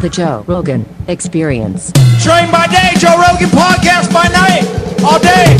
The 0.00 0.08
Joe 0.08 0.44
Rogan 0.46 0.86
Experience. 1.08 1.90
Train 2.22 2.52
by 2.52 2.68
day, 2.68 2.90
Joe 2.98 3.16
Rogan 3.18 3.48
podcast 3.48 4.12
by 4.12 4.28
night, 4.28 4.62
all 5.02 5.18
day. 5.18 5.56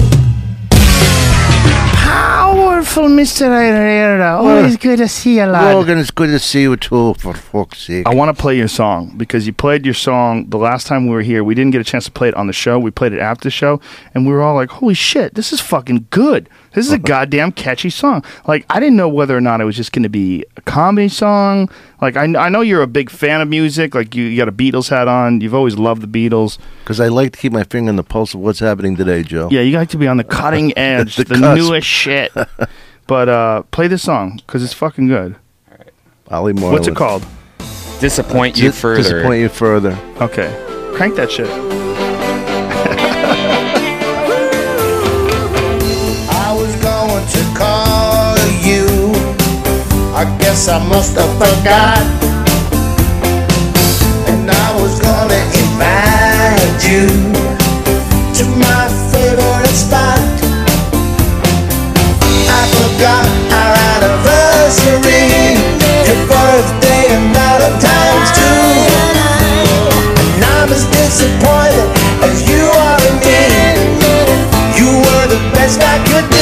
Powerful 1.96 3.08
Mr. 3.08 3.46
Irrera. 3.46 4.36
Always 4.38 4.76
good 4.76 4.98
to 4.98 5.08
see 5.08 5.38
you, 5.38 5.44
lad. 5.44 5.74
Rogan, 5.74 5.98
it's 5.98 6.12
good 6.12 6.28
to 6.28 6.38
see 6.38 6.62
you 6.62 6.76
too, 6.76 7.14
for 7.14 7.34
fuck's 7.34 7.78
sake. 7.78 8.06
I 8.06 8.14
want 8.14 8.34
to 8.34 8.40
play 8.40 8.56
your 8.56 8.68
song 8.68 9.12
because 9.16 9.44
you 9.44 9.52
played 9.52 9.84
your 9.84 9.94
song 9.94 10.48
the 10.48 10.56
last 10.58 10.86
time 10.86 11.06
we 11.06 11.14
were 11.14 11.22
here. 11.22 11.42
We 11.42 11.56
didn't 11.56 11.72
get 11.72 11.80
a 11.80 11.84
chance 11.84 12.04
to 12.04 12.12
play 12.12 12.28
it 12.28 12.34
on 12.34 12.46
the 12.46 12.52
show. 12.52 12.78
We 12.78 12.92
played 12.92 13.12
it 13.12 13.18
after 13.20 13.44
the 13.44 13.50
show, 13.50 13.80
and 14.14 14.24
we 14.24 14.32
were 14.32 14.40
all 14.40 14.54
like, 14.54 14.70
"Holy 14.70 14.94
shit, 14.94 15.34
this 15.34 15.52
is 15.52 15.60
fucking 15.60 16.06
good! 16.10 16.48
This 16.74 16.86
is 16.86 16.92
a 16.92 16.98
goddamn 16.98 17.52
catchy 17.52 17.90
song." 17.90 18.24
Like, 18.46 18.64
I 18.70 18.80
didn't 18.80 18.96
know 18.96 19.08
whether 19.08 19.36
or 19.36 19.40
not 19.40 19.60
it 19.60 19.64
was 19.64 19.76
just 19.76 19.92
going 19.92 20.02
to 20.02 20.08
be 20.08 20.44
a 20.56 20.60
comedy 20.62 21.08
song. 21.08 21.68
Like, 22.00 22.16
I, 22.16 22.24
I 22.24 22.48
know 22.48 22.60
you're 22.60 22.82
a 22.82 22.86
big 22.86 23.10
fan 23.10 23.40
of 23.40 23.48
music. 23.48 23.94
Like, 23.94 24.14
you, 24.14 24.24
you 24.24 24.36
got 24.36 24.48
a 24.48 24.52
Beatles 24.52 24.88
hat 24.90 25.08
on. 25.08 25.40
You've 25.40 25.54
always 25.54 25.76
loved 25.76 26.02
the 26.02 26.28
Beatles. 26.28 26.58
Because 26.84 27.00
I 27.00 27.08
like 27.08 27.32
to 27.32 27.38
keep 27.38 27.52
my 27.52 27.64
finger 27.64 27.88
on 27.90 27.96
the 27.96 28.04
pulse 28.04 28.34
of 28.34 28.40
what's 28.40 28.60
happening 28.60 28.96
today, 28.96 29.22
Joe. 29.22 29.48
Yeah, 29.50 29.62
you 29.62 29.76
like 29.76 29.88
to 29.90 29.98
be 29.98 30.06
on 30.06 30.16
the 30.16 30.24
cutting 30.24 30.72
edge, 30.78 31.16
The 31.16 31.24
the, 31.24 31.54
newest 31.54 31.86
shit. 31.86 32.32
but 33.06 33.28
uh, 33.28 33.62
play 33.70 33.88
this 33.88 34.02
song 34.02 34.40
because 34.46 34.62
it's 34.62 34.72
fucking 34.74 35.08
good. 35.08 35.36
All 35.70 35.76
right, 35.78 35.92
Ollie 36.30 36.52
Marland. 36.52 36.72
What's 36.72 36.88
it 36.88 36.96
called? 36.96 37.24
Disappoint 38.00 38.56
you 38.56 38.68
Dis- 38.68 38.80
further. 38.80 39.02
Disappoint 39.02 39.40
you 39.40 39.48
further. 39.48 39.98
Okay, 40.20 40.48
crank 40.94 41.16
that 41.16 41.32
shit. 41.32 41.48
Guess 50.58 50.68
I 50.68 50.78
must 50.88 51.14
have 51.14 51.32
forgot. 51.38 52.02
And 54.26 54.50
I 54.50 54.68
was 54.80 54.98
gonna 54.98 55.40
invite 55.62 56.82
you 56.82 57.06
to 58.38 58.44
my 58.58 58.82
favorite 59.12 59.78
spot. 59.84 60.18
I 62.58 62.62
forgot 62.78 63.26
our 63.60 63.74
anniversary, 63.94 65.30
your 66.08 66.20
birthday 66.26 67.04
and 67.14 67.26
Valentine's 67.38 68.30
too. 68.38 68.66
And 70.34 70.42
I'm 70.42 70.70
as 70.74 70.84
disappointed 70.90 71.88
as 72.26 72.36
you 72.50 72.64
are 72.86 73.00
in 73.10 73.16
me. 73.22 73.42
You 74.78 74.90
were 75.06 75.26
the 75.34 75.40
best 75.54 75.80
I 75.80 75.98
could 76.08 76.30
do. 76.32 76.37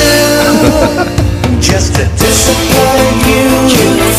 Just 1.66 1.94
to 1.96 2.04
disappoint 2.14 3.26
you. 3.26 3.50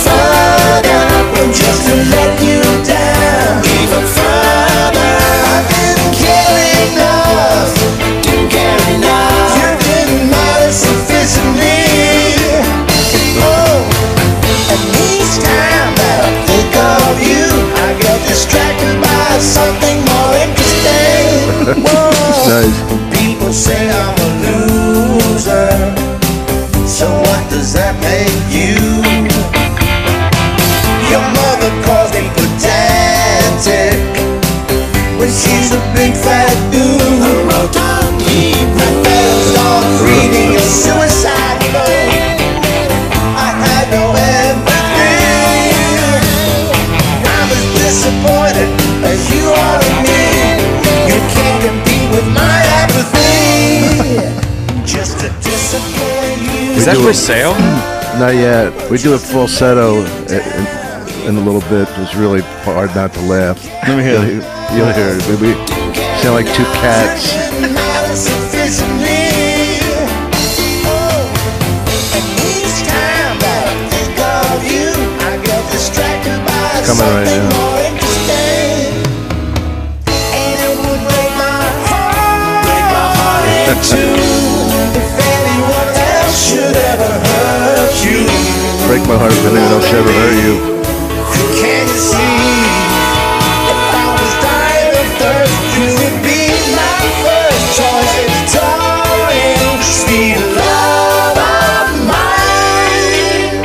further. 0.04 1.08
Just 1.56 1.88
to 1.88 1.96
let 2.12 2.32
you 2.44 2.60
down. 2.84 3.64
Even 3.80 4.04
further. 4.04 5.12
I 5.56 5.64
didn't 5.72 6.14
care 6.20 6.60
enough. 6.92 7.72
Didn't 8.22 8.52
care 8.52 8.84
enough. 8.92 9.56
You 9.56 9.72
didn't 9.88 10.28
matter 10.30 10.72
sufficiently. 10.76 11.88
Oh, 13.40 13.80
and 14.74 14.84
each 15.08 15.40
time 15.40 15.92
that 16.04 16.20
I 16.28 16.32
think 16.52 16.72
of 16.76 17.16
you, 17.24 17.48
I 17.80 17.96
get 18.04 18.20
distracted 18.28 19.00
by 19.00 19.40
something 19.40 19.98
more 20.04 20.34
interesting. 20.36 21.80
Whoa. 21.88 22.12
Nice. 22.52 22.76
People 23.16 23.54
say 23.54 23.87
Is 55.68 56.86
that 56.86 56.96
for 56.96 57.10
it. 57.10 57.14
sale? 57.16 57.54
Mm, 57.54 58.20
not 58.20 58.34
yet. 58.36 58.90
We 58.90 58.98
do 58.98 59.16
a 59.16 59.18
falsetto 59.18 60.00
in, 60.32 61.28
in 61.28 61.36
a 61.36 61.42
little 61.44 61.60
bit. 61.68 61.90
It's 62.00 62.16
really 62.16 62.40
hard 62.64 62.96
not 62.96 63.12
to 63.16 63.22
laugh. 63.22 63.62
Let 63.86 63.98
me 63.98 64.04
hear 64.04 64.14
You'll, 64.14 64.40
it. 64.40 64.76
you'll 64.78 64.94
hear 64.96 65.12
it. 65.12 65.28
We 65.42 65.52
sound 66.24 66.36
like 66.36 66.48
two 66.56 66.64
cats. 66.80 67.34
Didn't 67.60 67.74
matter 67.74 68.16
sufficiently. 68.16 69.28
Oh, 70.88 71.28
ever 86.94 87.12
hurt 87.28 87.96
you. 88.06 88.22
Break 88.88 89.04
my 89.08 89.18
heart 89.18 89.34
if 89.34 89.44
anyone 89.46 89.72
else 89.74 89.90
ever 89.94 90.12
hurt 90.12 90.38
you. 90.46 90.56
Can 91.60 91.88
you 91.88 91.98
see? 91.98 92.18
If 93.68 93.94
I 93.94 94.06
was 94.16 94.32
dying 94.46 94.96
of 95.02 95.10
thirst, 95.20 95.58
you 95.76 95.88
would 96.00 96.18
be 96.24 96.42
my 96.78 96.98
first 97.26 97.66
choice. 97.78 98.14
It's 98.24 98.54
darling, 98.56 99.82
sweet 99.84 100.40
love 100.56 101.38
of 101.38 101.88
mine. 102.08 103.58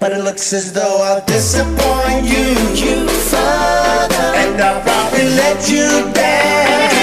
But 0.00 0.10
it 0.12 0.22
looks 0.24 0.52
as 0.52 0.72
though 0.72 1.02
I'll 1.02 1.24
disappoint 1.26 2.24
you. 2.24 2.46
You 2.74 3.08
further, 3.28 4.28
and 4.40 4.60
I'll 4.60 4.80
probably 4.82 5.26
let 5.36 5.68
you 5.68 6.12
down. 6.12 6.95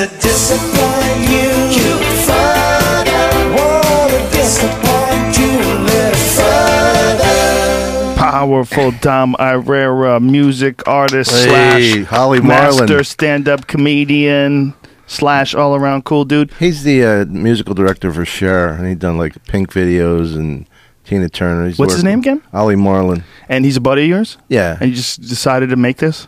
To 0.00 0.06
disappoint 0.06 1.28
you. 1.28 1.50
You 1.76 1.98
further. 2.24 3.22
Wanna 3.54 4.30
disappoint 4.30 5.36
you 5.36 5.50
a 5.60 5.76
little 5.84 6.24
further. 6.38 8.14
Powerful 8.16 8.92
Dom 9.02 9.36
Irrera, 9.38 10.18
music 10.18 10.88
artist 10.88 11.30
Hey, 11.30 11.48
slash 11.90 12.06
Holly 12.06 12.40
master 12.40 13.04
stand-up 13.04 13.66
comedian 13.66 14.72
slash 15.06 15.54
all-around 15.54 16.06
cool 16.06 16.24
dude. 16.24 16.50
He's 16.58 16.82
the 16.82 17.04
uh, 17.04 17.24
musical 17.26 17.74
director 17.74 18.10
for 18.10 18.24
Cher, 18.24 18.70
and 18.70 18.86
he's 18.86 18.96
done 18.96 19.18
like 19.18 19.44
Pink 19.48 19.70
videos 19.70 20.34
and 20.34 20.66
Tina 21.04 21.28
Turner. 21.28 21.66
He's 21.66 21.78
What's 21.78 21.92
his 21.92 22.04
name 22.04 22.20
again? 22.20 22.40
Ollie 22.54 22.74
Marland. 22.74 23.22
And 23.50 23.66
he's 23.66 23.76
a 23.76 23.82
buddy 23.82 24.04
of 24.04 24.08
yours. 24.08 24.38
Yeah. 24.48 24.78
And 24.80 24.88
you 24.88 24.96
just 24.96 25.20
decided 25.20 25.68
to 25.68 25.76
make 25.76 25.98
this. 25.98 26.26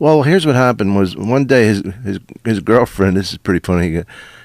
Well, 0.00 0.22
here's 0.24 0.44
what 0.46 0.56
happened: 0.56 0.96
was 0.96 1.14
one 1.16 1.44
day 1.44 1.66
his 1.66 1.82
his 2.04 2.18
his 2.44 2.58
girlfriend. 2.60 3.16
This 3.16 3.30
is 3.32 3.38
pretty 3.38 3.60
funny. 3.60 4.02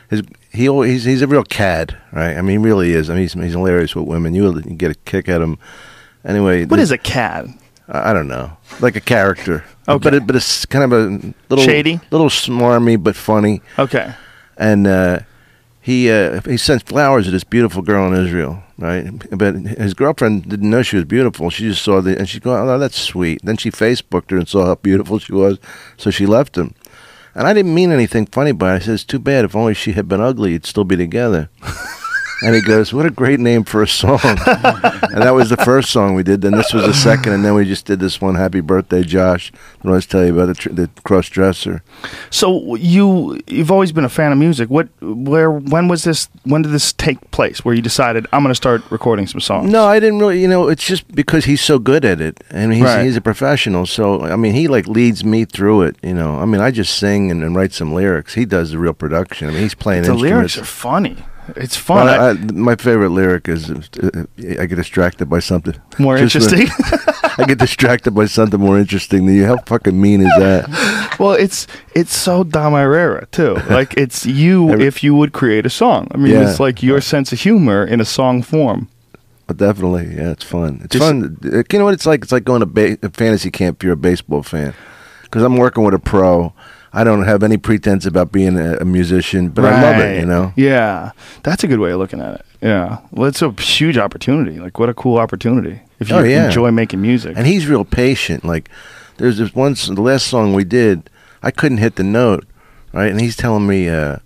His 0.09 0.21
he 0.51 0.69
always, 0.69 0.91
he's 0.91 1.03
he's 1.05 1.21
a 1.23 1.27
real 1.27 1.43
cad, 1.43 1.97
right? 2.11 2.37
I 2.37 2.41
mean, 2.41 2.59
he 2.59 2.65
really 2.65 2.91
is. 2.91 3.09
I 3.09 3.13
mean, 3.13 3.23
he's, 3.23 3.33
he's 3.33 3.53
hilarious 3.53 3.95
with 3.95 4.05
women. 4.05 4.35
You 4.35 4.53
you 4.53 4.75
get 4.75 4.91
a 4.91 4.95
kick 4.95 5.27
at 5.29 5.41
him. 5.41 5.57
Anyway, 6.23 6.65
What 6.65 6.77
this- 6.77 6.83
is 6.89 6.91
a 6.91 6.97
cad? 6.99 7.47
I 7.87 8.11
I 8.11 8.13
don't 8.13 8.27
know, 8.27 8.55
like 8.81 8.95
a 8.95 9.01
character. 9.01 9.63
Okay. 9.87 10.03
but 10.03 10.13
it, 10.15 10.25
but 10.25 10.35
it's 10.35 10.65
kind 10.65 10.83
of 10.83 10.91
a 10.93 11.33
little 11.49 11.63
Shady? 11.63 11.99
little 12.09 12.27
smarmy 12.29 12.97
but 13.01 13.15
funny. 13.15 13.61
Okay. 13.77 14.15
And 14.57 14.87
uh, 14.87 15.19
he 15.85 16.09
uh, 16.09 16.41
he 16.41 16.57
sent 16.57 16.81
flowers 16.81 17.25
to 17.25 17.31
this 17.31 17.43
beautiful 17.43 17.83
girl 17.83 18.11
in 18.11 18.25
Israel, 18.25 18.63
right? 18.79 19.05
But 19.29 19.53
his 19.53 19.93
girlfriend 19.93 20.49
didn't 20.49 20.71
know 20.71 20.81
she 20.81 20.95
was 20.95 21.05
beautiful. 21.05 21.51
She 21.51 21.65
just 21.69 21.83
saw 21.83 22.01
the 22.01 22.17
and 22.17 22.27
she 22.27 22.39
go, 22.39 22.57
"Oh, 22.57 22.79
that's 22.79 22.97
sweet." 22.99 23.41
Then 23.43 23.57
she 23.57 23.69
Facebooked 23.69 24.31
her 24.31 24.37
and 24.37 24.47
saw 24.47 24.65
how 24.65 24.75
beautiful 24.75 25.19
she 25.19 25.33
was, 25.33 25.59
so 25.95 26.09
she 26.09 26.25
left 26.25 26.57
him. 26.57 26.73
And 27.35 27.45
I 27.45 27.53
didn't 27.53 27.75
mean 27.75 27.91
anything 27.91 28.25
funny 28.25 28.51
by 28.51 28.73
it. 28.73 28.75
I 28.77 28.79
said, 28.79 28.93
"It's 28.95 29.03
too 29.03 29.19
bad. 29.19 29.45
If 29.45 29.55
only 29.55 29.75
she 29.75 29.91
had 29.91 30.07
been 30.07 30.21
ugly, 30.21 30.53
you'd 30.53 30.65
still 30.65 30.85
be 30.85 30.97
together." 30.97 31.49
And 32.43 32.53
he 32.55 32.61
goes, 32.61 32.93
"What 32.93 33.05
a 33.05 33.09
great 33.09 33.39
name 33.39 33.63
for 33.63 33.81
a 33.81 33.87
song!" 33.87 34.19
and 34.23 35.23
that 35.23 35.33
was 35.33 35.49
the 35.49 35.57
first 35.57 35.89
song 35.89 36.15
we 36.15 36.23
did. 36.23 36.41
Then 36.41 36.51
this 36.53 36.73
was 36.73 36.85
the 36.85 36.93
second, 36.93 37.33
and 37.33 37.45
then 37.45 37.53
we 37.55 37.65
just 37.65 37.85
did 37.85 37.99
this 37.99 38.19
one, 38.19 38.35
"Happy 38.35 38.59
Birthday, 38.61 39.03
Josh." 39.03 39.51
I 39.83 39.89
want 39.89 40.03
to 40.03 40.09
tell 40.09 40.25
you 40.25 40.33
about 40.33 40.47
the, 40.47 40.53
tr- 40.55 40.69
the 40.69 40.89
cross 41.03 41.29
dresser. 41.29 41.81
So 42.29 42.75
you 42.75 43.39
you've 43.47 43.71
always 43.71 43.91
been 43.91 44.03
a 44.05 44.09
fan 44.09 44.31
of 44.31 44.37
music. 44.37 44.69
What 44.69 44.89
where 45.01 45.49
when 45.51 45.87
was 45.87 46.03
this? 46.03 46.27
When 46.43 46.61
did 46.61 46.71
this 46.71 46.91
take 46.93 47.19
place? 47.31 47.63
Where 47.63 47.73
you 47.73 47.81
decided 47.81 48.27
I'm 48.33 48.41
going 48.43 48.51
to 48.51 48.55
start 48.55 48.81
recording 48.91 49.27
some 49.27 49.39
songs? 49.39 49.71
No, 49.71 49.85
I 49.85 49.99
didn't 49.99 50.19
really. 50.19 50.41
You 50.41 50.47
know, 50.49 50.67
it's 50.67 50.85
just 50.85 51.07
because 51.15 51.45
he's 51.45 51.61
so 51.61 51.79
good 51.79 52.03
at 52.03 52.19
it, 52.19 52.43
and 52.49 52.73
he's 52.73 52.83
Right. 52.83 53.05
he's 53.05 53.15
a 53.15 53.21
professional. 53.21 53.85
So 53.85 54.21
I 54.23 54.35
mean, 54.35 54.53
he 54.53 54.67
like 54.67 54.87
leads 54.87 55.23
me 55.23 55.45
through 55.45 55.83
it. 55.83 55.95
You 56.03 56.13
know, 56.13 56.39
I 56.39 56.45
mean, 56.45 56.59
I 56.61 56.71
just 56.71 56.97
sing 56.97 57.31
and, 57.31 57.43
and 57.43 57.55
write 57.55 57.71
some 57.73 57.93
lyrics. 57.93 58.33
He 58.33 58.45
does 58.45 58.71
the 58.71 58.77
real 58.79 58.93
production. 58.93 59.47
I 59.47 59.51
mean, 59.51 59.61
he's 59.61 59.73
playing 59.75 60.03
the 60.03 60.11
instruments. 60.11 60.55
lyrics 60.55 60.57
are 60.57 60.65
funny. 60.65 61.17
It's 61.55 61.75
fun. 61.77 62.05
Well, 62.05 62.21
I- 62.23 62.29
I, 62.31 62.33
my 62.53 62.75
favorite 62.75 63.09
lyric 63.09 63.47
is 63.47 63.69
uh, 63.69 64.25
I 64.59 64.65
get 64.65 64.75
distracted 64.75 65.29
by 65.29 65.39
something 65.39 65.75
more 65.99 66.17
Just 66.17 66.35
interesting. 66.35 66.67
I 67.37 67.45
get 67.45 67.57
distracted 67.59 68.11
by 68.11 68.25
something 68.27 68.59
more 68.59 68.79
interesting 68.79 69.25
than 69.25 69.35
you. 69.35 69.45
How 69.45 69.57
fucking 69.65 69.99
mean 69.99 70.21
is 70.21 70.31
that? 70.37 71.15
well, 71.19 71.33
it's 71.33 71.67
it's 71.93 72.15
so 72.15 72.43
Dom 72.43 72.73
Irrera 72.73 73.29
too. 73.31 73.55
Like 73.69 73.93
it's 73.97 74.25
you 74.25 74.69
Every- 74.71 74.85
if 74.87 75.03
you 75.03 75.13
would 75.15 75.33
create 75.33 75.65
a 75.65 75.69
song. 75.69 76.07
I 76.11 76.17
mean, 76.17 76.33
Yeah. 76.33 76.49
it's 76.49 76.59
like 76.59 76.81
your 76.81 77.01
sense 77.01 77.31
of 77.33 77.39
humor 77.41 77.85
in 77.85 77.99
a 78.01 78.05
song 78.05 78.41
form. 78.41 78.87
But 79.47 79.57
definitely, 79.57 80.15
yeah, 80.15 80.31
it's 80.31 80.43
fun. 80.43 80.79
It's 80.83 80.93
Just- 80.93 81.05
fun. 81.05 81.37
You 81.43 81.63
know 81.79 81.85
what 81.85 81.93
it's 81.93 82.05
like? 82.07 82.23
It's 82.23 82.31
like 82.31 82.43
going 82.45 82.61
to 82.67 82.97
a 83.03 83.09
fantasy 83.09 83.51
camp 83.51 83.77
if 83.79 83.83
you're 83.83 83.93
a 83.93 83.97
baseball 83.97 84.41
fan. 84.43 84.73
Because 85.23 85.43
I'm 85.43 85.57
working 85.57 85.83
with 85.83 85.93
a 85.93 85.99
pro. 85.99 86.53
I 86.95 87.03
don't 87.03 87.23
have 87.25 87.43
any 87.43 87.57
pretense 87.57 88.05
about 88.05 88.31
being 88.31 88.57
a, 88.57 88.77
a 88.77 88.85
musician, 88.85 89.49
but 89.49 89.65
I 89.65 89.81
love 89.81 89.99
it. 90.01 90.19
You 90.19 90.25
know. 90.25 90.53
Yeah, 90.55 91.11
that's 91.43 91.63
a 91.63 91.67
good 91.67 91.79
way 91.79 91.91
of 91.91 91.99
looking 91.99 92.21
at 92.21 92.35
it. 92.35 92.45
Yeah, 92.61 92.99
well, 93.11 93.27
it's 93.27 93.41
a 93.41 93.51
huge 93.51 93.97
opportunity. 93.97 94.59
Like, 94.59 94.79
what 94.79 94.89
a 94.89 94.93
cool 94.93 95.17
opportunity 95.17 95.81
if 95.99 96.09
you 96.09 96.15
Oh, 96.15 96.23
yeah. 96.23 96.45
enjoy 96.45 96.71
making 96.71 97.01
music. 97.01 97.35
And 97.37 97.45
he's 97.45 97.67
real 97.67 97.85
patient. 97.85 98.43
Like, 98.45 98.69
there's 99.17 99.37
this 99.37 99.53
one, 99.53 99.73
the 99.73 100.01
last 100.01 100.27
song 100.27 100.53
we 100.53 100.63
did, 100.63 101.09
I 101.43 101.51
couldn't 101.51 101.77
hit 101.79 101.95
the 101.97 102.03
note, 102.03 102.45
right? 102.93 103.11
And 103.11 103.19
he's 103.21 103.35
telling 103.35 103.67
me, 103.67 103.87
uh, 103.89 104.17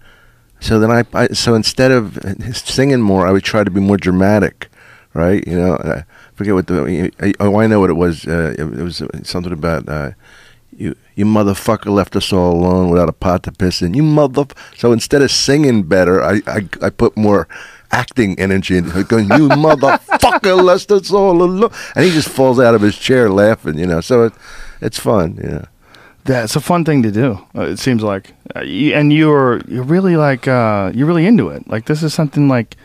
so 0.62 0.80
then 0.80 0.92
I, 0.92 1.04
I, 1.14 1.28
so 1.30 1.54
instead 1.56 1.92
of 1.92 2.18
singing 2.54 3.02
more, 3.02 3.28
I 3.28 3.32
would 3.32 3.44
try 3.44 3.64
to 3.64 3.72
be 3.72 3.82
more 3.82 3.98
dramatic, 3.98 4.70
right? 5.14 5.46
You 5.48 5.58
know, 5.58 5.74
I 5.76 6.04
forget 6.36 6.54
what 6.54 6.68
the, 6.68 7.12
I, 7.20 7.34
oh, 7.40 7.60
I 7.60 7.68
know 7.68 7.80
what 7.82 7.90
it 7.90 7.98
was. 7.98 8.26
Uh, 8.28 8.54
it, 8.58 8.62
it 8.80 8.84
was 8.84 9.02
something 9.24 9.52
about, 9.52 9.90
uh, 9.90 10.12
you, 10.80 10.96
you 11.16 11.26
motherfucker 11.26 11.92
left 11.92 12.16
us 12.16 12.32
all 12.32 12.54
alone 12.54 12.90
without 12.90 13.10
a 13.10 13.14
pot 13.14 13.44
to 13.44 13.52
piss 13.52 13.82
in. 13.82 13.94
You 13.94 14.04
mother. 14.04 14.46
So 14.78 14.92
instead 14.92 15.22
of 15.22 15.32
singing 15.32 15.84
better, 15.84 16.24
I, 16.24 16.42
I, 16.48 16.68
I 16.82 16.90
put 16.90 17.18
more 17.18 17.48
acting 17.92 18.40
energy 18.40 18.78
into 18.78 19.00
it, 19.00 19.08
going, 19.08 19.26
"You 19.26 19.50
motherfucker 19.50 20.64
left 20.64 20.92
us 20.92 21.12
all 21.12 21.42
alone," 21.42 21.72
and 21.96 22.06
he 22.06 22.12
just 22.12 22.30
falls 22.30 22.60
out 22.60 22.76
of 22.76 22.82
his 22.82 22.98
chair 22.98 23.30
laughing. 23.30 23.78
You 23.78 23.88
know, 23.88 24.02
so 24.02 24.26
it, 24.26 24.34
it's 24.82 25.00
fun. 25.00 25.38
You 25.44 25.50
know. 25.50 25.66
Yeah, 26.28 26.44
it's 26.44 26.56
a 26.56 26.62
fun 26.62 26.86
thing 26.86 27.02
to 27.04 27.12
do. 27.12 27.46
Uh, 27.56 27.62
it 27.62 27.80
seems 27.80 28.04
like, 28.04 28.34
uh, 28.56 28.60
and 28.60 29.12
you're 29.12 29.62
you're 29.68 29.84
really 29.84 30.16
like 30.16 30.48
uh, 30.48 30.92
you're 30.94 31.08
really 31.08 31.26
into 31.26 31.50
it. 31.50 31.68
Like 31.68 31.86
this 31.86 32.04
is 32.04 32.14
something 32.14 32.48
like, 32.48 32.78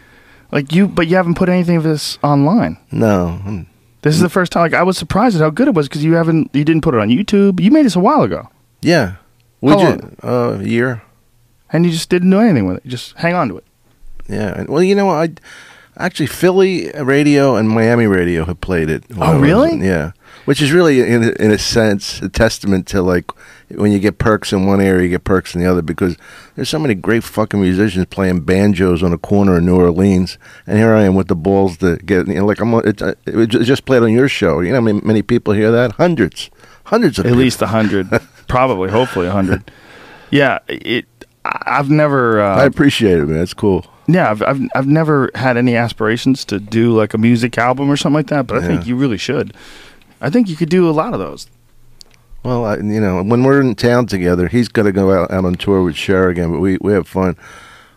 like 0.50 0.73
you, 0.73 0.88
but 0.88 1.08
you 1.08 1.17
haven't 1.17 1.35
put 1.35 1.49
anything 1.49 1.76
of 1.76 1.82
this 1.82 2.19
online. 2.23 2.79
No, 2.91 3.67
This 4.05 4.15
is 4.15 4.21
the 4.21 4.29
first 4.29 4.53
time. 4.53 4.62
Like 4.62 4.75
I 4.75 4.83
was 4.85 4.97
surprised 4.97 5.35
at 5.37 5.43
how 5.43 5.51
good 5.51 5.67
it 5.69 5.75
was 5.75 5.89
because 5.89 6.05
you 6.05 6.15
haven't, 6.15 6.51
you 6.55 6.65
didn't 6.65 6.83
put 6.83 6.95
it 6.95 7.01
on 7.01 7.09
YouTube. 7.09 7.59
You 7.61 7.71
made 7.73 7.85
this 7.87 7.97
a 7.97 8.01
while 8.01 8.23
ago, 8.23 8.49
yeah, 8.83 9.17
we 9.61 9.73
How 9.73 9.79
ju- 9.97 10.17
uh, 10.23 10.59
a 10.61 10.65
year. 10.65 11.03
and 11.73 11.85
you 11.85 11.91
just 11.91 12.09
didn't 12.11 12.31
do 12.31 12.39
anything 12.39 12.67
with 12.67 12.77
it. 12.79 12.85
You 12.85 12.91
just 12.93 13.15
hang 13.17 13.35
on 13.35 13.49
to 13.49 13.56
it. 13.59 13.65
Yeah, 14.29 14.59
and, 14.59 14.69
well, 14.69 14.83
you 14.83 14.95
know, 14.95 15.11
I 15.11 15.31
actually 15.97 16.27
Philly 16.29 16.91
radio 17.03 17.56
and 17.56 17.69
Miami 17.69 18.06
radio 18.06 18.45
have 18.45 18.61
played 18.61 18.89
it. 18.91 19.05
I 19.19 19.33
was- 19.35 19.43
really? 19.43 19.77
Yeah, 19.79 20.12
which 20.45 20.61
is 20.62 20.71
really, 20.73 21.01
in 21.01 21.23
in 21.41 21.51
a 21.51 21.59
sense, 21.59 22.21
a 22.23 22.29
testament 22.29 22.87
to 22.89 23.03
like 23.03 23.25
when 23.76 23.93
you 23.93 23.99
get 23.99 24.19
perks 24.19 24.53
in 24.53 24.67
one 24.67 24.81
area, 24.81 25.03
you 25.05 25.09
get 25.09 25.25
perks 25.25 25.55
in 25.55 25.61
the 25.61 25.71
other 25.71 25.82
because 25.82 26.17
there's 26.56 26.69
so 26.69 26.79
many 26.79 26.94
great 26.94 27.25
fucking 27.25 27.61
musicians 27.61 28.06
playing 28.06 28.41
banjos 28.41 29.03
on 29.03 29.12
a 29.12 29.19
corner 29.19 29.59
in 29.59 29.67
New 29.67 29.76
Orleans, 29.76 30.38
and 30.67 30.79
here 30.79 30.94
I 30.94 31.03
am 31.03 31.15
with 31.15 31.29
the 31.29 31.37
balls 31.37 31.76
to 31.79 31.97
get. 31.99 32.26
You 32.29 32.35
know, 32.35 32.47
like 32.47 32.61
I'm, 32.61 32.73
it, 32.75 33.00
uh, 33.03 33.15
it 33.26 33.47
just 33.49 33.85
played 33.85 34.03
on 34.03 34.12
your 34.12 34.29
show. 34.29 34.61
You 34.61 34.71
know, 34.71 34.76
how 34.76 34.81
many, 34.82 35.00
many 35.03 35.23
people 35.23 35.53
hear 35.55 35.71
that? 35.71 35.93
Hundreds, 35.93 36.50
hundreds 36.85 37.19
of 37.19 37.26
At 37.26 37.31
people. 37.31 37.41
least 37.41 37.62
a 37.62 37.67
hundred, 37.69 38.09
probably, 38.49 38.91
hopefully 38.91 39.26
a 39.26 39.32
hundred. 39.32 39.71
Yeah, 40.31 40.59
it. 40.69 41.06
I- 41.44 41.62
I've 41.79 41.91
never. 41.91 42.41
Uh, 42.41 42.56
I 42.56 42.65
appreciate 42.65 43.19
it, 43.19 43.27
man. 43.27 43.43
It's 43.43 43.55
cool. 43.55 43.87
Yeah, 44.06 44.31
I've, 44.31 44.43
I've 44.43 44.61
I've 44.75 44.87
never 44.87 45.31
had 45.35 45.56
any 45.56 45.77
aspirations 45.77 46.44
to 46.47 46.59
do 46.61 46.93
like 46.93 47.15
a 47.15 47.19
music 47.19 47.56
album 47.59 47.91
or 47.91 47.97
something 47.97 48.15
like 48.17 48.27
that, 48.29 48.47
but 48.47 48.62
I 48.62 48.67
think 48.67 48.87
you 48.87 48.97
really 48.97 49.17
should. 49.19 49.55
I 50.20 50.31
think 50.31 50.49
you 50.49 50.56
could 50.56 50.69
do 50.70 50.88
a 50.88 50.93
lot 50.93 51.12
of 51.15 51.19
those. 51.20 51.47
Well, 52.44 52.67
I, 52.67 52.76
you 52.76 53.00
know, 53.00 53.23
when 53.23 53.43
we're 53.43 53.61
in 53.61 53.75
town 53.75 54.06
together, 54.06 54.49
he's 54.49 54.69
got 54.69 54.82
to 54.82 54.93
go 54.93 55.11
out, 55.11 55.31
out 55.31 55.46
on 55.46 55.55
tour 55.55 55.82
with 55.82 55.96
Cher 55.96 56.29
again, 56.29 56.52
but 56.52 56.61
we, 56.61 56.76
we 56.81 56.93
have 56.93 57.08
fun. 57.08 57.37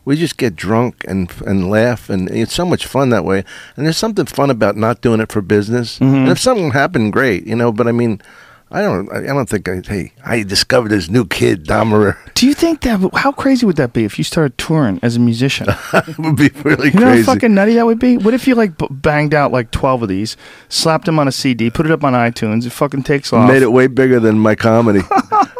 We 0.05 0.15
just 0.15 0.37
get 0.37 0.55
drunk 0.55 1.03
and 1.05 1.29
and 1.45 1.69
laugh, 1.69 2.09
and 2.09 2.29
it's 2.29 2.53
so 2.53 2.65
much 2.65 2.85
fun 2.87 3.09
that 3.09 3.25
way. 3.25 3.43
And 3.75 3.85
there's 3.85 3.97
something 3.97 4.25
fun 4.25 4.49
about 4.49 4.77
not 4.77 5.01
doing 5.01 5.19
it 5.19 5.33
for 5.33 5.41
business. 5.41 5.99
Mm-hmm. 5.99 6.15
And 6.15 6.29
if 6.29 6.39
something 6.39 6.71
happened, 6.71 7.11
great, 7.11 7.45
you 7.45 7.57
know. 7.57 7.73
But 7.73 7.89
I 7.89 7.91
mean, 7.91 8.21
I 8.69 8.81
don't, 8.81 9.09
I 9.13 9.21
don't 9.21 9.47
think, 9.47 9.69
I, 9.69 9.81
hey, 9.85 10.11
I 10.25 10.43
discovered 10.43 10.89
this 10.89 11.07
new 11.09 11.25
kid, 11.25 11.65
Dahmer. 11.65 12.17
Do 12.33 12.45
you 12.45 12.53
think 12.53 12.81
that? 12.81 12.99
How 13.13 13.31
crazy 13.31 13.65
would 13.65 13.77
that 13.77 13.93
be 13.93 14.03
if 14.03 14.17
you 14.17 14.25
started 14.25 14.57
touring 14.57 14.99
as 15.01 15.15
a 15.15 15.19
musician? 15.19 15.67
it 15.93 16.17
would 16.17 16.35
be 16.35 16.49
really 16.63 16.91
crazy. 16.91 16.97
You 16.97 16.99
know 16.99 17.11
crazy. 17.11 17.25
how 17.25 17.33
fucking 17.33 17.53
nutty 17.53 17.75
that 17.75 17.85
would 17.85 17.99
be? 17.99 18.17
What 18.17 18.33
if 18.33 18.45
you 18.45 18.55
like 18.55 18.77
b- 18.77 18.87
banged 18.91 19.33
out 19.33 19.53
like 19.53 19.71
12 19.71 20.03
of 20.03 20.09
these, 20.09 20.35
slapped 20.67 21.05
them 21.05 21.17
on 21.17 21.29
a 21.29 21.31
CD, 21.31 21.69
put 21.69 21.85
it 21.85 21.93
up 21.93 22.03
on 22.03 22.11
iTunes, 22.11 22.65
it 22.65 22.71
fucking 22.71 23.03
takes 23.03 23.31
off. 23.31 23.47
Made 23.49 23.61
it 23.61 23.71
way 23.71 23.87
bigger 23.87 24.19
than 24.19 24.37
my 24.37 24.53
comedy. 24.53 25.01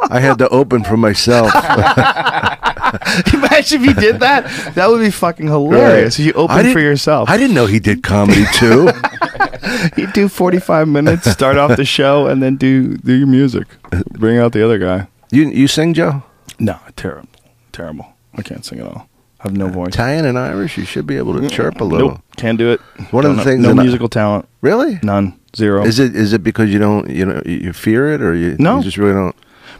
I 0.10 0.20
had 0.20 0.38
to 0.40 0.50
open 0.50 0.84
for 0.84 0.98
myself. 0.98 1.52
Imagine 3.34 3.82
if 3.82 3.88
you 3.88 3.94
did 3.94 4.20
that. 4.22 4.74
That 4.76 4.88
would 4.90 5.00
be 5.02 5.12
fucking 5.12 5.48
hilarious. 5.48 6.20
If 6.20 6.26
you 6.26 6.34
open 6.34 6.72
for 6.72 6.80
yourself. 6.80 7.30
I 7.30 7.38
didn't 7.38 7.56
know 7.56 7.66
he 7.66 7.80
did 7.80 8.04
comedy 8.04 8.46
too. 8.54 8.90
you 9.98 10.08
do 10.14 10.28
45 10.30 10.88
minutes, 10.88 11.30
start 11.32 11.58
off 11.58 11.76
the 11.78 11.86
show, 11.86 12.28
and 12.28 12.42
then 12.42 12.56
do, 12.56 12.98
do 12.98 13.14
your 13.14 13.28
music. 13.28 13.68
Bring 14.12 14.38
out 14.38 14.54
the 14.54 14.64
other 14.64 14.78
guy. 14.78 15.08
you 15.32 15.48
you 15.50 15.68
sing, 15.68 15.94
Joe? 15.94 16.24
No, 16.60 16.80
terrible. 16.96 17.30
Terrible. 17.72 18.06
I 18.36 18.42
can't 18.42 18.66
sing 18.66 18.80
at 18.80 18.86
all. 18.88 19.08
I 19.40 19.44
have 19.44 19.56
no 19.58 19.68
voice. 19.68 19.90
Italian 19.90 20.26
and 20.26 20.38
Irish. 20.38 20.78
You 20.78 20.86
should 20.86 21.06
be 21.06 21.18
able 21.18 21.40
to 21.40 21.48
chirp 21.48 21.80
a 21.80 21.84
little. 21.84 22.10
Nope, 22.10 22.22
can't 22.38 22.58
do 22.58 22.72
it. 22.72 22.80
One 23.12 23.24
of 23.26 23.30
Don't 23.30 23.32
the 23.32 23.38
know- 23.38 23.44
things 23.44 23.62
no 23.64 23.70
that 23.74 23.80
I- 23.80 23.84
musical 23.84 24.10
talent, 24.10 24.48
Really? 24.62 25.00
none, 25.04 25.40
zero. 25.56 25.84
Is 25.86 26.00
it 26.00 26.16
is 26.16 26.34
it 26.34 26.44
because 26.44 26.72
you 26.72 26.80
don't 26.80 27.10
you 27.10 27.26
know 27.26 27.42
you 27.46 27.74
fear 27.74 28.12
it 28.14 28.22
or 28.22 28.34
you, 28.36 28.56
No. 28.60 28.78
you 28.78 28.84
just 28.84 28.98
really 28.98 29.14
don't? 29.14 29.36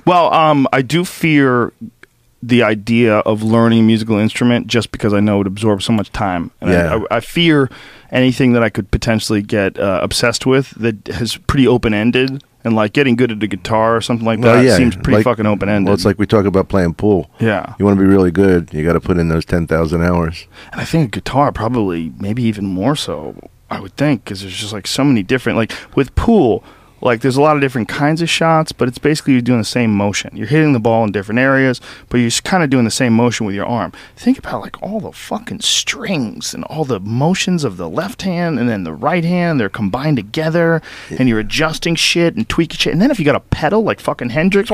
Well, 0.06 0.32
um, 0.34 0.68
I 0.72 0.82
do 0.84 1.04
fear 1.04 1.74
the 2.48 2.64
idea 2.64 3.18
of 3.20 3.44
learning 3.44 3.80
a 3.80 3.84
musical 3.84 4.18
instrument 4.18 4.68
just 4.68 4.92
because 4.92 5.14
I 5.14 5.20
know 5.20 5.42
it 5.42 5.48
absorbs 5.48 5.86
so 5.86 5.94
much 5.94 6.12
time. 6.12 6.52
And 6.62 6.72
Yeah. 6.72 6.96
I, 6.96 7.16
I, 7.16 7.18
I 7.18 7.20
fear 7.20 7.70
anything 8.12 8.54
that 8.54 8.64
I 8.64 8.70
could 8.70 8.90
potentially 8.92 9.42
get 9.42 9.78
uh, 9.78 10.00
obsessed 10.02 10.46
with 10.46 10.72
that 10.72 11.08
has 11.08 11.36
pretty 11.38 11.68
open 11.68 11.94
ended. 11.94 12.44
And 12.64 12.76
like 12.76 12.92
getting 12.92 13.16
good 13.16 13.32
at 13.32 13.40
the 13.40 13.48
guitar 13.48 13.96
or 13.96 14.02
something 14.02 14.26
like 14.26 14.42
that 14.42 14.56
Well, 14.56 14.64
yeah, 14.64 14.76
seems 14.76 14.94
pretty 14.96 15.18
like- 15.18 15.24
fucking 15.24 15.46
open 15.46 15.70
ended. 15.70 15.86
Well, 15.86 15.94
it's 15.94 16.04
like 16.04 16.20
we 16.20 16.26
talk 16.26 16.46
about 16.46 16.68
playing 16.68 16.96
pool. 16.96 17.30
yeah. 17.40 17.74
You 17.80 17.86
want 17.86 17.98
to 17.98 18.04
be 18.04 18.10
really 18.10 18.32
good, 18.32 18.74
you 18.74 18.84
got 18.84 18.94
to 18.94 19.00
put 19.00 19.18
in 19.18 19.30
those 19.30 19.46
ten 19.46 19.68
thousand 19.68 20.02
hours. 20.04 20.48
And 20.74 20.82
I 20.82 20.84
think 20.84 21.12
guitar 21.14 21.54
probably 21.54 22.12
maybe 22.20 22.44
even 22.44 22.66
more 22.66 22.96
so. 22.98 23.40
I 23.70 23.80
would 23.80 23.96
think 23.96 24.26
because 24.26 24.42
there's 24.42 24.58
just 24.58 24.74
like 24.74 24.86
so 24.88 25.06
many 25.06 25.24
different 25.24 25.56
like 25.58 25.72
with 25.96 26.14
pool. 26.16 26.62
Like 27.02 27.22
there's 27.22 27.38
a 27.38 27.42
lot 27.42 27.56
of 27.56 27.62
different 27.62 27.88
kinds 27.88 28.22
of 28.22 28.30
shots, 28.30 28.72
but 28.72 28.88
it's 28.88 28.98
basically 28.98 29.34
you're 29.34 29.42
doing 29.42 29.60
the 29.60 29.66
same 29.66 29.96
motion. 29.96 30.36
You're 30.36 30.48
hitting 30.48 30.74
the 30.74 30.80
ball 30.80 31.04
in 31.04 31.12
different 31.12 31.40
areas, 31.40 31.80
but 32.10 32.18
you're 32.18 32.32
kind 32.44 32.64
of 32.64 32.70
doing 32.70 32.86
the 32.86 32.92
same 32.92 33.14
motion 33.14 33.46
with 33.46 33.56
your 33.56 33.66
arm. 33.66 33.92
Think 34.16 34.40
about 34.40 34.62
like 34.62 34.82
all 34.82 35.00
the 35.00 35.12
fucking 35.12 35.62
strings 35.62 36.54
and 36.54 36.64
all 36.66 36.86
the 36.86 37.00
motions 37.00 37.64
of 37.64 37.78
the 37.78 37.90
left 37.90 38.24
hand 38.24 38.60
and 38.60 38.68
then 38.68 38.84
the 38.84 38.94
right 38.94 39.24
hand. 39.24 39.60
They're 39.60 39.70
combined 39.70 40.18
together, 40.18 40.82
and 41.10 41.30
you're 41.30 41.40
adjusting 41.40 41.96
shit 41.96 42.36
and 42.36 42.48
tweaking 42.50 42.78
shit. 42.78 42.94
And 42.94 43.02
then 43.02 43.12
if 43.12 43.20
you 43.20 43.26
got 43.26 43.36
a 43.36 43.42
pedal 43.42 43.84
like 43.84 44.00
fucking 44.00 44.30
Hendrix, 44.30 44.70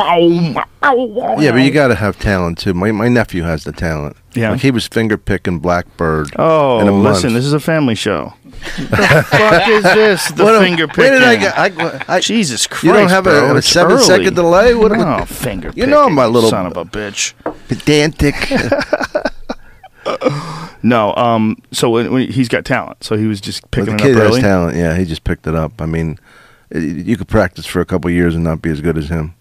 Yeah, 1.42 1.52
but 1.52 1.58
you 1.58 1.72
got 1.72 1.88
to 1.90 1.96
have 1.96 2.20
talent 2.20 2.58
too. 2.58 2.74
My 2.74 2.92
my 2.92 3.08
nephew 3.10 3.44
has 3.44 3.64
the 3.64 3.72
talent. 3.72 4.16
Yeah. 4.36 4.52
like 4.52 4.62
he 4.62 4.72
was 4.72 4.88
finger 4.88 5.18
picking 5.18 5.60
Blackbird. 5.60 6.32
Oh, 6.38 6.82
a 6.82 6.90
listen, 6.92 7.34
this 7.34 7.46
is 7.46 7.54
a 7.54 7.60
family 7.60 7.96
show. 7.96 8.34
the 8.78 9.26
fuck 9.30 9.68
is 9.68 9.84
this? 9.84 10.32
The 10.32 10.44
What 10.44 10.56
a- 10.56 10.60
finger 10.60 10.88
picking. 10.88 11.04
Where 11.04 11.20
did 11.20 11.24
I 11.24 11.36
get? 11.36 11.58
I, 12.08 12.16
I, 12.16 12.20
Jesus 12.20 12.66
Christ! 12.68 12.84
You 12.84 12.94
don't 12.94 13.10
have 13.10 13.28
a- 13.28 13.30
bro, 13.32 13.54
a 13.54 13.58
it's 13.58 13.68
seven 13.68 13.94
early. 13.98 14.04
second 14.04 14.36
delay? 14.36 14.74
What- 14.74 14.92
No, 14.94 15.26
finger. 15.26 15.72
You 15.76 15.86
know 15.86 16.06
I'm 16.06 16.18
a 16.18 16.28
little- 16.28 16.50
son 16.50 16.66
of 16.68 16.78
a 16.78 16.86
bitch. 16.86 17.34
pedantic. 17.68 18.36
No, 20.86 21.16
um. 21.16 21.56
So 21.72 21.90
when, 21.90 22.12
when 22.12 22.30
he's 22.30 22.50
got 22.50 22.66
talent, 22.66 23.06
so 23.06 23.16
he 23.16 23.26
was 23.26 23.40
just 23.40 23.70
picking 23.72 23.96
the 23.96 24.04
it 24.04 24.08
kid 24.08 24.18
up 24.18 24.34
has 24.34 24.42
talent. 24.42 24.76
Yeah, 24.76 24.98
he 24.98 25.06
just 25.06 25.24
picked 25.24 25.48
it 25.48 25.56
up. 25.56 25.82
I 25.82 25.86
mean, 25.86 26.20
you 26.74 27.16
could 27.16 27.30
practice 27.30 27.66
for 27.66 27.80
a 27.80 27.86
couple 27.86 28.12
years 28.12 28.36
and 28.36 28.44
not 28.44 28.62
be 28.62 28.70
as 28.70 28.82
good 28.82 28.98
as 28.98 29.08
him. 29.08 29.34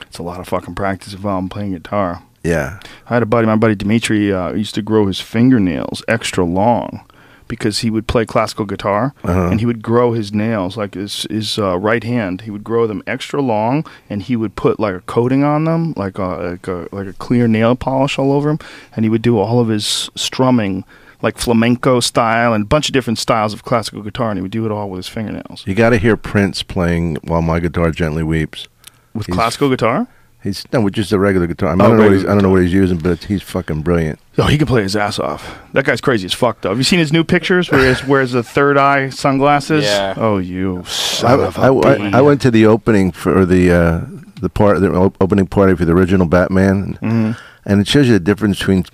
It's 0.00 0.18
a 0.18 0.24
lot 0.24 0.40
of 0.40 0.48
fucking 0.48 0.74
practice 0.74 1.12
if 1.12 1.24
I'm 1.24 1.48
playing 1.48 1.72
guitar. 1.72 2.24
Yeah. 2.44 2.78
I 3.10 3.14
had 3.14 3.22
a 3.22 3.26
buddy, 3.26 3.46
my 3.46 3.56
buddy 3.56 3.74
Dimitri, 3.74 4.32
uh, 4.32 4.52
used 4.52 4.74
to 4.76 4.82
grow 4.82 5.06
his 5.06 5.20
fingernails 5.20 6.02
extra 6.08 6.44
long 6.44 7.04
because 7.48 7.78
he 7.78 7.88
would 7.90 8.06
play 8.06 8.26
classical 8.26 8.66
guitar 8.66 9.14
Uh-huh. 9.24 9.48
and 9.50 9.58
he 9.58 9.64
would 9.66 9.82
grow 9.82 10.12
his 10.12 10.32
nails 10.34 10.76
like 10.76 10.94
his 10.94 11.26
his 11.30 11.58
uh, 11.58 11.78
right 11.78 12.04
hand. 12.04 12.42
He 12.42 12.50
would 12.50 12.62
grow 12.64 12.86
them 12.86 13.02
extra 13.06 13.40
long 13.40 13.86
and 14.10 14.22
he 14.22 14.36
would 14.36 14.54
put 14.54 14.78
like 14.78 14.94
a 14.94 15.00
coating 15.00 15.42
on 15.44 15.64
them, 15.64 15.94
like 15.96 16.18
a 16.18 16.26
like 16.50 16.68
a, 16.68 16.88
like 16.92 17.06
a 17.06 17.12
clear 17.14 17.48
nail 17.48 17.74
polish 17.74 18.18
all 18.18 18.32
over 18.32 18.48
them, 18.50 18.58
and 18.94 19.04
he 19.04 19.08
would 19.08 19.22
do 19.22 19.38
all 19.38 19.60
of 19.60 19.68
his 19.68 20.10
strumming. 20.14 20.84
Like 21.20 21.36
flamenco 21.36 21.98
style 21.98 22.54
and 22.54 22.62
a 22.62 22.66
bunch 22.66 22.88
of 22.88 22.92
different 22.92 23.18
styles 23.18 23.52
of 23.52 23.64
classical 23.64 24.02
guitar, 24.02 24.30
and 24.30 24.38
he 24.38 24.42
would 24.42 24.52
do 24.52 24.64
it 24.66 24.70
all 24.70 24.88
with 24.88 24.98
his 24.98 25.08
fingernails. 25.08 25.64
You 25.66 25.74
got 25.74 25.90
to 25.90 25.98
hear 25.98 26.16
Prince 26.16 26.62
playing 26.62 27.16
while 27.24 27.42
my 27.42 27.58
guitar 27.58 27.90
gently 27.90 28.22
weeps. 28.22 28.68
With 29.14 29.26
He's- 29.26 29.34
classical 29.34 29.68
guitar? 29.68 30.06
He's 30.42 30.64
no, 30.72 30.80
with 30.82 30.94
just 30.94 31.10
a 31.12 31.18
regular 31.18 31.46
guitar. 31.48 31.70
I, 31.70 31.74
mean, 31.74 31.80
Oh, 31.80 31.84
I 31.84 31.88
don't 31.88 31.96
know 31.98 32.04
what 32.04 32.12
he's, 32.12 32.24
I 32.24 32.28
don't 32.28 32.42
know 32.42 32.50
what 32.50 32.62
he's 32.62 32.72
using, 32.72 32.98
but 32.98 33.24
he's 33.24 33.42
fucking 33.42 33.82
brilliant. 33.82 34.20
Oh, 34.38 34.44
he 34.46 34.56
can 34.56 34.68
play 34.68 34.82
his 34.84 34.94
ass 34.94 35.18
off. 35.18 35.58
That 35.72 35.84
guy's 35.84 36.00
crazy 36.00 36.26
as 36.26 36.32
fuck, 36.32 36.60
though. 36.60 36.68
Have 36.68 36.78
you 36.78 36.84
seen 36.84 37.00
his 37.00 37.12
new 37.12 37.24
pictures 37.24 37.70
where 37.70 37.92
he 37.92 38.06
wears 38.06 38.30
the 38.32 38.44
third 38.44 38.78
eye 38.78 39.08
sunglasses? 39.10 39.84
Yeah. 39.84 40.14
Oh, 40.16 40.38
you 40.38 40.84
I, 41.24 41.32
of 41.34 41.58
a 41.58 41.60
I- 41.60 41.68
I- 41.92 41.96
bee. 41.98 42.12
I 42.16 42.20
went 42.20 42.40
to 42.42 42.52
the 42.52 42.66
opening 42.66 43.10
for 43.10 43.44
the 43.44 43.72
uh, 43.72 44.00
the 44.40 44.48
part 44.48 44.80
the 44.80 44.92
opening 45.20 45.48
party 45.48 45.74
for 45.74 45.84
the 45.84 45.92
original 45.92 46.26
Batman, 46.28 46.96
Mm-hmm. 47.02 47.32
and 47.64 47.80
it 47.80 47.88
shows 47.88 48.06
you 48.06 48.12
the 48.12 48.20
difference 48.20 48.60
between 48.60 48.84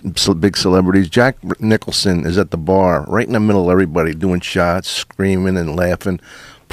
big 0.41 0.57
celebrities. 0.57 1.11
Jack 1.11 1.37
Nicholson 1.61 2.25
is 2.25 2.39
at 2.39 2.53
the 2.53 2.57
bar, 2.57 3.05
right 3.07 3.27
in 3.27 3.35
the 3.35 3.41
middle 3.41 3.65
of 3.69 3.71
everybody, 3.71 4.15
doing 4.15 4.41
shots, 4.41 4.89
screaming 4.89 5.59
and 5.59 5.77
laughing. 5.77 6.21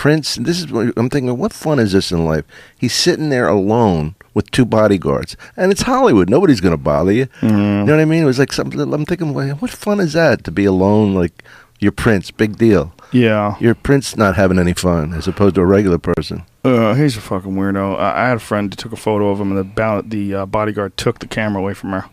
Prince, 0.01 0.33
this 0.37 0.57
is 0.59 0.71
what 0.71 0.93
I'm 0.97 1.11
thinking. 1.11 1.37
What 1.37 1.53
fun 1.53 1.77
is 1.77 1.91
this 1.91 2.11
in 2.11 2.25
life? 2.25 2.43
He's 2.75 2.91
sitting 2.91 3.29
there 3.29 3.47
alone 3.47 4.15
with 4.33 4.49
two 4.49 4.65
bodyguards, 4.65 5.37
and 5.55 5.71
it's 5.71 5.83
Hollywood. 5.83 6.27
Nobody's 6.27 6.59
going 6.59 6.73
to 6.73 6.77
bother 6.77 7.11
you. 7.11 7.27
Mm-hmm. 7.27 7.47
You 7.47 7.83
know 7.85 7.93
what 7.97 7.99
I 8.01 8.05
mean? 8.05 8.23
It 8.23 8.25
was 8.25 8.39
like 8.39 8.51
something. 8.51 8.79
I'm 8.79 9.05
thinking, 9.05 9.31
what 9.35 9.69
fun 9.69 9.99
is 9.99 10.13
that 10.13 10.43
to 10.45 10.51
be 10.51 10.65
alone? 10.65 11.13
Like 11.13 11.43
you're 11.79 11.91
Prince, 11.91 12.31
big 12.31 12.57
deal. 12.57 12.95
Yeah. 13.11 13.55
You're 13.59 13.75
Prince 13.75 14.17
not 14.17 14.35
having 14.35 14.57
any 14.57 14.73
fun, 14.73 15.13
as 15.13 15.27
opposed 15.27 15.53
to 15.53 15.61
a 15.61 15.67
regular 15.67 15.99
person. 15.99 16.45
Uh, 16.63 16.95
he's 16.95 17.15
a 17.15 17.21
fucking 17.21 17.53
weirdo. 17.53 17.99
I 17.99 18.23
I 18.23 18.27
had 18.29 18.37
a 18.37 18.39
friend 18.39 18.73
who 18.73 18.75
took 18.75 18.93
a 18.93 18.97
photo 18.97 19.29
of 19.29 19.39
him, 19.39 19.55
and 19.55 19.75
the, 19.75 20.03
the 20.03 20.33
uh, 20.33 20.45
bodyguard 20.47 20.97
took 20.97 21.19
the 21.19 21.27
camera 21.27 21.61
away 21.61 21.75
from 21.75 21.91
her. 21.91 22.05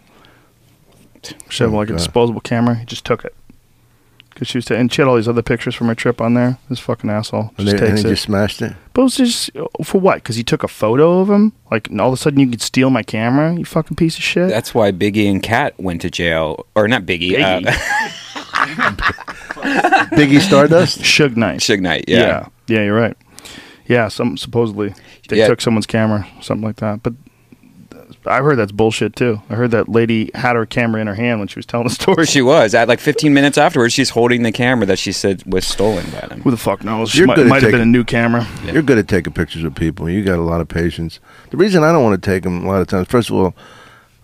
She 1.48 1.64
had 1.64 1.72
Oh, 1.72 1.76
like 1.76 1.88
a 1.88 1.94
disposable 1.94 2.42
camera. 2.42 2.74
He 2.74 2.84
just 2.84 3.06
took 3.06 3.24
it. 3.24 3.34
Cause 4.38 4.46
she 4.46 4.58
was, 4.58 4.66
ta- 4.66 4.74
and 4.76 4.92
she 4.92 5.02
had 5.02 5.08
all 5.08 5.16
these 5.16 5.26
other 5.26 5.42
pictures 5.42 5.74
from 5.74 5.88
her 5.88 5.96
trip 5.96 6.20
on 6.20 6.34
there. 6.34 6.58
This 6.68 6.78
fucking 6.78 7.10
asshole 7.10 7.52
And, 7.58 7.66
just 7.66 7.76
they, 7.78 7.86
and 7.88 7.96
takes 7.96 8.02
he 8.02 8.06
it. 8.06 8.10
just 8.12 8.22
smashed 8.22 8.62
it. 8.62 8.72
But 8.94 9.00
it 9.00 9.04
was 9.04 9.16
just 9.16 9.50
for 9.82 10.00
what? 10.00 10.16
Because 10.16 10.36
he 10.36 10.44
took 10.44 10.62
a 10.62 10.68
photo 10.68 11.18
of 11.20 11.28
him. 11.28 11.52
Like, 11.72 11.88
and 11.88 12.00
all 12.00 12.08
of 12.08 12.14
a 12.14 12.16
sudden 12.16 12.38
you 12.38 12.48
could 12.48 12.62
steal 12.62 12.88
my 12.90 13.02
camera. 13.02 13.52
You 13.56 13.64
fucking 13.64 13.96
piece 13.96 14.16
of 14.16 14.22
shit. 14.22 14.48
That's 14.48 14.74
why 14.74 14.92
Biggie 14.92 15.28
and 15.28 15.42
Cat 15.42 15.74
went 15.80 16.02
to 16.02 16.10
jail, 16.10 16.66
or 16.76 16.86
not 16.86 17.02
Biggie, 17.02 17.32
Biggie. 17.32 17.66
Uh, 17.66 18.92
Biggie 20.16 20.40
Stardust. 20.40 21.00
Suge 21.00 21.36
Knight. 21.36 21.60
Suge 21.60 21.80
Knight. 21.80 22.04
Yeah. 22.06 22.18
Yeah. 22.18 22.48
yeah, 22.68 22.84
you're 22.84 22.96
right. 22.98 23.16
Yeah, 23.86 24.08
some 24.08 24.36
supposedly 24.36 24.94
they 25.28 25.38
Yeah. 25.38 25.48
took 25.48 25.60
someone's 25.60 25.86
camera, 25.86 26.26
something 26.40 26.64
like 26.66 26.76
that. 26.76 27.02
But 27.02 27.14
I 28.28 28.42
heard 28.42 28.56
that's 28.56 28.72
bullshit 28.72 29.16
too. 29.16 29.40
I 29.50 29.54
heard 29.54 29.70
that 29.72 29.88
lady 29.88 30.30
had 30.34 30.56
her 30.56 30.66
camera 30.66 31.00
in 31.00 31.06
her 31.06 31.14
hand 31.14 31.38
when 31.40 31.48
she 31.48 31.58
was 31.58 31.66
telling 31.66 31.88
the 31.88 31.94
story. 32.02 32.26
She 32.26 32.42
was 32.42 32.74
at 32.74 32.88
like 32.88 33.00
15 33.00 33.32
minutes 33.34 33.58
afterwards. 33.58 33.94
She's 33.94 34.10
holding 34.10 34.42
the 34.42 34.52
camera 34.52 34.86
that 34.86 34.98
she 34.98 35.12
said 35.12 35.42
was 35.46 35.66
stolen 35.66 36.08
by 36.10 36.26
them. 36.28 36.42
Who 36.42 36.50
the 36.50 36.56
fuck 36.56 36.84
knows? 36.84 37.14
You're 37.14 37.26
might 37.26 37.36
good 37.36 37.46
at 37.46 37.50
might 37.50 37.62
have 37.62 37.72
been 37.72 37.80
a 37.80 37.86
new 37.86 38.04
camera. 38.04 38.46
You're 38.64 38.82
good 38.82 38.98
at 38.98 39.08
taking 39.08 39.32
pictures 39.32 39.64
of 39.64 39.74
people. 39.74 40.08
You 40.08 40.22
got 40.22 40.38
a 40.38 40.42
lot 40.42 40.60
of 40.60 40.68
patience. 40.68 41.20
The 41.50 41.56
reason 41.56 41.82
I 41.82 41.92
don't 41.92 42.04
want 42.04 42.22
to 42.22 42.30
take 42.30 42.42
them 42.42 42.64
a 42.64 42.68
lot 42.68 42.80
of 42.80 42.86
times, 42.86 43.08
first 43.08 43.30
of 43.30 43.36
all, 43.36 43.54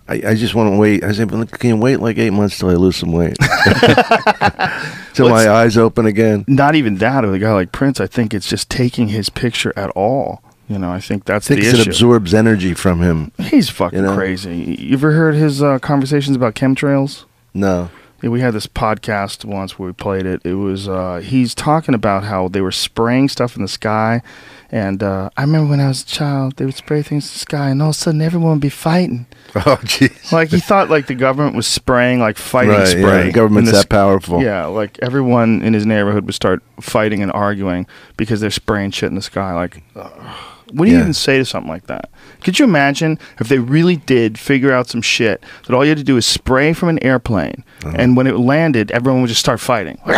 I, 0.07 0.15
I 0.27 0.35
just 0.35 0.55
want 0.55 0.73
to 0.73 0.79
wait. 0.79 1.03
I 1.03 1.13
say, 1.13 1.25
"But 1.25 1.51
can 1.51 1.71
you 1.71 1.77
wait 1.79 1.99
like 1.99 2.19
eight 2.19 2.31
months 2.31 2.59
till 2.59 2.69
I 2.69 2.75
lose 2.75 2.97
some 2.97 3.13
weight? 3.13 3.37
till 5.15 5.27
Well, 5.27 5.35
my 5.35 5.49
eyes 5.49 5.79
open 5.79 6.05
again. 6.05 6.45
Not 6.47 6.75
even 6.75 6.97
that 6.97 7.25
with 7.25 7.33
a 7.33 7.39
guy 7.39 7.53
like 7.53 7.73
Prince. 7.73 8.01
I 8.01 8.07
think 8.07 8.35
it's 8.35 8.47
just 8.49 8.69
taking 8.69 9.09
his 9.09 9.31
picture 9.31 9.73
at 9.77 9.89
all. 9.91 10.44
You 10.69 10.79
know, 10.79 10.91
I 10.91 10.99
think 11.01 11.25
that's 11.25 11.51
I 11.51 11.55
think 11.57 11.67
the 11.67 11.81
it 11.81 11.87
absorbs 11.87 12.33
energy 12.33 12.73
from 12.75 13.03
him. 13.03 13.33
He's 13.39 13.69
fucking 13.69 13.99
You 13.99 14.05
know? 14.07 14.15
crazy. 14.15 14.77
You 14.79 14.95
ever 14.95 15.13
heard 15.13 15.35
his 15.35 15.63
uh, 15.63 15.79
conversations 15.79 16.37
about 16.37 16.55
chemtrails? 16.55 17.25
No. 17.53 17.91
Yeah, 18.23 18.31
we 18.31 18.41
had 18.41 18.55
this 18.55 18.67
podcast 18.67 19.45
once 19.45 19.79
where 19.79 19.89
we 19.89 19.93
played 19.93 20.25
it. 20.25 20.41
It 20.45 20.55
was 20.55 20.89
uh, 20.89 21.21
he's 21.23 21.55
talking 21.55 21.95
about 21.95 22.25
how 22.25 22.49
they 22.49 22.63
were 22.63 22.73
spraying 22.73 23.29
stuff 23.29 23.55
in 23.57 23.61
the 23.63 23.69
sky, 23.69 24.23
and 24.71 25.03
uh, 25.03 25.29
I 25.37 25.43
remember 25.43 25.69
when 25.69 25.81
I 25.81 25.89
was 25.89 26.01
a 26.03 26.07
child, 26.07 26.57
they 26.57 26.65
would 26.65 26.75
spray 26.75 27.03
things 27.03 27.27
in 27.29 27.35
the 27.35 27.39
sky, 27.41 27.69
and 27.69 27.83
all 27.83 27.91
of 27.91 27.97
a 27.97 27.99
sudden 27.99 28.23
everyone 28.23 28.53
would 28.53 28.61
be 28.61 28.71
fighting. 28.71 29.27
Oh, 29.57 29.77
jeez. 29.85 30.33
Like 30.33 30.49
he 30.49 30.59
thought, 30.59 30.89
like 30.91 31.07
the 31.07 31.15
government 31.15 31.55
was 31.55 31.67
spraying 31.69 32.19
like 32.19 32.37
fighting 32.39 32.71
Right, 32.73 32.89
spray. 32.89 33.03
yeah, 33.03 33.23
the 33.25 33.33
government's 33.33 33.71
the 33.71 33.77
that 33.77 33.89
powerful. 33.89 34.43
Yeah, 34.43 34.65
like 34.67 34.99
everyone 35.03 35.63
in 35.63 35.75
his 35.75 35.87
neighborhood 35.87 36.25
would 36.27 36.35
start 36.35 36.61
fighting 36.81 37.23
and 37.23 37.31
arguing 37.31 37.87
because 38.17 38.41
they're 38.41 38.51
spraying 38.51 38.91
shit 38.91 39.11
in 39.11 39.15
the 39.15 39.23
sky. 39.23 39.53
Like, 39.55 39.83
ugh. 39.95 40.37
What 40.75 40.85
do 40.87 40.91
you 40.91 40.97
Yeah. 40.97 41.03
even 41.03 41.15
say 41.15 41.39
to 41.39 41.45
something 41.45 41.71
like 41.71 41.87
that? 41.87 42.11
Could 42.43 42.59
you 42.59 42.65
imagine 42.65 43.19
if 43.41 43.49
they 43.49 43.59
really 43.59 43.97
did 43.97 44.39
figure 44.39 44.73
out 44.73 44.89
some 44.89 45.03
shit 45.03 45.43
that 45.67 45.75
all 45.75 45.85
you 45.85 45.89
had 45.91 45.99
to 45.99 46.05
do 46.05 46.17
is 46.17 46.27
spray 46.27 46.73
from 46.73 46.89
an 46.89 47.03
airplane, 47.03 47.65
Uh-huh. 47.85 47.97
and 47.99 48.17
when 48.17 48.27
it 48.27 48.37
landed, 48.39 48.91
everyone 48.91 49.21
would 49.23 49.29
just 49.29 49.41
start 49.41 49.61
fighting? 49.61 49.99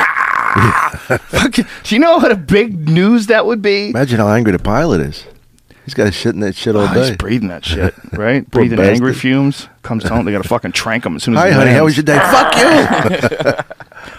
Do 1.85 1.95
you 1.95 1.99
know 1.99 2.17
what 2.17 2.33
a 2.33 2.37
big 2.37 2.89
news 2.89 3.27
that 3.27 3.47
would 3.47 3.61
be? 3.63 3.91
Imagine 3.91 4.19
how 4.19 4.29
angry 4.29 4.53
the 4.53 4.59
pilot 4.59 5.01
is. 5.01 5.25
He's 5.85 5.95
got 5.95 6.05
to 6.07 6.13
shit 6.13 6.35
in 6.35 6.41
that 6.41 6.57
shit 6.57 6.75
all 6.75 6.83
Oh, 6.83 6.87
he's 6.89 7.11
day. 7.11 7.17
breathing 7.17 7.49
that 7.49 7.65
shit, 7.65 7.95
right? 8.13 8.49
Breathing 8.51 8.81
angry 8.81 9.15
fumes. 9.15 9.69
Comes 9.83 10.03
home, 10.09 10.25
they 10.25 10.33
got 10.33 10.43
to 10.43 10.49
fucking 10.57 10.73
trank 10.73 11.07
him 11.07 11.15
as 11.17 11.23
soon 11.23 11.37
as 11.37 11.43
Hi, 11.43 11.51
honey. 11.53 11.71
How 11.71 11.85
was 11.85 11.97
your 11.97 12.03
day? 12.05 12.19
Fuck 12.19 12.57
you. 12.57 13.53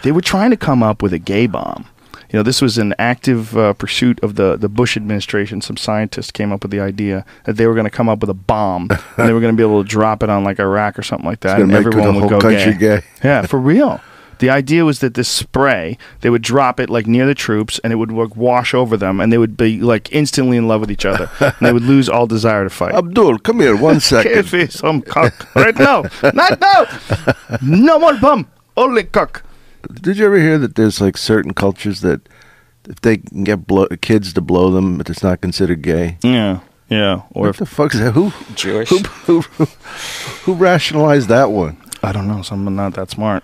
They 0.04 0.12
were 0.14 0.22
trying 0.22 0.52
to 0.52 0.58
come 0.58 0.82
up 0.82 1.02
with 1.02 1.12
a 1.12 1.20
gay 1.20 1.48
bomb. 1.48 1.86
You 2.32 2.38
know, 2.40 2.44
this 2.44 2.62
was 2.62 2.78
an 2.78 2.94
active 3.00 3.58
uh, 3.58 3.74
pursuit 3.74 4.20
of 4.22 4.36
the, 4.36 4.58
the 4.58 4.68
Bush 4.68 4.98
administration. 4.98 5.62
Some 5.62 5.78
scientists 5.78 6.32
came 6.32 6.52
up 6.52 6.64
with 6.64 6.72
the 6.72 6.80
idea 6.80 7.26
that 7.46 7.54
they 7.54 7.68
were 7.68 7.74
going 7.74 7.86
to 7.86 7.90
come 7.92 8.10
up 8.10 8.20
with 8.20 8.30
a 8.30 8.34
bomb 8.34 8.90
and 9.18 9.30
they 9.30 9.34
were 9.34 9.40
going 9.40 9.54
to 9.54 9.58
be 9.58 9.64
able 9.64 9.84
to 9.84 9.90
drop 9.90 10.24
it 10.24 10.30
on 10.30 10.44
like 10.44 10.60
Iraq 10.60 11.00
or 11.00 11.04
something 11.04 11.26
like 11.26 11.42
that, 11.42 11.62
and 11.62 11.72
everyone 11.72 12.20
would 12.20 12.30
go 12.30 12.40
country 12.40 12.74
gay. 12.74 13.02
Yeah, 13.24 13.42
for 13.46 13.60
real. 13.60 14.02
The 14.40 14.52
idea 14.52 14.86
was 14.86 15.00
that 15.00 15.16
this 15.16 15.28
spray, 15.28 15.98
they 16.22 16.30
would 16.30 16.44
drop 16.44 16.80
it 16.80 16.92
like 16.92 17.08
near 17.08 17.26
the 17.26 17.34
troops, 17.34 17.80
and 17.84 17.92
it 17.92 17.96
would 17.96 18.12
like, 18.12 18.36
wash 18.36 18.74
over 18.74 18.96
them, 18.96 19.20
and 19.20 19.34
they 19.34 19.40
would 19.40 19.58
be 19.58 19.80
like 19.80 20.12
instantly 20.14 20.58
in 20.58 20.68
love 20.68 20.82
with 20.82 20.92
each 20.92 21.06
other, 21.06 21.30
and 21.40 21.56
they 21.62 21.74
would 21.74 21.84
lose 21.94 22.08
all 22.08 22.28
desire 22.28 22.64
to 22.64 22.70
fight. 22.70 22.94
Abdul, 22.94 23.40
come 23.40 23.62
here 23.62 23.76
one 23.76 24.00
Give 24.00 24.54
me 24.54 24.68
some 24.68 25.02
cock 25.02 25.56
right 25.56 25.76
now, 25.76 26.04
not 26.34 26.60
now. 26.60 26.86
No 27.64 27.98
more 27.98 28.16
bum, 28.18 28.48
only 28.76 29.06
cock. 29.06 29.44
Did 29.94 30.18
you 30.18 30.26
ever 30.26 30.38
hear 30.40 30.58
that 30.58 30.76
there's 30.76 31.00
like 31.02 31.18
certain 31.18 31.54
cultures 31.54 32.02
that 32.02 32.22
if 32.90 33.02
they 33.02 33.18
can 33.18 33.44
get 33.44 33.68
blow, 33.68 33.88
kids 34.02 34.34
to 34.34 34.42
blow 34.42 34.72
them, 34.72 34.98
but 34.98 35.10
it's 35.10 35.24
not 35.24 35.42
considered 35.42 35.82
gay? 35.82 36.18
Yeah, 36.24 36.60
yeah. 36.90 37.22
Or 37.32 37.42
What 37.44 37.50
if 37.50 37.58
the 37.58 37.66
fuck 37.66 37.94
is 37.94 38.00
that? 38.02 38.12
Who 38.14 38.32
Jewish. 38.56 38.90
who 38.90 39.00
who, 39.00 39.42
who, 39.42 39.66
who 40.46 40.54
rationalized 40.54 41.30
that 41.30 41.52
one? 41.52 41.78
I 42.04 42.12
don't 42.12 42.28
know, 42.28 42.42
someone 42.42 42.76
not 42.76 42.94
that 42.94 43.10
smart. 43.12 43.44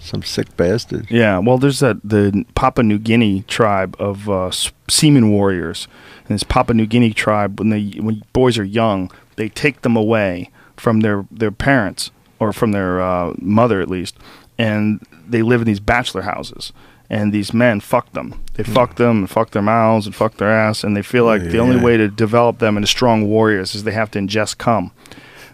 Some 0.00 0.22
sick 0.22 0.56
bastard. 0.56 1.10
Yeah, 1.10 1.38
well, 1.38 1.58
there's 1.58 1.80
that 1.80 1.96
the 2.04 2.44
Papua 2.54 2.84
New 2.84 2.98
Guinea 2.98 3.42
tribe 3.42 3.96
of 3.98 4.28
uh, 4.28 4.46
s- 4.46 4.70
seaman 4.88 5.30
warriors, 5.30 5.88
and 6.20 6.28
this 6.28 6.44
Papua 6.44 6.74
New 6.74 6.86
Guinea 6.86 7.12
tribe, 7.12 7.58
when 7.58 7.70
they 7.70 7.90
when 8.00 8.22
boys 8.32 8.56
are 8.58 8.64
young, 8.64 9.10
they 9.36 9.48
take 9.48 9.82
them 9.82 9.96
away 9.96 10.50
from 10.76 11.00
their 11.00 11.26
their 11.32 11.50
parents 11.50 12.10
or 12.38 12.52
from 12.52 12.70
their 12.70 13.02
uh, 13.02 13.34
mother 13.40 13.80
at 13.80 13.90
least, 13.90 14.16
and 14.58 15.00
they 15.28 15.42
live 15.42 15.60
in 15.60 15.66
these 15.66 15.80
bachelor 15.80 16.22
houses. 16.22 16.72
And 17.10 17.32
these 17.32 17.54
men 17.54 17.80
fuck 17.80 18.12
them. 18.12 18.42
They 18.52 18.64
fuck 18.64 18.96
them 18.96 19.20
and 19.20 19.30
fuck 19.30 19.52
their 19.52 19.62
mouths 19.62 20.04
and 20.04 20.14
fuck 20.14 20.36
their 20.36 20.50
ass, 20.50 20.84
and 20.84 20.94
they 20.94 21.00
feel 21.00 21.24
like 21.24 21.40
the 21.42 21.56
only 21.58 21.80
way 21.80 21.96
to 21.96 22.08
develop 22.08 22.58
them 22.58 22.76
into 22.76 22.86
strong 22.86 23.26
warriors 23.26 23.74
is 23.74 23.84
they 23.84 23.92
have 23.92 24.10
to 24.10 24.18
ingest 24.18 24.58
cum. 24.58 24.90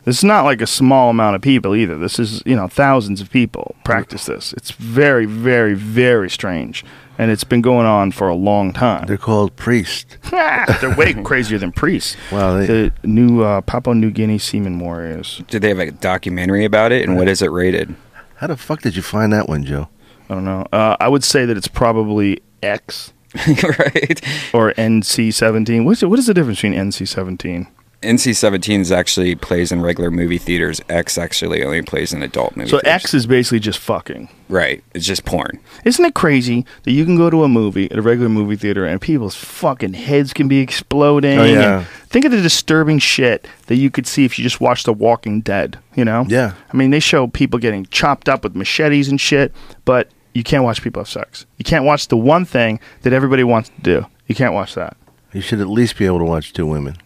This 0.05 0.19
is 0.19 0.25
not 0.25 0.45
like 0.45 0.61
a 0.61 0.67
small 0.67 1.11
amount 1.11 1.37
of 1.37 1.43
people 1.43 1.77
either. 1.77 1.97
This 1.97 2.19
is, 2.19 2.43
you 2.45 2.57
know, 2.57 2.67
thousands 2.67 3.21
of 3.21 3.31
people 3.31 3.77
practice 3.85 4.27
this. 4.27 4.53
It's 4.55 4.73
very, 4.73 5.27
very, 5.27 5.75
very 5.75 6.29
strange. 6.29 6.85
And 7.19 7.31
it's 7.31 7.45
been 7.45 7.63
going 7.63 7.87
on 7.87 8.11
for 8.11 8.29
a 8.29 8.35
long 8.35 8.73
time. 8.73 9.07
They're 9.07 9.17
called 9.17 9.55
priests. 9.55 10.17
They're 10.31 10.95
way 10.97 11.15
crazier 11.23 11.59
than 11.59 11.71
priests. 11.71 12.17
Wow, 12.33 12.59
they- 12.59 12.67
the 12.67 12.93
new 13.05 13.43
uh, 13.45 13.61
Papua 13.61 13.95
New 13.95 14.11
Guinea 14.11 14.39
seaman 14.39 14.81
warriors. 14.81 15.41
Did 15.47 15.63
they 15.63 15.69
have 15.69 15.79
a 15.79 15.93
documentary 15.93 16.65
about 16.65 16.91
it, 16.91 17.07
and 17.09 17.17
what 17.17 17.29
is 17.29 17.41
it 17.43 17.53
rated? 17.53 17.95
How 18.37 18.47
the 18.49 18.57
fuck 18.57 18.83
did 18.83 18.97
you 18.97 19.03
find 19.03 19.33
that 19.33 19.49
one, 19.49 19.65
Joe? 19.65 19.89
I 20.29 20.35
don't 20.35 20.45
know. 20.45 20.67
Uh, 20.73 20.97
I 21.01 21.09
would 21.09 21.25
say 21.25 21.45
that 21.45 21.57
it's 21.57 21.69
probably 21.69 22.43
X. 22.63 23.13
right. 23.37 24.21
Or 24.53 24.73
NC 24.75 25.35
seventeen. 25.35 25.85
What's 25.85 26.03
what 26.03 26.19
is 26.19 26.27
the 26.27 26.35
difference 26.35 26.59
between 26.59 26.75
NC 26.75 27.09
seventeen? 27.09 27.67
NC-17s 28.05 28.95
actually 28.95 29.35
plays 29.35 29.73
in 29.73 29.83
regular 29.83 30.11
movie 30.11 30.39
theaters. 30.39 30.81
X 30.89 31.19
actually 31.19 31.65
only 31.65 31.83
plays 31.83 32.13
in 32.13 32.23
adult 32.23 32.57
movies. 32.57 32.71
So 32.71 32.79
theaters. 32.79 33.05
X 33.05 33.15
is 33.15 33.27
basically 33.27 33.61
just 33.61 33.79
fucking. 33.79 34.29
Right. 34.49 34.85
It's 34.95 35.07
just 35.07 35.25
porn. 35.25 35.59
Isn't 35.85 36.05
it 36.05 36.15
crazy 36.15 36.65
that 36.85 36.93
you 36.93 37.05
can 37.05 37.17
go 37.17 37.31
to 37.31 37.45
a 37.45 37.49
movie 37.49 37.91
at 37.91 37.99
a 37.99 38.03
regular 38.03 38.29
movie 38.29 38.57
theater 38.57 38.85
and 38.85 39.01
people's 39.01 39.35
fucking 39.35 39.95
heads 39.95 40.33
can 40.33 40.47
be 40.47 40.61
exploding? 40.61 41.39
Oh, 41.39 41.45
yeah. 41.45 41.85
Think 42.09 42.25
of 42.25 42.31
the 42.31 42.41
disturbing 42.41 42.99
shit 42.99 43.49
that 43.67 43.77
you 43.77 43.91
could 43.91 44.07
see 44.07 44.25
if 44.25 44.39
you 44.39 44.45
just 44.45 44.61
watched 44.61 44.87
The 44.87 44.93
Walking 44.93 45.41
Dead, 45.41 45.79
you 45.95 46.05
know? 46.05 46.27
Yeah. 46.29 46.55
I 46.73 46.77
mean, 46.77 46.91
they 46.91 47.01
show 47.01 47.27
people 47.27 47.59
getting 47.59 47.87
chopped 47.87 48.29
up 48.29 48.45
with 48.45 48.55
machetes 48.55 49.09
and 49.09 49.21
shit, 49.21 49.53
but 49.85 50.11
you 50.33 50.45
can't 50.45 50.63
watch 50.63 50.83
people 50.83 51.01
have 51.01 51.09
sex. 51.09 51.47
You 51.59 51.65
can't 51.65 51.85
watch 51.85 52.09
the 52.09 52.17
one 52.17 52.45
thing 52.45 52.79
that 53.03 53.13
everybody 53.13 53.45
wants 53.45 53.71
to 53.71 53.81
do. 53.81 54.07
You 54.27 54.35
can't 54.35 54.55
watch 54.55 54.75
that. 54.75 54.97
You 55.33 55.41
should 55.41 55.61
at 55.61 55.67
least 55.69 55.99
be 55.99 56.07
able 56.07 56.19
to 56.19 56.25
watch 56.25 56.53
two 56.53 56.67
women. 56.67 56.97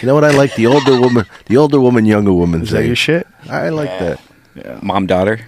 You 0.00 0.06
know 0.06 0.14
what 0.14 0.24
I 0.24 0.30
like? 0.30 0.54
The 0.54 0.66
older 0.66 0.98
woman, 1.00 1.26
the 1.46 1.56
older 1.56 1.80
woman, 1.80 2.06
younger 2.06 2.32
woman 2.32 2.62
Is 2.62 2.70
that 2.70 2.86
your 2.86 2.96
shit? 2.96 3.26
I 3.50 3.68
like 3.68 3.90
that. 3.90 4.82
Mom 4.82 5.06
daughter. 5.06 5.40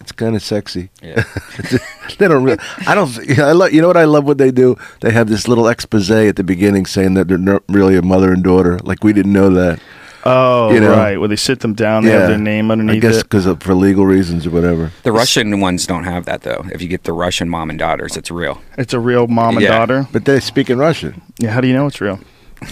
It's 0.00 0.12
kind 0.12 0.36
of 0.36 0.42
sexy. 0.42 0.90
Yeah. 1.02 1.24
they 2.18 2.28
don't 2.28 2.44
really. 2.44 2.58
I 2.86 2.94
don't. 2.94 3.10
I 3.40 3.52
love. 3.52 3.72
You 3.72 3.80
know 3.82 3.88
what 3.88 3.96
I 3.96 4.04
love? 4.04 4.24
What 4.24 4.38
they 4.38 4.52
do? 4.52 4.76
They 5.00 5.10
have 5.10 5.28
this 5.28 5.48
little 5.48 5.66
expose 5.66 6.10
at 6.10 6.36
the 6.36 6.44
beginning 6.44 6.86
saying 6.86 7.14
that 7.14 7.26
they're 7.26 7.38
not 7.38 7.64
really 7.68 7.96
a 7.96 8.02
mother 8.02 8.32
and 8.32 8.42
daughter. 8.44 8.78
Like 8.84 9.02
we 9.02 9.12
didn't 9.12 9.32
know 9.32 9.50
that. 9.50 9.80
Oh, 10.28 10.72
You 10.72 10.80
know? 10.80 10.90
right. 10.90 11.16
Where 11.18 11.28
they 11.28 11.36
sit 11.36 11.60
them 11.60 11.74
down, 11.74 12.04
they 12.04 12.10
have 12.10 12.28
their 12.28 12.36
name 12.38 12.70
underneath 12.72 12.94
I 12.94 12.96
underneath 12.96 13.02
guess 13.02 13.20
it. 13.20 13.56
because 13.56 13.64
for 13.64 13.74
legal 13.74 14.04
reasons 14.06 14.44
or 14.46 14.50
whatever. 14.50 14.90
The 15.04 15.12
Russian 15.12 15.60
ones 15.60 15.86
don't 15.86 16.02
have 16.04 16.24
that 16.24 16.42
though. 16.42 16.64
If 16.72 16.82
you 16.82 16.88
get 16.88 17.04
the 17.04 17.12
Russian 17.12 17.48
mom 17.48 17.70
and 17.70 17.78
daughters, 17.78 18.16
it's 18.16 18.30
real. 18.30 18.60
It's 18.76 18.92
a 18.92 18.98
real 18.98 19.28
mom 19.28 19.56
and 19.56 19.62
Yeah. 19.62 19.78
daughter. 19.78 20.08
But 20.12 20.24
they 20.24 20.40
speak 20.40 20.68
in 20.68 20.78
Russian. 20.78 21.22
Yeah, 21.38 21.50
how 21.52 21.60
do 21.60 21.68
you 21.68 21.74
know 21.74 21.86
it's 21.86 22.00
real? 22.00 22.18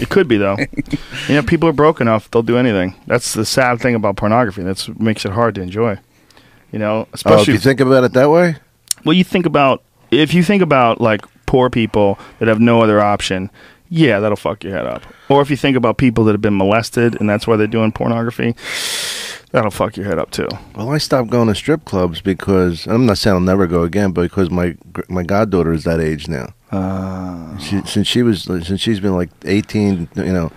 It 0.00 0.08
could 0.08 0.28
be 0.28 0.36
though. 0.36 0.56
you 1.28 1.34
know, 1.34 1.42
people 1.42 1.68
are 1.68 1.72
broke 1.72 2.00
enough; 2.00 2.30
they'll 2.30 2.42
do 2.42 2.56
anything. 2.56 2.94
That's 3.06 3.34
the 3.34 3.44
sad 3.44 3.80
thing 3.80 3.94
about 3.94 4.16
pornography. 4.16 4.62
That's 4.62 4.88
what 4.88 5.00
makes 5.00 5.24
it 5.24 5.32
hard 5.32 5.54
to 5.56 5.60
enjoy. 5.62 5.98
You 6.72 6.78
know, 6.78 7.06
Oh, 7.26 7.40
if 7.40 7.46
you 7.48 7.58
think 7.58 7.80
about 7.80 8.02
it 8.04 8.12
that 8.14 8.30
way, 8.30 8.56
well, 9.04 9.12
you 9.14 9.22
think 9.24 9.46
about 9.46 9.82
if 10.10 10.34
you 10.34 10.42
think 10.42 10.62
about 10.62 11.00
like 11.00 11.24
poor 11.46 11.70
people 11.70 12.18
that 12.38 12.48
have 12.48 12.60
no 12.60 12.80
other 12.82 13.00
option. 13.00 13.50
Yeah, 13.90 14.18
that'll 14.18 14.36
fuck 14.36 14.64
your 14.64 14.72
head 14.72 14.86
up. 14.86 15.02
Or 15.28 15.40
if 15.42 15.50
you 15.50 15.56
think 15.56 15.76
about 15.76 15.98
people 15.98 16.24
that 16.24 16.32
have 16.32 16.40
been 16.40 16.56
molested 16.56 17.20
and 17.20 17.28
that's 17.30 17.46
why 17.46 17.56
they're 17.56 17.66
doing 17.68 17.92
pornography, 17.92 18.56
that'll 19.54 19.70
fuck 19.70 19.96
your 19.96 20.04
head 20.06 20.18
up 20.18 20.30
too. 20.30 20.48
well, 20.74 20.90
I 20.90 20.98
stopped 20.98 21.30
going 21.30 21.48
to 21.48 21.54
strip 21.54 21.84
clubs 21.84 22.20
because 22.20 22.86
I'm 22.86 23.06
not 23.06 23.18
saying 23.18 23.34
I'll 23.34 23.40
never 23.40 23.66
go 23.66 23.84
again, 23.84 24.12
but 24.12 24.22
because 24.22 24.50
my 24.50 24.76
my 25.08 25.22
goddaughter 25.22 25.72
is 25.72 25.84
that 25.84 26.00
age 26.00 26.28
now. 26.28 26.52
Uh, 26.70 27.56
She, 27.58 27.80
since 27.82 28.06
she 28.08 28.22
was 28.22 28.42
since 28.42 28.80
she's 28.80 29.00
been 29.00 29.14
like 29.14 29.30
18, 29.44 30.08
you 30.16 30.32
know, 30.32 30.50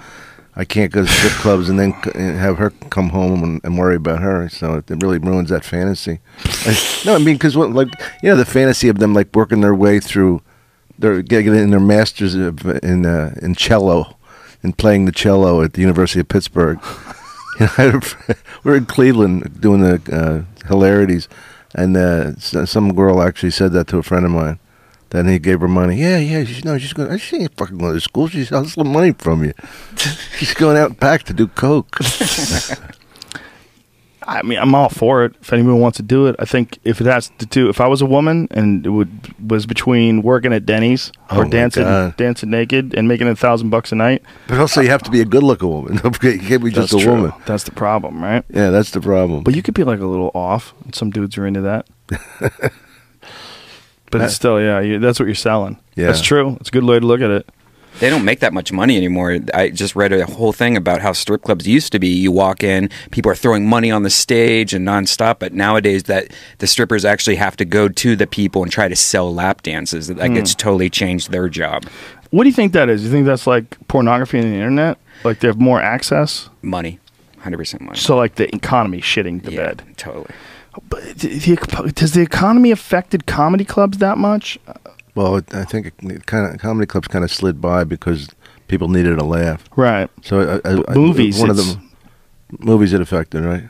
I 0.55 0.65
can't 0.65 0.91
go 0.91 1.03
to 1.05 1.07
strip 1.07 1.33
clubs 1.33 1.69
and 1.69 1.79
then 1.79 1.91
have 1.93 2.57
her 2.57 2.71
come 2.89 3.09
home 3.09 3.43
and, 3.43 3.61
and 3.63 3.77
worry 3.77 3.95
about 3.95 4.21
her. 4.21 4.49
So 4.49 4.75
it 4.75 5.03
really 5.03 5.19
ruins 5.19 5.49
that 5.49 5.63
fantasy. 5.63 6.19
no, 7.05 7.13
I 7.13 7.19
mean 7.19 7.35
because 7.35 7.55
like 7.55 7.89
you 8.23 8.29
know 8.29 8.35
the 8.35 8.45
fantasy 8.45 8.89
of 8.89 8.97
them 8.97 9.13
like 9.13 9.29
working 9.35 9.61
their 9.61 9.75
way 9.75 9.99
through, 9.99 10.41
they're 10.97 11.21
getting 11.21 11.53
in 11.55 11.69
their 11.69 11.79
masters 11.79 12.33
of, 12.33 12.65
in 12.83 13.05
uh, 13.05 13.35
in 13.43 13.53
cello, 13.53 14.17
and 14.63 14.75
playing 14.75 15.05
the 15.05 15.11
cello 15.11 15.61
at 15.61 15.73
the 15.73 15.81
University 15.81 16.19
of 16.19 16.27
Pittsburgh. 16.27 16.79
We're 18.63 18.75
in 18.75 18.85
Cleveland 18.85 19.59
doing 19.59 19.81
the 19.81 20.01
uh, 20.11 20.67
hilarities, 20.67 21.27
and 21.73 21.97
uh, 21.97 22.35
some 22.37 22.93
girl 22.93 23.21
actually 23.21 23.51
said 23.51 23.71
that 23.73 23.87
to 23.87 23.97
a 23.97 24.03
friend 24.03 24.25
of 24.25 24.31
mine. 24.31 24.59
Then 25.09 25.27
he 25.27 25.39
gave 25.39 25.61
her 25.61 25.67
money. 25.69 25.95
Yeah, 25.95 26.17
yeah. 26.17 26.43
She's 26.43 26.65
no, 26.65 26.77
she's 26.77 26.93
going. 26.93 27.17
She 27.17 27.37
ain't 27.37 27.55
fucking 27.55 27.77
going 27.77 27.93
to 27.93 28.01
school. 28.01 28.27
She's 28.27 28.49
hustling 28.49 28.91
money 28.91 29.13
from 29.13 29.43
you. 29.43 29.53
she's 30.37 30.53
going 30.53 30.77
out 30.77 30.99
back 30.99 31.23
to 31.23 31.33
do 31.33 31.47
coke. 31.47 31.97
I 34.27 34.41
mean, 34.41 34.59
I'm 34.59 34.75
all 34.75 34.89
for 34.89 35.23
it. 35.23 35.33
If 35.39 35.53
anyone 35.53 35.79
wants 35.79 35.95
to 35.97 36.03
do 36.03 36.27
it, 36.27 36.35
I 36.37 36.43
think 36.43 36.79
if 36.83 36.99
it 36.99 37.07
has 37.07 37.31
to 37.37 37.45
do, 37.45 37.69
if 37.69 37.79
I 37.79 37.87
was 37.87 38.01
a 38.01 38.05
woman 38.05 38.49
and 38.51 38.85
it 38.85 38.89
would 38.89 39.09
was 39.49 39.65
between 39.65 40.21
working 40.21 40.51
at 40.51 40.65
Denny's 40.65 41.13
Oh 41.29 41.39
or 41.39 41.43
my 41.45 41.49
dancing 41.49 42.13
dancing 42.17 42.49
naked 42.49 42.93
and 42.93 43.07
making 43.07 43.29
a 43.29 43.35
thousand 43.37 43.69
bucks 43.69 43.93
a 43.93 43.95
night, 43.95 44.21
But 44.47 44.59
also, 44.59 44.81
you 44.81 44.89
have 44.89 45.01
to 45.03 45.11
be 45.11 45.21
a 45.21 45.25
good-looking 45.25 45.69
woman. 45.69 45.99
You 46.21 46.39
can't 46.39 46.63
be 46.63 46.71
just 46.71 46.93
a 46.93 46.99
true. 46.99 47.11
woman. 47.13 47.33
That's 47.45 47.63
the 47.63 47.71
problem, 47.71 48.21
right? 48.21 48.43
Yeah, 48.49 48.69
that's 48.69 48.91
the 48.91 48.99
problem. 48.99 49.43
But 49.43 49.55
you 49.55 49.63
could 49.63 49.73
be 49.73 49.85
like 49.85 49.99
a 50.01 50.05
little 50.05 50.31
off, 50.33 50.73
and 50.83 50.93
some 50.93 51.09
dudes 51.09 51.37
are 51.37 51.47
into 51.47 51.61
that. 51.61 51.87
but 54.11 54.21
it's 54.21 54.33
still, 54.33 54.61
yeah, 54.61 54.79
you, 54.81 54.99
that's 54.99 55.19
what 55.19 55.25
you're 55.25 55.35
selling. 55.35 55.79
Yeah. 55.95 56.07
that's 56.07 56.21
true. 56.21 56.57
It's 56.59 56.69
a 56.69 56.71
good 56.71 56.83
way 56.83 56.99
to 56.99 57.05
look 57.05 57.21
at 57.21 57.29
it. 57.31 57.49
They 57.99 58.11
don't 58.11 58.25
make 58.25 58.41
that 58.41 58.53
much 58.53 58.71
money 58.71 58.95
anymore. 58.95 59.39
I 59.53 59.69
just 59.69 59.95
read 59.95 60.13
a 60.13 60.25
whole 60.25 60.53
thing 60.53 60.77
about 60.77 61.01
how 61.01 61.13
strip 61.13 61.41
clubs 61.41 61.67
used 61.67 61.91
to 61.93 61.99
be. 61.99 62.07
You 62.07 62.31
walk 62.31 62.63
in, 62.63 62.89
people 63.11 63.31
are 63.31 63.35
throwing 63.35 63.67
money 63.67 63.89
on 63.89 64.03
the 64.03 64.09
stage 64.11 64.73
and 64.73 64.87
nonstop. 64.87 65.39
But 65.39 65.53
nowadays, 65.53 66.03
that 66.03 66.31
the 66.59 66.67
strippers 66.67 67.05
actually 67.05 67.37
have 67.37 67.57
to 67.57 67.65
go 67.65 67.89
to 67.89 68.15
the 68.15 68.27
people 68.27 68.61
and 68.61 68.71
try 68.71 68.87
to 68.87 68.95
sell 68.95 69.33
lap 69.33 69.63
dances. 69.63 70.11
Like 70.11 70.31
hmm. 70.31 70.37
it's 70.37 70.53
totally 70.53 70.89
changed 70.89 71.31
their 71.31 71.49
job. 71.49 71.85
What 72.29 72.43
do 72.43 72.49
you 72.49 72.55
think 72.55 72.73
that 72.73 72.89
is? 72.89 73.03
You 73.03 73.09
think 73.09 73.25
that's 73.25 73.47
like 73.47 73.77
pornography 73.87 74.37
on 74.39 74.45
the 74.45 74.55
internet? 74.55 74.99
Like 75.23 75.39
they 75.39 75.47
have 75.47 75.59
more 75.59 75.81
access? 75.81 76.49
Money, 76.61 76.99
hundred 77.39 77.57
percent 77.57 77.81
money. 77.81 77.97
So 77.97 78.15
like 78.15 78.35
the 78.35 78.53
economy 78.55 79.01
shitting 79.01 79.43
the 79.43 79.51
yeah, 79.51 79.73
bed. 79.73 79.83
totally. 79.97 80.29
But 80.89 81.03
the, 81.17 81.39
the, 81.39 81.91
does 81.95 82.13
the 82.13 82.21
economy 82.21 82.69
affected 82.69 83.25
comedy 83.25 83.65
clubs 83.65 83.97
that 83.97 84.19
much? 84.19 84.59
Well, 85.17 85.41
I 85.51 85.63
think 85.65 85.87
it 86.03 86.25
kind 86.25 86.53
of 86.53 86.59
comedy 86.61 86.85
clubs 86.85 87.07
kind 87.07 87.25
of 87.25 87.31
slid 87.31 87.59
by 87.59 87.83
because 87.83 88.29
people 88.67 88.87
needed 88.87 89.17
a 89.17 89.23
laugh. 89.25 89.63
Right. 89.75 90.09
So 90.21 90.61
I, 90.63 90.69
I, 90.69 90.83
I- 90.89 90.95
Movies, 90.95 91.39
one 91.39 91.49
of 91.49 91.57
it's- 91.59 91.75
them, 91.75 91.91
movies 92.59 92.93
it 92.93 93.01
affected, 93.01 93.43
right? 93.43 93.63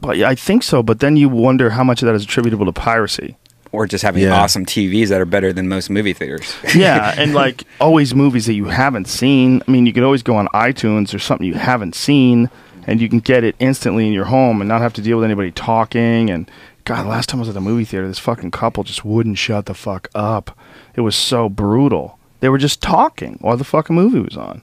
But 0.00 0.18
I 0.22 0.34
think 0.34 0.62
so. 0.62 0.82
But 0.82 1.00
then 1.00 1.16
you 1.16 1.28
wonder 1.28 1.70
how 1.70 1.84
much 1.84 2.02
of 2.02 2.06
that 2.06 2.14
is 2.14 2.24
attributable 2.24 2.64
to 2.66 2.72
piracy. 2.72 3.36
Or 3.72 3.86
just 3.86 4.04
having 4.04 4.22
Yeah. 4.22 4.38
awesome 4.38 4.66
TVs 4.66 5.08
that 5.08 5.20
are 5.20 5.24
better 5.24 5.50
than 5.50 5.66
most 5.66 5.88
movie 5.88 6.12
theaters. 6.12 6.54
yeah, 6.74 7.14
and 7.18 7.32
like 7.32 7.64
always 7.80 8.14
movies 8.14 8.44
that 8.46 8.52
you 8.52 8.66
haven't 8.66 9.08
seen. 9.08 9.62
I 9.66 9.70
mean, 9.70 9.86
you 9.86 9.94
could 9.94 10.02
always 10.02 10.22
go 10.22 10.36
on 10.36 10.46
iTunes 10.48 11.14
or 11.14 11.18
something 11.18 11.46
you 11.46 11.54
haven't 11.54 11.94
seen, 11.94 12.50
and 12.86 13.00
you 13.00 13.08
can 13.08 13.20
get 13.20 13.44
it 13.44 13.56
instantly 13.60 14.06
in 14.06 14.12
your 14.12 14.26
home 14.26 14.60
and 14.60 14.68
not 14.68 14.82
have 14.82 14.92
to 14.94 15.00
deal 15.02 15.16
with 15.16 15.24
anybody 15.24 15.50
talking. 15.52 16.28
And 16.28 16.50
God, 16.84 17.06
last 17.06 17.30
time 17.30 17.38
I 17.40 17.42
was 17.42 17.48
at 17.48 17.54
the 17.54 17.62
movie 17.62 17.86
theater, 17.86 18.06
this 18.06 18.18
fucking 18.18 18.50
couple 18.50 18.84
just 18.84 19.06
wouldn't 19.06 19.38
shut 19.38 19.64
the 19.64 19.74
fuck 19.74 20.08
up. 20.14 20.54
It 20.94 21.00
was 21.02 21.16
so 21.16 21.48
brutal. 21.48 22.18
They 22.40 22.48
were 22.48 22.58
just 22.58 22.82
talking 22.82 23.38
while 23.40 23.56
the 23.56 23.64
fucking 23.64 23.94
movie 23.96 24.20
was 24.20 24.36
on. 24.36 24.62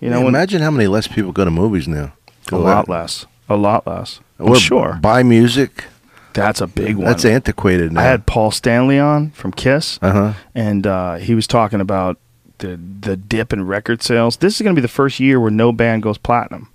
You 0.00 0.08
know, 0.10 0.18
Yeah, 0.18 0.24
when- 0.24 0.34
imagine 0.34 0.62
how 0.62 0.70
many 0.70 0.86
less 0.86 1.06
people 1.08 1.32
go 1.32 1.44
to 1.44 1.50
movies 1.50 1.86
now. 1.88 2.12
a 2.52 2.56
lot 2.58 2.88
less, 2.88 3.26
a 3.48 3.56
lot 3.56 3.86
less. 3.86 4.20
I'm 4.38 4.54
sure 4.54 4.98
buy 5.02 5.22
music. 5.22 5.84
that's 6.32 6.60
a 6.60 6.66
big 6.66 6.96
one. 6.96 7.06
That's 7.06 7.24
antiquated 7.24 7.92
now. 7.92 8.00
I 8.00 8.04
had 8.04 8.24
Paul 8.26 8.50
Stanley 8.50 8.98
on 8.98 9.30
from 9.30 9.52
Kiss, 9.52 9.98
Uh 10.00 10.12
huh. 10.12 10.32
and 10.54 10.86
uh, 10.86 11.14
he 11.16 11.34
was 11.34 11.46
talking 11.46 11.80
about 11.80 12.16
the 12.58 12.78
the 13.00 13.16
dip 13.16 13.52
in 13.52 13.66
record 13.66 14.02
sales. 14.02 14.36
This 14.38 14.54
is 14.56 14.62
going 14.62 14.74
to 14.74 14.78
be 14.80 14.82
the 14.82 14.88
first 14.88 15.20
year 15.20 15.38
where 15.40 15.50
no 15.50 15.72
band 15.72 16.02
goes 16.02 16.18
platinum. 16.18 16.68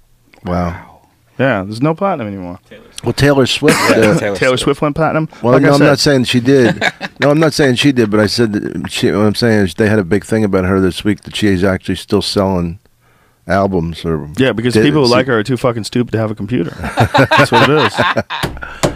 Wow. 0.44 0.95
Yeah, 1.38 1.64
there's 1.64 1.82
no 1.82 1.94
platinum 1.94 2.28
anymore. 2.28 2.60
Well, 3.04 3.12
Taylor 3.14 3.46
Swift. 3.46 3.78
uh, 3.92 4.18
Taylor 4.18 4.36
Taylor 4.38 4.58
Swift 4.58 4.82
went 4.82 4.96
platinum. 4.96 5.28
well, 5.44 5.54
like 5.54 5.62
no, 5.64 5.72
I 5.72 5.74
I'm 5.74 5.80
not 5.80 6.00
saying 6.00 6.24
she 6.26 6.40
did. 6.40 6.82
no, 7.20 7.30
I'm 7.30 7.40
not 7.40 7.54
saying 7.54 7.76
she 7.76 7.92
did, 7.92 8.10
but 8.10 8.20
I 8.22 8.26
said 8.28 8.54
that 8.54 8.90
she. 8.92 9.12
What 9.12 9.20
I'm 9.26 9.36
saying 9.36 9.66
is 9.66 9.74
they 9.76 9.90
had 9.90 10.00
a 10.00 10.04
big 10.06 10.24
thing 10.26 10.44
about 10.46 10.64
her 10.66 10.80
this 10.80 11.04
week 11.04 11.22
that 11.22 11.36
she 11.36 11.48
is 11.48 11.64
actually 11.64 11.96
still 11.96 12.22
selling 12.22 12.80
albums 13.48 14.04
or 14.06 14.28
yeah, 14.38 14.54
because 14.54 14.74
did- 14.74 14.84
people 14.84 15.06
who 15.06 15.12
like 15.12 15.28
her 15.28 15.38
are 15.40 15.44
too 15.44 15.58
fucking 15.58 15.84
stupid 15.84 16.12
to 16.14 16.18
have 16.18 16.32
a 16.32 16.36
computer. 16.36 16.72
That's 17.30 17.52
what 17.52 17.70
it 17.70 17.78
is. 17.86 17.94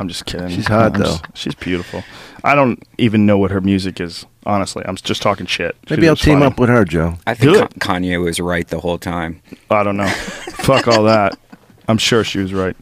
I'm 0.00 0.08
just 0.08 0.26
kidding. 0.26 0.48
She's 0.48 0.66
hot, 0.68 0.94
I'm 0.96 1.02
just- 1.02 1.22
though. 1.22 1.28
she's 1.34 1.54
beautiful. 1.54 2.04
I 2.44 2.54
don't 2.54 2.82
even 2.98 3.26
know 3.26 3.36
what 3.38 3.50
her 3.50 3.60
music 3.60 4.00
is. 4.00 4.24
Honestly, 4.46 4.82
I'm 4.86 4.94
just 4.96 5.20
talking 5.22 5.44
shit. 5.46 5.76
She 5.88 5.94
Maybe 5.94 6.08
I'll 6.08 6.16
team 6.16 6.34
funny. 6.38 6.46
up 6.46 6.58
with 6.58 6.68
her, 6.70 6.84
Joe. 6.84 7.14
I 7.26 7.34
think 7.34 7.52
Do 7.52 7.62
it. 7.64 7.80
Ka- 7.80 7.94
Kanye 7.94 8.22
was 8.22 8.38
right 8.40 8.66
the 8.66 8.78
whole 8.80 8.96
time. 8.98 9.42
I 9.70 9.82
don't 9.82 9.96
know. 9.96 10.06
Fuck 10.08 10.86
all 10.88 11.02
that. 11.04 11.36
I'm 11.88 11.98
sure 11.98 12.22
she 12.24 12.38
was 12.38 12.52
right. 12.54 12.76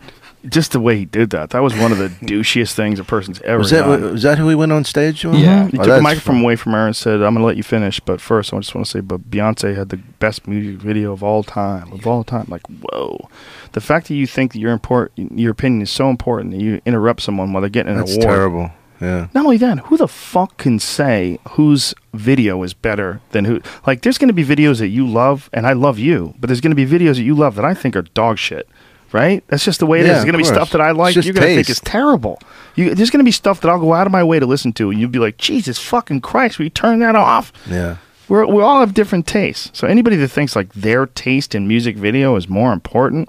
Just 0.49 0.73
the 0.73 0.81
way 0.81 0.97
he 0.97 1.05
did 1.07 1.31
that. 1.31 1.51
That 1.51 1.61
was 1.63 1.75
one 1.77 1.91
of 1.91 1.99
the 1.99 2.09
douchiest 2.25 2.75
things 2.75 3.01
a 3.01 3.05
person's 3.05 3.41
ever 3.41 3.59
Was 3.59 3.71
that 3.71 3.83
done. 3.87 4.13
was 4.13 4.23
that 4.23 4.39
who 4.39 4.49
he 4.49 4.55
went 4.55 4.71
on 4.71 4.85
stage 4.85 5.25
with? 5.25 5.35
Yeah. 5.37 5.65
Oh, 5.65 5.67
he 5.67 5.79
Oh, 5.79 5.83
took 5.83 5.87
the 5.87 5.91
that's 5.95 6.03
microphone 6.03 6.41
away 6.43 6.55
from 6.55 6.73
her 6.73 6.87
and 6.87 6.95
said, 6.95 7.15
"I'm 7.15 7.35
going 7.35 7.37
to 7.37 7.45
let 7.45 7.57
you 7.57 7.65
finish, 7.65 7.99
but 7.99 8.21
first, 8.21 8.53
I 8.55 8.59
just 8.59 8.73
want 8.75 8.85
to 8.87 8.91
say, 8.91 9.01
but 9.01 9.29
Beyonce 9.29 9.75
had 9.77 9.89
the 9.89 9.97
best 9.97 10.47
music 10.47 10.81
video 10.81 11.13
of 11.13 11.25
all 11.25 11.43
time, 11.43 11.93
of 11.93 12.07
all 12.07 12.23
time." 12.23 12.47
Like, 12.49 12.63
whoa! 12.69 13.29
The 13.73 13.81
fact 13.81 14.07
that 14.09 14.15
you 14.15 14.27
think 14.27 14.53
that 14.53 14.61
your 14.61 14.71
import, 14.71 15.11
your 15.17 15.51
opinion 15.51 15.83
is 15.83 15.91
so 15.91 16.11
important 16.11 16.53
that 16.53 16.61
you 16.61 16.81
interrupt 16.87 17.23
someone 17.23 17.53
while 17.53 17.61
they're 17.61 17.69
getting 17.71 17.93
an 17.95 17.99
award. 18.01 18.09
That's 18.09 18.25
award. 18.25 18.37
terrible. 18.37 18.71
Yeah. 19.01 19.27
Not 19.35 19.45
only 19.45 19.57
that, 19.59 19.79
who 19.81 19.97
the 19.99 20.07
fuck 20.09 20.57
can 20.59 20.79
say 20.79 21.39
whose 21.51 21.93
video 22.15 22.63
is 22.63 22.73
better 22.73 23.21
than 23.33 23.45
who? 23.47 23.61
Like, 23.87 24.03
there's 24.03 24.17
going 24.17 24.29
to 24.29 24.33
be 24.35 24.45
videos 24.45 24.79
that 24.79 24.89
you 24.89 25.07
love, 25.07 25.51
and 25.53 25.67
I 25.67 25.73
love 25.75 25.99
you, 25.99 26.35
but 26.39 26.47
there's 26.47 26.61
going 26.63 26.75
to 26.75 26.77
be 26.77 26.87
videos 26.87 27.17
that 27.17 27.25
you 27.25 27.35
love 27.35 27.57
that 27.57 27.65
I 27.65 27.75
think 27.75 27.97
are 27.97 28.03
dog 28.03 28.39
shit. 28.39 28.69
Right? 29.13 29.45
That's 29.49 29.65
just 29.65 29.79
the 29.81 29.87
way 29.87 30.01
it 30.01 30.03
is. 30.03 30.07
Yeah, 30.09 30.13
There's 30.15 30.25
going 30.25 30.33
to 30.35 30.39
be 30.39 30.45
course. 30.45 30.57
stuff 30.57 30.71
that 30.73 30.81
I 30.81 30.91
like. 30.91 31.15
You're 31.15 31.23
going 31.25 31.35
to 31.35 31.41
think 31.43 31.67
taste. 31.67 31.71
is 31.71 31.81
terrible. 31.81 32.39
You, 32.75 32.95
there's 32.95 33.11
going 33.11 33.21
to 33.21 33.25
be 33.25 33.33
stuff 33.33 33.61
that 33.63 33.69
I'll 33.69 33.79
go 33.81 33.95
out 33.95 34.07
of 34.07 34.13
my 34.13 34.23
way 34.25 34.39
to 34.41 34.47
listen 34.47 34.73
to, 34.75 34.91
and 34.91 35.01
you'll 35.01 35.09
be 35.11 35.19
like, 35.21 35.37
"Jesus 35.39 35.79
fucking 35.79 36.21
Christ, 36.23 36.59
we 36.59 36.69
turn 36.71 36.99
that 36.99 37.15
off?" 37.15 37.53
Yeah. 37.69 37.97
We're, 38.29 38.45
we 38.47 38.61
all 38.61 38.81
have 38.81 38.93
different 38.93 39.27
tastes. 39.27 39.71
So 39.73 39.87
anybody 39.87 40.17
that 40.17 40.29
thinks 40.29 40.57
like 40.57 40.73
their 40.73 41.07
taste 41.07 41.55
in 41.55 41.69
music 41.69 41.97
video 41.97 42.35
is 42.35 42.49
more 42.49 42.73
important, 42.73 43.29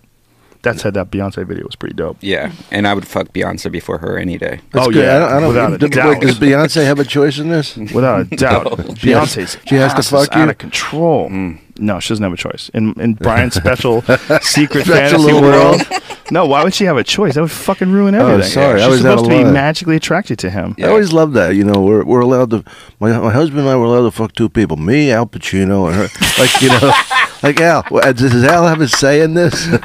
that 0.63 0.79
said 0.79 0.95
that 0.95 1.11
Beyonce 1.11 1.45
video 1.45 1.65
was 1.65 1.75
pretty 1.75 1.93
dope. 1.93 2.17
Yeah, 2.19 2.51
and 2.71 2.87
I 2.87 2.95
would 2.95 3.07
fuck 3.07 3.27
Beyonce 3.31 3.71
before 3.71 3.99
her 3.99 4.17
any 4.17 4.39
day. 4.39 4.59
That's 4.71 4.87
Oh, 4.87 4.91
good. 4.91 5.05
yeah, 5.05 5.17
I 5.17 5.19
don't, 5.19 5.29
I 5.31 5.39
don't, 5.39 5.47
without 5.49 5.69
a 5.69 5.85
wait, 5.85 5.91
doubt. 5.91 6.21
Does 6.21 6.39
Beyonce 6.39 6.83
have 6.83 6.97
a 6.99 7.05
choice 7.05 7.37
in 7.37 7.49
this? 7.49 7.77
Without 7.77 8.21
a 8.21 8.23
doubt, 8.35 8.65
Beyonce's 8.65 9.57
She 9.67 9.75
has 9.75 9.93
to 9.93 9.99
ass 9.99 10.05
is 10.05 10.09
fuck 10.09 10.35
you? 10.35 10.41
out 10.41 10.49
of 10.49 10.57
control. 10.57 11.29
Mm. 11.29 11.59
No, 11.79 11.99
she 11.99 12.09
doesn't 12.09 12.23
have 12.23 12.33
a 12.33 12.37
choice. 12.37 12.69
In 12.73 12.93
in 12.99 13.13
Brian's 13.13 13.53
special 13.63 14.01
secret 14.01 14.41
Special 14.41 14.83
fantasy 14.83 15.17
little 15.17 15.41
world. 15.41 15.81
No, 16.29 16.45
why 16.45 16.63
would 16.63 16.73
she 16.73 16.83
have 16.85 16.97
a 16.97 17.03
choice? 17.03 17.35
That 17.35 17.41
would 17.41 17.51
fucking 17.51 17.89
ruin 17.91 18.13
oh, 18.13 18.27
everything. 18.27 18.51
Oh, 18.51 18.65
sorry, 18.65 18.81
I 18.81 18.85
She's 18.85 18.97
was 18.97 19.05
out 19.05 19.19
supposed 19.19 19.25
of 19.25 19.31
to 19.31 19.37
be 19.37 19.43
line. 19.45 19.53
magically 19.53 19.95
attracted 19.95 20.39
to 20.39 20.49
him. 20.49 20.75
I 20.79 20.83
always 20.87 21.13
love 21.13 21.33
that. 21.33 21.55
You 21.55 21.63
know, 21.63 21.81
we're 21.81 22.03
we're 22.03 22.19
allowed 22.21 22.49
to. 22.51 22.63
My 22.99 23.17
my 23.19 23.31
husband 23.31 23.61
and 23.61 23.69
I 23.69 23.75
were 23.75 23.85
allowed 23.85 24.03
to 24.03 24.11
fuck 24.11 24.33
two 24.33 24.49
people. 24.49 24.75
Me, 24.77 25.11
Al 25.11 25.25
Pacino, 25.25 25.87
and 25.87 25.95
her. 25.95 26.41
Like 26.41 26.61
you 26.61 26.69
know, 26.69 26.91
like 27.43 27.61
Al. 27.61 27.85
wha- 27.89 28.01
uh, 28.01 28.11
Does 28.11 28.43
Al 28.43 28.67
have 28.67 28.81
a 28.81 28.87
say 28.87 29.21
in 29.21 29.35
this? 29.35 29.67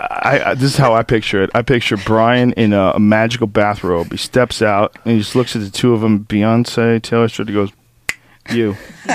I, 0.00 0.42
I, 0.50 0.54
this 0.54 0.72
is 0.72 0.76
how 0.76 0.94
I 0.94 1.02
picture 1.02 1.42
it. 1.42 1.50
I 1.54 1.62
picture 1.62 1.96
Brian 1.96 2.52
in 2.54 2.72
a, 2.72 2.92
a 2.94 3.00
magical 3.00 3.46
bathrobe. 3.46 4.10
He 4.10 4.16
steps 4.16 4.60
out 4.62 4.96
and 5.04 5.12
he 5.12 5.18
just 5.18 5.36
looks 5.36 5.54
at 5.54 5.62
the 5.62 5.70
two 5.70 5.92
of 5.92 6.00
them, 6.00 6.24
Beyonce, 6.24 7.00
Taylor 7.02 7.28
Swift. 7.28 7.48
He 7.48 7.54
goes, 7.54 7.70
"You," 8.50 8.76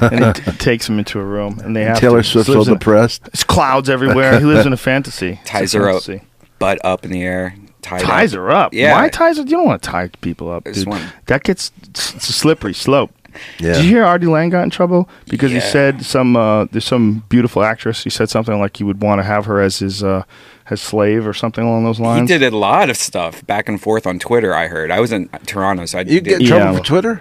and 0.00 0.24
he 0.24 0.32
t- 0.42 0.52
takes 0.58 0.88
him 0.88 0.98
into 0.98 1.18
a 1.20 1.24
room, 1.24 1.60
and 1.64 1.74
they 1.74 1.84
have 1.84 1.98
Taylor 1.98 2.22
to, 2.22 2.28
Swift's 2.28 2.48
lives 2.48 2.68
all 2.68 2.74
in- 2.74 2.78
depressed. 2.78 3.22
There's 3.24 3.44
clouds 3.44 3.88
everywhere. 3.88 4.38
He 4.38 4.44
lives 4.44 4.66
in 4.66 4.72
a 4.72 4.76
fantasy. 4.76 5.38
It's 5.40 5.50
Ties 5.50 5.72
her 5.72 5.88
up, 5.88 6.02
fantasy. 6.02 6.24
butt 6.58 6.78
up 6.84 7.04
in 7.04 7.10
the 7.10 7.22
air. 7.22 7.54
Tied 7.82 8.00
Ties 8.02 8.34
up. 8.34 8.38
her 8.38 8.50
up. 8.50 8.74
Yeah. 8.74 8.92
Why 9.00 9.08
ties 9.08 9.36
her? 9.36 9.44
You 9.44 9.50
don't 9.50 9.66
want 9.66 9.82
to 9.82 9.88
tie 9.88 10.08
people 10.20 10.50
up, 10.50 10.64
dude. 10.64 10.86
That 11.26 11.44
gets 11.44 11.70
it's 11.88 12.14
a 12.28 12.32
slippery 12.32 12.74
slope. 12.74 13.12
Yeah. 13.60 13.74
Did 13.74 13.84
you 13.84 13.90
hear 13.90 14.04
Artie 14.04 14.26
Lange 14.26 14.48
got 14.50 14.62
in 14.64 14.70
trouble 14.70 15.08
because 15.28 15.52
he 15.52 15.60
said 15.60 16.02
some 16.04 16.36
uh, 16.36 16.64
there's 16.72 16.86
some 16.86 17.22
beautiful 17.28 17.62
actress. 17.62 18.02
He 18.02 18.08
said 18.10 18.30
something 18.30 18.58
like 18.58 18.78
he 18.78 18.82
would 18.84 19.02
want 19.02 19.18
to 19.20 19.22
have 19.24 19.44
her 19.44 19.60
as 19.60 19.78
his 19.80 20.02
uh, 20.02 20.24
his 20.68 20.80
slave 20.80 21.26
or 21.28 21.34
something 21.34 21.62
along 21.62 21.84
those 21.84 22.00
lines. 22.00 22.30
He 22.30 22.38
did 22.38 22.52
a 22.52 22.56
lot 22.56 22.88
of 22.90 22.96
stuff 22.96 23.46
back 23.46 23.68
and 23.68 23.80
forth 23.80 24.06
on 24.06 24.18
Twitter. 24.18 24.54
I 24.54 24.68
heard. 24.68 24.90
I 24.90 25.00
was 25.00 25.12
in 25.12 25.28
Toronto, 25.46 25.84
so 25.84 25.98
I 25.98 26.00
You 26.02 26.20
get 26.22 26.32
in 26.34 26.38
did. 26.40 26.48
Yeah. 26.48 26.58
trouble 26.58 26.78
for 26.78 26.84
Twitter? 26.84 27.20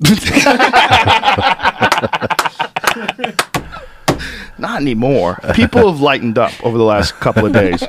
Not 4.58 4.80
anymore. 4.80 5.38
People 5.54 5.90
have 5.92 6.00
lightened 6.00 6.38
up 6.38 6.52
over 6.64 6.78
the 6.78 6.84
last 6.84 7.12
couple 7.20 7.44
of 7.44 7.52
days. 7.52 7.82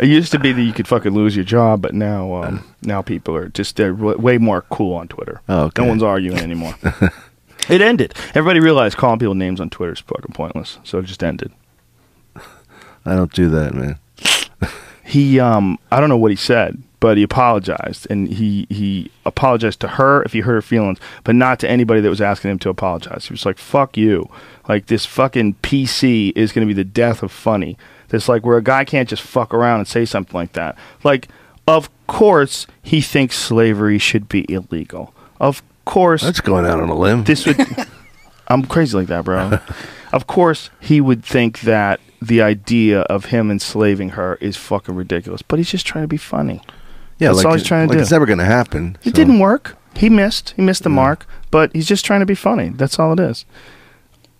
It 0.00 0.04
used 0.04 0.30
to 0.32 0.38
be 0.38 0.52
that 0.52 0.62
you 0.62 0.72
could 0.72 0.86
fucking 0.86 1.12
lose 1.12 1.34
your 1.34 1.44
job, 1.44 1.82
but 1.82 1.94
now 1.94 2.32
um, 2.34 2.64
now 2.82 3.02
people 3.02 3.34
are 3.34 3.48
just 3.48 3.74
they're 3.76 3.92
w- 3.92 4.16
way 4.16 4.38
more 4.38 4.62
cool 4.70 4.94
on 4.94 5.08
Twitter. 5.08 5.40
Oh, 5.48 5.64
okay. 5.64 5.82
No 5.82 5.88
one's 5.88 6.02
arguing 6.04 6.38
anymore. 6.38 6.76
it 7.68 7.80
ended. 7.80 8.14
Everybody 8.34 8.60
realized 8.60 8.96
calling 8.96 9.18
people 9.18 9.34
names 9.34 9.60
on 9.60 9.68
Twitter 9.68 9.92
is 9.92 9.98
fucking 10.00 10.32
pointless, 10.32 10.78
so 10.84 10.98
it 11.00 11.06
just 11.06 11.24
ended. 11.24 11.50
I 13.04 13.16
don't 13.16 13.32
do 13.32 13.48
that, 13.48 13.74
man. 13.74 13.98
he 15.04 15.40
um 15.40 15.76
I 15.90 15.98
don't 15.98 16.08
know 16.08 16.16
what 16.18 16.30
he 16.30 16.36
said, 16.36 16.80
but 17.00 17.16
he 17.16 17.22
apologized 17.22 18.06
and 18.10 18.28
he 18.28 18.66
he 18.70 19.10
apologized 19.26 19.80
to 19.80 19.88
her 19.88 20.22
if 20.22 20.32
he 20.32 20.40
hurt 20.40 20.54
her 20.54 20.62
feelings, 20.62 20.98
but 21.24 21.34
not 21.34 21.58
to 21.60 21.68
anybody 21.70 22.00
that 22.00 22.10
was 22.10 22.20
asking 22.20 22.50
him 22.52 22.58
to 22.60 22.68
apologize. 22.68 23.26
He 23.26 23.32
was 23.32 23.46
like, 23.46 23.58
"Fuck 23.58 23.96
you." 23.96 24.30
Like 24.68 24.86
this 24.86 25.06
fucking 25.06 25.54
PC 25.62 26.32
is 26.36 26.52
going 26.52 26.66
to 26.66 26.72
be 26.72 26.76
the 26.76 26.84
death 26.84 27.22
of 27.22 27.32
funny. 27.32 27.76
This 28.08 28.28
like 28.28 28.44
where 28.44 28.58
a 28.58 28.62
guy 28.62 28.84
can't 28.84 29.08
just 29.08 29.22
fuck 29.22 29.52
around 29.52 29.80
and 29.80 29.88
say 29.88 30.04
something 30.04 30.34
like 30.34 30.52
that. 30.52 30.76
Like 31.02 31.28
of 31.66 31.88
course 32.06 32.66
he 32.82 33.00
thinks 33.00 33.36
slavery 33.36 33.98
should 33.98 34.28
be 34.28 34.44
illegal. 34.52 35.14
Of 35.40 35.62
course 35.84 36.22
That's 36.22 36.40
going 36.40 36.66
out 36.66 36.80
on 36.80 36.88
a 36.88 36.94
limb. 36.94 37.24
this 37.24 37.46
would 37.46 37.58
I'm 38.48 38.64
crazy 38.66 38.96
like 38.96 39.06
that, 39.06 39.24
bro. 39.24 39.60
of 40.12 40.26
course, 40.26 40.70
he 40.80 41.00
would 41.00 41.24
think 41.24 41.60
that 41.60 42.00
the 42.20 42.42
idea 42.42 43.02
of 43.02 43.26
him 43.26 43.50
enslaving 43.50 44.10
her 44.10 44.34
is 44.40 44.56
fucking 44.56 44.96
ridiculous, 44.96 45.40
but 45.40 45.58
he's 45.58 45.70
just 45.70 45.86
trying 45.86 46.04
to 46.04 46.08
be 46.08 46.16
funny. 46.16 46.60
Yeah, 47.20 47.28
that's 47.28 47.38
like, 47.38 47.46
all 47.46 47.52
he's 47.54 47.64
trying 47.64 47.86
to 47.86 47.90
like 47.90 47.98
do. 47.98 48.02
It's 48.02 48.10
never 48.10 48.26
going 48.26 48.38
to 48.38 48.44
happen. 48.44 48.98
It 49.04 49.10
so- 49.10 49.14
didn't 49.14 49.38
work. 49.38 49.76
He 49.94 50.08
missed. 50.08 50.54
He 50.56 50.62
missed 50.62 50.84
the 50.84 50.88
mark, 50.88 51.26
but 51.50 51.72
he's 51.74 51.86
just 51.86 52.04
trying 52.04 52.20
to 52.20 52.26
be 52.26 52.34
funny. 52.34 52.70
That's 52.70 52.98
all 52.98 53.12
it 53.12 53.20
is. 53.20 53.44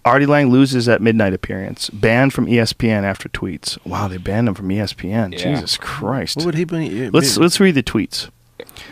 Artie 0.04 0.26
Lange 0.26 0.48
loses 0.48 0.88
at 0.88 1.02
midnight 1.02 1.34
appearance, 1.34 1.90
banned 1.90 2.32
from 2.32 2.46
ESPN 2.46 3.02
after 3.02 3.28
tweets. 3.28 3.76
Wow, 3.84 4.08
they 4.08 4.16
banned 4.16 4.48
him 4.48 4.54
from 4.54 4.68
ESPN. 4.68 5.32
Yeah. 5.32 5.52
Jesus 5.52 5.76
Christ. 5.76 6.36
What 6.36 6.46
would 6.46 6.54
he 6.54 6.64
be? 6.64 7.10
Let's 7.10 7.36
let's 7.36 7.60
read 7.60 7.74
the 7.74 7.82
tweets. 7.82 8.30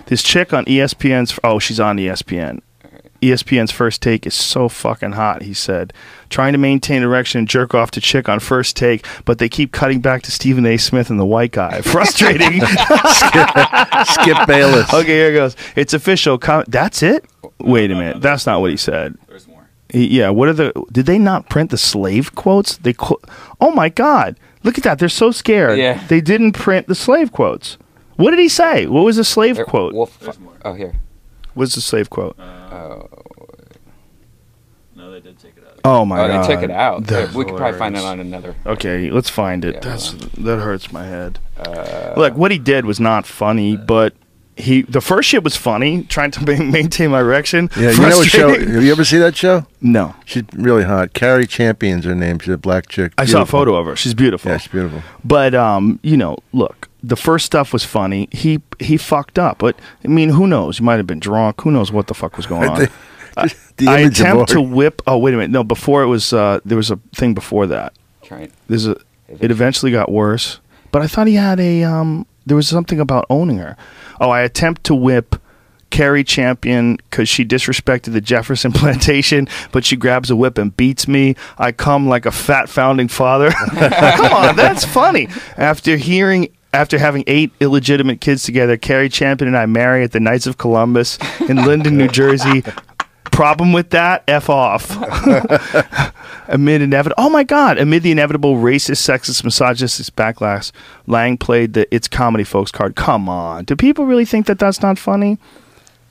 This 0.06 0.22
chick 0.22 0.52
on 0.52 0.64
ESPN's 0.66 1.38
oh 1.42 1.58
she's 1.58 1.80
on 1.80 1.96
ESPN. 1.96 2.60
ESPN's 3.22 3.72
first 3.72 4.00
take 4.00 4.26
is 4.26 4.34
so 4.34 4.68
fucking 4.68 5.12
hot. 5.12 5.42
He 5.42 5.52
said, 5.54 5.92
trying 6.30 6.52
to 6.52 6.58
maintain 6.58 7.02
erection 7.02 7.40
and 7.40 7.48
jerk 7.48 7.74
off 7.74 7.90
to 7.92 8.00
chick 8.00 8.28
on 8.28 8.38
first 8.40 8.76
take, 8.76 9.04
but 9.24 9.38
they 9.38 9.48
keep 9.48 9.72
cutting 9.72 10.00
back 10.00 10.22
to 10.22 10.30
Stephen 10.30 10.64
A. 10.66 10.76
Smith 10.76 11.10
and 11.10 11.18
the 11.18 11.26
white 11.26 11.52
guy. 11.52 11.80
Frustrating. 11.82 12.60
Skip 14.04 14.46
Bayless. 14.46 14.92
okay, 14.94 15.06
here 15.06 15.30
it 15.30 15.34
goes. 15.34 15.56
It's 15.76 15.94
official. 15.94 16.38
Com- 16.38 16.64
That's 16.68 17.02
it. 17.02 17.24
Wait 17.58 17.90
a 17.90 17.94
minute. 17.94 18.20
That's 18.22 18.46
not 18.46 18.60
what 18.60 18.70
he 18.70 18.76
said. 18.76 19.16
There's 19.28 19.48
more. 19.48 19.68
Yeah. 19.92 20.30
What 20.30 20.48
are 20.48 20.52
the? 20.52 20.84
Did 20.92 21.06
they 21.06 21.18
not 21.18 21.48
print 21.48 21.70
the 21.70 21.78
slave 21.78 22.34
quotes? 22.34 22.76
They. 22.76 22.92
Qu- 22.92 23.20
oh 23.60 23.72
my 23.72 23.88
God! 23.88 24.38
Look 24.62 24.78
at 24.78 24.84
that. 24.84 24.98
They're 24.98 25.08
so 25.08 25.30
scared. 25.32 25.78
Yeah. 25.78 26.04
They 26.06 26.20
didn't 26.20 26.52
print 26.52 26.86
the 26.86 26.94
slave 26.94 27.32
quotes. 27.32 27.78
What 28.16 28.30
did 28.30 28.38
he 28.40 28.48
say? 28.48 28.86
What 28.86 29.04
was 29.04 29.16
the 29.16 29.24
slave 29.24 29.56
There- 29.56 29.64
quote? 29.64 29.94
We'll 29.94 30.10
f- 30.22 30.38
oh, 30.64 30.74
here. 30.74 30.94
What's 31.58 31.74
the 31.74 31.80
slave 31.80 32.08
quote? 32.08 32.38
No, 32.38 33.10
they 35.10 35.18
did 35.18 35.38
take 35.40 35.56
it 35.56 35.64
out. 35.64 35.80
Oh 35.84 36.04
my 36.04 36.20
oh, 36.20 36.28
god! 36.28 36.44
they 36.44 36.54
took 36.54 36.62
it 36.62 36.70
out. 36.70 37.04
That's 37.04 37.34
we 37.34 37.44
could 37.44 37.56
probably 37.56 37.76
find 37.76 37.96
it 37.96 38.04
on 38.04 38.20
another. 38.20 38.54
Okay, 38.64 39.10
let's 39.10 39.28
find 39.28 39.64
it. 39.64 39.74
Yeah, 39.74 39.80
That's 39.80 40.12
that 40.12 40.58
hurts 40.60 40.92
my 40.92 41.04
head. 41.04 41.40
Uh, 41.56 42.14
Look, 42.16 42.36
what 42.36 42.52
he 42.52 42.58
did 42.58 42.84
was 42.84 43.00
not 43.00 43.26
funny, 43.26 43.76
but 43.76 44.14
he 44.56 44.82
the 44.82 45.00
first 45.00 45.28
shit 45.28 45.42
was 45.42 45.56
funny, 45.56 46.04
trying 46.04 46.30
to 46.32 46.40
ma- 46.46 46.64
maintain 46.64 47.10
my 47.10 47.20
erection. 47.20 47.70
Yeah, 47.76 47.90
you 47.90 48.02
know 48.02 48.18
what 48.18 48.28
show? 48.28 48.48
Frustrating. 48.48 48.74
Have 48.74 48.84
you 48.84 48.92
ever 48.92 49.04
seen 49.04 49.20
that 49.20 49.36
show? 49.36 49.66
No, 49.80 50.14
She's 50.24 50.44
really 50.52 50.84
hot. 50.84 51.12
Cari 51.12 51.46
Champion's 51.46 52.04
her 52.04 52.14
name. 52.14 52.38
She's 52.38 52.54
a 52.54 52.58
black 52.58 52.88
chick. 52.88 53.14
I 53.18 53.24
saw 53.24 53.38
a 53.38 53.40
Beautiful. 53.40 53.58
photo 53.58 53.74
of 53.76 53.86
her. 53.86 53.96
She's 53.96 54.14
beautiful. 54.14 54.50
Yeah, 54.50 54.58
she's 54.58 54.70
beautiful. 54.70 55.02
But 55.24 55.54
um, 55.56 55.98
you 56.02 56.16
know, 56.16 56.38
look, 56.52 56.87
the 57.02 57.16
first 57.16 57.46
stuff 57.46 57.72
was 57.72 57.84
funny. 57.84 58.28
He 58.32 58.60
he 58.78 58.96
fucked 58.96 59.38
up, 59.38 59.58
but 59.58 59.78
I 60.04 60.08
mean, 60.08 60.30
who 60.30 60.46
knows? 60.46 60.78
He 60.78 60.84
might 60.84 60.96
have 60.96 61.06
been 61.06 61.20
drunk. 61.20 61.60
Who 61.62 61.70
knows 61.70 61.92
what 61.92 62.06
the 62.06 62.14
fuck 62.14 62.36
was 62.36 62.46
going 62.46 62.68
on? 62.70 62.88
I 63.36 63.48
the 63.76 63.88
I 63.88 64.00
image 64.00 64.20
attempt 64.20 64.50
to 64.50 64.60
whip. 64.60 65.02
Oh 65.06 65.18
wait 65.18 65.34
a 65.34 65.36
minute. 65.36 65.50
No, 65.50 65.62
before 65.62 66.02
it 66.02 66.06
was 66.06 66.32
uh, 66.32 66.60
there 66.64 66.76
was 66.76 66.90
a 66.90 66.96
thing 67.14 67.34
before 67.34 67.66
that. 67.68 67.92
trying. 68.22 68.50
There's 68.68 68.86
a. 68.86 68.96
It 69.40 69.50
eventually 69.50 69.92
got 69.92 70.10
worse, 70.10 70.58
but 70.90 71.02
I 71.02 71.06
thought 71.06 71.26
he 71.26 71.34
had 71.34 71.60
a. 71.60 71.84
Um, 71.84 72.26
there 72.46 72.56
was 72.56 72.66
something 72.68 72.98
about 72.98 73.26
owning 73.30 73.58
her. 73.58 73.76
Oh, 74.20 74.30
I 74.30 74.40
attempt 74.42 74.84
to 74.84 74.94
whip. 74.94 75.36
Cari 75.90 76.22
Champion 76.22 76.96
because 76.96 77.30
she 77.30 77.46
disrespected 77.46 78.12
the 78.12 78.20
Jefferson 78.20 78.72
plantation, 78.74 79.48
but 79.72 79.86
she 79.86 79.96
grabs 79.96 80.30
a 80.30 80.36
whip 80.36 80.58
and 80.58 80.76
beats 80.76 81.08
me. 81.08 81.34
I 81.56 81.72
come 81.72 82.06
like 82.08 82.26
a 82.26 82.30
fat 82.30 82.68
founding 82.68 83.08
father. 83.08 83.50
come 83.70 84.32
on, 84.32 84.54
that's 84.54 84.84
funny. 84.84 85.28
After 85.56 85.96
hearing, 85.96 86.48
after 86.72 86.98
having 86.98 87.24
eight 87.26 87.52
illegitimate 87.60 88.20
kids 88.20 88.42
together, 88.42 88.76
Cari 88.76 89.08
Champion 89.08 89.48
and 89.48 89.56
I 89.56 89.66
marry 89.66 90.04
at 90.04 90.12
the 90.12 90.20
Knights 90.20 90.46
of 90.46 90.58
Columbus 90.58 91.18
in 91.48 91.56
Linden, 91.64 91.96
New 91.96 92.08
Jersey. 92.08 92.62
Problem 93.30 93.72
with 93.72 93.90
that? 93.90 94.24
F 94.26 94.50
off. 94.50 94.96
amid 96.48 96.82
inevitable. 96.82 97.22
Oh 97.22 97.30
my 97.30 97.44
God! 97.44 97.78
Amid 97.78 98.02
the 98.02 98.10
inevitable 98.10 98.56
racist, 98.56 99.06
sexist, 99.06 99.44
misogynist 99.44 100.16
backlash, 100.16 100.72
Lange 101.06 101.36
played 101.36 101.74
the 101.74 101.94
"It's 101.94 102.08
comedy, 102.08 102.44
folks" 102.44 102.72
card. 102.72 102.96
Come 102.96 103.28
on, 103.28 103.64
do 103.64 103.76
people 103.76 104.06
really 104.06 104.24
think 104.24 104.46
that 104.46 104.58
that's 104.58 104.82
not 104.82 104.98
funny? 104.98 105.38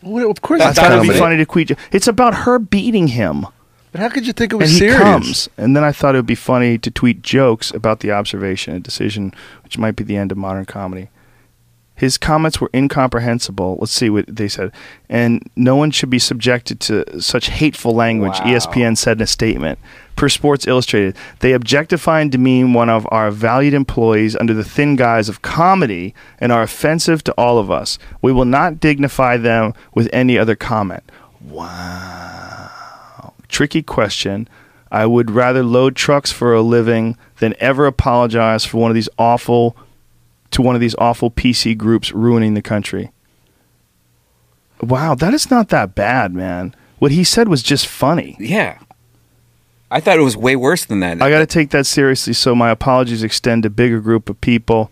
Well, 0.01 0.29
of 0.31 0.41
course, 0.41 0.61
I 0.61 0.69
it's 0.69 0.79
thought 0.79 0.91
it'd 0.91 1.03
be 1.03 1.17
funny 1.17 1.37
to 1.37 1.45
tweet. 1.45 1.71
It's 1.91 2.07
about 2.07 2.33
her 2.33 2.59
beating 2.59 3.07
him, 3.07 3.47
But 3.97 4.03
how 4.03 4.09
could 4.09 4.27
you 4.27 4.33
think 4.33 4.53
it 4.53 4.57
and 4.57 4.61
was 4.61 4.71
he 4.73 4.77
serious? 4.77 4.99
comes. 4.99 5.49
And 5.57 5.75
then 5.75 5.83
I 5.83 5.91
thought 5.91 6.13
it 6.13 6.19
would 6.19 6.27
be 6.27 6.35
funny 6.35 6.77
to 6.77 6.91
tweet 6.91 7.23
jokes 7.23 7.71
about 7.71 8.01
the 8.01 8.11
observation, 8.11 8.75
and 8.75 8.83
decision 8.83 9.33
which 9.63 9.79
might 9.79 9.95
be 9.95 10.03
the 10.03 10.15
end 10.17 10.31
of 10.31 10.37
modern 10.37 10.65
comedy. 10.65 11.09
His 11.95 12.19
comments 12.19 12.61
were 12.61 12.69
incomprehensible. 12.75 13.75
Let's 13.79 13.91
see 13.91 14.11
what 14.11 14.25
they 14.27 14.47
said. 14.49 14.71
And 15.09 15.49
no 15.55 15.75
one 15.75 15.89
should 15.89 16.11
be 16.11 16.19
subjected 16.19 16.79
to 16.81 17.19
such 17.19 17.47
hateful 17.49 17.95
language, 17.95 18.37
Wow. 18.37 18.45
ESPN 18.45 18.95
said 18.95 19.17
in 19.17 19.23
a 19.23 19.27
statement. 19.27 19.79
Per 20.15 20.29
Sports 20.29 20.67
Illustrated, 20.67 21.15
they 21.39 21.53
objectify 21.53 22.21
and 22.21 22.31
demean 22.31 22.73
one 22.73 22.89
of 22.91 23.07
our 23.09 23.31
valued 23.31 23.73
employees 23.73 24.35
under 24.35 24.53
the 24.53 24.63
thin 24.63 24.95
guise 24.95 25.27
of 25.27 25.41
comedy 25.41 26.13
and 26.37 26.51
are 26.51 26.61
offensive 26.61 27.23
to 27.23 27.31
all 27.35 27.57
of 27.57 27.71
us. 27.71 27.97
We 28.21 28.31
will 28.31 28.45
not 28.45 28.79
dignify 28.79 29.37
them 29.37 29.73
with 29.95 30.07
any 30.13 30.37
other 30.37 30.55
comment. 30.55 31.01
Wow. 31.41 32.69
Tricky 33.49 33.81
question. 33.81 34.47
I 34.91 35.05
would 35.05 35.31
rather 35.31 35.63
load 35.63 35.95
trucks 35.95 36.31
for 36.31 36.53
a 36.53 36.61
living 36.61 37.17
than 37.39 37.55
ever 37.59 37.85
apologize 37.85 38.65
for 38.65 38.77
one 38.77 38.91
of 38.91 38.95
these 38.95 39.09
awful 39.17 39.75
to 40.51 40.61
one 40.61 40.75
of 40.75 40.81
these 40.81 40.95
awful 40.97 41.29
PC 41.29 41.77
groups 41.77 42.13
ruining 42.13 42.53
the 42.53 42.61
country. 42.61 43.11
Wow, 44.81 45.15
that 45.15 45.33
is 45.33 45.49
not 45.51 45.69
that 45.69 45.93
bad, 45.95 46.33
man. 46.33 46.75
What 46.99 47.11
he 47.11 47.23
said 47.23 47.49
was 47.49 47.61
just 47.63 47.85
funny. 47.85 48.37
Yeah. 48.39 48.79
I 49.89 49.99
thought 49.99 50.17
it 50.17 50.23
was 50.23 50.37
way 50.37 50.55
worse 50.55 50.85
than 50.85 50.99
that. 51.01 51.21
I 51.21 51.29
got 51.29 51.39
to 51.39 51.45
take 51.45 51.69
that 51.71 51.85
seriously, 51.85 52.33
so 52.33 52.53
my 52.53 52.69
apologies 52.69 53.23
extend 53.23 53.63
to 53.63 53.69
bigger 53.69 53.99
group 53.99 54.29
of 54.29 54.39
people. 54.41 54.91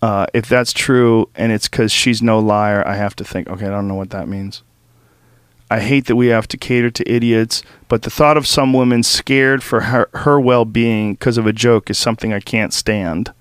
Uh, 0.00 0.26
if 0.32 0.48
that's 0.48 0.72
true 0.72 1.28
and 1.34 1.52
it's 1.52 1.68
because 1.68 1.92
she's 1.92 2.22
no 2.22 2.38
liar, 2.38 2.86
I 2.86 2.96
have 2.96 3.14
to 3.16 3.24
think, 3.24 3.48
okay, 3.48 3.66
I 3.66 3.70
don't 3.70 3.88
know 3.88 3.94
what 3.94 4.10
that 4.10 4.28
means. 4.28 4.62
I 5.70 5.78
hate 5.78 6.06
that 6.06 6.16
we 6.16 6.26
have 6.26 6.48
to 6.48 6.56
cater 6.56 6.90
to 6.90 7.10
idiots, 7.10 7.62
but 7.86 8.02
the 8.02 8.10
thought 8.10 8.36
of 8.36 8.46
some 8.46 8.72
women 8.72 9.04
scared 9.04 9.62
for 9.62 9.82
her, 9.82 10.10
her 10.14 10.40
well 10.40 10.64
being 10.64 11.12
because 11.14 11.38
of 11.38 11.46
a 11.46 11.52
joke 11.52 11.88
is 11.88 11.96
something 11.96 12.32
I 12.32 12.40
can't 12.40 12.72
stand. 12.72 13.32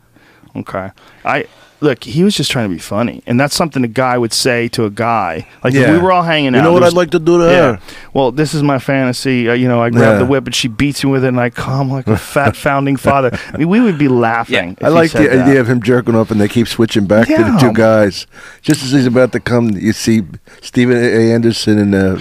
Okay. 0.55 0.91
I 1.25 1.47
look. 1.81 2.03
He 2.03 2.23
was 2.23 2.35
just 2.35 2.51
trying 2.51 2.69
to 2.69 2.73
be 2.75 2.79
funny, 2.79 3.21
and 3.25 3.39
that's 3.39 3.55
something 3.55 3.83
a 3.83 3.87
guy 3.87 4.17
would 4.17 4.33
say 4.33 4.67
to 4.69 4.85
a 4.85 4.89
guy. 4.89 5.47
Like 5.63 5.73
if 5.73 5.81
Yeah. 5.81 5.91
we 5.93 5.97
were 5.99 6.11
all 6.11 6.23
hanging 6.23 6.53
out. 6.55 6.57
You 6.59 6.63
know 6.63 6.73
what 6.73 6.83
I'd 6.83 6.93
like 6.93 7.11
to 7.11 7.19
do 7.19 7.37
to 7.39 7.43
Yeah. 7.45 7.51
her? 7.73 7.79
Well, 8.13 8.31
this 8.31 8.53
is 8.53 8.63
my 8.63 8.79
fantasy. 8.79 9.49
Uh, 9.49 9.53
you 9.53 9.67
know, 9.67 9.81
I 9.81 9.89
grab 9.89 10.13
Yeah. 10.13 10.17
the 10.19 10.25
whip 10.25 10.45
and 10.45 10.55
she 10.55 10.67
beats 10.67 11.03
me 11.03 11.11
with 11.11 11.23
it, 11.23 11.29
and 11.29 11.39
I 11.39 11.49
come 11.49 11.89
like 11.91 12.07
a 12.07 12.17
fat 12.33 12.55
founding 12.55 12.95
father. 12.97 13.31
I 13.53 13.57
mean, 13.57 13.69
we 13.69 13.79
would 13.79 13.97
be 13.97 14.07
laughing. 14.07 14.75
if 14.79 14.83
I 14.83 14.89
like 14.89 15.11
the 15.11 15.19
that. 15.27 15.47
idea 15.47 15.59
of 15.61 15.67
him 15.69 15.81
jerking 15.81 16.15
off 16.15 16.31
and 16.31 16.39
they 16.39 16.47
keep 16.47 16.67
switching 16.67 17.05
back 17.05 17.27
to 17.27 17.37
the 17.37 17.57
two 17.59 17.73
guys. 17.73 18.27
Just 18.61 18.83
as 18.83 18.91
he's 18.91 19.05
about 19.05 19.31
to 19.33 19.39
come, 19.39 19.69
you 19.71 19.93
see 19.93 20.23
Stephen 20.61 20.97
A. 20.97 21.31
Anderson 21.33 21.77
and. 21.79 21.95
Uh, 21.95 22.17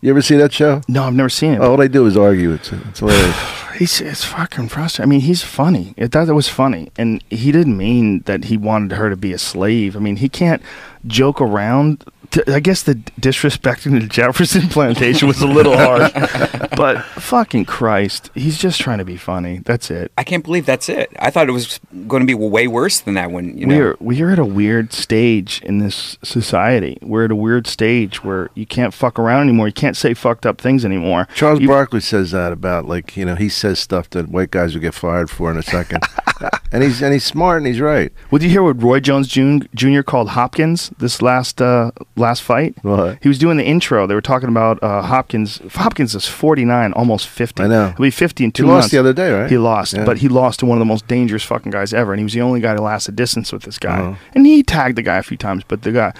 you 0.00 0.10
ever 0.10 0.20
see 0.20 0.34
that 0.34 0.52
show? 0.52 0.80
No, 0.88 1.04
I've 1.04 1.14
never 1.14 1.28
seen 1.28 1.52
it. 1.54 1.60
All 1.60 1.76
they 1.76 1.86
do 1.86 2.04
is 2.06 2.16
argue. 2.16 2.52
It's, 2.54 2.72
it's 2.72 2.98
hilarious. 2.98 3.36
He's 3.82 4.00
it's 4.00 4.22
fucking 4.24 4.68
frustrating. 4.68 5.08
I 5.08 5.10
mean, 5.10 5.22
he's 5.22 5.42
funny. 5.42 5.92
It 5.96 6.12
thought 6.12 6.28
it 6.28 6.34
was 6.34 6.46
funny, 6.46 6.92
and 6.96 7.20
he 7.30 7.50
didn't 7.50 7.76
mean 7.76 8.20
that 8.26 8.44
he 8.44 8.56
wanted 8.56 8.92
her 8.92 9.10
to 9.10 9.16
be 9.16 9.32
a 9.32 9.38
slave. 9.38 9.96
I 9.96 9.98
mean, 9.98 10.18
he 10.18 10.28
can't 10.28 10.62
joke 11.06 11.40
around. 11.40 12.04
I 12.46 12.60
guess 12.60 12.82
the 12.84 12.94
disrespecting 13.20 14.00
the 14.00 14.06
Jefferson 14.06 14.68
Plantation 14.70 15.28
was 15.28 15.42
a 15.42 15.46
little 15.46 15.76
harsh, 15.76 16.10
but 16.76 17.02
fucking 17.04 17.66
Christ, 17.66 18.30
he's 18.34 18.56
just 18.56 18.80
trying 18.80 18.96
to 18.98 19.04
be 19.04 19.18
funny. 19.18 19.58
That's 19.58 19.90
it. 19.90 20.12
I 20.16 20.24
can't 20.24 20.42
believe 20.42 20.64
that's 20.64 20.88
it. 20.88 21.12
I 21.18 21.28
thought 21.28 21.50
it 21.50 21.52
was 21.52 21.78
going 22.08 22.22
to 22.22 22.26
be 22.26 22.32
way 22.32 22.68
worse 22.68 23.00
than 23.00 23.14
that 23.14 23.30
one. 23.30 23.58
you 23.58 23.66
know. 23.66 23.76
We're 23.76 23.96
we're 24.00 24.30
at 24.30 24.38
a 24.38 24.46
weird 24.46 24.94
stage 24.94 25.60
in 25.62 25.76
this 25.80 26.16
society. 26.22 26.96
We're 27.02 27.26
at 27.26 27.30
a 27.32 27.36
weird 27.36 27.66
stage 27.66 28.24
where 28.24 28.48
you 28.54 28.64
can't 28.64 28.94
fuck 28.94 29.18
around 29.18 29.42
anymore. 29.42 29.66
You 29.66 29.74
can't 29.74 29.96
say 29.96 30.14
fucked 30.14 30.46
up 30.46 30.58
things 30.58 30.86
anymore. 30.86 31.28
Charles 31.34 31.60
You- 31.60 31.68
Barkley 31.68 32.00
says 32.00 32.30
that 32.30 32.50
about 32.50 32.86
like 32.86 33.14
you 33.14 33.26
know 33.26 33.34
he 33.34 33.50
says 33.50 33.78
stuff 33.78 34.08
that 34.10 34.28
white 34.30 34.50
guys 34.50 34.72
will 34.72 34.80
get 34.80 34.94
fired 34.94 35.28
for 35.28 35.50
in 35.50 35.58
a 35.58 35.62
second, 35.62 36.02
and 36.72 36.82
he's 36.82 37.02
and 37.02 37.12
he's 37.12 37.24
smart 37.24 37.58
and 37.58 37.66
he's 37.66 37.80
right. 37.80 38.10
Well, 38.30 38.38
did 38.38 38.46
you 38.46 38.50
hear 38.52 38.62
what 38.62 38.82
Roy 38.82 39.00
Jones 39.00 39.28
Jr. 39.28 40.00
called 40.00 40.30
Hopkins 40.30 40.90
this 40.98 41.20
last 41.22 41.60
uh, 41.62 41.90
last 42.16 42.42
fight? 42.42 42.74
What? 42.82 43.18
He 43.22 43.28
was 43.28 43.38
doing 43.38 43.56
the 43.56 43.64
intro. 43.64 44.06
They 44.06 44.14
were 44.14 44.20
talking 44.20 44.48
about 44.48 44.82
uh, 44.82 45.02
Hopkins. 45.02 45.60
Hopkins 45.72 46.14
is 46.14 46.26
49, 46.26 46.92
almost 46.92 47.28
50. 47.28 47.62
I 47.62 47.66
know. 47.66 47.86
He'll 47.96 48.04
be 48.06 48.10
50 48.10 48.44
in 48.44 48.52
two 48.52 48.64
He 48.64 48.68
lost 48.68 48.82
months. 48.84 48.92
the 48.92 48.98
other 48.98 49.12
day, 49.12 49.32
right? 49.32 49.50
He 49.50 49.58
lost, 49.58 49.94
Yeah. 49.94 50.04
but 50.04 50.18
he 50.18 50.28
lost 50.28 50.60
to 50.60 50.66
one 50.66 50.76
of 50.78 50.80
the 50.80 50.84
most 50.86 51.06
dangerous 51.08 51.42
fucking 51.44 51.70
guys 51.72 51.92
ever, 51.92 52.12
and 52.12 52.20
he 52.20 52.24
was 52.24 52.32
the 52.32 52.40
only 52.42 52.60
guy 52.60 52.74
to 52.74 52.82
last 52.82 53.08
a 53.08 53.12
distance 53.12 53.52
with 53.52 53.62
this 53.62 53.78
guy. 53.78 53.98
Uh-huh. 54.00 54.14
And 54.34 54.46
he 54.46 54.62
tagged 54.62 54.96
the 54.96 55.02
guy 55.02 55.18
a 55.18 55.22
few 55.22 55.36
times, 55.36 55.64
but 55.66 55.82
the 55.82 55.92
guy, 55.92 56.12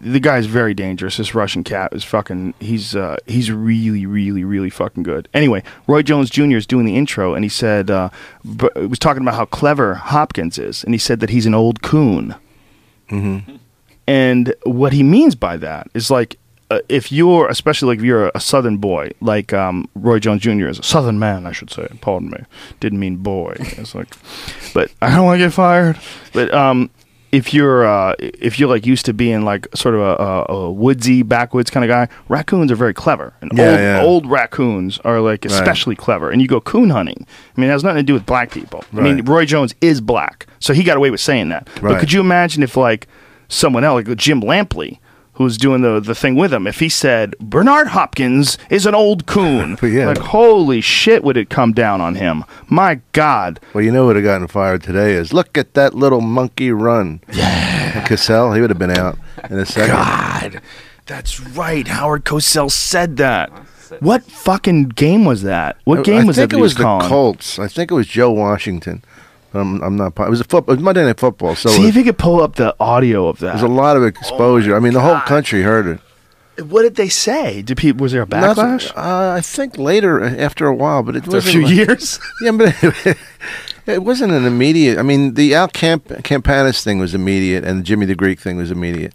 the 0.00 0.20
guy 0.20 0.38
is 0.38 0.46
very 0.46 0.74
dangerous. 0.74 1.16
This 1.16 1.34
Russian 1.34 1.64
cat 1.64 1.92
is 1.92 2.04
fucking. 2.04 2.54
He's 2.60 2.94
uh, 2.96 3.16
he's 3.26 3.50
really, 3.50 4.06
really, 4.06 4.44
really 4.44 4.70
fucking 4.70 5.02
good. 5.02 5.28
Anyway, 5.34 5.62
Roy 5.86 6.02
Jones 6.02 6.30
Jr. 6.30 6.56
is 6.56 6.66
doing 6.66 6.84
the 6.86 6.96
intro, 6.96 7.34
and 7.34 7.44
he 7.44 7.48
said, 7.48 7.90
uh, 7.90 8.08
b- 8.44 8.68
was 8.86 8.98
talking 8.98 9.22
about 9.22 9.34
how 9.34 9.44
clever 9.44 9.94
Hopkins 9.94 10.58
is, 10.58 10.84
and 10.84 10.94
he 10.94 10.98
said 10.98 11.20
that 11.20 11.30
he's 11.30 11.46
an 11.46 11.54
old 11.54 11.82
coon. 11.82 12.34
And 14.08 14.54
what 14.64 14.92
he 14.94 15.02
means 15.02 15.34
by 15.34 15.58
that 15.58 15.88
is 15.94 16.10
like, 16.10 16.38
uh, 16.70 16.80
if 16.88 17.12
you're, 17.12 17.46
especially 17.48 17.88
like 17.88 17.98
if 17.98 18.04
you're 18.04 18.26
a, 18.28 18.32
a 18.34 18.40
Southern 18.40 18.78
boy, 18.78 19.10
like 19.20 19.52
um, 19.52 19.88
Roy 19.94 20.18
Jones 20.18 20.42
Jr. 20.42 20.68
is 20.68 20.78
a 20.78 20.82
Southern 20.82 21.18
man, 21.18 21.46
I 21.46 21.52
should 21.52 21.70
say. 21.70 21.86
Pardon 22.00 22.30
me, 22.30 22.38
didn't 22.80 22.98
mean 23.00 23.16
boy. 23.16 23.54
It's 23.58 23.94
like, 23.94 24.08
but 24.74 24.90
I 25.02 25.14
don't 25.14 25.24
want 25.26 25.38
to 25.40 25.44
get 25.46 25.52
fired. 25.52 25.98
But 26.32 26.52
um, 26.52 26.90
if 27.32 27.52
you're 27.54 27.86
uh, 27.86 28.14
if 28.18 28.58
you're 28.58 28.68
like 28.68 28.86
used 28.86 29.04
to 29.06 29.12
being 29.14 29.44
like 29.44 29.66
sort 29.74 29.94
of 29.94 30.00
a, 30.00 30.22
a, 30.22 30.44
a 30.56 30.72
woodsy 30.72 31.22
backwoods 31.22 31.70
kind 31.70 31.84
of 31.84 31.88
guy, 31.88 32.08
raccoons 32.28 32.70
are 32.72 32.76
very 32.76 32.94
clever, 32.94 33.34
and 33.40 33.50
Yeah, 33.56 33.70
old 33.70 33.78
yeah. 33.80 34.02
old 34.02 34.26
raccoons 34.26 34.98
are 35.04 35.20
like 35.20 35.44
especially 35.46 35.96
clever. 35.96 36.30
And 36.30 36.40
you 36.42 36.48
go 36.48 36.60
coon 36.60 36.90
hunting. 36.90 37.26
I 37.56 37.60
mean, 37.60 37.68
it 37.70 37.72
has 37.72 37.84
nothing 37.84 37.98
to 37.98 38.02
do 38.02 38.14
with 38.14 38.24
black 38.26 38.50
people. 38.50 38.84
I 38.94 39.00
mean, 39.00 39.24
Roy 39.24 39.44
Jones 39.46 39.74
is 39.80 40.00
black, 40.00 40.46
so 40.60 40.72
he 40.74 40.82
got 40.84 40.96
away 40.98 41.10
with 41.10 41.20
saying 41.20 41.48
that. 41.50 41.68
But 41.80 42.00
could 42.00 42.12
you 42.12 42.20
imagine 42.20 42.62
if 42.62 42.76
like 42.76 43.08
someone 43.48 43.84
else, 43.84 44.06
like 44.06 44.16
Jim 44.18 44.40
Lampley, 44.40 44.98
who's 45.34 45.56
doing 45.56 45.82
the 45.82 46.00
the 46.00 46.14
thing 46.14 46.34
with 46.36 46.52
him, 46.52 46.66
if 46.66 46.80
he 46.80 46.88
said 46.88 47.34
Bernard 47.38 47.88
Hopkins 47.88 48.58
is 48.70 48.86
an 48.86 48.94
old 48.94 49.26
coon, 49.26 49.78
Yeah. 49.82 50.06
like 50.08 50.18
holy 50.18 50.80
shit, 50.80 51.22
would 51.24 51.36
it 51.36 51.48
come 51.50 51.72
down 51.72 52.00
on 52.00 52.16
him? 52.16 52.44
My 52.68 53.00
God, 53.12 53.60
Well, 53.72 53.84
you 53.84 53.90
know 53.92 54.02
what 54.04 54.14
would 54.14 54.16
have 54.16 54.24
gotten 54.24 54.48
fired 54.48 54.82
today 54.82 55.12
is 55.14 55.32
look 55.32 55.56
at 55.56 55.74
that 55.74 55.94
little 55.94 56.20
monkey 56.20 56.70
run. 56.72 57.20
Yeah, 57.32 58.04
Cosell, 58.06 58.54
he 58.54 58.60
would 58.60 58.70
have 58.70 58.78
been 58.78 58.90
out 58.96 59.16
in 59.48 59.58
a 59.58 59.66
second. 59.66 59.94
God, 59.94 60.60
that's 61.06 61.40
right. 61.40 61.86
Howard 61.88 62.24
Cosell 62.24 62.70
said 62.70 63.16
that. 63.18 63.50
What 64.00 64.22
fucking 64.24 64.90
game 64.90 65.24
was 65.24 65.44
that? 65.44 65.78
What 65.84 66.04
game 66.04 66.26
was 66.26 66.36
it? 66.36 66.42
I 66.42 66.46
think 66.46 66.50
that? 66.50 66.56
it 66.56 66.56
that 66.56 66.56
he 66.56 66.62
was 66.62 66.74
the? 66.74 67.08
Colts. 67.08 67.58
I 67.58 67.68
think 67.68 67.90
it 67.90 67.94
was 67.94 68.06
Joe 68.06 68.30
Washington. 68.30 69.02
I'm, 69.58 69.82
I'm 69.82 69.96
not. 69.96 70.18
It 70.18 70.30
was 70.30 70.40
a 70.40 70.44
football. 70.44 70.72
It 70.74 70.78
was 70.78 70.84
Monday 70.84 71.04
Night 71.04 71.18
Football. 71.20 71.54
So 71.56 71.68
See 71.70 71.88
if 71.88 71.96
you 71.96 72.04
could 72.04 72.18
pull 72.18 72.40
up 72.40 72.54
the 72.56 72.74
audio 72.80 73.28
of 73.28 73.38
that. 73.40 73.52
There's 73.52 73.62
a 73.62 73.68
lot 73.68 73.96
of 73.96 74.04
exposure. 74.04 74.74
I 74.76 74.80
mean, 74.80 74.92
the 74.94 75.00
whole 75.00 75.20
country 75.20 75.62
heard 75.62 75.86
it. 75.86 76.64
what 76.66 76.82
did 76.82 76.96
they 76.96 77.08
say? 77.08 77.62
Did 77.62 77.76
people? 77.76 78.02
Was 78.02 78.12
there 78.12 78.22
a 78.22 78.26
backlash? 78.26 78.90
uh, 78.96 79.34
I 79.36 79.40
think 79.40 79.78
later, 79.78 80.22
uh, 80.22 80.30
after 80.36 80.66
a 80.66 80.74
while, 80.74 81.02
but 81.02 81.16
it 81.16 81.24
After 81.24 81.36
a 81.38 81.42
few 81.42 81.62
like- 81.62 81.74
years. 81.74 82.18
Yeah, 82.42 82.52
but 82.52 82.74
it 83.86 84.02
wasn't 84.02 84.32
an 84.32 84.44
immediate. 84.44 84.98
I 84.98 85.02
mean, 85.02 85.34
the 85.34 85.54
Al 85.54 85.68
Camp 85.68 86.08
Campanis 86.08 86.82
thing 86.82 86.98
was 86.98 87.14
immediate, 87.14 87.64
and 87.64 87.78
the 87.80 87.82
Jimmy 87.82 88.06
the 88.06 88.14
Greek 88.16 88.40
thing 88.40 88.56
was 88.56 88.70
immediate. 88.70 89.14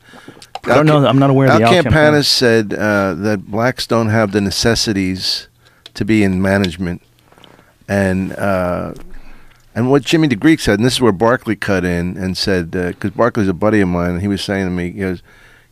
I 0.65 0.75
don't 0.75 0.85
know. 0.85 1.05
I'm 1.05 1.19
not 1.19 1.29
aware 1.29 1.47
of 1.47 1.53
Al 1.53 1.59
the 1.59 1.65
Al 1.65 1.83
Campanis 1.83 1.91
Campanis. 1.91 2.25
said 2.25 2.73
uh, 2.73 3.13
that 3.15 3.45
blacks 3.51 3.85
don't 3.85 4.07
have 4.09 4.31
the 4.31 4.39
necessities 4.39 5.49
to 5.93 6.05
be 6.05 6.23
in 6.23 6.41
management, 6.41 7.01
and 7.89 8.31
uh, 8.33 8.93
and 9.75 9.89
what 9.89 10.03
Jimmy 10.03 10.27
the 10.27 10.35
Greek 10.35 10.59
said, 10.59 10.79
and 10.79 10.85
this 10.85 10.93
is 10.93 11.01
where 11.01 11.11
Barkley 11.11 11.55
cut 11.55 11.83
in 11.85 12.17
and 12.17 12.37
said, 12.37 12.75
uh, 12.75 12.89
because 12.89 13.11
Barkley's 13.11 13.47
a 13.47 13.53
buddy 13.53 13.81
of 13.81 13.87
mine, 13.89 14.11
and 14.11 14.21
he 14.21 14.27
was 14.27 14.41
saying 14.43 14.65
to 14.65 14.71
me, 14.71 14.91
he 14.91 14.99
goes, 14.99 15.23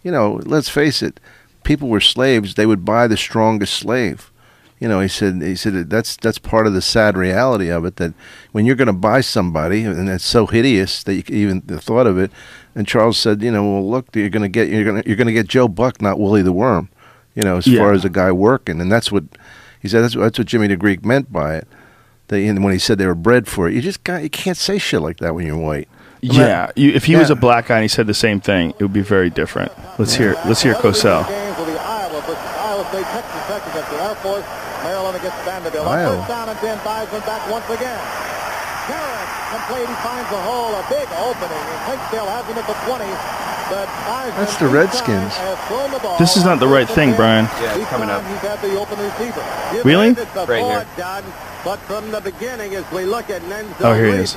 you 0.03 0.11
know, 0.11 0.41
let's 0.45 0.69
face 0.69 1.01
it, 1.01 1.19
people 1.63 1.87
were 1.89 1.99
slaves; 2.01 2.55
they 2.55 2.65
would 2.65 2.83
buy 2.85 3.07
the 3.07 3.17
strongest 3.17 3.73
slave. 3.75 4.31
You 4.79 4.87
know, 4.87 4.99
he 4.99 5.07
said 5.07 5.43
he 5.43 5.55
said 5.55 5.91
that's 5.91 6.17
that's 6.17 6.39
part 6.39 6.65
of 6.65 6.73
the 6.73 6.81
sad 6.81 7.15
reality 7.15 7.69
of 7.69 7.85
it 7.85 7.97
that 7.97 8.15
when 8.51 8.65
you're 8.65 8.75
going 8.75 8.87
to 8.87 8.93
buy 8.93 9.21
somebody 9.21 9.83
and 9.83 10.09
it's 10.09 10.25
so 10.25 10.47
hideous 10.47 11.03
that 11.03 11.13
you 11.13 11.23
even 11.29 11.61
the 11.67 11.79
thought 11.79 12.07
of 12.07 12.17
it. 12.17 12.31
And 12.73 12.87
Charles 12.87 13.17
said, 13.19 13.43
you 13.43 13.51
know, 13.51 13.63
well, 13.63 13.87
look, 13.87 14.15
you're 14.15 14.29
going 14.29 14.41
to 14.41 14.49
get 14.49 14.69
you're 14.69 14.83
going 14.83 15.03
to 15.03 15.07
you're 15.07 15.17
going 15.17 15.27
to 15.27 15.33
get 15.33 15.47
Joe 15.47 15.67
Buck, 15.67 16.01
not 16.01 16.19
Willie 16.19 16.41
the 16.41 16.51
Worm. 16.53 16.89
You 17.35 17.43
know, 17.43 17.57
as 17.57 17.67
Yeah. 17.67 17.77
far 17.79 17.93
as 17.93 18.03
a 18.03 18.09
guy 18.09 18.31
working, 18.31 18.81
and 18.81 18.91
that's 18.91 19.11
what 19.11 19.25
he 19.79 19.87
said. 19.87 20.01
That's, 20.01 20.15
that's 20.15 20.39
what 20.39 20.47
Jimmy 20.47 20.65
the 20.67 20.77
Greek 20.77 21.05
meant 21.05 21.31
by 21.31 21.57
it. 21.57 21.67
They, 22.31 22.47
when 22.47 22.71
he 22.71 22.79
said 22.79 22.95
they 22.95 23.11
were 23.11 23.13
bred 23.13 23.43
for 23.43 23.67
it, 23.67 23.75
you 23.75 23.83
just 23.83 24.07
got, 24.07 24.23
you 24.23 24.31
can't 24.31 24.55
say 24.55 24.79
shit 24.79 25.03
like 25.03 25.19
that 25.19 25.35
when 25.35 25.43
you're 25.45 25.59
white. 25.59 25.91
Yeah, 26.23 26.71
you, 26.79 26.95
if 26.95 27.03
he 27.03 27.19
was 27.19 27.27
a 27.27 27.35
black 27.35 27.67
guy 27.67 27.75
and 27.75 27.83
he 27.83 27.91
said 27.91 28.07
the 28.07 28.15
same 28.15 28.39
thing, 28.39 28.71
it 28.71 28.79
would 28.79 28.95
be 28.95 29.03
very 29.03 29.27
different. 29.27 29.67
Let's 29.99 30.15
hear. 30.15 30.39
Let's 30.47 30.63
hear 30.63 30.71
Cosell. 30.79 31.27
Games 31.27 31.57
will 31.59 31.67
be 31.67 31.75
Iowa, 31.75 32.23
but 32.23 32.39
Iowa 32.39 32.87
State, 32.87 33.03
Texas 33.11 33.43
Tech 33.51 33.59
against 33.67 33.91
the 33.91 33.99
Air 33.99 34.15
Force, 34.23 34.47
Maryland 34.79 35.19
against 35.19 35.43
Vanderbilt. 35.43 35.83
Iowa. 35.83 36.23
First 36.23 36.31
down 36.31 36.47
and 36.47 36.59
10, 36.63 36.77
Theismann 36.87 37.25
back 37.27 37.43
once 37.51 37.67
again. 37.67 37.99
Garrett 38.87 39.27
complete, 39.51 39.87
he 39.91 39.97
finds 39.99 40.31
a 40.31 40.41
hole, 40.47 40.71
a 40.71 40.83
big 40.87 41.11
opening, 41.19 41.65
and 41.67 41.79
Hicksdale 41.83 42.31
has 42.31 42.47
him 42.47 42.55
at 42.55 42.63
the 42.63 42.77
20. 42.87 43.11
But 43.71 43.87
Theismann 43.87 44.35
That's 44.35 44.57
the 44.57 44.67
Redskins. 44.67 45.33
time 45.33 45.55
has 45.55 45.67
thrown 45.67 45.91
the 45.91 46.15
This 46.19 46.35
is 46.35 46.43
not 46.43 46.59
the 46.59 46.67
right 46.67 46.87
thing, 46.89 47.15
Brian. 47.15 47.45
Yeah, 47.63 47.77
it's 47.79 47.89
coming 47.89 48.09
up. 48.09 48.21
He's 48.27 48.37
had 48.43 48.59
the 48.61 48.77
open 48.77 48.99
receiver. 48.99 49.43
You 49.73 49.81
Really? 49.83 50.13
said 50.13 50.23
it 50.27 50.33
before, 50.33 50.45
Right 50.47 50.63
here. 50.65 50.85
John, 50.97 51.23
but 51.63 51.79
from 51.87 52.11
the 52.11 52.19
beginning, 52.19 52.75
as 52.75 52.83
we 52.91 53.05
look 53.05 53.29
at 53.29 53.41
Nenzo 53.43 53.81
Oh, 53.81 53.93
here 53.93 54.07
he 54.11 54.19
is. 54.27 54.35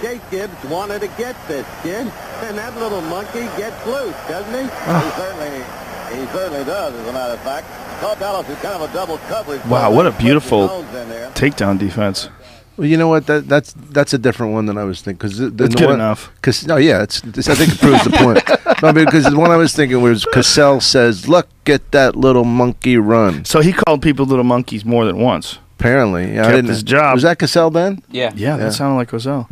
Jake 0.00 0.22
Gibbs 0.30 0.56
wanted 0.64 1.00
to 1.02 1.08
get 1.16 1.36
this 1.46 1.66
kid, 1.82 2.10
and 2.42 2.58
that 2.58 2.76
little 2.78 3.00
monkey 3.02 3.46
gets 3.56 3.76
loose, 3.86 4.16
doesn't 4.28 4.52
he? 4.52 4.68
Ah. 4.86 5.00
He 5.04 5.10
certainly, 5.22 6.20
he 6.20 6.32
certainly 6.32 6.64
does, 6.64 6.94
as 6.94 7.06
a 7.08 7.12
matter 7.12 7.34
of 7.34 7.40
fact. 7.40 7.66
Todd 8.00 8.18
Dallas 8.18 8.48
is 8.48 8.58
kind 8.58 8.74
of 8.82 8.90
a 8.90 8.92
double 8.92 9.18
coverage. 9.28 9.64
Wow, 9.66 9.90
what 9.92 10.06
a 10.06 10.10
beautiful 10.12 10.66
zones 10.68 10.94
in 10.94 11.08
there. 11.08 11.30
Takedown 11.30 11.78
defense. 11.78 12.28
Well, 12.76 12.86
you 12.88 12.96
know 12.96 13.08
what? 13.08 13.26
That 13.26 13.46
that's 13.48 13.72
that's 13.90 14.12
a 14.14 14.18
different 14.18 14.52
one 14.52 14.66
than 14.66 14.76
I 14.78 14.84
was 14.84 15.00
thinking. 15.00 15.18
Because 15.18 15.38
the, 15.38 15.48
the 15.50 15.64
It's 15.64 15.74
good 15.76 15.86
one, 15.86 15.94
enough. 15.94 16.32
Because 16.36 16.66
no, 16.66 16.74
oh, 16.74 16.78
yeah, 16.78 17.02
it's, 17.02 17.22
it's. 17.22 17.48
I 17.48 17.54
think 17.54 17.72
it 17.72 17.78
proves 17.80 18.04
the 18.04 18.10
point. 18.10 18.42
No, 18.82 18.92
because 18.92 19.24
the 19.24 19.38
one 19.38 19.50
I 19.50 19.56
was 19.56 19.72
thinking 19.74 20.02
was 20.02 20.24
Cosell 20.26 20.82
says, 20.82 21.26
"Look 21.26 21.48
at 21.66 21.92
that 21.92 22.16
little 22.16 22.44
monkey 22.44 22.98
run." 22.98 23.44
So 23.46 23.60
he 23.60 23.72
called 23.72 24.02
people 24.02 24.26
little 24.26 24.44
monkeys 24.44 24.84
more 24.84 25.06
than 25.06 25.16
once. 25.18 25.58
Apparently, 25.78 26.34
yeah, 26.34 26.40
I 26.40 26.44
Kept 26.46 26.54
didn't. 26.56 26.68
his 26.70 26.82
job. 26.82 27.14
Was 27.14 27.22
that 27.22 27.38
Cosell 27.38 27.72
then? 27.72 28.02
Yeah. 28.10 28.32
Yeah, 28.34 28.56
that 28.58 28.72
sounded 28.74 28.96
like 28.96 29.08
Cosell. 29.10 29.48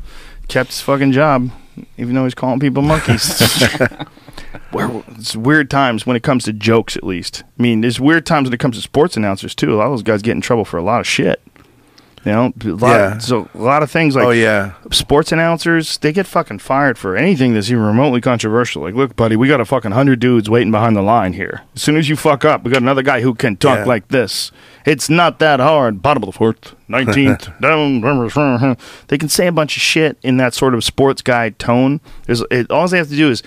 Kept 0.48 0.70
his 0.70 0.80
fucking 0.82 1.12
job, 1.12 1.50
even 1.96 2.14
though 2.14 2.24
he's 2.24 2.34
calling 2.34 2.60
people 2.60 2.82
monkeys. 2.82 3.40
Where- 4.72 5.02
it's 5.16 5.36
weird 5.36 5.70
times 5.70 6.04
when 6.06 6.16
it 6.16 6.22
comes 6.22 6.44
to 6.44 6.52
jokes, 6.52 6.96
at 6.96 7.04
least. 7.04 7.44
I 7.58 7.62
mean, 7.62 7.80
there's 7.80 8.00
weird 8.00 8.26
times 8.26 8.46
when 8.48 8.54
it 8.54 8.60
comes 8.60 8.76
to 8.76 8.82
sports 8.82 9.16
announcers 9.16 9.54
too. 9.54 9.72
A 9.72 9.76
lot 9.76 9.86
of 9.86 9.92
those 9.92 10.02
guys 10.02 10.20
get 10.20 10.32
in 10.32 10.40
trouble 10.40 10.64
for 10.64 10.76
a 10.78 10.82
lot 10.82 11.00
of 11.00 11.06
shit. 11.06 11.40
You 12.24 12.30
know, 12.32 12.52
a 12.64 12.68
lot 12.68 12.90
Yeah. 12.94 13.18
so 13.18 13.48
a 13.52 13.58
lot 13.58 13.82
of 13.82 13.90
things 13.90 14.14
like 14.14 14.24
oh 14.24 14.30
yeah, 14.30 14.72
sports 14.92 15.32
announcers, 15.32 15.98
they 15.98 16.12
get 16.12 16.24
fucking 16.26 16.60
fired 16.60 16.96
for 16.96 17.16
anything 17.16 17.52
that's 17.52 17.68
even 17.68 17.82
remotely 17.82 18.20
controversial. 18.20 18.82
Like, 18.82 18.94
look, 18.94 19.16
buddy, 19.16 19.34
we 19.34 19.48
got 19.48 19.60
a 19.60 19.64
fucking 19.64 19.90
hundred 19.90 20.20
dudes 20.20 20.48
waiting 20.48 20.70
behind 20.70 20.94
the 20.94 21.02
line 21.02 21.32
here. 21.32 21.62
As 21.74 21.82
soon 21.82 21.96
as 21.96 22.08
you 22.08 22.14
fuck 22.14 22.44
up, 22.44 22.62
we 22.62 22.70
got 22.70 22.80
another 22.80 23.02
guy 23.02 23.22
who 23.22 23.34
can 23.34 23.56
talk 23.56 23.78
Yeah. 23.78 23.84
like 23.86 24.06
this. 24.08 24.52
It's 24.86 25.10
not 25.10 25.40
that 25.40 25.58
hard. 25.58 26.00
Bottom 26.00 26.22
of 26.22 26.28
the 26.28 26.32
fourth, 26.32 26.76
nineteenth, 26.86 27.48
down. 27.60 28.76
They 29.08 29.18
can 29.18 29.28
say 29.28 29.48
a 29.48 29.52
bunch 29.52 29.76
of 29.76 29.82
shit 29.82 30.16
in 30.22 30.36
that 30.36 30.54
sort 30.54 30.74
of 30.74 30.84
sports 30.84 31.22
guy 31.22 31.50
tone. 31.50 32.00
There's 32.26 32.42
it, 32.52 32.70
all 32.70 32.86
they 32.86 32.98
have 32.98 33.08
to 33.08 33.16
do 33.16 33.30
is 33.30 33.42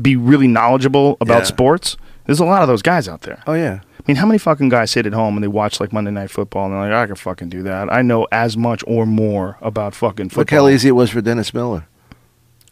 be 0.00 0.16
really 0.16 0.48
knowledgeable 0.48 1.16
about 1.20 1.40
Yeah. 1.40 1.44
sports. 1.44 1.96
There's 2.24 2.40
a 2.40 2.44
lot 2.44 2.62
of 2.62 2.68
those 2.68 2.82
guys 2.82 3.06
out 3.08 3.22
there. 3.22 3.42
oh 3.46 3.54
yeah. 3.54 3.80
I 4.02 4.10
mean, 4.10 4.16
how 4.16 4.26
many 4.26 4.38
fucking 4.38 4.68
guys 4.68 4.90
sit 4.90 5.06
at 5.06 5.12
home 5.12 5.36
and 5.36 5.44
they 5.44 5.48
watch 5.48 5.78
like 5.78 5.92
Monday 5.92 6.10
Night 6.10 6.30
Football 6.30 6.64
and 6.66 6.74
they're 6.74 6.80
like, 6.80 6.92
I 6.92 7.06
can 7.06 7.14
fucking 7.14 7.50
do 7.50 7.62
that. 7.62 7.92
I 7.92 8.02
know 8.02 8.26
as 8.32 8.56
much 8.56 8.82
or 8.84 9.06
more 9.06 9.58
about 9.60 9.94
fucking 9.94 10.30
football. 10.30 10.40
Look 10.40 10.50
how 10.50 10.68
easy 10.68 10.88
it 10.88 10.92
was 10.92 11.10
for 11.10 11.20
Dennis 11.20 11.54
Miller. 11.54 11.86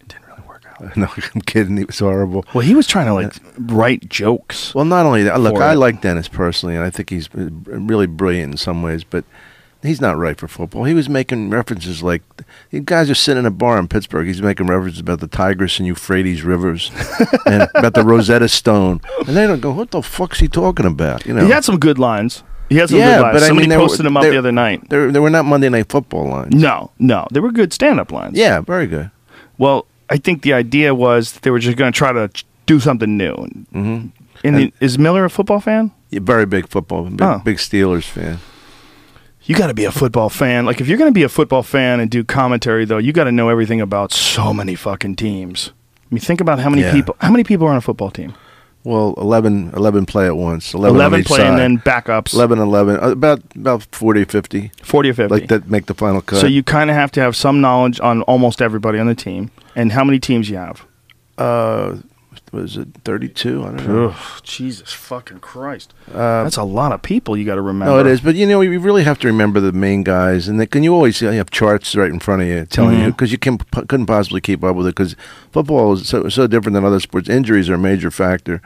It 0.01 0.09
didn't 0.09 0.27
really 0.27 0.43
work 0.49 0.65
out. 0.67 0.97
No, 0.97 1.07
I'm 1.33 1.41
kidding. 1.43 1.77
He 1.77 1.85
was 1.85 2.01
horrible. 2.01 2.45
Well, 2.53 2.63
he 2.63 2.75
was 2.75 2.89
trying 2.89 3.07
to 3.07 3.15
like 3.15 3.33
write 3.59 4.09
jokes. 4.09 4.75
Well, 4.75 4.85
not 4.85 5.07
only 5.07 5.23
that, 5.23 5.39
look, 5.39 5.59
I 5.59 5.75
it. 5.75 5.77
like 5.77 6.01
Dennis 6.01 6.27
personally, 6.27 6.75
and 6.75 6.85
I 6.85 6.91
think 6.91 7.11
he's 7.11 7.29
uh, 7.29 7.49
really 7.65 8.09
brilliant 8.09 8.55
in 8.55 8.59
some 8.59 8.83
ways, 8.83 9.05
but 9.05 9.25
he's 9.83 10.01
not 10.01 10.17
right 10.17 10.39
for 10.39 10.49
football. 10.49 10.85
He 10.85 10.95
was 10.95 11.09
making 11.09 11.51
references 11.51 12.03
like 12.03 12.23
these 12.71 12.83
guys 12.85 13.09
are 13.11 13.15
sitting 13.15 13.41
in 13.41 13.47
a 13.47 13.51
bar 13.51 13.79
in 13.79 13.89
Pittsburgh. 13.89 14.27
He's 14.27 14.43
making 14.43 14.67
references 14.67 15.01
about 15.01 15.21
the 15.21 15.27
Tigris 15.29 15.79
and 15.79 15.87
Euphrates 15.87 16.43
rivers 16.43 16.91
and 17.47 17.69
about 17.75 17.95
the 17.95 18.05
Rosetta 18.05 18.49
Stone, 18.49 19.01
and 19.27 19.37
they 19.37 19.47
don't 19.47 19.61
go, 19.61 19.73
"What 19.73 19.91
the 19.91 20.03
fuck's 20.03 20.39
he 20.41 20.49
talking 20.49 20.87
about?" 20.87 21.25
You 21.27 21.35
know. 21.35 21.45
He 21.45 21.51
had 21.51 21.65
some 21.65 21.79
good 21.79 21.99
lines. 21.99 22.43
He 22.69 22.77
had 22.77 22.89
some 22.89 22.99
Yeah, 22.99 23.17
good 23.17 23.23
lines. 23.23 23.41
but 23.41 23.51
I 23.51 23.53
mean, 23.53 23.69
were- 23.71 23.77
posted 23.77 24.07
him 24.07 24.17
up 24.17 24.23
the 24.23 24.39
other 24.39 24.53
night. 24.53 24.89
They 24.91 25.19
were, 25.19 25.29
not 25.31 25.45
Monday 25.45 25.69
Night 25.69 25.89
Football 25.89 26.29
lines. 26.29 26.55
No, 26.55 26.93
no, 27.01 27.27
they 27.33 27.41
were 27.41 27.51
good 27.51 27.73
stand-up 27.73 28.13
lines. 28.13 28.39
Yeah, 28.39 28.61
very 28.61 28.87
good. 28.87 29.11
Well, 29.59 29.87
I 30.09 30.19
think 30.19 30.43
the 30.43 30.53
idea 30.53 30.95
was 30.95 31.33
that 31.33 31.43
they 31.43 31.51
were 31.51 31.59
just 31.59 31.77
going 31.77 31.93
to 31.93 31.97
try 31.97 32.13
to 32.13 32.31
do 32.67 32.79
something 32.79 33.17
new. 33.17 33.35
hmm 33.73 34.07
And, 34.45 34.57
the, 34.57 34.73
is 34.81 34.99
Miller 35.01 35.25
a 35.25 35.31
football 35.31 35.59
fan? 35.59 35.91
Yeah, 36.11 36.21
very 36.23 36.47
big 36.47 36.69
football, 36.69 37.05
big, 37.11 37.21
Oh. 37.23 37.43
big 37.45 37.57
Steelers 37.57 38.05
fan. 38.05 38.39
You 39.51 39.57
got 39.57 39.67
to 39.67 39.75
be 39.75 39.85
a 39.85 39.91
football 39.91 40.29
fan. 40.29 40.65
Like 40.65 40.81
if 40.81 40.87
you're 40.87 40.97
going 40.97 41.11
to 41.11 41.15
be 41.15 41.25
a 41.25 41.29
football 41.29 41.65
fan 41.65 41.99
and 41.99 42.09
do 42.09 42.23
commentary, 42.23 42.85
though, 42.85 42.99
you 42.99 43.13
got 43.13 43.25
to 43.25 43.33
know 43.33 43.49
everything 43.49 43.81
about 43.81 44.13
so 44.13 44.55
many 44.55 44.77
fucking 44.77 45.17
teams. 45.17 45.73
I 46.11 46.15
mean, 46.15 46.21
think 46.21 46.41
about 46.41 46.61
how 46.61 46.71
many 46.71 46.83
Yeah. 46.83 46.93
people. 46.93 47.17
How 47.19 47.33
many 47.33 47.43
people 47.43 47.67
are 47.67 47.71
on 47.71 47.77
a 47.77 47.81
football 47.81 48.13
team? 48.13 48.35
Well, 48.85 49.13
11, 49.17 49.73
11 49.75 50.07
play 50.07 50.27
at 50.27 50.37
once. 50.37 50.73
11, 50.73 50.95
Eleven 50.95 51.21
each 51.21 51.27
play 51.27 51.45
and 51.45 51.59
then 51.59 51.79
backups. 51.79 52.33
11, 52.33 52.61
11, 52.61 52.97
uh, 53.03 53.09
about 53.11 53.43
about 53.57 53.83
40, 53.91 54.25
50, 54.25 54.71
forty 54.85 55.11
or 55.11 55.15
fifty. 55.15 55.35
like 55.35 55.49
that 55.49 55.69
make 55.69 55.87
the 55.87 55.95
final 55.95 56.23
cut. 56.23 56.41
So 56.41 56.47
you 56.47 56.63
kind 56.63 56.89
of 56.89 56.95
have 56.95 57.11
to 57.13 57.21
have 57.21 57.35
some 57.35 57.61
knowledge 57.61 57.99
on 58.01 58.23
almost 58.23 58.63
everybody 58.63 59.01
on 59.01 59.09
the 59.09 59.17
team. 59.17 59.51
And 59.75 59.91
how 59.91 60.05
many 60.05 60.21
teams 60.21 60.49
you 60.49 60.59
have? 60.59 60.87
uh, 61.39 61.97
was 62.53 62.77
it 62.77 62.89
32? 63.05 63.63
I 63.63 63.67
don't 63.67 63.87
know. 63.89 64.09
Ugh, 64.09 64.41
Jesus 64.43 64.93
fucking 64.93 65.39
Christ. 65.41 65.95
Uh, 66.13 66.43
That's 66.45 66.57
a 66.57 66.63
lot 66.65 66.93
of 66.93 67.03
people 67.03 67.37
you 67.37 67.45
got 67.45 67.55
to 67.55 67.61
remember. 67.63 67.93
no, 67.95 67.99
it 68.01 68.07
is. 68.07 68.21
But, 68.21 68.35
you 68.35 68.47
know, 68.47 68.61
you 68.61 68.79
really 68.81 69.05
have 69.05 69.19
to 69.21 69.27
remember 69.29 69.61
the 69.61 69.73
main 69.73 70.03
guys. 70.03 70.49
And 70.49 70.59
they, 70.59 70.67
can 70.67 70.83
you 70.83 70.93
always 70.95 71.21
you 71.21 71.29
have 71.29 71.51
charts 71.51 71.95
right 71.95 72.11
in 72.11 72.19
front 72.21 72.43
of 72.43 72.49
you 72.49 72.67
telling 72.67 72.99
you 72.99 73.07
Mhm. 73.07 73.17
because 73.17 73.31
you 73.33 73.39
can, 73.39 73.59
couldn't 73.59 74.07
possibly 74.07 74.41
keep 74.41 74.65
up 74.65 74.75
with 74.77 74.87
it 74.87 74.95
because 74.97 75.15
football 75.53 75.93
is 75.95 76.09
so, 76.09 76.29
so 76.29 76.47
different 76.47 76.75
than 76.75 76.85
other 76.85 77.01
sports. 77.01 77.29
Injuries 77.29 77.69
are 77.71 77.75
a 77.75 77.79
major 77.79 78.11
factor. 78.11 78.61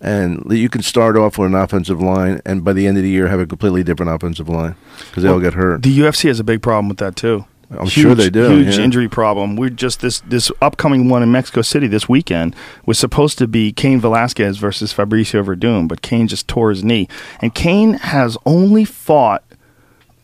And 0.00 0.44
you 0.50 0.68
can 0.68 0.82
start 0.82 1.16
off 1.16 1.38
with 1.38 1.46
an 1.46 1.54
offensive 1.54 2.00
line, 2.02 2.40
and 2.44 2.64
by 2.64 2.72
the 2.72 2.88
end 2.88 2.96
of 2.96 3.04
the 3.04 3.08
year, 3.08 3.28
have 3.28 3.38
a 3.38 3.46
completely 3.46 3.84
different 3.84 4.10
offensive 4.12 4.48
line 4.48 4.74
because 5.08 5.22
they 5.22 5.28
all 5.28 5.38
get 5.38 5.54
hurt. 5.54 5.82
The 5.84 5.96
UFC 5.96 6.26
has 6.26 6.40
a 6.40 6.44
big 6.44 6.60
problem 6.60 6.88
with 6.88 6.98
that 6.98 7.14
too. 7.14 7.44
I'm 7.78 7.86
sure 7.88 8.14
they 8.14 8.30
do, 8.30 8.48
Huge 8.58 8.76
yeah. 8.76 8.84
injury 8.84 9.08
problem. 9.08 9.56
We're 9.56 9.70
just 9.70 10.00
this 10.00 10.20
this 10.20 10.50
upcoming 10.60 11.08
one 11.08 11.22
in 11.22 11.32
Mexico 11.32 11.62
City 11.62 11.86
this 11.86 12.08
weekend 12.08 12.54
was 12.86 12.98
supposed 12.98 13.38
to 13.38 13.46
be 13.46 13.72
Cain 13.72 14.00
Velasquez 14.00 14.58
versus 14.58 14.92
Fabricio 14.92 15.44
Werdum, 15.44 15.88
but 15.88 16.02
Cain 16.02 16.28
just 16.28 16.48
tore 16.48 16.70
his 16.70 16.84
knee. 16.84 17.08
And 17.40 17.54
Cain 17.54 17.94
has 17.94 18.36
only 18.46 18.84
fought, 18.84 19.42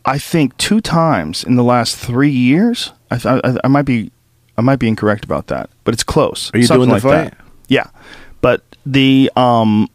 I 0.05 0.17
think, 0.17 0.55
two 0.57 0.81
times 0.81 1.43
in 1.43 1.55
the 1.55 1.63
last 1.63 1.97
three 1.97 2.29
years. 2.29 2.91
I 3.11 3.17
th- 3.17 3.41
I, 3.43 3.57
I 3.63 3.67
might 3.67 3.83
be 3.85 4.11
I 4.57 4.61
might 4.61 4.79
be 4.79 4.87
incorrect 4.87 5.23
about 5.23 5.47
that, 5.47 5.69
but 5.83 5.93
it's 5.93 6.03
close. 6.03 6.51
Are 6.53 6.57
you 6.57 6.65
Something 6.65 6.89
doing 6.89 6.99
the 7.01 7.07
like 7.07 7.31
that. 7.31 7.37
Yeah, 7.67 7.87
but 8.41 8.63
the 8.85 9.31
um 9.35 9.89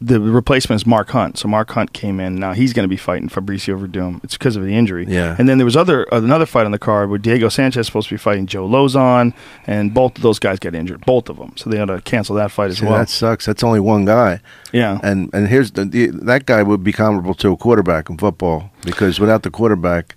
the 0.00 0.20
replacement 0.20 0.82
is 0.82 0.86
Mark 0.86 1.08
Hunt. 1.10 1.38
So 1.38 1.48
Mark 1.48 1.70
Hunt 1.70 1.94
came 1.94 2.20
in. 2.20 2.36
Now 2.36 2.52
he's 2.52 2.72
going 2.74 2.84
to 2.84 2.88
be 2.88 2.98
fighting 2.98 3.28
Fabricio 3.30 3.80
Werdum. 3.80 4.22
It's 4.22 4.36
because 4.36 4.54
of 4.54 4.62
the 4.62 4.74
injury. 4.74 5.06
Yeah. 5.08 5.36
And 5.38 5.48
then 5.48 5.56
there 5.58 5.64
was 5.64 5.76
other 5.76 6.02
another 6.12 6.44
fight 6.44 6.66
on 6.66 6.72
the 6.72 6.78
card 6.78 7.08
where 7.08 7.18
Diego 7.18 7.48
Sanchez 7.48 7.80
is 7.80 7.86
supposed 7.86 8.08
to 8.08 8.14
be 8.14 8.18
fighting 8.18 8.46
Joe 8.46 8.68
Lauzon, 8.68 9.32
and 9.66 9.94
both 9.94 10.16
of 10.16 10.22
those 10.22 10.38
guys 10.38 10.58
got 10.58 10.74
injured. 10.74 11.06
Both 11.06 11.28
of 11.30 11.38
them. 11.38 11.54
So 11.56 11.70
they 11.70 11.78
had 11.78 11.88
to 11.88 12.00
cancel 12.02 12.36
that 12.36 12.50
fight 12.50 12.70
as 12.70 12.78
See, 12.78 12.84
well. 12.86 12.98
that 12.98 13.08
sucks. 13.08 13.46
That's 13.46 13.64
only 13.64 13.80
one 13.80 14.04
guy. 14.04 14.40
yeah. 14.72 15.00
And 15.02 15.30
and 15.32 15.48
here's 15.48 15.70
the, 15.72 15.84
the 15.86 16.08
that 16.08 16.44
guy 16.46 16.62
would 16.62 16.84
be 16.84 16.92
comparable 16.92 17.34
to 17.34 17.52
a 17.52 17.56
quarterback 17.56 18.10
in 18.10 18.18
football 18.18 18.70
because 18.84 19.18
without 19.18 19.44
the 19.44 19.50
quarterback, 19.50 20.14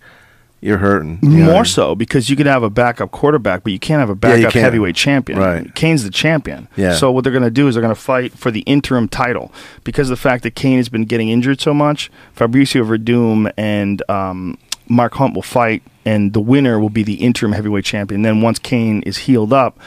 you're 0.61 0.77
hurting. 0.77 1.19
you? 1.21 1.43
More 1.45 1.65
so 1.65 1.95
because 1.95 2.29
you 2.29 2.35
could 2.35 2.45
have 2.45 2.63
a 2.63 2.69
backup 2.69 3.11
quarterback, 3.11 3.63
but 3.63 3.71
you 3.71 3.79
can't 3.79 3.99
have 3.99 4.09
a 4.09 4.15
backup 4.15 4.51
can't. 4.51 4.63
heavyweight 4.63 4.95
champion. 4.95 5.39
Right. 5.39 5.73
Cain's 5.75 6.03
the 6.03 6.09
champion. 6.09 6.67
Yeah. 6.75 6.95
So 6.95 7.11
what 7.11 7.23
they're 7.23 7.33
going 7.33 7.43
to 7.43 7.51
do 7.51 7.67
is 7.67 7.75
they're 7.75 7.81
going 7.81 7.95
to 7.95 7.99
fight 7.99 8.33
for 8.33 8.51
the 8.51 8.61
interim 8.61 9.07
title 9.07 9.51
because 9.83 10.09
of 10.09 10.17
the 10.17 10.21
fact 10.21 10.43
that 10.43 10.55
Cain 10.55 10.77
has 10.77 10.89
been 10.89 11.05
getting 11.05 11.29
injured 11.29 11.61
so 11.61 11.73
much. 11.73 12.11
Fabricio 12.35 12.85
Werdum 12.85 13.51
and 13.57 14.03
um, 14.09 14.57
Mark 14.87 15.13
Hunt 15.13 15.35
will 15.35 15.41
fight, 15.41 15.83
and 16.05 16.33
the 16.33 16.41
winner 16.41 16.79
will 16.79 16.89
be 16.89 17.03
the 17.03 17.15
interim 17.15 17.53
heavyweight 17.53 17.85
champion. 17.85 18.23
Then 18.23 18.41
once 18.41 18.59
Kane 18.59 19.01
is 19.03 19.19
healed 19.19 19.53
up, 19.53 19.79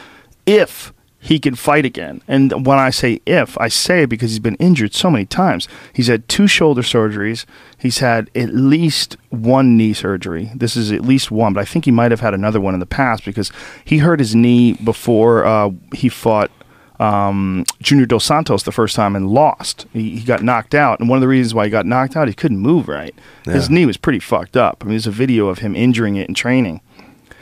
if 0.45 0.93
he 1.23 1.39
can 1.39 1.55
fight 1.55 1.85
again. 1.85 2.21
And 2.27 2.65
when 2.65 2.77
I 2.77 2.89
say 2.89 3.21
if, 3.25 3.57
I 3.57 3.69
say 3.69 4.05
because 4.05 4.31
he's 4.31 4.39
been 4.39 4.55
injured 4.55 4.93
so 4.93 5.09
many 5.09 5.25
times. 5.25 5.69
He's 5.93 6.07
had 6.07 6.27
two 6.27 6.47
shoulder 6.47 6.81
surgeries. 6.81 7.45
He's 7.77 7.99
had 7.99 8.29
at 8.35 8.53
least 8.53 9.15
one 9.29 9.77
knee 9.77 9.93
surgery. 9.93 10.51
This 10.53 10.75
is 10.75 10.91
at 10.91 10.99
least 11.01 11.31
one, 11.31 11.53
but 11.53 11.61
I 11.61 11.65
think 11.65 11.85
he 11.85 11.91
might 11.91 12.11
have 12.11 12.19
had 12.19 12.33
another 12.33 12.59
one 12.59 12.73
in 12.73 12.81
the 12.81 12.85
past 12.85 13.23
because 13.23 13.53
he 13.85 13.99
hurt 13.99 14.19
his 14.19 14.35
knee 14.35 14.73
before 14.73 15.45
uh, 15.45 15.69
he 15.93 16.09
fought 16.09 16.51
um, 16.99 17.63
Junior 17.81 18.05
Dos 18.05 18.25
Santos 18.25 18.63
the 18.63 18.73
first 18.73 18.93
time 18.93 19.15
and 19.15 19.29
lost. 19.29 19.87
He, 19.93 20.17
he 20.17 20.25
got 20.25 20.43
knocked 20.43 20.75
out, 20.75 20.99
and 20.99 21.07
one 21.07 21.15
of 21.15 21.21
the 21.21 21.29
reasons 21.29 21.53
why 21.53 21.63
he 21.63 21.71
got 21.71 21.85
knocked 21.85 22.17
out, 22.17 22.27
he 22.27 22.33
couldn't 22.33 22.59
move 22.59 22.89
right. 22.89 23.15
His 23.45 23.69
knee 23.69 23.85
was 23.85 23.95
pretty 23.95 24.19
fucked 24.19 24.57
up. 24.57 24.79
I 24.81 24.85
mean, 24.85 24.91
there's 24.91 25.07
a 25.07 25.11
video 25.11 25.47
of 25.47 25.59
him 25.59 25.73
injuring 25.73 26.17
it 26.17 26.27
in 26.27 26.35
training. 26.35 26.81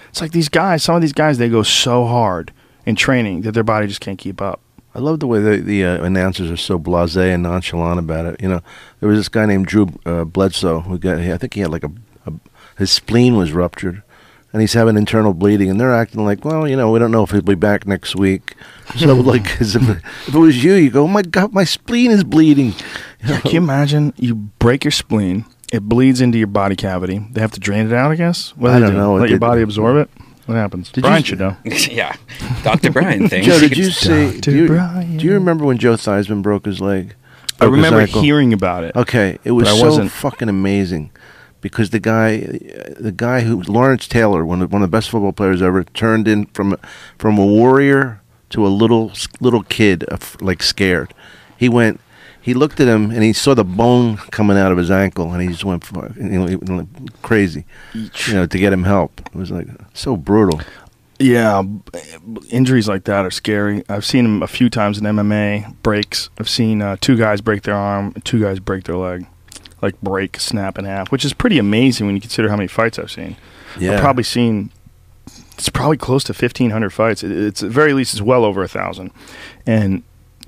It's 0.10 0.22
like 0.22 0.34
these 0.34 0.50
guys. 0.50 0.84
Some 0.84 0.96
of 0.96 1.02
these 1.02 1.14
guys 1.14 1.40
they 1.40 1.50
go 1.50 1.64
so 1.64 2.06
hard 2.06 2.54
in 2.92 2.96
training 2.96 3.42
that 3.42 3.54
their 3.54 3.64
body 3.64 3.88
just 3.88 4.02
can't 4.02 4.20
keep 4.20 4.42
up. 4.42 4.60
I 4.94 5.00
love 5.00 5.22
the 5.22 5.28
way 5.28 5.40
the, 5.40 5.58
the 5.58 5.86
uh, 5.86 6.04
announcers 6.04 6.52
are 6.52 6.58
so 6.58 6.78
blasé 6.78 7.34
and 7.34 7.42
nonchalant 7.42 7.98
about 7.98 8.26
it. 8.26 8.42
You 8.42 8.50
know, 8.50 8.62
there 9.00 9.08
was 9.08 9.18
this 9.18 9.30
guy 9.30 9.46
named 9.46 9.66
Drew 9.68 9.88
uh, 10.06 10.26
Bledsoe 10.26 10.82
who 10.82 11.00
got, 11.00 11.18
I 11.18 11.38
think 11.38 11.54
he 11.54 11.62
had 11.62 11.72
like 11.72 11.86
a, 11.86 11.92
a, 12.26 12.34
his 12.78 12.92
spleen 12.92 13.38
was 13.38 13.54
ruptured, 13.54 14.04
and 14.52 14.60
he's 14.62 14.74
having 14.74 14.98
internal 14.98 15.34
bleeding, 15.34 15.70
and 15.70 15.80
they're 15.80 15.96
acting 15.96 16.26
like, 16.26 16.44
well, 16.44 16.68
you 16.68 16.76
know, 16.76 16.92
we 16.92 17.00
don't 17.00 17.12
know 17.12 17.24
if 17.24 17.32
he'll 17.32 17.42
be 17.42 17.56
back 17.56 17.88
next 17.88 18.18
week. 18.18 18.56
So, 18.98 19.14
like, 19.34 19.46
if, 19.62 19.76
if 19.76 20.28
it 20.28 20.38
was 20.38 20.62
you, 20.62 20.74
you 20.74 20.90
go, 20.90 21.04
oh 21.04 21.08
my 21.08 21.22
god, 21.22 21.54
my 21.54 21.64
spleen 21.64 22.12
is 22.12 22.26
bleeding. 22.26 22.74
You 23.22 23.30
know? 23.30 23.40
Can 23.40 23.52
you 23.52 23.58
imagine 23.60 24.14
you 24.18 24.36
break 24.36 24.84
your 24.84 24.92
spleen, 24.92 25.46
it 25.72 25.84
bleeds 25.84 26.20
into 26.20 26.38
your 26.38 26.48
body 26.48 26.76
cavity. 26.76 27.26
They 27.32 27.40
have 27.40 27.52
to 27.54 27.62
drain 27.62 27.88
it 27.88 27.94
out, 27.94 28.12
I 28.12 28.16
guess. 28.16 28.50
What 28.58 28.72
do 28.72 28.76
I 28.76 28.80
don't 28.80 28.92
do? 28.92 28.98
know. 28.98 29.14
Let 29.16 29.26
It 29.28 29.30
your 29.30 29.40
body 29.40 29.62
absorb 29.62 29.96
it. 29.96 30.10
What 30.46 30.56
happens? 30.56 30.90
Did 30.92 30.98
you 31.04 31.10
Brian 31.10 31.22
s- 31.22 31.28
should 31.28 31.40
know. 31.40 31.56
yeah, 31.64 32.16
Dr. 32.64 32.92
Brian 32.92 33.30
thing. 33.30 33.44
Joe, 33.44 33.60
did 33.60 33.78
you 33.78 33.92
see? 33.92 34.32
Dr. 34.40 34.40
Do 34.52 34.56
you, 34.58 34.68
Brian. 34.68 35.18
do 35.18 35.26
you 35.26 35.34
remember 35.34 35.66
when 35.66 35.78
Joe 35.78 35.94
Theismann 35.94 36.42
broke 36.42 36.66
his 36.66 36.82
leg? 36.82 37.16
I 37.60 37.66
Broke 37.66 37.76
his 37.76 37.86
remember 37.86 38.06
hearing 38.08 38.54
about 38.54 38.84
it. 38.84 38.96
Okay, 38.96 39.38
it 39.44 39.52
was 39.52 39.70
so 39.70 39.86
wasn't- 39.86 40.12
fucking 40.12 40.50
amazing 40.50 41.12
because 41.62 41.92
the 41.92 42.00
guy, 42.00 42.38
the 43.00 43.14
guy 43.16 43.42
who 43.42 43.62
Lawrence 43.64 44.08
Taylor, 44.08 44.44
one 44.46 44.62
of 44.64 44.72
one 44.74 44.82
of 44.82 44.90
the 44.90 44.98
best 44.98 45.10
football 45.12 45.32
players 45.32 45.62
ever, 45.62 45.84
turned 45.84 46.28
in 46.28 46.48
from 46.48 46.76
from 47.20 47.38
a 47.38 47.46
warrior 47.46 48.20
to 48.50 48.66
a 48.66 48.70
little 48.70 49.12
little 49.40 49.64
kid, 49.64 50.06
uh, 50.12 50.18
like 50.42 50.64
scared. 50.64 51.14
He 51.58 51.70
went. 51.70 52.00
He 52.42 52.54
looked 52.56 52.80
at 52.80 52.88
him 52.88 53.12
and 53.12 53.22
he 53.24 53.34
saw 53.34 53.54
the 53.54 53.64
bone 53.64 54.18
coming 54.18 54.58
out 54.58 54.72
of 54.72 54.78
his 54.78 54.90
ankle, 54.90 55.32
and 55.32 55.42
he 55.42 55.48
just 55.50 55.64
went 55.64 55.84
fu- 55.84 56.02
you 56.18 56.58
know, 56.66 56.88
crazy, 57.22 57.66
you 57.94 58.34
know, 58.34 58.46
to 58.48 58.58
get 58.58 58.74
him 58.74 58.84
help. 58.84 59.22
It 59.28 59.36
was 59.36 59.52
like 59.52 59.68
so 59.94 60.18
brutal. 60.18 60.60
Yeah, 61.20 61.62
injuries 62.50 62.88
like 62.88 63.04
that 63.04 63.26
are 63.26 63.32
scary. 63.32 63.84
I've 63.88 64.06
seen 64.06 64.24
them 64.24 64.42
a 64.42 64.48
few 64.48 64.72
times 64.72 64.98
in 64.98 65.04
MMA 65.04 65.76
breaks. 65.84 66.32
I've 66.40 66.50
seen 66.50 66.82
uh, 66.82 66.98
two 67.00 67.16
guys 67.16 67.42
break 67.42 67.62
their 67.62 67.76
arm, 67.76 68.14
two 68.24 68.42
guys 68.42 68.60
break 68.60 68.86
their 68.86 68.98
leg, 68.98 69.28
like 69.84 70.02
break, 70.02 70.40
snap 70.40 70.80
in 70.80 70.86
half, 70.86 71.12
which 71.12 71.24
is 71.24 71.34
pretty 71.34 71.60
amazing 71.60 72.08
when 72.08 72.16
you 72.16 72.22
consider 72.22 72.50
how 72.50 72.56
many 72.56 72.68
fights 72.68 72.98
I've 72.98 73.12
seen. 73.12 73.38
Yeah, 73.80 73.94
I've 73.94 74.00
probably 74.02 74.24
seen. 74.24 74.72
It's 75.54 75.70
probably 75.70 75.98
close 75.98 76.24
to 76.24 76.34
fifteen 76.34 76.72
hundred 76.72 76.90
fights. 76.90 77.24
It, 77.24 77.32
it's 77.32 77.62
at 77.62 77.70
very 77.70 77.94
least 77.94 78.16
it's 78.16 78.22
well 78.22 78.44
over 78.44 78.64
a 78.64 78.68
thousand, 78.68 79.12
and 79.68 80.02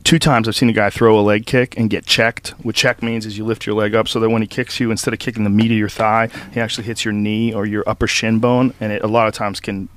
two 0.03 0.19
times 0.19 0.47
I've 0.47 0.55
seen 0.55 0.69
a 0.69 0.73
guy 0.73 0.89
throw 0.89 1.19
a 1.19 1.21
leg 1.21 1.45
kick 1.45 1.77
and 1.77 1.89
get 1.89 2.05
checked. 2.05 2.49
What 2.63 2.75
check 2.75 3.01
means 3.01 3.25
is 3.25 3.37
you 3.37 3.45
lift 3.45 3.65
your 3.65 3.75
leg 3.75 3.95
up 3.95 4.07
so 4.07 4.19
that 4.19 4.29
when 4.29 4.41
he 4.41 4.47
kicks 4.47 4.79
you, 4.79 4.91
instead 4.91 5.13
of 5.13 5.19
kicking 5.19 5.43
the 5.43 5.49
meat 5.49 5.71
of 5.71 5.77
your 5.77 5.89
thigh, 5.89 6.29
he 6.53 6.59
actually 6.59 6.85
hits 6.85 7.05
your 7.05 7.13
knee 7.13 7.53
or 7.53 7.65
your 7.65 7.83
upper 7.87 8.07
shin 8.07 8.39
bone, 8.39 8.73
and 8.79 8.91
it 8.91 9.03
a 9.03 9.07
lot 9.07 9.27
of 9.27 9.33
times 9.33 9.59
can 9.59 9.89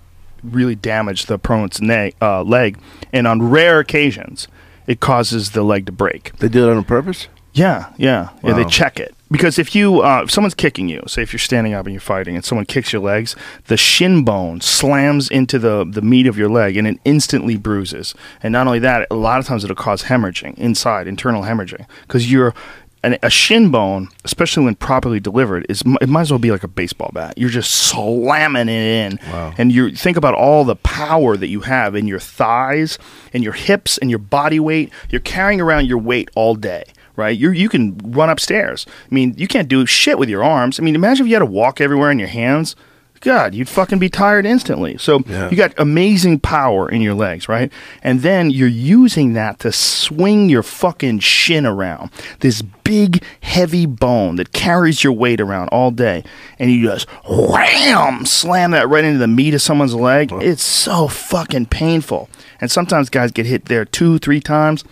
really 0.43 0.75
damage 0.75 1.27
the 1.27 1.35
opponent's 1.35 1.81
ne- 1.81 2.13
uh, 2.21 2.43
leg. 2.43 2.79
And 3.13 3.27
on 3.27 3.51
rare 3.51 3.81
occasions, 3.81 4.49
it 4.87 5.01
causes 5.01 5.53
the 5.53 5.63
leg 5.63 5.87
to 5.87 5.93
break. 5.93 6.37
They 6.37 6.49
do 6.49 6.69
it 6.71 6.77
on 6.77 6.85
purpose. 6.85 7.29
Yeah, 7.53 7.93
yeah, 7.97 8.31
yeah. 8.45 8.53
They 8.53 8.65
check 8.65 9.01
it 9.01 9.16
because 9.31 9.59
if 9.59 9.75
you 9.75 10.03
uh, 10.03 10.23
if 10.25 10.31
someone's 10.31 10.55
kicking 10.55 10.89
you, 10.89 11.03
say 11.07 11.23
if 11.23 11.33
you're 11.33 11.41
standing 11.41 11.75
up 11.75 11.87
and 11.87 11.93
you're 11.95 12.01
fighting, 12.01 12.35
and 12.37 12.45
someone 12.45 12.65
kicks 12.67 12.93
your 12.93 13.03
legs, 13.03 13.35
the 13.67 13.77
shin 13.77 14.25
bone 14.25 14.61
slams 14.61 15.29
into 15.29 15.59
the 15.59 15.85
the 15.85 16.03
meat 16.03 16.27
of 16.27 16.37
your 16.39 16.49
leg 16.49 16.77
and 16.77 16.87
it 16.87 16.99
instantly 17.05 17.57
bruises. 17.57 18.15
And 18.43 18.53
not 18.53 18.67
only 18.67 18.79
that, 18.81 19.07
a 19.11 19.15
lot 19.17 19.39
of 19.41 19.47
times 19.47 19.65
it'll 19.65 19.77
cause 19.77 20.05
hemorrhaging 20.05 20.57
inside, 20.59 21.07
internal 21.09 21.43
hemorrhaging, 21.43 21.87
because 22.03 22.31
you're. 22.31 22.55
An, 23.03 23.19
a 23.23 23.31
shin 23.31 23.71
bone, 23.71 24.09
especially 24.25 24.65
when 24.65 24.75
properly 24.75 25.21
delivered, 25.21 25.65
is 25.69 25.83
it 26.01 26.09
might 26.09 26.23
as 26.23 26.33
well 26.33 26.41
be 26.41 26.51
like 26.51 26.65
a 26.65 26.69
baseball 26.69 27.11
bat. 27.15 27.35
You're 27.37 27.51
just 27.51 27.71
slamming 27.71 28.69
it 28.69 28.71
in, 28.71 29.21
Wow. 29.31 29.55
and 29.59 29.71
you 29.71 29.95
think 29.95 30.17
about 30.17 30.35
all 30.35 30.65
the 30.65 30.75
power 30.77 31.37
that 31.37 31.47
you 31.47 31.61
have 31.61 31.95
in 31.95 32.09
your 32.09 32.19
thighs 32.19 32.99
and 33.33 33.45
your 33.45 33.53
hips 33.53 33.97
and 33.99 34.11
your 34.11 34.19
body 34.19 34.59
weight. 34.59 34.93
You're 35.11 35.21
carrying 35.21 35.61
around 35.61 35.87
your 35.87 35.99
weight 35.99 36.31
all 36.35 36.57
day, 36.57 36.83
right? 37.17 37.37
You 37.37 37.51
you 37.51 37.69
can 37.69 37.99
run 38.05 38.31
upstairs. 38.31 38.87
I 39.11 39.15
mean, 39.15 39.35
you 39.37 39.49
can't 39.49 39.69
do 39.69 39.85
shit 39.87 40.19
with 40.19 40.29
your 40.29 40.45
arms. 40.45 40.79
I 40.79 40.83
mean, 40.83 40.95
imagine 40.95 41.27
if 41.27 41.29
you 41.31 41.35
had 41.35 41.41
to 41.41 41.47
walk 41.47 41.81
everywhere 41.81 42.11
in 42.11 42.19
your 42.19 42.29
hands. 42.29 42.77
God, 43.21 43.55
you'd 43.55 43.69
fucking 43.69 43.99
be 43.99 44.11
tired 44.11 44.45
instantly. 44.45 44.99
So 44.99 45.23
Yeah. 45.27 45.49
you 45.49 45.57
got 45.57 45.73
amazing 45.79 46.39
power 46.41 46.87
in 46.87 47.01
your 47.01 47.15
legs, 47.15 47.49
right? 47.49 47.73
And 48.03 48.21
then 48.21 48.51
you're 48.51 48.69
using 48.69 49.33
that 49.33 49.59
to 49.61 49.73
swing 49.73 50.51
your 50.51 50.63
fucking 50.63 51.21
shin 51.21 51.65
around. 51.65 52.11
This 52.41 52.61
big, 52.61 53.23
heavy 53.41 53.87
bone 53.87 54.37
that 54.37 54.53
carries 54.53 55.03
your 55.03 55.15
weight 55.15 55.41
around 55.41 55.69
all 55.69 55.91
day. 55.91 56.25
And 56.59 56.71
you 56.71 56.87
just 56.87 57.09
wham, 57.27 58.27
slam 58.27 58.71
that 58.73 58.89
right 58.89 59.03
into 59.05 59.19
the 59.19 59.27
meat 59.27 59.55
of 59.55 59.63
someone's 59.63 59.95
leg. 59.95 60.31
It's 60.33 60.63
so 60.63 61.09
fucking 61.09 61.67
painful. 61.67 62.29
And 62.61 62.71
sometimes 62.71 63.09
guys 63.09 63.33
get 63.33 63.47
hit 63.47 63.65
there 63.65 63.87
two, 63.87 64.19
three 64.19 64.41
times. 64.41 64.85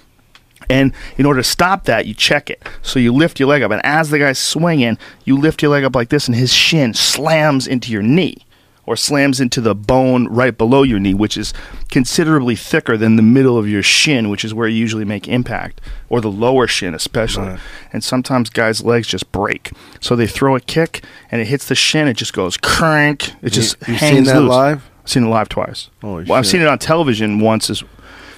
And 0.69 0.93
in 1.17 1.27
order 1.27 1.41
to 1.41 1.49
stop 1.49 1.85
that, 1.85 2.07
you 2.07 2.15
check 2.15 2.51
it. 2.51 2.63
So 2.83 2.99
you 2.99 3.13
lift 3.13 3.39
your 3.39 3.49
leg 3.49 3.63
up, 3.63 3.71
and 3.71 3.85
as 3.85 4.11
the 4.11 4.19
guy's 4.19 4.39
swinging, 4.39 4.99
you 5.25 5.39
lift 5.39 5.63
your 5.63 5.71
leg 5.71 5.85
up 5.85 5.95
like 5.95 6.09
this, 6.09 6.27
and 6.27 6.37
his 6.37 6.53
shin 6.53 6.95
slams 6.95 7.67
into 7.67 7.93
your 7.93 8.03
knee 8.03 8.45
or 8.87 8.97
slams 8.97 9.41
into 9.41 9.61
the 9.61 9.75
bone 9.75 10.27
right 10.29 10.57
below 10.57 10.83
your 10.83 10.99
knee, 10.99 11.15
which 11.15 11.37
is 11.37 11.53
considerably 11.91 12.55
thicker 12.55 12.97
than 12.97 13.17
the 13.17 13.23
middle 13.23 13.57
of 13.57 13.69
your 13.69 13.83
shin, 13.83 14.29
which 14.29 14.45
is 14.45 14.53
where 14.53 14.69
you 14.69 14.77
usually 14.77 15.05
make 15.05 15.27
impact, 15.27 15.81
or 16.09 16.21
the 16.21 16.31
lower 16.31 16.67
shin, 16.67 16.95
especially. 16.95 17.49
Right. 17.49 17.61
And 17.93 18.05
sometimes 18.05 18.51
guys' 18.51 18.83
legs 18.83 19.09
just 19.09 19.31
break. 19.33 19.73
So 20.01 20.17
they 20.17 20.27
throw 20.27 20.57
a 20.57 20.61
kick, 20.61 21.05
and 21.31 21.41
it 21.41 21.47
hits 21.47 21.67
the 21.67 21.75
shin, 21.75 22.09
it 22.09 22.15
just 22.15 22.33
goes 22.33 22.57
crank. 22.57 23.33
It 23.43 23.51
just 23.51 23.77
you 23.89 23.95
hangs 23.95 24.17
seen 24.17 24.25
that 24.25 24.41
loose. 24.41 24.51
live? 24.51 24.91
I've 25.03 25.11
seen 25.11 25.25
it 25.25 25.29
live 25.29 25.49
twice. 25.49 25.91
Holy 26.01 26.25
well, 26.25 26.39
I've 26.39 26.47
seen 26.47 26.61
it 26.61 26.67
on 26.67 26.79
television 26.79 27.41
once 27.41 27.69
as 27.71 27.85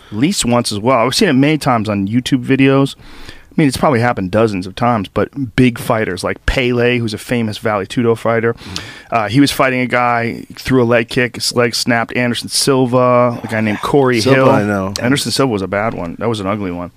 at 0.07 0.13
least 0.13 0.45
once 0.45 0.73
as 0.73 0.79
well. 0.79 0.99
I've 1.07 1.15
seen 1.15 1.29
it 1.29 1.35
many 1.35 1.59
times 1.59 1.89
on 1.89 2.07
YouTube 2.09 2.45
videos. 2.45 2.97
I 2.99 3.55
mean, 3.63 3.69
it's 3.69 3.77
probably 3.79 4.01
happened 4.01 4.31
dozens 4.33 4.67
of 4.67 4.75
times, 4.75 5.09
but 5.09 5.57
big 5.57 5.79
fighters 5.79 6.23
like 6.23 6.45
Pele, 6.45 6.99
who's 6.99 7.15
a 7.15 7.19
famous 7.19 7.57
Vale 7.57 7.87
Tudo 7.87 8.17
fighter, 8.17 8.55
uh, 9.11 9.29
he 9.31 9.41
was 9.41 9.51
fighting 9.51 9.81
a 9.81 9.87
guy, 9.87 10.45
threw 10.57 10.83
a 10.83 10.85
leg 10.85 11.09
kick, 11.09 11.37
his 11.37 11.55
leg 11.55 11.75
snapped. 11.75 12.15
Anderson 12.15 12.51
Silva, 12.51 13.41
a 13.43 13.47
guy 13.51 13.63
named 13.63 13.81
Corey 13.81 14.21
Silva, 14.21 14.37
Hill. 14.41 14.51
I 14.51 14.63
know. 14.65 14.93
Anderson 15.01 15.33
Silva 15.33 15.51
was 15.51 15.63
a 15.63 15.67
bad 15.69 15.95
one. 15.95 16.17
That 16.19 16.29
was 16.29 16.39
an 16.41 16.47
ugly 16.47 16.71
one. 16.71 16.91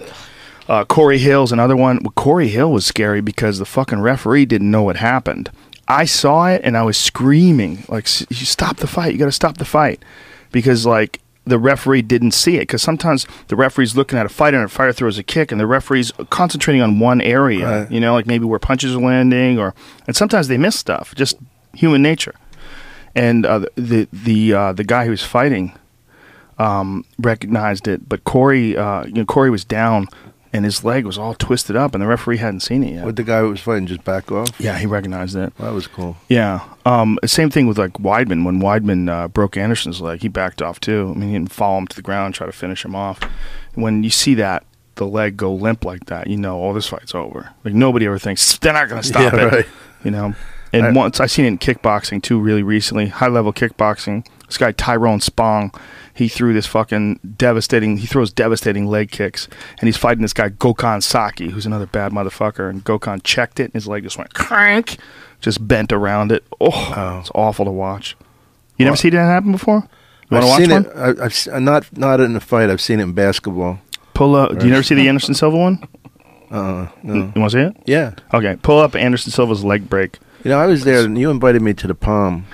Uh, 0.68 0.84
Corey 0.84 1.18
Hill's 1.18 1.53
another 1.53 1.78
one. 1.78 1.99
Well, 2.03 2.12
Corey 2.12 2.49
Hill 2.49 2.72
was 2.74 2.86
scary 2.86 3.22
because 3.22 3.57
the 3.57 3.66
fucking 3.66 4.01
referee 4.01 4.45
didn't 4.45 4.70
know 4.70 4.84
what 4.84 4.97
happened. 4.97 5.49
I 5.88 6.03
saw 6.05 6.47
it 6.49 6.62
and 6.66 6.76
I 6.78 6.84
was 6.84 6.97
screaming 6.97 7.86
like, 7.88 8.03
"S- 8.03 8.26
"You 8.30 8.45
stop 8.45 8.78
the 8.78 8.86
fight! 8.86 9.14
You 9.14 9.18
got 9.18 9.26
to 9.26 9.32
stop 9.32 9.57
the 9.57 9.66
fight!" 9.66 10.03
Because 10.51 10.86
like 10.86 11.22
the 11.49 11.59
referee 11.59 12.01
didn't 12.01 12.31
see 12.31 12.55
it. 12.55 12.61
Because 12.61 12.81
sometimes 12.81 13.27
the 13.47 13.55
referee's 13.55 13.95
looking 13.95 14.17
at 14.17 14.25
a 14.25 14.29
fighter 14.29 14.57
and 14.57 14.65
a 14.65 14.69
fighter 14.69 14.93
throws 14.93 15.17
a 15.17 15.23
kick, 15.23 15.51
and 15.51 15.59
the 15.59 15.67
referee's 15.67 16.11
concentrating 16.29 16.81
on 16.81 16.99
one 16.99 17.21
area. 17.21 17.81
Right. 17.81 17.91
You 17.91 17.99
know, 17.99 18.13
like 18.13 18.27
maybe 18.27 18.45
where 18.45 18.59
punches 18.59 18.95
are 18.95 19.01
landing, 19.01 19.59
or 19.59 19.73
and 20.07 20.15
sometimes 20.15 20.47
they 20.47 20.57
miss 20.57 20.77
stuff. 20.77 21.13
Just 21.15 21.37
human 21.73 22.01
nature. 22.01 22.35
And 23.15 23.45
uh, 23.45 23.65
the 23.75 24.07
the 24.13 24.53
uh, 24.53 24.73
the 24.73 24.83
guy 24.83 25.05
who 25.05 25.11
was 25.11 25.23
fighting 25.23 25.73
um, 26.59 27.05
recognized 27.17 27.87
it, 27.87 28.07
but 28.07 28.23
Corey, 28.23 28.77
uh, 28.77 29.05
you 29.05 29.13
know, 29.13 29.25
Corey 29.25 29.49
was 29.49 29.63
down, 29.63 30.07
and 30.51 30.65
his 30.65 30.83
leg 30.83 31.05
was 31.05 31.17
all 31.17 31.33
twisted 31.35 31.75
up, 31.75 31.93
and 31.93 32.01
the 32.01 32.07
referee 32.07 32.37
hadn't 32.37 32.61
seen 32.61 32.83
it 32.83 32.93
yet. 32.95 33.05
Would 33.05 33.15
the 33.15 33.23
guy 33.23 33.39
who 33.41 33.49
was 33.49 33.59
fighting 33.61 33.87
just 33.87 34.03
back 34.03 34.31
off? 34.31 34.49
yeah, 34.59 34.77
he 34.77 34.85
recognized 34.85 35.35
it. 35.35 35.55
That 35.57 35.73
was 35.73 35.87
cool. 35.87 36.17
Yeah. 36.27 36.67
Um, 36.85 37.19
same 37.25 37.49
thing 37.49 37.67
with 37.67 37.77
like 37.77 37.93
Weidman. 37.93 38.45
When 38.45 38.59
Weidman 38.59 39.09
uh, 39.09 39.27
broke 39.27 39.57
Anderson's 39.57 40.01
leg, 40.01 40.21
he 40.21 40.27
backed 40.27 40.61
off 40.61 40.79
too. 40.79 41.11
I 41.15 41.17
mean, 41.19 41.29
he 41.29 41.35
didn't 41.35 41.51
follow 41.51 41.77
him 41.77 41.87
to 41.87 41.95
the 41.95 42.01
ground, 42.01 42.33
try 42.35 42.45
to 42.47 42.51
finish 42.53 42.83
him 42.83 42.95
off. 42.95 43.19
When 43.75 44.03
you 44.03 44.09
see 44.09 44.33
that 44.35 44.65
the 44.95 45.05
leg 45.05 45.37
go 45.37 45.53
limp 45.53 45.85
like 45.85 46.05
that, 46.07 46.27
you 46.27 46.35
know, 46.37 46.61
oh, 46.63 46.73
this 46.73 46.87
fight's 46.87 47.15
over. 47.15 47.49
Like 47.63 47.73
nobody 47.73 48.05
ever 48.05 48.19
thinks 48.19 48.57
they're 48.57 48.73
not 48.73 48.89
going 48.89 49.01
to 49.01 49.07
stop 49.07 49.33
Yeah, 49.33 49.45
it. 49.47 49.51
right. 49.53 49.65
You 50.03 50.11
know. 50.11 50.33
And 50.73 50.85
I- 50.87 50.91
once 50.91 51.19
I 51.19 51.25
seen 51.25 51.45
it 51.45 51.47
in 51.49 51.57
kickboxing 51.57 52.21
too, 52.21 52.39
really 52.39 52.63
recently, 52.63 53.07
high 53.07 53.27
level 53.27 53.53
kickboxing. 53.53 54.25
This 54.47 54.57
guy 54.57 54.71
Tyrone 54.71 55.19
Spong, 55.19 55.73
he 56.20 56.28
threw 56.28 56.53
this 56.53 56.65
fucking 56.67 57.20
devastating. 57.38 57.97
He 57.97 58.05
throws 58.07 58.32
devastating 58.32 58.86
leg 58.86 59.09
kicks, 59.09 59.47
and 59.80 59.88
he's 59.88 59.97
fighting 59.97 60.22
this 60.22 60.34
guy 60.34 60.49
Gokhan 60.49 61.01
Saki, 61.01 61.49
who's 61.49 61.65
another 61.65 61.88
bad 61.88 62.11
motherfucker. 62.11 62.70
And 62.70 62.84
Gokhan 62.86 63.22
checked 63.24 63.59
it, 63.59 63.63
and 63.65 63.74
his 63.74 63.88
leg 63.88 64.03
just 64.03 64.17
went 64.17 64.34
crank, 64.34 64.97
just 65.41 65.67
bent 65.67 65.91
around 65.91 66.32
it. 66.32 66.43
Oh, 66.61 66.93
Oh. 66.95 67.20
it's 67.20 67.32
awful 67.34 67.65
to 67.65 67.72
watch. 67.72 68.15
You 68.78 68.86
never 68.86 68.97
seen 68.97 69.11
that 69.11 69.26
happen 69.26 69.51
before? 69.51 69.88
You 70.30 70.38
I've 70.38 70.43
watch 70.45 70.61
seen 70.61 70.70
one? 70.72 70.86
it. 70.86 71.20
I, 71.20 71.26
I've 71.26 71.61
not 71.61 71.97
not 71.97 72.20
in 72.20 72.36
a 72.36 72.39
fight. 72.39 72.70
I've 72.70 72.80
seen 72.82 72.99
it 72.99 73.03
in 73.03 73.13
basketball. 73.13 73.80
Pull 74.13 74.36
up. 74.36 74.57
Do 74.59 74.65
you 74.65 74.72
never 74.72 74.84
see 74.84 74.95
the 74.95 75.07
Anderson 75.09 75.34
Silva 75.34 75.57
one? 75.57 75.80
Uh, 76.51 76.88
no. 77.03 77.13
You 77.13 77.32
want 77.39 77.51
to 77.51 77.57
see 77.57 77.59
it? 77.61 77.76
Yeah. 77.86 78.15
Okay, 78.34 78.55
pull 78.63 78.80
up 78.80 78.95
Anderson 78.95 79.32
Silva's 79.32 79.63
leg 79.63 79.88
break. 79.88 80.17
You 80.43 80.49
know, 80.49 80.57
I 80.57 80.65
was 80.65 80.84
there, 80.84 81.05
and 81.05 81.15
you 81.15 81.30
invited 81.30 81.61
me 81.61 81.76
to 81.76 81.86
the 81.86 81.93
Palm 81.93 82.47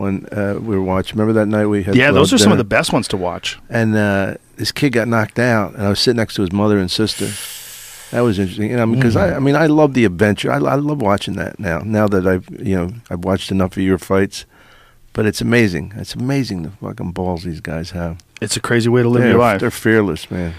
when 0.00 0.26
uh, 0.32 0.54
we 0.58 0.74
were 0.74 0.82
watching. 0.82 1.18
Remember 1.18 1.38
that 1.38 1.46
night 1.46 1.66
we 1.66 1.82
had? 1.82 1.94
Yeah, 1.94 2.10
those 2.10 2.32
are 2.32 2.36
club 2.36 2.44
some 2.44 2.52
of 2.52 2.58
the 2.58 2.64
best 2.64 2.92
ones 2.92 3.06
to 3.08 3.16
watch. 3.16 3.58
And 3.68 3.94
uh, 3.94 4.36
this 4.56 4.72
kid 4.72 4.90
got 4.90 5.06
knocked 5.06 5.38
out, 5.38 5.74
and 5.74 5.82
I 5.84 5.88
was 5.90 6.00
sitting 6.00 6.16
next 6.16 6.34
to 6.34 6.42
his 6.42 6.52
mother 6.52 6.78
and 6.78 6.90
sister. 6.90 7.28
That 8.10 8.22
was 8.22 8.38
interesting, 8.38 8.70
you 8.70 8.76
know, 8.76 8.86
because 8.86 9.14
I, 9.14 9.36
I 9.36 9.38
mean, 9.38 9.54
I 9.54 9.66
love 9.66 9.94
the 9.94 10.04
adventure. 10.04 10.50
I, 10.50 10.56
I 10.56 10.74
love 10.74 11.00
watching 11.00 11.36
that 11.36 11.60
now. 11.60 11.78
Now 11.80 12.08
that 12.08 12.26
I've, 12.26 12.48
you 12.50 12.74
know, 12.74 12.92
I've 13.08 13.24
watched 13.24 13.52
enough 13.52 13.76
of 13.76 13.82
your 13.84 13.98
fights, 13.98 14.46
but 15.12 15.26
it's 15.26 15.40
amazing. 15.40 15.92
It's 15.94 16.14
amazing 16.14 16.62
the 16.62 16.70
fucking 16.70 17.12
balls 17.12 17.44
these 17.44 17.60
guys 17.60 17.90
have. 17.90 18.18
It's 18.40 18.56
a 18.56 18.60
crazy 18.60 18.88
way 18.88 19.02
to 19.02 19.08
live 19.08 19.22
they're, 19.22 19.30
your 19.30 19.38
life. 19.38 19.60
They're 19.60 19.70
fearless, 19.70 20.28
man. 20.30 20.54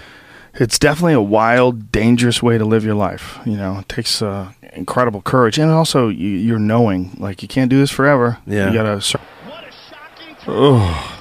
It's 0.54 0.78
definitely 0.78 1.14
a 1.14 1.20
wild, 1.20 1.90
dangerous 1.90 2.42
way 2.42 2.58
to 2.58 2.64
live 2.64 2.84
your 2.84 2.94
life. 2.94 3.38
You 3.46 3.56
know, 3.56 3.78
it 3.78 3.88
takes 3.88 4.20
uh, 4.20 4.52
incredible 4.74 5.22
courage, 5.22 5.58
and 5.58 5.70
also 5.70 6.08
you, 6.08 6.28
you're 6.28 6.58
knowing 6.58 7.12
like 7.18 7.42
you 7.42 7.48
can't 7.48 7.70
do 7.70 7.78
this 7.78 7.90
forever. 7.90 8.38
Yeah. 8.46 8.68
you 8.68 8.74
gotta. 8.74 9.00
Cer- 9.00 9.20
oh. 10.46 11.08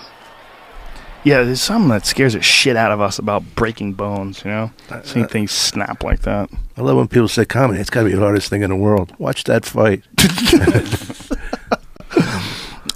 Yeah, 1.24 1.44
there's 1.44 1.62
something 1.62 1.90
that 1.90 2.08
scares 2.08 2.34
the 2.34 2.42
shit 2.42 2.76
out 2.76 2.92
of 2.92 3.00
us 3.00 3.20
about 3.20 3.44
breaking 3.54 3.94
bones. 3.94 4.44
You 4.44 4.50
know, 4.50 4.72
seeing 5.04 5.28
things 5.28 5.52
snap 5.52 6.04
like 6.04 6.22
that. 6.22 6.50
I 6.76 6.82
love 6.82 6.98
when 6.98 7.08
people 7.08 7.28
say 7.28 7.46
comedy. 7.46 7.80
It's 7.80 7.92
got 7.92 8.02
to 8.02 8.10
be 8.10 8.16
the 8.16 8.22
hardest 8.22 8.50
thing 8.50 8.64
in 8.64 8.72
the 8.72 8.76
world. 8.76 9.14
Watch 9.20 9.44
that 9.44 9.64
fight. 9.64 10.02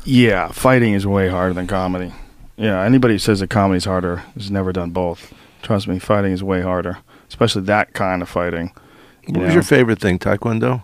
Yeah, 0.05 0.49
fighting 0.49 0.93
is 0.93 1.07
way 1.07 1.29
harder 1.29 1.53
than 1.53 1.65
comedy. 1.65 2.13
Yeah, 2.57 2.81
anybody 2.83 3.15
who 3.15 3.17
says 3.17 3.39
that 3.39 3.49
comedy's 3.49 3.85
harder 3.85 4.17
has 4.35 4.51
never 4.51 4.71
done 4.71 4.91
both. 4.91 5.33
Trust 5.65 5.87
me, 5.87 5.97
fighting 5.97 6.31
is 6.31 6.43
way 6.43 6.61
harder, 6.61 6.99
especially 7.27 7.63
that 7.63 7.93
kind 7.93 8.21
of 8.21 8.29
fighting. 8.29 8.71
What 9.25 9.37
was 9.39 9.47
know? 9.47 9.53
your 9.55 9.63
favorite 9.63 9.99
thing? 9.99 10.19
Taekwondo. 10.19 10.83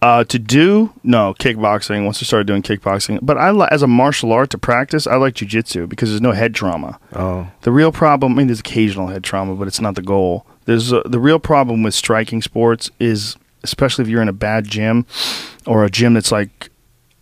Uh, 0.00 0.24
to 0.24 0.40
do 0.40 0.92
no 1.04 1.34
kickboxing. 1.34 2.04
Once 2.04 2.20
I 2.20 2.26
started 2.26 2.48
doing 2.48 2.62
kickboxing, 2.62 3.20
but 3.22 3.38
I 3.38 3.52
li- 3.52 3.68
as 3.70 3.80
a 3.80 3.86
martial 3.86 4.32
art 4.32 4.50
to 4.50 4.58
practice, 4.58 5.06
I 5.06 5.14
like 5.14 5.34
jujitsu 5.34 5.88
because 5.88 6.08
there's 6.08 6.20
no 6.20 6.32
head 6.32 6.52
trauma. 6.52 6.98
Oh, 7.14 7.46
The 7.60 7.70
real 7.70 7.92
problem, 7.92 8.32
I 8.32 8.34
mean, 8.38 8.48
there's 8.48 8.58
occasional 8.58 9.06
head 9.06 9.22
trauma, 9.22 9.54
but 9.54 9.68
it's 9.68 9.80
not 9.80 9.94
the 9.94 10.02
goal. 10.02 10.44
There's 10.64 10.92
uh, 10.92 11.02
the 11.04 11.20
real 11.20 11.38
problem 11.38 11.84
with 11.84 11.94
striking 11.94 12.42
sports 12.42 12.90
is, 12.98 13.36
especially 13.62 14.02
if 14.02 14.08
you're 14.08 14.20
in 14.20 14.28
a 14.28 14.32
bad 14.32 14.66
gym, 14.66 15.06
or 15.64 15.84
a 15.84 15.88
gym 15.88 16.14
that's 16.14 16.32
like 16.32 16.71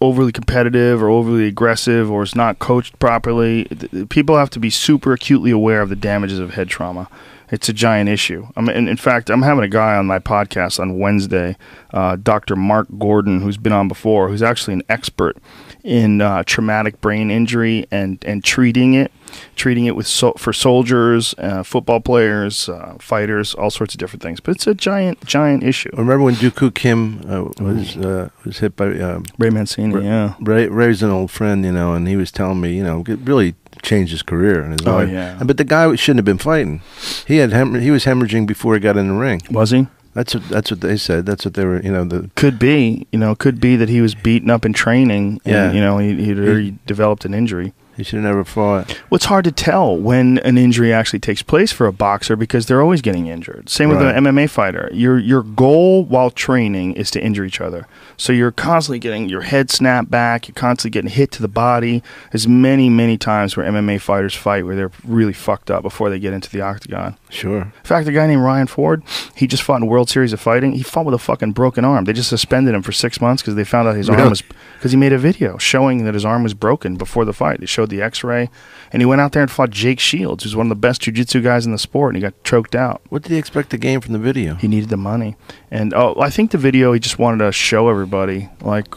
overly 0.01 0.33
competitive 0.33 1.03
or 1.03 1.09
overly 1.09 1.47
aggressive, 1.47 2.11
or 2.11 2.23
is 2.23 2.35
not 2.35 2.59
coached 2.59 2.99
properly. 2.99 3.65
People 4.09 4.37
have 4.37 4.51
to 4.51 4.59
be 4.59 4.71
super 4.71 5.13
acutely 5.13 5.51
aware 5.51 5.83
of 5.83 5.89
the 5.89 5.97
damages 5.97 6.39
of 6.39 6.55
head 6.55 6.69
trauma. 6.69 7.09
It's 7.53 7.69
a 7.69 7.73
giant 7.73 8.09
issue. 8.09 8.47
I 8.57 8.61
mean, 8.61 8.77
in, 8.77 8.89
in 8.89 8.97
fact, 8.97 9.29
I'm 9.29 9.43
having 9.43 9.65
a 9.65 9.69
guy 9.69 9.97
on 9.97 10.07
my 10.07 10.21
podcast 10.21 10.79
on 10.79 10.99
Wednesday, 10.99 11.57
uh, 11.93 12.17
Dr. 12.17 12.55
Mark 12.55 12.87
Gordon, 12.99 13.41
who's 13.41 13.57
been 13.57 13.73
on 13.73 13.89
before, 13.89 14.29
who's 14.29 14.43
actually 14.43 14.75
an 14.75 14.83
expert 14.89 15.37
in 15.85 16.21
uh, 16.21 16.43
traumatic 16.45 17.01
brain 17.01 17.31
injury 17.31 17.87
and 17.91 18.23
and 18.27 18.45
treating 18.45 18.95
it, 18.95 19.11
treating 19.57 19.87
it 19.87 19.97
with 19.97 20.07
so- 20.07 20.35
for 20.37 20.53
soldiers, 20.53 21.35
uh, 21.39 21.63
football 21.63 22.01
players, 22.01 22.69
uh, 22.69 22.95
fighters, 22.99 23.55
all 23.55 23.71
sorts 23.71 23.95
of 23.95 23.99
different 23.99 24.23
things. 24.23 24.41
But 24.41 24.57
it's 24.57 24.67
a 24.67 24.75
giant 24.75 25.25
giant 25.27 25.63
issue. 25.63 25.91
Remember 25.93 26.23
when 26.25 26.35
Duk 26.35 26.55
Koo 26.57 26.71
Kim 26.71 27.21
uh, 27.29 27.45
was 27.59 27.97
uh, 27.97 28.29
was 28.45 28.59
hit 28.59 28.77
by 28.77 28.99
um, 28.99 29.25
Ray 29.39 29.51
Mancini, 29.51 29.95
Ra- 29.95 30.01
yeah. 30.03 30.35
Ray, 30.41 30.69
Ray's 30.69 31.03
an 31.03 31.11
old 31.11 31.31
friend, 31.31 31.65
you 31.65 31.73
know, 31.73 31.95
and 31.95 32.07
he 32.09 32.17
was 32.17 32.31
telling 32.31 32.61
me, 32.61 32.75
you 32.77 32.85
know, 32.85 33.03
it 33.07 33.19
really 33.25 33.55
changed 33.83 34.13
his 34.13 34.23
career 34.23 34.61
and 34.63 34.79
his 34.79 34.87
Oh, 34.87 34.97
life. 34.97 35.09
yeah. 35.11 35.39
But 35.43 35.57
the 35.57 35.65
guy 35.65 35.95
shouldn't 35.95 36.19
have 36.19 36.25
been 36.27 36.39
fighting. 36.39 36.83
He 37.27 37.37
had 37.39 37.53
hem- 37.53 37.81
he 37.81 37.91
was 37.91 38.05
hemorrhaging 38.05 38.47
before 38.47 38.75
he 38.75 38.81
got 38.81 38.97
in 38.97 39.09
the 39.09 39.15
ring. 39.15 39.41
Was 39.51 39.71
he? 39.71 39.87
That's 40.15 40.35
what 40.35 40.49
that's 40.49 40.71
what 40.71 40.81
they 40.81 40.97
said. 40.97 41.25
That's 41.27 41.45
what 41.45 41.55
they 41.55 41.65
were. 41.65 41.81
You 41.83 41.93
know, 41.93 42.05
the 42.05 42.31
Could 42.35 42.59
be, 42.59 43.07
you 43.13 43.19
know, 43.19 43.35
could 43.35 43.61
be 43.61 43.77
that 43.77 43.89
he 43.89 44.01
was 44.01 44.15
beaten 44.15 44.51
up 44.51 44.65
in 44.65 44.73
training, 44.73 45.41
and 45.45 45.53
Yeah. 45.55 45.73
you 45.73 45.81
know, 45.81 45.99
he 45.99 46.15
he'd 46.25 46.39
already 46.39 46.75
developed 46.87 47.25
an 47.25 47.33
injury. 47.35 47.73
he 47.97 48.03
should 48.05 48.17
have 48.17 48.25
never 48.25 48.45
fought. 48.45 48.89
Well, 49.11 49.17
it's 49.17 49.27
hard 49.27 49.45
to 49.45 49.53
tell 49.53 49.95
when 49.95 50.39
an 50.39 50.57
injury 50.57 50.91
actually 50.91 51.19
takes 51.19 51.43
place 51.43 51.71
for 51.71 51.87
a 51.87 51.93
boxer 51.93 52.35
because 52.35 52.65
they're 52.65 52.81
always 52.81 53.03
getting 53.03 53.27
injured. 53.27 53.69
Same 53.69 53.91
with 53.91 54.01
an 54.01 54.25
MMA 54.25 54.49
fighter. 54.49 54.89
Your 54.93 55.19
your 55.19 55.43
goal 55.43 56.05
while 56.07 56.31
training 56.31 56.95
is 56.95 57.11
to 57.13 57.21
injure 57.23 57.45
each 57.45 57.61
other. 57.61 57.87
So 58.17 58.33
you're 58.33 58.53
constantly 58.53 58.99
getting 59.01 59.29
your 59.29 59.43
head 59.43 59.71
snapped 59.71 60.11
back. 60.11 60.49
You're 60.49 60.55
constantly 60.55 60.91
getting 60.97 61.11
hit 61.11 61.31
to 61.33 61.43
the 61.43 61.49
body. 61.49 62.03
There's 62.33 62.49
many 62.49 62.89
many 62.89 63.19
times 63.19 63.55
where 63.57 63.67
MMA 63.71 64.01
fighters 64.01 64.35
fight 64.35 64.65
where 64.65 64.75
they're 64.77 64.93
really 65.07 65.35
fucked 65.35 65.71
up 65.71 65.83
before 65.83 66.09
they 66.11 66.19
get 66.19 66.33
into 66.33 66.49
the 66.51 66.63
octagon. 66.63 67.17
Sure. 67.31 67.63
In 67.63 67.73
fact, 67.85 68.09
a 68.09 68.13
guy 68.13 68.27
named 68.27 68.43
Ryan 68.43 68.67
Ford, 68.67 69.03
he 69.35 69.47
just 69.47 69.63
fought 69.63 69.81
in 69.81 69.87
World 69.87 70.11
Series 70.11 70.33
of 70.33 70.41
Fighting. 70.41 70.73
He 70.73 70.83
fought 70.83 71.07
with 71.07 71.15
a 71.15 71.19
fucking 71.19 71.53
broken 71.53 71.85
arm. 71.85 72.05
They 72.05 72.13
just 72.13 72.29
suspended 72.29 72.75
him 72.75 72.83
for 72.83 72.93
six 72.93 73.21
months 73.21 73.41
because 73.41 73.55
they 73.55 73.65
found 73.65 73.89
out 73.89 73.95
his 73.97 74.09
Really? 74.09 74.23
arm 74.23 74.31
was 74.31 74.43
because 74.75 74.91
he 74.91 74.97
made 74.97 75.13
a 75.13 75.19
video 75.19 75.57
showing 75.57 76.05
that 76.05 76.15
his 76.15 76.25
arm 76.25 76.43
was 76.43 76.55
broken 76.55 76.97
before 76.97 77.25
the 77.25 77.33
fight. 77.33 77.61
They 77.61 77.67
showed 77.67 77.89
the 77.89 78.03
X-ray, 78.03 78.51
and 78.93 79.01
he 79.01 79.07
went 79.07 79.21
out 79.21 79.33
there 79.33 79.43
and 79.43 79.51
fought 79.51 79.71
Jake 79.71 80.01
Shields, 80.01 80.43
who's 80.43 80.57
one 80.57 80.67
of 80.67 80.71
the 80.71 80.75
best 80.75 81.03
jiu-jitsu 81.03 81.41
guys 81.41 81.67
in 81.67 81.73
the 81.73 81.79
sport, 81.79 82.15
and 82.15 82.17
he 82.17 82.29
got 82.29 82.43
choked 82.43 82.75
out. 82.75 83.01
What 83.11 83.23
did 83.23 83.31
he 83.31 83.39
expect 83.39 83.71
to 83.71 83.79
gain 83.79 84.01
from 84.01 84.13
the 84.13 84.19
video? 84.19 84.57
He 84.57 84.67
needed 84.69 84.89
the 84.89 84.97
money, 84.97 85.37
and 85.71 85.95
oh, 85.95 86.17
I 86.21 86.31
think 86.31 86.51
the 86.51 86.59
video 86.59 86.93
he 86.93 86.99
just 86.99 87.19
wanted 87.19 87.45
to 87.45 87.53
show 87.53 87.89
everybody 87.89 88.49
like. 88.61 88.93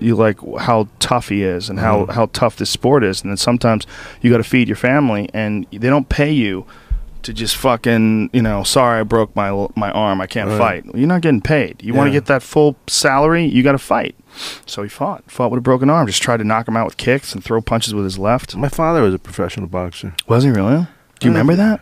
You 0.00 0.16
like 0.16 0.38
how 0.58 0.88
tough 0.98 1.28
he 1.28 1.44
is 1.44 1.70
and 1.70 1.78
how, 1.78 2.00
mm-hmm. 2.00 2.10
how 2.10 2.26
tough 2.26 2.56
this 2.56 2.68
sport 2.68 3.04
is, 3.04 3.22
and 3.22 3.30
then 3.30 3.36
sometimes 3.36 3.86
you 4.20 4.30
got 4.30 4.38
to 4.38 4.44
feed 4.44 4.66
your 4.68 4.76
family, 4.76 5.30
and 5.32 5.68
they 5.70 5.88
don't 5.88 6.08
pay 6.08 6.32
you 6.32 6.66
to 7.24 7.32
just 7.32 7.56
fucking 7.56 8.30
you 8.32 8.42
know 8.42 8.62
sorry 8.62 9.00
I 9.00 9.02
broke 9.02 9.34
my 9.36 9.50
my 9.76 9.90
arm 9.90 10.20
I 10.20 10.26
can't 10.26 10.48
Right. 10.50 10.84
fight. 10.84 10.94
You're 10.94 11.08
not 11.08 11.20
getting 11.22 11.40
paid. 11.40 11.82
You 11.82 11.94
want 11.94 12.08
to 12.08 12.12
get 12.12 12.26
that 12.26 12.42
full 12.42 12.76
salary, 12.86 13.44
you 13.46 13.62
got 13.62 13.72
to 13.72 13.78
fight. 13.78 14.14
So 14.66 14.82
he 14.82 14.88
fought, 14.88 15.30
fought 15.30 15.50
with 15.52 15.58
a 15.58 15.62
broken 15.62 15.88
arm, 15.90 16.06
just 16.08 16.22
tried 16.22 16.38
to 16.38 16.44
knock 16.44 16.66
him 16.66 16.76
out 16.76 16.86
with 16.86 16.96
kicks 16.96 17.32
and 17.34 17.42
throw 17.44 17.60
punches 17.60 17.94
with 17.94 18.04
his 18.04 18.18
left. 18.18 18.56
My 18.56 18.68
father 18.68 19.00
was 19.02 19.14
a 19.14 19.18
professional 19.18 19.66
boxer. 19.68 20.14
Was 20.26 20.42
he 20.44 20.50
really? 20.50 20.86
Do 21.20 21.28
you 21.28 21.30
Uh, 21.30 21.34
remember 21.34 21.54
that? 21.56 21.80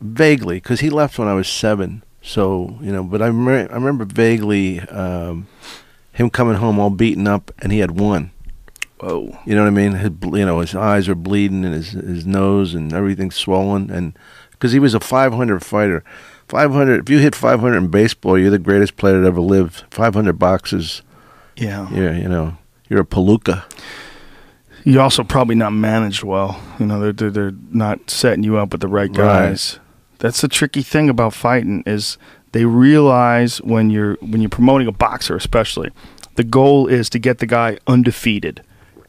Vaguely, 0.00 0.56
because 0.56 0.80
he 0.80 0.88
left 0.88 1.18
when 1.18 1.28
I 1.28 1.34
was 1.34 1.48
seven. 1.48 2.02
So 2.22 2.78
you 2.80 2.92
know, 2.92 3.02
but 3.02 3.20
I, 3.22 3.30
me- 3.30 3.52
I 3.68 3.74
remember 3.74 4.04
vaguely 4.04 4.80
um, 4.80 5.46
him 6.12 6.30
coming 6.30 6.56
home 6.56 6.78
all 6.78 6.90
beaten 6.90 7.26
up, 7.26 7.50
and 7.60 7.72
he 7.72 7.80
had 7.80 7.98
won. 7.98 8.30
Whoa. 9.00 9.38
You 9.46 9.54
know 9.54 9.62
what 9.62 9.68
I 9.68 9.70
mean? 9.70 9.92
His, 9.92 10.10
you 10.22 10.44
know, 10.46 10.60
his 10.60 10.74
eyes 10.74 11.08
are 11.08 11.14
bleeding, 11.14 11.64
and 11.64 11.74
his 11.74 11.90
his 11.92 12.26
nose 12.26 12.74
and 12.74 12.92
everything's 12.92 13.34
swollen, 13.34 13.90
and 13.90 14.12
because 14.60 14.72
he 14.72 14.78
was 14.78 14.92
a 14.92 15.00
500 15.00 15.64
fighter, 15.64 16.04
500. 16.48 17.00
If 17.00 17.08
you 17.10 17.18
hit 17.18 17.34
500 17.34 17.76
in 17.78 17.88
baseball, 17.88 18.38
you're 18.38 18.50
the 18.50 18.58
greatest 18.58 18.96
player 18.98 19.18
that 19.20 19.26
ever 19.26 19.40
lived. 19.40 19.84
500 19.90 20.34
boxes, 20.38 21.00
Yeah. 21.56 21.88
you're 21.90 22.12
you 22.12 22.28
know, 22.28 22.58
you're 22.90 23.00
a 23.00 23.04
palooka. 23.06 23.64
You're 24.84 25.02
also 25.02 25.24
probably 25.24 25.54
not 25.54 25.72
managed 25.72 26.22
well. 26.22 26.60
You 26.78 26.86
know, 26.86 27.00
they're, 27.00 27.12
they're 27.12 27.30
they're 27.30 27.58
not 27.70 28.10
setting 28.10 28.44
you 28.44 28.56
up 28.58 28.72
with 28.72 28.80
the 28.82 28.88
right 28.88 29.08
Right. 29.10 29.16
guys. 29.16 29.78
That's 30.18 30.40
the 30.42 30.48
tricky 30.48 30.82
thing 30.82 31.08
about 31.08 31.32
fighting 31.34 31.82
is 31.86 32.18
they 32.52 32.64
realize 32.66 33.58
when 33.62 33.90
you're 33.90 34.14
when 34.20 34.40
you're 34.42 34.50
promoting 34.50 34.86
a 34.88 34.92
boxer, 34.92 35.36
especially, 35.36 35.90
the 36.34 36.44
goal 36.44 36.86
is 36.86 37.08
to 37.10 37.18
get 37.18 37.38
the 37.38 37.46
guy 37.46 37.78
undefeated 37.86 38.62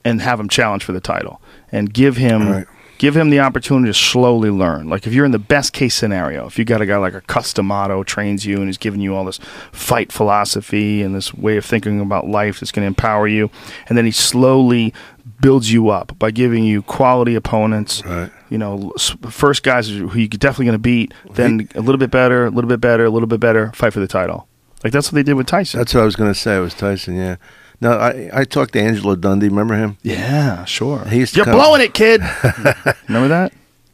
and 0.05 0.21
have 0.21 0.39
him 0.39 0.47
challenge 0.49 0.83
for 0.83 0.91
the 0.93 1.01
title 1.01 1.41
and 1.71 1.93
give 1.93 2.17
him 2.17 2.49
Right. 2.51 2.67
Give 3.01 3.17
him 3.17 3.31
the 3.31 3.39
opportunity 3.39 3.89
to 3.89 3.97
slowly 3.97 4.51
learn. 4.51 4.87
Like 4.87 5.07
if 5.07 5.13
you're 5.13 5.25
in 5.25 5.31
the 5.31 5.39
best 5.39 5.73
case 5.73 5.95
scenario, 5.95 6.45
if 6.45 6.59
you 6.59 6.65
got 6.65 6.81
a 6.81 6.85
guy 6.85 6.97
like 6.97 7.15
a 7.15 7.21
Cus 7.21 7.51
D'Amato 7.51 8.03
trains 8.03 8.45
you 8.45 8.57
and 8.57 8.69
is 8.69 8.77
giving 8.77 9.01
you 9.01 9.15
all 9.15 9.25
this 9.25 9.39
fight 9.71 10.11
philosophy 10.11 11.01
and 11.01 11.15
this 11.15 11.33
way 11.33 11.57
of 11.57 11.65
thinking 11.65 11.99
about 11.99 12.27
life 12.27 12.59
that's 12.59 12.71
going 12.71 12.83
to 12.83 12.87
empower 12.87 13.27
you, 13.27 13.49
and 13.89 13.97
then 13.97 14.05
he 14.05 14.11
slowly 14.11 14.93
builds 15.41 15.73
you 15.73 15.89
up 15.89 16.15
by 16.19 16.29
giving 16.29 16.63
you 16.63 16.83
quality 16.83 17.33
opponents. 17.33 18.05
Right. 18.05 18.31
You 18.51 18.59
know, 18.59 18.93
first 19.31 19.63
guys 19.63 19.87
who 19.87 20.07
you're 20.13 20.27
definitely 20.27 20.65
going 20.65 20.75
to 20.75 20.77
beat, 20.77 21.11
then 21.31 21.69
a 21.73 21.81
little 21.81 21.97
bit 21.97 22.11
better, 22.11 22.45
a 22.45 22.51
little 22.51 22.69
bit 22.69 22.81
better, 22.81 23.05
a 23.05 23.09
little 23.09 23.27
bit 23.27 23.39
better, 23.39 23.71
fight 23.71 23.93
for 23.93 23.99
the 23.99 24.07
title. 24.07 24.47
Like 24.83 24.93
that's 24.93 25.11
what 25.11 25.15
they 25.15 25.23
did 25.23 25.33
with 25.33 25.47
Tyson. 25.47 25.79
That's 25.79 25.95
what 25.95 26.01
I 26.01 26.05
was 26.05 26.15
going 26.15 26.31
to 26.31 26.39
say. 26.39 26.57
It 26.57 26.59
was 26.59 26.75
Tyson. 26.75 27.15
Yeah. 27.15 27.37
No, 27.81 27.93
I 27.97 28.29
I 28.31 28.43
talked 28.45 28.73
to 28.73 28.81
Angelo 28.81 29.15
Dundee. 29.15 29.49
Remember 29.49 29.75
him? 29.75 29.97
yeah, 30.03 30.63
sure. 30.65 31.03
He 31.05 31.17
used 31.19 31.33
to 31.33 31.37
You're 31.39 31.45
come- 31.45 31.55
blowing 31.55 31.81
it, 31.81 31.93
kid. 31.93 32.21
Remember 33.07 33.27
that? 33.27 33.53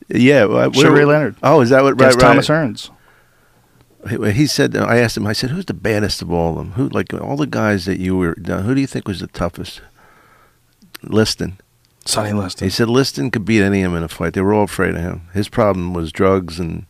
Yeah. 0.09 0.45
well, 0.45 0.71
Sugar 0.73 0.91
Ray 0.91 1.05
were- 1.05 1.11
Leonard. 1.13 1.35
Oh, 1.41 1.61
is 1.61 1.69
that 1.69 1.83
what? 1.83 1.93
Right. 1.99 2.07
Against 2.13 2.21
right. 2.21 2.27
Thomas 2.27 2.47
Hearns. 2.49 2.89
He, 4.09 4.31
he 4.31 4.47
said, 4.47 4.75
I 4.77 4.97
asked 4.99 5.17
him, 5.17 5.25
I 5.27 5.33
said, 5.33 5.49
who's 5.49 5.65
the 5.65 5.73
baddest 5.73 6.21
of 6.21 6.31
all 6.31 6.51
of 6.51 6.57
them? 6.57 6.71
Who, 6.73 6.87
like 6.89 7.13
all 7.13 7.35
the 7.35 7.47
guys 7.47 7.85
that 7.85 7.99
you 7.99 8.15
were, 8.15 8.35
who 8.37 8.75
do 8.75 8.79
you 8.79 8.87
think 8.87 9.07
was 9.07 9.19
the 9.19 9.27
toughest? 9.27 9.81
Liston. 11.03 11.57
Sonny 12.05 12.31
Liston. 12.31 12.65
He 12.65 12.69
said 12.69 12.87
Liston 12.89 13.31
could 13.31 13.43
beat 13.45 13.61
any 13.61 13.81
of 13.83 13.91
them 13.91 13.97
in 13.97 14.03
a 14.03 14.07
fight. 14.07 14.33
They 14.33 14.41
were 14.41 14.53
all 14.53 14.63
afraid 14.63 14.95
of 14.95 15.01
him. 15.01 15.27
His 15.33 15.49
problem 15.49 15.93
was 15.93 16.11
drugs 16.13 16.57
and 16.59 16.89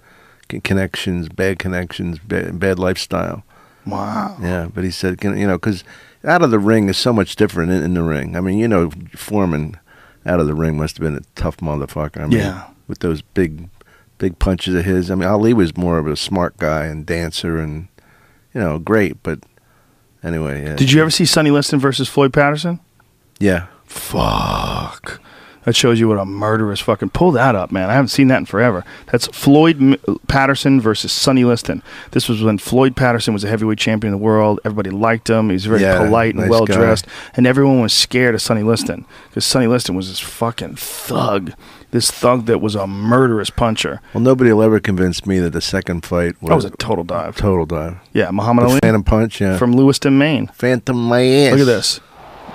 c- 0.52 0.60
connections, 0.60 1.28
bad 1.30 1.58
connections, 1.60 2.20
bad, 2.20 2.60
bad 2.60 2.78
lifestyle. 2.78 3.44
Wow. 3.86 4.38
Yeah, 4.42 4.68
but 4.72 4.84
he 4.84 4.92
said, 4.92 5.20
can- 5.20 5.38
you 5.38 5.48
know, 5.48 5.58
because 5.58 5.84
out 6.24 6.42
of 6.42 6.52
the 6.52 6.60
ring 6.60 6.90
is 6.90 6.98
so 6.98 7.14
much 7.14 7.36
different 7.36 7.72
in, 7.72 7.84
in 7.84 7.94
the 7.94 8.04
ring. 8.04 8.36
I 8.36 8.42
mean, 8.42 8.58
you 8.58 8.68
know, 8.68 8.90
Foreman 9.16 9.78
out 10.26 10.40
of 10.40 10.48
the 10.48 10.54
ring 10.56 10.78
must 10.78 10.98
have 10.98 11.04
been 11.04 11.16
a 11.16 11.26
tough 11.40 11.58
motherfucker. 11.58 12.22
I 12.22 12.28
mean, 12.28 12.40
Yeah. 12.40 12.66
with 12.88 13.00
those 13.00 13.22
big, 13.22 13.70
big 14.18 14.40
punches 14.40 14.76
of 14.76 14.86
his. 14.86 15.10
I 15.12 15.16
mean, 15.16 15.28
Ali 15.28 15.54
was 15.54 15.78
more 15.78 16.00
of 16.00 16.08
a 16.08 16.16
smart 16.16 16.58
guy 16.58 16.86
and 16.86 17.06
dancer 17.06 17.60
and, 17.60 17.88
you 18.54 18.60
know, 18.62 18.78
great. 18.80 19.22
But 19.24 19.40
anyway, 20.24 20.64
yeah. 20.66 20.76
Did 20.76 20.92
you 20.92 21.02
ever 21.02 21.10
see 21.12 21.26
Sonny 21.26 21.52
Liston 21.52 21.80
versus 21.80 22.10
Floyd 22.10 22.34
Patterson? 22.34 22.80
Yeah. 23.40 23.68
Fuck. 23.86 25.22
That 25.68 25.76
shows 25.76 26.00
you 26.00 26.08
what 26.08 26.18
a 26.18 26.24
murderous 26.26 26.80
fucking. 26.80 27.10
Pull 27.10 27.34
that 27.34 27.54
up, 27.54 27.74
man. 27.74 27.90
I 27.90 27.94
haven't 27.94 28.08
seen 28.08 28.30
that 28.30 28.38
in 28.38 28.46
forever. 28.46 28.86
That's 29.12 29.28
Floyd 29.28 29.82
M- 29.82 30.18
Patterson 30.30 30.80
versus 30.80 31.12
Sonny 31.12 31.44
Liston. 31.44 31.84
This 32.12 32.30
was 32.30 32.42
when 32.42 32.58
Floyd 32.58 32.96
Patterson 32.96 33.34
was 33.34 33.44
a 33.44 33.50
heavyweight 33.50 33.78
champion 33.78 34.14
of 34.14 34.20
the 34.22 34.24
world. 34.24 34.62
Everybody 34.64 34.92
liked 34.92 35.30
him. 35.30 35.50
He 35.50 35.54
was 35.54 35.66
very 35.66 35.82
Yeah, 35.82 35.98
polite 36.06 36.36
and 36.36 36.44
nice 36.44 36.50
well 36.50 36.64
dressed. 36.66 37.06
And 37.36 37.46
everyone 37.46 37.82
was 37.82 37.92
scared 37.92 38.34
of 38.34 38.42
Sonny 38.42 38.64
Liston 38.64 39.06
because 39.28 39.44
Sonny 39.46 39.68
Liston 39.68 39.94
was 39.94 40.08
this 40.08 40.22
fucking 40.22 40.78
thug. 40.78 41.52
This 41.92 42.12
thug 42.12 42.46
that 42.46 42.60
was 42.62 42.76
a 42.76 42.88
murderous 42.88 43.50
puncher. 43.50 44.00
Well, 44.14 44.22
nobody 44.24 44.54
will 44.54 44.64
ever 44.64 44.80
convince 44.80 45.26
me 45.26 45.40
that 45.40 45.52
the 45.52 45.60
second 45.62 46.06
fight 46.06 46.42
was, 46.42 46.48
That 46.50 46.56
was 46.56 46.66
a 46.66 46.70
total 46.72 47.04
dive. 47.04 47.36
total 47.36 47.66
dive. 47.66 47.98
Yeah, 48.14 48.32
Muhammad 48.32 48.66
The 48.66 48.70
Ali 48.72 48.80
Phantom 48.82 49.04
Punch, 49.04 49.42
yeah. 49.42 49.58
from 49.58 49.74
Lewiston, 49.74 50.18
Maine. 50.18 50.48
Phantom 50.48 50.96
my 50.98 51.22
ass. 51.26 51.52
Look 51.52 51.62
at 51.62 51.66
this. 51.66 52.00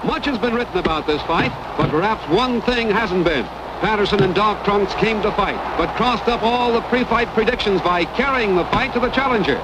Much 0.05 0.27
has 0.27 0.37
been 0.37 0.53
written 0.53 0.77
about 0.79 1.07
this 1.07 1.23
fight, 1.23 1.53
but 1.79 1.89
perhaps 1.89 2.29
one 2.29 2.61
thing 2.63 2.91
hasn't 2.91 3.25
been. 3.25 3.45
Patterson 3.81 4.23
and 4.23 4.35
Dog 4.35 4.65
Trunks 4.65 4.93
came 4.95 5.23
to 5.23 5.31
fight, 5.33 5.57
but 5.79 5.95
crossed 5.97 6.29
up 6.29 6.43
all 6.43 6.73
the 6.73 6.81
pre-fight 6.83 7.29
predictions 7.29 7.81
by 7.83 8.05
carrying 8.05 8.57
the 8.57 8.65
fight 8.67 8.93
to 8.95 9.01
the 9.01 9.11
challenger. 9.11 9.57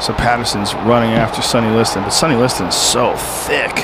So 0.00 0.12
Patterson's 0.12 0.74
running 0.74 1.10
after 1.10 1.40
Sonny 1.40 1.74
Liston, 1.74 2.02
but 2.02 2.10
Sonny 2.10 2.34
Liston's 2.34 2.76
so 2.76 3.16
thick. 3.16 3.76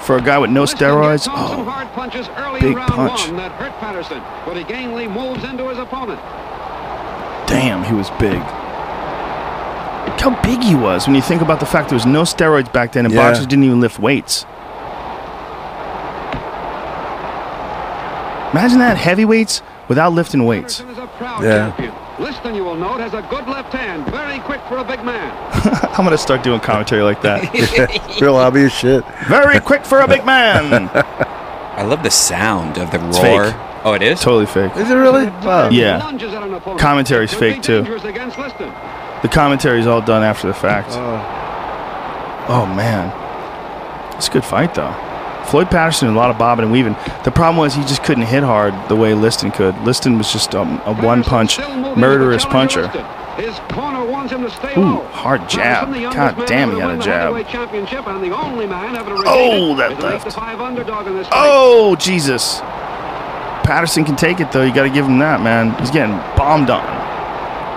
For 0.00 0.18
a 0.18 0.22
guy 0.22 0.38
with 0.38 0.50
no 0.50 0.62
Liston 0.62 0.78
steroids, 0.78 1.26
oh, 1.28 1.64
hard 1.64 1.88
punches 1.88 2.28
early 2.36 2.60
big 2.60 2.76
round 2.76 2.92
punch. 2.92 3.26
one 3.26 3.36
that 3.36 3.52
hurt 3.52 3.72
Patterson, 3.80 4.22
but 4.44 4.56
he 4.56 4.62
gainly 4.64 5.08
moves 5.08 5.42
into 5.44 5.68
his 5.68 5.78
opponent. 5.78 6.20
damn, 7.48 7.82
he 7.82 7.94
was 7.94 8.10
big. 8.20 8.40
Look 10.24 10.34
how 10.36 10.42
big 10.42 10.62
he 10.62 10.74
was 10.74 11.06
when 11.06 11.14
you 11.14 11.20
think 11.22 11.42
about 11.42 11.60
the 11.60 11.66
fact 11.66 11.90
there 11.90 11.96
was 11.96 12.06
no 12.06 12.22
steroids 12.22 12.72
back 12.72 12.92
then 12.92 13.04
and 13.04 13.12
Yeah. 13.14 13.22
boxers 13.28 13.46
didn't 13.46 13.64
even 13.64 13.80
lift 13.80 13.98
weights. 13.98 14.46
Imagine 18.52 18.78
that, 18.78 18.96
heavyweights 18.96 19.60
without 19.88 20.12
lifting 20.12 20.44
weights. 20.46 20.80
Patterson 20.80 20.90
is 20.90 20.98
a 20.98 21.06
proud 21.18 21.42
Yeah. 21.42 21.50
champion. 21.70 21.92
Liston, 22.20 22.54
you 22.54 22.64
will 22.64 22.76
note, 22.76 23.00
has 23.00 23.12
a 23.12 23.22
good 23.28 23.46
left 23.48 23.72
hand, 23.74 24.06
very 24.06 24.38
quick 24.38 24.60
for 24.68 24.78
a 24.78 24.84
big 24.84 25.04
man. 25.04 25.30
I'm 25.98 26.04
gonna 26.04 26.16
start 26.16 26.42
doing 26.44 26.60
commentary 26.60 27.02
like 27.02 27.20
that. 27.22 27.42
Real 28.20 28.36
obvious 28.36 28.72
shit. 28.72 29.04
Very 29.26 29.58
quick 29.60 29.84
for 29.84 30.00
a 30.00 30.08
big 30.08 30.24
man. 30.24 30.88
I 31.76 31.82
love 31.82 32.02
the 32.04 32.10
sound 32.10 32.78
of 32.78 32.92
the 32.92 33.04
It's 33.08 33.18
roar. 33.20 33.44
fake. 33.46 33.54
Oh, 33.84 33.92
it 33.92 34.02
is. 34.02 34.20
totally 34.20 34.46
fake. 34.46 34.74
Is 34.76 34.88
it 34.90 34.94
really? 34.94 35.26
Wow. 35.44 35.68
Yeah. 35.70 35.98
Lunges 35.98 36.32
at 36.32 36.42
an 36.42 36.54
opponent. 36.54 36.80
Commentary's 36.80 37.34
fake, 37.34 37.60
too. 37.60 37.84
Dangerous 39.24 39.34
commentary 39.34 39.80
is 39.80 39.86
all 39.86 40.00
done 40.00 40.22
after 40.22 40.46
the 40.46 40.54
fact. 40.54 40.90
Oh. 40.92 41.40
Oh 42.46 42.66
man, 42.66 43.10
it's 44.16 44.28
a 44.28 44.30
good 44.30 44.44
fight 44.44 44.74
though. 44.74 44.94
Floyd 45.46 45.70
Patterson 45.70 46.08
did 46.08 46.14
a 46.14 46.18
lot 46.18 46.30
of 46.30 46.38
bobbing 46.38 46.64
and 46.64 46.72
weaving. 46.72 46.94
The 47.24 47.30
problem 47.30 47.56
was 47.58 47.74
he 47.74 47.82
just 47.82 48.02
couldn't 48.02 48.24
hit 48.24 48.42
hard 48.42 48.74
the 48.88 48.96
way 48.96 49.12
Liston 49.14 49.50
could. 49.50 49.76
Liston 49.82 50.16
was 50.16 50.32
just 50.32 50.54
um, 50.54 50.80
a 50.86 50.94
one 50.94 51.22
punch, 51.22 51.58
murderous 51.58 52.44
the 52.44 52.50
puncher. 52.50 52.88
His 53.36 53.58
corner 53.70 54.04
wants 54.04 54.32
him 54.32 54.42
to 54.42 54.50
stay 54.50 54.74
Ooh, 54.78 55.00
hard 55.10 55.48
jab. 55.48 55.92
The 55.92 56.00
God 56.02 56.46
damn, 56.46 56.72
he 56.72 56.78
had 56.80 56.90
a 56.92 56.98
jab. 56.98 57.22
heavyweight 57.22 57.48
championship 57.48 58.06
and 58.06 58.22
the 58.22 58.34
only 58.34 58.66
man 58.66 58.94
ever 58.96 59.10
to 59.10 59.14
retain 59.16 59.26
Oh, 59.26 59.74
that 59.76 59.92
Is 59.92 59.98
an 59.98 60.04
eight 60.04 60.12
left. 60.12 60.24
to 60.26 60.30
five 60.30 60.60
underdog 60.60 61.06
in 61.08 61.16
this 61.16 61.26
fight. 61.28 61.48
Oh, 61.50 61.96
Jesus. 61.96 62.60
Patterson 63.64 64.04
can 64.04 64.14
take 64.14 64.38
it, 64.40 64.52
though. 64.52 64.62
You 64.62 64.72
got 64.72 64.84
to 64.84 64.90
give 64.90 65.04
him 65.06 65.18
that, 65.18 65.40
man. 65.42 65.76
He's 65.80 65.90
getting 65.90 66.14
bombed 66.36 66.70
on. 66.70 66.84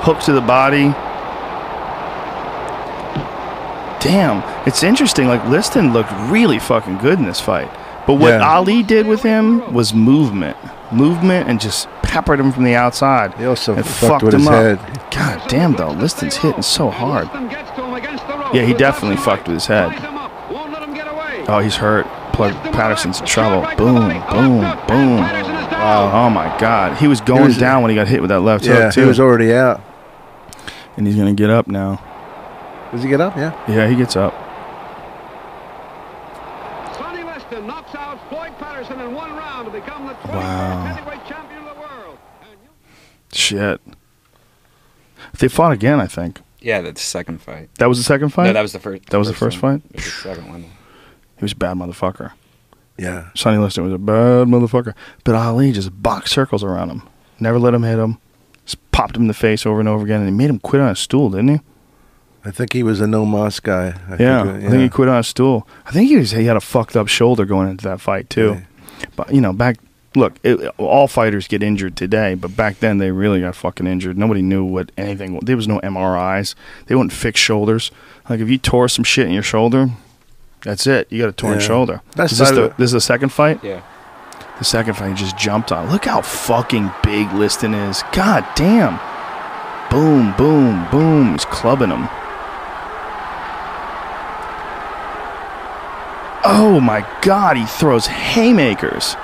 Hook 0.04 0.20
to 0.22 0.32
the 0.34 0.42
body. 0.42 0.94
Damn. 4.00 4.44
It's 4.68 4.84
interesting. 4.84 5.28
Like, 5.28 5.44
Liston 5.48 5.94
looked 5.94 6.12
really 6.30 6.60
fucking 6.60 6.98
good 7.00 7.20
in 7.20 7.26
this 7.26 7.40
fight. 7.42 7.70
But 8.06 8.16
what 8.16 8.30
Yeah. 8.30 8.48
Ali 8.48 8.84
did 8.84 9.08
with 9.08 9.22
him 9.24 9.74
was 9.74 9.94
movement. 9.94 10.56
Movement 10.92 11.50
and 11.50 11.60
just 11.60 11.90
peppered 12.02 12.40
him 12.40 12.52
from 12.54 12.64
the 12.64 12.76
outside. 12.76 13.34
He 13.34 13.46
also 13.46 13.76
and 13.76 13.86
fucked 13.86 14.24
with 14.24 14.34
his 14.34 14.44
him 14.48 14.54
up. 14.54 14.54
head. 14.54 14.80
God 15.12 15.42
damn, 15.50 15.74
though. 15.74 15.90
Liston's 15.92 16.38
hitting 16.38 16.62
so 16.62 16.90
hard. 16.90 17.26
Liston 17.26 17.50
gets 17.50 17.72
to 17.72 17.84
him 17.84 17.94
against 17.94 18.26
the 18.28 18.38
ropes 18.38 18.56
Yeah, 18.56 18.62
he 18.64 18.74
definitely 18.74 19.18
fucked 19.18 19.48
with 19.48 19.56
his 19.56 19.66
head. 19.66 19.90
Ties 19.92 20.00
him 20.02 20.18
up, 20.18 20.32
won't 20.52 20.72
let 20.72 20.82
him 20.84 20.94
get 20.94 21.08
away. 21.12 21.44
Oh, 21.50 21.60
he's 21.60 21.76
hurt. 21.76 22.06
Plug 22.32 22.54
Patterson's 22.72 23.20
in 23.20 23.26
trouble. 23.26 23.64
shot 23.64 23.68
right 23.70 23.78
to 23.78 23.84
the 23.84 23.92
Boom, 23.92 24.10
boom, 24.10 24.60
boom. 24.88 25.18
and 25.18 25.26
Patterson 25.26 25.56
is 25.56 25.68
down. 25.72 26.12
Oh 26.16 26.30
my 26.30 26.56
God, 26.60 26.98
he 26.98 27.08
was 27.08 27.20
going 27.20 27.44
was- 27.46 27.58
down 27.58 27.82
when 27.82 27.90
he 27.90 27.96
got 27.96 28.08
hit 28.08 28.22
with 28.22 28.30
that 28.30 28.40
left 28.42 28.64
Yeah, 28.66 28.86
hook 28.86 28.94
he 28.94 29.02
was 29.02 29.20
already 29.20 29.54
out. 29.54 29.82
and 30.96 31.08
he's 31.08 31.16
gonna 31.18 31.34
get 31.34 31.50
up 31.50 31.68
now. 31.68 32.00
Does 32.92 33.04
he 33.04 33.10
get 33.10 33.22
up? 33.22 33.36
Yeah. 33.36 33.54
Yeah, 33.68 33.88
he 33.88 33.96
gets 33.96 34.16
up. 34.16 34.34
Sonny 36.96 37.24
Liston 37.24 37.68
knocks 37.68 37.94
out 37.96 38.18
Floyd 38.30 38.54
Patterson 38.60 39.00
in 39.02 39.14
one 39.14 39.32
round 39.36 39.66
to 39.66 39.72
become 39.72 40.08
the 40.08 40.14
21st 40.14 40.34
Wow. 40.34 40.84
heavyweight 40.86 41.26
champion 41.28 41.60
of 41.68 41.76
the 41.76 41.82
world. 41.82 42.18
You- 42.52 42.70
Shit. 43.38 43.82
They 45.40 45.48
fought 45.48 45.74
again, 45.74 46.00
I 46.00 46.08
think. 46.08 46.42
Yeah, 46.60 46.82
that's 46.82 47.02
the 47.02 47.08
second 47.08 47.42
fight. 47.42 47.70
That 47.78 47.88
was 47.88 47.98
the 47.98 48.04
second 48.04 48.30
fight. 48.30 48.48
No, 48.48 48.54
that 48.54 48.62
was 48.62 48.74
the 48.74 48.80
first. 48.80 49.06
That 49.10 49.18
was 49.20 49.28
the 49.28 49.34
first 49.34 49.62
one. 49.62 49.82
fight? 49.82 49.90
It 49.92 49.96
was 49.98 50.06
the 50.06 50.12
second 50.30 50.50
one. 50.50 50.62
he 50.64 51.44
was 51.46 51.52
a 51.52 51.56
bad 51.56 51.78
motherfucker. 51.78 52.32
Yeah. 52.98 53.28
Sonny 53.36 53.58
Liston 53.58 53.84
was 53.84 53.94
a 53.94 53.98
bad 54.00 54.48
motherfucker. 54.48 54.94
But 55.24 55.36
Ali 55.36 55.72
just 55.72 56.02
boxed 56.02 56.34
circles 56.34 56.64
around 56.64 56.90
him. 56.90 57.04
Never 57.40 57.60
let 57.60 57.76
him 57.76 57.84
hit 57.84 58.00
him. 58.00 58.18
Just 58.66 58.92
popped 58.92 59.16
him 59.16 59.24
in 59.24 59.28
the 59.28 59.34
face 59.36 59.66
over 59.68 59.80
and 59.80 59.88
over 59.88 60.04
again, 60.04 60.22
and 60.22 60.28
he 60.30 60.36
made 60.36 60.50
him 60.50 60.58
quit 60.60 60.82
on 60.82 60.90
a 60.90 60.96
stool, 60.96 61.30
didn't 61.30 61.50
he? 61.50 61.62
I 62.46 62.52
think 62.52 62.74
he 62.74 62.84
was 62.84 63.02
a 63.02 63.08
No 63.08 63.26
Mas 63.26 63.60
guy. 63.60 64.00
I 64.10 64.16
yeah, 64.20 64.44
think, 64.44 64.64
uh, 64.64 64.68
I 64.68 64.70
think 64.70 64.84
he 64.84 64.90
quit 64.90 65.10
on 65.10 65.18
a 65.18 65.24
stool. 65.24 65.68
I 65.86 65.92
think 65.92 66.10
he 66.10 66.18
was 66.18 66.32
he 66.32 66.46
had 66.46 66.56
a 66.58 66.62
fucked 66.62 66.96
up 66.96 67.08
shoulder 67.08 67.46
going 67.46 67.70
into 67.70 67.84
that 67.88 68.00
fight 68.02 68.30
too. 68.30 68.62
But 69.16 69.34
you 69.34 69.42
know, 69.42 69.54
back 69.54 69.78
look, 70.16 70.36
it, 70.44 70.58
all 70.78 71.08
fighters 71.08 71.48
get 71.48 71.62
injured 71.62 71.96
today, 71.96 72.36
but 72.36 72.56
back 72.56 72.80
then 72.80 72.98
they 72.98 73.12
really 73.12 73.42
got 73.42 73.56
fucking 73.56 73.86
injured. 73.86 74.18
Nobody 74.18 74.42
knew 74.42 74.64
what 74.64 74.92
anything. 74.98 75.40
There 75.42 75.56
was 75.58 75.68
no 75.68 75.80
MRIs. 75.82 76.56
They 76.88 76.96
wouldn't 76.96 77.14
fix 77.14 77.40
shoulders. 77.40 77.92
Like 78.30 78.40
if 78.40 78.50
you 78.50 78.58
tore 78.58 78.88
some 78.88 79.04
shit 79.04 79.28
in 79.28 79.34
your 79.34 79.44
shoulder, 79.44 79.90
that's 80.62 80.88
it. 80.88 81.12
You 81.12 81.22
got 81.22 81.30
a 81.30 81.34
torn 81.34 81.60
Yeah. 81.60 81.66
shoulder. 81.68 82.02
That's 82.16 82.32
is 82.34 82.40
this, 82.40 82.50
the, 82.52 82.74
this 82.78 82.86
is 82.88 82.92
the 82.94 83.02
second 83.02 83.30
fight. 83.30 83.64
Yeah. 83.64 83.82
The 84.58 84.64
second 84.66 84.96
fight, 84.96 85.10
he 85.10 85.14
just 85.16 85.38
jumped 85.38 85.72
on. 85.72 85.92
Look 85.92 86.06
how 86.06 86.22
fucking 86.22 86.90
big 87.04 87.32
Liston 87.34 87.76
is. 87.76 88.04
God 88.12 88.44
damn. 88.56 89.00
Boom, 89.92 90.34
boom, 90.36 90.88
boom. 90.92 91.34
He's 91.34 91.46
clubbing 91.46 91.90
him. 91.92 92.08
Oh 96.50 96.80
my 96.80 97.06
god, 97.22 97.58
he 97.58 97.66
throws 97.66 98.08
haymakers. 98.08 99.16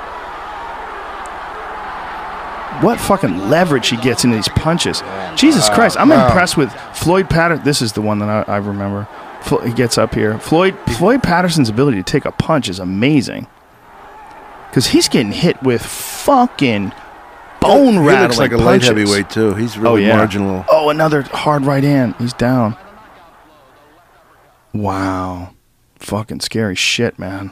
What 2.83 2.99
fucking 2.99 3.49
leverage 3.49 3.87
he 3.89 3.97
gets 3.97 4.23
into 4.25 4.35
these 4.35 4.49
punches. 4.49 5.01
Jesus 5.35 5.69
uh, 5.69 5.75
Christ, 5.75 5.95
I'm 5.97 6.11
impressed 6.11 6.57
with 6.57 6.71
Floyd 6.93 7.29
Patterson. 7.29 7.63
This 7.63 7.81
is 7.81 7.93
the 7.93 8.01
one 8.01 8.19
that 8.19 8.49
I, 8.49 8.55
I 8.55 8.57
remember. 8.57 9.07
Flo- 9.41 9.59
he 9.59 9.71
gets 9.73 9.97
up 9.97 10.13
here. 10.13 10.37
Floyd 10.39 10.77
Floyd 10.97 11.23
Patterson's 11.23 11.69
ability 11.69 11.97
to 11.97 12.03
take 12.03 12.25
a 12.25 12.31
punch 12.31 12.67
is 12.67 12.79
amazing. 12.79 13.47
Because 14.69 14.87
he's 14.87 15.07
getting 15.07 15.31
hit 15.31 15.61
with 15.63 15.81
fucking 15.85 16.91
bone 17.61 17.93
He 17.93 17.99
rattling 17.99 18.21
looks 18.23 18.37
like 18.39 18.51
a 18.51 18.57
light 18.57 18.81
punches. 18.81 18.87
heavyweight 18.89 19.29
too. 19.29 19.53
He's 19.53 19.77
Oh 19.77 19.81
really 19.81 20.07
yeah. 20.07 20.17
marginal. 20.17 20.65
Oh, 20.69 20.89
another 20.89 21.21
hard 21.21 21.63
right 21.63 21.83
hand. 21.83 22.15
He's 22.19 22.33
down. 22.33 22.75
Wow, 24.73 25.52
fucking 26.05 26.41
scary 26.41 26.75
shit, 26.75 27.17
man. 27.17 27.51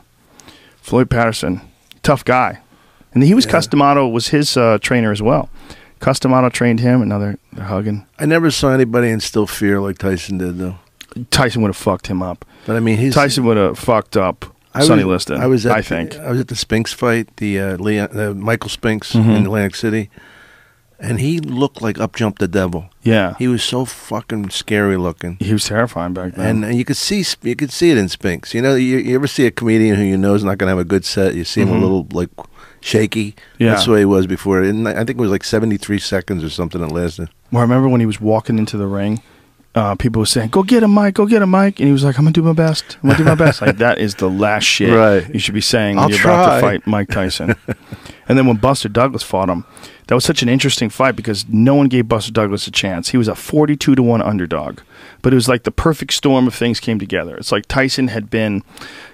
Floyd 0.82 1.10
Patterson, 1.10 1.62
tough 2.04 2.26
guy, 2.26 2.60
and 3.14 3.24
he 3.24 3.34
was 3.34 3.46
Cus 3.46 3.68
D'Amato 3.68 4.08
was 4.08 4.30
his 4.30 4.58
uh, 4.58 4.78
trainer 4.82 5.12
as 5.12 5.22
well. 5.22 5.50
Cus 6.00 6.20
D'Amato 6.20 6.50
trained 6.50 6.80
him. 6.80 7.02
Another 7.02 7.38
they're 7.54 7.66
hugging. 7.66 8.08
I 8.20 8.26
never 8.26 8.50
saw 8.52 8.70
anybody 8.72 9.10
instill 9.10 9.48
fear 9.48 9.80
like 9.80 9.98
Tyson 10.00 10.38
did 10.40 10.58
though. 10.58 10.76
Tyson 11.30 11.62
would 11.62 11.70
have 11.70 11.78
fucked 11.78 12.08
him 12.08 12.22
up. 12.24 12.46
But 12.66 12.76
I 12.76 12.80
mean, 12.80 13.12
Tyson 13.12 13.46
would 13.46 13.58
have 13.58 13.78
fucked 13.78 14.16
up 14.18 14.46
I 14.74 14.84
Sonny 14.86 15.04
was, 15.04 15.28
Liston. 15.28 15.42
I 15.42 15.48
was 15.48 15.66
at 15.66 15.74
I 15.74 15.82
the- 15.82 15.88
think. 15.88 16.16
I 16.18 16.32
was 16.32 16.40
at 16.40 16.48
the 16.48 16.56
Spinks 16.56 16.94
fight, 16.94 17.36
the 17.38 17.60
uh, 17.60 17.78
Leon, 17.78 18.18
uh, 18.18 18.34
Michael 18.34 18.70
Spinks 18.70 19.14
Mhm. 19.14 19.36
in 19.38 19.44
Atlantic 19.46 19.76
City, 19.76 20.10
and 21.02 21.20
he 21.20 21.40
looked 21.40 21.82
like 21.82 22.00
up 22.00 22.16
jumped 22.16 22.40
the 22.40 22.48
devil. 22.48 22.86
Yeah, 23.04 23.34
He 23.40 23.48
was 23.48 23.64
so 23.64 23.84
fucking 23.86 24.52
scary 24.52 24.96
looking. 24.98 25.38
he 25.40 25.52
was 25.54 25.66
terrifying 25.66 26.14
back 26.14 26.36
then. 26.36 26.46
And, 26.48 26.66
and 26.66 26.78
you 26.78 26.86
could 26.86 26.98
see 26.98 27.26
you 27.42 27.56
could 27.56 27.72
see 27.72 27.90
it 27.92 27.98
in 27.98 28.08
Spinks. 28.10 28.54
You 28.54 28.62
know, 28.62 28.76
you, 28.76 28.98
you 28.98 29.16
ever 29.16 29.28
see 29.28 29.46
a 29.48 29.52
comedian 29.52 29.96
who 29.98 30.04
you 30.04 30.18
know 30.18 30.36
is 30.36 30.44
not 30.44 30.58
going 30.60 30.68
to 30.68 30.76
have 30.78 30.86
a 30.86 30.88
good 30.88 31.04
set? 31.04 31.34
You 31.36 31.44
see 31.44 31.62
him 31.62 31.70
Mhm. 31.70 31.78
a 31.78 31.82
little 31.82 32.08
like 32.14 32.30
shaky. 32.82 33.36
Yeah. 33.58 33.72
that's 33.72 33.86
the 33.86 33.92
way 33.92 34.00
he 34.00 34.06
was 34.06 34.28
before. 34.28 34.62
And 34.62 34.88
I 34.88 35.04
think 35.04 35.12
it 35.12 35.18
was 35.18 35.32
like 35.32 35.44
seventy 35.44 35.78
three 35.78 36.00
seconds 36.00 36.44
or 36.44 36.50
something 36.50 36.82
that 36.82 36.92
lasted. 36.92 37.30
Well, 37.52 37.60
I 37.60 37.64
remember 37.64 37.90
when 37.90 38.00
he 38.00 38.06
was 38.06 38.22
walking 38.22 38.58
into 38.58 38.78
the 38.78 38.88
ring, 38.88 39.22
uh, 39.76 39.96
people 39.96 40.20
were 40.20 40.26
saying, 40.26 40.50
"Go 40.50 40.64
get 40.64 40.84
him, 40.84 40.92
Mike! 40.92 41.14
Go 41.16 41.26
get 41.26 41.42
him, 41.42 41.50
Mike!" 41.50 41.80
And 41.80 41.88
he 41.88 41.94
was 41.94 42.04
like, 42.04 42.18
"I'm 42.18 42.26
gonna 42.26 42.34
do 42.34 42.44
my 42.44 42.54
best. 42.54 42.98
I'm 43.02 43.10
gonna 43.10 43.18
do 43.20 43.24
my 43.26 43.36
best." 43.36 43.62
like 43.62 43.78
that 43.78 43.98
is 44.00 44.16
the 44.16 44.30
last 44.30 44.64
shit 44.76 44.94
Right. 44.94 45.28
you 45.34 45.40
should 45.40 45.54
be 45.54 45.62
saying 45.62 45.96
when 45.96 46.04
I'll 46.06 46.10
you're 46.12 46.22
about 46.22 46.46
try. 46.46 46.56
to 46.56 46.62
fight 46.62 46.88
Mike 46.88 47.10
Tyson. 47.10 47.56
and 48.28 48.38
then 48.38 48.46
when 48.48 48.58
Buster 48.58 48.90
Douglas 48.90 49.24
fought 49.24 49.50
him, 49.50 49.66
that 50.08 50.16
was 50.16 50.26
such 50.26 50.42
an 50.44 50.50
interesting 50.50 50.90
fight 50.90 51.16
because 51.16 51.46
no 51.48 51.76
one 51.76 51.88
gave 51.88 52.08
Buster 52.10 52.32
Douglas 52.32 52.68
a 52.68 52.72
chance. 52.72 53.10
He 53.10 53.18
was 53.18 53.28
a 53.30 53.36
42 53.36 53.96
to 53.96 54.04
one 54.04 54.22
underdog, 54.22 54.80
but 55.22 55.34
it 55.34 55.36
was 55.36 55.48
like 55.48 55.64
the 55.64 55.72
perfect 55.72 56.14
storm 56.14 56.48
of 56.48 56.54
things 56.56 56.80
came 56.80 57.00
together. 57.00 57.36
It's 57.38 57.52
like 57.52 57.66
Tyson 57.68 58.08
had 58.10 58.30
been, 58.30 58.64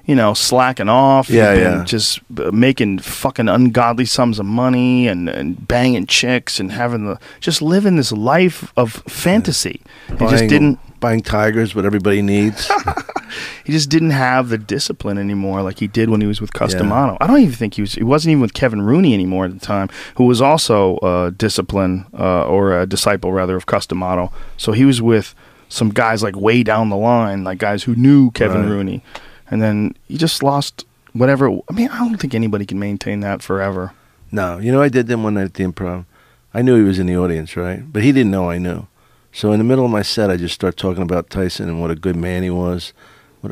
you 0.05 0.16
know, 0.16 0.34
slacking 0.34 0.89
off, 0.89 1.30
Yeah, 1.30 1.53
been 1.53 1.64
yeah. 1.80 1.84
just 1.84 2.20
uh, 2.38 2.51
making 2.51 2.99
fucking 2.99 3.47
ungodly 3.49 4.05
sums 4.05 4.39
of 4.39 4.45
money 4.45 5.08
and, 5.08 5.28
and 5.30 5.68
banging 5.68 6.05
chicks 6.08 6.60
and 6.60 6.72
having 6.72 7.05
the 7.05 7.20
just 7.39 7.62
living 7.62 7.95
this 7.97 8.12
life 8.12 8.72
of 8.78 8.93
fantasy. 9.08 9.82
He 10.08 10.28
just 10.28 10.47
didn't 10.47 10.80
buying 10.99 11.22
tigers, 11.22 11.76
what 11.76 11.86
everybody 11.86 12.22
needs. 12.22 12.70
he 13.64 13.72
just 13.72 13.89
didn't 13.89 14.10
have 14.12 14.49
the 14.49 14.58
discipline 14.58 15.18
anymore 15.18 15.62
like 15.62 15.80
he 15.80 15.88
did 15.88 16.10
when 16.10 16.22
he 16.22 16.28
was 16.28 16.41
with 16.41 16.53
Cus 16.53 16.74
D'Amato. 16.74 17.18
I 17.22 17.28
don't 17.28 17.39
even 17.41 17.53
think 17.53 17.76
he 17.76 17.82
was 17.82 17.93
he 17.93 18.03
wasn't 18.03 18.32
even 18.32 18.41
with 18.41 18.53
Kevin 18.53 18.82
Rooney 18.82 19.14
anymore 19.14 19.45
at 19.45 19.53
the 19.53 19.60
time, 19.66 19.89
who 20.16 20.26
was 20.26 20.41
also 20.41 20.97
a 21.03 21.32
discipline 21.32 22.05
uh, 22.18 22.45
or 22.47 22.80
a 22.80 22.86
disciple 22.88 23.32
rather 23.32 23.55
of 23.55 23.66
Cus 23.66 23.86
D'Amato. 23.86 24.32
So 24.58 24.72
he 24.72 24.86
was 24.86 25.01
with 25.01 25.36
some 25.70 25.89
guys 25.89 26.24
like 26.24 26.36
way 26.36 26.63
down 26.63 26.89
the 26.89 26.97
line, 26.97 27.43
like 27.43 27.57
guys 27.59 27.84
who 27.84 27.95
knew 27.95 28.32
Kevin 28.32 28.63
Right. 28.63 28.70
Rooney. 28.70 29.03
And 29.49 29.61
then 29.61 29.95
he 30.07 30.18
just 30.18 30.43
lost 30.43 30.86
whatever 31.13 31.49
I 31.49 31.74
mean, 31.74 31.89
I 31.89 31.99
don't 31.99 32.18
think 32.18 32.34
anybody 32.36 32.65
can 32.65 32.80
maintain 32.80 33.22
that 33.22 33.41
forever. 33.41 33.93
no, 34.32 34.57
you 34.59 34.72
know, 34.72 34.82
I 34.82 34.89
did 34.89 35.07
them 35.07 35.24
one 35.24 35.34
night 35.36 35.45
at 35.45 35.53
the 35.55 35.63
improv. 35.63 36.05
I 36.53 36.61
knew 36.61 36.76
he 36.76 36.84
was 36.84 36.99
in 36.99 37.07
the 37.07 37.18
audience, 37.18 37.55
right? 37.55 37.82
But 37.91 38.03
he 38.03 38.11
didn't 38.11 38.32
know 38.32 38.49
I 38.49 38.57
knew. 38.57 38.88
So 39.32 39.51
in 39.51 39.59
the 39.59 39.63
middle 39.65 39.86
of 39.86 39.91
my 39.91 40.01
set, 40.01 40.30
I 40.32 40.38
just 40.38 40.55
start 40.55 40.78
talking 40.78 41.03
about 41.03 41.30
Tyson 41.30 41.70
and 41.70 41.80
what 41.80 41.91
a 41.91 41.95
good 41.95 42.15
man 42.15 42.43
he 42.43 42.49
was. 42.49 42.93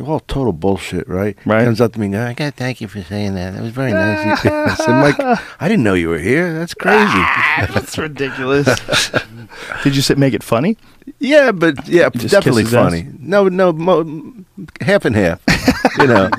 What 0.01 0.09
all 0.09 0.19
total 0.21 0.53
bullshit, 0.53 1.07
right? 1.07 1.37
Right. 1.45 1.63
Comes 1.63 1.81
up 1.81 1.93
to 1.93 1.99
me, 1.99 2.07
and 2.07 2.13
goes, 2.13 2.25
I 2.25 2.33
gotta 2.33 2.51
thank 2.51 2.81
you 2.81 2.87
for 2.87 3.01
saying 3.03 3.35
that. 3.35 3.53
That 3.53 3.61
was 3.61 3.71
very 3.71 3.91
nice. 3.91 4.45
I 4.45 4.75
said, 4.75 4.89
Mike, 5.01 5.39
I 5.59 5.67
didn't 5.67 5.83
know 5.83 5.93
you 5.93 6.09
were 6.09 6.19
here. 6.19 6.53
That's 6.53 6.73
crazy. 6.73 6.97
Ah, 7.07 7.69
that's 7.73 7.97
ridiculous. 7.97 8.65
Did 9.83 9.95
you 9.95 10.01
say 10.01 10.15
make 10.15 10.33
it 10.33 10.43
funny? 10.43 10.77
yeah, 11.19 11.51
but 11.51 11.87
yeah, 11.87 12.09
just 12.09 12.31
definitely 12.31 12.63
his 12.63 12.73
ass? 12.73 12.91
funny. 12.91 13.07
No, 13.19 13.47
no, 13.47 13.71
mo- 13.71 14.33
half 14.81 15.05
and 15.05 15.15
half. 15.15 15.41
you 15.99 16.07
know, 16.07 16.29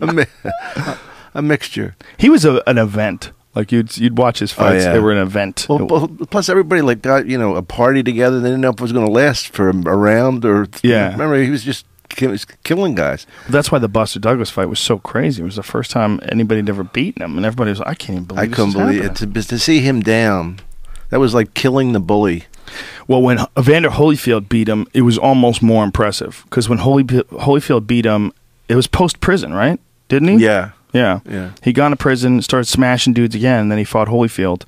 a, 0.00 0.12
mi- 0.12 0.94
a 1.34 1.42
mixture. 1.42 1.96
He 2.18 2.28
was 2.28 2.44
a, 2.44 2.62
an 2.68 2.78
event. 2.78 3.32
Like 3.54 3.70
you'd 3.70 3.96
you'd 3.98 4.16
watch 4.16 4.38
his 4.38 4.52
oh, 4.52 4.56
fights. 4.56 4.84
yeah. 4.84 4.94
They 4.94 4.98
were 4.98 5.12
an 5.12 5.18
event. 5.18 5.66
Well, 5.68 6.08
plus 6.30 6.48
everybody 6.48 6.80
like 6.80 7.02
got 7.02 7.26
you 7.26 7.36
know 7.36 7.54
a 7.56 7.62
party 7.62 8.02
together. 8.02 8.40
They 8.40 8.48
didn't 8.48 8.62
know 8.62 8.70
if 8.70 8.76
it 8.76 8.80
was 8.80 8.92
going 8.92 9.06
to 9.06 9.12
last 9.12 9.48
for 9.48 9.68
a 9.68 9.72
round 9.74 10.44
or 10.44 10.68
Yeah. 10.82 11.12
Remember, 11.12 11.40
he 11.40 11.50
was 11.50 11.62
just 11.62 11.84
was 12.20 12.44
killing 12.64 12.94
guys. 12.94 13.26
That's 13.48 13.70
why 13.72 13.78
the 13.78 13.88
Buster 13.88 14.18
Douglas 14.18 14.50
fight 14.50 14.68
was 14.68 14.80
so 14.80 14.98
crazy. 14.98 15.42
It 15.42 15.44
was 15.44 15.56
the 15.56 15.62
first 15.62 15.90
time 15.90 16.20
anybody 16.28 16.60
had 16.60 16.68
ever 16.68 16.84
beaten 16.84 17.22
him, 17.22 17.36
and 17.36 17.46
everybody 17.46 17.70
was 17.70 17.78
like, 17.78 17.88
"I 17.88 17.94
can't 17.94 18.10
even 18.16 18.24
believe." 18.24 18.42
I 18.42 18.54
couldn't 18.54 18.72
believe 18.72 19.02
happening." 19.02 19.30
it 19.32 19.42
to, 19.42 19.48
to 19.48 19.58
see 19.58 19.80
him 19.80 20.00
down. 20.00 20.60
That 21.10 21.20
was 21.20 21.34
like 21.34 21.54
killing 21.54 21.92
the 21.92 22.00
bully. 22.00 22.44
Well, 23.06 23.20
when 23.20 23.38
Evander 23.58 23.90
Holyfield 23.90 24.48
beat 24.48 24.68
him, 24.68 24.86
it 24.94 25.02
was 25.02 25.18
almost 25.18 25.62
more 25.62 25.84
impressive 25.84 26.42
because 26.44 26.68
when 26.68 26.78
Holy, 26.78 27.04
Holyfield 27.04 27.86
beat 27.86 28.06
him, 28.06 28.32
it 28.68 28.76
was 28.76 28.86
post 28.86 29.20
prison, 29.20 29.52
right? 29.52 29.78
Didn't 30.08 30.28
he? 30.28 30.44
Yeah, 30.44 30.70
Yeah. 30.92 31.20
Yeah. 31.28 31.50
He 31.62 31.72
got 31.72 31.86
into 31.86 31.96
prison, 31.96 32.40
started 32.42 32.66
smashing 32.66 33.12
dudes 33.12 33.34
again, 33.34 33.60
and 33.60 33.70
then 33.70 33.78
he 33.78 33.84
fought 33.84 34.08
Holyfield. 34.08 34.62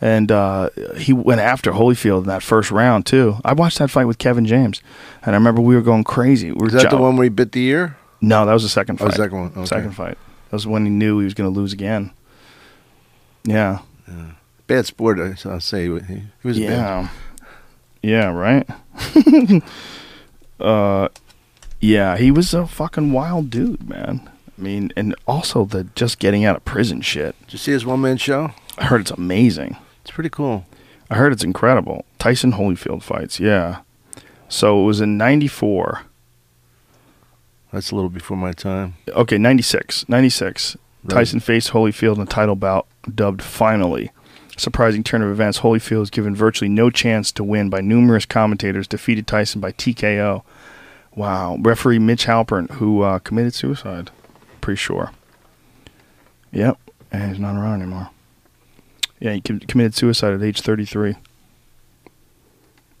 And 0.00 0.30
uh, 0.30 0.68
he 0.98 1.12
went 1.14 1.40
after 1.40 1.72
Holyfield 1.72 2.22
in 2.22 2.26
that 2.28 2.42
first 2.42 2.70
round 2.70 3.06
too. 3.06 3.36
I 3.44 3.54
watched 3.54 3.78
that 3.78 3.90
fight 3.90 4.04
with 4.04 4.18
Kevin 4.18 4.44
James, 4.44 4.82
and 5.22 5.34
I 5.34 5.38
remember 5.38 5.62
we 5.62 5.74
were 5.74 5.80
going 5.82 6.04
crazy. 6.04 6.50
We 6.52 6.58
were 6.58 6.64
Was 6.64 6.72
that 6.74 6.90
the 6.90 6.98
one 6.98 7.16
where 7.16 7.24
he 7.24 7.30
bit 7.30 7.52
the 7.52 7.64
ear? 7.66 7.96
No, 8.20 8.44
that 8.44 8.52
was 8.52 8.62
the 8.62 8.68
second 8.68 9.00
Oh, 9.00 9.06
fight. 9.06 9.14
second 9.14 9.38
one, 9.38 9.52
okay. 9.56 9.64
Second 9.66 9.92
fight. 9.92 10.18
That 10.50 10.52
was 10.52 10.66
when 10.66 10.84
he 10.84 10.90
knew 10.90 11.18
he 11.18 11.24
was 11.24 11.34
going 11.34 11.52
to 11.52 11.58
lose 11.58 11.72
again. 11.72 12.10
Yeah. 13.44 13.80
Bad 14.66 14.84
sport, 14.86 15.18
I- 15.18 15.36
I'll 15.48 15.60
say. 15.60 15.84
He, 15.84 15.88
was 16.42 16.58
bad. 16.58 16.58
Yeah. 16.58 17.08
Yeah, 18.02 18.26
right? 18.32 18.68
uh 20.60 21.08
yeah, 21.80 22.16
he 22.16 22.30
was 22.30 22.54
a 22.54 22.66
fucking 22.66 23.12
wild 23.12 23.50
dude, 23.50 23.88
man. 23.88 24.28
I 24.58 24.62
mean, 24.62 24.92
and 24.96 25.14
also 25.26 25.64
the 25.64 25.84
just 25.94 26.18
getting 26.18 26.44
out 26.44 26.56
of 26.56 26.64
prison 26.64 27.00
shit. 27.02 27.34
Did 27.46 27.52
you 27.54 27.58
see 27.58 27.72
his 27.72 27.84
one 27.84 28.00
man 28.00 28.16
show? 28.16 28.52
I 28.78 28.84
heard 28.84 29.02
it's 29.02 29.10
amazing. 29.10 29.76
It's 30.06 30.14
pretty 30.14 30.30
cool. 30.30 30.64
I 31.10 31.16
heard 31.16 31.32
it's 31.32 31.42
incredible. 31.42 32.04
Tyson 32.20 32.52
Holyfield 32.52 33.02
fights, 33.02 33.40
yeah. 33.40 33.80
So 34.48 34.80
it 34.80 34.84
was 34.84 35.00
in 35.00 35.18
94. 35.18 36.02
That's 37.72 37.90
a 37.90 37.96
little 37.96 38.08
before 38.08 38.36
my 38.36 38.52
time. 38.52 38.94
Okay, 39.08 39.36
96. 39.36 40.08
96. 40.08 40.76
Right. 41.02 41.12
Tyson 41.12 41.40
faced 41.40 41.72
Holyfield 41.72 42.14
in 42.14 42.22
a 42.22 42.26
title 42.26 42.54
bout 42.54 42.86
dubbed 43.12 43.42
Finally. 43.42 44.12
Surprising 44.56 45.02
turn 45.02 45.22
of 45.22 45.30
events, 45.30 45.58
Holyfield 45.58 45.98
was 45.98 46.10
given 46.10 46.36
virtually 46.36 46.68
no 46.68 46.88
chance 46.88 47.32
to 47.32 47.42
win 47.42 47.68
by 47.68 47.80
numerous 47.80 48.26
commentators, 48.26 48.86
defeated 48.86 49.26
Tyson 49.26 49.60
by 49.60 49.72
TKO. 49.72 50.44
Wow. 51.16 51.56
Referee 51.58 51.98
Mitch 51.98 52.26
Halpern, 52.26 52.70
who 52.74 53.02
uh, 53.02 53.18
committed 53.18 53.54
suicide. 53.54 54.12
Pretty 54.60 54.78
sure. 54.78 55.10
Yep. 56.52 56.78
And 57.10 57.30
he's 57.32 57.40
not 57.40 57.56
around 57.56 57.82
anymore. 57.82 58.10
Yeah, 59.20 59.32
he 59.32 59.40
com- 59.40 59.60
committed 59.60 59.94
suicide 59.94 60.34
at 60.34 60.42
age 60.42 60.60
33. 60.60 61.16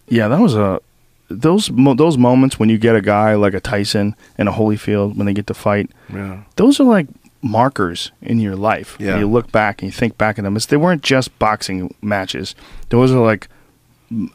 Yeah, 0.08 0.28
that 0.28 0.40
was 0.40 0.54
a 0.54 0.80
those 1.28 1.70
mo- 1.70 1.94
those 1.94 2.16
moments 2.16 2.58
when 2.58 2.68
you 2.68 2.78
get 2.78 2.94
a 2.94 3.00
guy 3.00 3.34
like 3.34 3.54
a 3.54 3.60
Tyson 3.60 4.14
and 4.38 4.48
a 4.48 4.52
Holyfield 4.52 5.16
when 5.16 5.26
they 5.26 5.32
get 5.34 5.46
to 5.48 5.54
fight. 5.54 5.90
Yeah. 6.12 6.42
Those 6.56 6.78
are 6.80 6.84
like 6.84 7.08
markers 7.42 8.12
in 8.22 8.38
your 8.38 8.56
life. 8.56 8.96
Yeah. 9.00 9.12
And 9.12 9.20
you 9.20 9.28
look 9.28 9.50
back 9.50 9.82
and 9.82 9.90
you 9.90 9.96
think 9.96 10.16
back 10.16 10.38
at 10.38 10.44
them. 10.44 10.56
It's, 10.56 10.66
they 10.66 10.76
weren't 10.76 11.02
just 11.02 11.36
boxing 11.38 11.94
matches. 12.00 12.54
Those 12.90 13.12
are 13.12 13.18
like 13.20 13.48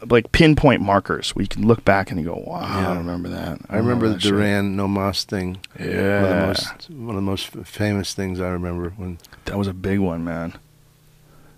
like 0.09 0.29
pinpoint 0.33 0.81
markers 0.81 1.33
where 1.33 1.43
you 1.43 1.47
can 1.47 1.65
look 1.65 1.85
back 1.85 2.11
and 2.11 2.19
you 2.19 2.25
go, 2.25 2.43
"Wow, 2.45 2.59
I 2.91 2.97
remember 2.97 3.29
that." 3.29 3.61
I 3.69 3.77
remember 3.77 4.07
oh, 4.07 4.09
the 4.09 4.15
that 4.15 4.21
shit." 4.21 4.31
Duran 4.31 4.75
No 4.75 4.85
Mas 4.89 5.23
thing. 5.23 5.59
One 5.77 5.87
of 5.87 5.95
the 5.95 5.95
Yeah. 5.95 6.45
most 6.47 6.89
one 6.89 7.09
of 7.09 7.15
the 7.15 7.21
most 7.21 7.47
famous 7.47 8.13
things 8.13 8.41
I 8.41 8.49
remember 8.49 8.89
when 8.97 9.17
That 9.45 9.57
was 9.57 9.67
a 9.69 9.73
big 9.73 9.99
one, 9.99 10.25
man. 10.25 10.55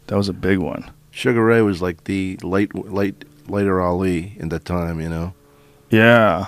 That 0.08 0.18
was 0.18 0.30
a 0.30 0.34
big 0.34 0.60
one. 0.60 0.92
Sugar 1.12 1.44
Ray 1.46 1.62
was 1.62 1.82
like 1.82 2.06
the 2.06 2.38
late 2.44 2.74
late 2.76 3.26
later 3.48 3.82
Ali 3.82 4.36
in 4.40 4.50
that 4.50 4.66
time, 4.66 5.00
you 5.00 5.10
know. 5.10 5.34
Yeah. 5.90 6.48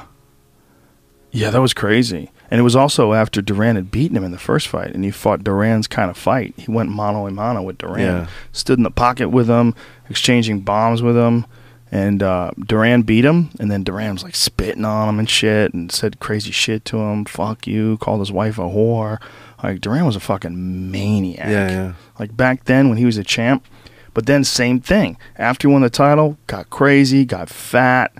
Yeah, 1.31 1.49
that 1.49 1.61
was 1.61 1.73
crazy. 1.73 2.31
And 2.49 2.59
it 2.59 2.63
was 2.63 2.75
also 2.75 3.13
after 3.13 3.41
Duran 3.41 3.75
had 3.75 3.91
beaten 3.91 4.15
him 4.15 4.23
in 4.23 4.31
the 4.31 4.37
first 4.37 4.67
fight, 4.67 4.93
and 4.93 5.03
he 5.03 5.11
fought 5.11 5.43
Duran's 5.43 5.87
kind 5.87 6.09
of 6.09 6.15
fight. 6.17 6.53
He 6.57 6.71
went 6.71 6.89
mano 6.89 7.27
a 7.27 7.31
mano 7.31 7.61
with 7.61 7.77
Duran, 7.79 7.99
Yeah. 7.99 8.27
stood 8.53 8.77
in 8.79 8.83
the 8.83 8.91
pocket 8.91 9.29
with 9.29 9.47
him, 9.47 9.73
exchanging 10.09 10.61
bombs 10.61 11.01
with 11.01 11.15
him, 11.17 11.45
and 11.91 12.23
uh, 12.23 12.51
Duran 12.57 13.01
beat 13.01 13.25
him. 13.25 13.49
And 13.59 13.69
then 13.69 13.83
Duran 13.83 14.13
was 14.13 14.23
like 14.23 14.35
spitting 14.35 14.85
on 14.85 15.09
him 15.09 15.19
and 15.19 15.29
shit, 15.29 15.73
and 15.73 15.91
said 15.91 16.19
crazy 16.19 16.51
shit 16.51 16.85
to 16.85 16.97
him. 16.99 17.25
Fuck 17.25 17.67
you, 17.67 17.97
called 17.97 18.21
his 18.21 18.31
wife 18.31 18.57
a 18.57 18.61
whore. 18.63 19.19
Like 19.63 19.81
Duran 19.81 20.05
was 20.05 20.15
a 20.15 20.19
fucking 20.19 20.91
maniac. 20.91 21.47
Yeah, 21.47 21.69
yeah. 21.69 21.93
Like 22.19 22.35
back 22.35 22.65
then 22.65 22.89
when 22.89 22.97
he 22.97 23.05
was 23.05 23.17
a 23.17 23.23
champ. 23.23 23.65
But 24.13 24.27
then 24.27 24.45
same 24.45 24.79
thing. 24.79 25.17
After 25.35 25.67
he 25.67 25.73
won 25.73 25.81
the 25.81 25.89
title, 25.89 26.37
got 26.47 26.69
crazy, 26.69 27.25
got 27.25 27.49
fat. 27.49 28.13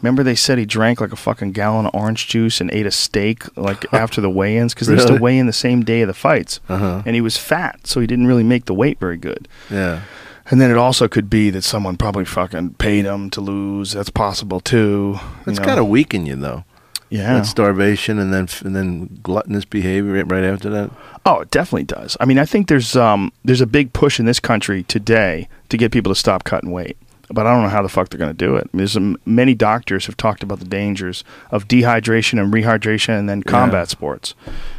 Remember 0.00 0.22
they 0.22 0.34
said 0.34 0.58
he 0.58 0.64
drank 0.64 1.00
like 1.00 1.12
a 1.12 1.16
fucking 1.16 1.52
gallon 1.52 1.86
of 1.86 1.94
orange 1.94 2.26
juice 2.26 2.60
and 2.60 2.72
ate 2.72 2.86
a 2.86 2.90
steak 2.90 3.44
like 3.56 3.84
after 3.92 4.20
the 4.20 4.30
weigh-ins 4.30 4.74
because 4.74 4.88
they 4.88 4.94
used 4.94 5.08
to 5.08 5.18
weigh 5.18 5.38
in 5.38 5.46
the 5.46 5.52
same 5.52 5.84
day 5.84 6.00
of 6.00 6.08
the 6.08 6.14
fights. 6.14 6.58
Uh-huh. 6.68 7.02
And 7.04 7.14
he 7.14 7.20
was 7.20 7.36
fat, 7.36 7.86
so 7.86 8.00
he 8.00 8.06
didn't 8.06 8.26
really 8.26 8.42
make 8.42 8.64
the 8.64 8.74
weight 8.74 8.98
very 8.98 9.16
good. 9.16 9.46
Yeah. 9.70 10.02
And 10.50 10.60
then 10.60 10.70
it 10.70 10.76
also 10.76 11.06
could 11.06 11.30
be 11.30 11.50
that 11.50 11.62
someone 11.62 11.96
probably 11.96 12.24
fucking 12.24 12.74
paid 12.74 13.04
him 13.04 13.30
to 13.30 13.40
lose. 13.40 13.92
That's 13.92 14.10
possible 14.10 14.58
too. 14.58 15.20
It's 15.46 15.60
kind 15.60 15.78
of 15.78 15.86
weaken 15.86 16.26
you 16.26 16.34
though. 16.34 16.64
Yeah. 17.12 17.34
That 17.34 17.46
starvation 17.46 18.18
and 18.18 18.32
then 18.32 18.48
and 18.64 18.74
then 18.74 19.20
gluttonous 19.22 19.66
behavior 19.66 20.24
right- 20.24 20.44
after 20.44 20.70
that. 20.70 20.90
Oh, 21.26 21.40
it 21.40 21.50
definitely 21.50 21.84
does. 21.84 22.16
I 22.18 22.24
mean, 22.24 22.38
I 22.38 22.46
think 22.46 22.68
there's 22.68 22.96
um 22.96 23.32
there's 23.44 23.60
a 23.60 23.66
big 23.66 23.92
push 23.92 24.18
in 24.18 24.24
this 24.24 24.40
country 24.40 24.82
today 24.84 25.48
to 25.68 25.76
get 25.76 25.92
people 25.92 26.12
to 26.12 26.18
stop 26.18 26.44
cutting 26.44 26.70
weight. 26.70 26.96
But 27.28 27.46
I 27.46 27.52
don't 27.52 27.62
know 27.62 27.68
how 27.68 27.82
the 27.82 27.88
fuck 27.88 28.08
they're 28.08 28.18
going 28.18 28.34
to 28.34 28.36
do 28.36 28.56
it. 28.56 28.64
I 28.64 28.76
mean, 28.76 28.78
there's 28.78 28.96
um, 28.96 29.16
many 29.24 29.54
doctors 29.54 30.04
have 30.06 30.16
talked 30.18 30.42
about 30.42 30.58
the 30.58 30.66
dangers 30.66 31.24
of 31.50 31.66
dehydration 31.66 32.38
and 32.38 32.52
rehydration, 32.52 33.18
and 33.18 33.28
then 33.28 33.42
combat 33.42 33.88
sports. 33.88 34.34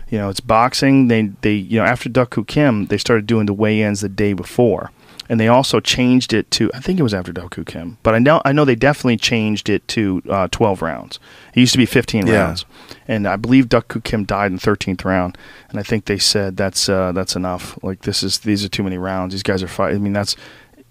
You 0.10 0.20
know, 0.20 0.30
it's 0.30 0.40
boxing. 0.40 1.08
They 1.08 1.30
they 1.42 1.54
you 1.54 1.80
know 1.80 1.86
after 1.86 2.10
Duk 2.10 2.48
Kim, 2.48 2.88
they 2.88 2.98
started 2.98 3.26
doing 3.28 3.46
the 3.46 3.54
weigh-ins 3.54 4.02
the 4.02 4.10
day 4.10 4.34
before, 4.34 4.92
and 5.30 5.40
they 5.40 5.48
also 5.48 5.80
changed 5.80 6.34
it 6.34 6.50
to 6.52 6.70
I 6.74 6.80
think 6.80 7.00
it 7.00 7.04
was 7.04 7.14
after 7.14 7.32
Duk 7.32 7.58
Kim, 7.66 7.98
but 8.04 8.14
I 8.16 8.20
know 8.20 8.42
I 8.46 8.52
know 8.52 8.66
they 8.66 8.76
definitely 8.76 9.18
changed 9.18 9.70
it 9.70 9.88
to 9.90 10.22
uh, 10.30 10.48
12 10.52 10.82
rounds. 10.82 11.20
It 11.54 11.60
used 11.60 11.72
to 11.74 11.78
be 11.78 11.86
15 11.86 12.28
Yeah. 12.28 12.36
rounds, 12.46 12.66
and 13.08 13.28
I 13.28 13.36
believe 13.36 13.70
Duk 13.70 14.04
Kim 14.04 14.24
died 14.26 14.52
in 14.52 14.60
13th 14.60 15.06
round, 15.06 15.38
and 15.70 15.80
I 15.80 15.84
think 15.84 16.06
they 16.06 16.18
said 16.18 16.58
that's 16.58 16.90
uh, 16.90 17.12
that's 17.12 17.36
enough. 17.36 17.78
Like 17.84 18.02
this 18.02 18.24
is 18.24 18.40
these 18.40 18.64
are 18.66 18.70
too 18.70 18.84
many 18.84 18.98
rounds. 18.98 19.34
These 19.34 19.44
guys 19.44 19.64
are 19.64 19.68
fighting. 19.68 19.98
I 19.98 20.02
mean 20.02 20.14
that's 20.14 20.36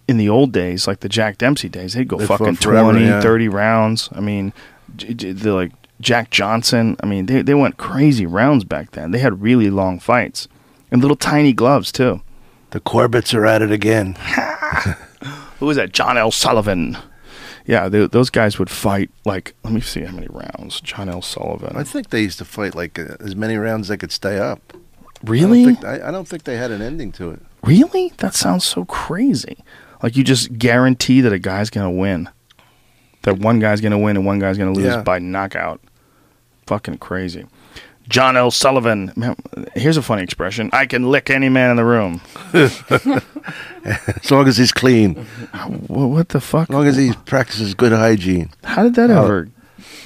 in 0.08 0.16
the 0.16 0.28
old 0.28 0.52
days, 0.52 0.86
like 0.88 1.00
the 1.00 1.08
Jack 1.08 1.38
Dempsey 1.38 1.68
days, 1.68 1.94
they'd 1.94 2.08
go 2.08 2.18
They 2.18 2.26
fucking 2.26 2.56
forever, 2.56 2.90
20, 2.90 3.04
yeah. 3.06 3.20
30 3.20 3.48
rounds. 3.48 4.08
I 4.12 4.20
mean, 4.20 4.52
the 4.98 5.52
like 5.52 5.70
Jack 6.00 6.30
Johnson. 6.30 6.96
I 7.02 7.06
mean, 7.06 7.26
they 7.26 7.42
they 7.42 7.54
went 7.54 7.76
crazy 7.76 8.26
rounds 8.26 8.64
back 8.64 8.90
then. 8.92 9.12
They 9.12 9.20
had 9.20 9.40
really 9.42 9.70
long 9.70 10.00
fights 10.00 10.48
and 10.90 11.00
little 11.00 11.16
tiny 11.16 11.52
gloves 11.52 11.92
too. 11.92 12.20
The 12.72 12.80
Corbett's 12.80 13.32
are 13.34 13.46
at 13.46 13.62
it 13.62 13.70
again. 13.70 14.14
Who 15.58 15.66
was 15.66 15.76
that? 15.76 15.92
John 15.92 16.18
L. 16.18 16.30
Sullivan. 16.30 16.96
Yeah, 17.66 17.88
they, 17.88 18.06
those 18.06 18.30
guys 18.30 18.58
would 18.58 18.70
fight 18.70 19.10
like. 19.24 19.54
Let 19.62 19.72
me 19.72 19.80
see 19.80 20.00
how 20.00 20.12
many 20.12 20.26
rounds. 20.28 20.80
John 20.80 21.08
L. 21.08 21.22
Sullivan. 21.22 21.76
I 21.76 21.84
think 21.84 22.10
they 22.10 22.22
used 22.22 22.38
to 22.38 22.44
fight 22.44 22.74
like 22.74 22.98
uh, 22.98 23.16
as 23.20 23.36
many 23.36 23.56
rounds 23.56 23.84
as 23.84 23.88
they 23.90 23.96
could 23.96 24.10
stay 24.10 24.38
up. 24.38 24.60
really? 25.22 25.62
I 25.62 25.64
don't, 25.66 25.74
think, 25.76 25.84
I, 26.02 26.08
I 26.08 26.10
don't 26.10 26.26
think 26.26 26.44
they 26.44 26.56
had 26.56 26.70
an 26.72 26.82
ending 26.82 27.12
to 27.12 27.30
it. 27.30 27.40
Really? 27.62 28.12
That 28.18 28.34
sounds 28.34 28.64
so 28.64 28.84
crazy. 28.84 29.62
Like 30.02 30.16
you 30.16 30.24
just 30.24 30.58
guarantee 30.58 31.20
that 31.20 31.32
a 31.32 31.38
guy's 31.38 31.70
gonna 31.70 31.92
win. 31.92 32.28
That 33.22 33.38
one 33.38 33.60
guy's 33.60 33.80
gonna 33.80 33.98
win 33.98 34.16
and 34.16 34.26
one 34.26 34.40
guy's 34.40 34.58
gonna 34.58 34.72
lose 34.72 34.86
Yeah. 34.86 35.02
by 35.02 35.20
knockout. 35.20 35.80
Fucking 36.66 36.98
crazy. 36.98 37.46
John 38.12 38.36
L. 38.36 38.50
Sullivan. 38.50 39.10
Man, 39.16 39.34
here's 39.74 39.96
a 39.96 40.02
funny 40.02 40.22
expression. 40.22 40.68
I 40.72 40.86
can 40.86 41.10
lick 41.10 41.30
any 41.30 41.48
man 41.48 41.70
in 41.70 41.76
the 41.76 41.84
room. 41.84 42.20
As 42.54 44.30
long 44.30 44.46
as 44.46 44.56
he's 44.56 44.70
clean, 44.72 45.14
What 45.88 46.28
the 46.28 46.40
fuck? 46.40 46.68
as 46.70 46.74
long 46.74 46.86
as 46.86 46.96
he 46.96 47.12
practices 47.26 47.74
good 47.74 47.92
hygiene. 47.92 48.50
How 48.64 48.82
did 48.84 48.94
that 48.96 49.10
Oh. 49.10 49.24
ever? 49.24 49.48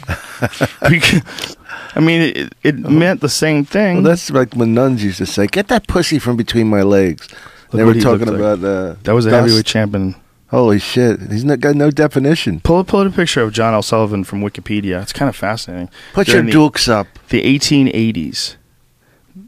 I 0.83 2.01
mean, 2.01 2.21
it, 2.37 2.53
it 2.63 2.79
meant 2.79 3.21
the 3.21 3.29
same 3.29 3.65
thing. 3.65 3.97
Well, 3.97 4.05
that's 4.05 4.31
like 4.31 4.55
when 4.55 4.73
nuns 4.75 5.03
used 5.03 5.19
to 5.19 5.27
say, 5.27 5.47
"Get 5.47 5.69
that 5.69 5.87
pussy 5.89 6.19
from 6.19 6.37
between 6.37 6.69
my 6.69 6.83
legs." 6.83 7.29
they 7.73 7.83
were 7.85 7.95
talking 7.95 8.27
looked 8.27 8.39
like. 8.39 8.59
about 8.59 8.65
uh, 8.65 8.95
that 9.03 9.13
was 9.13 9.27
a 9.27 9.31
dust. 9.31 9.43
heavyweight 9.43 9.67
champion. 9.67 10.15
Holy 10.51 10.79
shit! 10.79 11.21
He's 11.33 11.45
not, 11.45 11.59
got 11.61 11.75
no 11.75 11.91
definition. 11.91 12.61
Pull, 12.61 12.85
pull 12.85 13.01
up 13.01 13.13
a 13.13 13.17
picture 13.17 13.43
of 13.43 13.53
John 13.53 13.75
L. 13.75 13.83
Sullivan 13.83 14.23
from 14.23 14.43
Wikipedia. 14.43 15.03
It's 15.03 15.13
kind 15.13 15.29
of 15.29 15.35
fascinating. 15.35 15.91
Put 16.13 16.29
During 16.29 16.47
your 16.47 16.53
dukes 16.53 16.89
up. 16.89 17.09
the 17.31 17.43
1880s. 17.43 18.55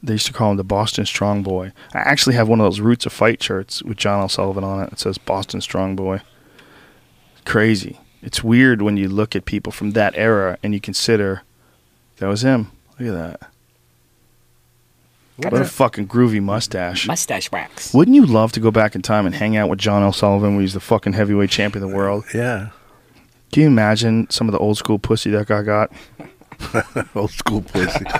They 0.02 0.14
used 0.14 0.26
to 0.26 0.32
call 0.32 0.50
him 0.50 0.56
the 0.56 0.64
Boston 0.64 1.06
Strong 1.06 1.44
Boy. 1.44 1.72
I 1.94 1.98
actually 1.98 2.34
have 2.34 2.48
one 2.48 2.60
of 2.60 2.64
those 2.64 2.80
Roots 2.80 3.06
of 3.06 3.12
Fight 3.12 3.42
shirts 3.42 3.82
with 3.82 3.96
John 3.96 4.20
L. 4.20 4.28
Sullivan 4.28 4.64
on 4.64 4.82
it. 4.82 4.92
It 4.92 4.98
says 4.98 5.18
Boston 5.18 5.60
Strong 5.60 5.96
Boy. 5.96 6.20
Crazy. 7.44 7.98
It's 8.20 8.42
weird 8.42 8.82
when 8.82 8.96
you 8.96 9.08
look 9.08 9.34
at 9.36 9.44
people 9.44 9.72
from 9.72 9.92
that 9.92 10.14
era 10.16 10.58
and 10.62 10.74
you 10.74 10.80
consider 10.80 11.42
that 12.16 12.26
was 12.26 12.42
him. 12.42 12.72
Look 12.98 13.08
at 13.08 13.14
that. 13.40 13.50
What 15.38 15.52
a 15.54 15.64
fucking 15.64 16.08
groovy 16.08 16.42
mustache. 16.42 17.06
Mustache 17.06 17.50
wax. 17.52 17.94
Wouldn't 17.94 18.14
you 18.14 18.26
love 18.26 18.52
to 18.52 18.60
go 18.60 18.70
back 18.70 18.94
in 18.94 19.02
time 19.02 19.24
and 19.24 19.34
hang 19.34 19.56
out 19.56 19.68
with 19.70 19.78
John 19.78 20.02
L. 20.02 20.12
Sullivan 20.12 20.54
when 20.54 20.62
he's 20.62 20.74
the 20.74 20.80
fucking 20.80 21.12
heavyweight 21.12 21.50
champion 21.50 21.84
of 21.84 21.90
the 21.90 21.96
world? 21.96 22.24
Yeah, 22.34 22.70
Can 23.52 23.62
you 23.62 23.66
imagine 23.68 24.28
some 24.30 24.48
of 24.48 24.52
the 24.52 24.58
old 24.58 24.78
school 24.78 24.98
pussy 24.98 25.30
that 25.30 25.46
guy 25.46 25.62
got? 25.62 25.92
old 27.14 27.30
school 27.30 27.62
pussy. 27.62 28.04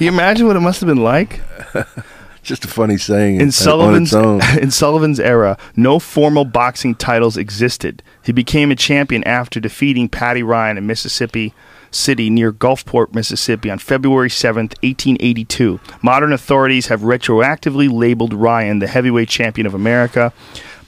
You 0.00 0.08
imagine 0.08 0.48
what 0.48 0.56
it 0.56 0.60
must 0.60 0.80
have 0.80 0.88
been 0.88 1.02
like? 1.04 1.40
Just 2.42 2.64
a 2.64 2.68
funny 2.68 2.96
saying 2.96 3.36
in 3.36 3.42
on 3.48 3.52
Sullivan's 3.52 4.08
its 4.08 4.14
own. 4.14 4.40
in 4.58 4.70
Sullivan's 4.72 5.20
era, 5.20 5.56
no 5.76 5.98
formal 6.00 6.44
boxing 6.44 6.94
titles 6.96 7.36
existed. 7.36 8.02
He 8.24 8.32
became 8.32 8.72
a 8.72 8.76
champion 8.76 9.22
after 9.24 9.60
defeating 9.60 10.08
Paddy 10.08 10.42
Ryan 10.42 10.76
in 10.76 10.86
Mississippi 10.86 11.54
City 11.90 12.30
near 12.30 12.52
Gulfport, 12.52 13.14
Mississippi 13.14 13.70
on 13.70 13.78
February 13.78 14.28
7th, 14.28 14.74
1882. 14.82 15.80
Modern 16.02 16.32
authorities 16.32 16.86
have 16.86 17.00
retroactively 17.00 17.90
labeled 17.90 18.34
Ryan 18.34 18.78
the 18.78 18.86
heavyweight 18.86 19.28
champion 19.28 19.66
of 19.66 19.74
America, 19.74 20.32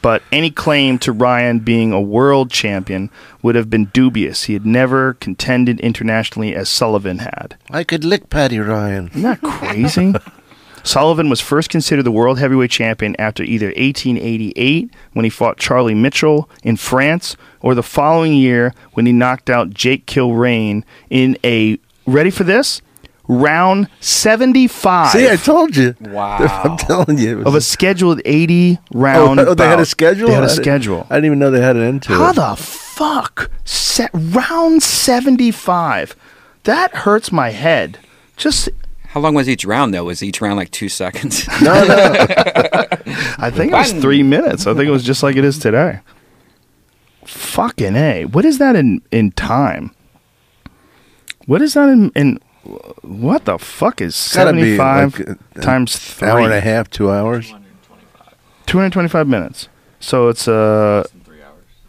but 0.00 0.22
any 0.30 0.50
claim 0.50 0.98
to 1.00 1.12
Ryan 1.12 1.58
being 1.58 1.92
a 1.92 2.00
world 2.00 2.50
champion 2.50 3.10
would 3.42 3.54
have 3.54 3.68
been 3.68 3.86
dubious. 3.86 4.44
He 4.44 4.52
had 4.52 4.64
never 4.64 5.14
contended 5.14 5.80
internationally 5.80 6.54
as 6.54 6.68
Sullivan 6.68 7.18
had. 7.18 7.56
I 7.70 7.84
could 7.84 8.04
lick 8.04 8.30
Paddy 8.30 8.58
Ryan. 8.60 9.08
Isn't 9.08 9.22
that 9.22 9.42
crazy? 9.42 10.14
Sullivan 10.84 11.28
was 11.30 11.40
first 11.40 11.70
considered 11.70 12.02
the 12.04 12.10
world 12.12 12.38
heavyweight 12.38 12.70
champion 12.70 13.14
after 13.18 13.42
either 13.42 13.66
1888 13.66 14.90
when 15.12 15.24
he 15.24 15.30
fought 15.30 15.58
Charlie 15.58 15.94
Mitchell 15.94 16.48
in 16.62 16.76
France 16.76 17.36
or 17.60 17.74
the 17.74 17.82
following 17.82 18.34
year 18.34 18.72
when 18.92 19.06
he 19.06 19.12
knocked 19.12 19.50
out 19.50 19.70
Jake 19.70 20.06
Kilrain 20.06 20.84
in 21.10 21.36
a 21.44 21.78
ready 22.06 22.30
for 22.30 22.44
this 22.44 22.80
round 23.30 23.88
75 24.00 25.10
See, 25.12 25.28
I 25.28 25.36
told 25.36 25.76
you. 25.76 25.94
Wow. 26.08 26.38
I'm 26.38 26.76
telling 26.78 27.18
you. 27.18 27.40
it 27.42 27.46
of 27.46 27.54
a 27.54 27.60
scheduled 27.60 28.22
80 28.24 28.78
oh, 28.80 28.98
round 28.98 29.40
oh, 29.40 29.54
they 29.54 29.66
had 29.66 29.80
a 29.80 29.84
schedule? 29.84 30.28
They 30.28 30.34
had 30.34 30.42
I 30.44 30.46
a 30.46 30.48
didn't- 30.48 30.62
schedule. 30.62 31.06
I 31.10 31.16
didn't 31.16 31.26
even 31.26 31.38
know 31.38 31.50
they 31.50 31.60
had 31.60 31.76
an 31.76 31.82
end 31.82 32.02
to 32.04 32.12
How 32.14 32.30
it. 32.30 32.36
the 32.36 32.56
fuck? 32.56 33.50
Se- 33.64 34.08
round 34.14 34.82
75. 34.82 36.16
That 36.64 36.94
hurts 36.94 37.30
my 37.30 37.50
head. 37.50 37.98
Just 38.36 38.70
How 39.08 39.20
long 39.20 39.34
was 39.34 39.48
each 39.48 39.64
round 39.64 39.94
though? 39.94 40.04
Was 40.04 40.22
each 40.22 40.40
round 40.42 40.56
like 40.56 40.70
two 40.70 40.90
seconds? 40.90 41.48
no, 41.62 41.86
no. 41.86 41.96
I 43.38 43.50
think 43.50 43.72
it 43.72 43.76
was 43.76 43.92
three 43.92 44.22
minutes. 44.22 44.66
I 44.66 44.74
think 44.74 44.86
it 44.86 44.90
was 44.90 45.04
just 45.04 45.22
like 45.22 45.36
it 45.36 45.44
is 45.44 45.58
today. 45.58 46.00
Fucking 47.24 47.96
a. 47.96 48.26
What 48.26 48.44
is 48.44 48.58
that 48.58 48.76
in 48.76 49.00
in 49.10 49.32
time? 49.32 49.92
What 51.46 51.62
is 51.62 51.72
that 51.72 51.88
in 51.88 52.10
in? 52.14 52.38
What 53.00 53.46
the 53.46 53.58
fuck 53.58 54.02
is 54.02 54.14
seventy 54.14 54.76
five 54.76 55.18
like, 55.18 55.30
uh, 55.30 55.60
times 55.62 55.96
three? 55.96 56.28
Hour 56.28 56.40
and 56.40 56.52
a 56.52 56.60
half, 56.60 56.90
two 56.90 57.10
hours. 57.10 57.54
Two 58.66 58.76
hundred 58.76 58.92
twenty 58.92 59.08
five 59.08 59.26
minutes. 59.26 59.68
So 60.00 60.28
it's 60.28 60.46
uh. 60.46 61.04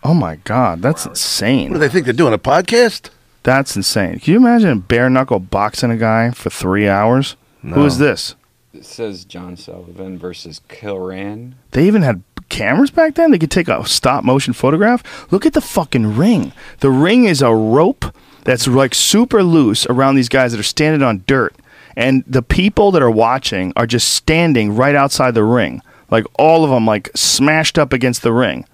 Oh 0.02 0.14
my 0.14 0.38
god, 0.38 0.82
that's 0.82 1.06
insane. 1.06 1.72
What 1.72 1.80
do 1.80 1.84
insane. 1.84 1.88
they 1.88 1.90
think 1.90 2.06
they're 2.06 2.14
doing? 2.14 2.34
A 2.34 2.38
podcast? 2.38 3.10
That's 3.44 3.76
insane. 3.76 4.20
Can 4.20 4.34
you 4.34 4.40
imagine 4.40 4.80
bare 4.82 5.10
knuckle 5.10 5.40
boxing 5.40 5.92
a 5.92 5.98
guy 5.98 6.32
for 6.32 6.50
three 6.50 6.88
hours? 6.88 7.36
Who 7.62 7.70
No. 7.70 7.86
is 7.86 7.98
this? 7.98 8.36
it 8.74 8.86
says 8.86 9.26
John 9.26 9.58
Sullivan 9.58 10.18
versus 10.20 10.62
Kilrain. 10.70 11.54
They 11.72 11.88
even 11.88 12.04
had 12.04 12.22
cameras 12.50 12.92
back 12.92 13.16
then. 13.16 13.32
They 13.32 13.40
could 13.40 13.50
take 13.52 13.68
a 13.68 13.86
stop 13.88 14.24
motion 14.24 14.54
photograph. 14.54 15.32
Look 15.32 15.46
at 15.46 15.54
the 15.54 15.62
fucking 15.62 16.16
ring. 16.16 16.52
The 16.80 16.90
ring 16.92 17.26
is 17.26 17.42
a 17.42 17.54
rope 17.54 18.06
that's 18.44 18.68
like 18.68 18.94
super 18.94 19.42
loose 19.44 19.86
around 19.88 20.16
these 20.16 20.30
guys 20.30 20.52
that 20.52 20.60
are 20.60 20.64
standing 20.64 21.02
on 21.02 21.24
dirt. 21.28 21.56
And 21.96 22.24
the 22.28 22.44
people 22.44 22.92
that 22.92 23.02
are 23.02 23.10
watching 23.12 23.74
are 23.76 23.88
just 23.88 24.14
standing 24.14 24.76
right 24.76 24.96
outside 24.96 25.34
the 25.34 25.44
ring. 25.44 25.82
Like 26.12 26.26
all 26.38 26.64
of 26.64 26.70
them, 26.70 26.86
like 26.86 27.10
smashed 27.16 27.78
up 27.80 27.92
against 27.92 28.22
the 28.22 28.32
ring. 28.32 28.66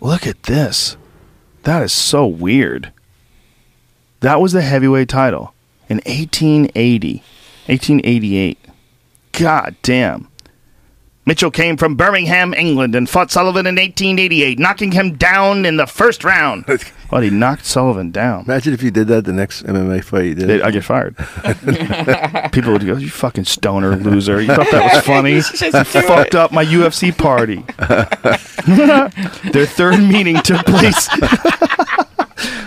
Look 0.00 0.26
at 0.26 0.42
this. 0.44 0.96
That 1.68 1.82
is 1.82 1.92
so 1.92 2.26
weird. 2.26 2.92
That 4.20 4.40
was 4.40 4.52
the 4.52 4.62
heavyweight 4.62 5.10
title 5.10 5.52
in 5.90 5.98
1880, 6.06 7.22
1888. 7.66 8.58
God 9.32 9.76
damn. 9.82 10.27
Mitchell 11.28 11.50
came 11.50 11.76
from 11.76 11.94
Birmingham, 11.94 12.54
England, 12.54 12.94
and 12.94 13.06
fought 13.06 13.30
Sullivan 13.30 13.66
in 13.66 13.74
1888, 13.74 14.58
knocking 14.58 14.92
him 14.92 15.14
down 15.14 15.66
in 15.66 15.76
the 15.76 15.86
first 15.86 16.24
round. 16.24 16.64
well, 17.12 17.20
he 17.20 17.28
knocked 17.28 17.66
Sullivan 17.66 18.10
down. 18.10 18.44
Imagine 18.46 18.72
if 18.72 18.82
you 18.82 18.90
did 18.90 19.08
that 19.08 19.26
the 19.26 19.34
next 19.34 19.62
MMA 19.64 20.02
fight 20.02 20.36
did. 20.38 20.48
They- 20.48 20.62
I 20.62 20.70
get 20.70 20.84
fired. 20.84 21.16
People 22.52 22.72
would 22.72 22.86
go, 22.86 22.96
"You 22.96 23.10
fucking 23.10 23.44
stoner 23.44 23.94
loser! 23.96 24.40
You 24.40 24.46
thought 24.46 24.70
that 24.70 24.94
was 24.94 25.04
funny? 25.04 25.34
You 25.34 26.02
fucked 26.02 26.34
up 26.34 26.50
my 26.50 26.64
UFC 26.64 27.12
party." 27.16 27.62
Their 29.52 29.66
third 29.66 30.00
meeting 30.00 30.36
took 30.38 30.64
place. 30.64 31.08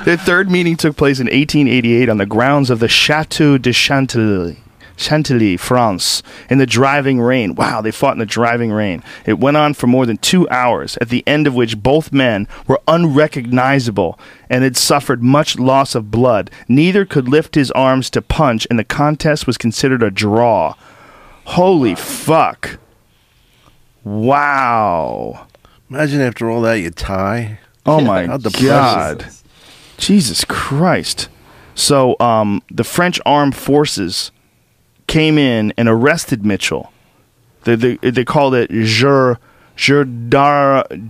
Their 0.06 0.18
third 0.18 0.52
meeting 0.52 0.78
took 0.78 0.96
place 0.98 1.20
in 1.20 1.26
1888 1.26 2.10
on 2.10 2.18
the 2.20 2.28
grounds 2.28 2.70
of 2.70 2.80
the 2.80 2.88
Chateau 2.88 3.58
de 3.58 3.74
Chantilly. 3.74 4.58
Chantilly, 5.02 5.58
France, 5.58 6.24
in 6.50 6.58
the 6.58 6.66
driving 6.66 7.20
rain. 7.20 7.56
Wow, 7.56 7.82
they 7.82 7.92
fought 7.92 8.14
in 8.14 8.20
the 8.20 8.26
driving 8.26 8.72
rain. 8.72 9.04
It 9.26 9.40
went 9.40 9.58
on 9.58 9.74
for 9.74 9.88
more 9.88 10.06
than 10.06 10.18
two 10.18 10.48
hours, 10.50 10.98
at 11.02 11.10
the 11.10 11.24
end 11.28 11.48
of 11.48 11.56
which 11.56 11.82
both 11.82 12.14
men 12.14 12.48
were 12.68 12.80
unrecognizable 12.88 14.20
and 14.50 14.64
had 14.64 14.78
suffered 14.78 15.24
much 15.24 15.58
loss 15.58 15.96
of 15.96 16.12
blood. 16.12 16.50
Neither 16.68 17.06
could 17.06 17.28
lift 17.28 17.56
his 17.56 17.72
arms 17.72 18.10
to 18.12 18.22
punch, 18.22 18.68
and 18.70 18.78
the 18.78 18.84
contest 18.84 19.48
was 19.48 19.58
considered 19.58 20.04
a 20.04 20.12
draw. 20.12 20.76
Holy 21.46 21.96
fuck. 21.96 22.78
Wow. 24.04 25.48
Imagine 25.90 26.22
after 26.22 26.50
all 26.50 26.62
that 26.62 26.76
you 26.76 26.90
tie. 26.92 27.60
Oh 27.86 28.02
my 28.02 28.28
How 28.28 28.38
depressing. 28.38 28.68
god. 28.68 29.26
Jesus 29.98 30.46
Christ. 30.46 31.30
So 31.76 32.16
um, 32.20 32.62
the 32.70 32.84
French 32.84 33.20
armed 33.26 33.56
forces 33.56 34.32
came 35.12 35.38
in 35.38 35.74
and 35.78 35.88
arrested 35.90 36.46
Mitchell. 36.46 36.92
They 37.66 37.76
they, 37.76 37.96
they 37.98 38.24
called 38.26 38.56
it 38.56 38.72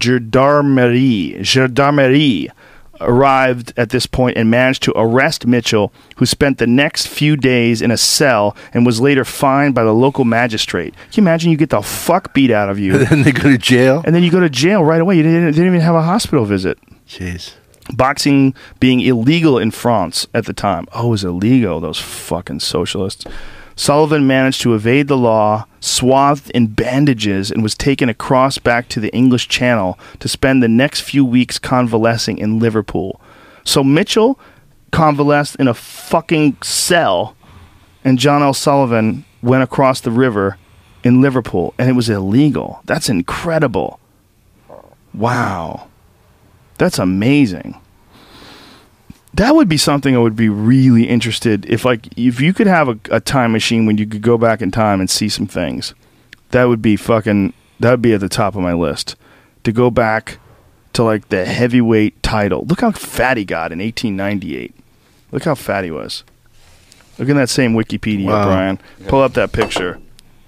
Gendarmerie. 0.02 1.44
Gendarmerie 1.44 2.50
arrived 3.00 3.74
at 3.78 3.90
this 3.90 4.06
point 4.06 4.38
and 4.38 4.52
managed 4.52 4.84
to 4.84 4.94
arrest 4.96 5.48
Mitchell, 5.48 5.92
who 6.18 6.26
spent 6.26 6.60
the 6.60 6.68
next 6.68 7.08
few 7.08 7.36
days 7.36 7.82
in 7.82 7.90
a 7.90 7.98
cell 7.98 8.56
and 8.74 8.86
was 8.86 9.02
later 9.02 9.26
fined 9.26 9.74
by 9.74 9.84
the 9.84 9.94
local 9.94 10.24
magistrate. 10.24 10.94
Can 11.12 11.14
you 11.14 11.24
imagine 11.24 11.52
you 11.52 11.58
get 11.58 11.72
the 11.72 11.82
fuck 11.82 12.34
beat 12.34 12.52
out 12.52 12.70
of 12.70 12.78
you, 12.78 12.96
And 12.96 13.08
then 13.08 13.24
they 13.24 13.32
go 13.32 13.50
to 13.50 13.58
jail. 13.58 14.04
and 14.06 14.14
then 14.14 14.24
you 14.24 14.32
go 14.32 14.40
to 14.40 14.50
jail 14.50 14.84
right 14.84 15.02
away? 15.02 15.18
You 15.18 15.24
didn't, 15.24 15.46
didn't 15.54 15.68
even 15.68 15.82
have 15.82 15.96
a 15.96 16.04
hospital 16.04 16.46
visit 16.46 16.78
Jeez. 17.08 17.54
boxing 17.94 18.54
being 18.80 19.00
illegal 19.02 19.58
in 19.58 19.72
France 19.72 20.28
at 20.34 20.46
the 20.46 20.54
time. 20.54 20.86
Oh, 20.94 21.08
it 21.08 21.12
was 21.12 21.24
illegal, 21.24 21.80
those 21.80 22.00
fucking 22.00 22.60
socialists. 22.60 23.26
Sullivan 23.82 24.28
managed 24.28 24.62
to 24.62 24.76
evade 24.76 25.08
the 25.08 25.18
law, 25.18 25.66
swathed 25.80 26.52
in 26.52 26.68
bandages, 26.68 27.50
and 27.50 27.64
was 27.64 27.74
taken 27.74 28.10
across 28.10 28.60
back 28.60 28.88
to 28.90 29.00
the 29.00 29.12
English 29.12 29.48
Channel 29.48 29.98
to 30.20 30.28
spend 30.28 30.62
the 30.62 30.68
next 30.68 31.00
few 31.02 31.26
weeks 31.26 31.58
convalescing 31.58 32.38
in 32.38 32.60
Liverpool. 32.60 33.20
So 33.64 33.84
Mitchell 33.84 34.40
convalesced 34.92 35.56
in 35.56 35.68
a 35.68 35.74
fucking 35.74 36.58
cell, 36.62 37.36
and 38.04 38.20
John 38.20 38.44
L. 38.44 38.54
Sullivan 38.54 39.26
went 39.42 39.64
across 39.64 40.00
the 40.00 40.12
river 40.12 40.60
in 41.04 41.20
Liverpool, 41.20 41.74
and 41.80 41.90
it 41.90 41.94
was 41.94 42.08
illegal. 42.08 42.82
That's 42.86 43.10
incredible. 43.10 44.00
Wow. 45.12 45.88
That's 46.78 47.00
amazing. 47.00 47.81
That 49.34 49.56
would 49.56 49.70
be 49.70 49.78
something 49.78 50.16
I 50.16 50.20
would 50.20 50.36
be 50.36 50.50
really 50.50 51.08
interested 51.08 51.66
if 51.68 51.86
like 51.86 52.08
if 52.18 52.42
you 52.42 52.54
could 52.54 52.68
have 52.68 52.90
a, 52.90 53.00
a 53.10 53.20
time 53.22 53.54
machine 53.54 53.86
when 53.86 53.98
you 53.98 54.06
could 54.06 54.22
go 54.22 54.38
back 54.38 54.62
in 54.62 54.72
time 54.72 55.00
and 55.00 55.10
see 55.10 55.30
some 55.30 55.48
things. 55.48 55.94
That 56.50 56.66
would 56.66 56.82
be 56.82 56.96
fucking 56.98 57.54
that 57.80 57.92
would 57.92 58.02
be 58.02 58.14
at 58.14 58.20
the 58.20 58.30
top 58.30 58.56
of 58.56 58.62
my 58.62 58.74
list. 58.74 59.16
To 59.64 59.72
go 59.72 59.90
back 59.92 60.40
to 60.94 61.04
like 61.04 61.30
the 61.30 61.46
heavyweight 61.46 62.22
title. 62.24 62.66
Look 62.66 62.82
how 62.82 62.92
fat 62.92 63.38
he 63.38 63.46
got 63.46 63.72
in 63.72 63.80
1898. 63.80 64.76
Look 65.32 65.44
how 65.46 65.56
fat 65.56 65.84
he 65.86 65.92
was. 65.92 66.24
Look 67.18 67.30
in 67.30 67.38
that 67.38 67.50
same 67.50 67.74
Wikipedia, 67.74 68.26
Wow. 68.26 68.46
Brian. 68.46 68.80
Pull 69.08 69.22
up 69.22 69.34
that 69.34 69.52
picture. 69.52 70.00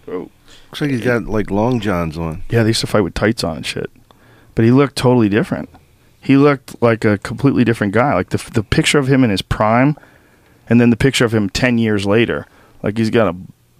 Oh. 0.07 0.29
Looks 0.69 0.81
like 0.81 0.89
he's 0.89 1.01
got 1.01 1.25
like 1.25 1.51
long 1.51 1.79
johns 1.79 2.17
on. 2.17 2.41
Yeah, 2.49 2.63
they 2.63 2.69
used 2.69 2.81
to 2.81 2.87
fight 2.87 3.01
with 3.01 3.13
tights 3.13 3.43
on 3.43 3.57
and 3.57 3.65
shit. 3.65 3.91
But 4.55 4.65
he 4.65 4.71
looked 4.71 4.95
totally 4.95 5.29
different. 5.29 5.69
He 6.23 6.37
looked 6.37 6.81
like 6.81 7.03
a 7.03 7.17
completely 7.17 7.63
different 7.65 7.93
guy. 7.93 8.13
Like 8.13 8.29
the 8.29 8.37
the 8.53 8.63
picture 8.63 8.97
of 8.97 9.07
him 9.07 9.23
in 9.23 9.29
his 9.29 9.41
prime, 9.41 9.97
and 10.69 10.79
then 10.79 10.89
the 10.89 10.95
picture 10.95 11.25
of 11.25 11.33
him 11.33 11.49
ten 11.49 11.77
years 11.77 12.05
later. 12.05 12.47
Like 12.81 12.97
he's 12.97 13.09
got 13.09 13.27
a 13.27 13.35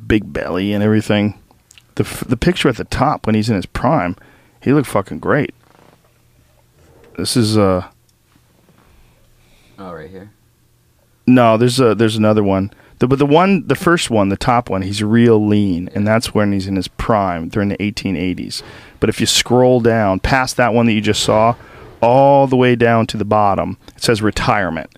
big 0.06 0.32
belly 0.34 0.74
and 0.74 0.84
everything. 0.84 1.40
The 1.96 2.04
the 2.28 2.38
picture 2.38 2.68
at 2.70 2.76
the 2.78 2.84
top 2.84 3.26
when 3.26 3.36
he's 3.36 3.50
in 3.50 3.56
his 3.56 3.66
prime, 3.66 4.16
he 4.62 4.74
looked 4.74 4.90
fucking 4.90 5.20
great. 5.20 5.54
This 7.18 7.38
is 7.38 7.58
uh 7.58 7.88
Oh, 9.80 9.94
right 9.94 10.10
here. 10.10 10.32
no, 11.26 11.58
there's 11.58 11.80
a 11.80 11.96
there's 11.96 12.16
another 12.18 12.44
one. 12.44 12.72
The, 13.00 13.08
but 13.08 13.20
the 13.20 13.26
one, 13.26 13.68
the 13.68 13.76
first 13.76 14.10
one, 14.10 14.30
the 14.30 14.38
top 14.38 14.70
one, 14.70 14.82
he's 14.84 15.04
real 15.04 15.44
lean, 15.46 15.90
and 15.96 16.06
that's 16.08 16.34
when 16.34 16.52
he's 16.54 16.68
in 16.68 16.76
his 16.76 16.88
prime 16.88 17.50
during 17.50 17.70
the 17.70 17.78
1880s. 17.78 18.62
But 19.00 19.10
if 19.10 19.20
you 19.20 19.26
scroll 19.26 19.82
down 19.82 20.20
past 20.20 20.58
that 20.58 20.74
one 20.74 20.86
that 20.86 20.94
you 20.94 21.02
just 21.02 21.24
saw, 21.24 21.56
all 22.04 22.48
the 22.48 22.58
way 22.58 22.76
down 22.76 23.08
to 23.08 23.18
the 23.18 23.26
bottom, 23.26 23.78
it 23.96 24.04
says 24.04 24.22
retirement. 24.22 24.90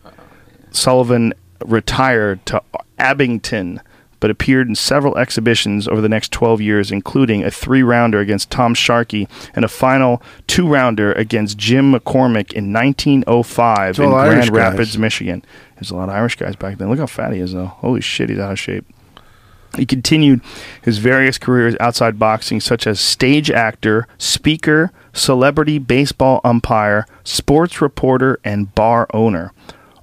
Sullivan 0.71 1.33
retired 1.65 2.45
to 2.47 2.61
Abington, 2.97 3.81
but 4.19 4.31
appeared 4.31 4.67
in 4.67 4.75
several 4.75 5.17
exhibitions 5.17 5.87
over 5.87 6.01
the 6.01 6.09
next 6.09 6.31
12 6.31 6.61
years, 6.61 6.91
including 6.91 7.43
a 7.43 7.51
three 7.51 7.83
rounder 7.83 8.19
against 8.19 8.49
Tom 8.49 8.73
Sharkey 8.73 9.27
and 9.53 9.63
a 9.63 9.67
final 9.67 10.21
two 10.47 10.67
rounder 10.67 11.11
against 11.13 11.57
Jim 11.57 11.93
McCormick 11.93 12.51
in 12.53 12.73
1905 12.73 13.99
in 13.99 14.05
all 14.05 14.15
Irish 14.15 14.49
Grand 14.49 14.49
guys. 14.49 14.51
Rapids, 14.51 14.97
Michigan. 14.97 15.45
There's 15.75 15.91
a 15.91 15.95
lot 15.95 16.09
of 16.09 16.15
Irish 16.15 16.37
guys 16.37 16.55
back 16.55 16.77
then. 16.77 16.89
Look 16.89 16.99
how 16.99 17.05
fat 17.05 17.33
he 17.33 17.39
is, 17.39 17.53
though. 17.53 17.67
Holy 17.67 18.01
shit, 18.01 18.29
he's 18.29 18.39
out 18.39 18.51
of 18.51 18.59
shape. 18.59 18.85
He 19.77 19.85
continued 19.85 20.41
his 20.81 20.97
various 20.99 21.37
careers 21.37 21.75
outside 21.79 22.19
boxing, 22.19 22.59
such 22.61 22.87
as 22.87 22.99
stage 22.99 23.51
actor, 23.51 24.07
speaker, 24.17 24.91
celebrity 25.13 25.79
baseball 25.79 26.41
umpire, 26.43 27.05
sports 27.23 27.81
reporter, 27.81 28.39
and 28.43 28.73
bar 28.75 29.07
owner. 29.13 29.51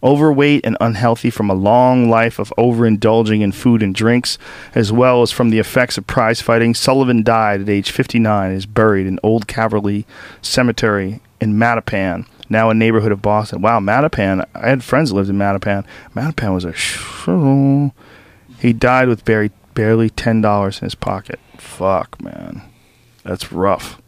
Overweight 0.04 0.66
and 0.66 0.76
unhealthy 0.80 1.30
from 1.30 1.48
a 1.48 1.54
long 1.54 2.10
life 2.10 2.40
of 2.40 2.52
overindulging 2.58 3.40
in 3.40 3.52
food 3.52 3.84
and 3.84 3.94
drinks, 3.94 4.36
as 4.74 4.90
well 4.90 5.22
as 5.22 5.30
from 5.30 5.50
the 5.50 5.60
effects 5.60 5.96
of 5.96 6.08
prize 6.08 6.40
fighting, 6.40 6.74
Sullivan 6.74 7.22
died 7.22 7.60
at 7.60 7.68
age 7.68 7.92
59 7.92 8.48
and 8.48 8.56
is 8.56 8.66
buried 8.66 9.06
in 9.06 9.20
Old 9.22 9.46
Calvary 9.46 10.04
Cemetery 10.40 11.20
in 11.40 11.54
Mattapan, 11.54 12.26
now 12.48 12.68
a 12.68 12.74
neighborhood 12.74 13.12
of 13.12 13.22
Boston. 13.22 13.62
Wow, 13.62 13.80
Mattapan. 13.80 14.44
I 14.54 14.68
had 14.68 14.84
friends 14.84 15.10
that 15.10 15.16
lived 15.16 15.30
in 15.30 15.38
Mattapan. 15.38 15.84
Mattapan 16.14 16.52
was 16.52 16.64
a. 16.64 16.72
Sh- 16.72 16.98
he 18.60 18.72
died 18.72 19.08
with 19.08 19.24
barely, 19.24 19.50
barely 19.74 20.10
$10 20.10 20.78
in 20.80 20.84
his 20.86 20.94
pocket. 20.94 21.38
Fuck, 21.58 22.20
man. 22.22 22.62
That's 23.24 23.52
rough. 23.52 24.00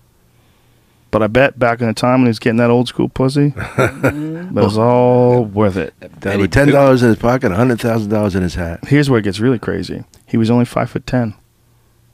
But 1.11 1.23
I 1.23 1.29
bet 1.29 1.59
back 1.61 1.81
in 1.81 1.87
the 1.87 1.95
time 1.95 2.21
when 2.21 2.27
he 2.27 2.31
was 2.31 2.41
getting 2.41 2.57
that 2.57 2.71
old 2.71 2.89
school 2.89 3.09
pussy, 3.09 3.49
that 3.77 4.51
was 4.53 4.77
all 4.77 5.45
worth 5.45 5.77
it. 5.77 5.95
That 6.23 6.39
with 6.41 6.51
ten 6.51 6.67
dollars 6.69 7.05
in 7.05 7.11
his 7.11 7.19
pocket, 7.19 7.53
hundred 7.53 7.81
thousand 7.81 8.11
dollars 8.11 8.35
in 8.35 8.43
his 8.43 8.57
hat. 8.57 8.81
Here's 8.89 9.09
where 9.09 9.21
it 9.21 9.23
gets 9.23 9.39
really 9.39 9.61
crazy. 9.61 10.03
He 10.27 10.37
was 10.37 10.51
only 10.51 10.65
five 10.65 10.91
foot 10.91 11.07
ten. 11.07 11.35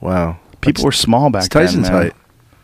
Wow. 0.02 0.38
People 0.60 0.84
were 0.84 0.92
small 0.92 1.30
back 1.30 1.44
It's 1.44 1.48
Tyson's 1.48 1.84
then. 1.88 1.92
man. 1.94 2.02
height. 2.02 2.12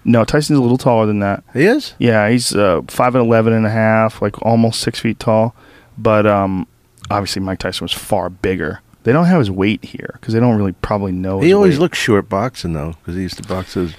No, 0.05 0.24
Tyson's 0.24 0.59
a 0.59 0.62
little 0.62 0.76
taller 0.76 1.07
than 1.07 1.20
that. 1.20 1.43
He 1.55 1.64
is. 1.64 1.95
Yeah, 1.99 2.28
he's 2.28 2.55
uh, 2.55 2.82
five 2.87 3.14
and 3.14 3.24
eleven 3.24 3.55
and 3.55 3.64
a 3.64 3.70
half, 3.70 4.20
like 4.20 4.41
almost 4.43 4.80
six 4.80 5.01
feet 5.01 5.18
tall. 5.18 5.57
But 5.97 6.26
um, 6.26 6.68
obviously, 7.11 7.41
Mike 7.41 7.61
Tyson 7.61 7.87
was 7.87 7.93
far 7.95 8.28
bigger. 8.28 8.82
They 9.07 9.12
don't 9.12 9.26
have 9.26 9.38
his 9.38 9.52
weight 9.52 9.84
here 9.84 10.11
because 10.14 10.34
they 10.34 10.40
don't 10.40 10.57
really 10.59 10.72
probably 10.72 11.12
know. 11.12 11.38
He 11.38 11.52
always 11.52 11.74
weight. 11.76 11.80
looked 11.82 11.94
short 11.96 12.28
boxing 12.28 12.72
though, 12.72 12.94
because 12.94 13.14
he 13.14 13.22
used 13.22 13.36
to 13.36 13.44
box 13.44 13.74
his. 13.74 13.94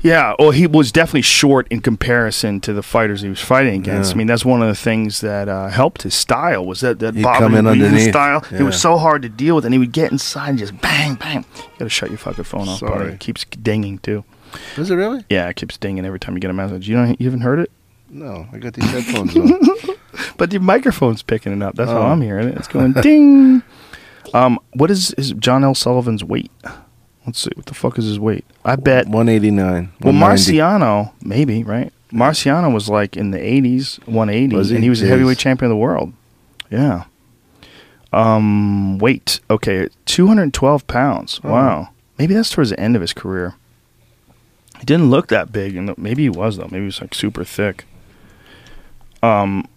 Yeah, 0.00 0.34
well, 0.38 0.50
he 0.50 0.66
was 0.66 0.90
definitely 0.90 1.20
short 1.20 1.68
in 1.68 1.80
comparison 1.82 2.58
to 2.62 2.72
the 2.72 2.82
fighters 2.82 3.20
he 3.20 3.28
was 3.28 3.38
fighting 3.42 3.74
against. 3.82 4.08
Yeah. 4.12 4.14
I 4.14 4.16
mean, 4.16 4.26
that's 4.28 4.46
one 4.46 4.62
of 4.62 4.68
the 4.68 4.74
things 4.74 5.20
that 5.20 5.46
uh, 5.50 5.68
helped 5.68 6.04
his 6.04 6.14
style 6.14 6.64
was 6.64 6.80
that 6.80 7.00
that 7.00 7.14
He'd 7.14 7.22
bobbing 7.22 7.40
come 7.48 7.52
in 7.54 7.58
and 7.66 7.68
weaving 7.76 7.84
underneath. 7.88 8.08
style. 8.08 8.42
It 8.50 8.62
was 8.62 8.80
so 8.80 8.96
hard 8.96 9.20
to 9.22 9.28
deal 9.28 9.56
with, 9.56 9.66
and 9.66 9.74
he 9.74 9.78
would 9.78 9.92
get 9.92 10.10
inside 10.10 10.48
and 10.48 10.58
just 10.58 10.80
bang, 10.80 11.16
bang. 11.16 11.44
You 11.58 11.62
gotta 11.80 11.90
shut 11.90 12.08
your 12.08 12.16
fucking 12.16 12.44
phone 12.44 12.66
off, 12.66 12.80
buddy. 12.80 12.92
Sorry. 12.94 13.12
It 13.12 13.20
keeps 13.20 13.44
dinging 13.44 13.98
too. 13.98 14.24
Is 14.78 14.90
it 14.90 14.94
really? 14.94 15.22
Yeah, 15.28 15.48
it 15.50 15.56
keeps 15.56 15.76
dinging 15.76 16.06
every 16.06 16.18
time 16.18 16.34
you 16.34 16.40
get 16.40 16.50
a 16.50 16.54
message. 16.54 16.88
You 16.88 16.96
don't, 16.96 17.20
you 17.20 17.26
haven't 17.26 17.42
heard 17.42 17.58
it, 17.58 17.70
No, 18.08 18.46
I 18.54 18.58
got 18.58 18.72
these 18.72 18.90
headphones 18.90 19.36
on. 19.36 19.96
but 20.38 20.50
your 20.50 20.62
microphone's 20.62 21.22
picking 21.22 21.52
it 21.52 21.62
up. 21.62 21.74
That's 21.76 21.90
how 21.90 21.98
Oh. 21.98 22.06
I'm 22.06 22.22
hearing 22.22 22.48
it. 22.48 22.56
It's 22.56 22.68
going 22.68 22.92
ding. 23.02 23.62
Um, 24.34 24.58
what 24.74 24.90
is 24.90 25.12
is 25.14 25.32
John 25.32 25.64
L. 25.64 25.74
Sullivan's 25.74 26.22
weight? 26.24 26.50
Let's 27.26 27.40
see. 27.40 27.50
What 27.54 27.66
the 27.66 27.74
fuck 27.74 27.98
is 27.98 28.04
his 28.06 28.18
weight? 28.20 28.44
I 28.64 28.76
bet 28.76 29.08
One 29.08 29.28
eighty 29.28 29.50
nine. 29.50 29.92
Well, 30.00 30.12
Marciano, 30.14 31.12
maybe 31.22 31.62
right. 31.64 31.92
Marciano 32.12 32.72
was 32.72 32.88
like 32.88 33.16
in 33.16 33.30
the 33.30 33.38
'80s, 33.38 33.98
180, 34.06 34.56
Was 34.56 34.70
he? 34.70 34.74
and 34.74 34.84
he 34.84 34.90
was 34.90 35.02
a 35.02 35.06
heavyweight 35.06 35.38
champion 35.38 35.70
of 35.70 35.74
the 35.74 35.80
world. 35.80 36.12
Yeah. 36.70 37.04
Um, 38.12 38.98
weight. 38.98 39.38
Okay, 39.48 39.88
212 40.06 40.86
pounds. 40.88 41.40
Oh. 41.44 41.50
Wow. 41.52 41.88
Maybe 42.18 42.34
that's 42.34 42.50
towards 42.50 42.70
the 42.70 42.80
end 42.80 42.96
of 42.96 43.02
his 43.02 43.12
career. 43.12 43.54
He 44.80 44.84
didn't 44.84 45.10
look 45.10 45.28
that 45.28 45.52
big, 45.52 45.76
and 45.76 45.96
maybe 45.96 46.22
he 46.24 46.30
was 46.30 46.56
though. 46.56 46.64
Maybe 46.64 46.80
he 46.80 46.86
was 46.86 47.00
like 47.00 47.14
super 47.14 47.44
thick. 47.44 47.84
Um, 49.22 49.68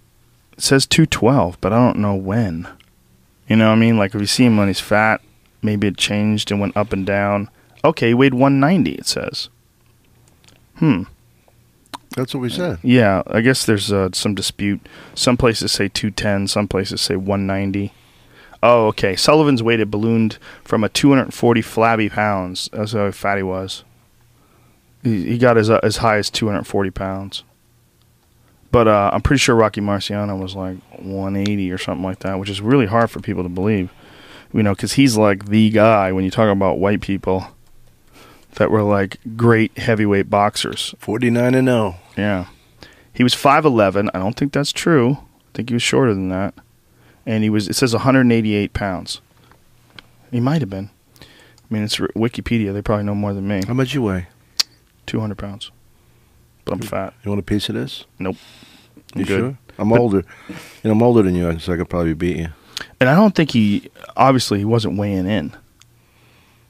it 0.54 0.62
says 0.64 0.86
212, 0.88 1.58
but 1.62 1.74
I 1.74 1.78
don't 1.78 1.98
know 2.00 2.16
when. 2.16 2.68
You 3.54 3.58
know 3.58 3.68
what 3.68 3.76
I 3.76 3.80
mean? 3.82 4.00
Like 4.00 4.16
if 4.16 4.20
you 4.20 4.26
see 4.26 4.46
him 4.46 4.58
when 4.58 4.68
he's 4.68 4.80
fat, 4.80 5.22
maybe 5.62 5.86
it 5.86 5.96
changed 5.96 6.50
and 6.50 6.60
went 6.60 6.76
up 6.76 6.92
and 6.92 7.06
down. 7.06 7.52
Okay, 7.86 8.08
he 8.08 8.14
weighed 8.16 8.34
190. 8.34 8.94
It 8.94 9.06
says. 9.06 9.50
Hmm. 10.78 11.04
That's 12.18 12.34
what 12.34 12.42
we 12.42 12.50
said. 12.50 12.80
Yeah, 12.82 13.22
I 13.28 13.42
guess 13.42 13.64
there's 13.64 13.92
uh, 13.92 14.10
some 14.12 14.34
dispute. 14.34 14.82
Some 15.14 15.38
places 15.38 15.72
say 15.72 15.88
210, 15.88 16.48
some 16.48 16.68
places 16.68 17.00
say 17.02 17.16
190. 17.16 17.94
Oh, 18.64 18.88
okay. 18.88 19.16
Sullivan's 19.16 19.62
weight 19.62 19.78
had 19.78 19.92
ballooned 19.92 20.40
from 20.64 20.84
a 20.84 20.90
240 20.90 21.62
flabby 21.62 22.10
pounds. 22.10 22.72
That's 22.74 22.94
how 22.94 23.12
fat 23.12 23.38
he 23.38 23.44
was. 23.44 23.84
He, 25.04 25.28
he 25.28 25.38
got 25.38 25.60
as 25.60 25.70
uh, 25.70 25.80
as 25.84 25.98
high 25.98 26.18
as 26.18 26.32
240 26.32 26.90
pounds. 26.90 27.44
But 28.74 28.88
uh, 28.88 29.12
I'm 29.14 29.22
pretty 29.22 29.38
sure 29.38 29.56
Rocky 29.56 29.82
Marciano 29.82 30.42
was 30.42 30.56
like 30.56 30.78
180 30.98 31.72
or 31.72 31.78
something 31.78 32.04
like 32.04 32.20
that, 32.20 32.40
which 32.40 32.50
is 32.50 32.60
really 32.60 32.88
hard 32.88 33.12
for 33.12 33.20
people 33.20 33.44
to 33.44 33.50
believe. 33.50 33.94
You 34.52 34.64
know, 34.64 34.74
because 34.74 34.94
he's 34.94 35.16
like 35.16 35.46
the 35.46 35.70
guy 35.70 36.12
when 36.12 36.26
you 36.26 36.32
talk 36.32 36.52
about 36.52 36.80
white 36.80 37.00
people 37.00 37.46
that 38.56 38.72
were 38.72 38.82
like 38.82 39.20
great 39.38 39.78
heavyweight 39.78 40.28
boxers. 40.28 40.96
Forty 40.98 41.30
nine 41.30 41.54
and 41.54 41.70
oh. 41.70 41.96
zero. 42.16 42.28
Yeah. 42.28 42.46
He 43.14 43.24
was 43.24 43.36
5'11. 43.36 44.10
I 44.12 44.18
don't 44.18 44.36
think 44.36 44.54
that's 44.54 44.72
true. 44.72 45.20
I 45.20 45.50
think 45.54 45.70
he 45.70 45.76
was 45.76 45.84
shorter 45.84 46.16
than 46.16 46.30
that. 46.30 46.56
And 47.28 47.44
he 47.44 47.52
was, 47.52 47.68
it 47.68 47.76
says 47.76 47.94
188 47.94 48.74
pounds. 48.74 49.22
He 50.32 50.40
might 50.40 50.62
have 50.62 50.70
been. 50.72 50.90
I 51.22 51.26
mean, 51.70 51.84
it's 51.84 51.98
Wikipedia. 51.98 52.74
They 52.74 52.82
probably 52.82 53.06
know 53.06 53.14
more 53.14 53.36
than 53.36 53.48
me. 53.48 53.62
How 53.68 53.76
much 53.76 53.94
you 53.94 54.02
weigh? 54.02 54.30
200 55.06 55.38
pounds. 55.38 55.70
But 56.66 56.74
I'm 56.76 56.80
fat. 56.82 57.14
You 57.24 57.30
want 57.32 57.40
a 57.40 57.44
piece 57.44 57.70
of 57.70 57.76
this? 57.76 58.06
Nope. 58.20 58.38
I'm 59.16 59.20
You 59.22 59.26
good. 59.26 59.40
sure? 59.40 59.58
I'm 59.78 59.90
But- 59.90 60.00
older. 60.00 60.24
You 60.50 60.56
know, 60.86 60.92
I'm 60.92 61.02
older 61.04 61.22
than 61.24 61.36
you, 61.36 61.60
so 61.60 61.74
I 61.74 61.78
could 61.78 61.90
probably 61.90 62.14
beat 62.14 62.38
you. 62.38 62.48
And 63.00 63.10
I 63.10 63.16
don't 63.16 63.36
think 63.36 63.52
he, 63.52 63.90
obviously, 64.16 64.60
he 64.60 64.66
wasn't 64.66 64.98
weighing 64.98 65.28
in. 65.28 65.52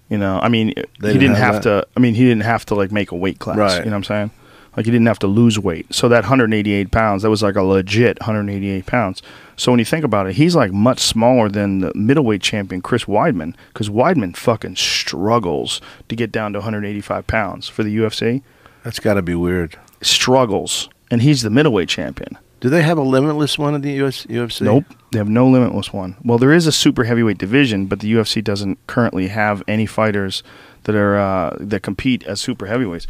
You 0.09 0.17
know, 0.17 0.39
I 0.41 0.49
mean, 0.49 0.73
They 0.99 1.13
he 1.13 1.13
didn't 1.13 1.19
didn't 1.19 1.35
have 1.37 1.53
have 1.55 1.63
to, 1.63 1.87
I 1.95 1.99
mean, 1.99 2.13
he 2.15 2.23
didn't 2.23 2.43
have 2.43 2.65
to, 2.67 2.75
like, 2.75 2.91
make 2.91 3.11
a 3.11 3.15
weight 3.15 3.39
class. 3.39 3.57
Right. 3.57 3.77
You 3.79 3.85
know 3.85 3.91
what 3.91 3.97
I'm 3.97 4.03
saying? 4.03 4.31
Like, 4.75 4.85
he 4.85 4.91
didn't 4.91 5.05
have 5.07 5.19
to 5.19 5.27
lose 5.27 5.59
weight. 5.59 5.93
So 5.93 6.07
that 6.09 6.23
188 6.23 6.91
pounds, 6.91 7.21
that 7.23 7.29
was 7.29 7.43
like 7.43 7.55
a 7.55 7.61
legit 7.63 8.19
188 8.21 8.85
pounds. 8.87 9.21
So 9.55 9.71
when 9.71 9.77
you 9.79 9.85
think 9.85 10.03
about 10.03 10.25
it, 10.27 10.33
he's 10.35 10.55
like 10.55 10.71
much 10.73 10.99
smaller 10.99 11.47
than 11.47 11.79
the 11.79 11.91
middleweight 11.93 12.41
champion, 12.41 12.81
Chris 12.81 13.05
Weidman, 13.05 13.53
because 13.71 13.89
Weidman 13.89 14.35
fucking 14.35 14.75
struggles 14.77 15.79
to 16.09 16.15
get 16.15 16.31
down 16.31 16.53
to 16.53 16.59
185 16.59 17.27
pounds 17.27 17.67
for 17.67 17.83
the 17.83 17.95
UFC. 17.95 18.41
That's 18.83 18.99
got 18.99 19.15
to 19.15 19.21
be 19.21 19.35
weird. 19.35 19.77
Struggles. 20.01 20.89
And 21.11 21.21
he's 21.21 21.41
the 21.41 21.49
middleweight 21.49 21.89
champion. 21.89 22.37
Do 22.59 22.69
they 22.69 22.81
have 22.81 22.97
a 22.97 23.01
limitless 23.03 23.57
one 23.57 23.75
in 23.75 23.81
the 23.81 23.91
US, 24.03 24.25
UFC? 24.25 24.61
Nope. 24.61 24.85
They 25.11 25.17
have 25.19 25.29
no 25.29 25.47
limitless 25.47 25.91
one. 25.91 26.15
Well, 26.23 26.37
there 26.37 26.53
is 26.53 26.65
a 26.65 26.71
super 26.71 27.03
heavyweight 27.03 27.37
division, 27.37 27.85
but 27.87 27.99
the 27.99 28.11
UFC 28.13 28.43
doesn't 28.43 28.79
currently 28.87 29.27
have 29.27 29.61
any 29.67 29.85
fighters 29.85 30.43
that 30.83 30.95
are 30.95 31.17
uh, 31.17 31.57
that 31.59 31.81
compete 31.83 32.23
as 32.23 32.39
super 32.41 32.65
heavyweights. 32.67 33.05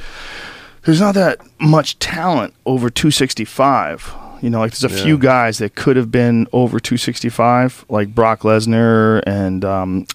There's 0.84 1.00
not 1.00 1.16
that 1.16 1.40
much 1.62 1.98
talent 2.00 2.54
over 2.66 2.90
265. 2.90 4.14
You 4.42 4.50
know, 4.50 4.60
like 4.60 4.72
there's 4.76 4.92
a 4.92 4.96
Yeah. 4.98 5.04
few 5.04 5.18
guys 5.18 5.60
that 5.60 5.76
could 5.76 5.96
have 5.96 6.12
been 6.12 6.48
over 6.52 6.80
265, 6.80 7.86
like 7.90 8.14
Brock 8.14 8.42
Lesnar 8.42 9.22
and 9.26 9.64
um, 9.64 10.08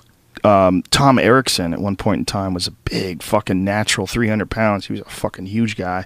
um, 0.45 0.83
Tom 0.91 1.19
Erikson 1.19 1.73
at 1.73 1.81
one 1.81 1.97
point 1.97 2.21
in 2.21 2.25
time 2.25 2.55
was 2.55 2.67
a 2.67 2.73
big 2.73 3.23
fucking 3.23 3.65
natural 3.65 4.07
300 4.07 4.51
pounds. 4.51 4.87
He 4.87 4.93
was 4.93 5.01
a 5.01 5.05
fucking 5.05 5.47
huge 5.47 5.77
guy. 5.77 6.05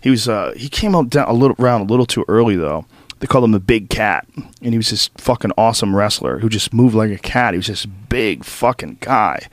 He 0.00 0.10
was 0.10 0.28
uh, 0.28 0.52
he 0.56 0.68
came 0.68 0.94
up 0.94 1.08
down 1.08 1.28
a 1.28 1.32
little 1.32 1.56
around 1.58 1.82
a 1.82 1.84
little 1.84 2.06
too 2.06 2.24
early 2.28 2.56
though. 2.56 2.86
They 3.20 3.28
called 3.28 3.44
him 3.44 3.52
the 3.52 3.60
Big 3.60 3.88
Cat, 3.88 4.26
and 4.34 4.72
he 4.72 4.76
was 4.76 4.90
this 4.90 5.08
fucking 5.16 5.52
awesome 5.56 5.94
wrestler 5.94 6.40
who 6.40 6.48
just 6.48 6.74
moved 6.74 6.96
like 6.96 7.12
a 7.12 7.18
cat. 7.18 7.54
He 7.54 7.58
was 7.58 7.68
this 7.68 7.86
big 7.86 8.44
fucking 8.44 8.98
guy, 9.00 9.46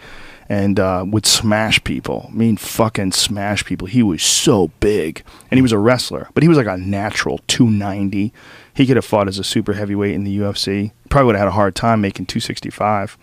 and 0.49 0.79
uh, 0.79 1.05
would 1.07 1.27
smash 1.27 1.83
people. 1.83 2.25
I 2.29 2.33
mean, 2.33 2.57
fucking 2.57 3.11
smash 3.11 3.63
people. 3.63 3.85
He 3.85 4.01
was 4.01 4.23
so 4.23 4.71
big, 4.79 5.23
and 5.51 5.59
he 5.59 5.61
was 5.61 5.71
a 5.71 5.77
wrestler, 5.77 6.29
but 6.33 6.41
he 6.41 6.49
was 6.49 6.57
like 6.57 6.65
a 6.65 6.77
natural 6.77 7.41
290. 7.45 8.33
He 8.73 8.87
could 8.87 8.95
have 8.95 9.05
fought 9.05 9.27
as 9.27 9.37
a 9.37 9.43
super 9.43 9.73
heavyweight 9.73 10.15
in 10.15 10.23
the 10.23 10.39
UFC. 10.39 10.91
Probably 11.09 11.27
would 11.27 11.35
have 11.35 11.41
had 11.41 11.49
a 11.49 11.51
hard 11.51 11.75
time 11.75 12.01
making 12.01 12.25
265. 12.25 13.19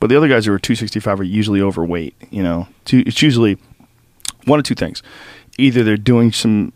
But 0.00 0.08
the 0.08 0.16
other 0.16 0.28
guys 0.28 0.46
who 0.46 0.52
are 0.52 0.58
265 0.58 1.20
are 1.20 1.24
usually 1.24 1.60
overweight. 1.60 2.14
You 2.30 2.42
know, 2.42 2.68
it's 2.86 3.22
usually 3.22 3.58
one 4.44 4.58
of 4.58 4.64
two 4.64 4.74
things: 4.74 5.02
either 5.58 5.82
they're 5.82 5.96
doing 5.96 6.32
some 6.32 6.72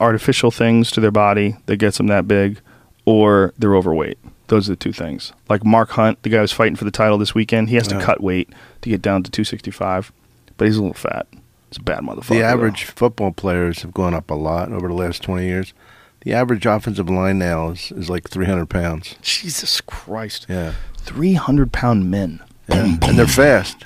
artificial 0.00 0.50
things 0.50 0.90
to 0.92 1.00
their 1.00 1.10
body 1.10 1.56
that 1.66 1.76
gets 1.76 1.98
them 1.98 2.06
that 2.06 2.28
big, 2.28 2.60
or 3.04 3.52
they're 3.58 3.76
overweight. 3.76 4.18
Those 4.46 4.68
are 4.68 4.72
the 4.72 4.76
two 4.76 4.92
things. 4.92 5.32
Like 5.48 5.64
Mark 5.64 5.90
Hunt, 5.90 6.22
the 6.22 6.30
guy 6.30 6.38
who's 6.38 6.52
fighting 6.52 6.76
for 6.76 6.84
the 6.84 6.90
title 6.90 7.18
this 7.18 7.34
weekend, 7.34 7.68
he 7.68 7.76
has 7.76 7.88
to 7.88 8.00
cut 8.00 8.22
weight 8.22 8.48
to 8.80 8.88
get 8.88 9.02
down 9.02 9.22
to 9.22 9.30
265, 9.30 10.10
but 10.56 10.64
he's 10.64 10.76
a 10.76 10.80
little 10.80 10.94
fat. 10.94 11.26
It's 11.68 11.76
a 11.76 11.82
bad 11.82 12.00
motherfucker. 12.00 12.28
The 12.28 12.38
though. 12.38 12.44
average 12.44 12.84
football 12.84 13.30
players 13.30 13.82
have 13.82 13.92
gone 13.92 14.14
up 14.14 14.30
a 14.30 14.34
lot 14.34 14.72
over 14.72 14.88
the 14.88 14.94
last 14.94 15.22
20 15.22 15.44
years. 15.44 15.74
The 16.22 16.32
average 16.32 16.64
offensive 16.64 17.10
line 17.10 17.38
now 17.38 17.70
is, 17.70 17.92
is 17.92 18.08
like 18.08 18.28
300 18.28 18.66
pounds. 18.66 19.16
Jesus 19.20 19.80
Christ. 19.82 20.46
Yeah. 20.48 20.74
300 20.98 21.72
pound 21.72 22.10
men. 22.10 22.42
Yeah. 22.68 22.84
and 23.02 23.18
they're 23.18 23.26
fast. 23.26 23.84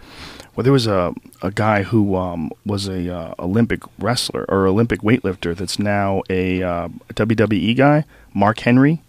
Well, 0.54 0.64
there 0.64 0.72
was 0.72 0.86
a 0.86 1.14
a 1.40 1.50
guy 1.50 1.82
who 1.82 2.14
um, 2.14 2.50
was 2.64 2.86
a 2.86 3.14
uh, 3.14 3.34
Olympic 3.38 3.82
wrestler 3.98 4.44
or 4.48 4.66
Olympic 4.66 5.00
weightlifter 5.00 5.56
that's 5.56 5.78
now 5.78 6.22
a 6.28 6.62
uh, 6.62 6.88
WWE 7.14 7.76
guy. 7.76 8.04
Mark 8.34 8.60
Henry, 8.60 8.92
you 8.92 9.00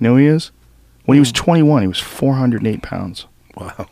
know 0.00 0.10
who 0.12 0.16
he 0.20 0.26
is? 0.26 0.50
When 1.04 1.16
he 1.16 1.20
was 1.20 1.32
21, 1.32 1.82
he 1.82 1.88
was 1.88 1.98
408 1.98 2.82
pounds. 2.82 3.26
Wow. 3.56 3.88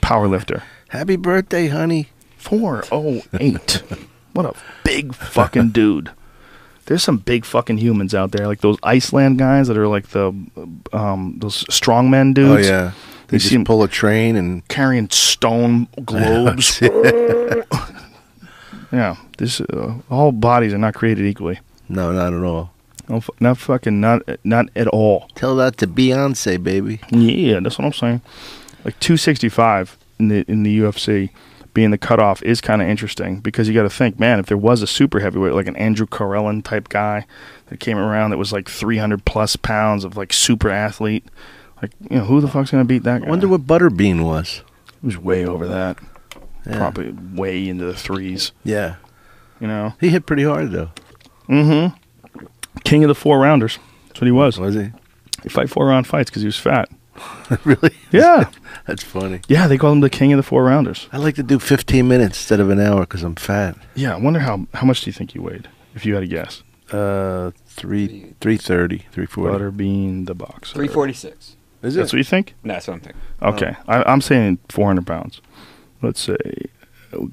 Power 0.00 0.28
lifter. 0.28 0.62
Happy 0.90 1.16
birthday, 1.16 1.68
honey. 1.68 2.10
408. 2.36 3.82
what 4.32 4.46
a 4.46 4.54
big 4.84 5.14
fucking 5.14 5.70
dude. 5.70 6.10
There's 6.86 7.02
some 7.04 7.18
big 7.18 7.44
fucking 7.44 7.78
humans 7.78 8.14
out 8.14 8.32
there, 8.32 8.46
like 8.46 8.60
those 8.60 8.76
Iceland 8.82 9.38
guys 9.38 9.68
that 9.68 9.76
are 9.78 9.88
like 9.88 10.08
the 10.08 10.28
um, 10.92 11.36
those 11.38 11.64
strongmen 11.64 12.34
dudes. 12.34 12.68
Oh 12.68 12.70
yeah. 12.70 12.92
They 13.28 13.36
You 13.36 13.38
just 13.38 13.48
see 13.50 13.54
'em- 13.56 13.64
pull 13.64 13.82
a 13.82 13.88
train 13.88 14.36
and 14.36 14.66
carrying 14.68 15.08
stone 15.10 15.88
globes. 16.04 16.80
yeah, 18.92 19.16
this 19.38 19.60
uh, 19.60 19.94
all 20.10 20.32
bodies 20.32 20.74
are 20.74 20.78
not 20.78 20.94
created 20.94 21.24
equally. 21.26 21.60
no, 21.88 22.12
not 22.12 22.32
at 22.34 22.42
all. 22.42 22.70
No, 23.08 23.22
not 23.40 23.58
fucking 23.58 24.00
not 24.00 24.22
not 24.44 24.66
at 24.76 24.86
all. 24.88 25.28
Tell 25.34 25.56
that 25.56 25.76
to 25.78 25.86
Beyonce, 25.86 26.62
baby. 26.62 27.00
Yeah, 27.10 27.60
that's 27.60 27.78
what 27.78 27.86
I'm 27.86 27.92
saying. 27.92 28.20
Like 28.84 28.98
265 29.00 29.96
in 30.18 30.28
the 30.28 30.44
in 30.48 30.62
the 30.62 30.78
UFC 30.80 31.30
being 31.74 31.90
the 31.90 31.98
cutoff 31.98 32.42
is 32.42 32.60
kind 32.60 32.82
of 32.82 32.88
interesting 32.88 33.40
because 33.40 33.66
you 33.68 33.74
got 33.74 33.82
to 33.84 33.90
think, 33.90 34.18
man, 34.20 34.38
if 34.38 34.46
there 34.46 34.56
was 34.58 34.82
a 34.82 34.86
super 34.86 35.20
heavyweight 35.20 35.54
like 35.54 35.66
an 35.66 35.76
Andrew 35.76 36.06
Carellin 36.06 36.62
type 36.62 36.88
guy 36.88 37.26
that 37.66 37.80
came 37.80 37.96
around 37.98 38.30
that 38.30 38.36
was 38.38 38.52
like 38.52 38.68
300 38.68 39.24
plus 39.24 39.56
pounds 39.56 40.04
of 40.04 40.16
like 40.16 40.32
super 40.32 40.68
athlete, 40.70 41.24
like 41.80 41.92
you 42.10 42.18
know 42.18 42.24
who 42.24 42.40
the 42.40 42.48
fuck's 42.48 42.70
gonna 42.70 42.84
beat 42.84 43.02
that 43.04 43.20
guy? 43.22 43.26
I 43.26 43.30
wonder 43.30 43.48
what 43.48 43.66
Butterbean 43.66 44.24
was. 44.24 44.62
It 45.02 45.06
was 45.06 45.16
way 45.18 45.44
over 45.46 45.66
that, 45.66 45.98
Yeah. 46.66 46.76
probably 46.78 47.12
way 47.34 47.66
into 47.68 47.84
the 47.86 47.94
threes. 47.96 48.52
Yeah. 48.64 48.96
You 49.60 49.66
know, 49.68 49.94
He 50.00 50.08
hit 50.10 50.26
pretty 50.26 50.44
hard 50.44 50.70
though. 50.72 50.90
mm-hmm. 51.48 51.96
King 52.84 53.04
of 53.04 53.08
the 53.08 53.14
four 53.14 53.38
rounders. 53.38 53.78
That's 54.08 54.20
what 54.20 54.26
he 54.26 54.32
was. 54.32 54.58
Was 54.58 54.74
he? 54.74 54.90
He 55.42 55.48
fight 55.48 55.70
four 55.70 55.86
round 55.86 56.06
fights 56.06 56.30
because 56.30 56.42
he 56.42 56.46
was 56.46 56.58
fat. 56.58 56.88
really? 57.64 57.94
Yeah, 58.10 58.50
That's 58.86 59.02
funny. 59.02 59.40
yeah. 59.48 59.66
They 59.68 59.78
call 59.78 59.92
him 59.92 60.00
the 60.00 60.10
king 60.10 60.32
of 60.32 60.36
the 60.36 60.42
four 60.42 60.64
rounders. 60.64 61.08
I 61.12 61.18
like 61.18 61.34
to 61.36 61.42
do 61.42 61.58
15 61.58 62.06
minutes 62.08 62.38
instead 62.38 62.60
of 62.60 62.70
an 62.70 62.80
hour 62.80 63.00
because 63.00 63.22
I'm 63.22 63.34
fat. 63.34 63.76
Yeah, 63.94 64.14
I 64.14 64.18
wonder 64.18 64.40
how 64.40 64.66
how 64.74 64.86
much 64.86 65.02
do 65.02 65.08
you 65.08 65.12
think 65.12 65.34
you 65.34 65.42
weighed 65.42 65.68
if 65.94 66.04
you 66.06 66.14
had 66.14 66.22
a 66.22 66.26
guess? 66.26 66.62
Uh, 66.90 67.52
three, 67.66 68.34
330, 68.40 68.98
340. 69.12 69.58
Butterbean 69.64 70.26
the 70.26 70.34
boxer. 70.34 70.74
346. 70.74 71.56
Is 71.82 71.96
it? 71.96 71.98
That's 71.98 72.12
what 72.12 72.18
you 72.18 72.24
think? 72.24 72.54
No, 72.62 72.74
that's 72.74 72.86
what 72.86 72.94
I'm 72.94 73.00
thinking. 73.00 73.20
Okay, 73.42 73.76
I, 73.88 74.02
I'm 74.04 74.20
saying 74.20 74.58
400 74.68 75.06
pounds. 75.06 75.40
Let's 76.02 76.20
say, 76.20 76.36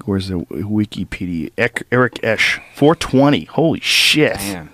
where's 0.04 0.28
the 0.28 0.36
Wikipedia? 0.46 1.50
Ek, 1.58 1.82
Eric 1.92 2.22
Esch, 2.24 2.60
420. 2.74 3.44
Holy 3.44 3.80
shit! 3.80 4.34
Damn. 4.36 4.70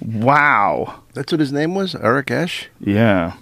Wow. 0.00 1.02
That's 1.14 1.32
what 1.32 1.40
his 1.40 1.52
name 1.52 1.74
was? 1.74 1.94
Eric 1.94 2.30
Esch? 2.30 2.68
Yeah, 2.80 3.34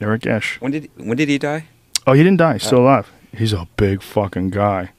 Eric 0.00 0.26
Esch. 0.26 0.60
When 0.60 0.72
did 0.72 0.90
when 0.96 1.16
did 1.16 1.28
he 1.28 1.38
die? 1.38 1.66
Oh, 2.06 2.12
he 2.12 2.22
didn't 2.22 2.38
die. 2.38 2.54
He's 2.54 2.64
still 2.64 2.78
uh, 2.78 2.82
alive. 2.82 3.12
He's 3.36 3.52
a 3.52 3.68
big 3.76 4.02
fucking 4.02 4.50
guy. 4.50 4.90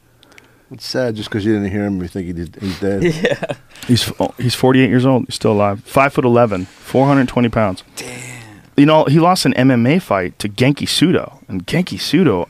It's 0.71 0.85
sad 0.85 1.15
just 1.15 1.29
because 1.29 1.43
you 1.43 1.53
didn't 1.53 1.69
hear 1.69 1.83
him, 1.83 2.01
you 2.01 2.07
think 2.07 2.27
he 2.27 2.33
did, 2.33 2.55
he's 2.55 2.79
dead. 2.79 3.03
Yeah. 3.13 3.55
He's 3.87 4.11
oh, 4.19 4.33
he's 4.37 4.55
48 4.55 4.89
years 4.89 5.05
old. 5.05 5.25
He's 5.25 5.35
still 5.35 5.51
alive. 5.51 5.83
Five 5.83 6.13
foot 6.13 6.23
11, 6.23 6.65
420 6.65 7.49
pounds. 7.49 7.83
Damn. 7.97 8.31
You 8.77 8.85
know, 8.85 9.03
he 9.05 9.19
lost 9.19 9.45
an 9.45 9.53
MMA 9.53 10.01
fight 10.01 10.39
to 10.39 10.47
Genki 10.47 10.87
Sudo, 10.87 11.43
and 11.49 11.67
Genki 11.67 11.97
Sudo, 11.97 12.47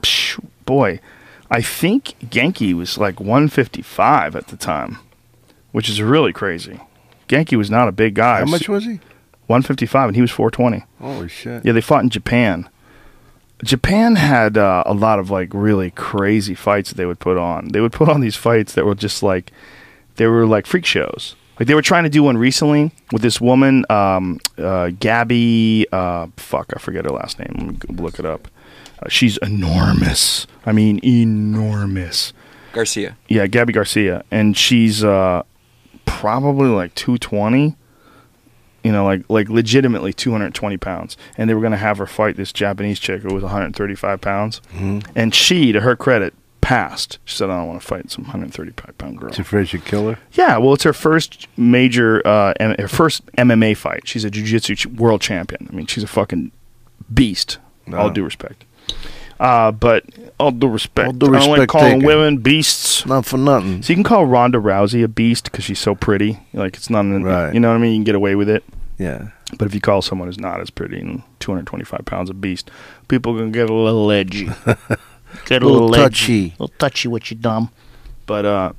psh, 0.00 0.42
boy, 0.64 1.00
I 1.50 1.60
think 1.60 2.14
Genki 2.24 2.72
was 2.72 2.96
like 2.96 3.20
155 3.20 4.34
at 4.34 4.46
the 4.48 4.56
time, 4.56 4.98
which 5.72 5.88
is 5.88 6.00
really 6.00 6.32
crazy. 6.32 6.80
Genki 7.28 7.58
was 7.58 7.70
not 7.70 7.88
a 7.88 7.92
big 7.92 8.14
guy. 8.14 8.38
How 8.38 8.46
much 8.46 8.68
was 8.68 8.84
he? 8.84 9.00
155, 9.46 10.08
and 10.08 10.16
he 10.16 10.22
was 10.22 10.30
420. 10.30 10.84
Holy 11.00 11.28
shit. 11.28 11.64
Yeah, 11.64 11.72
they 11.72 11.80
fought 11.80 12.02
in 12.02 12.10
Japan. 12.10 12.68
Japan 13.62 14.16
had 14.16 14.58
uh, 14.58 14.82
a 14.86 14.94
lot 14.94 15.18
of 15.18 15.30
like 15.30 15.50
really 15.52 15.90
crazy 15.90 16.54
fights 16.54 16.90
that 16.90 16.96
they 16.96 17.06
would 17.06 17.20
put 17.20 17.36
on. 17.38 17.68
They 17.68 17.80
would 17.80 17.92
put 17.92 18.08
on 18.08 18.20
these 18.20 18.36
fights 18.36 18.74
that 18.74 18.84
were 18.84 18.94
just 18.94 19.22
like 19.22 19.52
they 20.16 20.26
were 20.26 20.46
like 20.46 20.66
freak 20.66 20.84
shows. 20.84 21.36
Like 21.58 21.68
they 21.68 21.74
were 21.74 21.82
trying 21.82 22.02
to 22.04 22.10
do 22.10 22.22
one 22.24 22.36
recently 22.36 22.90
with 23.12 23.22
this 23.22 23.40
woman, 23.40 23.86
um, 23.88 24.40
uh, 24.58 24.90
Gabby. 24.98 25.86
Uh, 25.92 26.26
fuck, 26.36 26.72
I 26.74 26.80
forget 26.80 27.04
her 27.04 27.10
last 27.12 27.38
name. 27.38 27.78
Let 27.80 27.90
me 27.90 28.02
look 28.02 28.18
it 28.18 28.26
up. 28.26 28.48
Uh, 29.00 29.08
she's 29.08 29.38
enormous. 29.38 30.46
I 30.66 30.72
mean, 30.72 31.00
enormous. 31.04 32.32
Garcia. 32.72 33.16
Yeah, 33.28 33.46
Gabby 33.46 33.72
Garcia, 33.72 34.24
and 34.32 34.56
she's 34.56 35.04
uh, 35.04 35.44
probably 36.06 36.68
like 36.68 36.94
two 36.96 37.18
twenty. 37.18 37.76
You 38.84 38.92
know, 38.92 39.04
like 39.04 39.24
like 39.28 39.48
legitimately 39.48 40.12
two 40.12 40.30
hundred 40.30 40.54
twenty 40.54 40.76
pounds, 40.76 41.16
and 41.36 41.50
they 41.50 41.54
were 41.54 41.60
going 41.62 41.72
to 41.72 41.78
have 41.78 41.98
her 41.98 42.06
fight 42.06 42.36
this 42.36 42.52
Japanese 42.52 43.00
chick 43.00 43.22
who 43.22 43.34
was 43.34 43.42
one 43.42 43.50
hundred 43.50 43.74
thirty 43.74 43.94
five 43.96 44.20
pounds, 44.20 44.60
and 45.16 45.34
she, 45.34 45.72
to 45.72 45.80
her 45.80 45.96
credit, 45.96 46.34
passed. 46.60 47.18
She 47.24 47.36
said, 47.36 47.48
"I 47.50 47.56
don't 47.56 47.66
want 47.68 47.80
to 47.80 47.86
fight 47.86 48.10
some 48.10 48.24
hundred 48.26 48.52
thirty 48.52 48.72
five 48.72 48.96
pound 48.98 49.18
girl." 49.18 49.30
He's 49.30 49.38
afraid 49.38 49.68
she'd 49.70 49.84
kill 49.86 50.10
her? 50.10 50.18
Yeah, 50.32 50.58
well, 50.58 50.74
it's 50.74 50.82
her 50.84 50.92
first 50.92 51.48
major, 51.56 52.20
uh, 52.26 52.52
M- 52.60 52.76
her 52.78 52.86
first 52.88 53.24
MMA 53.36 53.74
fight. 53.76 54.06
She's 54.06 54.24
a 54.24 54.30
jiu-jitsu 54.30 54.74
ch- 54.76 54.86
world 54.86 55.22
champion. 55.22 55.66
I 55.72 55.74
mean, 55.74 55.86
she's 55.86 56.04
a 56.04 56.06
fucking 56.06 56.52
beast. 57.12 57.58
All 57.92 58.10
due 58.10 58.24
respect. 58.24 58.64
Uh, 59.40 59.72
but 59.72 60.04
all 60.38 60.50
due 60.52 60.68
respect. 60.68 61.06
All 61.06 61.12
due 61.12 61.26
I 61.34 61.38
don't 61.40 61.48
like 61.48 61.58
respect 61.60 61.70
calling 61.72 61.90
taken. 62.00 62.06
women 62.06 62.36
beasts. 62.38 63.04
Not 63.06 63.26
for 63.26 63.36
nothing. 63.36 63.82
So 63.82 63.92
you 63.92 63.96
can 63.96 64.04
call 64.04 64.26
Ronda 64.26 64.58
Rousey 64.58 65.02
a 65.04 65.08
beast 65.08 65.44
because 65.44 65.64
she's 65.64 65.78
so 65.78 65.94
pretty. 65.94 66.38
Like 66.52 66.76
it's 66.76 66.88
not, 66.90 67.00
an, 67.04 67.24
Right. 67.24 67.52
you 67.52 67.60
know 67.60 67.68
what 67.68 67.74
I 67.76 67.78
mean. 67.78 67.92
You 67.92 67.98
can 67.98 68.04
get 68.04 68.14
away 68.14 68.34
with 68.36 68.48
it. 68.48 68.62
Yeah. 68.98 69.28
But 69.58 69.66
if 69.66 69.74
you 69.74 69.80
call 69.80 70.02
someone 70.02 70.28
who's 70.28 70.38
not 70.38 70.60
as 70.60 70.70
pretty 70.70 70.98
and 71.00 71.22
225 71.40 72.04
pounds 72.04 72.30
a 72.30 72.34
beast, 72.34 72.70
people 73.08 73.34
are 73.34 73.38
gonna 73.40 73.50
get 73.50 73.68
a 73.70 73.74
little 73.74 74.10
edgy, 74.10 74.46
get 75.46 75.62
a 75.62 75.66
Little 75.66 75.88
little, 75.88 75.94
edgy. 75.96 76.04
touchy. 76.04 76.46
a 76.46 76.50
little 76.62 76.68
touchy 76.78 77.08
with 77.08 77.30
you, 77.30 77.36
dumb. 77.36 77.70
But 78.26 78.44
uh, 78.46 78.72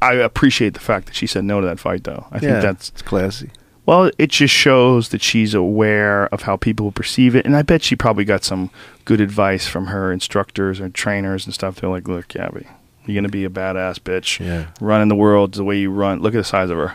I 0.00 0.14
appreciate 0.14 0.74
the 0.74 0.80
fact 0.80 1.06
that 1.06 1.14
she 1.14 1.26
said 1.26 1.44
no 1.44 1.60
to 1.60 1.66
that 1.66 1.78
fight, 1.78 2.04
though. 2.04 2.26
I 2.30 2.36
yeah. 2.36 2.40
think 2.40 2.62
that's 2.62 2.90
classy. 3.02 3.50
Well, 3.86 4.10
it 4.18 4.30
just 4.30 4.54
shows 4.54 5.08
that 5.10 5.22
she's 5.22 5.54
aware 5.54 6.26
of 6.26 6.42
how 6.42 6.56
people 6.56 6.92
perceive 6.92 7.34
it, 7.34 7.44
and 7.44 7.56
I 7.56 7.62
bet 7.62 7.82
she 7.82 7.96
probably 7.96 8.24
got 8.24 8.44
some 8.44 8.70
good 9.04 9.20
advice 9.20 9.66
from 9.66 9.86
her 9.86 10.12
instructors 10.12 10.80
or 10.80 10.88
trainers 10.88 11.44
and 11.46 11.54
stuff. 11.54 11.76
They're 11.76 11.90
like, 11.90 12.06
"Look, 12.08 12.28
Gabby, 12.28 12.66
you're 13.06 13.14
gonna 13.20 13.28
be 13.28 13.44
a 13.44 13.50
badass 13.50 13.98
bitch, 13.98 14.38
Yeah. 14.44 14.66
running 14.80 15.08
the 15.08 15.16
world 15.16 15.54
the 15.54 15.64
way 15.64 15.78
you 15.78 15.90
run. 15.90 16.20
Look 16.20 16.34
at 16.34 16.38
the 16.38 16.44
size 16.44 16.70
of 16.70 16.76
her." 16.78 16.94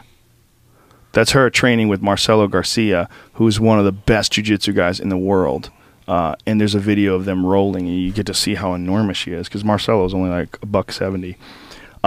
That's 1.14 1.32
her 1.32 1.50
training 1.50 1.88
with 1.88 2.02
Marcelo 2.02 2.48
Garcia, 2.48 3.10
who 3.34 3.48
is 3.48 3.60
one 3.60 3.80
of 3.80 3.86
the 3.86 3.92
best 3.92 4.34
jiu-jitsu 4.34 4.74
guys 4.74 5.00
in 5.00 5.10
the 5.10 5.18
world. 5.18 5.70
Uh, 6.08 6.36
and 6.46 6.62
there's 6.62 6.76
a 6.76 6.80
video 6.80 7.16
of 7.16 7.26
them 7.26 7.46
rolling, 7.46 7.88
and 7.88 7.98
you 8.00 8.12
get 8.12 8.26
to 8.28 8.34
see 8.34 8.56
how 8.56 8.74
enormous 8.74 9.18
she 9.18 9.32
is 9.32 9.48
because 9.50 9.66
Marcelo 9.66 10.06
is 10.06 10.14
only 10.14 10.30
like 10.30 10.58
a 10.62 10.66
buck 10.66 10.92
seventy. 10.92 11.36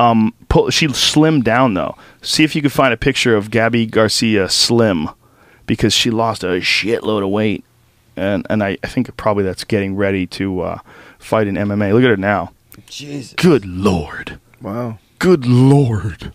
Um, 0.00 0.34
pull, 0.48 0.70
she 0.70 0.86
slimmed 0.88 1.44
down 1.44 1.74
though. 1.74 1.96
See 2.22 2.44
if 2.44 2.56
you 2.56 2.62
can 2.62 2.70
find 2.70 2.94
a 2.94 2.96
picture 2.96 3.36
of 3.36 3.50
Gabby 3.50 3.86
Garcia 3.86 4.48
slim, 4.48 5.10
because 5.66 5.92
she 5.92 6.10
lost 6.10 6.42
a 6.42 6.60
shitload 6.60 7.22
of 7.22 7.28
weight, 7.30 7.64
and 8.16 8.46
and 8.48 8.62
I, 8.62 8.78
I 8.82 8.86
think 8.86 9.14
probably 9.16 9.44
that's 9.44 9.64
getting 9.64 9.96
ready 9.96 10.26
to 10.28 10.60
uh, 10.62 10.78
fight 11.18 11.46
in 11.46 11.54
MMA. 11.56 11.92
Look 11.92 12.02
at 12.04 12.10
her 12.10 12.16
now. 12.16 12.52
Jesus. 12.86 13.34
Good 13.34 13.66
lord. 13.66 14.38
Wow. 14.62 14.98
Good 15.18 15.44
lord. 15.46 16.32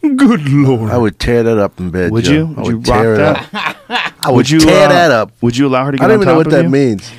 Good 0.00 0.48
lord. 0.48 0.90
I 0.90 0.98
would 0.98 1.18
tear 1.18 1.42
that 1.42 1.58
up 1.58 1.80
in 1.80 1.90
bed. 1.90 2.12
Would 2.12 2.24
Joe. 2.24 2.32
you? 2.32 2.54
I 2.56 2.62
Would 2.62 2.74
would 2.74 2.86
you 2.86 2.92
rock 2.92 3.02
tear 3.02 3.14
it 3.14 3.18
that? 3.18 3.54
up. 3.88 4.14
I 4.26 4.30
would, 4.30 4.48
you 4.50 4.60
tear 4.60 4.86
uh, 4.86 4.88
that 4.88 5.10
up. 5.10 5.32
Would 5.40 5.56
you 5.56 5.66
allow 5.66 5.84
her 5.86 5.92
to 5.92 5.98
get 5.98 6.04
I 6.04 6.08
don't 6.08 6.16
even 6.22 6.28
know 6.28 6.36
what 6.36 6.50
that 6.50 6.64
you? 6.64 6.70
means. 6.70 7.10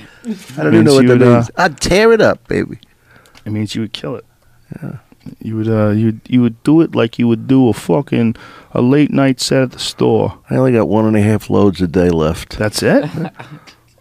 I 0.58 0.64
don't 0.64 0.74
even 0.74 0.86
know 0.86 0.96
what 0.96 1.08
that 1.08 1.20
would, 1.20 1.28
uh, 1.28 1.34
means. 1.36 1.52
I'd 1.58 1.80
tear 1.82 2.14
it 2.14 2.22
up, 2.22 2.48
baby. 2.48 2.80
It 3.44 3.52
means 3.52 3.76
you 3.76 3.82
would 3.82 3.94
kill 3.94 4.16
it. 4.16 4.26
You 5.42 5.58
would 5.58 5.68
uh 5.68 5.90
you 5.90 6.20
you 6.28 6.42
would 6.42 6.62
do 6.64 6.82
it 6.82 6.96
like 6.96 7.18
you 7.20 7.28
would 7.28 7.48
do 7.48 7.70
a 7.70 7.74
fucking 7.74 8.36
a 8.72 8.82
late 8.82 9.12
night 9.12 9.40
set 9.40 9.64
at 9.64 9.72
the 9.72 9.80
store. 9.80 10.38
I 10.50 10.56
only 10.56 10.74
got 10.74 10.88
one 10.88 11.06
and 11.06 11.16
a 11.16 11.22
half 11.22 11.50
loads 11.50 11.82
a 11.82 11.88
day 11.88 12.10
left. 12.10 12.58
That's 12.58 12.84
it. 12.84 13.10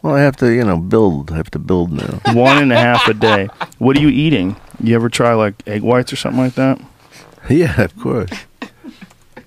Well, 0.05 0.17
I 0.17 0.21
have 0.21 0.37
to, 0.37 0.53
you 0.53 0.65
know, 0.65 0.77
build. 0.77 1.33
I 1.33 1.37
have 1.37 1.51
to 1.53 1.59
build 1.59 1.91
now. 1.91 2.21
One 2.35 2.59
and 2.59 2.71
a 2.71 2.77
half 2.77 3.09
a 3.09 3.15
day. 3.15 3.49
What 3.79 3.97
are 3.97 4.01
you 4.01 4.11
eating? 4.11 4.55
You 4.79 4.95
ever 4.97 5.09
try 5.09 5.33
like 5.33 5.67
egg 5.67 5.81
whites 5.81 6.13
or 6.13 6.17
something 6.17 6.43
like 6.43 6.57
that? 6.57 6.79
yeah, 7.49 7.81
of 7.81 7.99
course. 7.99 8.29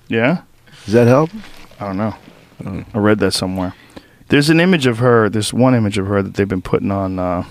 Yeah. 0.07 0.41
Does 0.85 0.95
that 0.95 1.05
help? 1.05 1.29
I 1.79 1.85
don't 1.85 1.97
know. 1.97 2.15
I 2.91 2.97
read 2.97 3.19
that 3.19 3.33
somewhere. 3.33 3.75
There's 4.29 4.49
an 4.49 4.59
image 4.59 4.87
of 4.87 4.97
her. 4.97 5.29
There's 5.29 5.53
one 5.53 5.75
image 5.75 5.99
of 5.99 6.07
her 6.07 6.23
that 6.23 6.33
they've 6.33 6.47
been 6.47 6.63
putting 6.63 6.89
on 6.89 7.19
uh, 7.19 7.43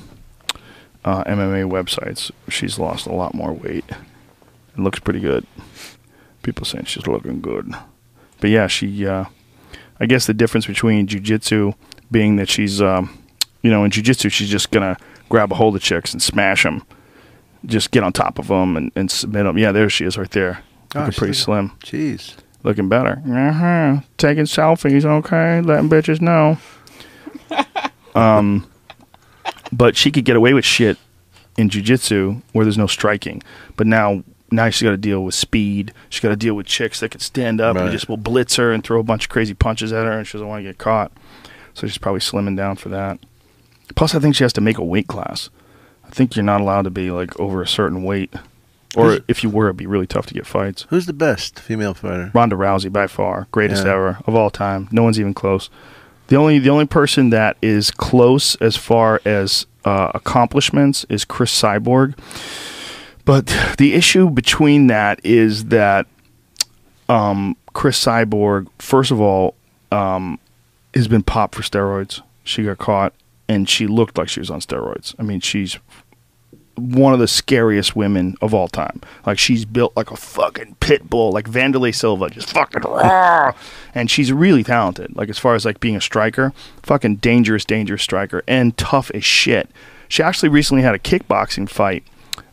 uh, 1.04 1.22
MMA 1.22 1.70
websites. 1.70 2.32
She's 2.48 2.76
lost 2.76 3.06
a 3.06 3.14
lot 3.14 3.34
more 3.34 3.52
weight. 3.52 3.84
It 4.76 4.80
looks 4.80 4.98
pretty 4.98 5.20
good. 5.20 5.46
People 6.42 6.64
saying 6.64 6.84
she's 6.84 7.06
looking 7.06 7.40
good. 7.40 7.72
But 8.40 8.50
yeah, 8.50 8.66
she. 8.66 9.06
Uh, 9.06 9.24
I 9.98 10.06
guess 10.06 10.26
the 10.26 10.34
difference 10.34 10.66
between 10.66 11.06
jujitsu 11.06 11.74
being 12.10 12.36
that 12.36 12.48
she's, 12.48 12.82
um, 12.82 13.18
you 13.62 13.70
know, 13.70 13.84
in 13.84 13.90
jujitsu 13.90 14.30
she's 14.30 14.48
just 14.48 14.70
gonna 14.70 14.96
grab 15.28 15.50
a 15.50 15.54
hold 15.54 15.74
of 15.74 15.82
chicks 15.82 16.12
and 16.12 16.22
smash 16.22 16.62
them. 16.62 16.82
Just 17.64 17.90
get 17.90 18.04
on 18.04 18.12
top 18.12 18.38
of 18.38 18.48
them 18.48 18.76
and, 18.76 18.92
and 18.94 19.10
submit 19.10 19.44
them. 19.44 19.58
Yeah, 19.58 19.72
there 19.72 19.88
she 19.88 20.04
is 20.04 20.18
right 20.18 20.30
there. 20.30 20.62
Oh, 20.94 21.00
Looking 21.00 21.14
pretty 21.14 21.34
slim. 21.34 21.70
Jeez. 21.80 22.36
Looking 22.62 22.88
better. 22.88 23.22
Uh-huh. 23.26 24.00
Taking 24.18 24.44
selfies, 24.44 25.04
okay? 25.04 25.60
Letting 25.60 25.88
bitches 25.88 26.20
know. 26.20 26.58
um, 28.14 28.66
but 29.72 29.96
she 29.96 30.10
could 30.10 30.24
get 30.24 30.36
away 30.36 30.52
with 30.52 30.64
shit 30.64 30.98
in 31.56 31.70
jujitsu 31.70 32.42
where 32.52 32.64
there's 32.64 32.78
no 32.78 32.86
striking. 32.86 33.42
But 33.76 33.86
now, 33.86 34.22
now 34.56 34.68
she's 34.70 34.82
got 34.82 34.90
to 34.90 34.96
deal 34.96 35.22
with 35.22 35.34
speed. 35.34 35.92
She's 36.08 36.20
got 36.20 36.30
to 36.30 36.36
deal 36.36 36.54
with 36.54 36.66
chicks 36.66 37.00
that 37.00 37.10
can 37.10 37.20
stand 37.20 37.60
up 37.60 37.76
and 37.76 37.92
just 37.92 38.08
will 38.08 38.16
blitz 38.16 38.56
her 38.56 38.72
and 38.72 38.82
throw 38.82 38.98
a 38.98 39.04
bunch 39.04 39.24
of 39.26 39.28
crazy 39.30 39.54
punches 39.54 39.92
at 39.92 40.04
her, 40.06 40.12
and 40.12 40.26
she 40.26 40.32
doesn't 40.32 40.48
want 40.48 40.60
to 40.60 40.68
get 40.68 40.78
caught. 40.78 41.12
So 41.74 41.86
she's 41.86 41.98
probably 41.98 42.20
slimming 42.20 42.56
down 42.56 42.76
for 42.76 42.88
that. 42.88 43.18
Plus, 43.94 44.14
I 44.14 44.18
think 44.18 44.34
she 44.34 44.42
has 44.44 44.52
to 44.54 44.60
make 44.60 44.78
a 44.78 44.84
weight 44.84 45.06
class. 45.06 45.50
I 46.04 46.10
think 46.10 46.34
you're 46.34 46.44
not 46.44 46.60
allowed 46.60 46.82
to 46.82 46.90
be 46.90 47.10
like 47.10 47.38
over 47.38 47.60
a 47.62 47.66
certain 47.68 48.02
weight, 48.02 48.32
or 48.96 49.04
Who's- 49.10 49.20
if 49.28 49.42
you 49.44 49.50
were, 49.50 49.66
it'd 49.66 49.76
be 49.76 49.86
really 49.86 50.06
tough 50.06 50.26
to 50.26 50.34
get 50.34 50.46
fights. 50.46 50.86
Who's 50.88 51.06
the 51.06 51.12
best 51.12 51.60
female 51.60 51.94
fighter? 51.94 52.30
Ronda 52.34 52.56
Rousey 52.56 52.90
by 52.92 53.06
far, 53.06 53.46
greatest 53.52 53.84
Yeah. 53.84 53.92
ever 53.92 54.18
of 54.26 54.34
all 54.34 54.50
time. 54.50 54.88
No 54.90 55.02
one's 55.02 55.20
even 55.20 55.34
close. 55.34 55.68
The 56.28 56.36
only 56.36 56.58
the 56.58 56.70
only 56.70 56.86
person 56.86 57.30
that 57.30 57.56
is 57.62 57.90
close 57.90 58.54
as 58.56 58.76
far 58.76 59.20
as 59.24 59.66
uh, 59.84 60.10
accomplishments 60.14 61.04
is 61.08 61.24
Cris 61.24 61.52
Cyborg. 61.52 62.14
But 63.26 63.46
the 63.76 63.92
issue 63.92 64.30
between 64.30 64.86
that 64.86 65.20
is 65.24 65.66
that 65.66 66.06
um, 67.08 67.56
Cris 67.74 68.02
Cyborg, 68.02 68.68
first 68.78 69.10
of 69.10 69.20
all, 69.20 69.54
um, 69.92 70.38
has 70.94 71.08
been 71.08 71.24
popped 71.24 71.56
for 71.56 71.62
steroids. 71.62 72.22
She 72.44 72.62
got 72.62 72.78
caught, 72.78 73.12
and 73.48 73.68
she 73.68 73.88
looked 73.88 74.16
like 74.16 74.28
she 74.28 74.40
was 74.40 74.48
on 74.48 74.60
steroids. 74.60 75.14
I 75.18 75.24
mean, 75.24 75.40
she's 75.40 75.76
one 76.76 77.14
of 77.14 77.18
the 77.18 77.26
scariest 77.26 77.96
women 77.96 78.36
of 78.40 78.54
all 78.54 78.68
time. 78.68 79.00
Like 79.26 79.40
she's 79.40 79.64
built 79.64 79.96
like 79.96 80.12
a 80.12 80.16
fucking 80.16 80.76
pit 80.78 81.10
bull, 81.10 81.32
like 81.32 81.50
Wanderlei 81.50 81.94
Silva, 81.94 82.30
just 82.30 82.50
fucking. 82.50 82.82
And 83.94 84.10
she's 84.10 84.30
really 84.30 84.62
talented. 84.62 85.16
Like 85.16 85.30
as 85.30 85.38
far 85.38 85.54
as 85.54 85.64
like 85.64 85.80
being 85.80 85.96
a 85.96 86.00
striker, 86.02 86.52
fucking 86.82 87.16
dangerous, 87.16 87.64
dangerous 87.64 88.02
striker, 88.02 88.42
and 88.46 88.76
tough 88.76 89.10
as 89.14 89.24
shit. 89.24 89.70
She 90.06 90.22
actually 90.22 90.50
recently 90.50 90.82
had 90.82 90.94
a 90.94 90.98
kickboxing 90.98 91.68
fight 91.68 92.04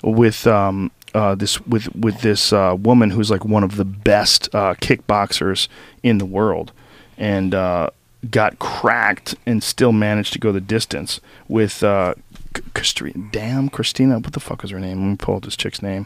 with 0.01 0.45
um 0.47 0.91
uh 1.13 1.35
this 1.35 1.61
with 1.61 1.93
with 1.95 2.21
this 2.21 2.51
uh, 2.53 2.75
woman 2.79 3.11
who's 3.11 3.29
like 3.29 3.45
one 3.45 3.63
of 3.63 3.75
the 3.75 3.85
best 3.85 4.53
uh, 4.53 4.73
kickboxers 4.75 5.67
in 6.01 6.17
the 6.17 6.25
world, 6.25 6.71
and 7.17 7.53
uh, 7.53 7.89
got 8.29 8.59
cracked 8.59 9.35
and 9.45 9.63
still 9.63 9.91
managed 9.91 10.33
to 10.33 10.39
go 10.39 10.51
the 10.51 10.61
distance 10.61 11.19
with 11.47 11.83
uh, 11.83 12.13
Christina. 12.73 13.13
Damn, 13.31 13.69
Christina. 13.69 14.19
What 14.19 14.33
the 14.33 14.39
fuck 14.39 14.63
is 14.63 14.71
her 14.71 14.79
name? 14.79 15.01
Let 15.01 15.09
me 15.09 15.15
pull 15.17 15.35
up 15.37 15.43
this 15.43 15.57
chick's 15.57 15.81
name. 15.81 16.05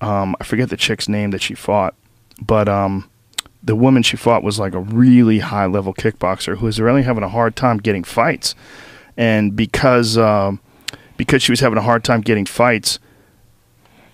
Um, 0.00 0.36
I 0.40 0.44
forget 0.44 0.70
the 0.70 0.76
chick's 0.76 1.08
name 1.08 1.30
that 1.30 1.42
she 1.42 1.54
fought, 1.54 1.94
but 2.40 2.68
um, 2.68 3.08
the 3.62 3.74
woman 3.74 4.02
she 4.02 4.16
fought 4.16 4.42
was 4.42 4.58
like 4.58 4.74
a 4.74 4.80
really 4.80 5.38
high 5.38 5.66
level 5.66 5.94
kickboxer 5.94 6.58
who 6.58 6.66
was 6.66 6.80
really 6.80 7.02
having 7.02 7.24
a 7.24 7.28
hard 7.28 7.56
time 7.56 7.78
getting 7.78 8.04
fights, 8.04 8.54
and 9.16 9.56
because 9.56 10.18
um, 10.18 10.60
because 11.16 11.42
she 11.42 11.52
was 11.52 11.60
having 11.60 11.78
a 11.78 11.82
hard 11.82 12.04
time 12.04 12.20
getting 12.20 12.46
fights, 12.46 12.98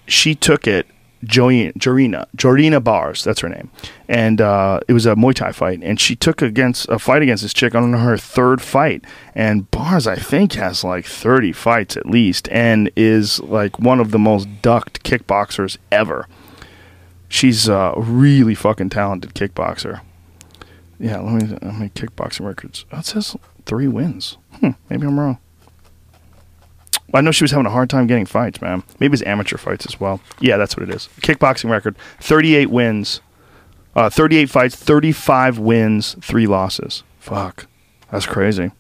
she 0.07 0.35
took 0.35 0.67
it. 0.67 0.87
Joanna, 1.23 1.73
Jorina, 1.75 2.27
Jorina 2.35 2.83
Baars, 2.83 3.23
that's 3.23 3.41
her 3.41 3.49
name, 3.51 3.71
and 4.09 4.41
uh, 4.41 4.81
it 4.89 4.95
was 4.95 5.05
a 5.05 5.15
Muay 5.15 5.35
Thai 5.35 5.53
fight, 5.53 5.81
and 5.83 6.01
she 6.01 6.17
took 6.17 6.41
against 6.41 6.89
a 6.89 6.99
fight 6.99 7.21
against 7.21 7.43
this 7.43 7.53
chick 7.53 7.75
on 7.75 7.93
her 7.93 8.17
third 8.17 8.63
fight, 8.63 9.05
and 9.35 9.71
Baars 9.71 10.07
I 10.07 10.17
think 10.17 10.55
has 10.55 10.83
like 10.83 11.05
thirty 11.05 11.53
fights 11.53 11.95
at 11.99 12.07
least, 12.07 12.49
and 12.51 12.91
is 12.97 13.39
like 13.41 13.79
one 13.79 14.01
of 14.01 14.13
the 14.13 14.19
most 14.19 14.49
ducked 14.63 15.03
kickboxers 15.03 15.77
ever. 15.93 16.27
She's 17.29 17.69
a 17.69 17.93
really 17.99 18.55
fucking 18.55 18.89
talented 18.89 19.35
kickboxer. 19.35 20.01
Yeah, 20.99 21.21
let 21.21 21.35
me 21.35 21.59
let 21.61 21.79
me 21.79 21.91
kickboxing 21.91 22.47
records. 22.47 22.87
That 22.91 23.05
says 23.05 23.37
three 23.67 23.89
wins. 23.89 24.39
Hmm, 24.61 24.71
maybe 24.89 25.07
I'm 25.07 25.21
wrong. 25.21 25.39
I 27.13 27.21
know 27.21 27.31
she 27.31 27.45
was 27.45 27.51
having 27.51 27.67
a 27.67 27.71
hard 27.71 27.91
time 27.91 28.07
getting 28.07 28.27
fights, 28.27 28.61
man. 28.61 28.83
Maybe 28.99 29.15
it's 29.15 29.23
amateur 29.23 29.57
fights 29.57 29.87
as 29.87 29.99
well. 29.99 30.21
Yeah, 30.41 30.57
that's 30.57 30.77
what 30.77 30.89
it 30.89 30.95
is. 30.95 31.09
Kickboxing 31.21 31.71
record: 31.71 31.97
thirty-eight 32.21 32.71
wins, 32.71 33.21
uh, 33.97 34.11
thirty-eight 34.11 34.51
fights, 34.51 34.77
thirty-five 34.77 35.59
wins, 35.59 36.17
three 36.21 36.47
losses. 36.47 37.03
Fuck, 37.19 37.67
that's 38.11 38.27
crazy. 38.27 38.71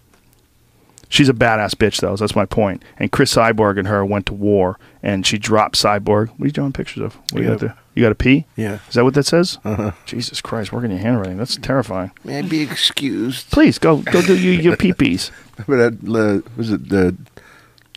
She's 1.08 1.28
a 1.28 1.34
badass 1.34 1.74
bitch, 1.74 2.00
though. 2.00 2.14
That's 2.14 2.36
my 2.36 2.46
point. 2.46 2.84
And 2.96 3.10
Chris 3.10 3.34
Cyborg 3.34 3.78
and 3.80 3.88
her 3.88 4.04
went 4.04 4.26
to 4.26 4.32
war, 4.34 4.78
and 5.02 5.26
she 5.26 5.38
dropped 5.38 5.74
Cyborg. 5.74 6.28
What 6.28 6.42
are 6.42 6.46
you 6.46 6.52
drawing 6.52 6.72
pictures 6.72 7.02
of? 7.02 7.16
What 7.16 7.38
do 7.38 7.42
you 7.42 7.48
got 7.48 7.58
there? 7.58 7.76
You 7.96 8.04
got 8.04 8.12
a 8.12 8.14
P? 8.14 8.46
Yeah. 8.54 8.78
Is 8.88 8.94
that 8.94 9.02
what 9.02 9.14
that 9.14 9.26
says? 9.26 9.58
Uh-huh. 9.64 9.90
Jesus 10.06 10.40
Christ, 10.40 10.72
working 10.72 10.92
your 10.92 11.00
handwriting. 11.00 11.36
That's 11.36 11.56
terrifying. 11.56 12.12
May 12.22 12.38
I 12.38 12.42
be 12.42 12.62
excused? 12.62 13.50
Please 13.50 13.76
go 13.80 13.96
go 13.98 14.22
do 14.22 14.38
your, 14.38 14.54
your 14.54 14.76
pee-pees. 14.78 15.32
Remember 15.66 15.90
that? 15.90 16.44
Uh, 16.46 16.48
was 16.56 16.70
it 16.70 16.88
the 16.88 17.16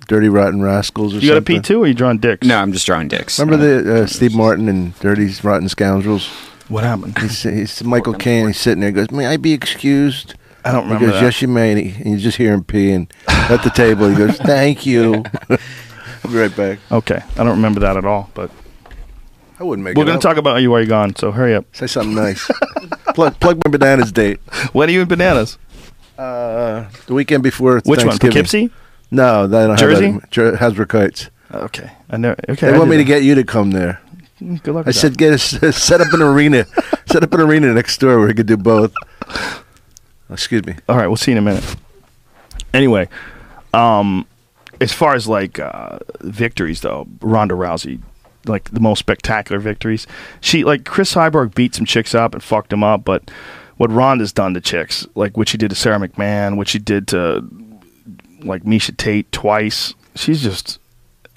Dirty 0.08 0.30
Rotten 0.30 0.62
Rascals 0.62 1.14
or 1.14 1.20
You 1.20 1.30
got 1.30 1.34
a 1.34 1.38
something? 1.38 1.56
P 1.58 1.62
too, 1.62 1.84
or 1.84 1.88
you 1.88 1.94
drawing 1.94 2.18
dicks? 2.18 2.46
No, 2.46 2.58
I'm 2.58 2.74
just 2.74 2.86
drawing 2.86 3.08
dicks. 3.08 3.40
Remember 3.40 3.82
the 3.82 4.04
uh, 4.04 4.06
Steve 4.08 4.36
Martin 4.36 4.68
and 4.70 4.98
Dirty 5.00 5.30
Rotten 5.44 5.70
Scoundrels? 5.70 6.28
What 6.70 6.84
happened? 6.84 7.18
He's, 7.20 7.44
he's 7.44 7.84
Michael 7.84 8.14
Caine. 8.14 8.48
He's 8.48 8.60
sitting 8.60 8.80
there. 8.82 8.90
He 8.90 8.94
goes, 8.96 9.12
"May 9.12 9.28
I 9.28 9.38
be 9.38 9.54
excused?" 9.54 10.36
I 10.66 10.72
don't 10.72 10.86
remember. 10.86 11.06
He 11.06 11.12
goes, 11.12 11.20
that. 11.20 11.26
"Yes, 11.26 11.42
you 11.42 11.48
may." 11.50 11.72
And, 11.72 11.80
he, 11.82 12.04
and 12.04 12.12
you 12.14 12.18
just 12.18 12.38
hear 12.38 12.54
him 12.54 12.64
peeing 12.64 13.10
at 13.28 13.64
the 13.64 13.70
table. 13.70 14.10
He 14.10 14.16
goes, 14.16 14.38
"Thank 14.38 14.86
you." 14.86 15.24
I'll 15.50 16.32
be 16.32 16.38
right 16.38 16.56
back. 16.56 16.80
Okay, 16.92 17.22
I 17.34 17.38
don't 17.38 17.50
remember 17.50 17.82
that 17.82 17.98
at 17.98 18.06
all. 18.06 18.30
But 18.34 18.50
I 19.60 19.64
wouldn't 19.64 19.84
make 19.84 19.98
we're 19.98 20.04
it 20.04 20.06
going 20.06 20.16
up. 20.16 20.22
to 20.22 20.28
talk 20.28 20.38
about 20.38 20.62
you 20.62 20.72
while 20.72 20.80
you're 20.80 20.88
gone. 20.88 21.16
So 21.16 21.32
hurry 21.32 21.54
up. 21.54 21.66
Say 21.76 21.88
something 21.88 22.16
nice. 22.16 22.50
plug, 23.14 23.40
plug 23.40 23.60
my 23.66 23.72
bananas 23.72 24.12
date. 24.12 24.40
When 24.72 24.90
are 24.90 24.92
you 24.92 25.02
in 25.02 25.08
bananas? 25.08 25.58
Uh, 26.18 26.86
the 27.08 27.14
weekend 27.14 27.44
before 27.44 27.82
Which 27.86 28.06
one? 28.06 28.18
Poughkeepsie? 28.18 28.72
No, 29.14 29.48
they 29.48 29.68
don't 29.68 29.77
Jersey? 29.77 30.11
have 30.11 30.22
that. 30.22 30.31
Jer- 30.31 30.57
Hasbrouck 30.57 30.91
Heights. 30.91 31.30
Okay, 31.53 31.91
I 32.10 32.18
know. 32.18 32.35
Okay, 32.49 32.68
They 32.69 32.73
I 32.73 32.77
want 32.77 32.90
me 32.90 32.98
to 32.98 33.03
get 33.03 33.23
you 33.23 33.35
to 33.35 33.44
come 33.44 33.72
there. 33.72 34.02
Good 34.40 34.68
luck. 34.73 34.85
I 34.85 34.90
with 34.90 34.95
said, 34.95 35.14
that. 35.14 35.18
get 35.19 35.34
us 35.34 35.77
set 35.77 36.02
up 36.02 36.11
an 36.14 36.22
arena, 36.22 36.65
set 37.06 37.23
up 37.23 37.31
an 37.34 37.40
arena 37.41 37.72
next 37.73 37.98
door 37.99 38.18
where 38.18 38.27
we 38.27 38.34
could 38.34 38.48
do 38.48 38.57
both. 38.57 38.91
Excuse 40.30 40.65
me. 40.65 40.76
All 40.90 40.98
right, 40.98 41.07
we'll 41.07 41.15
see 41.18 41.31
you 41.31 41.38
in 41.38 41.44
a 41.44 41.45
minute. 41.45 41.76
Anyway, 42.73 43.07
um, 43.73 44.26
as 44.81 44.91
far 44.91 45.14
as 45.14 45.27
like 45.27 45.60
uh, 45.60 45.99
victories 46.22 46.81
though, 46.81 47.07
Ronda 47.22 47.53
Rousey, 47.53 47.99
like 48.48 48.72
the 48.72 48.80
most 48.80 48.99
spectacular 48.99 49.60
victories. 49.60 50.07
She 50.41 50.64
like 50.64 50.85
Cris 50.85 51.14
Cyborg 51.14 51.53
beat 51.53 51.76
some 51.76 51.85
chicks 51.85 52.15
up 52.15 52.34
and 52.34 52.44
fucked 52.44 52.72
them 52.72 52.84
up, 52.84 53.06
but 53.06 53.30
what 53.77 53.91
Ronda's 53.91 54.34
done 54.34 54.53
to 54.56 54.61
chicks, 54.61 55.06
like 55.15 55.38
what 55.38 55.48
she 55.48 55.57
did 55.57 55.69
to 55.69 55.76
Sara 55.76 55.99
McMann, 55.99 56.57
what 56.57 56.68
she 56.68 56.80
did 56.80 57.07
to 57.10 57.48
like 58.45 58.64
Miesha 58.64 58.95
Tate 58.95 59.32
twice, 59.32 59.94
she's 60.15 60.41
just 60.41 60.80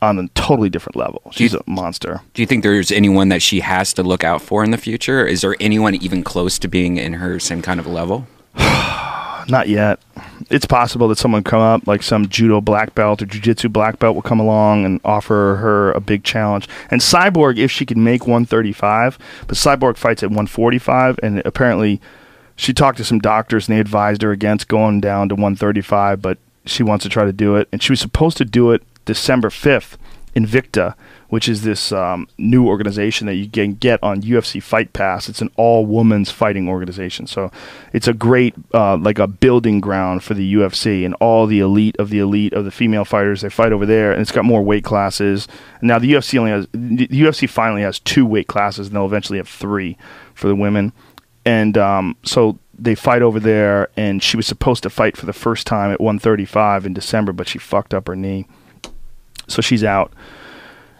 on 0.02 0.18
a 0.18 0.28
totally 0.34 0.68
different 0.68 0.96
level. 0.96 1.22
Do 1.24 1.42
you- 1.42 1.48
She's 1.48 1.54
a 1.54 1.62
monster. 1.66 2.20
Do 2.34 2.42
you 2.42 2.46
think 2.46 2.62
there's 2.62 2.92
anyone 2.92 3.28
that 3.30 3.40
she 3.42 3.60
has 3.60 3.92
to 3.94 4.02
look 4.02 4.22
out 4.24 4.42
for 4.42 4.62
in 4.62 4.70
the 4.70 4.78
future? 4.78 5.26
Is 5.26 5.40
there 5.40 5.56
anyone 5.60 5.94
even 5.94 6.22
close 6.22 6.58
to 6.58 6.68
being 6.68 6.98
in 6.98 7.14
her 7.14 7.40
same 7.40 7.62
kind 7.62 7.80
of 7.80 7.86
level? 7.86 8.26
Not 9.48 9.68
yet. 9.68 10.00
It's 10.50 10.66
possible 10.66 11.06
that 11.08 11.18
someone 11.18 11.44
come 11.44 11.60
up, 11.60 11.86
like 11.86 12.02
some 12.02 12.28
judo 12.28 12.60
black 12.60 12.94
belt 12.96 13.22
or 13.22 13.26
jiu-jitsu 13.26 13.68
black 13.68 13.98
belt, 14.00 14.14
will 14.16 14.22
come 14.22 14.40
along 14.40 14.84
and 14.84 15.00
offer 15.04 15.56
her 15.60 15.92
a 15.92 16.00
big 16.00 16.24
challenge. 16.24 16.68
And 16.90 17.00
Cyborg, 17.00 17.56
if 17.56 17.70
she 17.70 17.86
could 17.86 17.96
make 17.96 18.26
135, 18.26 19.18
but 19.46 19.56
Cyborg 19.56 19.96
fights 19.96 20.22
at 20.24 20.30
145, 20.30 21.20
and 21.22 21.42
apparently 21.44 22.00
she 22.56 22.72
talked 22.72 22.98
to 22.98 23.04
some 23.04 23.18
doctors 23.20 23.68
and 23.68 23.76
they 23.76 23.80
advised 23.80 24.22
her 24.22 24.32
against 24.32 24.66
going 24.66 25.00
down 25.00 25.28
to 25.28 25.34
135, 25.36 26.20
but 26.20 26.38
she 26.66 26.82
wants 26.82 27.02
to 27.04 27.08
try 27.08 27.24
to 27.24 27.32
do 27.32 27.56
it. 27.56 27.68
And 27.72 27.82
she 27.82 27.92
was 27.92 28.00
supposed 28.00 28.36
to 28.38 28.44
do 28.44 28.72
it 28.72 28.82
December 29.04 29.48
5th 29.48 29.96
Invicta, 30.36 30.94
which 31.30 31.48
is 31.48 31.62
this 31.62 31.92
um, 31.92 32.28
new 32.36 32.68
organization 32.68 33.26
that 33.26 33.34
you 33.36 33.48
can 33.48 33.72
get 33.72 34.00
on 34.02 34.20
UFC 34.20 34.62
Fight 34.62 34.92
Pass. 34.92 35.30
It's 35.30 35.40
an 35.40 35.50
all-women's 35.56 36.30
fighting 36.30 36.68
organization, 36.68 37.26
so 37.26 37.50
it's 37.94 38.06
a 38.06 38.12
great 38.12 38.54
uh, 38.74 38.98
like 38.98 39.18
a 39.18 39.26
building 39.26 39.80
ground 39.80 40.22
for 40.22 40.34
the 40.34 40.54
UFC 40.54 41.06
and 41.06 41.14
all 41.14 41.46
the 41.46 41.60
elite 41.60 41.96
of 41.98 42.10
the 42.10 42.18
elite 42.18 42.52
of 42.52 42.66
the 42.66 42.70
female 42.70 43.06
fighters. 43.06 43.40
They 43.40 43.48
fight 43.48 43.72
over 43.72 43.86
there, 43.86 44.12
and 44.12 44.20
it's 44.20 44.30
got 44.30 44.44
more 44.44 44.62
weight 44.62 44.84
classes. 44.84 45.48
And 45.80 45.88
now 45.88 45.98
the 45.98 46.12
UFC 46.12 46.38
only 46.38 46.50
has 46.50 46.68
the 46.72 47.08
UFC 47.08 47.48
finally 47.48 47.80
has 47.80 47.98
two 47.98 48.26
weight 48.26 48.46
classes, 48.46 48.88
and 48.88 48.96
they'll 48.96 49.06
eventually 49.06 49.38
have 49.38 49.48
three 49.48 49.96
for 50.34 50.48
the 50.48 50.56
women. 50.56 50.92
And 51.46 51.78
um, 51.78 52.16
so 52.24 52.58
they 52.78 52.94
fight 52.94 53.22
over 53.22 53.40
there, 53.40 53.88
and 53.96 54.22
she 54.22 54.36
was 54.36 54.46
supposed 54.46 54.82
to 54.82 54.90
fight 54.90 55.16
for 55.16 55.26
the 55.26 55.32
first 55.32 55.66
time 55.66 55.90
at 55.90 56.00
135 56.00 56.86
in 56.86 56.92
December, 56.92 57.32
but 57.32 57.48
she 57.48 57.58
fucked 57.58 57.94
up 57.94 58.06
her 58.08 58.16
knee 58.16 58.46
so 59.48 59.62
she's 59.62 59.84
out 59.84 60.12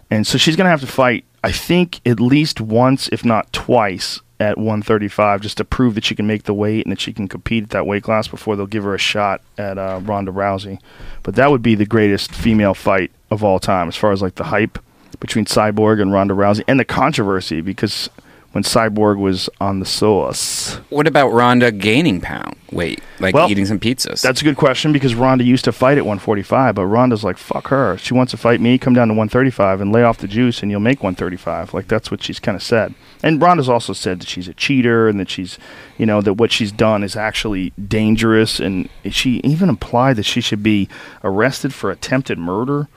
and 0.09 0.25
so 0.25 0.37
she's 0.37 0.55
gonna 0.55 0.69
have 0.69 0.79
to 0.81 0.87
fight 0.87 1.25
i 1.43 1.51
think 1.51 1.99
at 2.05 2.19
least 2.19 2.61
once, 2.61 3.09
if 3.11 3.23
not 3.23 3.51
twice, 3.53 4.21
at 4.39 4.57
135, 4.57 5.41
just 5.41 5.57
to 5.57 5.65
prove 5.65 5.95
that 5.95 6.05
she 6.05 6.13
can 6.13 6.27
make 6.27 6.43
the 6.43 6.53
weight 6.53 6.85
and 6.85 6.91
that 6.91 6.99
she 6.99 7.11
can 7.11 7.27
compete 7.27 7.63
at 7.63 7.69
that 7.71 7.87
weight 7.87 8.03
class 8.03 8.27
before 8.27 8.55
they'll 8.55 8.67
give 8.67 8.83
her 8.83 8.93
a 8.93 8.99
shot 8.99 9.41
at 9.57 9.77
uh, 9.77 9.99
Ronda 10.03 10.31
Rousey. 10.31 10.79
But 11.23 11.35
that 11.35 11.49
would 11.49 11.63
be 11.63 11.75
the 11.75 11.85
greatest 11.85 12.31
female 12.33 12.73
fight 12.73 13.11
of 13.31 13.43
all 13.43 13.59
time, 13.59 13.87
as 13.87 13.95
far 13.95 14.11
as 14.11 14.21
like 14.21 14.35
the 14.35 14.45
hype 14.45 14.77
between 15.19 15.45
Cyborg 15.45 16.01
and 16.01 16.13
Ronda 16.13 16.35
Rousey, 16.35 16.63
and 16.67 16.79
the 16.79 16.85
controversy 16.85 17.61
because 17.61 18.09
when 18.53 18.63
Cyborg 18.63 19.19
was 19.19 19.49
on 19.59 19.79
the 19.79 19.85
sauce. 19.85 20.75
What 20.89 21.05
about 21.05 21.29
Ronda 21.29 21.71
gaining 21.71 22.21
pound 22.21 22.55
weight, 22.71 23.01
like 23.19 23.35
Well, 23.35 23.49
eating 23.51 23.65
some 23.65 23.79
pizzas? 23.79 24.21
That's 24.21 24.41
a 24.41 24.43
good 24.43 24.57
question 24.57 24.91
because 24.91 25.15
Ronda 25.15 25.43
used 25.43 25.65
to 25.65 25.71
fight 25.71 25.97
at 25.97 26.05
145, 26.05 26.75
but 26.75 26.85
Ronda's 26.85 27.23
like, 27.23 27.37
fuck 27.37 27.67
her. 27.67 27.97
She 27.97 28.13
wants 28.13 28.31
to 28.31 28.37
fight 28.37 28.61
me, 28.61 28.77
come 28.77 28.93
down 28.93 29.09
to 29.09 29.13
135 29.13 29.81
and 29.81 29.91
lay 29.91 30.03
off 30.03 30.17
the 30.17 30.27
juice, 30.27 30.61
and 30.61 30.71
you'll 30.71 30.79
make 30.79 31.03
135. 31.03 31.73
Like, 31.73 31.87
that's 31.87 32.09
what 32.09 32.23
she's 32.23 32.39
kind 32.39 32.55
of 32.55 32.63
said. 32.63 32.93
And 33.21 33.41
Ronda's 33.41 33.69
also 33.69 33.93
said 33.93 34.21
that 34.21 34.27
she's 34.27 34.47
a 34.47 34.53
cheater 34.53 35.07
and 35.07 35.19
that 35.19 35.29
she's, 35.29 35.57
you 35.97 36.05
know, 36.05 36.21
that 36.21 36.33
what 36.33 36.51
she's 36.51 36.71
done 36.71 37.03
is 37.03 37.15
actually 37.15 37.71
dangerous. 37.71 38.59
And 38.59 38.89
she 39.09 39.41
even 39.43 39.69
implied 39.69 40.15
that 40.17 40.25
she 40.25 40.41
should 40.41 40.63
be 40.63 40.87
arrested 41.23 41.73
for 41.73 41.91
attempted 41.91 42.37
murder, 42.37 42.87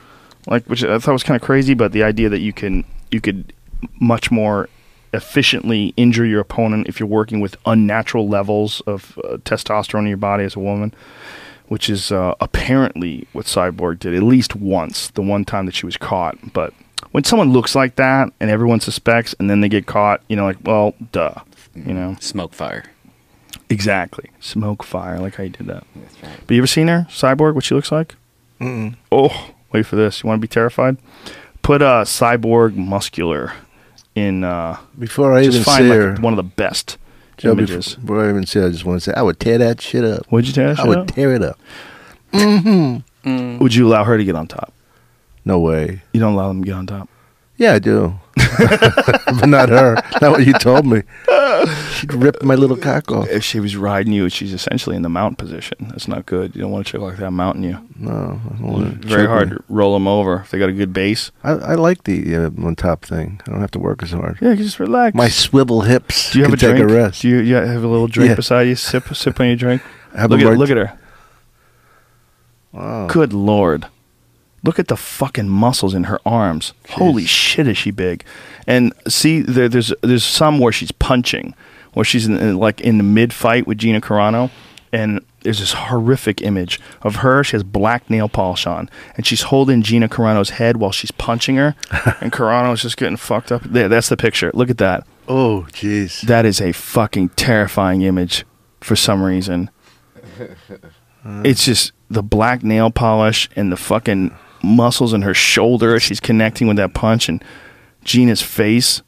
like, 0.46 0.64
which 0.66 0.84
I 0.84 0.98
thought 0.98 1.12
was 1.12 1.22
kind 1.22 1.40
of 1.40 1.44
crazy, 1.44 1.74
but 1.74 1.92
the 1.92 2.02
idea 2.02 2.28
that 2.28 2.40
you 2.40 2.52
can, 2.52 2.84
you 3.10 3.20
could 3.20 3.52
much 3.98 4.30
more 4.30 4.68
efficiently 5.12 5.92
injure 5.96 6.24
your 6.24 6.40
opponent 6.40 6.88
if 6.88 7.00
you're 7.00 7.08
working 7.08 7.40
with 7.40 7.56
unnatural 7.66 8.28
levels 8.28 8.80
of 8.82 9.18
uh, 9.24 9.36
testosterone 9.38 10.00
in 10.00 10.06
your 10.08 10.16
body 10.16 10.44
as 10.44 10.56
a 10.56 10.60
woman, 10.60 10.94
which 11.68 11.90
is 11.90 12.12
uh, 12.12 12.34
apparently 12.40 13.26
what 13.32 13.46
Cyborg 13.46 13.98
did 13.98 14.14
at 14.14 14.22
least 14.22 14.54
once, 14.56 15.08
the 15.10 15.22
one 15.22 15.44
time 15.44 15.66
that 15.66 15.74
she 15.74 15.86
was 15.86 15.96
caught. 15.96 16.36
But 16.52 16.72
when 17.12 17.24
someone 17.24 17.52
looks 17.52 17.74
like 17.74 17.96
that 17.96 18.32
and 18.40 18.50
everyone 18.50 18.80
suspects 18.80 19.34
and 19.38 19.50
then 19.50 19.60
they 19.60 19.68
get 19.68 19.86
caught, 19.86 20.22
you 20.28 20.36
know, 20.36 20.44
like, 20.44 20.58
well, 20.64 20.94
duh, 21.12 21.34
you 21.74 21.94
know, 21.94 22.16
smoke 22.20 22.52
fire. 22.54 22.84
exactly, 23.68 24.30
smoke 24.40 24.82
fire, 24.82 25.18
like 25.18 25.36
how 25.36 25.44
you 25.44 25.50
did 25.50 25.66
that. 25.66 25.84
But 26.46 26.54
you 26.54 26.58
ever 26.60 26.66
seen 26.66 26.88
her, 26.88 27.06
Cyborg? 27.10 27.54
What 27.54 27.64
she 27.64 27.74
looks 27.74 27.92
like? 27.92 28.14
Mm. 28.60 28.96
Oh, 29.10 29.50
wait 29.72 29.86
for 29.86 29.96
this. 29.96 30.22
You 30.22 30.28
want 30.28 30.38
to 30.40 30.46
be 30.46 30.48
terrified? 30.52 30.98
Put 31.62 31.82
uh, 31.82 32.04
Cyborg 32.04 32.74
muscular 32.76 33.52
in. 34.14 34.44
Uh, 34.44 34.76
Before 34.98 35.32
I 35.34 35.44
just 35.44 35.54
even 35.56 35.64
find 35.64 35.84
see 35.84 35.88
like 35.88 35.98
her, 35.98 36.14
one 36.20 36.32
of 36.32 36.36
the 36.36 36.42
best 36.42 36.98
Joe, 37.36 37.52
images. 37.52 37.94
before, 37.94 38.00
before 38.02 38.26
I 38.26 38.30
even 38.30 38.46
see 38.46 38.58
her, 38.60 38.66
I 38.66 38.70
just 38.70 38.84
want 38.84 39.00
to 39.02 39.10
say, 39.10 39.14
I 39.16 39.22
would 39.22 39.38
tear 39.40 39.58
that 39.58 39.80
shit 39.80 40.04
up. 40.04 40.30
Would 40.32 40.46
you 40.46 40.52
tear 40.52 40.68
that 40.68 40.76
shit? 40.76 40.84
I 40.84 40.88
would 40.88 40.98
up? 40.98 41.06
tear 41.08 41.34
it 41.34 41.42
up. 41.42 41.58
Would 43.60 43.74
you 43.74 43.86
allow 43.86 44.04
her 44.04 44.16
to 44.16 44.24
get 44.24 44.34
on 44.34 44.46
top? 44.46 44.72
No 45.44 45.58
way. 45.58 46.02
You 46.12 46.20
don't 46.20 46.34
allow 46.34 46.48
them 46.48 46.62
to 46.62 46.66
get 46.66 46.74
on 46.74 46.86
top. 46.86 47.08
Yeah, 47.60 47.74
I 47.74 47.78
do. 47.78 48.18
but 48.36 49.46
not 49.46 49.68
her. 49.68 49.96
Not 50.22 50.30
what 50.32 50.46
you 50.46 50.54
told 50.54 50.86
me. 50.86 51.02
She'd 51.92 52.14
rip 52.14 52.42
my 52.42 52.54
little 52.54 52.76
cock 52.78 53.12
off. 53.12 53.28
If 53.28 53.44
she 53.44 53.60
was 53.60 53.76
riding 53.76 54.14
you, 54.14 54.30
she's 54.30 54.54
essentially 54.54 54.96
in 54.96 55.02
the 55.02 55.10
mount 55.10 55.36
position. 55.36 55.76
That's 55.90 56.08
not 56.08 56.24
good. 56.24 56.56
You 56.56 56.62
don't 56.62 56.70
want 56.70 56.88
a 56.88 56.90
chick 56.90 57.02
like 57.02 57.18
that 57.18 57.32
mounting 57.32 57.64
you. 57.64 57.76
No, 57.96 58.40
I 58.42 58.48
don't 58.54 58.62
want 58.62 59.02
to 59.02 59.06
Very 59.08 59.26
hard 59.26 59.50
to 59.50 59.64
roll 59.68 59.92
them 59.92 60.08
over 60.08 60.36
if 60.40 60.50
they 60.50 60.58
got 60.58 60.70
a 60.70 60.72
good 60.72 60.94
base. 60.94 61.32
I, 61.44 61.50
I 61.50 61.74
like 61.74 62.04
the 62.04 62.34
uh, 62.34 62.50
on 62.64 62.76
top 62.76 63.04
thing. 63.04 63.42
I 63.46 63.50
don't 63.50 63.60
have 63.60 63.72
to 63.72 63.78
work 63.78 64.02
as 64.02 64.12
hard. 64.12 64.38
Yeah, 64.40 64.52
you 64.52 64.56
just 64.64 64.80
relax. 64.80 65.14
My 65.14 65.28
swivel 65.28 65.82
hips 65.82 66.32
Do 66.32 66.38
you 66.38 66.44
have 66.46 66.58
can 66.58 66.66
a 66.66 66.72
take 66.72 66.76
drink? 66.78 66.90
a 66.90 66.94
rest. 66.94 67.20
Do 67.20 67.28
you, 67.28 67.40
you 67.40 67.56
have 67.56 67.84
a 67.84 67.88
little 67.88 68.08
drink 68.08 68.30
Yeah. 68.30 68.36
beside 68.36 68.62
you? 68.68 68.74
Sip, 68.74 69.14
sip 69.14 69.38
on 69.38 69.48
your 69.48 69.56
drink. 69.56 69.82
Have 70.16 70.30
look 70.30 70.40
a 70.40 70.48
at 70.48 70.56
look 70.58 70.70
at 70.70 70.76
her. 70.78 70.98
Wow. 72.72 73.06
Good 73.06 73.32
lord. 73.32 73.86
Look 74.62 74.78
at 74.78 74.88
the 74.88 74.96
fucking 74.96 75.48
muscles 75.48 75.94
in 75.94 76.04
her 76.04 76.20
arms. 76.26 76.74
Holy 76.90 77.24
shit, 77.24 77.66
is 77.66 77.78
she 77.78 77.90
big? 77.90 78.24
And 78.66 78.92
see, 79.08 79.40
there, 79.40 79.68
there's 79.68 79.92
there's 80.02 80.24
some 80.24 80.58
where 80.58 80.72
she's 80.72 80.92
punching, 80.92 81.54
where 81.94 82.04
she's 82.04 82.26
in, 82.26 82.36
in, 82.36 82.58
like 82.58 82.80
in 82.80 82.98
the 82.98 83.04
mid 83.04 83.32
fight 83.32 83.66
with 83.66 83.78
Gina 83.78 84.00
Carano, 84.00 84.50
and 84.92 85.24
there's 85.42 85.60
this 85.60 85.72
horrific 85.72 86.42
image 86.42 86.78
of 87.02 87.16
her. 87.16 87.42
She 87.42 87.52
has 87.52 87.62
black 87.62 88.10
nail 88.10 88.28
polish 88.28 88.66
on, 88.66 88.90
and 89.16 89.26
she's 89.26 89.42
holding 89.42 89.82
Gina 89.82 90.08
Carano's 90.08 90.50
head 90.50 90.76
while 90.76 90.92
she's 90.92 91.10
punching 91.10 91.56
her, 91.56 91.74
and 92.20 92.30
Carano's 92.30 92.82
just 92.82 92.98
getting 92.98 93.16
fucked 93.16 93.50
up. 93.50 93.62
There, 93.62 93.88
that's 93.88 94.10
the 94.10 94.16
picture. 94.16 94.50
Look 94.52 94.68
at 94.68 94.78
that. 94.78 95.06
Oh, 95.26 95.66
jeez. 95.70 96.20
That 96.22 96.44
is 96.44 96.60
a 96.60 96.72
fucking 96.72 97.30
terrifying 97.30 98.02
image 98.02 98.44
for 98.80 98.96
some 98.96 99.22
reason. 99.22 99.70
It's 101.24 101.64
just 101.66 101.92
the 102.08 102.22
black 102.22 102.62
nail 102.62 102.90
polish 102.90 103.50
and 103.54 103.70
the 103.70 103.76
fucking 103.76 104.34
muscles 104.62 105.12
in 105.12 105.22
her 105.22 105.34
shoulder 105.34 105.94
as 105.94 106.02
she's 106.02 106.20
connecting 106.20 106.66
with 106.68 106.76
that 106.76 106.94
punch 106.94 107.28
and 107.28 107.42
Gina's 108.04 108.42
face. 108.42 109.02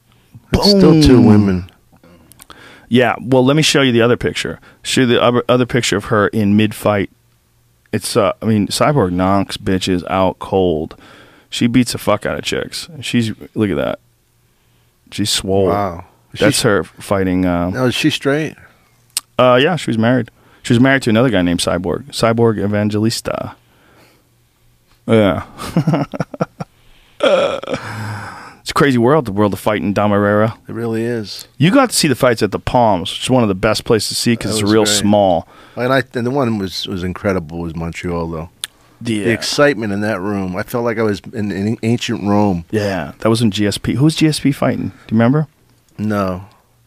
It's 0.53 0.69
still 0.71 1.03
two 1.03 1.21
women. 1.21 1.71
Yeah, 2.89 3.17
well, 3.21 3.45
let 3.45 3.57
me 3.57 3.63
show 3.63 3.81
you 3.81 3.91
the 3.93 4.03
other 4.03 4.19
picture. 4.19 4.61
Show 4.83 5.03
you 5.03 5.07
the 5.07 5.23
other, 5.23 5.43
other 5.49 5.65
picture 5.67 5.97
of 5.97 6.07
her 6.07 6.29
in 6.29 6.57
mid 6.57 6.75
fight. 6.75 7.11
It's, 7.91 8.17
uh, 8.17 8.33
I 8.43 8.45
mean, 8.47 8.69
Cyborg 8.69 9.13
knocks 9.13 9.57
bitches 9.57 10.05
out 10.11 10.39
cold. 10.39 10.97
She 11.49 11.67
beats 11.67 11.93
the 11.93 11.99
fuck 11.99 12.25
out 12.27 12.39
of 12.39 12.45
chicks. 12.45 12.89
She's, 13.01 13.33
look 13.55 13.71
at 13.71 13.77
that. 13.77 13.99
She's 15.11 15.31
swole. 15.31 15.69
Wow. 15.69 16.05
That's 16.39 16.57
she, 16.61 16.69
her 16.69 16.85
fighting. 16.85 17.45
Uh, 17.45 17.71
Now, 17.71 17.85
is 17.87 17.95
she 17.95 18.09
straight? 18.11 18.57
uh, 19.39 19.59
yeah, 19.63 19.77
she 19.77 19.91
was 19.91 19.99
married. 19.99 20.31
She 20.63 20.73
was 20.73 20.81
married 20.81 21.03
to 21.03 21.11
another 21.11 21.29
guy 21.31 21.43
named 21.43 21.61
Cyborg, 21.61 22.05
Cyborg 22.09 22.63
Evangelista. 22.63 23.57
Yeah. 25.07 25.47
it's 28.61 28.71
a 28.71 28.75
crazy 28.75 28.99
world, 28.99 29.25
the 29.25 29.33
world 29.33 29.53
of 29.53 29.61
fighting 29.61 29.93
Dom 29.93 30.13
Irrera. 30.13 30.57
It 30.69 30.73
really 30.73 31.03
is. 31.03 31.49
You 31.59 31.71
got 31.71 31.91
to 31.91 31.97
see 31.97 32.09
the 32.09 32.15
fights 32.15 32.43
at 32.43 32.53
the 32.53 32.59
Palms, 32.59 33.11
which 33.13 33.25
is 33.25 33.31
one 33.31 33.43
of 33.43 33.49
the 33.49 33.55
best 33.55 33.85
places 33.85 34.09
to 34.11 34.15
see 34.15 34.33
because 34.33 34.61
it's 34.61 34.71
real 34.71 34.85
great. 34.85 34.95
small. 34.97 35.49
And 35.77 35.93
I 35.93 36.03
and 36.15 36.27
the 36.27 36.31
one 36.31 36.59
was 36.59 36.87
was 36.87 37.03
incredible 37.03 37.59
was 37.61 37.75
Montreal 37.75 38.29
though. 38.29 38.51
Yeah. 39.05 39.25
The 39.25 39.31
excitement 39.31 39.93
in 39.93 40.01
that 40.03 40.21
room. 40.21 40.55
I 40.55 40.63
felt 40.63 40.85
like 40.85 40.99
I 40.99 41.03
was 41.03 41.21
in, 41.33 41.51
in 41.51 41.77
ancient 41.83 42.23
Rome. 42.23 42.65
yeah, 42.71 43.15
that 43.19 43.29
was 43.29 43.43
in 43.43 43.51
GSP. 43.51 43.95
Who 43.95 44.05
was 44.05 44.15
GSP 44.17 44.55
fighting? 44.55 44.89
Do 44.89 44.95
you 44.95 45.19
remember? 45.19 45.49
No, 45.99 46.45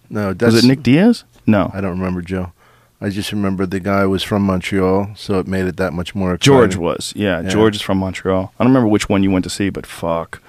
no. 0.10 0.34
That's, 0.34 0.54
was 0.54 0.64
it 0.64 0.68
Nick 0.68 0.82
Diaz? 0.82 1.26
No. 1.46 1.72
I 1.74 1.82
don't 1.82 1.92
remember 1.92 2.22
Joe. 2.22 2.54
I 3.02 3.10
just 3.10 3.32
remember 3.32 3.66
the 3.66 3.80
guy 3.80 4.06
was 4.06 4.24
from 4.24 4.44
Montreal, 4.44 5.12
so 5.16 5.40
it 5.40 5.48
made 5.48 5.66
it 5.66 5.78
that 5.78 5.94
much 5.94 6.16
more. 6.16 6.34
Exciting. 6.34 6.54
George 6.60 6.76
was. 6.78 7.14
Yeah, 7.16 7.42
Yeah. 7.42 7.50
George 7.50 7.76
is 7.76 7.82
from 7.82 7.98
Montreal. 7.98 8.54
I 8.58 8.64
don't 8.64 8.72
remember 8.72 8.88
which 8.90 9.10
one 9.10 9.22
you 9.24 9.32
went 9.32 9.44
to 9.44 9.50
see, 9.50 9.70
but 9.70 9.86
fuck. 9.86 10.42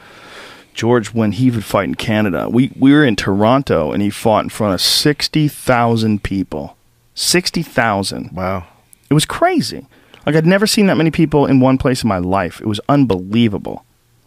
George, 0.75 1.09
when 1.15 1.33
he 1.33 1.51
would 1.51 1.65
fight 1.65 1.89
in 1.89 1.95
Canada, 1.95 2.49
we, 2.51 2.71
we 2.79 2.93
were 2.93 3.05
in 3.05 3.17
Toronto 3.17 3.93
and 3.93 4.03
he 4.03 4.11
fought 4.11 4.45
in 4.45 4.51
front 4.51 4.75
of 4.75 4.81
60,000 4.83 6.23
people. 6.23 6.77
60,000. 7.15 8.31
Wow. 8.33 8.67
It 9.09 9.15
was 9.15 9.25
crazy. 9.25 9.87
Like, 10.27 10.37
I'd 10.37 10.45
never 10.45 10.67
seen 10.67 10.87
that 10.87 10.97
many 10.99 11.11
people 11.11 11.47
in 11.47 11.61
one 11.61 11.79
place 11.79 12.03
in 12.03 12.09
my 12.09 12.19
life. 12.19 12.61
It 12.61 12.67
was 12.67 12.81
unbelievable. 12.91 13.86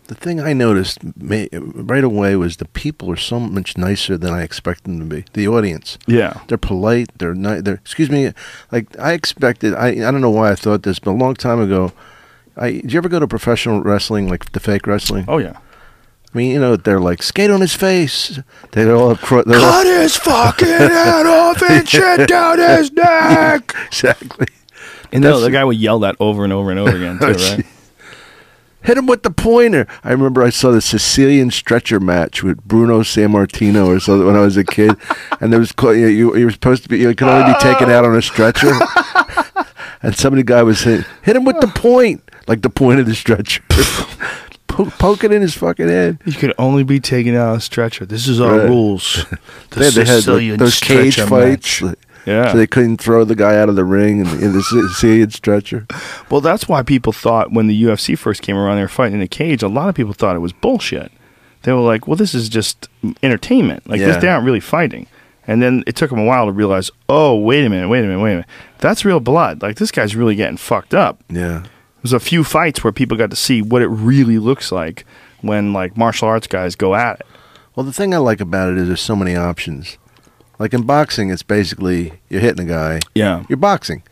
The 0.10 0.16
thing 0.16 0.40
I 0.40 0.54
noticed 0.54 0.98
right 1.22 2.04
away 2.04 2.36
was 2.36 2.58
the 2.58 2.66
people 2.66 3.12
are 3.12 3.16
so 3.16 3.40
much 3.40 3.78
nicer 3.78 4.18
than 4.18 4.34
I 4.34 4.42
expected 4.42 4.86
them 4.86 5.00
to 5.00 5.06
be. 5.06 5.24
The 5.34 5.48
audience. 5.48 6.00
Yeah. 6.08 6.42
They're 6.48 6.58
polite. 6.58 7.10
They're 7.20 7.36
ni- 7.36 7.62
They're 7.62 7.76
excuse 7.76 8.10
me. 8.10 8.34
Like 8.72 8.98
I 9.00 9.14
expected. 9.14 9.76
I 9.76 9.90
I 9.90 10.10
don't 10.12 10.22
know 10.22 10.32
why 10.32 10.52
I 10.52 10.56
thought 10.56 10.82
this, 10.82 10.98
but 10.98 11.12
a 11.12 11.20
long 11.26 11.36
time 11.36 11.60
ago, 11.62 11.92
I 12.58 12.72
did 12.82 12.92
you 12.92 12.98
ever 12.98 13.08
go 13.08 13.20
to 13.20 13.28
professional 13.28 13.82
wrestling, 13.82 14.28
like 14.28 14.52
the 14.54 14.60
fake 14.60 14.88
wrestling? 14.88 15.26
Oh, 15.28 15.38
yeah. 15.38 15.58
I 16.34 16.38
mean, 16.38 16.52
you 16.54 16.60
know, 16.60 16.76
they're 16.76 17.00
like 17.00 17.22
skate 17.24 17.52
on 17.52 17.62
his 17.62 17.76
face. 17.76 18.40
They 18.72 18.90
all 18.90 19.10
have 19.10 19.22
cro- 19.22 19.44
they're 19.44 19.60
all, 19.60 19.84
his 19.84 20.16
fucking 20.18 20.68
head 20.68 21.26
off 21.28 21.62
and 21.62 21.88
shit 21.96 22.28
down 22.28 22.58
his 22.60 22.92
neck. 22.92 23.76
exactly. 23.88 24.48
And 25.12 25.24
the, 25.24 25.28
That's- 25.30 25.44
the 25.44 25.52
guy 25.52 25.64
would 25.64 25.78
yell 25.78 26.00
that 26.00 26.16
over 26.20 26.44
and 26.44 26.52
over 26.54 26.72
and 26.72 26.80
over 26.80 26.96
again, 26.96 27.20
too, 27.20 27.26
Oh, 27.38 27.56
right? 27.56 27.66
Hit 28.82 28.98
him 28.98 29.06
with 29.08 29.24
the 29.24 29.32
pointer. 29.32 29.86
I 30.04 30.12
remember 30.12 30.42
I 30.42 30.50
saw 30.52 30.72
the 30.72 30.82
Sicilian 30.82 31.52
stretcher 31.52 32.00
match 32.00 32.44
with 32.44 32.64
Bruno 32.64 33.02
Sammartino 33.02 33.88
or 33.88 34.00
something 34.00 34.26
when 34.26 34.36
I 34.38 34.42
was 34.42 34.56
a 34.58 34.64
kid, 34.64 34.96
and 35.42 35.52
there 35.52 35.60
was 35.60 35.74
you, 35.84 35.92
you, 36.08 36.36
you 36.38 36.46
were 36.46 36.52
supposed 36.52 36.84
to 36.84 36.90
be 36.90 36.98
you 37.00 37.14
could 37.14 37.28
only 37.28 37.52
be 37.54 37.60
taken 37.60 37.90
out 37.90 38.06
on 38.06 38.16
a 38.16 38.22
stretcher, 38.22 38.72
and 40.02 40.16
some 40.16 40.34
of 40.34 40.38
the 40.38 40.44
guy 40.44 40.64
was 40.64 40.80
saying, 40.80 41.04
"Hit 41.24 41.36
him 41.36 41.44
with 41.44 41.60
the 41.60 41.68
point," 41.68 42.24
like 42.48 42.62
the 42.62 42.70
point 42.70 43.00
of 43.02 43.06
the 43.06 43.16
stretcher, 43.16 43.62
po- 44.68 44.86
poke 44.98 45.24
it 45.26 45.32
in 45.34 45.42
his 45.42 45.56
fucking 45.56 45.88
head. 45.90 46.20
You 46.26 46.34
could 46.34 46.54
only 46.58 46.84
be 46.84 47.00
taken 47.02 47.36
out 47.36 47.50
on 47.50 47.58
a 47.58 47.62
stretcher. 47.62 48.06
This 48.06 48.28
is 48.30 48.40
our 48.40 48.60
Right. 48.60 48.70
rules. 48.70 49.26
The 49.72 49.80
They 49.80 49.86
had, 49.86 49.94
they 49.94 50.00
had 50.06 50.08
like, 50.08 50.18
Sicilian 50.24 50.58
those 50.58 50.80
cage 50.80 51.14
stretcher 51.14 51.30
fights, 51.30 51.82
match. 51.82 51.96
Yeah. 52.30 52.52
so 52.52 52.58
they 52.58 52.68
couldn't 52.68 52.98
throw 52.98 53.24
the 53.26 53.36
guy 53.36 53.58
out 53.58 53.70
of 53.70 53.76
the 53.76 53.84
ring 53.86 54.20
in, 54.20 54.28
in 54.42 54.54
the 54.54 54.62
Sicilian 54.62 55.30
stretcher. 55.32 55.88
Well, 56.30 56.42
that's 56.42 56.68
why 56.68 56.84
people 56.84 57.12
thought 57.14 57.52
when 57.52 57.68
the 57.68 57.84
UFC 57.84 58.18
first 58.18 58.42
came 58.42 58.56
around, 58.56 58.76
they 58.78 58.82
were 58.84 58.88
fighting 58.88 59.16
in 59.16 59.22
a 59.22 59.28
cage. 59.28 59.64
A 59.64 59.68
lot 59.68 59.90
of 59.90 59.96
people 59.96 60.14
thought 60.14 60.36
it 60.36 60.40
was 60.40 60.54
bullshit. 60.54 61.12
They 61.64 61.74
were 61.74 61.80
like, 61.80 62.08
"Well, 62.08 62.16
this 62.16 62.34
is 62.34 62.48
just 62.48 62.88
entertainment. 63.24 63.88
Like 63.90 64.00
this, 64.00 64.22
they 64.22 64.28
aren't 64.30 64.46
really 64.46 64.60
fighting." 64.62 65.08
And 65.48 65.62
then 65.64 65.84
it 65.88 65.96
took 65.96 66.12
them 66.12 66.20
a 66.20 66.26
while 66.26 66.46
to 66.46 66.52
realize, 66.52 66.92
"Oh, 67.10 67.36
wait 67.38 67.66
a 67.66 67.70
minute, 67.70 67.90
wait 67.90 68.00
a 68.00 68.04
minute, 68.08 68.20
wait 68.22 68.32
a 68.32 68.36
minute. 68.36 68.50
That's 68.78 69.04
real 69.04 69.20
blood. 69.20 69.62
Like 69.62 69.76
this 69.78 69.92
guy's 69.92 70.16
really 70.16 70.36
getting 70.36 70.58
fucked 70.58 70.94
up." 70.94 71.22
Yeah. 71.30 71.64
There's 72.02 72.14
a 72.14 72.20
few 72.20 72.44
fights 72.46 72.82
where 72.84 72.94
people 72.94 73.18
got 73.18 73.30
to 73.32 73.36
see 73.36 73.62
what 73.62 73.82
it 73.82 73.88
really 73.88 74.38
looks 74.40 74.72
like 74.72 75.06
when 75.42 75.74
like 75.74 75.98
martial 75.98 76.28
arts 76.30 76.48
guys 76.48 76.76
go 76.76 76.96
at 76.96 77.20
it. 77.20 77.26
Well, 77.76 77.86
the 77.86 77.92
thing 77.94 78.14
I 78.14 78.18
like 78.18 78.40
about 78.40 78.72
it 78.72 78.78
is 78.78 78.88
there's 78.88 79.02
so 79.02 79.16
many 79.16 79.36
options. 79.36 79.98
Like 80.60 80.74
in 80.74 80.84
boxing, 80.84 81.30
it's 81.32 81.42
basically 81.44 82.20
you're 82.30 82.42
hitting 82.42 82.66
a 82.66 82.70
guy, 82.70 83.00
Yeah. 83.16 83.44
you're 83.50 83.58
boxing. 83.58 84.04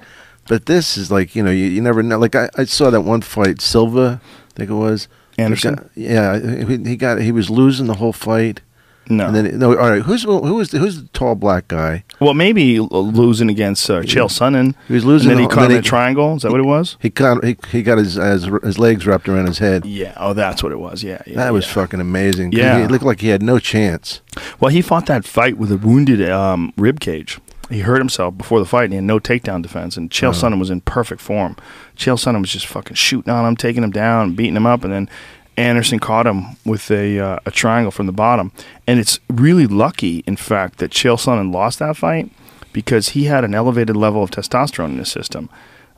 But 0.48 0.66
this 0.66 0.98
is 0.98 1.12
like 1.12 1.36
you 1.36 1.44
know 1.44 1.52
you, 1.52 1.66
you 1.66 1.82
never 1.82 2.02
know. 2.02 2.18
Like 2.18 2.34
I, 2.36 2.50
I 2.58 2.64
saw 2.64 2.90
that 2.90 3.02
one 3.02 3.22
fight, 3.22 3.62
Silva, 3.62 4.22
I 4.24 4.54
think 4.56 4.70
it 4.70 4.74
was 4.74 5.10
Anderson? 5.38 5.76
Got- 5.76 5.90
yeah, 5.96 6.40
he, 6.66 6.78
he 6.78 6.96
got 6.96 7.22
he 7.22 7.32
was 7.34 7.50
losing 7.50 7.88
the 7.88 7.96
whole 7.96 8.14
fight. 8.14 8.62
No. 9.10 9.28
And 9.28 9.36
then 9.36 9.60
no, 9.60 9.78
all 9.78 9.90
right. 9.90 10.02
Who's 10.02 10.24
who 10.24 10.56
was 10.56 10.72
the, 10.72 10.80
who's 10.80 11.02
the 11.02 11.08
tall 11.10 11.36
black 11.36 11.68
guy? 11.68 12.04
well, 12.20 12.34
maybe 12.34 12.80
losing 12.80 13.50
against 13.50 13.90
uh, 13.90 14.02
Chael 14.02 14.28
Sonnen. 14.30 14.74
He 14.88 14.94
was 14.94 15.06
losing 15.06 15.32
And 15.32 15.38
then 15.40 15.44
he 15.44 15.48
the- 15.48 15.54
caught 15.56 15.72
in 15.72 15.78
a 15.78 15.82
triangle. 15.82 16.36
Is 16.36 16.42
that 16.44 16.52
what 16.52 16.60
it 16.60 16.66
was? 16.66 16.98
He 17.00 17.10
got 17.10 17.44
he, 17.44 17.58
he 17.72 17.84
got 17.84 17.98
his, 17.98 18.16
his 18.16 18.46
his 18.64 18.80
legs 18.80 19.06
wrapped 19.06 19.28
around 19.30 19.48
his 19.48 19.60
head. 19.60 19.86
Yeah. 19.86 20.14
Oh, 20.18 20.34
that's 20.34 20.62
what 20.64 20.72
it 20.72 20.80
was. 20.80 21.04
Yeah. 21.04 21.22
yeah 21.26 21.36
That 21.36 21.54
was 21.54 21.66
yeah. 21.68 21.74
fucking 21.74 22.00
amazing. 22.02 22.52
Yeah. 22.52 22.82
he 22.82 22.88
looked 22.88 23.06
like 23.06 23.22
he 23.22 23.30
had 23.30 23.42
no 23.42 23.60
chance. 23.60 24.22
Well, 24.60 24.70
he 24.70 24.82
fought 24.82 25.06
that 25.08 25.26
fight 25.26 25.58
with 25.58 25.72
a 25.72 25.78
wounded 25.78 26.28
um, 26.30 26.74
rib 26.78 27.00
cage. 27.00 27.40
He 27.70 27.82
hurt 27.82 27.98
himself 28.00 28.38
before 28.38 28.60
the 28.60 28.66
fight, 28.66 28.86
and 28.86 28.94
he 28.94 28.96
had 28.96 29.04
no 29.04 29.20
takedown 29.20 29.62
defense. 29.62 29.98
And 29.98 30.10
Chael 30.10 30.34
Sonnen 30.34 30.58
was 30.58 30.70
in 30.70 30.80
perfect 30.80 31.20
form. 31.20 31.58
Chael 31.98 32.16
Sonnen 32.18 32.40
was 32.40 32.50
just 32.50 32.66
fucking 32.66 32.96
shooting 32.96 33.32
on 33.34 33.46
him, 33.46 33.58
taking 33.58 33.84
him 33.84 33.92
down, 33.92 34.36
beating 34.36 34.56
him 34.56 34.66
up, 34.66 34.86
and 34.86 34.94
then 34.94 35.10
Anderson 35.58 36.00
caught 36.00 36.28
him 36.28 36.56
with 36.66 36.90
a 36.92 37.20
uh, 37.20 37.40
a 37.46 37.52
triangle 37.52 37.92
from 37.92 38.06
the 38.06 38.12
bottom. 38.12 38.52
And 38.86 39.00
it's 39.00 39.20
really 39.30 39.68
lucky, 39.68 40.24
in 40.28 40.38
fact, 40.38 40.78
that 40.78 40.92
Chael 40.92 41.18
Sonnen 41.18 41.52
lost 41.52 41.80
that 41.80 41.98
fight 41.98 42.32
because 42.72 43.10
he 43.10 43.26
had 43.26 43.44
an 43.44 43.56
elevated 43.56 43.96
level 43.96 44.24
of 44.24 44.32
testosterone 44.32 44.92
in 44.92 44.98
his 45.00 45.12
system. 45.12 45.50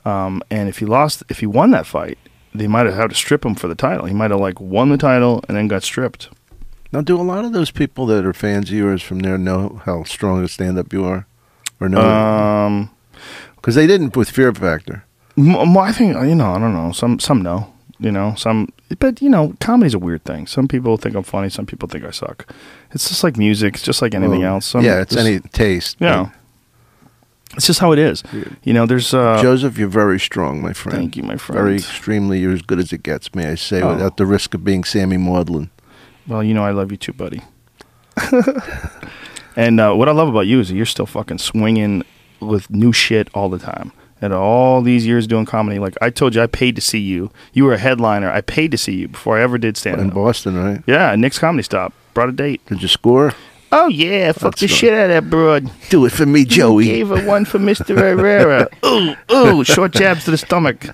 Um, 0.04 0.42
and 0.50 0.68
if 0.68 0.78
he 0.78 0.86
lost, 0.86 1.22
if 1.28 1.40
he 1.40 1.46
won 1.46 1.72
that 1.72 1.86
fight, 1.86 2.18
they 2.54 2.66
might 2.66 2.86
have 2.86 2.94
had 2.94 3.10
to 3.10 3.16
strip 3.16 3.44
him 3.44 3.54
for 3.54 3.68
the 3.68 3.74
title. 3.74 4.06
He 4.06 4.14
might 4.14 4.30
have 4.30 4.40
like 4.40 4.60
won 4.60 4.88
the 4.88 4.96
title 4.96 5.44
and 5.46 5.56
then 5.56 5.68
got 5.68 5.82
stripped. 5.82 6.30
Now, 6.92 7.02
do 7.02 7.20
a 7.20 7.22
lot 7.22 7.44
of 7.44 7.52
those 7.52 7.70
people 7.70 8.06
that 8.06 8.26
are 8.26 8.32
fans 8.32 8.70
of 8.70 8.76
yours 8.76 9.02
from 9.02 9.20
there 9.20 9.38
know 9.38 9.80
how 9.84 10.02
strong 10.04 10.42
a 10.42 10.48
stand 10.48 10.76
up 10.76 10.92
you 10.92 11.04
are, 11.04 11.26
or 11.78 11.88
no? 11.88 12.00
Um, 12.00 12.90
Because 13.56 13.76
they 13.76 13.86
didn't 13.86 14.16
with 14.16 14.30
Fear 14.30 14.54
Factor. 14.54 15.04
I 15.38 15.92
think 15.92 16.14
you 16.14 16.34
know. 16.34 16.52
I 16.52 16.58
don't 16.58 16.72
know. 16.72 16.92
Some 16.92 17.20
some 17.20 17.42
know. 17.42 17.72
You 17.98 18.10
know. 18.10 18.34
Some. 18.36 18.72
But 18.98 19.22
you 19.22 19.28
know, 19.30 19.54
comedy's 19.60 19.94
a 19.94 19.98
weird 19.98 20.24
thing. 20.24 20.46
Some 20.46 20.66
people 20.66 20.96
think 20.96 21.14
I'm 21.14 21.22
funny. 21.22 21.48
Some 21.48 21.64
people 21.66 21.88
think 21.88 22.04
I 22.04 22.10
suck. 22.10 22.52
It's 22.90 23.08
just 23.08 23.22
like 23.22 23.36
music. 23.36 23.74
It's 23.74 23.84
just 23.84 24.02
like 24.02 24.14
anything 24.14 24.40
Well, 24.40 24.54
else. 24.54 24.66
Some, 24.66 24.84
yeah, 24.84 25.00
it's 25.00 25.16
any 25.16 25.38
taste. 25.38 25.96
Yeah. 26.00 26.30
It's 27.54 27.66
just 27.66 27.80
how 27.80 27.92
it 27.92 27.98
is. 27.98 28.22
You 28.64 28.72
know. 28.72 28.86
There's. 28.86 29.12
uh 29.14 29.40
Joseph, 29.42 29.78
you're 29.78 29.88
very 29.88 30.18
strong, 30.20 30.60
my 30.60 30.72
friend. 30.72 30.98
Thank 30.98 31.16
you, 31.16 31.22
my 31.22 31.36
friend. 31.36 31.60
Very 31.60 31.76
extremely, 31.76 32.38
you're 32.40 32.52
as 32.52 32.62
good 32.62 32.78
as 32.78 32.92
it 32.92 33.02
gets, 33.02 33.34
may 33.34 33.48
I 33.50 33.54
say, 33.56 33.80
Oh. 33.82 33.92
without 33.94 34.16
the 34.16 34.26
risk 34.26 34.54
of 34.54 34.64
being 34.64 34.84
Sammy 34.84 35.16
Maudlin. 35.16 35.70
Well, 36.28 36.42
you 36.44 36.54
know, 36.54 36.64
I 36.64 36.70
love 36.70 36.90
you 36.92 36.96
too, 36.96 37.12
buddy. 37.12 37.42
and 39.56 39.80
uh, 39.80 39.94
what 39.94 40.08
I 40.08 40.12
love 40.12 40.28
about 40.28 40.46
you 40.46 40.60
is 40.60 40.68
that 40.68 40.74
you're 40.76 40.86
still 40.86 41.06
fucking 41.06 41.38
swinging 41.38 42.04
with 42.40 42.70
new 42.70 42.92
shit 42.92 43.28
all 43.34 43.48
the 43.48 43.58
time. 43.58 43.92
And 44.22 44.34
all 44.34 44.82
these 44.82 45.06
years 45.06 45.26
doing 45.26 45.46
comedy, 45.46 45.78
like 45.78 45.94
I 46.02 46.10
told 46.10 46.34
you, 46.34 46.42
I 46.42 46.46
paid 46.46 46.76
to 46.76 46.82
see 46.82 46.98
you. 46.98 47.30
You 47.52 47.64
were 47.64 47.74
a 47.74 47.78
headliner. 47.78 48.30
I 48.30 48.42
paid 48.42 48.70
to 48.72 48.78
see 48.78 48.94
you 48.94 49.08
before 49.08 49.38
I 49.38 49.42
ever 49.42 49.56
did 49.56 49.76
stand 49.76 49.96
up 49.96 50.02
In. 50.02 50.10
Boston, 50.10 50.56
right? 50.56 50.82
Yeah, 50.86 51.14
Nick's 51.16 51.38
Comedy 51.38 51.62
Stop. 51.62 51.92
Brought 52.12 52.28
a 52.28 52.32
date. 52.32 52.64
Did 52.66 52.82
you 52.82 52.88
score? 52.88 53.34
Oh 53.72 53.86
yeah, 53.86 54.32
fuck 54.32 54.52
That's 54.52 54.62
the 54.62 54.68
shit 54.68 54.92
out 54.92 55.04
of 55.04 55.08
that 55.10 55.30
broad. 55.30 55.70
Do 55.90 56.04
it 56.04 56.10
for 56.10 56.26
me, 56.26 56.44
Joey. 56.44 56.86
Gave 56.86 57.08
her 57.08 57.24
one 57.24 57.44
for 57.44 57.58
Mr. 57.60 57.96
Irrera. 57.96 58.66
ooh, 58.84 59.14
ooh, 59.32 59.64
short 59.64 59.92
jabs 59.92 60.24
to 60.24 60.32
the 60.32 60.38
stomach. 60.38 60.86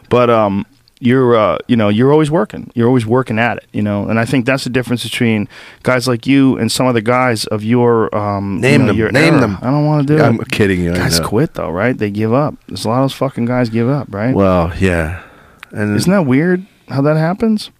but 0.08 0.30
um, 0.30 0.64
you're 1.00 1.36
uh, 1.36 1.58
you 1.68 1.76
know, 1.76 1.88
you're 1.88 2.10
always 2.12 2.30
working. 2.30 2.70
You're 2.74 2.86
always 2.88 3.04
working 3.06 3.38
at 3.38 3.58
it. 3.58 3.66
You 3.72 3.82
know, 3.82 4.08
and 4.08 4.18
I 4.18 4.24
think 4.24 4.46
that's 4.46 4.64
the 4.64 4.70
difference 4.70 5.02
between 5.04 5.48
guys 5.82 6.08
like 6.08 6.26
you 6.26 6.56
and 6.58 6.70
some 6.72 6.86
of 6.86 6.94
the 6.94 7.02
guys 7.02 7.44
of 7.46 7.62
your 7.62 8.14
um, 8.16 8.60
Name 8.60 8.72
you 8.72 8.78
know, 8.78 8.86
them. 8.88 8.96
your 8.96 9.10
Name 9.12 9.34
era. 9.34 9.40
them. 9.40 9.58
I 9.60 9.66
don't 9.70 9.84
want 9.86 10.06
to 10.08 10.16
do 10.16 10.22
it. 10.22 10.26
I'm 10.26 10.38
kidding 10.38 10.80
you. 10.80 10.94
Guys 10.94 11.20
quit 11.20 11.54
though, 11.54 11.70
right? 11.70 11.96
They 11.96 12.10
give 12.10 12.32
up. 12.32 12.54
There's 12.68 12.84
a 12.84 12.88
lot 12.88 12.98
of 13.02 13.04
those 13.04 13.12
fucking 13.18 13.44
guys 13.46 13.68
give 13.68 13.88
up, 13.88 14.08
right? 14.14 14.34
Well, 14.34 14.72
yeah. 14.78 15.22
And 15.72 15.96
Isn't 15.96 16.10
that 16.10 16.22
weird 16.26 16.64
how 16.88 17.02
that 17.02 17.16
happens? 17.16 17.70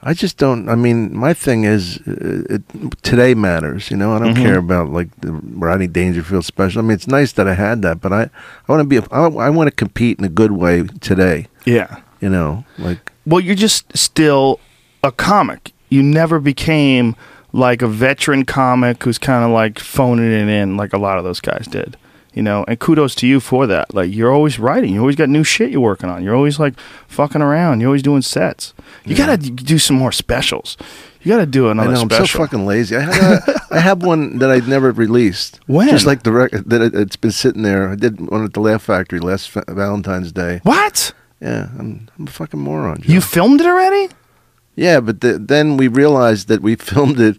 I 0.00 0.14
just 0.14 0.38
don't. 0.38 0.68
I 0.68 0.76
mean, 0.76 1.14
my 1.14 1.34
thing 1.34 1.64
is, 1.64 1.98
uh, 2.06 2.44
it, 2.54 2.62
today 3.02 3.34
matters. 3.34 3.90
You 3.90 3.96
know, 3.96 4.14
I 4.14 4.20
don't 4.20 4.34
Mhm. 4.36 4.42
care 4.42 4.56
about 4.58 4.90
like 4.90 5.08
the 5.20 5.32
Rodney 5.32 5.88
Dangerfield 5.88 6.44
special. 6.44 6.78
I 6.78 6.82
mean, 6.82 6.92
it's 6.92 7.08
nice 7.08 7.32
that 7.32 7.48
I 7.48 7.54
had 7.54 7.82
that, 7.82 8.00
but 8.00 8.12
I, 8.12 8.22
I 8.22 8.28
want 8.68 8.80
to 8.80 8.84
be. 8.84 8.98
A, 8.98 9.02
I, 9.10 9.26
I 9.26 9.50
want 9.50 9.66
to 9.66 9.72
compete 9.74 10.20
in 10.20 10.24
a 10.24 10.28
good 10.28 10.52
way 10.52 10.84
today. 11.00 11.48
Yeah. 11.66 11.96
You 12.20 12.28
know, 12.28 12.64
like 12.78 13.12
Well, 13.26 13.40
you're 13.40 13.54
just 13.54 13.96
still 13.96 14.60
a 15.04 15.12
comic. 15.12 15.72
You 15.88 16.02
never 16.02 16.40
became 16.40 17.14
like 17.52 17.80
a 17.82 17.88
veteran 17.88 18.44
comic 18.44 19.02
who's 19.02 19.18
kind 19.18 19.44
of 19.44 19.50
like 19.50 19.78
phoning 19.78 20.30
it 20.32 20.48
in 20.48 20.76
like 20.76 20.92
a 20.92 20.98
lot 20.98 21.18
of 21.18 21.24
those 21.24 21.40
guys 21.40 21.66
did. 21.66 21.96
You 22.34 22.42
know, 22.42 22.64
and 22.68 22.78
kudos 22.78 23.14
to 23.16 23.26
you 23.26 23.40
for 23.40 23.66
that. 23.66 23.94
Like 23.94 24.12
you're 24.14 24.30
always 24.32 24.58
writing. 24.58 24.92
You 24.94 25.00
always 25.00 25.16
got 25.16 25.28
new 25.28 25.42
shit 25.42 25.70
you're 25.70 25.80
working 25.80 26.08
on. 26.10 26.22
You're 26.22 26.36
always 26.36 26.58
like 26.60 26.78
fucking 27.08 27.40
around. 27.42 27.80
You're 27.80 27.88
always 27.88 28.02
doing 28.02 28.22
sets. 28.22 28.74
You 29.04 29.16
gotta 29.16 29.38
d- 29.38 29.50
do 29.50 29.78
some 29.78 29.96
more 29.96 30.12
specials. 30.12 30.76
You 31.22 31.32
gotta 31.32 31.46
do 31.46 31.66
I 31.68 31.72
another 31.72 31.92
know 31.94 32.00
I'm 32.02 32.10
special. 32.10 32.26
so 32.26 32.38
fucking 32.38 32.64
lazy. 32.66 32.94
I 32.96 33.00
have, 33.00 33.48
a, 33.48 33.60
I 33.72 33.80
have 33.80 34.02
one 34.04 34.38
that 34.38 34.50
I 34.50 34.58
never 34.58 34.92
released. 34.92 35.58
When? 35.66 35.88
Just 35.88 36.06
like 36.06 36.22
the 36.22 36.30
record 36.32 36.68
that 36.70 36.80
it, 36.82 36.94
it's 36.94 37.16
been 37.16 37.32
sitting 37.32 37.62
there. 37.62 37.88
I 37.88 37.96
did 37.96 38.20
one 38.30 38.44
at 38.44 38.52
the 38.52 38.60
Laugh 38.60 38.82
Factory 38.82 39.18
last 39.18 39.48
fa- 39.50 39.64
Valentine's 39.66 40.30
Day. 40.30 40.60
what? 40.62 41.12
Yeah, 41.40 41.68
I'm, 41.78 42.08
I'm 42.18 42.26
a 42.26 42.30
fucking 42.30 42.58
moron. 42.60 43.00
Joe. 43.02 43.12
You 43.12 43.20
filmed 43.20 43.60
it 43.60 43.66
already? 43.66 44.08
Yeah, 44.74 45.00
but 45.00 45.20
the, 45.20 45.38
then 45.38 45.76
we 45.76 45.88
realized 45.88 46.48
that 46.48 46.62
we 46.62 46.74
filmed 46.90 47.20
it 47.20 47.38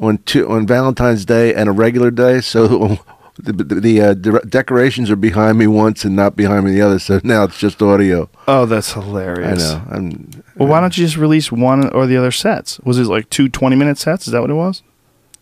on 0.00 0.18
two, 0.18 0.48
on 0.48 0.66
Valentine's 0.66 1.24
Day 1.24 1.54
and 1.54 1.68
a 1.68 1.72
regular 1.72 2.10
day, 2.10 2.40
so 2.40 2.98
the, 3.38 3.52
the, 3.52 3.74
the 3.80 4.00
uh, 4.00 4.14
de- 4.14 4.40
decorations 4.40 5.10
are 5.10 5.16
behind 5.16 5.58
me 5.58 5.66
once 5.66 6.04
and 6.04 6.14
not 6.16 6.34
behind 6.36 6.64
me 6.64 6.72
the 6.72 6.80
other. 6.80 6.98
So 6.98 7.20
now 7.24 7.44
it's 7.44 7.58
just 7.58 7.80
audio. 7.82 8.28
Oh, 8.48 8.66
that's 8.66 8.96
I 8.96 9.00
hilarious. 9.02 9.58
know. 9.72 9.82
I'm, 9.90 10.30
Well, 10.56 10.68
why 10.68 10.80
don't 10.80 10.96
you 10.98 11.04
just 11.04 11.16
release 11.16 11.50
one 11.52 11.88
or 11.90 12.06
the 12.06 12.16
other 12.16 12.32
sets? 12.32 12.78
Was 12.80 12.98
it 12.98 13.04
like 13.06 13.30
two 13.30 13.48
20 13.48 13.76
minute 13.76 13.98
sets? 13.98 14.26
Is 14.26 14.32
that 14.32 14.40
what 14.40 14.50
it 14.50 14.54
was? 14.54 14.82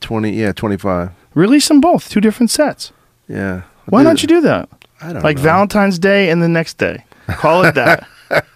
twenty. 0.01 0.32
Yeah, 0.32 0.52
twenty 0.52 0.77
five. 0.77 1.10
Release 1.35 1.68
them 1.68 1.81
both, 1.81 2.10
two 2.10 2.20
different 2.20 2.51
sets. 2.51 2.93
Yeah. 3.28 3.62
Why 3.86 4.02
don't 4.02 4.20
you 4.23 4.28
do 4.28 4.43
that? 4.43 4.68
I 5.01 5.14
don't 5.14 5.23
like 5.23 5.39
know. 5.39 5.43
Valentine's 5.43 5.98
Day 5.98 6.28
and 6.28 6.43
the 6.43 6.48
next 6.48 6.77
day. 6.77 7.06
Call 7.28 7.65
it 7.65 7.74
that. 7.74 8.07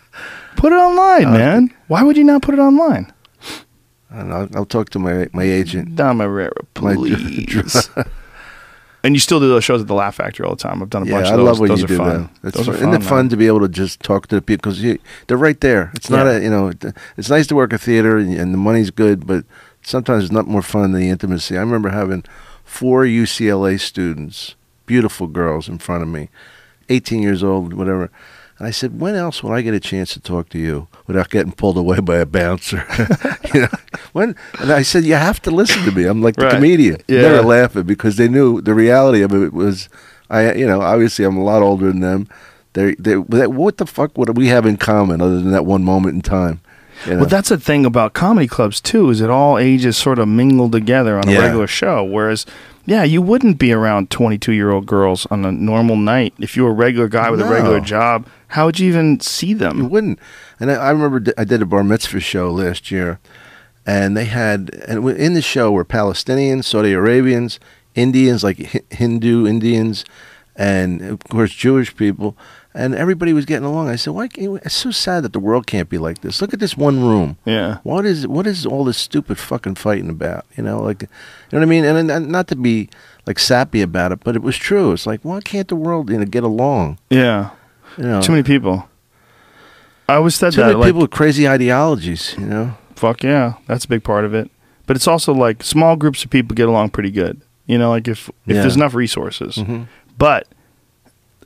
put 0.57 0.73
it 0.73 0.77
online, 0.77 1.27
uh, 1.27 1.33
man. 1.33 1.75
Why 1.89 2.03
would 2.03 2.17
you 2.17 2.25
not 2.25 2.43
put 2.43 2.55
it 2.55 2.61
online? 2.61 3.13
I 4.11 4.17
don't 4.19 4.29
know. 4.29 4.37
I'll, 4.37 4.49
I'll 4.57 4.67
talk 4.67 4.91
to 4.91 4.99
my 4.99 5.29
my 5.33 5.45
agent. 5.45 5.99
My- 5.99 6.27
please. 6.75 7.91
and 9.03 9.15
you 9.15 9.21
still 9.21 9.41
do 9.41 9.49
those 9.49 9.65
shows 9.65 9.81
at 9.81 9.87
the 9.87 9.95
Laugh 9.95 10.17
Factory 10.17 10.45
all 10.45 10.55
the 10.57 10.63
time. 10.63 10.83
I've 10.83 10.91
done 10.91 11.03
a 11.03 11.07
Yeah, 11.07 11.13
bunch 11.13 11.27
I 11.29 11.31
of 11.33 11.37
those. 11.39 11.47
love 11.47 11.61
what 11.61 11.69
those 11.69 11.79
you 11.81 11.85
are 11.85 11.89
do 11.89 11.97
fun. 11.97 12.31
that. 12.43 12.49
It's 12.49 12.57
those 12.57 12.67
fun. 12.67 12.75
are 12.75 12.79
Isn't 12.79 12.89
it 12.95 12.99
man. 12.99 13.09
fun 13.09 13.29
to 13.31 13.37
be 13.37 13.47
able 13.47 13.61
to 13.61 13.69
just 13.69 14.01
talk 14.01 14.27
to 14.29 14.35
the 14.37 14.43
people 14.43 14.73
because 14.73 14.99
they're 15.27 15.37
right 15.37 15.61
there. 15.61 15.91
It's 15.95 16.11
not 16.11 16.27
Yeah. 16.27 16.39
a 16.39 16.41
you 16.43 16.51
know, 16.51 16.73
it's 17.17 17.31
nice 17.31 17.47
to 17.49 17.55
work 17.55 17.73
a 17.73 17.79
theater 17.79 18.19
and, 18.19 18.35
and 18.35 18.53
the 18.53 18.59
money's 18.59 18.91
good, 18.91 19.27
but 19.27 19.45
sometimes 19.83 20.25
it's 20.25 20.33
not 20.33 20.47
more 20.49 20.63
fun 20.63 20.93
than 20.93 21.01
the 21.01 21.09
intimacy. 21.09 21.57
I 21.57 21.61
remember 21.61 21.89
having 21.91 22.25
four 22.65 23.05
UCLA 23.05 23.79
students, 23.81 24.55
beautiful 24.87 25.27
girls, 25.29 25.69
in 25.69 25.79
front 25.79 26.03
of 26.03 26.09
me, 26.09 26.29
18 26.89 27.23
years 27.23 27.43
old, 27.43 27.73
whatever. 27.75 28.11
And 28.61 28.69
I 28.69 28.71
said, 28.73 29.01
when 29.01 29.15
else 29.15 29.43
will 29.43 29.53
I 29.53 29.63
get 29.63 29.73
a 29.75 29.81
chance 29.81 30.13
to 30.13 30.21
talk 30.21 30.51
to 30.51 30.59
you 30.59 30.87
without 31.07 31.31
getting 31.31 31.51
pulled 31.53 31.79
away 31.79 31.99
by 32.01 32.19
a 32.19 32.27
bouncer? 32.27 32.85
you 33.55 33.63
know, 33.63 33.69
when? 34.13 34.37
And 34.61 34.71
I 34.71 34.83
said, 34.83 35.05
you 35.05 35.15
have 35.15 35.41
to 35.43 35.51
listen 35.51 35.83
to 35.87 35.93
me. 35.93 36.05
I'm 36.05 36.21
like 36.23 36.37
the 36.37 36.45
Right. 36.45 36.55
comedian. 36.55 37.01
Yeah. 37.09 37.23
They're 37.23 37.43
laughing 37.43 37.85
because 37.85 38.17
they 38.19 38.29
knew 38.29 38.61
the 38.61 38.75
reality 38.75 39.23
of 39.23 39.33
it 39.33 39.55
was, 39.55 39.89
I, 40.29 40.53
you 40.53 40.67
know, 40.67 40.83
obviously 40.83 41.25
I'm 41.25 41.39
a 41.39 41.43
lot 41.43 41.63
older 41.63 41.87
than 41.87 42.01
them. 42.01 42.29
They, 42.75 42.95
they, 42.97 43.17
what 43.17 43.79
the 43.79 43.87
fuck 43.87 44.17
would 44.19 44.37
we 44.37 44.49
have 44.49 44.67
in 44.67 44.77
common 44.77 45.21
other 45.23 45.41
than 45.41 45.51
that 45.53 45.65
one 45.67 45.83
moment 45.83 46.15
in 46.17 46.21
time? 46.21 46.61
You 47.07 47.13
know? 47.15 47.21
Well, 47.21 47.29
that's 47.31 47.49
the 47.49 47.59
thing 47.59 47.87
about 47.87 48.13
comedy 48.13 48.47
clubs 48.47 48.79
too, 48.79 49.09
is 49.09 49.21
that 49.21 49.31
all 49.31 49.57
ages 49.59 49.97
sort 49.97 50.19
of 50.19 50.29
mingle 50.29 50.71
together 50.71 51.17
on 51.19 51.27
a 51.29 51.33
Yeah. 51.33 51.39
regular 51.47 51.67
show. 51.67 52.05
Whereas, 52.05 52.45
yeah, 52.91 53.05
you 53.05 53.23
wouldn't 53.23 53.57
be 53.59 53.73
around 53.73 54.11
twenty-two-year-old 54.11 54.85
girls 54.85 55.25
on 55.31 55.45
a 55.45 55.53
normal 55.53 55.95
night 55.95 56.35
if 56.41 56.57
you 56.57 56.65
were 56.65 56.71
a 56.73 56.75
regular 56.75 57.07
guy 57.07 57.31
with 57.31 57.41
a 57.41 57.45
regular 57.45 57.79
job. 57.79 58.27
How 58.49 58.67
would 58.67 58.81
you 58.81 58.89
even 58.89 59.21
see 59.21 59.55
them? 59.55 59.79
You 59.79 59.87
wouldn't. 59.87 60.19
And 60.59 60.73
I, 60.73 60.75
I 60.75 60.91
remember 60.91 61.21
d- 61.21 61.33
I 61.39 61.45
did 61.45 61.63
a 61.63 61.67
bar 61.67 61.85
mitzvah 61.85 62.19
show 62.19 62.51
last 62.51 62.91
year, 62.91 63.21
and 63.87 64.17
they 64.17 64.25
had 64.25 64.71
and 64.89 65.09
in 65.09 65.35
the 65.35 65.43
show 65.43 65.71
were 65.71 65.85
Palestinians, 65.85 66.65
Saudi 66.65 66.93
Arabians, 66.93 67.61
Indians 67.95 68.43
like 68.43 68.59
Hi- 68.73 68.83
Hindu 68.91 69.47
Indians, 69.47 70.05
and 70.57 71.01
of 71.01 71.23
course 71.29 71.55
Jewish 71.55 71.95
people, 71.95 72.37
and 72.75 72.95
everybody 72.95 73.33
was 73.33 73.45
getting 73.47 73.65
along. 73.65 73.89
I 73.89 73.97
said, 73.97 74.13
"Why? 74.15 74.29
Can't, 74.29 74.61
it's 74.65 74.75
so 74.75 74.91
sad 74.91 75.25
that 75.25 75.33
the 75.33 75.41
world 75.41 75.67
can't 75.67 75.89
be 75.89 75.99
like 75.99 76.21
this. 76.21 76.41
Look 76.41 76.53
at 76.55 76.61
this 76.61 76.77
one 76.77 77.01
room. 77.01 77.37
Yeah. 77.45 77.79
What 77.83 78.07
is 78.07 78.27
what 78.27 78.47
is 78.47 78.65
all 78.67 78.85
this 78.85 78.97
stupid 78.99 79.39
fucking 79.39 79.75
fighting 79.75 80.09
about? 80.11 80.47
You 80.57 80.63
know, 80.63 80.81
like, 80.81 81.03
you 81.03 81.09
know 81.53 81.59
what 81.59 81.63
I 81.63 81.67
mean? 81.67 81.85
And, 81.85 82.11
and 82.11 82.29
not 82.29 82.47
to 82.49 82.57
be 82.57 82.89
like 83.27 83.39
sappy 83.39 83.83
about 83.83 84.13
it, 84.13 84.21
but 84.25 84.37
it 84.37 84.43
was 84.43 84.57
true. 84.57 84.93
It's 84.93 85.07
like, 85.07 85.21
why 85.23 85.41
can't 85.41 85.69
the 85.69 85.77
world 85.77 86.11
you 86.11 86.19
know 86.19 86.25
get 86.25 86.45
along? 86.45 86.99
Yeah, 87.11 87.51
You 87.99 88.05
know, 88.05 88.23
too 88.23 88.33
many 88.33 88.43
people. 88.45 88.89
I 90.09 90.15
always 90.15 90.35
said 90.35 90.53
too 90.53 90.61
that. 90.61 90.67
many 90.69 90.79
like, 90.79 90.89
people 90.89 91.03
with 91.03 91.11
crazy 91.11 91.49
ideologies. 91.49 92.35
You 92.39 92.47
know. 92.47 92.75
Fuck 92.97 93.23
yeah, 93.23 93.55
that's 93.67 93.85
a 93.85 93.89
big 93.89 94.05
part 94.05 94.25
of 94.25 94.35
it. 94.35 94.51
But 94.87 94.97
it's 94.97 95.07
also 95.07 95.33
like 95.33 95.63
small 95.63 95.97
groups 95.97 96.25
of 96.25 96.31
people 96.31 96.55
get 96.55 96.69
along 96.69 96.91
pretty 96.91 97.11
good. 97.11 97.41
You 97.67 97.79
know, 97.79 97.91
like 97.91 98.09
if 98.09 98.29
if 98.47 98.55
Yeah. 98.57 98.61
there's 98.63 98.77
enough 98.77 98.95
resources. 98.95 99.57
Mhm. 99.57 99.87
But 100.19 100.49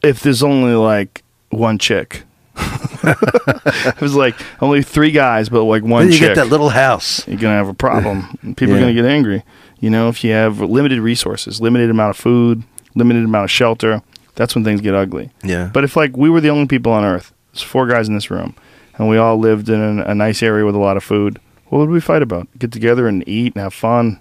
if 0.05 0.20
there's 0.22 0.43
only 0.43 0.74
like 0.74 1.22
one 1.51 1.78
chick, 1.78 2.24
it 2.56 4.01
was 4.01 4.14
like 4.14 4.35
only 4.62 4.82
three 4.82 5.10
guys, 5.10 5.48
but 5.48 5.64
like 5.64 5.82
one 5.82 6.05
Then 6.05 6.12
you 6.12 6.18
chick. 6.18 6.28
get 6.28 6.35
that 6.36 6.48
little 6.48 6.70
house. 6.70 7.26
you're 7.26 7.39
gonna 7.39 7.56
have 7.56 7.68
a 7.68 7.74
problem. 7.74 8.39
People 8.56 8.74
are 8.74 8.81
gonna 8.81 8.94
get 8.94 9.05
angry. 9.05 9.43
You 9.81 9.90
know, 9.90 10.09
if 10.09 10.24
you 10.24 10.32
have 10.32 10.60
limited 10.60 11.01
resources, 11.01 11.60
limited 11.60 11.90
amount 11.90 12.10
of 12.10 12.16
food, 12.16 12.62
limited 12.94 13.24
amount 13.24 13.44
of 13.44 13.51
shelter, 13.51 14.02
that's 14.35 14.55
when 14.55 14.64
things 14.64 14.81
get 14.81 14.94
ugly. 14.94 15.31
Yeah. 15.43 15.70
But 15.72 15.85
if 15.85 15.97
like 15.97 16.16
we 16.16 16.31
were 16.31 16.40
the 16.40 16.48
only 16.51 16.66
people 16.66 16.93
on 16.93 17.05
Earth, 17.05 17.32
there's 17.52 17.62
four 17.62 17.86
guys 17.86 18.09
in 18.09 18.14
this 18.14 18.31
room, 18.31 18.55
and 18.97 19.09
we 19.09 19.16
all 19.16 19.36
lived 19.39 19.68
in 19.68 20.01
a, 20.01 20.05
a 20.05 20.14
nice 20.14 20.43
area 20.43 20.64
with 20.64 20.74
a 20.74 20.78
lot 20.78 20.97
of 20.97 21.05
food, 21.05 21.39
what 21.66 21.78
would 21.81 21.90
we 21.90 22.01
fight 22.01 22.22
about? 22.22 22.47
Get 22.59 22.72
together 22.72 23.09
and 23.09 23.26
eat 23.28 23.55
and 23.55 23.62
have 23.62 23.74
fun, 23.74 24.20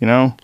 you 0.00 0.06
know? 0.06 0.36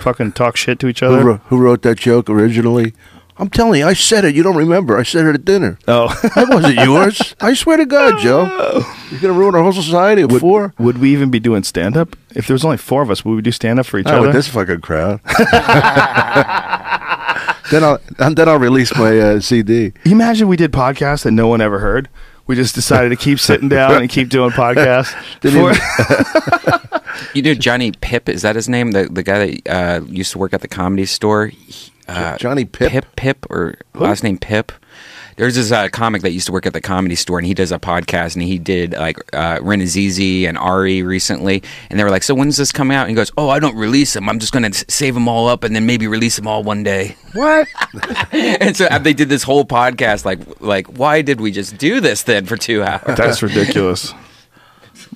Fucking 0.00 0.32
talk 0.32 0.56
shit 0.56 0.78
to 0.80 0.86
each 0.88 1.00
who, 1.00 1.06
other. 1.06 1.24
wrote, 1.24 1.40
who 1.46 1.58
wrote 1.58 1.82
that 1.82 1.98
joke 1.98 2.28
originally? 2.28 2.94
I'm 3.40 3.48
telling 3.48 3.80
you, 3.80 3.86
I 3.86 3.92
said 3.92 4.24
it. 4.24 4.34
You 4.34 4.42
don't 4.42 4.56
remember. 4.56 4.96
I 4.98 5.04
said 5.04 5.24
it 5.26 5.34
at 5.34 5.44
dinner. 5.44 5.78
Oh, 5.86 6.08
That 6.34 6.48
wasn't 6.48 6.74
yours. 6.84 7.34
I 7.40 7.54
swear 7.54 7.76
to 7.76 7.86
God, 7.86 8.18
Joe. 8.20 8.44
You're 9.10 9.20
going 9.20 9.32
to 9.34 9.38
ruin 9.38 9.54
our 9.54 9.62
whole 9.62 9.72
society 9.72 10.22
of 10.22 10.32
four? 10.32 10.74
would 10.78 10.98
we 10.98 11.12
even 11.12 11.30
be 11.30 11.38
doing 11.38 11.62
stand 11.62 11.96
up 11.96 12.16
if 12.34 12.46
there 12.48 12.54
was 12.54 12.64
only 12.64 12.76
four 12.78 13.00
of 13.02 13.10
us? 13.10 13.24
Would 13.24 13.34
we 13.36 13.42
do 13.42 13.52
stand 13.52 13.78
up 13.78 13.86
for 13.86 13.98
each 13.98 14.06
Not 14.06 14.14
other? 14.16 14.26
with 14.28 14.34
this 14.34 14.48
fucking 14.48 14.80
crowd. 14.80 15.20
then 17.70 17.84
I'll 17.84 18.00
and 18.18 18.36
then 18.36 18.48
I'll 18.48 18.58
release 18.58 18.94
my 18.96 19.18
uh, 19.18 19.40
CD. 19.40 19.92
You 20.04 20.12
imagine 20.12 20.48
we 20.48 20.56
did 20.56 20.72
podcasts 20.72 21.22
that 21.24 21.30
no 21.32 21.46
one 21.48 21.60
ever 21.60 21.78
heard. 21.78 22.08
We 22.46 22.56
just 22.56 22.74
decided 22.74 23.10
to 23.10 23.16
keep 23.16 23.38
sitting 23.38 23.68
down 23.68 24.00
and 24.00 24.08
keep 24.10 24.30
doing 24.30 24.50
podcasts. 24.50 25.14
Didn't 25.40 25.74
For- 25.74 27.28
You 27.34 27.42
know 27.42 27.54
Johnny 27.54 27.92
Pip, 27.92 28.28
is 28.28 28.42
that 28.42 28.56
his 28.56 28.68
name? 28.68 28.92
The 28.92 29.04
the 29.10 29.22
guy 29.22 29.46
that 29.46 29.68
uh, 29.68 30.00
used 30.06 30.32
to 30.32 30.38
work 30.38 30.52
at 30.54 30.62
the 30.62 30.68
comedy 30.68 31.04
store. 31.06 31.48
He- 31.48 31.92
Uh, 32.08 32.36
Johnny 32.38 32.64
Pip? 32.64 32.90
Pip 32.90 33.16
Pip 33.16 33.46
or 33.50 33.76
last 33.94 34.22
name 34.22 34.38
Pip. 34.38 34.72
There's 35.36 35.54
this 35.54 35.70
uh, 35.70 35.88
comic 35.90 36.22
that 36.22 36.32
used 36.32 36.46
to 36.46 36.52
work 36.52 36.66
at 36.66 36.72
the 36.72 36.80
comedy 36.80 37.14
store, 37.14 37.38
and 37.38 37.46
he 37.46 37.54
does 37.54 37.70
a 37.70 37.78
podcast, 37.78 38.34
and 38.34 38.42
he 38.42 38.58
did 38.58 38.94
like 38.94 39.18
uh, 39.32 39.60
Ren 39.62 39.80
Azizi 39.80 40.48
and 40.48 40.58
Ari 40.58 41.04
recently, 41.04 41.62
and 41.90 41.98
they 41.98 42.02
were 42.02 42.10
like, 42.10 42.24
"So 42.24 42.34
when's 42.34 42.56
this 42.56 42.72
coming 42.72 42.96
out?" 42.96 43.02
And 43.02 43.10
he 43.10 43.14
goes, 43.14 43.30
"Oh, 43.38 43.48
I 43.48 43.60
don't 43.60 43.76
release 43.76 44.14
them. 44.14 44.28
I'm 44.28 44.40
just 44.40 44.52
gonna 44.52 44.72
save 44.72 45.14
them 45.14 45.28
all 45.28 45.46
up, 45.46 45.62
and 45.62 45.76
then 45.76 45.86
maybe 45.86 46.08
release 46.08 46.34
them 46.34 46.48
all 46.48 46.64
one 46.64 46.82
day." 46.82 47.16
what? 47.34 47.68
and 48.32 48.76
so 48.76 48.88
they 49.00 49.12
did 49.12 49.28
this 49.28 49.44
whole 49.44 49.64
podcast, 49.64 50.24
like, 50.24 50.40
like 50.60 50.88
why 50.98 51.22
did 51.22 51.40
we 51.40 51.52
just 51.52 51.78
do 51.78 52.00
this 52.00 52.24
then 52.24 52.44
for 52.44 52.56
two 52.56 52.82
hours? 52.82 53.16
That's 53.16 53.40
ridiculous. 53.40 54.12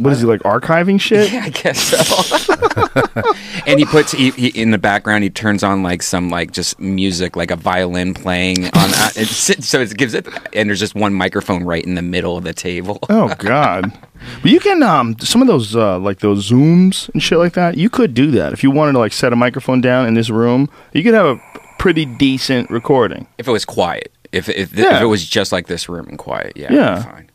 What 0.02 0.12
is 0.12 0.20
he 0.20 0.26
like 0.26 0.40
archiving 0.42 1.00
shit? 1.00 1.32
Yeah, 1.32 1.44
I 1.44 1.50
guess 1.50 1.80
so. 1.80 3.22
and 3.66 3.78
he 3.78 3.84
puts 3.86 4.12
he, 4.12 4.30
he, 4.30 4.48
in 4.48 4.70
the 4.70 4.78
background. 4.78 5.22
He 5.24 5.30
turns 5.30 5.62
on 5.62 5.82
like 5.82 6.02
some 6.02 6.28
like 6.30 6.52
just 6.52 6.80
music, 6.80 7.36
like 7.36 7.50
a 7.50 7.56
violin 7.56 8.14
playing 8.14 8.64
on. 8.64 8.70
Uh, 8.74 9.10
it's, 9.16 9.66
so 9.66 9.80
it 9.80 9.96
gives 9.96 10.14
it, 10.14 10.26
and 10.54 10.68
there's 10.68 10.80
just 10.80 10.94
one 10.94 11.14
microphone 11.14 11.64
right 11.64 11.84
in 11.84 11.94
the 11.94 12.02
middle 12.02 12.36
of 12.36 12.44
the 12.44 12.52
table. 12.52 12.98
Oh 13.12 13.34
God! 13.38 13.92
But 14.40 14.50
you 14.50 14.58
can 14.58 14.82
um 14.82 15.18
some 15.18 15.42
of 15.42 15.48
those 15.48 15.76
uh, 15.76 15.98
like 15.98 16.20
those 16.20 16.50
zooms 16.50 17.08
and 17.10 17.22
shit 17.22 17.38
like 17.38 17.52
that. 17.52 17.76
You 17.76 17.90
could 17.90 18.14
do 18.14 18.30
that 18.32 18.52
if 18.54 18.62
you 18.62 18.70
wanted 18.70 18.92
to 18.92 18.98
like 18.98 19.12
set 19.12 19.32
a 19.32 19.36
microphone 19.36 19.80
down 19.80 20.06
in 20.06 20.14
this 20.14 20.30
room. 20.30 20.68
You 20.92 21.02
could 21.02 21.14
have 21.14 21.26
a 21.36 21.40
pretty 21.78 22.04
decent 22.06 22.70
recording. 22.70 23.26
If 23.38 23.48
it 23.48 23.52
was 23.52 23.64
quiet, 23.64 24.12
if 24.32 24.48
if, 24.48 24.72
Yeah. 24.72 24.96
if 24.96 25.02
it 25.02 25.06
was 25.06 25.28
just 25.28 25.52
like 25.52 25.66
this 25.66 25.88
room 25.88 26.08
and 26.08 26.18
quiet, 26.18 26.54
yeah, 26.56 26.72
Yeah. 26.72 27.02
fine. 27.02 27.30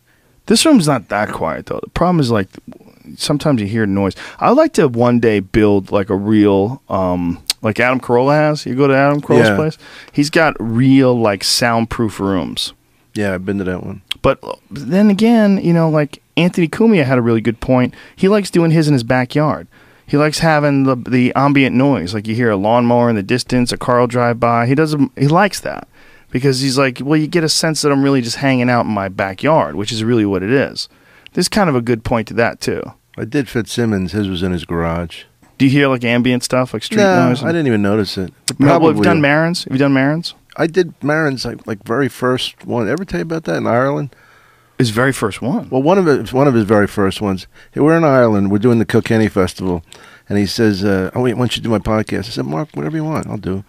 This 0.47 0.65
room's 0.65 0.87
not 0.87 1.09
that 1.09 1.31
quiet 1.31 1.67
though. 1.67 1.79
The 1.83 1.89
problem 1.91 2.19
is 2.19 2.31
like 2.31 2.47
sometimes 3.15 3.61
you 3.61 3.67
hear 3.67 3.85
noise. 3.85 4.15
I'd 4.39 4.51
like 4.51 4.73
to 4.73 4.87
one 4.87 5.19
day 5.19 5.39
build 5.39 5.91
like 5.91 6.09
a 6.09 6.15
real 6.15 6.81
um 6.89 7.41
like 7.61 7.79
Adam 7.79 7.99
Carolla 7.99 8.33
has. 8.33 8.65
You 8.65 8.75
go 8.75 8.87
to 8.87 8.95
Adam 8.95 9.21
Carolla's 9.21 9.49
Yeah. 9.49 9.55
place. 9.55 9.77
He's 10.11 10.29
got 10.29 10.55
real 10.59 11.17
like 11.19 11.43
soundproof 11.43 12.19
rooms. 12.19 12.73
Yeah, 13.13 13.33
I've 13.33 13.45
been 13.45 13.57
to 13.57 13.63
that 13.65 13.83
one. 13.83 14.01
But 14.21 14.39
then 14.69 15.09
again, 15.09 15.59
you 15.63 15.73
know, 15.73 15.89
like 15.89 16.21
Anthony 16.35 16.67
Cumia 16.67 17.03
had 17.03 17.17
a 17.17 17.21
really 17.21 17.41
good 17.41 17.59
point. 17.59 17.93
He 18.15 18.27
likes 18.27 18.51
doing 18.51 18.71
his 18.71 18.87
in 18.87 18.93
his 18.93 19.03
backyard. 19.03 19.67
He 20.05 20.17
likes 20.17 20.39
having 20.39 20.83
the 20.83 20.95
the 20.95 21.33
ambient 21.35 21.75
noise, 21.75 22.13
like 22.13 22.27
you 22.27 22.35
hear 22.35 22.51
a 22.51 22.55
lawnmower 22.55 23.09
in 23.09 23.15
the 23.15 23.23
distance, 23.23 23.71
a 23.73 23.77
car 23.77 23.99
will 23.99 24.07
drive 24.07 24.39
by. 24.39 24.65
He 24.65 24.75
doesn't. 24.75 25.11
He 25.17 25.27
likes 25.27 25.59
that 25.61 25.87
because 26.37 26.59
he's 26.61 26.77
like, 26.77 26.99
well, 27.03 27.19
you 27.19 27.27
get 27.27 27.43
a 27.43 27.49
sense 27.49 27.81
that 27.81 27.91
I'm 27.91 28.03
really 28.03 28.21
just 28.21 28.37
hanging 28.37 28.69
out 28.69 28.85
in 28.85 28.91
my 28.91 29.09
backyard, 29.09 29.75
which 29.75 29.91
is 29.91 30.03
really 30.03 30.25
what 30.25 30.43
it 30.43 30.51
is. 30.51 30.87
There's 31.33 31.49
kind 31.49 31.69
of 31.69 31.75
a 31.75 31.81
good 31.81 32.03
point 32.03 32.27
to 32.29 32.33
that 32.35 32.61
too. 32.61 32.81
I 33.17 33.25
did 33.25 33.49
Fitzsimmons. 33.49 34.11
His 34.11 34.27
was 34.27 34.43
in 34.43 34.51
his 34.51 34.63
garage. 34.65 35.23
Do 35.57 35.65
you 35.65 35.71
hear 35.71 35.87
like 35.87 36.03
ambient 36.03 36.43
stuff, 36.43 36.73
like 36.73 36.83
street 36.83 36.97
no, 36.97 37.29
noise? 37.29 37.43
I 37.43 37.47
didn't 37.47 37.67
even 37.67 37.81
notice 37.81 38.17
it. 38.17 38.31
No, 38.59 38.67
well, 38.67 38.73
have 38.73 38.81
you 38.81 38.87
Probably- 38.89 39.03
done 39.03 39.21
Maron's? 39.21 39.63
Have 39.63 39.73
you 39.73 39.79
done 39.79 39.93
Maron's? 39.93 40.35
I 40.55 40.67
did 40.67 40.93
Maron's 41.03 41.45
like, 41.45 41.65
like 41.65 41.83
very 41.83 42.09
first 42.09 42.65
one. 42.65 42.87
Ever 42.87 43.05
tell 43.05 43.19
you 43.19 43.23
about 43.23 43.43
that 43.45 43.57
in 43.57 43.67
Ireland? 43.67 44.15
His 44.77 44.91
very 44.91 45.11
first 45.13 45.41
one. 45.41 45.69
Well, 45.69 45.81
one 45.81 45.97
of 45.97 46.07
it, 46.07 46.31
one 46.31 46.47
of 46.47 46.53
his 46.53 46.65
very 46.65 46.85
first 46.85 47.19
ones. 47.21 47.47
Hey, 47.71 47.81
We're 47.81 47.97
in 47.97 48.03
Ireland. 48.03 48.51
We're 48.51 48.59
doing 48.59 48.77
the 48.77 48.85
Kilkenny 48.85 49.27
Festival, 49.27 49.83
and 50.29 50.37
he 50.37 50.45
says, 50.45 50.83
uh, 50.83 51.09
"Oh 51.15 51.21
wait, 51.23 51.33
why 51.33 51.39
don't 51.41 51.57
you 51.57 51.63
do 51.63 51.69
my 51.69 51.79
podcast?" 51.79 52.19
I 52.19 52.29
said, 52.29 52.45
"Marc, 52.45 52.69
whatever 52.75 52.95
you 52.95 53.03
want, 53.03 53.25
I'll 53.25 53.37
do." 53.37 53.63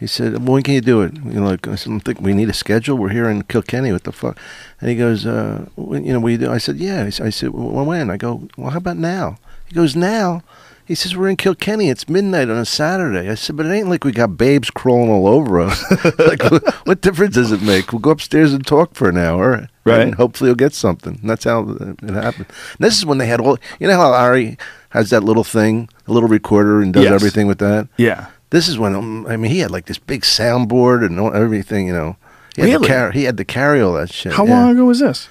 He 0.00 0.06
said, 0.06 0.48
"When 0.48 0.62
can 0.62 0.74
you 0.74 0.80
do 0.80 1.02
it?" 1.02 1.14
You 1.14 1.40
know, 1.40 1.46
like 1.46 1.68
I 1.68 1.74
said, 1.76 1.92
"I'm 1.92 2.00
thinking 2.00 2.24
we 2.24 2.32
need 2.34 2.48
a 2.48 2.54
schedule. 2.54 2.96
We're 2.96 3.10
here 3.10 3.28
in 3.28 3.42
Kilkenny. 3.44 3.92
What 3.92 4.04
the 4.04 4.12
fuck?" 4.12 4.38
And 4.80 4.88
he 4.90 4.96
goes, 4.96 5.26
uh, 5.26 5.66
"You 5.76 6.12
know, 6.14 6.20
we 6.20 6.36
do." 6.38 6.50
I 6.50 6.58
said, 6.58 6.78
"Yeah." 6.78 7.04
I 7.04 7.10
said- 7.30 7.50
well, 7.50 7.84
"When?" 7.84 8.10
I 8.10 8.16
go, 8.16 8.48
"Well, 8.56 8.70
how 8.70 8.78
about 8.78 8.96
now?" 8.96 9.36
He 9.68 9.74
goes, 9.74 9.94
"Now." 9.94 10.42
He 10.86 10.96
says, 10.96 11.14
We're 11.16 11.28
in 11.28 11.36
Kilkenny. 11.36 11.88
It's 11.88 12.08
midnight 12.08 12.50
on 12.50 12.56
a 12.56 12.64
Saturday. 12.64 13.30
I 13.30 13.36
said, 13.36 13.56
But 13.56 13.66
it 13.66 13.70
ain't 13.72 13.88
like 13.88 14.02
we 14.02 14.10
got 14.10 14.36
babes 14.36 14.70
crawling 14.70 15.08
all 15.08 15.28
over 15.28 15.60
us. 15.60 15.78
like, 16.18 16.42
what, 16.42 16.64
what 16.84 17.00
difference 17.00 17.36
does 17.36 17.52
it 17.52 17.62
make? 17.62 17.92
We'll 17.92 18.00
go 18.00 18.10
upstairs 18.10 18.52
and 18.52 18.66
talk 18.66 18.94
for 18.94 19.08
an 19.08 19.16
hour. 19.16 19.68
Right. 19.84 20.00
And 20.00 20.16
hopefully 20.16 20.48
you'll 20.48 20.56
get 20.56 20.72
something. 20.74 21.20
And 21.20 21.30
that's 21.30 21.44
how 21.44 21.60
it 21.70 22.10
happened. 22.10 22.46
And 22.48 22.80
this 22.80 22.98
is 22.98 23.06
when 23.06 23.18
they 23.18 23.26
had 23.28 23.40
all, 23.40 23.56
you 23.78 23.86
know 23.86 23.94
how 23.98 24.10
Ari 24.12 24.58
has 24.88 25.10
that 25.10 25.22
little 25.22 25.44
thing, 25.44 25.88
a 26.08 26.12
little 26.12 26.28
recorder, 26.28 26.80
and 26.82 26.92
does 26.92 27.04
Yes. 27.04 27.12
everything 27.12 27.46
with 27.46 27.58
that? 27.58 27.86
Yeah. 27.96 28.26
This 28.50 28.68
is 28.68 28.78
when, 28.78 28.94
um, 28.94 29.26
I 29.26 29.36
mean, 29.36 29.50
he 29.50 29.60
had 29.60 29.70
like 29.70 29.86
this 29.86 29.98
big 29.98 30.22
soundboard 30.22 31.04
and 31.06 31.18
everything, 31.34 31.86
you 31.86 31.92
know. 31.92 32.16
He 32.56 32.62
had, 32.62 32.68
Really? 32.68 32.82
to 32.82 32.92
carry, 32.92 33.12
he 33.12 33.24
had 33.24 33.36
to 33.36 33.44
carry 33.44 33.80
all 33.80 33.92
that 33.94 34.12
shit. 34.12 34.32
How 34.32 34.44
yeah. 34.44 34.60
long 34.60 34.70
ago 34.72 34.84
was 34.84 34.98
this? 34.98 35.28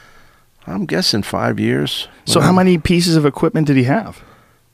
I'm 0.66 0.86
guessing 0.86 1.24
five 1.24 1.60
years. 1.60 2.08
So, 2.26 2.40
how 2.41 2.52
many 2.52 2.78
pieces 2.78 3.16
of 3.16 3.26
equipment 3.26 3.68
did 3.68 3.76
he 3.76 3.84
have? 3.84 4.22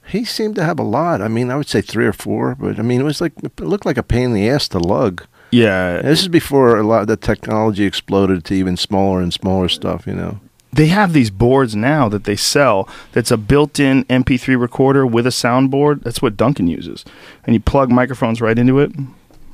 He 0.07 0.23
seemed 0.25 0.55
to 0.55 0.63
have 0.63 0.77
a 0.77 0.83
lot. 0.83 1.21
I 1.21 1.27
mean, 1.27 1.49
I 1.49 1.55
would 1.55 1.67
say 1.69 1.81
three 1.81 2.05
or 2.05 2.13
four, 2.13 2.53
but 2.53 2.77
I 2.77 2.83
mean, 2.83 3.01
it 3.01 3.05
was 3.05 3.21
like 3.21 3.33
it 3.43 3.59
looked 3.59 3.85
like 3.85 3.97
a 3.97 4.03
pain 4.03 4.25
in 4.25 4.33
the 4.33 4.49
ass 4.49 4.67
to 4.69 4.79
lug. 4.79 5.25
Yeah, 5.51 6.01
This 6.01 6.21
is 6.21 6.27
before 6.27 6.77
a 6.77 6.83
lot 6.83 7.01
of 7.01 7.07
the 7.07 7.15
technology 7.15 7.85
exploded 7.85 8.43
to 8.45 8.53
even 8.53 8.75
smaller 8.77 9.21
and 9.21 9.33
smaller 9.33 9.69
stuff. 9.69 10.05
You 10.05 10.13
know. 10.13 10.39
They 10.75 10.87
have 10.87 11.13
these 11.13 11.29
boards 11.29 11.75
now 11.75 12.09
that 12.09 12.25
they 12.25 12.35
sell 12.35 12.87
that's 13.13 13.31
a 13.31 13.37
built-in 13.37 14.03
MP3 14.05 14.59
recorder 14.59 15.05
with 15.05 15.25
a 15.25 15.31
soundboard. 15.31 16.03
That's 16.03 16.21
what 16.21 16.35
Duncan 16.35 16.67
uses, 16.67 17.05
and 17.45 17.53
you 17.53 17.59
plug 17.59 17.89
microphones 17.89 18.41
right 18.41 18.57
into 18.57 18.79
it. 18.79 18.91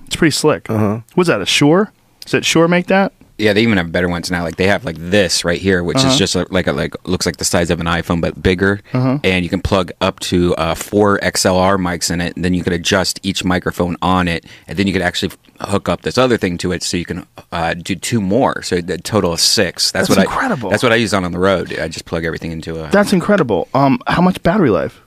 It's 0.07 0.15
pretty 0.15 0.31
slick. 0.31 0.69
Uh-huh. 0.69 1.01
What's 1.13 1.29
that? 1.29 1.41
A 1.41 1.45
Shure? 1.45 1.93
Does 2.21 2.31
that 2.31 2.45
Shure 2.45 2.67
make 2.67 2.87
that? 2.87 3.13
Yeah, 3.41 3.53
they 3.53 3.63
even 3.63 3.77
have 3.77 3.91
better 3.91 4.07
ones 4.07 4.29
now. 4.31 4.43
Like 4.43 4.55
they 4.57 4.67
have 4.67 4.85
like 4.85 4.97
this 4.97 5.43
right 5.43 5.59
here, 5.59 5.83
which 5.83 5.97
Uh-huh. 5.97 6.09
is 6.09 6.17
just 6.17 6.35
a, 6.35 6.45
like 6.51 6.67
a, 6.67 6.71
like 6.73 6.93
looks 7.07 7.25
like 7.25 7.37
the 7.37 7.45
size 7.45 7.69
of 7.71 7.79
an 7.79 7.87
iPhone 7.87 8.21
but 8.21 8.41
bigger, 8.41 8.81
Uh-huh. 8.93 9.17
and 9.23 9.43
you 9.43 9.49
can 9.49 9.61
plug 9.61 9.91
up 9.99 10.19
to 10.21 10.55
uh, 10.55 10.75
four 10.75 11.19
XLR 11.19 11.77
mics 11.77 12.11
in 12.11 12.21
it. 12.21 12.35
And 12.35 12.45
then 12.45 12.53
you 12.53 12.63
could 12.63 12.73
adjust 12.73 13.19
each 13.23 13.43
microphone 13.43 13.97
on 14.01 14.27
it, 14.27 14.45
and 14.67 14.77
then 14.77 14.85
you 14.87 14.93
could 14.93 15.01
actually 15.01 15.31
hook 15.59 15.89
up 15.89 16.01
this 16.03 16.17
other 16.17 16.37
thing 16.37 16.57
to 16.59 16.71
it, 16.71 16.83
so 16.83 16.97
you 16.97 17.05
can 17.05 17.25
uh, 17.51 17.73
do 17.73 17.95
two 17.95 18.21
more. 18.21 18.61
So 18.63 18.79
the 18.81 18.97
total 18.97 19.33
of 19.33 19.39
six. 19.39 19.91
That's, 19.91 20.07
That's 20.07 20.17
what 20.17 20.25
incredible. 20.25 20.69
I. 20.69 20.71
That's 20.71 20.83
what 20.83 20.91
I 20.91 20.95
use 20.95 21.13
on 21.13 21.25
on 21.25 21.31
the 21.31 21.39
road. 21.39 21.77
I 21.79 21.87
just 21.87 22.05
plug 22.05 22.23
everything 22.25 22.51
into 22.51 22.83
a. 22.83 22.89
That's 22.89 23.13
incredible. 23.13 23.67
Um, 23.73 23.99
how 24.07 24.21
much 24.21 24.41
battery 24.43 24.69
life? 24.69 25.01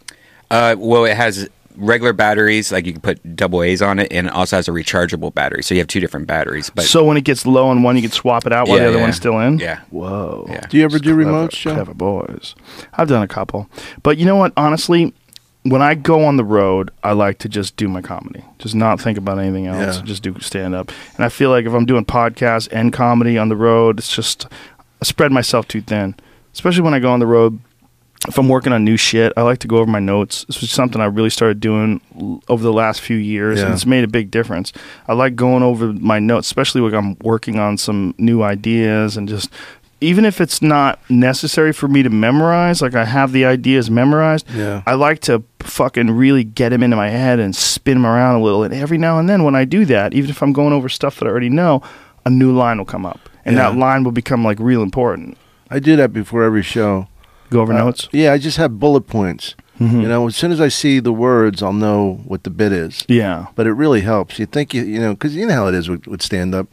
Uh, 0.51 0.75
well, 0.79 1.05
it 1.05 1.17
has 1.17 1.49
regular 1.77 2.13
batteries, 2.13 2.71
like 2.73 2.87
you 2.87 2.93
can 2.93 3.01
put 3.01 3.37
double 3.37 3.63
A's 3.63 3.83
on 3.83 3.99
it, 3.99 4.09
and 4.13 4.27
it 4.29 4.33
also 4.33 4.57
has 4.57 4.69
a 4.69 4.71
rechargeable 4.71 5.35
battery. 5.35 5.63
So 5.63 5.75
you 5.75 5.81
have 5.81 5.89
two 5.89 6.01
different 6.01 6.27
batteries. 6.27 6.71
But 6.71 6.85
so 6.85 7.05
when 7.05 7.17
it 7.17 7.25
gets 7.25 7.47
low 7.47 7.67
on 7.69 7.83
one, 7.83 7.97
you 7.97 8.03
can 8.03 8.11
swap 8.11 8.47
it 8.47 8.53
out 8.53 8.69
while 8.69 8.77
Yeah, 8.79 8.85
the 8.85 8.89
other 8.91 8.99
yeah. 8.99 9.03
one's 9.05 9.17
still 9.17 9.39
in. 9.41 9.59
Yeah. 9.59 9.81
Whoa. 9.91 10.47
Yeah. 10.49 10.61
Do 10.69 10.77
you 10.77 10.85
ever 10.85 10.99
do 10.99 11.15
Clever- 11.15 11.31
remotes, 11.31 11.53
Joe? 11.53 11.75
Clever 11.75 11.95
boys. 11.95 12.55
I've 12.95 13.09
done 13.09 13.23
a 13.23 13.29
couple, 13.29 13.69
but 14.03 14.19
you 14.19 14.25
know 14.27 14.37
what? 14.37 14.53
Honestly, 14.57 15.13
when 15.65 15.81
I 15.83 15.95
go 15.95 16.25
on 16.25 16.37
the 16.37 16.45
road, 16.45 16.91
I 17.03 17.13
like 17.13 17.39
to 17.39 17.49
just 17.49 17.77
do 17.77 17.89
my 17.89 18.03
comedy, 18.03 18.45
just 18.59 18.75
not 18.75 19.01
think 19.01 19.17
about 19.17 19.39
anything 19.39 19.67
else, 19.67 19.97
Yeah. 19.97 20.03
just 20.05 20.23
do 20.23 20.39
stand 20.41 20.75
up. 20.75 20.93
And 21.17 21.25
I 21.25 21.29
feel 21.31 21.51
like 21.51 21.65
if 21.65 21.73
I'm 21.73 21.87
doing 21.87 22.05
podcasts 22.05 22.69
and 22.71 22.93
comedy 22.93 23.39
on 23.39 23.49
the 23.49 23.57
road, 23.57 23.99
it's 23.99 24.15
just 24.15 24.47
I 25.01 25.05
spread 25.05 25.33
myself 25.33 25.67
too 25.67 25.81
thin. 25.81 26.15
Especially 26.53 26.83
when 26.83 26.95
I 26.95 26.99
go 27.01 27.11
on 27.11 27.19
the 27.19 27.27
road. 27.27 27.59
If 28.27 28.39
I'm 28.39 28.49
working 28.49 28.73
on 28.73 28.85
new 28.85 28.97
shit, 28.97 29.33
I 29.37 29.43
like 29.43 29.59
to 29.61 29.69
go 29.69 29.77
over 29.77 29.91
my 29.91 29.99
notes. 29.99 30.45
This 30.47 30.61
was 30.61 30.71
something 30.71 31.01
I 31.01 31.05
really 31.07 31.29
started 31.31 31.61
doing 31.61 32.01
over 32.49 32.63
the 32.63 32.73
last 32.73 33.01
few 33.03 33.17
years, 33.17 33.61
and 33.61 33.75
it's 33.75 33.85
made 33.87 34.03
a 34.05 34.09
big 34.09 34.31
difference. 34.31 34.73
I 35.07 35.13
like 35.13 35.37
going 35.37 35.63
over 35.63 35.93
my 35.93 36.19
notes, 36.21 36.47
especially 36.47 36.81
when 36.81 36.95
I'm 36.95 37.17
working 37.23 37.59
on 37.59 37.77
some 37.77 38.15
new 38.19 38.43
ideas 38.43 39.17
and 39.17 39.29
just 39.29 39.51
even 40.01 40.25
if 40.27 40.41
it's 40.41 40.61
not 40.61 40.99
necessary 41.09 41.73
for 41.73 41.89
me 41.89 42.03
to 42.03 42.11
memorize, 42.11 42.83
like 42.83 42.95
I 42.95 43.05
have 43.07 43.33
the 43.33 43.45
ideas 43.47 43.91
memorized, 43.91 44.47
Yeah. 44.51 44.83
I 44.87 44.95
like 44.95 45.21
to 45.21 45.43
fucking 45.61 46.11
really 46.11 46.45
get 46.45 46.71
them 46.71 46.83
into 46.83 46.97
my 46.97 47.09
head 47.09 47.39
and 47.39 47.55
spin 47.57 47.95
them 48.03 48.07
around 48.07 48.35
a 48.41 48.43
little. 48.43 48.65
And 48.65 48.75
every 48.75 48.99
now 48.99 49.19
and 49.19 49.29
then, 49.31 49.45
when 49.45 49.55
I 49.55 49.65
do 49.65 49.85
that, 49.87 50.13
even 50.13 50.29
if 50.29 50.43
I'm 50.43 50.53
going 50.53 50.75
over 50.75 50.89
stuff 50.91 51.19
that 51.21 51.27
I 51.27 51.31
already 51.31 51.49
know, 51.49 51.81
a 52.27 52.31
new 52.31 52.53
line 52.55 52.77
will 52.79 52.85
come 52.85 53.07
up, 53.07 53.21
and 53.47 53.57
Yeah. 53.57 53.71
that 53.71 53.79
line 53.79 54.05
will 54.05 54.13
become 54.13 54.45
like 54.45 54.59
real 54.61 54.83
important. 54.83 55.39
I 55.71 55.79
do 55.79 55.97
that 55.97 56.13
before 56.13 56.43
every 56.43 56.63
show. 56.63 57.09
Go 57.55 57.61
over 57.63 57.73
Uh, 57.73 57.79
notes. 57.79 58.09
Yeah, 58.13 58.33
I 58.33 58.39
just 58.39 58.57
have 58.59 58.79
bullet 58.81 59.07
points. 59.07 59.55
Mhm. 59.81 60.03
You 60.03 60.09
know, 60.09 60.27
as 60.27 60.35
soon 60.37 60.51
as 60.53 60.61
I 60.61 60.69
see 60.69 61.01
the 61.01 61.13
words, 61.13 61.63
I'll 61.63 61.73
know 61.73 62.21
what 62.27 62.43
the 62.45 62.51
bit 62.51 62.73
is. 62.73 63.05
Yeah. 63.09 63.47
But 63.57 63.67
it 63.67 63.73
really 63.73 64.01
helps. 64.03 64.39
You 64.39 64.47
think 64.47 64.75
you, 64.75 64.83
you 64.83 65.01
know, 65.01 65.13
because 65.15 65.35
you 65.37 65.47
know 65.47 65.55
how 65.55 65.67
it 65.69 65.75
is 65.75 65.89
with, 65.89 66.07
with 66.07 66.21
stand 66.23 66.55
up. 66.55 66.67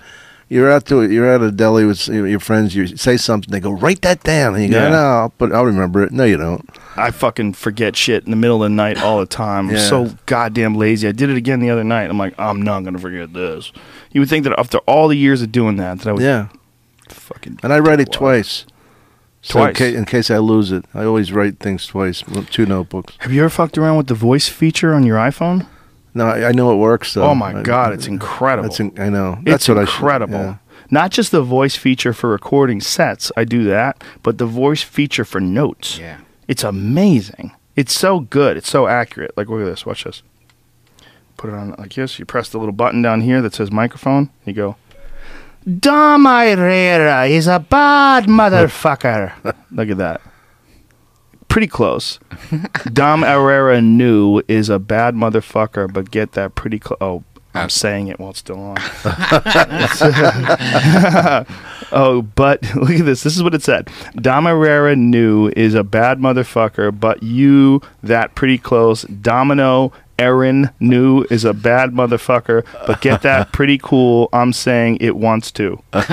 You're 0.49 0.69
out 0.69 0.85
to 0.87 1.01
you're 1.09 1.31
at 1.31 1.41
a 1.41 1.49
deli 1.51 1.85
with 1.85 2.07
your 2.09 2.39
friends. 2.39 2.75
You 2.75 2.85
say 2.97 3.15
something, 3.17 3.49
they 3.51 3.59
go 3.61 3.71
write 3.71 4.01
that 4.01 4.21
down, 4.23 4.55
and 4.55 4.63
you 4.63 4.69
go, 4.69 4.81
Yeah. 4.83 4.89
no, 4.89 5.33
but 5.37 5.53
I'll 5.53 5.65
remember 5.65 6.03
it. 6.03 6.11
No, 6.11 6.25
you 6.25 6.35
don't. 6.37 6.67
I 6.97 7.09
fucking 7.11 7.53
forget 7.53 7.95
shit 7.95 8.25
in 8.25 8.31
the 8.31 8.35
middle 8.37 8.61
of 8.63 8.69
the 8.69 8.75
night 8.75 9.01
all 9.01 9.19
the 9.19 9.25
time. 9.25 9.69
I'm 9.69 9.75
Yeah. 9.75 9.87
so 9.87 10.09
goddamn 10.25 10.75
lazy. 10.75 11.07
I 11.07 11.13
did 11.13 11.29
it 11.29 11.37
again 11.37 11.59
the 11.61 11.69
other 11.69 11.83
night. 11.85 12.09
I'm 12.09 12.17
like, 12.17 12.33
I'm 12.37 12.61
not 12.61 12.83
gonna 12.83 12.99
forget 12.99 13.33
this. 13.33 13.71
You 14.11 14.19
would 14.21 14.29
think 14.29 14.43
that 14.43 14.53
after 14.59 14.79
all 14.79 15.07
the 15.07 15.17
years 15.17 15.41
of 15.41 15.51
doing 15.53 15.77
that, 15.77 15.99
that 15.99 16.07
I 16.09 16.11
would 16.11 16.21
Yeah, 16.21 16.47
fucking. 17.07 17.59
and 17.63 17.71
I 17.71 17.79
write 17.79 17.99
it 18.01 18.09
Wow. 18.09 18.27
Twice. 19.41 19.51
So 19.51 19.59
in 19.59 19.65
Twice? 19.73 19.77
ca- 19.77 19.97
in 19.97 20.05
case 20.05 20.31
I 20.31 20.37
lose 20.37 20.71
it, 20.71 20.85
I 20.93 21.03
always 21.03 21.31
write 21.31 21.59
things 21.59 21.85
twice. 21.87 22.23
Two 22.51 22.65
notebooks. 22.65 23.15
Have 23.19 23.31
you 23.31 23.41
ever 23.41 23.49
fucked 23.49 23.77
around 23.77 23.97
with 23.97 24.07
the 24.07 24.13
voice 24.13 24.47
feature 24.47 24.93
on 24.93 25.03
your 25.05 25.17
iPhone? 25.17 25.65
No, 26.13 26.25
I, 26.25 26.49
I 26.49 26.51
know 26.51 26.71
it 26.73 26.75
works. 26.77 27.13
Though. 27.13 27.23
oh 27.23 27.35
my 27.35 27.57
I- 27.59 27.63
god, 27.63 27.93
it's 27.93 28.07
incredible. 28.07 28.69
That's 28.69 28.79
in, 28.79 28.93
I 28.99 29.09
know. 29.09 29.37
That's 29.43 29.63
it's 29.63 29.69
what 29.69 29.77
incredible. 29.79 30.35
I 30.35 30.39
should. 30.39 30.45
yeah. 30.47 30.57
Not 30.93 31.11
just 31.11 31.31
the 31.31 31.41
voice 31.41 31.75
feature 31.77 32.11
for 32.13 32.29
recording 32.29 32.81
sets, 32.81 33.31
I 33.37 33.45
do 33.45 33.63
that, 33.65 34.03
but 34.23 34.37
the 34.37 34.45
voice 34.45 34.81
feature 34.83 35.23
for 35.23 35.39
notes. 35.39 35.97
Yeah. 35.97 36.17
It's 36.49 36.63
amazing. 36.65 37.51
It's 37.77 37.93
so 37.93 38.19
good. 38.19 38.57
It's 38.57 38.69
so 38.69 38.87
accurate. 38.87 39.31
Like, 39.37 39.47
look 39.47 39.61
at 39.61 39.65
this. 39.65 39.85
Watch 39.85 40.03
this. 40.03 40.21
Put 41.37 41.49
it 41.49 41.53
on 41.55 41.75
like 41.79 41.93
this. 41.93 42.19
You 42.19 42.25
press 42.25 42.49
the 42.49 42.57
little 42.57 42.73
button 42.73 43.01
down 43.01 43.21
here 43.21 43.41
that 43.41 43.53
says 43.53 43.71
microphone. 43.71 44.29
You 44.45 44.51
go, 44.53 44.75
Dom 45.79 46.25
Herrera 46.25 47.27
is 47.27 47.45
a 47.45 47.59
bad 47.59 48.25
motherfucker. 48.25 49.31
look 49.71 49.89
at 49.89 49.97
that. 49.97 50.21
Pretty 51.49 51.67
close. 51.67 52.19
Dom 52.93 53.21
Herrera 53.21 53.81
knew 53.81 54.41
is 54.47 54.69
a 54.69 54.79
bad 54.79 55.13
motherfucker, 55.13 55.91
but 55.91 56.09
get 56.09 56.31
that 56.31 56.55
pretty 56.55 56.79
close. 56.79 56.97
Oh, 56.99 57.23
I'm 57.53 57.69
saying 57.69 58.07
it 58.07 58.19
while 58.19 58.31
it's 58.31 58.39
still 58.39 58.59
on. 58.59 58.77
oh, 61.91 62.23
but 62.35 62.63
look 62.75 62.91
at 62.91 63.05
this. 63.05 63.21
This 63.21 63.35
is 63.35 63.43
what 63.43 63.53
it 63.53 63.61
said. 63.61 63.89
Dom 64.15 64.45
Herrera 64.45 64.95
knew 64.95 65.51
is 65.55 65.75
a 65.75 65.83
bad 65.83 66.17
motherfucker, 66.17 66.97
but 66.97 67.21
you, 67.21 67.81
that 68.01 68.33
pretty 68.33 68.57
close. 68.57 69.03
Domino 69.03 69.91
Aaron 70.21 70.69
New 70.79 71.25
is 71.31 71.45
a 71.45 71.53
bad 71.53 71.93
motherfucker, 71.93 72.63
but 72.85 73.01
get 73.01 73.23
that 73.23 73.51
pretty 73.57 73.79
cool. 73.79 74.29
I'm 74.31 74.53
saying 74.53 74.99
it 75.01 75.15
wants 75.15 75.51
to. 75.53 75.81
but 75.89 76.05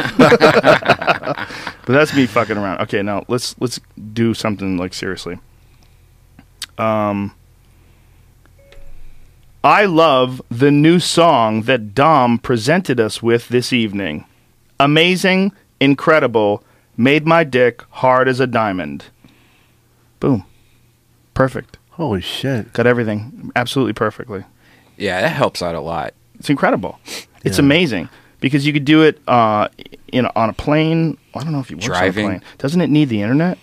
that's 1.87 2.15
me 2.15 2.25
fucking 2.25 2.57
around. 2.57 2.81
Okay, 2.81 3.03
now 3.03 3.27
let's 3.29 3.55
let's 3.61 3.79
do 4.15 4.33
something 4.33 4.79
like 4.79 4.95
seriously. 4.95 5.39
Um 6.79 7.35
I 9.63 9.85
love 9.85 10.41
the 10.51 10.71
new 10.71 11.01
song 11.01 11.63
that 11.63 11.95
Dom 11.95 12.39
presented 12.39 12.99
us 12.99 13.23
with 13.23 13.49
this 13.49 13.75
evening. 13.75 14.25
Amazing, 14.81 15.53
incredible, 15.81 16.65
made 16.97 17.27
my 17.27 17.45
dick 17.45 17.83
hard 17.91 18.27
as 18.27 18.41
a 18.41 18.47
diamond. 18.47 19.05
Boom. 20.19 20.47
Perfect. 21.35 21.77
Holy 21.99 22.21
shit! 22.23 22.73
Got 22.73 22.87
everything 22.87 23.51
absolutely 23.55 23.93
perfectly. 23.93 24.45
Yeah, 24.97 25.21
that 25.21 25.29
helps 25.29 25.61
out 25.63 25.75
a 25.75 25.81
lot. 25.81 26.15
It's 26.39 26.49
incredible. 26.49 26.99
It's 27.45 27.59
Yeah. 27.59 27.65
amazing 27.65 28.09
because 28.41 28.65
you 28.67 28.73
could 28.73 28.85
do 28.85 29.03
it 29.03 29.21
uh, 29.29 29.69
in 30.13 30.27
on 30.35 30.49
a 30.49 30.53
plane. 30.53 31.19
I 31.35 31.43
don't 31.43 31.53
know 31.53 31.61
if 31.61 31.71
you 31.71 31.77
works 31.77 31.87
Driving. 31.87 32.25
on 32.27 32.33
a 32.33 32.39
plane. 32.39 32.49
Doesn't 32.59 32.81
it 32.81 32.89
need 32.89 33.09
the 33.11 33.21
internet? 33.21 33.59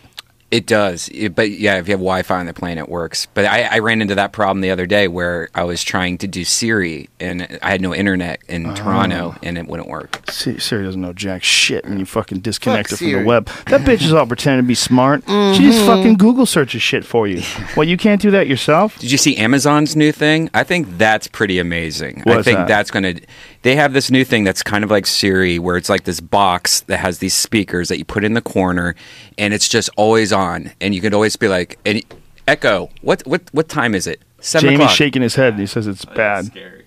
It 0.52 0.68
does, 0.68 1.10
It- 1.12 1.36
but 1.36 1.50
yeah, 1.52 1.80
if 1.80 1.88
you 1.88 1.94
have 1.94 2.00
Wi-Fi 2.00 2.40
on 2.40 2.46
the 2.46 2.54
plane, 2.54 2.78
it 2.78 2.88
works. 2.88 3.28
But 3.34 3.46
I, 3.46 3.64
I 3.64 3.80
ran 3.80 4.02
into 4.02 4.16
that 4.16 4.32
problem 4.32 4.62
the 4.62 4.70
other 4.72 4.86
day 4.86 5.08
where 5.08 5.50
I 5.56 5.64
was 5.64 5.84
trying 5.84 6.18
to 6.20 6.28
do 6.28 6.46
Siri 6.46 7.10
and 7.20 7.60
I 7.62 7.72
had 7.72 7.82
no 7.82 7.94
internet 7.94 8.42
in 8.48 8.68
Oh. 8.68 8.76
Toronto 8.76 9.36
and 9.44 9.58
it 9.58 9.68
wouldn't 9.68 9.90
work. 9.90 10.22
Si- 10.30 10.60
Siri 10.60 10.84
doesn't 10.86 11.02
know 11.02 11.14
jack 11.14 11.44
shit 11.44 11.84
when 11.84 12.00
you 12.00 12.06
fucking 12.06 12.40
disconnect 12.40 12.90
Fuck 12.92 13.00
her 13.00 13.06
from 13.12 13.20
the 13.22 13.26
web. 13.28 13.48
That 13.68 13.82
bitch 13.82 14.04
is 14.04 14.14
all 14.14 14.28
pretending 14.28 14.64
to 14.64 14.68
be 14.68 14.76
smart. 14.76 15.24
She 15.26 15.32
Mm-hmm. 15.32 15.64
just 15.64 15.86
fucking 15.86 16.14
Google 16.18 16.46
searches 16.46 16.82
shit 16.82 17.04
for 17.06 17.28
you. 17.28 17.42
Well, 17.76 17.86
you 17.88 17.98
can't 17.98 18.22
do 18.22 18.32
that 18.32 18.48
yourself. 18.48 18.98
Did 19.00 19.12
you 19.12 19.18
see 19.18 19.36
Amazon's 19.36 19.96
new 19.98 20.14
thing? 20.14 20.50
I 20.54 20.64
think 20.64 20.98
that's 20.98 21.28
pretty 21.28 21.60
amazing. 21.60 22.24
I 22.26 22.42
think 22.42 22.60
that? 22.60 22.68
that's 22.70 22.90
going 22.92 23.04
to. 23.04 23.22
They 23.66 23.76
have 23.78 23.94
this 23.94 24.12
new 24.12 24.24
thing 24.24 24.44
that's 24.44 24.62
kind 24.62 24.84
of 24.84 24.92
like 24.92 25.08
Siri, 25.08 25.58
where 25.58 25.76
it's 25.76 25.90
like 25.90 26.04
this 26.04 26.20
box 26.20 26.82
that 26.82 26.98
has 26.98 27.18
these 27.18 27.34
speakers 27.34 27.90
that 27.90 27.98
you 27.98 28.06
put 28.06 28.24
in 28.24 28.36
the 28.36 28.42
corner, 28.42 28.94
and 29.40 29.56
it's 29.56 29.68
just 29.68 29.90
always 29.98 30.32
on, 30.32 30.72
and 30.80 30.94
you 30.94 31.02
can 31.02 31.16
always 31.16 31.36
be 31.36 31.48
like, 31.48 31.80
and 31.84 32.04
Echo, 32.48 32.92
what 33.02 33.26
what 33.26 33.42
what 33.54 33.68
time 33.68 33.96
is 33.96 34.06
it? 34.06 34.22
Seven 34.40 34.68
Jamie's 34.70 34.82
o'clock. 34.82 34.96
shaking 34.96 35.24
his 35.24 35.34
head 35.34 35.54
and 35.54 35.60
he 35.60 35.66
says 35.66 35.88
it's 35.88 36.06
bad. 36.06 36.46
Scary. 36.46 36.86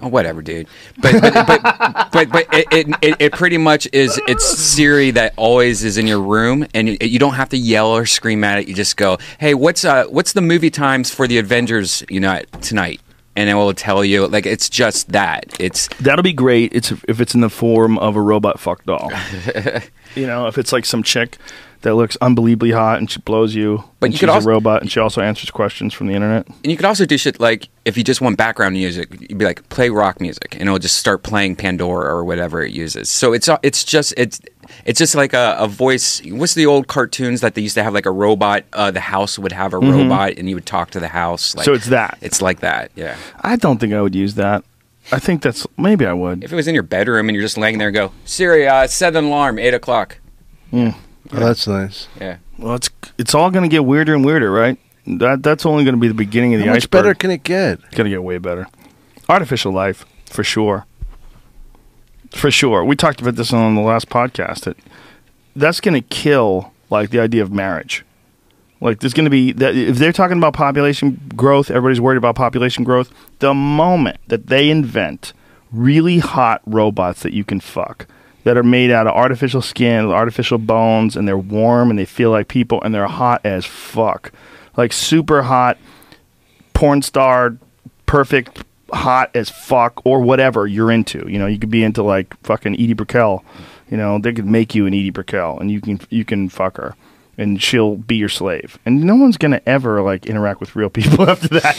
Oh, 0.00 0.08
whatever, 0.08 0.42
dude. 0.42 0.66
But 1.00 1.22
but 1.22 1.46
but 1.46 1.62
but, 2.12 2.32
but 2.32 2.46
it, 2.52 2.66
it, 2.72 2.96
it, 3.02 3.16
it 3.20 3.32
pretty 3.32 3.56
much 3.56 3.86
is. 3.92 4.20
It's 4.26 4.44
Siri 4.44 5.12
that 5.12 5.32
always 5.36 5.84
is 5.84 5.96
in 5.96 6.08
your 6.08 6.20
room, 6.20 6.66
and 6.74 6.88
you, 6.88 6.96
you 7.02 7.18
don't 7.20 7.34
have 7.34 7.50
to 7.50 7.56
yell 7.56 7.90
or 7.92 8.04
scream 8.04 8.42
at 8.42 8.58
it. 8.58 8.66
You 8.66 8.74
just 8.74 8.96
go, 8.96 9.18
"Hey, 9.38 9.54
what's 9.54 9.84
uh 9.84 10.06
what's 10.06 10.32
the 10.32 10.42
movie 10.42 10.70
times 10.70 11.14
for 11.14 11.28
the 11.28 11.38
Avengers 11.38 12.02
Unite 12.10 12.50
tonight?" 12.62 13.00
And 13.36 13.50
it 13.50 13.54
will 13.54 13.74
tell 13.74 14.02
you. 14.04 14.26
Like 14.26 14.46
it's 14.46 14.68
just 14.70 15.12
that. 15.12 15.44
It's 15.60 15.88
That'll 16.00 16.22
be 16.22 16.32
great. 16.32 16.72
It's 16.74 16.90
if 17.06 17.20
it's 17.20 17.34
in 17.34 17.42
the 17.42 17.50
form 17.50 17.98
of 17.98 18.16
a 18.16 18.20
robot 18.20 18.58
fuck 18.58 18.84
doll. 18.86 19.10
you 20.14 20.26
know, 20.26 20.46
if 20.46 20.56
it's 20.58 20.72
like 20.72 20.84
some 20.86 21.02
chick 21.02 21.36
that 21.82 21.94
looks 21.94 22.16
unbelievably 22.22 22.70
hot 22.72 22.98
and 22.98 23.10
she 23.10 23.20
blows 23.20 23.54
you, 23.54 23.84
But 24.00 24.06
and 24.06 24.14
you 24.14 24.16
she's 24.16 24.20
could 24.20 24.28
also- 24.30 24.48
a 24.48 24.52
robot 24.52 24.80
and 24.82 24.90
she 24.90 24.98
also 24.98 25.20
answers 25.20 25.50
questions 25.50 25.92
from 25.92 26.06
the 26.06 26.14
internet. 26.14 26.46
and 26.48 26.66
you 26.72 26.76
could 26.76 26.86
also 26.86 27.04
do 27.04 27.18
shit 27.18 27.38
like 27.38 27.68
if 27.84 27.96
you 27.98 28.02
just 28.02 28.20
want 28.22 28.36
background 28.38 28.72
music, 28.72 29.08
you'd 29.20 29.38
be 29.38 29.44
like 29.44 29.68
play 29.68 29.90
rock 29.90 30.20
music, 30.20 30.54
and 30.54 30.62
it'll 30.62 30.78
just 30.78 30.96
start 30.96 31.22
playing 31.22 31.54
Pandora 31.56 32.12
or 32.12 32.24
whatever 32.24 32.62
it 32.62 32.72
uses. 32.72 33.08
So 33.10 33.32
it's 33.34 33.48
it's 33.62 33.84
just 33.84 34.14
it's 34.16 34.40
it's 34.84 34.98
just 34.98 35.14
like 35.14 35.32
a, 35.32 35.56
a 35.58 35.66
voice. 35.68 36.20
What's 36.26 36.54
the 36.54 36.66
old 36.66 36.86
cartoons 36.88 37.40
that 37.40 37.54
they 37.54 37.62
used 37.62 37.74
to 37.74 37.82
have 37.82 37.94
like 37.94 38.06
a 38.06 38.10
robot? 38.10 38.64
Uh, 38.72 38.90
the 38.90 39.00
house 39.00 39.38
would 39.38 39.52
have 39.52 39.72
a 39.72 39.78
robot, 39.78 40.34
and 40.36 40.48
you 40.48 40.54
would 40.56 40.66
talk 40.66 40.90
to 40.92 41.00
the 41.00 41.08
house. 41.08 41.54
Like, 41.54 41.64
Mm-hmm. 41.66 41.72
So 41.72 41.76
it's 41.76 41.86
that. 41.88 42.18
It's 42.20 42.42
like 42.42 42.60
that. 42.60 42.90
Yeah. 42.94 43.16
I 43.40 43.56
don't 43.56 43.78
think 43.78 43.92
I 43.92 44.00
would 44.02 44.14
use 44.14 44.34
that. 44.34 44.64
I 45.12 45.18
think 45.20 45.42
that's 45.42 45.66
maybe 45.78 46.04
I 46.04 46.12
would. 46.12 46.42
If 46.42 46.52
it 46.52 46.56
was 46.56 46.66
in 46.66 46.74
your 46.74 46.82
bedroom 46.82 47.28
and 47.28 47.34
you're 47.36 47.44
just 47.44 47.56
laying 47.56 47.78
there 47.78 47.88
and 47.88 47.94
go 47.94 48.12
Siri, 48.24 48.66
uh, 48.66 48.86
set 48.88 49.14
an 49.14 49.24
alarm 49.26 49.58
eight 49.58 49.74
o'clock. 49.74 50.18
Oh, 50.72 50.94
that's 51.30 51.66
nice. 51.68 52.08
Yeah. 52.20 52.38
Well, 52.58 52.74
it's 52.74 52.90
it's 53.18 53.34
all 53.34 53.50
going 53.50 53.62
to 53.62 53.68
get 53.68 53.84
weirder 53.84 54.14
and 54.14 54.24
weirder, 54.24 54.50
right? 54.50 54.78
That 55.06 55.42
that's 55.44 55.64
only 55.64 55.84
going 55.84 55.94
to 55.94 56.00
be 56.00 56.08
the 56.08 56.14
beginning 56.14 56.54
of 56.54 56.60
the 56.60 56.66
How 56.66 56.72
much 56.72 56.82
iceberg. 56.84 56.90
better 56.90 57.14
can 57.14 57.30
it 57.30 57.44
get? 57.44 57.78
It's 57.84 57.94
going 57.94 58.06
to 58.06 58.10
get 58.10 58.22
way 58.24 58.38
better. 58.38 58.66
Artificial 59.28 59.72
life, 59.72 60.04
for 60.26 60.42
sure. 60.42 60.86
For 62.36 62.50
sure. 62.50 62.84
We 62.84 62.96
talked 62.96 63.20
about 63.22 63.36
this 63.36 63.52
on 63.52 63.74
the 63.74 63.80
last 63.80 64.08
podcast. 64.08 64.64
That 64.64 64.76
that's 65.56 65.80
going 65.80 65.94
to 65.94 66.06
kill 66.08 66.72
like 66.90 67.10
the 67.10 67.18
idea 67.18 67.42
of 67.42 67.50
marriage. 67.50 68.04
Like 68.80 69.00
there's 69.00 69.14
going 69.14 69.24
to 69.24 69.30
be 69.30 69.52
that 69.52 69.74
if 69.74 69.96
they're 69.96 70.12
talking 70.12 70.36
about 70.36 70.52
population 70.52 71.30
growth, 71.34 71.70
everybody's 71.70 72.00
worried 72.00 72.18
about 72.18 72.34
population 72.34 72.84
growth. 72.84 73.10
The 73.38 73.54
moment 73.54 74.18
that 74.26 74.48
they 74.48 74.68
invent 74.68 75.32
really 75.72 76.18
hot 76.18 76.60
robots 76.66 77.22
that 77.22 77.32
you 77.32 77.42
can 77.42 77.58
fuck 77.58 78.06
that 78.44 78.58
are 78.58 78.62
made 78.62 78.90
out 78.90 79.06
of 79.06 79.14
artificial 79.14 79.62
skin, 79.62 80.04
artificial 80.04 80.58
bones, 80.58 81.16
and 81.16 81.26
they're 81.26 81.38
warm 81.38 81.88
and 81.88 81.98
they 81.98 82.04
feel 82.04 82.30
like 82.30 82.48
people 82.48 82.82
and 82.82 82.94
they're 82.94 83.08
hot 83.08 83.40
as 83.44 83.64
fuck, 83.64 84.30
like 84.76 84.92
super 84.92 85.42
hot, 85.42 85.78
porn 86.74 87.00
star, 87.00 87.56
perfect, 88.04 88.62
hot 88.92 89.30
as 89.34 89.50
fuck, 89.50 90.00
or 90.04 90.20
whatever 90.20 90.66
you're 90.66 90.90
into. 90.90 91.28
You 91.28 91.38
know, 91.38 91.46
you 91.46 91.58
could 91.58 91.70
be 91.70 91.84
into 91.84 92.02
like 92.02 92.36
fucking 92.42 92.74
Edie 92.74 92.94
Brickell. 92.94 93.44
You 93.90 93.96
know, 93.96 94.18
they 94.18 94.32
could 94.32 94.46
make 94.46 94.74
you 94.74 94.86
an 94.86 94.94
Edie 94.94 95.10
Brickell, 95.10 95.58
and 95.58 95.70
you 95.70 95.80
can 95.80 96.00
you 96.10 96.24
can 96.24 96.48
fuck 96.48 96.76
her, 96.76 96.94
and 97.38 97.62
she'll 97.62 97.96
be 97.96 98.16
your 98.16 98.28
slave. 98.28 98.78
And 98.84 99.04
no 99.04 99.14
one's 99.16 99.36
gonna 99.36 99.62
ever 99.66 100.02
like 100.02 100.26
interact 100.26 100.60
with 100.60 100.76
real 100.76 100.90
people 100.90 101.28
after 101.28 101.48
that. 101.48 101.76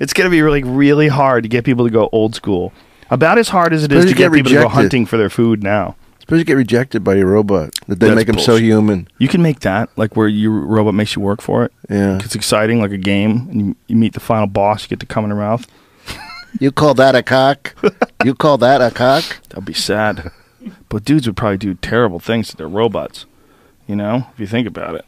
it's 0.00 0.12
gonna 0.12 0.30
be 0.30 0.42
really 0.42 0.62
really 0.62 1.08
hard 1.08 1.42
to 1.42 1.48
get 1.48 1.64
people 1.64 1.84
to 1.84 1.90
go 1.90 2.08
old 2.12 2.34
school. 2.34 2.72
About 3.10 3.38
as 3.38 3.50
hard 3.50 3.72
as 3.72 3.84
it 3.84 3.92
is 3.92 4.02
Suppose 4.02 4.12
to 4.12 4.16
get 4.16 4.32
get 4.32 4.32
people 4.32 4.50
to 4.50 4.62
go 4.62 4.68
hunting 4.68 5.06
for 5.06 5.16
their 5.16 5.30
food 5.30 5.62
now. 5.62 5.94
Suppose 6.26 6.40
you 6.40 6.44
get 6.44 6.54
rejected 6.54 7.04
by 7.04 7.14
your 7.14 7.28
robot. 7.28 7.72
That 7.86 8.00
they 8.00 8.08
That's 8.08 8.16
make 8.16 8.26
them 8.26 8.40
so 8.40 8.56
human. 8.56 9.06
You 9.18 9.28
can 9.28 9.42
make 9.42 9.60
that 9.60 9.90
like 9.96 10.16
where 10.16 10.26
your 10.26 10.50
robot 10.50 10.94
makes 10.94 11.14
you 11.14 11.22
work 11.22 11.40
for 11.40 11.64
it. 11.64 11.72
Yeah. 11.88 12.18
It's 12.20 12.34
exciting, 12.34 12.80
like 12.80 12.90
a 12.90 12.98
game, 12.98 13.48
and 13.48 13.60
you, 13.60 13.76
you 13.86 13.94
meet 13.94 14.12
the 14.12 14.18
final 14.18 14.48
boss. 14.48 14.82
You 14.82 14.88
get 14.88 14.98
to 15.00 15.06
come 15.06 15.22
in 15.24 15.30
their 15.30 15.38
mouth. 15.38 15.68
You 16.58 16.72
call 16.72 16.94
that 16.94 17.14
a 17.14 17.22
cock? 17.22 17.74
you 18.24 18.34
call 18.34 18.58
that 18.58 18.80
a 18.80 18.90
cock? 18.90 19.24
That'd 19.48 19.64
be 19.64 19.72
sad. 19.74 20.30
but 20.88 21.04
dudes 21.04 21.26
would 21.26 21.36
probably 21.36 21.58
do 21.58 21.74
terrible 21.74 22.18
things 22.18 22.48
to 22.48 22.56
their 22.56 22.68
robots. 22.68 23.26
You 23.86 23.96
know, 23.96 24.26
if 24.32 24.40
you 24.40 24.46
think 24.46 24.66
about 24.66 24.96
it. 24.96 25.04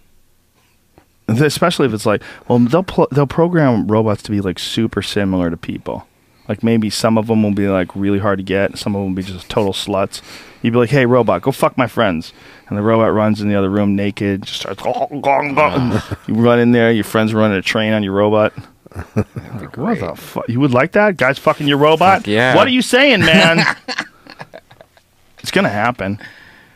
Especially 1.29 1.87
if 1.87 1.93
it's 1.93 2.07
like, 2.07 2.23
well, 2.47 2.59
they'll 2.59 2.83
pl- 2.83 3.09
they'll 3.13 3.27
program 3.27 3.87
robots 3.87 4.23
to 4.23 4.31
be 4.31 4.41
like 4.41 4.59
super 4.59 5.03
similar 5.03 5.51
to 5.51 5.57
people. 5.57 6.07
Like 6.49 6.63
maybe 6.63 6.89
some 6.89 7.19
of 7.19 7.27
them 7.27 7.43
will 7.43 7.53
be 7.53 7.69
like 7.69 7.95
really 7.95 8.19
hard 8.19 8.39
to 8.39 8.43
get, 8.43 8.79
some 8.79 8.95
of 8.97 9.01
them 9.01 9.11
will 9.11 9.17
be 9.17 9.23
just 9.23 9.51
total 9.51 9.75
sluts. 9.75 10.23
You'd 10.63 10.73
be 10.73 10.79
like, 10.79 10.89
"Hey, 10.89 11.05
robot, 11.05 11.43
go 11.43 11.53
fuck 11.53 11.77
my 11.77 11.87
friends," 11.87 12.33
and 12.69 12.79
the 12.79 12.83
robot 12.83 13.13
runs 13.13 13.43
in 13.43 13.51
the 13.51 13.55
other 13.55 13.69
room 13.69 13.95
naked, 13.95 14.45
just 14.45 14.61
starts. 14.61 14.83
Gong, 14.83 15.21
gong, 15.21 15.55
gong. 15.55 16.01
you 16.27 16.35
run 16.35 16.59
in 16.59 16.73
there, 16.73 16.91
your 16.91 17.05
friends 17.05 17.35
running 17.35 17.59
a 17.59 17.63
train 17.63 17.93
on 17.93 18.03
your 18.03 18.15
robot. 18.15 18.55
What 18.91 20.01
the 20.01 20.15
fuck? 20.17 20.49
You 20.49 20.61
would 20.61 20.73
like 20.73 20.93
that? 20.93 21.17
Guys 21.17 21.39
fucking 21.39 21.67
your 21.67 21.79
robot? 21.79 22.21
Fuck 22.21 22.27
yeah. 22.27 22.55
What 22.55 22.67
are 22.67 22.71
you 22.71 22.83
saying, 22.83 23.21
man? 23.21 23.65
it's 25.39 25.51
gonna 25.51 25.69
happen 25.69 26.19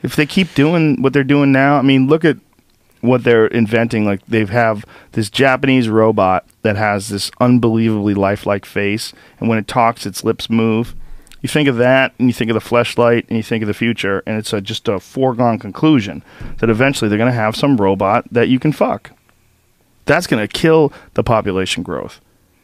if 0.02 0.16
they 0.16 0.26
keep 0.26 0.54
doing 0.54 1.00
what 1.00 1.12
they're 1.12 1.24
doing 1.24 1.52
now. 1.52 1.76
I 1.76 1.82
mean, 1.82 2.08
look 2.08 2.24
at 2.24 2.36
what 3.00 3.24
they're 3.24 3.46
inventing. 3.46 4.04
Like 4.04 4.24
they 4.26 4.44
have 4.44 4.84
this 5.12 5.30
Japanese 5.30 5.88
robot 5.88 6.46
that 6.62 6.76
has 6.76 7.08
this 7.08 7.30
unbelievably 7.40 8.14
lifelike 8.14 8.64
face, 8.64 9.12
and 9.40 9.48
when 9.48 9.58
it 9.58 9.68
talks, 9.68 10.06
its 10.06 10.24
lips 10.24 10.50
move. 10.50 10.94
You 11.40 11.48
think 11.48 11.68
of 11.68 11.76
that, 11.78 12.14
and 12.20 12.28
you 12.28 12.32
think 12.32 12.52
of 12.52 12.54
the 12.54 12.60
fleshlight, 12.60 13.26
and 13.26 13.36
you 13.36 13.42
think 13.42 13.62
of 13.62 13.66
the 13.66 13.74
future, 13.74 14.22
and 14.26 14.38
it's 14.38 14.52
a, 14.52 14.60
just 14.60 14.86
a 14.86 15.00
foregone 15.00 15.58
conclusion 15.58 16.22
that 16.58 16.70
eventually 16.70 17.08
they're 17.08 17.18
going 17.18 17.32
to 17.32 17.36
have 17.36 17.56
some 17.56 17.78
robot 17.78 18.24
that 18.30 18.48
you 18.48 18.60
can 18.60 18.70
fuck. 18.70 19.10
That's 20.06 20.26
going 20.26 20.42
to 20.46 20.48
kill 20.48 20.92
the 21.14 21.22
population 21.22 21.82
growth 21.82 22.20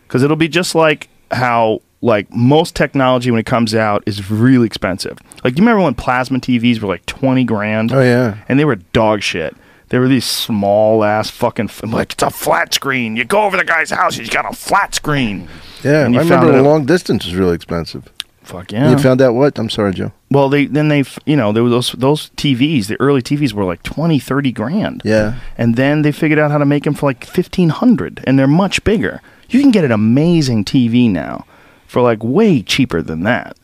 because 0.06 0.23
it'll 0.23 0.36
be 0.36 0.48
just 0.48 0.74
like 0.74 1.09
how 1.31 1.81
like 2.01 2.32
most 2.32 2.74
technology 2.77 3.31
when 3.31 3.40
it 3.40 3.47
comes 3.47 3.74
out 3.74 4.02
is 4.06 4.31
really 4.31 4.66
expensive. 4.66 5.19
Like 5.44 5.56
you 5.59 5.62
remember 5.62 5.82
when 5.82 5.94
plasma 5.94 6.39
TVs 6.39 6.81
were 6.81 6.89
like 6.89 7.05
twenty 7.06 7.44
grand? 7.44 7.93
Oh 7.93 8.01
yeah. 8.01 8.39
and 8.48 8.59
they 8.59 8.65
were 8.65 8.77
dog 8.77 9.23
shit. 9.23 9.56
They 9.90 9.98
were 9.98 10.06
these 10.09 10.27
small 10.27 11.02
ass 11.02 11.31
fucking 11.31 11.66
f- 11.70 11.82
like 11.85 12.12
it's 12.12 12.23
a 12.23 12.31
flat 12.31 12.74
screen. 12.74 13.16
You 13.16 13.24
go 13.24 13.43
over 13.44 13.56
the 13.56 13.65
guy's 13.65 13.90
house, 13.90 14.16
he's 14.16 14.28
got 14.31 14.51
a 14.51 14.55
flat 14.55 14.94
screen. 14.94 15.48
Yeah, 15.82 15.93
I 15.93 15.94
And 16.02 16.15
you 16.15 16.20
remember 16.20 16.47
found 16.47 16.55
the 16.55 16.59
out- 16.59 16.65
long 16.65 16.85
distance 16.86 17.24
was 17.24 17.35
really 17.35 17.55
expensive. 17.55 18.12
Fuck 18.49 18.73
yeah. 18.73 18.91
You 18.91 18.97
found 18.99 19.20
out 19.20 19.35
what? 19.35 19.59
I'm 19.59 19.69
sorry, 19.69 19.93
Joe. 19.93 20.11
well, 20.31 20.49
they 20.49 20.65
then 20.65 20.89
they 20.89 21.05
you 21.27 21.37
know 21.37 21.53
there 21.53 21.62
were 21.62 21.69
those 21.69 21.93
those 21.93 22.31
TVs. 22.31 22.87
The 22.87 22.99
early 22.99 23.20
TVs 23.20 23.53
were 23.53 23.65
like 23.65 23.83
20, 23.83 24.19
30 24.19 24.53
grand. 24.53 25.03
Yeah. 25.05 25.35
and 25.59 25.77
then 25.77 26.01
they 26.03 26.12
figured 26.12 26.39
out 26.39 26.51
how 26.51 26.57
to 26.59 26.65
make 26.65 26.85
them 26.85 26.95
for 26.95 27.07
like 27.11 27.25
fifteen 27.27 27.69
hundred, 27.69 28.25
and 28.27 28.39
they're 28.39 28.47
much 28.65 28.83
bigger. 28.85 29.20
You 29.51 29.61
can 29.61 29.70
get 29.70 29.85
an 29.85 29.93
amazing 29.93 30.65
TV 30.65 31.11
now 31.11 31.45
for 31.87 32.01
like 32.01 32.25
way 32.25 32.62
cheaper 32.62 33.03
than 33.03 33.23
that. 33.25 33.57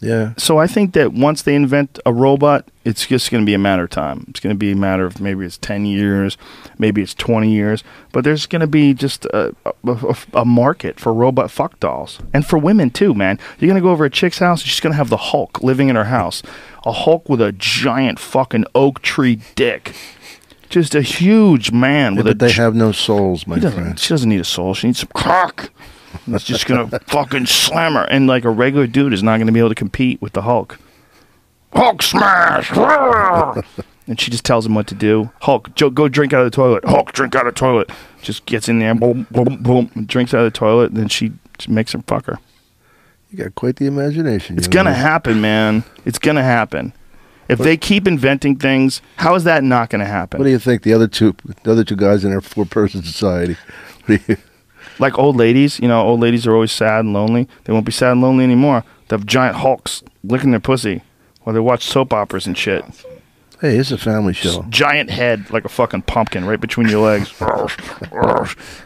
Yeah. 0.00 0.34
So 0.36 0.58
I 0.58 0.66
think 0.68 0.92
that 0.94 1.12
once 1.12 1.42
they 1.42 1.54
invent 1.56 1.98
a 2.06 2.12
robot, 2.12 2.68
it's 2.84 3.06
just 3.06 3.30
going 3.32 3.42
to 3.42 3.46
be 3.46 3.54
a 3.54 3.58
matter 3.58 3.82
of 3.84 3.90
time. 3.90 4.26
It's 4.28 4.38
going 4.38 4.54
to 4.54 4.58
be 4.58 4.70
a 4.70 4.76
matter 4.76 5.04
of 5.04 5.20
maybe 5.20 5.44
it's 5.44 5.58
10 5.58 5.86
years, 5.86 6.36
maybe 6.78 7.02
it's 7.02 7.14
20 7.14 7.50
years, 7.50 7.82
but 8.12 8.22
there's 8.22 8.46
going 8.46 8.60
to 8.60 8.68
be 8.68 8.94
just 8.94 9.24
a, 9.26 9.54
a, 9.84 10.16
a 10.34 10.44
market 10.44 11.00
for 11.00 11.12
robot 11.12 11.50
fuck 11.50 11.80
dolls. 11.80 12.20
And 12.32 12.46
for 12.46 12.58
women 12.58 12.90
too, 12.90 13.12
man. 13.12 13.40
You're 13.58 13.68
going 13.68 13.80
to 13.80 13.84
go 13.84 13.90
over 13.90 14.04
a 14.04 14.10
chick's 14.10 14.38
house, 14.38 14.62
and 14.62 14.68
she's 14.70 14.80
going 14.80 14.92
to 14.92 14.96
have 14.98 15.10
the 15.10 15.16
Hulk 15.16 15.62
living 15.64 15.88
in 15.88 15.96
her 15.96 16.04
house. 16.04 16.42
A 16.86 16.92
Hulk 16.92 17.28
with 17.28 17.40
a 17.40 17.50
giant 17.52 18.20
fucking 18.20 18.66
oak 18.76 19.02
tree 19.02 19.40
dick. 19.56 19.94
Just 20.70 20.94
a 20.94 21.02
huge 21.02 21.72
man 21.72 22.12
Yeah, 22.12 22.18
with 22.18 22.26
but 22.26 22.30
a 22.30 22.34
But 22.36 22.46
they 22.46 22.52
have 22.52 22.74
no 22.74 22.92
souls, 22.92 23.46
my 23.46 23.58
friend. 23.58 23.98
she 23.98 24.10
doesn't 24.10 24.28
need 24.28 24.40
a 24.40 24.44
soul. 24.44 24.74
She 24.74 24.86
needs 24.86 25.00
some 25.00 25.08
cock. 25.14 25.70
That's 26.26 26.44
just 26.44 26.66
gonna 26.66 26.86
fucking 27.06 27.46
slam 27.46 27.94
her. 27.94 28.04
And 28.04 28.26
like 28.26 28.44
a 28.44 28.50
regular 28.50 28.86
dude 28.86 29.12
is 29.12 29.22
not 29.22 29.38
gonna 29.38 29.52
be 29.52 29.58
able 29.58 29.68
to 29.70 29.74
compete 29.74 30.20
with 30.20 30.32
the 30.32 30.42
Hulk. 30.42 30.78
Hulk 31.72 32.02
smash! 32.02 32.70
and 34.06 34.20
she 34.20 34.30
just 34.30 34.44
tells 34.44 34.66
him 34.66 34.74
what 34.74 34.86
to 34.86 34.94
do. 34.94 35.30
Hulk, 35.42 35.74
go 35.74 36.08
drink 36.08 36.32
out 36.32 36.40
of 36.40 36.50
the 36.50 36.54
toilet. 36.54 36.84
Hulk, 36.84 37.12
drink 37.12 37.34
out 37.34 37.46
of 37.46 37.54
the 37.54 37.58
toilet. 37.58 37.90
Just 38.22 38.46
gets 38.46 38.68
in 38.68 38.78
there, 38.78 38.94
boom, 38.94 39.26
boom, 39.30 39.62
boom, 39.62 39.90
and 39.94 40.08
drinks 40.08 40.32
out 40.32 40.44
of 40.44 40.52
the 40.52 40.58
toilet. 40.58 40.90
And 40.90 40.96
then 40.96 41.08
she 41.08 41.32
just 41.58 41.68
makes 41.68 41.94
him 41.94 42.02
fuck 42.02 42.26
her. 42.26 42.38
You 43.30 43.38
got 43.38 43.54
quite 43.54 43.76
the 43.76 43.86
imagination. 43.86 44.56
It's 44.56 44.68
gonna 44.68 44.94
happen, 44.94 45.40
man. 45.40 45.84
It's 46.06 46.18
gonna 46.18 46.42
happen. 46.42 46.94
If 47.48 47.58
they 47.58 47.76
keep 47.76 48.06
inventing 48.06 48.56
things, 48.56 49.00
how 49.16 49.34
is 49.34 49.44
that 49.44 49.64
not 49.64 49.90
gonna 49.90 50.06
happen? 50.06 50.38
What 50.38 50.44
do 50.44 50.50
you 50.50 50.58
think? 50.58 50.82
The 50.82 50.92
other 50.92 51.08
two, 51.08 51.34
the 51.62 51.72
other 51.72 51.84
two 51.84 51.96
guys 51.96 52.24
in 52.24 52.32
our 52.32 52.40
four-person 52.40 53.02
society. 53.02 53.56
What 54.06 54.26
do 54.26 54.32
you, 54.32 54.38
like 54.98 55.18
old 55.18 55.36
ladies, 55.36 55.78
you 55.80 55.88
know, 55.88 56.00
old 56.02 56.20
ladies 56.20 56.46
are 56.46 56.54
always 56.54 56.72
sad 56.72 57.00
and 57.04 57.12
lonely. 57.12 57.48
They 57.64 57.72
won't 57.72 57.86
be 57.86 57.92
sad 57.92 58.12
and 58.12 58.20
lonely 58.22 58.44
anymore. 58.44 58.84
They 59.08 59.16
have 59.16 59.26
giant 59.26 59.56
hulks 59.56 60.02
licking 60.24 60.50
their 60.50 60.60
pussy 60.60 61.02
while 61.42 61.54
they 61.54 61.60
watch 61.60 61.84
soap 61.84 62.12
operas 62.12 62.46
and 62.46 62.56
shit. 62.58 62.84
hey, 63.60 63.76
it's 63.76 63.90
a 63.90 63.98
family 63.98 64.32
show. 64.34 64.64
Giant 64.68 65.10
head 65.10 65.50
like 65.50 65.64
a 65.64 65.68
fucking 65.68 66.02
pumpkin 66.02 66.44
right 66.44 66.60
between 66.60 66.88
your 66.88 67.00
legs. 67.04 67.32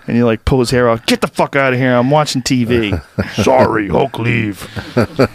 and 0.07 0.17
you 0.17 0.25
like 0.25 0.45
pull 0.45 0.61
his 0.61 0.71
hair 0.71 0.89
off. 0.89 1.05
Get 1.07 1.21
the 1.21 1.27
fuck 1.29 1.57
out 1.57 1.73
of 1.73 1.79
here. 1.79 1.95
I'm 1.95 2.11
watching 2.11 2.43
TV. 2.43 3.03
Sorry, 3.43 3.89
Hulk, 3.89 4.19
leave. 4.19 4.69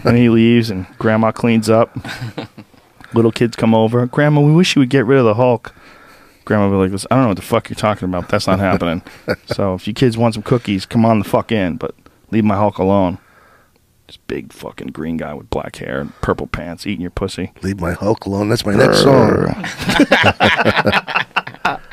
and 0.06 0.18
he 0.18 0.30
leaves 0.30 0.70
and 0.70 0.86
grandma 0.98 1.32
cleans 1.32 1.70
up. 1.70 1.96
Little 3.14 3.32
kids 3.32 3.56
come 3.56 3.74
over. 3.74 4.06
Grandma, 4.06 4.42
we 4.42 4.52
wish 4.54 4.76
you 4.76 4.82
would 4.82 4.90
get 4.90 5.06
rid 5.06 5.18
of 5.20 5.26
the 5.26 5.36
Hulk. 5.36 5.74
Grandma 6.48 6.70
will 6.70 6.78
be 6.78 6.84
like 6.84 6.92
this. 6.92 7.06
I 7.12 7.16
don't 7.16 7.24
know 7.26 7.28
what 7.30 7.36
the 7.36 7.44
fuck 7.44 7.70
you're 7.70 7.76
talking 7.76 8.08
about. 8.08 8.30
That's 8.30 8.48
not 8.48 8.60
happening. 8.60 9.02
so 9.48 9.74
if 9.74 9.86
you 9.86 9.94
kids 9.94 10.18
want 10.18 10.34
some 10.34 10.44
cookies, 10.44 10.86
come 10.86 11.06
on 11.06 11.20
the 11.20 11.26
fuck 11.26 11.52
in, 11.52 11.76
but 11.76 11.94
leave 12.32 12.46
my 12.46 12.56
Hulk 12.56 12.78
alone. 12.78 13.18
This 14.08 14.16
big 14.16 14.54
fucking 14.54 14.88
green 14.88 15.18
guy 15.18 15.34
with 15.34 15.50
black 15.50 15.76
hair 15.76 16.00
and 16.00 16.16
purple 16.22 16.48
pants 16.48 16.88
eating 16.88 17.02
your 17.02 17.12
pussy. 17.12 17.52
Leave 17.62 17.82
my 17.82 17.92
Hulk 17.92 18.26
alone. 18.26 18.48
That's 18.48 18.66
my 18.66 18.76
next 18.76 19.04
song. 19.04 19.54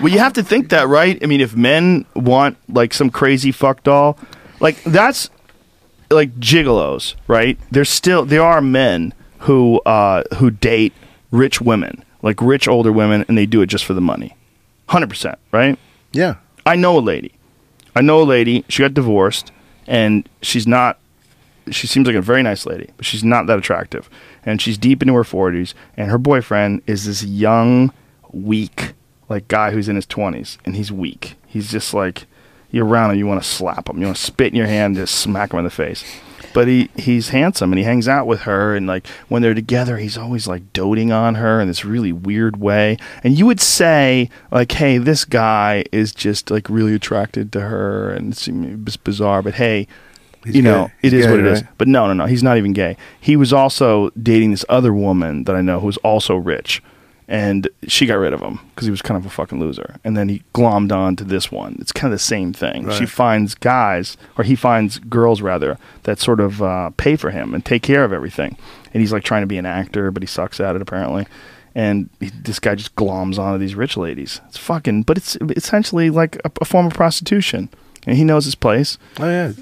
Well, 0.00 0.12
you 0.12 0.18
have 0.18 0.32
to 0.32 0.42
think 0.42 0.70
that, 0.70 0.88
right? 0.88 1.16
I 1.22 1.26
mean, 1.26 1.40
if 1.40 1.54
men 1.54 2.06
want 2.16 2.56
like 2.68 2.92
some 2.92 3.08
crazy 3.08 3.52
fuck 3.52 3.84
doll, 3.84 4.18
like 4.58 4.82
that's 4.82 5.30
like 6.10 6.34
gigolos, 6.40 7.14
right? 7.28 7.56
There's 7.70 7.88
still 7.88 8.24
there 8.24 8.42
are 8.42 8.60
men 8.60 9.14
who 9.40 9.80
uh, 9.82 10.24
who 10.38 10.50
date 10.50 10.92
rich 11.30 11.60
women, 11.60 12.04
like 12.22 12.40
rich 12.40 12.68
older 12.68 12.92
women, 12.92 13.24
and 13.28 13.36
they 13.36 13.46
do 13.46 13.60
it 13.62 13.66
just 13.66 13.84
for 13.84 13.94
the 13.94 14.00
money, 14.00 14.36
hundred 14.88 15.10
percent, 15.10 15.38
right? 15.50 15.78
Yeah. 16.12 16.36
I 16.64 16.76
know 16.76 16.98
a 16.98 17.00
lady. 17.00 17.34
I 17.94 18.00
know 18.00 18.22
a 18.22 18.24
lady. 18.24 18.64
She 18.68 18.82
got 18.82 18.94
divorced, 18.94 19.52
and 19.86 20.28
she's 20.40 20.66
not. 20.66 20.98
She 21.70 21.86
seems 21.86 22.06
like 22.06 22.16
a 22.16 22.22
very 22.22 22.42
nice 22.42 22.66
lady, 22.66 22.90
but 22.96 23.06
she's 23.06 23.22
not 23.22 23.46
that 23.46 23.58
attractive. 23.58 24.10
And 24.44 24.60
she's 24.60 24.78
deep 24.78 25.02
into 25.02 25.14
her 25.14 25.24
forties, 25.24 25.74
and 25.96 26.10
her 26.10 26.18
boyfriend 26.18 26.82
is 26.86 27.06
this 27.06 27.24
young, 27.24 27.92
weak, 28.32 28.94
like 29.28 29.48
guy 29.48 29.70
who's 29.70 29.88
in 29.88 29.96
his 29.96 30.06
twenties, 30.06 30.58
and 30.64 30.74
he's 30.76 30.90
weak. 30.90 31.34
He's 31.46 31.70
just 31.70 31.94
like 31.94 32.26
you're 32.70 32.86
around 32.86 33.10
him, 33.10 33.18
you 33.18 33.26
want 33.26 33.42
to 33.42 33.48
slap 33.48 33.88
him, 33.88 33.98
you 33.98 34.06
want 34.06 34.16
to 34.16 34.22
spit 34.22 34.48
in 34.48 34.56
your 34.56 34.66
hand, 34.66 34.96
and 34.96 35.06
just 35.06 35.14
smack 35.20 35.52
him 35.52 35.58
in 35.58 35.64
the 35.64 35.70
face. 35.70 36.04
But 36.54 36.68
he 36.68 36.90
he's 36.96 37.30
handsome, 37.30 37.72
and 37.72 37.78
he 37.78 37.84
hangs 37.84 38.08
out 38.08 38.26
with 38.26 38.42
her, 38.42 38.74
and 38.76 38.86
like 38.86 39.06
when 39.28 39.42
they're 39.42 39.54
together, 39.54 39.96
he's 39.98 40.18
always 40.18 40.46
like 40.46 40.72
doting 40.72 41.10
on 41.10 41.36
her 41.36 41.60
in 41.60 41.68
this 41.68 41.84
really 41.84 42.12
weird 42.12 42.58
way. 42.58 42.98
And 43.24 43.38
you 43.38 43.46
would 43.46 43.60
say 43.60 44.28
like, 44.50 44.72
hey, 44.72 44.98
this 44.98 45.24
guy 45.24 45.84
is 45.92 46.12
just 46.12 46.50
like 46.50 46.68
really 46.68 46.94
attracted 46.94 47.52
to 47.52 47.60
her, 47.60 48.10
and 48.10 48.32
it's, 48.32 48.48
it's 48.48 48.96
bizarre, 48.96 49.42
but 49.42 49.54
hey. 49.54 49.86
He's 50.44 50.56
you 50.56 50.62
know, 50.62 50.86
gay. 50.86 50.92
it 51.08 51.12
He's 51.12 51.20
is 51.20 51.26
gay, 51.26 51.30
what 51.30 51.38
it 51.40 51.46
is. 51.46 51.62
right? 51.62 51.70
But 51.78 51.86
no, 51.86 52.08
no, 52.08 52.14
no. 52.14 52.26
He's 52.26 52.42
not 52.42 52.56
even 52.56 52.72
gay. 52.72 52.96
He 53.20 53.36
was 53.36 53.52
also 53.52 54.10
dating 54.20 54.50
this 54.50 54.64
other 54.68 54.92
woman 54.92 55.44
that 55.44 55.54
I 55.54 55.60
know 55.60 55.78
who's 55.78 55.98
also 55.98 56.34
rich, 56.34 56.82
and 57.32 57.66
she 57.88 58.04
got 58.04 58.16
rid 58.16 58.34
of 58.34 58.42
him 58.42 58.60
because 58.68 58.84
he 58.84 58.90
was 58.90 59.00
kind 59.00 59.16
of 59.16 59.24
a 59.24 59.30
fucking 59.30 59.58
loser. 59.58 59.96
And 60.04 60.14
then 60.18 60.28
he 60.28 60.42
glommed 60.54 60.92
on 60.92 61.16
to 61.16 61.24
this 61.24 61.50
one. 61.50 61.78
It's 61.80 61.90
kind 61.90 62.12
of 62.12 62.18
the 62.18 62.22
same 62.22 62.52
thing. 62.52 62.90
She 62.90 63.06
finds 63.06 63.54
guys, 63.54 64.18
or 64.36 64.44
he 64.44 64.54
finds 64.54 64.98
girls 64.98 65.40
rather, 65.40 65.78
that 66.02 66.18
sort 66.18 66.40
of 66.40 66.62
uh, 66.62 66.90
pay 66.98 67.16
for 67.16 67.30
him 67.30 67.54
and 67.54 67.64
take 67.64 67.82
care 67.82 68.04
of 68.04 68.12
everything. 68.12 68.58
And 68.92 69.00
he's 69.00 69.14
like 69.14 69.24
trying 69.24 69.40
to 69.40 69.46
be 69.46 69.56
an 69.56 69.64
actor, 69.64 70.10
but 70.10 70.22
he 70.22 70.26
sucks 70.26 70.60
at 70.60 70.76
it 70.76 70.82
apparently. 70.82 71.26
And 71.74 72.10
he, 72.20 72.28
this 72.28 72.58
guy 72.58 72.74
just 72.74 72.94
gloms 72.96 73.38
onto 73.38 73.58
these 73.58 73.74
rich 73.74 73.96
ladies. 73.96 74.42
It's 74.48 74.58
fucking, 74.58 75.04
but 75.04 75.16
it's 75.16 75.38
essentially 75.56 76.10
like 76.10 76.36
a, 76.44 76.52
a 76.60 76.66
form 76.66 76.84
of 76.84 76.92
prostitution. 76.92 77.70
And 78.06 78.18
he 78.18 78.24
knows 78.24 78.44
his 78.44 78.56
place. 78.56 78.98
Oh 79.18 79.24
yeah. 79.24 79.52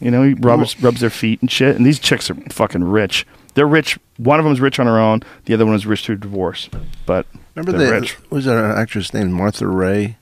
You 0.00 0.10
know, 0.10 0.22
he 0.22 0.32
rubs 0.32 0.80
rubs 0.82 1.00
their 1.00 1.10
feet 1.10 1.42
and 1.42 1.50
shit. 1.50 1.76
And 1.76 1.84
these 1.84 1.98
chicks 1.98 2.30
are 2.30 2.36
fucking 2.50 2.84
rich. 2.84 3.26
They're 3.58 3.66
rich. 3.66 3.98
One 4.18 4.38
of 4.38 4.44
them 4.44 4.52
is 4.52 4.60
rich 4.60 4.78
on 4.78 4.86
her 4.86 5.00
own. 5.00 5.22
The 5.46 5.54
other 5.54 5.66
one 5.66 5.74
is 5.74 5.84
rich 5.84 6.04
through 6.06 6.18
divorce. 6.18 6.68
But 7.06 7.26
Remember 7.56 7.76
the 7.76 7.90
rich. 7.90 8.16
was 8.30 8.44
that 8.44 8.56
an 8.56 8.70
actress 8.78 9.12
named 9.12 9.32
Martha 9.32 9.66
Raye? 9.66 10.16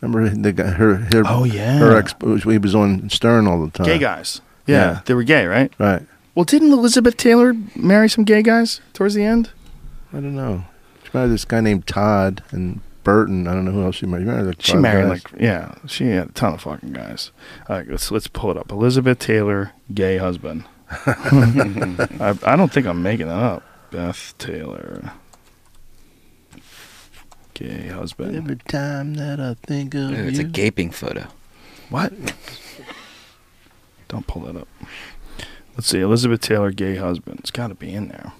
Remember 0.00 0.28
the 0.28 0.52
guy, 0.52 0.68
her, 0.70 0.94
her 0.94 1.22
Oh, 1.26 1.42
yeah. 1.42 1.78
her 1.78 1.96
ex 1.96 2.14
he 2.44 2.58
was 2.58 2.74
on 2.74 3.10
Stern 3.10 3.48
all 3.48 3.60
the 3.64 3.72
time. 3.72 3.86
Gay 3.86 3.98
guys. 3.98 4.40
Yeah, 4.68 4.76
Yeah. 4.92 5.00
they 5.04 5.14
were 5.14 5.24
gay, 5.24 5.46
right? 5.46 5.72
Right. 5.80 6.02
Well, 6.36 6.44
didn't 6.44 6.70
Elizabeth 6.72 7.16
Taylor 7.16 7.54
marry 7.74 8.08
some 8.08 8.22
gay 8.22 8.42
guys 8.42 8.80
towards 8.92 9.14
the 9.14 9.24
end? 9.24 9.50
I 10.12 10.16
don't 10.20 10.36
know. 10.36 10.64
She 11.02 11.10
married 11.12 11.30
this 11.32 11.44
guy 11.44 11.60
named 11.60 11.88
Todd 11.88 12.42
and 12.52 12.80
Burton. 13.02 13.48
I 13.48 13.52
don't 13.54 13.64
know 13.64 13.72
who 13.72 13.82
else 13.82 13.96
she 13.96 14.06
married. 14.06 14.26
She 14.26 14.26
married 14.30 14.46
like 14.46 14.62
She 14.62 14.76
married 14.76 15.08
like 15.08 15.22
yeah, 15.40 15.74
she 15.86 16.06
had 16.10 16.28
a 16.28 16.32
ton 16.32 16.54
of 16.54 16.60
fucking 16.60 16.92
guys. 16.92 17.32
All 17.68 17.76
right, 17.78 17.88
let's 17.88 18.12
let's 18.12 18.28
pull 18.28 18.50
it 18.52 18.56
up. 18.56 18.70
Elizabeth 18.70 19.18
Taylor, 19.18 19.72
gay 19.92 20.18
husband. 20.18 20.64
I, 20.90 22.38
I 22.44 22.56
don't 22.56 22.72
think 22.72 22.86
I'm 22.86 23.02
making 23.02 23.28
that 23.28 23.42
up. 23.42 23.62
Beth 23.90 24.34
Taylor. 24.38 25.12
Gay 27.54 27.88
husband. 27.88 28.36
Every 28.36 28.56
time 28.56 29.14
that 29.14 29.40
I 29.40 29.54
think 29.66 29.94
of 29.94 30.10
you. 30.10 30.16
It's 30.16 30.38
a 30.38 30.44
gaping 30.44 30.90
photo. 30.90 31.26
What? 31.88 32.12
Don't 34.08 34.26
pull 34.26 34.42
that 34.42 34.56
up. 34.56 34.68
Let's 35.76 35.86
see. 35.86 36.00
Elizabeth 36.00 36.40
Taylor, 36.40 36.70
gay 36.72 36.96
husband. 36.96 37.40
It's 37.40 37.50
got 37.50 37.68
to 37.68 37.74
be 37.74 37.92
in 37.92 38.08
there. 38.08 38.32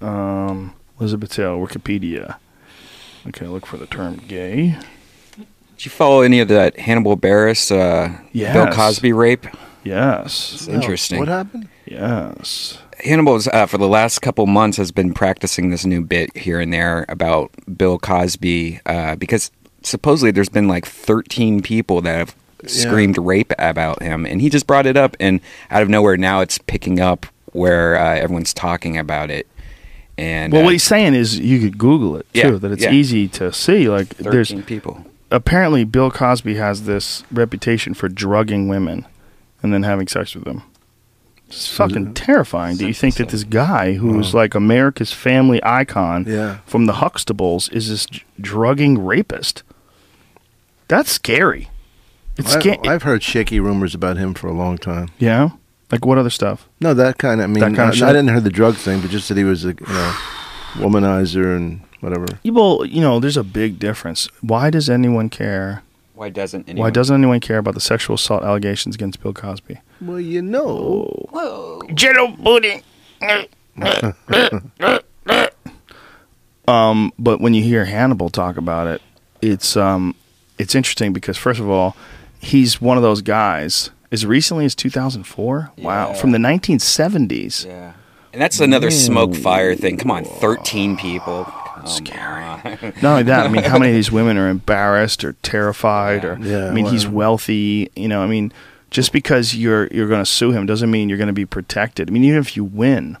Um, 0.00 0.74
Elizabeth 0.98 1.32
Taylor, 1.32 1.56
Wikipedia. 1.56 2.36
Okay, 3.26 3.46
look 3.46 3.66
for 3.66 3.76
the 3.76 3.86
term 3.86 4.16
gay. 4.16 4.78
Did 5.80 5.86
you 5.86 5.92
follow 5.92 6.20
any 6.20 6.40
of 6.40 6.48
that 6.48 6.78
Hannibal 6.78 7.16
Buress, 7.16 7.72
uh, 7.74 8.14
Yes. 8.32 8.52
Bill 8.52 8.66
Cosby 8.66 9.14
rape? 9.14 9.46
Yes. 9.82 10.52
It's 10.52 10.68
interesting. 10.68 11.20
What 11.20 11.28
happened? 11.28 11.70
Yes. 11.86 12.76
Hannibal's 13.02 13.48
uh, 13.48 13.64
for 13.64 13.78
the 13.78 13.88
last 13.88 14.18
couple 14.18 14.46
months 14.46 14.76
has 14.76 14.92
been 14.92 15.14
practicing 15.14 15.70
this 15.70 15.86
new 15.86 16.02
bit 16.02 16.36
here 16.36 16.60
and 16.60 16.70
there 16.70 17.06
about 17.08 17.50
Bill 17.78 17.98
Cosby 17.98 18.78
uh, 18.84 19.16
because 19.16 19.50
supposedly 19.80 20.30
there's 20.30 20.50
been 20.50 20.68
like 20.68 20.84
13 20.84 21.62
people 21.62 22.02
that 22.02 22.18
have 22.18 22.36
screamed 22.66 23.16
rape 23.16 23.54
about 23.58 24.02
him, 24.02 24.26
and 24.26 24.42
he 24.42 24.50
just 24.50 24.66
brought 24.66 24.84
it 24.84 24.98
up, 24.98 25.16
and 25.18 25.40
out 25.70 25.80
of 25.80 25.88
nowhere 25.88 26.18
now 26.18 26.40
it's 26.40 26.58
picking 26.58 27.00
up 27.00 27.24
where 27.52 27.96
uh, 27.96 28.16
everyone's 28.16 28.52
talking 28.52 28.98
about 28.98 29.30
it. 29.30 29.46
And 30.18 30.52
Well, 30.52 30.60
uh, 30.60 30.64
what 30.66 30.72
he's 30.74 30.82
saying 30.82 31.14
is 31.14 31.38
you 31.38 31.58
could 31.58 31.78
Google 31.78 32.16
it 32.16 32.26
too. 32.34 32.38
Yeah, 32.38 32.50
that 32.50 32.70
it's 32.70 32.82
yeah. 32.82 32.92
easy 32.92 33.28
to 33.28 33.50
see. 33.50 33.88
Like 33.88 34.10
there's 34.18 34.52
people. 34.64 35.06
Apparently 35.30 35.84
Bill 35.84 36.10
Cosby 36.10 36.54
has 36.56 36.84
this 36.84 37.24
reputation 37.30 37.94
for 37.94 38.08
drugging 38.08 38.68
women 38.68 39.06
and 39.62 39.72
then 39.72 39.82
having 39.82 40.08
sex 40.08 40.34
with 40.34 40.44
them. 40.44 40.62
It's 41.48 41.66
fucking 41.68 42.14
terrifying. 42.14 42.76
Do 42.76 42.86
you 42.86 42.94
think 42.94 43.16
that 43.16 43.30
this 43.30 43.42
guy 43.42 43.94
who's 43.94 44.34
like 44.34 44.54
America's 44.54 45.12
family 45.12 45.60
icon 45.64 46.24
Yeah. 46.28 46.58
from 46.64 46.86
the 46.86 46.94
Huxtables 46.94 47.72
is 47.72 47.88
this 47.88 48.06
d- 48.06 48.22
drugging 48.40 49.04
rapist? 49.04 49.64
That's 50.86 51.10
scary. 51.10 51.68
It's 52.36 52.54
I, 52.54 52.60
scary. 52.60 52.88
I've 52.88 53.02
heard 53.02 53.22
shaky 53.24 53.58
rumors 53.58 53.94
about 53.96 54.16
him 54.16 54.32
for 54.34 54.46
a 54.46 54.52
long 54.52 54.78
time. 54.78 55.08
yeah. 55.18 55.50
Like 55.90 56.06
what 56.06 56.18
other 56.18 56.30
stuff? 56.30 56.68
No, 56.80 56.94
that 56.94 57.18
kind 57.18 57.40
of. 57.40 57.44
I 57.44 57.46
mean, 57.48 57.58
That 57.58 57.66
kinda 57.70 57.82
I, 57.86 57.90
shit? 57.90 58.02
I 58.04 58.12
didn't 58.12 58.28
hear 58.28 58.38
the 58.40 58.48
drug 58.48 58.76
thing, 58.76 59.00
but 59.00 59.10
just 59.10 59.28
that 59.28 59.36
he 59.36 59.42
was 59.42 59.64
a 59.64 59.70
you 59.70 59.74
know 59.88 60.14
womanizer 60.74 61.56
and 61.56 61.80
whatever. 62.00 62.26
Well, 62.44 62.84
you 62.84 63.00
know, 63.00 63.20
there's 63.20 63.36
a 63.36 63.44
big 63.44 63.78
difference. 63.78 64.26
Why 64.40 64.70
does 64.70 64.88
anyone 64.90 65.28
care? 65.28 65.82
Why 66.14 66.28
doesn't 66.28 66.68
anyone? 66.68 66.86
Why 66.86 66.90
doesn't 66.90 67.14
anyone 67.16 67.40
care 67.40 67.58
about 67.58 67.74
the 67.74 67.80
sexual 67.80 68.14
assault 68.14 68.42
allegations 68.42 68.94
against 68.94 69.22
Bill 69.22 69.32
Cosby? 69.32 69.80
Well, 70.02 70.20
you 70.20 70.42
know, 70.42 71.80
Jello 71.94 72.36
pudding. 72.42 72.82
um, 76.68 77.12
but 77.18 77.40
when 77.40 77.54
you 77.54 77.62
hear 77.62 77.84
Hannibal 77.86 78.28
talk 78.30 78.56
about 78.56 78.86
it, 78.86 79.02
it's 79.42 79.76
um, 79.76 80.14
it's 80.58 80.74
interesting 80.74 81.12
because 81.12 81.36
first 81.36 81.60
of 81.60 81.68
all, 81.68 81.96
he's 82.40 82.80
one 82.80 82.96
of 82.96 83.02
those 83.02 83.22
guys 83.22 83.90
as 84.12 84.26
recently 84.26 84.64
as 84.64 84.74
2004. 84.74 85.70
Wow, 85.78 86.08
Yeah. 86.08 86.14
from 86.14 86.32
the 86.32 86.38
1970s. 86.38 87.64
Yeah. 87.66 87.92
And 88.32 88.40
that's 88.40 88.60
another 88.60 88.90
smoke 88.90 89.34
fire 89.34 89.74
thing. 89.74 89.96
Come 89.96 90.10
on, 90.10 90.24
13 90.24 90.96
people. 90.96 91.52
Come 91.80 91.86
Scary. 91.88 92.92
Not 93.02 93.04
only 93.10 93.22
that, 93.24 93.46
I 93.46 93.48
mean, 93.48 93.62
how 93.62 93.78
many 93.78 93.90
of 93.92 93.96
these 93.96 94.12
women 94.12 94.36
are 94.38 94.48
embarrassed 94.48 95.24
or 95.24 95.32
terrified 95.42 96.24
or 96.24 96.38
Yeah, 96.40 96.68
I 96.68 96.70
mean, 96.72 96.86
he's 96.86 97.06
wealthy, 97.06 97.90
you 97.96 98.08
know, 98.08 98.22
I 98.22 98.26
mean, 98.26 98.52
just 98.90 99.12
because 99.12 99.54
you're 99.54 99.86
you're 99.88 100.08
going 100.08 100.20
to 100.22 100.26
sue 100.30 100.50
him 100.52 100.66
doesn't 100.66 100.90
mean 100.90 101.08
you're 101.08 101.18
going 101.18 101.28
to 101.28 101.32
be 101.32 101.46
protected. 101.46 102.08
I 102.08 102.12
mean, 102.12 102.24
even 102.24 102.38
if 102.40 102.56
you 102.56 102.64
win, 102.64 103.16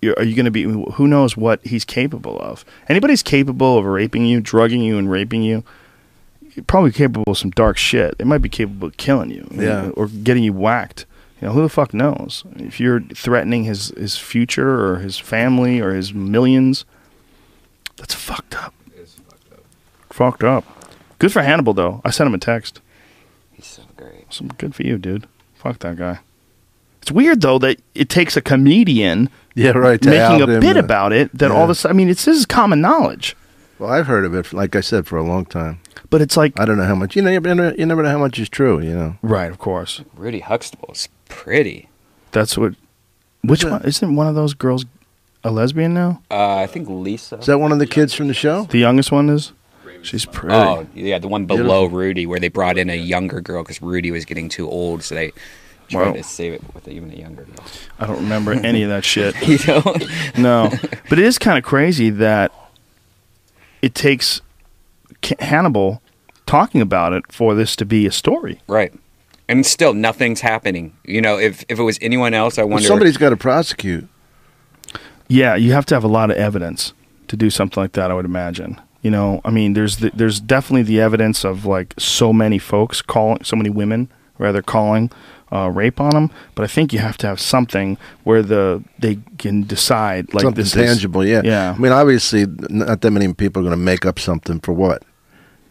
you're, 0.00 0.14
are 0.16 0.22
you 0.24 0.34
going 0.36 0.44
to 0.44 0.50
be 0.52 0.62
who 0.62 1.08
knows 1.08 1.36
what 1.36 1.64
he's 1.66 1.84
capable 1.84 2.38
of? 2.38 2.64
Anybody's 2.88 3.22
capable 3.22 3.78
of 3.78 3.84
raping 3.84 4.24
you, 4.24 4.40
drugging 4.40 4.80
you 4.80 4.96
and 4.98 5.10
raping 5.10 5.42
you, 5.42 5.64
you're 6.54 6.64
probably 6.64 6.92
capable 6.92 7.24
of 7.32 7.38
some 7.38 7.50
dark 7.50 7.76
shit. 7.76 8.16
They 8.18 8.24
might 8.24 8.38
be 8.42 8.48
capable 8.48 8.88
of 8.88 8.96
killing 8.96 9.30
you, 9.30 9.48
Yeah. 9.52 9.90
or 9.96 10.06
getting 10.08 10.44
you 10.44 10.52
whacked. 10.52 11.06
You 11.40 11.48
know, 11.48 11.54
who 11.54 11.62
the 11.62 11.68
fuck 11.68 11.92
knows? 11.94 12.42
If 12.56 12.80
you're 12.80 13.00
threatening 13.00 13.64
his 13.64 13.88
his 13.96 14.16
future 14.16 14.84
or 14.84 14.96
his 15.00 15.18
family 15.18 15.80
or 15.80 15.92
his 15.94 16.12
millions, 16.14 16.84
that's 17.98 18.14
fucked 18.14 18.54
up. 18.54 18.74
Fucked 20.10 20.42
up. 20.44 20.64
Good 21.18 21.32
for 21.32 21.42
Hannibal 21.42 21.74
though. 21.74 22.00
I 22.04 22.10
sent 22.10 22.26
him 22.28 22.34
a 22.34 22.38
text. 22.38 22.80
He's 23.52 23.66
so 23.66 23.82
great. 23.96 24.32
Some 24.32 24.48
good 24.48 24.74
for 24.74 24.82
you, 24.82 24.98
dude. 24.98 25.26
Fuck 25.54 25.80
that 25.80 25.96
guy. 25.96 26.20
It's 27.02 27.12
weird 27.12 27.40
though 27.40 27.58
that 27.58 27.80
it 27.94 28.08
takes 28.08 28.36
a 28.36 28.40
comedian 28.40 29.30
yeah, 29.54 29.70
right. 29.72 30.00
to 30.00 30.08
making 30.08 30.40
a 30.40 30.42
out 30.44 30.48
him, 30.48 30.60
bit 30.60 30.76
uh, 30.76 30.80
about 30.80 31.12
it 31.12 31.36
that 31.36 31.50
all 31.50 31.58
yeah. 31.58 31.64
of 31.64 31.70
a 31.70 31.74
sudden. 31.74 31.96
I 31.96 31.98
mean, 31.98 32.08
it's 32.08 32.24
this 32.24 32.36
is 32.36 32.46
common 32.46 32.80
knowledge, 32.80 33.36
Well, 33.78 33.90
I've 33.90 34.06
heard 34.06 34.24
of 34.24 34.34
it, 34.34 34.52
like 34.52 34.76
I 34.76 34.80
said, 34.80 35.06
for 35.06 35.16
a 35.18 35.22
long 35.22 35.44
time. 35.46 35.80
but 36.10 36.20
it's 36.20 36.36
like 36.36 36.58
I 36.58 36.64
don't 36.64 36.76
know 36.78 36.84
how 36.84 36.94
much. 36.94 37.16
You 37.16 37.22
know, 37.22 37.30
you 37.30 37.40
never, 37.40 37.74
you 37.76 37.86
never 37.86 38.02
know 38.02 38.10
how 38.10 38.18
much 38.18 38.38
is 38.38 38.48
true. 38.48 38.80
You 38.80 38.94
know. 38.94 39.16
right, 39.22 39.50
of 39.50 39.58
course. 39.58 40.02
Rudy 40.16 40.40
Huxtable's 40.40 41.08
pretty. 41.28 41.88
That's 42.32 42.56
what. 42.58 42.74
Which 43.42 43.62
Yeah. 43.64 43.70
one 43.70 43.84
isn't 43.84 44.16
one 44.16 44.26
of 44.26 44.34
those 44.34 44.54
girls 44.54 44.84
a 45.44 45.50
lesbian 45.50 45.94
now? 45.94 46.22
Uh, 46.30 46.56
I 46.56 46.66
think 46.66 46.88
Lisa. 46.88 47.36
Is 47.38 47.46
that 47.46 47.58
one 47.58 47.72
of 47.72 47.78
the 47.78 47.86
kids 47.86 48.14
from 48.14 48.28
the 48.28 48.34
show? 48.34 48.64
The 48.64 48.78
youngest 48.78 49.12
one 49.12 49.28
is. 49.30 49.52
She's 50.02 50.24
pretty. 50.24 50.54
Oh, 50.54 50.86
yeah, 50.94 51.18
the 51.18 51.26
one 51.28 51.46
below 51.46 51.84
Rudy, 51.86 52.24
where 52.24 52.38
they 52.38 52.48
brought 52.48 52.78
in 52.78 52.88
a 52.88 52.94
younger 52.96 53.40
girl 53.40 53.62
because 53.64 53.82
Rudy 53.82 54.10
was 54.12 54.24
getting 54.24 54.48
too 54.48 54.68
old, 54.70 55.02
so 55.02 55.14
they 55.16 55.32
tried 55.88 56.06
Wow. 56.08 56.12
to 56.12 56.22
save 56.22 56.52
it 56.52 56.62
with 56.74 56.86
even 56.86 57.10
a 57.12 57.16
younger 57.16 57.42
girl. 57.44 57.64
I 57.98 58.06
don't 58.06 58.16
remember 58.22 58.52
any 58.52 58.82
of 58.84 58.90
that 58.90 59.04
shit. 59.04 59.34
You 59.46 59.58
know? 59.66 59.96
No, 60.36 60.70
but 61.08 61.18
it 61.18 61.24
is 61.24 61.36
kind 61.38 61.58
of 61.58 61.64
crazy 61.64 62.10
that 62.10 62.52
it 63.82 63.94
takes 63.94 64.40
Ca- 65.22 65.36
Hannibal 65.40 66.00
talking 66.46 66.80
about 66.80 67.12
it 67.12 67.30
for 67.32 67.54
this 67.56 67.74
to 67.76 67.84
be 67.84 68.06
a 68.06 68.12
story. 68.12 68.60
right. 68.68 68.92
And 69.50 69.64
still, 69.64 69.94
nothing's 69.94 70.42
happening. 70.42 70.94
You 71.04 71.22
know, 71.22 71.38
if 71.38 71.64
if 71.70 71.78
it 71.78 71.82
was 71.82 71.98
anyone 72.02 72.34
else, 72.34 72.58
I 72.58 72.62
Well, 72.64 72.72
wonder. 72.72 72.86
somebody's 72.86 73.16
got 73.16 73.30
to 73.30 73.36
prosecute. 73.36 74.06
Yeah, 75.28 75.54
you 75.56 75.72
have 75.72 75.86
to 75.86 75.94
have 75.94 76.04
a 76.04 76.08
lot 76.08 76.30
of 76.30 76.36
evidence 76.36 76.92
to 77.28 77.36
do 77.36 77.50
something 77.50 77.80
like 77.82 77.92
that. 77.92 78.10
I 78.10 78.14
would 78.14 78.24
imagine. 78.24 78.80
You 79.02 79.10
know, 79.12 79.40
I 79.44 79.50
mean, 79.50 79.74
there's 79.74 79.98
the, 79.98 80.10
there's 80.14 80.40
definitely 80.40 80.82
the 80.82 81.00
evidence 81.00 81.44
of 81.44 81.64
like 81.64 81.94
so 81.98 82.32
many 82.32 82.58
folks 82.58 83.00
calling, 83.02 83.44
so 83.44 83.54
many 83.56 83.70
women 83.70 84.08
rather 84.38 84.62
calling 84.62 85.10
uh, 85.52 85.68
rape 85.70 86.00
on 86.00 86.10
them. 86.10 86.30
But 86.54 86.64
I 86.64 86.66
think 86.66 86.92
you 86.92 86.98
have 86.98 87.16
to 87.18 87.26
have 87.26 87.40
something 87.40 87.96
where 88.24 88.42
the 88.42 88.82
they 88.98 89.18
can 89.38 89.62
decide 89.64 90.32
like 90.34 90.42
something 90.42 90.62
this 90.64 90.74
is- 90.74 90.86
tangible. 90.86 91.24
yeah. 91.24 91.42
yeah, 91.44 91.74
I 91.76 91.78
mean, 91.78 91.92
obviously, 91.92 92.46
not 92.70 93.00
that 93.02 93.10
many 93.10 93.32
people 93.34 93.60
are 93.60 93.64
going 93.64 93.78
to 93.78 93.84
make 93.84 94.04
up 94.04 94.18
something 94.18 94.58
for 94.60 94.72
what, 94.72 95.02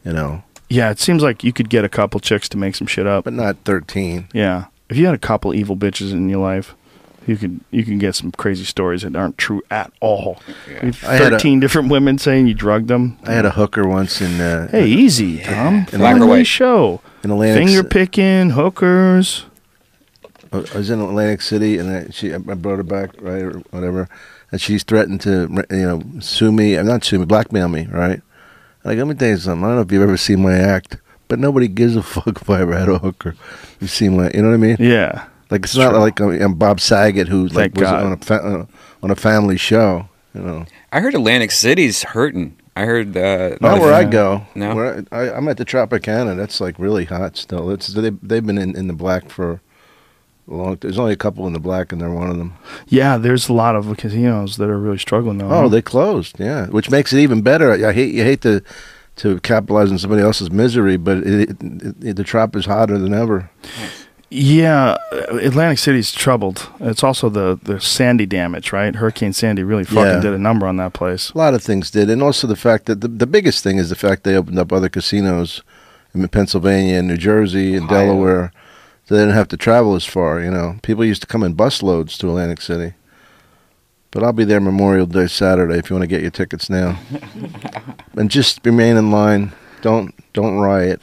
you 0.05 0.13
know, 0.13 0.43
yeah. 0.69 0.89
It 0.91 0.99
seems 0.99 1.21
like 1.23 1.43
you 1.43 1.51
could 1.53 1.69
get 1.69 1.83
a 1.83 1.89
couple 1.89 2.19
chicks 2.19 2.47
to 2.49 2.57
make 2.57 2.75
some 2.75 2.87
shit 2.87 3.07
up. 3.07 3.23
but 3.25 3.33
not 3.33 3.57
thirteen. 3.65 4.27
Yeah, 4.33 4.65
if 4.89 4.95
you 4.97 5.05
had 5.05 5.15
a 5.15 5.19
couple 5.19 5.53
evil 5.53 5.75
bitches 5.77 6.11
in 6.13 6.29
your 6.29 6.39
life, 6.41 6.75
you 7.27 7.35
could 7.37 7.59
you 7.71 7.83
can 7.83 7.97
get 7.99 8.15
some 8.15 8.31
crazy 8.31 8.63
stories 8.63 9.01
that 9.03 9.15
aren't 9.15 9.37
true 9.37 9.61
at 9.69 9.91
all. 9.99 10.39
You 10.67 10.75
have 10.75 11.03
I 11.03 11.13
had 11.13 11.21
a- 11.21 11.29
Thirteen 11.31 11.59
different 11.59 11.89
women 11.89 12.17
saying 12.17 12.47
you 12.47 12.53
drugged 12.53 12.87
them. 12.87 13.17
I 13.23 13.33
had 13.33 13.45
a 13.45 13.51
hooker 13.51 13.87
once 13.87 14.21
in 14.21 14.39
uh, 14.41 14.69
Hey, 14.71 14.87
easy, 14.87 15.43
Dom. 15.43 15.85
Black 15.91 16.19
or 16.21 16.43
show. 16.43 17.01
in 17.23 17.31
Atlantic. 17.31 17.67
finger 17.67 17.83
picking 17.83 18.51
hookers. 18.51 19.45
I 20.53 20.57
was 20.77 20.89
in 20.89 21.01
Atlantic 21.01 21.41
City, 21.41 21.77
and 21.77 21.89
I, 21.91 22.09
she 22.09 22.33
I 22.33 22.37
brought 22.37 22.77
her 22.77 22.83
back, 22.83 23.09
right, 23.21 23.41
or 23.43 23.59
whatever, 23.71 24.07
and 24.51 24.61
she's 24.61 24.81
threatened 24.83 25.19
to, 25.21 25.41
you 25.69 25.77
know, 25.85 26.01
sue 26.21 26.53
me. 26.53 26.75
I'm 26.75 26.87
not 26.87 27.03
sue 27.03 27.19
me, 27.19 27.25
blackmail 27.25 27.67
me, 27.67 27.85
right? 27.91 28.21
Like, 28.85 28.97
let 28.97 29.07
me 29.07 29.15
tell 29.15 29.27
you 29.29 29.37
something. 29.37 29.65
I 29.65 29.67
don't 29.67 29.75
know 29.75 29.81
if 29.81 29.91
you've 29.91 30.01
ever 30.03 30.15
seen 30.15 30.41
my 30.41 30.53
act, 30.53 30.97
but 31.27 31.37
nobody 31.39 31.67
gives 31.67 31.97
a 31.97 32.01
fuck 32.13 32.41
if 32.41 32.49
I 32.49 32.61
ever 32.61 32.77
had 32.77 32.87
a 32.87 32.97
hooker. 32.99 33.35
You've 33.81 33.89
seen 33.91 34.15
my, 34.15 34.31
you 34.33 34.41
know 34.41 34.47
what 34.47 34.53
I 34.53 34.57
mean? 34.57 34.77
Yeah. 34.79 35.25
Like 35.49 35.63
it's 35.63 35.75
not 35.75 35.91
True. 35.91 35.99
like 35.99 36.19
I'm, 36.19 36.41
I'm 36.41 36.53
Bob 36.55 36.79
Saget 36.79 37.27
who 37.27 37.47
like 37.47 37.73
Thank 37.73 37.75
was 37.75 37.83
God. 37.83 38.03
on 38.03 38.11
a 38.13 38.17
fa- 38.17 38.43
uh, 38.43 38.65
on 39.03 39.11
a 39.11 39.15
family 39.15 39.57
show. 39.57 40.09
You 40.33 40.41
know, 40.41 40.65
I 40.91 40.99
heard 40.99 41.15
Atlantic 41.15 41.51
City's 41.51 42.03
hurting. 42.03 42.57
I 42.75 42.85
heard 42.85 43.17
uh, 43.17 43.57
not 43.59 43.79
where 43.79 43.93
I 43.93 44.03
go. 44.03 44.45
No? 44.53 44.75
where 44.75 45.03
I, 45.11 45.17
I, 45.17 45.37
I'm 45.37 45.47
at 45.47 45.57
the 45.57 45.65
Tropicana. 45.65 46.35
That's 46.37 46.61
like 46.61 46.77
really 46.77 47.05
hot 47.05 47.37
still. 47.37 47.71
It's 47.71 47.87
they 47.87 48.09
they've 48.21 48.45
been 48.45 48.57
in, 48.57 48.75
in 48.75 48.87
the 48.87 48.93
black 48.93 49.29
for 49.29 49.61
a 50.47 50.53
long. 50.53 50.77
There's 50.79 50.99
only 50.99 51.13
a 51.13 51.17
couple 51.17 51.47
in 51.47 51.53
the 51.53 51.59
black, 51.59 51.91
and 51.91 51.99
they're 51.99 52.11
one 52.11 52.29
of 52.29 52.37
them. 52.37 52.53
Yeah, 52.87 53.17
there's 53.17 53.49
a 53.49 53.53
lot 53.53 53.75
of 53.75 53.95
casinos 53.97 54.57
that 54.57 54.69
are 54.69 54.77
really 54.77 54.99
struggling 54.99 55.39
though. 55.39 55.47
Oh, 55.47 55.61
huh? 55.63 55.67
they 55.69 55.81
closed. 55.81 56.39
Yeah, 56.39 56.67
which 56.67 56.91
makes 56.91 57.13
it 57.13 57.19
even 57.19 57.41
better. 57.41 57.71
I 57.71 57.93
hate 57.93 58.13
you 58.13 58.23
hate 58.23 58.41
to 58.41 58.61
to 59.17 59.39
capitalize 59.39 59.91
on 59.91 59.97
somebody 59.97 60.21
else's 60.21 60.51
misery, 60.51 60.97
but 60.97 61.17
it, 61.17 61.49
it, 61.49 61.57
it, 62.03 62.15
the 62.15 62.23
Trop 62.23 62.55
is 62.55 62.65
hotter 62.65 62.99
than 62.99 63.13
ever. 63.13 63.49
Yeah, 64.29 64.97
Atlantic 65.11 65.77
City's 65.79 66.11
troubled. 66.11 66.69
It's 66.81 67.03
also 67.03 67.29
the 67.29 67.57
the 67.63 67.79
Sandy 67.79 68.25
damage, 68.25 68.73
right? 68.73 68.93
Hurricane 68.93 69.31
Sandy 69.31 69.63
really 69.63 69.85
fucking 69.85 70.03
Yeah. 70.15 70.19
did 70.19 70.33
a 70.33 70.37
number 70.37 70.67
on 70.67 70.75
that 70.77 70.91
place. 70.93 71.29
A 71.31 71.37
lot 71.37 71.53
of 71.53 71.63
things 71.63 71.89
did, 71.91 72.09
and 72.09 72.21
also 72.21 72.45
the 72.45 72.57
fact 72.57 72.87
that 72.87 72.99
the, 72.99 73.07
the 73.07 73.27
biggest 73.27 73.63
thing 73.63 73.77
is 73.77 73.89
the 73.89 73.95
fact 73.95 74.23
they 74.23 74.35
opened 74.35 74.59
up 74.59 74.73
other 74.73 74.89
casinos 74.89 75.61
in 76.13 76.27
Pennsylvania 76.27 76.97
and 76.99 77.07
New 77.07 77.15
Jersey 77.17 77.75
and 77.75 77.85
Ohio. 77.85 78.05
Delaware, 78.05 78.51
so 79.05 79.15
they 79.15 79.21
didn't 79.21 79.35
have 79.35 79.47
to 79.49 79.57
travel 79.57 79.95
as 79.95 80.03
far. 80.05 80.41
You 80.41 80.51
know, 80.51 80.77
people 80.83 81.05
used 81.05 81.21
to 81.21 81.27
come 81.27 81.43
in 81.43 81.55
busloads 81.55 82.17
to 82.17 82.27
Atlantic 82.27 82.59
City, 82.59 82.95
But 84.11 84.23
I'll 84.23 84.33
be 84.33 84.43
there 84.45 84.59
Memorial 84.59 85.05
Day 85.05 85.27
Saturday 85.27 85.77
if 85.77 85.89
you 85.89 85.95
want 85.95 86.03
to 86.03 86.07
get 86.07 86.21
your 86.21 86.31
tickets 86.31 86.69
now. 86.69 86.99
and 88.17 88.29
just 88.29 88.59
remain 88.65 88.97
in 88.97 89.09
line. 89.09 89.53
Don't 89.81 90.13
don't 90.33 90.57
riot. 90.59 91.01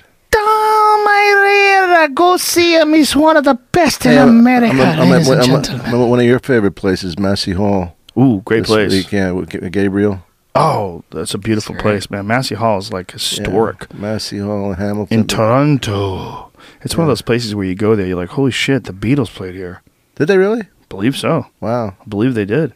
Dom 0.94 1.06
Irrera, 1.06 2.14
go 2.14 2.36
see 2.36 2.74
him. 2.78 2.94
He's 2.94 3.16
one 3.16 3.36
of 3.36 3.44
the 3.44 3.54
best 3.72 4.04
in 4.06 4.12
Hey, 4.12 4.18
I'm- 4.18 4.28
America, 4.28 4.74
I'm, 4.74 5.00
I'm, 5.00 5.10
ladies 5.10 5.28
I'm, 5.28 5.32
and 5.38 5.42
I'm, 5.42 5.62
gentlemen. 5.64 5.94
I'm 5.94 6.08
one 6.08 6.20
of 6.20 6.24
your 6.26 6.38
favorite 6.38 6.72
places, 6.76 7.18
Massey 7.18 7.52
Hall. 7.52 7.96
Ooh, 8.16 8.42
great 8.44 8.60
This 8.60 8.68
place. 8.68 8.90
week, 8.92 9.10
yeah, 9.12 9.32
with 9.32 9.54
uh, 9.54 9.68
Gabriel. 9.70 10.24
Oh, 10.54 11.02
that's 11.10 11.34
a 11.34 11.38
beautiful 11.38 11.74
That's 11.74 11.82
place, 11.82 12.10
man. 12.10 12.28
Massey 12.28 12.54
Hall 12.54 12.78
is 12.78 12.92
like 12.92 13.08
Yeah, 13.10 13.14
historic. 13.14 13.92
Massey 13.92 14.38
Hall 14.38 14.70
in 14.70 14.76
Hamilton. 14.78 15.18
In 15.20 15.26
Toronto. 15.26 16.52
It's 16.82 16.96
one 16.96 17.04
of 17.06 17.08
those 17.10 17.22
places 17.22 17.56
where 17.56 17.66
you 17.66 17.74
go 17.74 17.96
there, 17.96 18.06
you're 18.06 18.16
like, 18.16 18.28
holy 18.30 18.52
shit, 18.52 18.84
the 18.84 18.92
Beatles 18.92 19.28
played 19.34 19.56
here. 19.56 19.82
Did 20.14 20.26
they 20.28 20.38
really? 20.38 20.62
Believe 20.88 21.16
so. 21.16 21.46
Wow. 21.60 21.96
I 22.00 22.04
believe 22.08 22.34
they 22.34 22.44
did. 22.44 22.72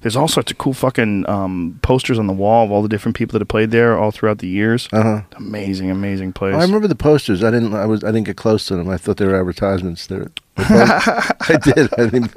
There's 0.00 0.16
all 0.16 0.28
sorts 0.28 0.52
of 0.52 0.58
cool 0.58 0.74
fucking 0.74 1.28
um, 1.28 1.80
posters 1.82 2.18
on 2.18 2.26
the 2.28 2.32
wall 2.32 2.64
of 2.64 2.70
all 2.70 2.82
the 2.82 2.88
different 2.88 3.16
people 3.16 3.32
that 3.32 3.40
have 3.40 3.48
played 3.48 3.70
there 3.72 3.98
all 3.98 4.10
throughout 4.10 4.38
the 4.38 4.46
years. 4.48 4.88
Uh 4.92 5.02
huh. 5.02 5.20
Amazing, 5.36 5.90
amazing 5.90 6.32
place. 6.32 6.54
I 6.54 6.62
remember 6.62 6.86
the 6.86 6.94
posters. 6.94 7.42
I 7.42 7.50
didn't. 7.50 7.74
I 7.74 7.86
was. 7.86 8.04
I 8.04 8.12
didn't 8.12 8.26
get 8.26 8.36
close 8.36 8.66
to 8.66 8.76
them. 8.76 8.88
I 8.88 8.96
thought 8.96 9.16
they 9.16 9.26
were 9.26 9.38
advertisements. 9.38 10.06
They're, 10.06 10.30
they're 10.56 10.66
I 10.68 11.58
did. 11.62 11.92
I 11.98 12.06
didn't. 12.08 12.34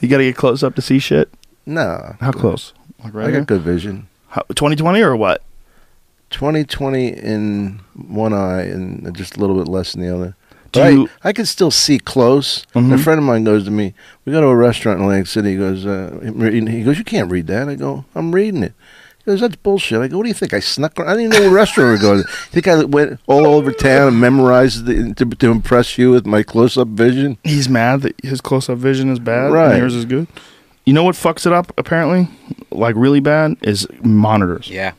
you 0.00 0.08
got 0.08 0.18
to 0.18 0.24
get 0.24 0.36
close 0.36 0.62
up 0.62 0.74
to 0.76 0.82
see 0.82 0.98
shit. 0.98 1.28
No. 1.66 2.16
How 2.20 2.30
close? 2.32 2.72
Like 3.02 3.14
right 3.14 3.26
I 3.26 3.30
here? 3.30 3.40
got 3.40 3.48
good 3.48 3.62
vision. 3.62 4.08
How, 4.28 4.42
2020 4.54 5.00
or 5.02 5.16
what? 5.16 5.42
2020 6.30 7.08
in 7.08 7.80
one 8.08 8.32
eye 8.32 8.62
and 8.62 9.14
just 9.16 9.36
a 9.36 9.40
little 9.40 9.56
bit 9.56 9.68
less 9.68 9.94
in 9.94 10.00
the 10.00 10.14
other. 10.14 10.36
Do 10.74 10.80
But 10.80 10.86
I- 10.86 10.90
you- 10.90 11.08
I, 11.22 11.32
can 11.32 11.46
still 11.46 11.70
see 11.70 11.98
close. 11.98 12.64
A 12.74 12.78
Mhm. 12.80 13.00
friend 13.00 13.18
of 13.18 13.24
mine 13.24 13.44
goes 13.44 13.64
to 13.64 13.70
me. 13.70 13.94
We 14.24 14.32
go 14.32 14.40
to 14.40 14.46
a 14.48 14.56
restaurant 14.56 14.98
in 14.98 15.04
Atlantic 15.04 15.28
City. 15.28 15.52
He 15.52 15.56
goes, 15.56 15.86
uh, 15.86 16.18
he 16.22 16.82
goes, 16.82 16.98
you 16.98 17.04
can't 17.04 17.30
read 17.30 17.46
that. 17.46 17.68
I 17.68 17.74
go, 17.76 18.04
I'm 18.14 18.32
reading 18.34 18.62
it. 18.62 18.72
He 19.24 19.30
goes, 19.30 19.40
that's 19.40 19.56
bullshit. 19.56 20.00
I 20.00 20.08
go, 20.08 20.18
what 20.18 20.24
do 20.24 20.28
you 20.28 20.34
think? 20.34 20.52
I 20.52 20.60
snuck. 20.60 20.98
around? 20.98 21.08
I 21.08 21.12
didn't 21.16 21.32
even 21.32 21.44
know 21.44 21.50
what 21.50 21.54
restaurant 21.56 21.88
we 21.88 21.92
were 21.92 22.14
going. 22.14 22.22
to. 22.24 22.28
You 22.28 22.34
think 22.50 22.68
I 22.68 22.84
went 22.84 23.20
all 23.26 23.46
over 23.46 23.72
town 23.72 24.08
and 24.08 24.20
memorized 24.20 24.84
the, 24.84 25.14
to, 25.14 25.24
to 25.24 25.50
impress 25.50 25.96
you 25.96 26.10
with 26.10 26.26
my 26.26 26.42
close-up 26.42 26.88
vision? 26.88 27.38
He's 27.44 27.68
mad 27.68 28.02
that 28.02 28.14
his 28.22 28.40
close 28.42 28.68
up 28.68 28.78
vision 28.78 29.10
is 29.10 29.18
bad 29.18 29.52
Right. 29.52 29.70
and 29.72 29.78
yours 29.78 29.94
is 29.94 30.04
good. 30.04 30.26
You 30.84 30.92
know 30.92 31.04
what 31.04 31.14
fucks 31.14 31.46
it 31.46 31.52
up, 31.54 31.72
apparently? 31.78 32.28
Like 32.70 32.96
really 32.96 33.20
bad? 33.20 33.56
Is 33.62 33.86
monitors. 34.02 34.68
Yeah. 34.68 34.92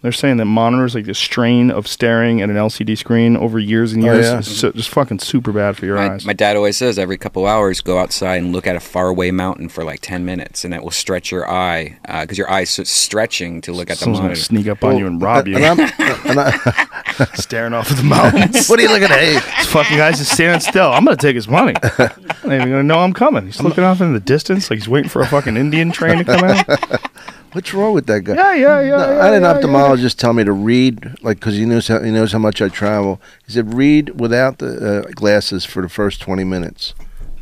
They're 0.00 0.12
saying 0.12 0.36
that 0.36 0.44
monitors, 0.44 0.94
like 0.94 1.06
the 1.06 1.14
strain 1.14 1.72
of 1.72 1.88
staring 1.88 2.40
at 2.40 2.50
an 2.50 2.54
LCD 2.56 2.96
screen 2.96 3.36
over 3.36 3.58
years 3.58 3.92
and 3.92 4.04
Oh, 4.04 4.12
years, 4.12 4.26
yeah. 4.26 4.38
is 4.38 4.60
so, 4.60 4.70
just 4.70 4.90
fucking 4.90 5.18
super 5.18 5.50
bad 5.50 5.76
for 5.76 5.86
your 5.86 5.96
My, 5.96 6.10
eyes. 6.14 6.24
my 6.24 6.32
dad 6.32 6.54
always 6.56 6.76
says 6.76 7.00
every 7.00 7.18
couple 7.18 7.46
hours 7.46 7.80
go 7.80 7.98
outside 7.98 8.36
and 8.42 8.52
look 8.52 8.66
at 8.68 8.76
a 8.76 8.80
faraway 8.80 9.32
mountain 9.32 9.68
for 9.68 9.82
like 9.82 9.98
10 10.00 10.24
minutes 10.24 10.62
and 10.64 10.72
that 10.72 10.84
will 10.84 10.92
stretch 10.92 11.32
your 11.32 11.50
eye 11.50 11.98
uh, 12.08 12.20
because 12.20 12.38
your 12.38 12.48
eye's 12.48 12.70
so 12.70 12.84
stretching 12.84 13.60
to 13.62 13.72
look 13.72 13.90
at 13.90 13.98
the 13.98 14.04
Someone's 14.04 14.18
gonna 14.20 14.28
monitor. 14.28 14.42
sneak 14.44 14.68
up 14.68 14.84
on 14.84 14.98
you 14.98 15.06
and 15.08 15.20
rob 15.20 15.48
you, 15.48 15.56
And 15.56 15.64
I'm, 15.64 15.80
and 15.80 16.38
I, 16.40 16.86
staring 17.34 17.74
off 17.74 17.90
at 17.90 17.96
the 17.96 18.04
mountains. 18.04 18.68
what 18.68 18.78
are 18.78 18.82
you 18.82 18.88
looking 18.90 19.04
at? 19.10 19.18
Hey, 19.18 19.32
This 19.34 19.66
fucking 19.72 19.96
guy's 19.96 20.18
just 20.18 20.30
standing 20.32 20.60
still. 20.60 20.92
I'm 20.92 21.04
gonna 21.04 21.16
take 21.16 21.34
his 21.34 21.48
money. 21.48 21.74
I'm 21.98 22.08
not 22.44 22.52
even 22.54 22.70
gonna 22.70 22.82
know 22.84 23.00
I'm 23.00 23.12
coming. 23.12 23.46
He's 23.46 23.60
looking 23.60 23.82
off 23.82 24.00
in 24.00 24.12
the 24.14 24.20
distance 24.20 24.70
like 24.70 24.78
he's 24.78 24.88
waiting 24.88 25.08
for 25.10 25.22
a 25.22 25.26
fucking 25.26 25.56
Indian 25.56 25.90
train 25.90 26.18
to 26.18 26.24
come 26.24 26.44
out. 26.44 27.10
What's 27.58 27.74
wrong 27.74 27.92
with 27.92 28.06
that 28.06 28.20
guy? 28.22 28.34
Yeah, 28.34 28.54
yeah, 28.54 28.80
yeah. 28.80 28.96
No, 28.96 29.12
yeah, 29.14 29.20
I 29.20 29.24
had 29.26 29.34
an 29.34 29.42
yeah, 29.42 29.52
yeah. 29.52 29.60
ophthalmologist 29.60 30.16
tell 30.16 30.32
me 30.32 30.44
to 30.44 30.52
read, 30.52 31.16
like, 31.22 31.40
because 31.40 31.56
he 31.56 31.64
knows 31.66 31.88
how 31.88 32.00
he 32.00 32.12
knows 32.12 32.30
how 32.30 32.38
much 32.38 32.62
I 32.62 32.68
travel. 32.68 33.20
He 33.46 33.52
said, 33.52 33.74
read 33.74 34.20
without 34.20 34.58
the 34.58 35.02
uh, 35.06 35.10
glasses 35.16 35.64
for 35.64 35.82
the 35.82 35.88
first 35.88 36.20
twenty 36.20 36.44
minutes, 36.44 36.94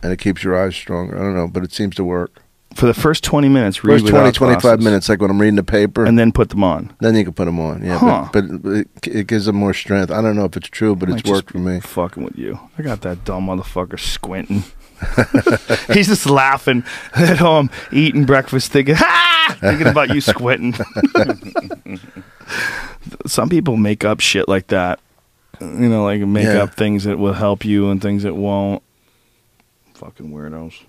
and 0.02 0.12
it 0.12 0.18
keeps 0.18 0.42
your 0.42 0.56
eyes 0.58 0.74
stronger. 0.74 1.16
I 1.18 1.20
don't 1.22 1.34
know, 1.36 1.48
but 1.48 1.64
it 1.64 1.72
seems 1.72 1.94
to 1.96 2.04
work. 2.04 2.40
For 2.74 2.84
the 2.86 2.92
first 2.92 3.24
20 3.24 3.48
minutes, 3.48 3.82
read 3.84 4.02
First 4.02 4.08
20, 4.08 4.32
25 4.32 4.60
glasses, 4.62 4.84
minutes, 4.84 5.08
like 5.08 5.22
when 5.22 5.30
I'm 5.30 5.40
reading 5.40 5.56
the 5.56 5.62
paper, 5.62 6.04
and 6.04 6.18
then 6.18 6.30
put 6.30 6.50
them 6.50 6.62
on. 6.62 6.94
then 7.00 7.14
you 7.14 7.24
can 7.24 7.32
put 7.32 7.46
them 7.46 7.58
on. 7.58 7.82
Yeah, 7.82 7.96
Huh. 7.96 8.28
but, 8.34 8.62
but 8.62 8.70
it, 8.70 8.88
it 9.06 9.26
gives 9.28 9.46
them 9.46 9.56
more 9.56 9.72
strength. 9.72 10.10
I 10.10 10.20
don't 10.20 10.36
know 10.36 10.44
if 10.44 10.58
it's 10.58 10.68
true, 10.68 10.94
but 10.94 11.08
Might 11.08 11.20
it's 11.20 11.22
just 11.22 11.32
worked 11.32 11.52
for 11.52 11.58
me. 11.58 11.80
Fucking 11.80 12.22
with 12.22 12.36
you. 12.36 12.60
I 12.76 12.82
got 12.82 13.00
that 13.00 13.24
dumb 13.24 13.46
motherfucker 13.46 13.98
squinting. 13.98 14.64
He's 15.92 16.06
just 16.08 16.26
laughing 16.26 16.84
at 17.14 17.38
home, 17.38 17.70
eating 17.92 18.24
breakfast, 18.24 18.72
thinking, 18.72 18.94
ha! 18.96 19.56
Thinking 19.60 19.86
about 19.88 20.14
you 20.14 20.20
squinting. 20.20 20.74
Some 23.26 23.48
people 23.48 23.76
make 23.76 24.04
up 24.04 24.20
shit 24.20 24.48
like 24.48 24.68
that. 24.68 25.00
You 25.60 25.88
know, 25.88 26.04
like 26.04 26.20
make 26.20 26.44
Yeah. 26.44 26.62
up 26.64 26.74
things 26.74 27.04
that 27.04 27.18
will 27.18 27.32
help 27.34 27.64
you 27.64 27.90
and 27.90 28.00
things 28.00 28.22
that 28.24 28.34
won't. 28.34 28.82
Fucking 29.94 30.30
weirdos. 30.32 30.82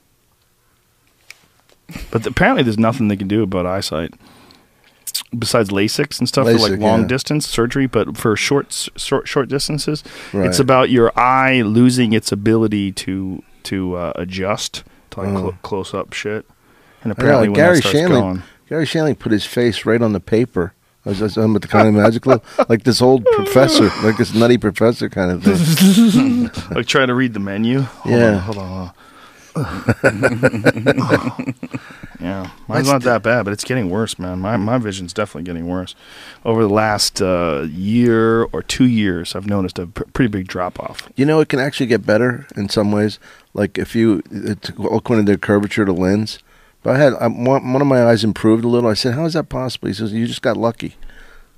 But 2.11 2.25
apparently, 2.25 2.63
there's 2.63 2.77
nothing 2.77 3.07
they 3.07 3.15
can 3.15 3.27
do 3.29 3.43
about 3.43 3.65
eyesight 3.65 4.13
besides 5.37 5.69
LASIK 5.69 6.19
and 6.19 6.27
stuff 6.27 6.47
for 6.47 6.53
like 6.57 6.79
long 6.79 7.01
yeah. 7.01 7.07
distance 7.07 7.47
surgery. 7.47 7.87
But 7.87 8.17
for 8.17 8.35
short, 8.35 8.89
short, 8.97 9.27
short 9.27 9.47
distances, 9.47 10.03
Right. 10.33 10.47
it's 10.47 10.59
about 10.59 10.89
your 10.89 11.17
eye 11.17 11.61
losing 11.61 12.11
its 12.13 12.31
ability 12.33 12.91
to 12.93 13.41
to 13.67 13.95
uh, 13.95 14.13
adjust 14.15 14.83
to 15.11 15.21
like 15.21 15.29
Oh. 15.29 15.39
clo- 15.41 15.57
close 15.63 15.93
up 15.93 16.13
shit. 16.13 16.45
And 17.03 17.05
I 17.05 17.07
know, 17.09 17.11
apparently, 17.13 17.47
like 17.49 17.55
when 17.57 17.65
Garry 17.65 17.75
that 17.75 17.81
starts 17.83 17.97
Shandling, 17.97 18.21
going, 18.21 18.43
Garry 18.69 18.85
Shandling 18.85 19.19
put 19.19 19.31
his 19.31 19.45
face 19.45 19.85
right 19.85 20.01
on 20.01 20.13
the 20.13 20.19
paper. 20.19 20.73
I 21.05 21.09
was 21.09 21.19
just, 21.19 21.37
I'm 21.37 21.55
at 21.55 21.61
the 21.61 21.67
Comedy 21.69 21.95
Magic 21.95 22.21
Club, 22.23 22.43
like 22.69 22.83
this 22.83 23.01
old 23.01 23.23
professor, 23.25 23.85
like 24.03 24.17
this 24.17 24.33
nutty 24.33 24.57
professor 24.57 25.07
kind 25.09 25.31
of 25.31 25.43
thing. 25.43 26.49
like 26.75 26.85
trying 26.87 27.07
to 27.07 27.13
read 27.15 27.33
the 27.33 27.39
menu. 27.39 27.81
Hold 27.81 28.15
Yeah. 28.15 28.33
on, 28.33 28.39
hold 28.39 28.57
on. 28.57 28.93
Hold 29.55 31.13
on. 31.13 31.55
yeah, 32.19 32.49
mine's 32.67 32.87
not 32.87 33.03
that 33.03 33.21
bad, 33.21 33.43
but 33.43 33.53
it's 33.53 33.63
getting 33.63 33.89
worse, 33.89 34.17
man. 34.17 34.39
My 34.39 34.57
my 34.57 34.77
vision's 34.77 35.13
definitely 35.13 35.43
getting 35.43 35.67
worse. 35.67 35.93
Over 36.43 36.63
the 36.63 36.73
last 36.73 37.21
uh, 37.21 37.67
year 37.69 38.43
or 38.43 38.63
two 38.63 38.85
years, 38.85 39.35
I've 39.35 39.47
noticed 39.47 39.77
a 39.77 39.87
pr- 39.87 40.03
pretty 40.13 40.29
big 40.29 40.47
drop 40.47 40.79
off. 40.79 41.09
You 41.15 41.25
know, 41.25 41.39
it 41.39 41.49
can 41.49 41.59
actually 41.59 41.87
get 41.87 42.05
better 42.05 42.47
in 42.55 42.69
some 42.69 42.91
ways. 42.91 43.19
Like 43.53 43.77
if 43.77 43.95
you, 43.95 44.23
it's 44.31 44.69
according 44.69 45.25
to 45.27 45.33
the 45.33 45.37
curvature 45.37 45.83
of 45.83 45.87
the 45.87 45.93
lens. 45.93 46.39
But 46.83 46.95
I 46.95 46.99
had 46.99 47.13
I, 47.15 47.27
one, 47.27 47.73
one 47.73 47.81
of 47.81 47.87
my 47.87 48.05
eyes 48.05 48.23
improved 48.23 48.63
a 48.63 48.67
little. 48.67 48.89
I 48.89 48.93
said, 48.93 49.13
"How 49.13 49.25
is 49.25 49.33
that 49.33 49.49
possible?" 49.49 49.87
He 49.87 49.93
says, 49.93 50.13
"You 50.13 50.25
just 50.25 50.41
got 50.41 50.57
lucky 50.57 50.95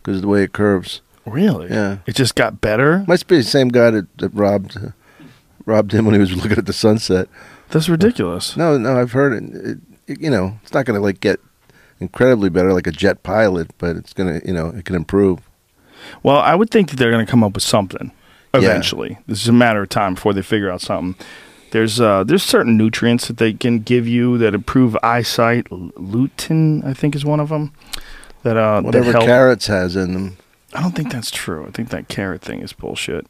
because 0.01 0.17
of 0.17 0.21
the 0.23 0.27
way 0.27 0.43
it 0.43 0.53
curves." 0.53 1.01
Really? 1.25 1.69
Yeah. 1.69 1.99
It 2.05 2.15
just 2.15 2.35
got 2.35 2.61
better. 2.61 3.03
Must 3.07 3.27
be 3.27 3.37
the 3.37 3.43
same 3.43 3.69
guy 3.69 3.91
that, 3.91 4.17
that 4.17 4.29
robbed 4.29 4.77
uh, 4.77 4.89
robbed 5.65 5.93
him 5.93 6.05
when 6.05 6.15
he 6.15 6.19
was 6.19 6.35
looking 6.35 6.57
at 6.57 6.65
the 6.65 6.73
sunset. 6.73 7.29
That's 7.69 7.87
ridiculous. 7.87 8.57
No, 8.57 8.77
no, 8.77 8.99
I've 8.99 9.11
heard 9.11 9.33
it, 9.33 9.55
it 9.55 9.77
you 10.19 10.29
know, 10.29 10.57
it's 10.63 10.73
not 10.73 10.85
going 10.85 10.99
to 10.99 11.03
like 11.03 11.19
get 11.19 11.39
incredibly 11.99 12.49
better 12.49 12.73
like 12.73 12.87
a 12.87 12.91
jet 12.91 13.23
pilot, 13.23 13.71
but 13.77 13.95
it's 13.95 14.13
going 14.13 14.39
to, 14.39 14.47
you 14.47 14.53
know, 14.53 14.69
it 14.69 14.85
can 14.85 14.95
improve. 14.95 15.39
Well, 16.23 16.37
I 16.37 16.55
would 16.55 16.69
think 16.71 16.89
that 16.89 16.95
they're 16.97 17.11
going 17.11 17.25
to 17.25 17.29
come 17.29 17.43
up 17.43 17.53
with 17.53 17.63
something 17.63 18.11
Yeah. 18.53 18.59
eventually. 18.61 19.17
This 19.27 19.41
is 19.41 19.47
a 19.47 19.53
matter 19.53 19.81
of 19.83 19.89
time 19.89 20.15
before 20.15 20.33
they 20.33 20.41
figure 20.41 20.71
out 20.71 20.81
something. 20.81 21.15
There's 21.71 21.99
uh, 22.01 22.23
there's 22.23 22.41
certain 22.41 22.77
nutrients 22.77 23.27
that 23.27 23.37
they 23.37 23.53
can 23.53 23.79
give 23.79 24.07
you 24.07 24.37
that 24.39 24.55
improve 24.55 24.97
eyesight. 25.03 25.65
Lutein, 25.69 26.83
I 26.83 26.93
think, 26.95 27.15
is 27.15 27.23
one 27.23 27.39
of 27.39 27.49
them. 27.49 27.73
That 28.43 28.57
uh, 28.57 28.77
that 28.81 28.85
Whatever 28.85 29.11
help. 29.11 29.25
carrots 29.25 29.67
has 29.67 29.95
in 29.95 30.13
them. 30.13 30.37
I 30.73 30.81
don't 30.81 30.95
think 30.95 31.11
that's 31.11 31.29
true. 31.29 31.65
I 31.67 31.71
think 31.71 31.89
that 31.89 32.07
carrot 32.07 32.41
thing 32.41 32.61
is 32.61 32.73
bullshit. 32.73 33.27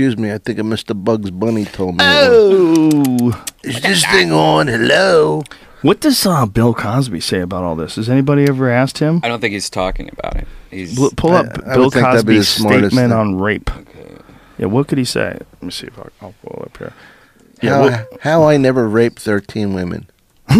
Excuse 0.00 0.16
me, 0.16 0.32
I 0.32 0.38
think 0.38 0.58
a 0.58 0.62
Mr. 0.62 0.94
Bugs 1.04 1.30
Bunny 1.30 1.66
told 1.66 1.96
me. 1.98 2.04
Oh, 2.06 3.44
Is 3.62 3.82
this 3.82 4.02
thing 4.06 4.32
on? 4.32 4.66
Hello. 4.66 5.42
what 5.82 6.00
does 6.00 6.24
uh, 6.24 6.46
Bill 6.46 6.72
Cosby 6.72 7.20
say 7.20 7.40
about 7.40 7.64
all 7.64 7.76
this? 7.76 7.96
Has 7.96 8.08
anybody 8.08 8.44
ever 8.48 8.70
asked 8.70 8.96
him? 8.96 9.20
I 9.22 9.28
don't 9.28 9.40
think 9.42 9.52
he's 9.52 9.68
talking 9.68 10.08
about 10.10 10.36
it. 10.36 10.48
He's 10.70 10.96
Bl- 10.96 11.08
pull 11.18 11.32
up 11.32 11.44
I- 11.66 11.72
I 11.72 11.74
Bill 11.74 11.84
would 11.84 11.92
think 11.92 12.04
that'd 12.06 12.24
be 12.24 12.32
the 12.36 12.38
Cosby's 12.38 12.48
smartest 12.48 12.92
statement 12.94 13.12
thing. 13.12 13.18
on 13.20 13.38
rape. 13.40 13.76
okay. 13.76 14.16
Yeah, 14.56 14.66
what 14.68 14.88
could 14.88 14.96
he 14.96 15.04
say? 15.04 15.36
Let 15.38 15.62
me 15.62 15.70
see 15.70 15.88
if 15.88 15.98
I, 15.98 16.08
I'll 16.22 16.34
pull 16.42 16.62
it 16.62 16.68
up 16.68 16.78
here. 16.78 16.94
Yeah, 17.60 17.70
how, 17.74 17.82
well- 17.82 18.06
how 18.22 18.42
I 18.44 18.56
never 18.56 18.88
raped 18.88 19.18
13 19.20 19.74
women. 19.74 20.06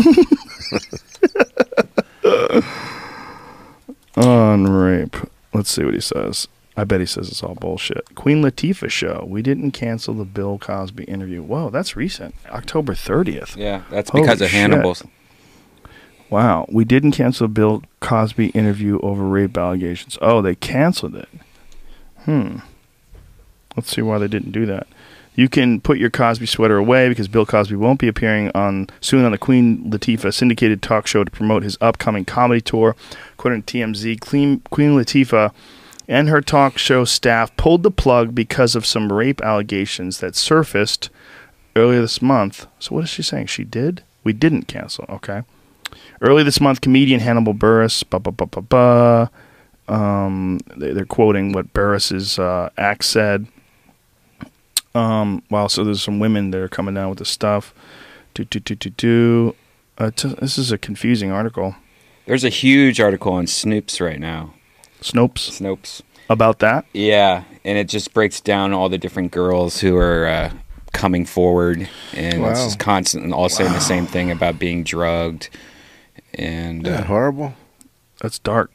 on 4.18 4.64
rape. 4.70 5.16
Let's 5.54 5.70
see 5.70 5.82
what 5.84 5.94
he 5.94 6.00
says. 6.00 6.46
I 6.76 6.84
bet 6.84 7.00
he 7.00 7.06
says 7.06 7.28
it's 7.28 7.42
all 7.42 7.54
bullshit. 7.56 8.14
Queen 8.14 8.42
Latifah 8.42 8.90
show. 8.90 9.24
We 9.28 9.42
didn't 9.42 9.72
cancel 9.72 10.14
the 10.14 10.24
Bill 10.24 10.58
Cosby 10.58 11.04
interview. 11.04 11.42
Whoa, 11.42 11.70
that's 11.70 11.96
recent. 11.96 12.34
October 12.48 12.94
30th. 12.94 13.56
Yeah, 13.56 13.82
that's 13.90 14.10
Holy 14.10 14.22
because 14.22 14.40
of 14.40 14.48
shit. 14.48 15.02
Wow. 16.30 16.66
We 16.70 16.84
didn't 16.84 17.12
cancel 17.12 17.48
Bill 17.48 17.82
Cosby 17.98 18.48
interview 18.50 19.00
over 19.00 19.24
rape 19.24 19.58
allegations. 19.58 20.16
Oh, 20.22 20.40
they 20.40 20.54
canceled 20.54 21.16
it. 21.16 21.28
Hmm. 22.24 22.58
Let's 23.76 23.90
see 23.90 24.02
why 24.02 24.18
they 24.18 24.28
didn't 24.28 24.52
do 24.52 24.64
that. 24.66 24.86
You 25.34 25.48
can 25.48 25.80
put 25.80 25.98
your 25.98 26.10
Cosby 26.10 26.46
sweater 26.46 26.76
away 26.76 27.08
because 27.08 27.28
Bill 27.28 27.46
Cosby 27.46 27.76
won't 27.76 28.00
be 28.00 28.08
appearing 28.08 28.50
on 28.54 28.88
soon 29.00 29.24
on 29.24 29.32
the 29.32 29.38
Queen 29.38 29.90
Latifah 29.90 30.34
syndicated 30.34 30.82
talk 30.82 31.06
show 31.06 31.24
to 31.24 31.30
promote 31.30 31.62
his 31.62 31.78
upcoming 31.80 32.24
comedy 32.24 32.60
tour. 32.60 32.94
According 33.34 33.62
to 33.64 33.78
TMZ, 33.78 34.20
Queen, 34.20 34.60
Queen 34.70 34.90
Latifah 34.90 35.52
and 36.10 36.28
her 36.28 36.42
talk 36.42 36.76
show 36.76 37.06
staff 37.06 37.56
pulled 37.56 37.82
the 37.82 37.90
plug 37.90 38.34
because 38.34 38.74
of 38.74 38.84
some 38.84 39.10
rape 39.10 39.40
allegations 39.40 40.20
that 40.20 40.36
surfaced 40.36 41.08
earlier 41.74 42.02
this 42.02 42.20
month. 42.20 42.66
So 42.78 42.96
what 42.96 43.04
is 43.04 43.10
she 43.10 43.22
saying? 43.22 43.46
She 43.46 43.64
did? 43.64 44.02
we 44.24 44.32
didn't 44.32 44.66
cancel. 44.68 45.04
Okay. 45.08 45.42
Early 46.20 46.42
this 46.42 46.60
month, 46.60 46.80
comedian 46.80 47.20
Hannibal 47.20 47.54
Buress. 47.54 48.04
Um, 49.88 50.60
they, 50.76 50.92
they're 50.92 51.04
quoting 51.04 51.52
what 51.52 51.72
Buress's 51.72 52.38
uh, 52.38 52.70
act 52.76 53.04
said. 53.04 53.46
Um, 54.94 55.42
wow, 55.50 55.66
so 55.66 55.84
there's 55.84 56.02
some 56.02 56.18
women 56.18 56.50
that 56.50 56.60
are 56.60 56.68
coming 56.68 56.94
down 56.94 57.10
with 57.10 57.18
the 57.18 57.24
stuff. 57.24 57.74
Do 58.34 58.44
do 58.44 58.60
do 58.60 58.74
do 58.74 58.90
do. 58.90 59.56
Uh, 59.98 60.10
t- 60.14 60.34
this 60.40 60.58
is 60.58 60.70
a 60.70 60.78
confusing 60.78 61.30
article. 61.30 61.74
There's 62.26 62.44
a 62.44 62.48
huge 62.48 63.00
article 63.00 63.32
on 63.32 63.46
Snopes 63.46 64.00
right 64.00 64.20
now. 64.20 64.54
Snopes 65.00 65.60
Snopes. 65.60 66.02
about 66.28 66.58
that. 66.60 66.84
Yeah, 66.92 67.44
and 67.64 67.78
it 67.78 67.88
just 67.88 68.12
breaks 68.14 68.40
down 68.40 68.72
all 68.72 68.88
the 68.88 68.98
different 68.98 69.32
girls 69.32 69.80
who 69.80 69.96
are 69.96 70.26
uh, 70.26 70.52
coming 70.92 71.24
forward, 71.26 71.88
and 72.14 72.44
it's 72.44 72.64
just 72.64 72.78
constant, 72.78 73.24
and 73.24 73.32
all 73.34 73.48
saying 73.48 73.72
the 73.72 73.80
same 73.80 74.06
thing 74.06 74.30
about 74.30 74.58
being 74.58 74.84
drugged, 74.84 75.48
and 76.34 76.86
Isn't 76.86 76.94
that 76.94 77.04
uh, 77.04 77.06
horrible? 77.06 77.54
That's 78.20 78.38
dark. 78.38 78.70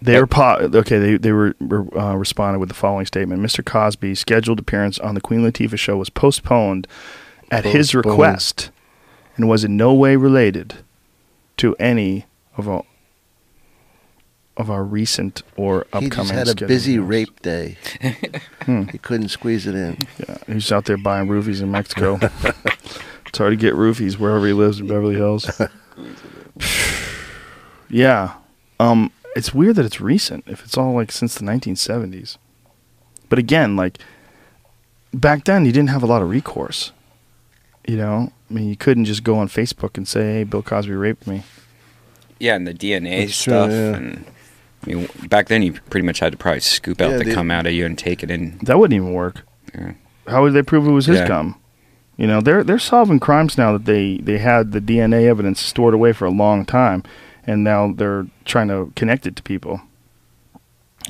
They 0.00 0.20
were 0.20 0.26
po- 0.26 0.70
okay. 0.74 0.98
They 0.98 1.16
they 1.16 1.32
were, 1.32 1.54
were 1.58 1.98
uh, 1.98 2.14
responded 2.14 2.58
with 2.58 2.68
the 2.68 2.74
following 2.74 3.06
statement: 3.06 3.42
Mr. 3.42 3.64
Cosby's 3.64 4.20
scheduled 4.20 4.60
appearance 4.60 4.98
on 4.98 5.14
the 5.14 5.20
Queen 5.20 5.40
Latifah 5.40 5.78
show 5.78 5.96
was 5.96 6.10
postponed 6.10 6.86
at 7.50 7.64
his 7.64 7.94
request 7.94 8.70
and 9.36 9.48
was 9.48 9.64
in 9.64 9.76
no 9.76 9.94
way 9.94 10.16
related 10.16 10.74
to 11.56 11.74
any 11.76 12.26
of 12.56 12.68
our 12.68 12.84
of 14.56 14.70
our 14.70 14.82
recent 14.84 15.42
or 15.56 15.86
He 15.92 16.06
upcoming. 16.06 16.10
just 16.10 16.32
had 16.32 16.48
a 16.62 16.66
busy 16.66 16.94
events. 16.94 17.08
rape 17.10 17.42
day. 17.42 17.76
He 18.90 18.98
couldn't 18.98 19.28
squeeze 19.28 19.66
it 19.66 19.74
in. 19.76 19.98
Yeah, 20.18 20.38
he's 20.48 20.72
out 20.72 20.86
there 20.86 20.96
buying 20.96 21.28
roofies 21.28 21.60
in 21.62 21.70
Mexico. 21.70 22.18
it's 23.26 23.38
hard 23.38 23.52
to 23.52 23.56
get 23.56 23.74
roofies 23.74 24.18
wherever 24.18 24.44
he 24.46 24.52
lives 24.52 24.80
in 24.80 24.88
Beverly 24.88 25.14
Hills. 25.14 25.48
yeah. 27.88 28.34
Um, 28.80 29.12
it's 29.34 29.54
weird 29.54 29.76
that 29.76 29.84
it's 29.84 30.00
recent 30.00 30.44
if 30.46 30.64
it's 30.64 30.76
all 30.76 30.94
like 30.94 31.12
since 31.12 31.34
the 31.34 31.44
1970s. 31.44 32.38
But 33.28 33.38
again, 33.38 33.76
like 33.76 33.98
back 35.14 35.44
then 35.44 35.64
you 35.64 35.72
didn't 35.72 35.90
have 35.90 36.02
a 36.02 36.06
lot 36.06 36.22
of 36.22 36.30
recourse. 36.30 36.92
You 37.86 37.96
know, 37.98 38.32
I 38.50 38.52
mean, 38.54 38.68
you 38.68 38.76
couldn't 38.76 39.04
just 39.04 39.22
go 39.22 39.36
on 39.36 39.48
Facebook 39.48 39.96
and 39.96 40.08
say, 40.08 40.22
"Hey, 40.38 40.44
Bill 40.44 40.62
Cosby 40.62 40.92
raped 40.92 41.26
me." 41.26 41.44
Yeah, 42.38 42.54
and 42.56 42.66
the 42.66 42.74
DNA 42.74 43.20
That's 43.26 43.42
true, 43.42 43.52
stuff. 43.52 43.70
yeah. 43.70 43.96
And 43.96 44.24
I 44.84 44.86
mean, 44.90 45.08
back 45.28 45.48
then 45.48 45.62
you 45.62 45.72
pretty 45.90 46.06
much 46.06 46.18
had 46.20 46.32
to 46.32 46.38
probably 46.38 46.60
scoop 46.60 47.00
out 47.00 47.10
Yeah, 47.12 47.16
the 47.18 47.24
they- 47.24 47.34
cum 47.34 47.50
out 47.50 47.66
of 47.66 47.72
you 47.72 47.86
and 47.86 47.98
take 47.98 48.22
it 48.22 48.30
in. 48.30 48.58
That 48.62 48.78
wouldn't 48.78 48.94
even 48.96 49.12
work. 49.12 49.42
Yeah. 49.74 49.92
How 50.28 50.42
would 50.42 50.52
they 50.52 50.62
prove 50.62 50.86
it 50.86 50.90
was 50.90 51.06
his 51.06 51.18
Yeah. 51.20 51.28
gum? 51.28 51.56
You 52.16 52.26
know, 52.26 52.40
they're 52.40 52.64
they're 52.64 52.78
solving 52.78 53.20
crimes 53.20 53.58
now 53.58 53.72
that 53.72 53.84
they 53.84 54.18
they 54.18 54.38
had 54.38 54.72
the 54.72 54.80
DNA 54.80 55.26
evidence 55.28 55.60
stored 55.60 55.92
away 55.94 56.12
for 56.12 56.24
a 56.24 56.30
long 56.30 56.64
time, 56.64 57.02
and 57.46 57.62
now 57.62 57.92
they're 57.94 58.26
trying 58.46 58.68
to 58.68 58.90
connect 58.96 59.26
it 59.26 59.36
to 59.36 59.42
people. 59.42 59.82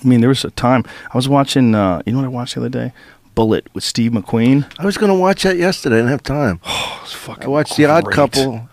I 0.02 0.06
mean, 0.06 0.20
there 0.20 0.28
was 0.28 0.44
a 0.44 0.50
time 0.50 0.84
I 1.12 1.16
was 1.16 1.28
watching. 1.28 1.74
Uh, 1.74 2.02
you 2.04 2.12
know 2.12 2.18
what 2.18 2.24
I 2.24 2.28
watched 2.28 2.54
the 2.54 2.60
other 2.60 2.68
day? 2.68 2.92
Bullitt 3.36 3.68
with 3.72 3.84
Steve 3.84 4.12
McQueen. 4.12 4.64
I 4.78 4.84
was 4.84 4.96
going 4.98 5.12
to 5.12 5.18
watch 5.18 5.42
that 5.44 5.56
yesterday. 5.58 5.96
I 5.96 5.98
didn't 5.98 6.10
have 6.10 6.22
time. 6.22 6.60
It 6.96 7.02
was 7.02 7.12
fucking. 7.12 7.44
I 7.44 7.48
watched 7.48 7.76
The 7.76 7.84
Odd 7.86 8.04
great. 8.04 8.14
Couple. 8.16 8.68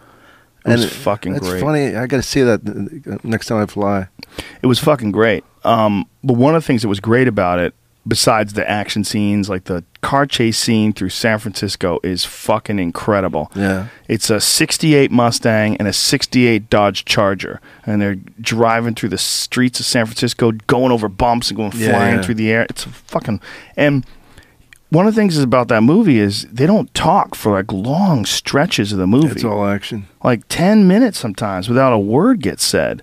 It 0.65 0.72
was 0.72 0.94
fucking 0.94 1.34
that's 1.34 1.48
great. 1.49 1.61
funny. 1.61 1.95
I 1.95 2.07
got 2.07 2.18
to 2.18 2.23
see 2.23 2.41
that 2.41 2.61
uh, 3.11 3.18
next 3.23 3.48
time 3.48 3.61
I 3.61 3.65
fly. 3.65 4.07
It 4.61 4.68
was 4.68 4.80
fucking 4.80 5.11
great. 5.11 5.44
Um, 5.64 6.06
but 6.23 6.34
one 6.38 6.56
of 6.56 6.61
the 6.64 6.68
things 6.68 6.81
that 6.84 6.88
was 6.88 6.99
great 6.99 7.27
about 7.27 7.60
it, 7.60 7.73
besides 8.07 8.53
the 8.53 8.69
action 8.69 9.03
scenes, 9.03 9.49
like 9.49 9.65
the 9.65 9.84
car 10.02 10.26
chase 10.26 10.57
scene 10.57 10.91
through 10.94 11.10
San 11.10 11.40
Francisco, 11.40 11.99
is 12.03 12.26
fucking 12.26 12.80
incredible. 12.80 13.52
Yeah. 13.56 13.88
It's 14.07 14.30
a 14.30 14.40
68 14.41 15.11
Mustang 15.11 15.77
and 15.77 15.88
a 15.88 15.94
68 15.94 16.69
Dodge 16.69 17.06
Charger. 17.06 17.61
And 17.85 18.02
they're 18.02 18.15
driving 18.41 18.95
through 18.95 19.10
the 19.10 19.18
streets 19.18 19.80
of 19.80 19.85
San 19.85 20.06
Francisco, 20.06 20.52
going 20.68 20.91
over 20.91 21.07
bumps 21.10 21.49
and 21.49 21.57
going 21.57 21.72
Yeah, 21.76 21.91
flying 21.91 22.15
yeah. 22.18 22.22
through 22.23 22.35
the 22.35 22.52
air. 22.52 22.68
It's 22.69 22.84
fucking. 22.84 23.40
And 23.77 24.06
one 24.94 25.07
of 25.07 25.14
the 25.15 25.20
things 25.22 25.36
is 25.38 25.44
about 25.44 25.68
that 25.70 25.82
movie 25.82 26.20
is 26.20 26.44
they 26.52 26.65
don't 26.65 26.94
talk 26.94 27.36
for 27.36 27.52
like 27.52 27.72
long 27.72 28.26
stretches 28.26 28.91
of 28.94 28.99
the 28.99 29.07
movie 29.07 29.28
It's 29.30 29.44
all 29.44 29.65
action. 29.65 30.07
like 30.24 30.48
10 30.49 30.88
minutes 30.88 31.18
sometimes 31.18 31.68
without 31.68 31.94
a 31.94 31.99
word 31.99 32.41
gets 32.41 32.64
said. 32.64 33.02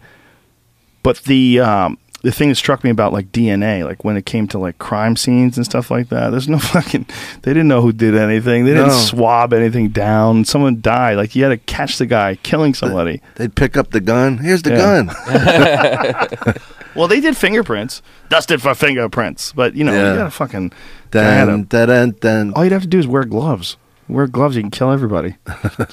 But 1.02 1.18
the 1.24 1.60
um, 1.60 1.98
the 2.22 2.30
thing 2.32 2.48
that 2.50 2.54
struck 2.56 2.84
me 2.84 2.90
about 2.90 3.12
like 3.12 3.32
DNA, 3.32 3.84
like 3.84 4.04
when 4.04 4.16
it 4.16 4.26
came 4.26 4.46
to 4.48 4.58
like 4.58 4.78
crime 4.78 5.16
scenes 5.16 5.56
and 5.56 5.64
stuff 5.64 5.90
like 5.90 6.08
that, 6.10 6.30
there's 6.30 6.48
no 6.48 6.58
fucking. 6.74 7.06
They 7.42 7.52
didn't 7.52 7.68
know 7.68 7.80
who 7.80 7.92
did 7.92 8.14
anything. 8.14 8.64
They 8.66 8.72
didn't 8.74 8.88
No. 8.88 8.94
swab 8.94 9.52
anything 9.52 9.88
down. 9.88 10.44
Someone 10.44 10.80
died. 10.80 11.16
Like 11.16 11.34
you 11.34 11.42
had 11.44 11.48
to 11.50 11.56
catch 11.58 11.98
the 11.98 12.06
guy 12.06 12.34
killing 12.42 12.74
somebody. 12.74 13.22
They'd 13.36 13.54
pick 13.54 13.76
up 13.76 13.90
the 13.90 14.00
gun. 14.00 14.38
Here's 14.38 14.62
the 14.62 14.70
Yeah. 14.70 15.04
gun. 15.04 16.56
Well, 16.96 17.06
they 17.06 17.20
did 17.20 17.36
fingerprints, 17.36 18.02
dusted 18.30 18.60
for 18.60 18.74
fingerprints. 18.74 19.52
But 19.52 19.76
you 19.76 19.84
know, 19.84 19.92
Yeah. 19.92 20.10
you 20.10 20.18
gotta 20.18 20.30
fucking. 20.32 20.72
guy 21.12 21.22
had 21.22 21.48
a- 21.48 21.52
Dun, 21.52 21.62
dun, 21.68 21.88
dun, 21.88 22.14
dun. 22.20 22.52
all 22.54 22.64
you'd 22.64 22.72
have 22.72 22.82
to 22.82 22.88
do 22.88 22.98
is 22.98 23.06
wear 23.06 23.24
gloves. 23.24 23.76
Wear 24.08 24.26
gloves, 24.26 24.56
you 24.56 24.62
can 24.62 24.72
kill 24.72 24.90
everybody. 24.90 25.36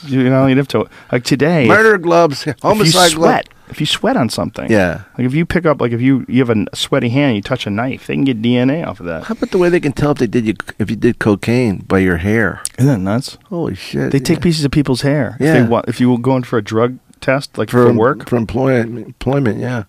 you 0.08 0.28
know, 0.28 0.48
you'd 0.48 0.58
have 0.58 0.68
to 0.70 0.88
like 1.12 1.24
today. 1.24 1.64
if- 1.64 1.68
Murder 1.70 2.00
gloves. 2.00 2.42
if 2.42 2.48
you 2.48 2.54
Homicide 2.64 3.12
sweat, 3.12 3.48
gloves. 3.48 3.57
If 3.70 3.80
you 3.80 3.86
sweat 3.86 4.16
on 4.18 4.30
something, 4.30 4.72
Yeah. 4.72 5.04
Like 5.18 5.26
if 5.26 5.34
you 5.34 5.46
pick 5.46 5.66
up, 5.66 5.82
like 5.82 5.92
if 5.92 6.02
you 6.02 6.26
you 6.28 6.44
have 6.46 6.50
a 6.50 6.66
sweaty 6.76 7.10
hand, 7.10 7.28
and 7.30 7.36
you 7.36 7.42
touch 7.42 7.68
a 7.68 7.70
knife, 7.70 8.08
they 8.08 8.16
can 8.16 8.24
get 8.24 8.42
DNA 8.42 8.86
off 8.86 9.00
of 9.00 9.06
that. 9.08 9.26
How 9.26 9.34
about 9.34 9.52
the 9.52 9.58
way 9.58 9.70
they 9.70 9.80
can 9.80 9.92
tell 9.94 10.12
if 10.12 10.18
they 10.20 10.28
did 10.28 10.46
you 10.46 10.56
if 10.80 10.90
you 10.90 10.96
did 10.96 11.20
cocaine 11.20 11.80
by 11.80 12.00
your 12.00 12.18
hair? 12.18 12.62
Isn't 12.78 12.92
that 12.92 13.00
nuts? 13.00 13.38
Holy 13.46 13.76
shit! 13.76 14.12
They 14.12 14.20
take 14.20 14.42
pieces 14.42 14.64
of 14.66 14.72
people's 14.72 15.02
hair. 15.02 15.38
Yeah. 15.40 15.56
If, 15.56 15.64
they 15.64 15.70
want, 15.70 15.88
if 15.90 16.00
you 16.00 16.10
were 16.12 16.18
going 16.18 16.44
for 16.44 16.58
a 16.58 16.64
drug 16.64 17.00
test, 17.20 17.58
like 17.58 17.70
for, 17.70 17.92
work, 17.92 18.30
for 18.30 18.36
employment. 18.38 19.06
Employment, 19.08 19.60
yeah. 19.60 19.84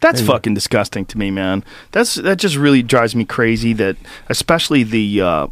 that's 0.00 0.20
and- 0.20 0.28
fucking 0.28 0.54
disgusting 0.54 1.04
to 1.06 1.18
me, 1.18 1.30
man. 1.30 1.64
That's 1.92 2.14
that 2.16 2.38
just 2.38 2.56
really 2.56 2.82
drives 2.82 3.14
me 3.16 3.24
crazy. 3.24 3.72
That 3.72 3.96
especially 4.28 4.82
the. 4.84 5.20
Uh, 5.22 5.46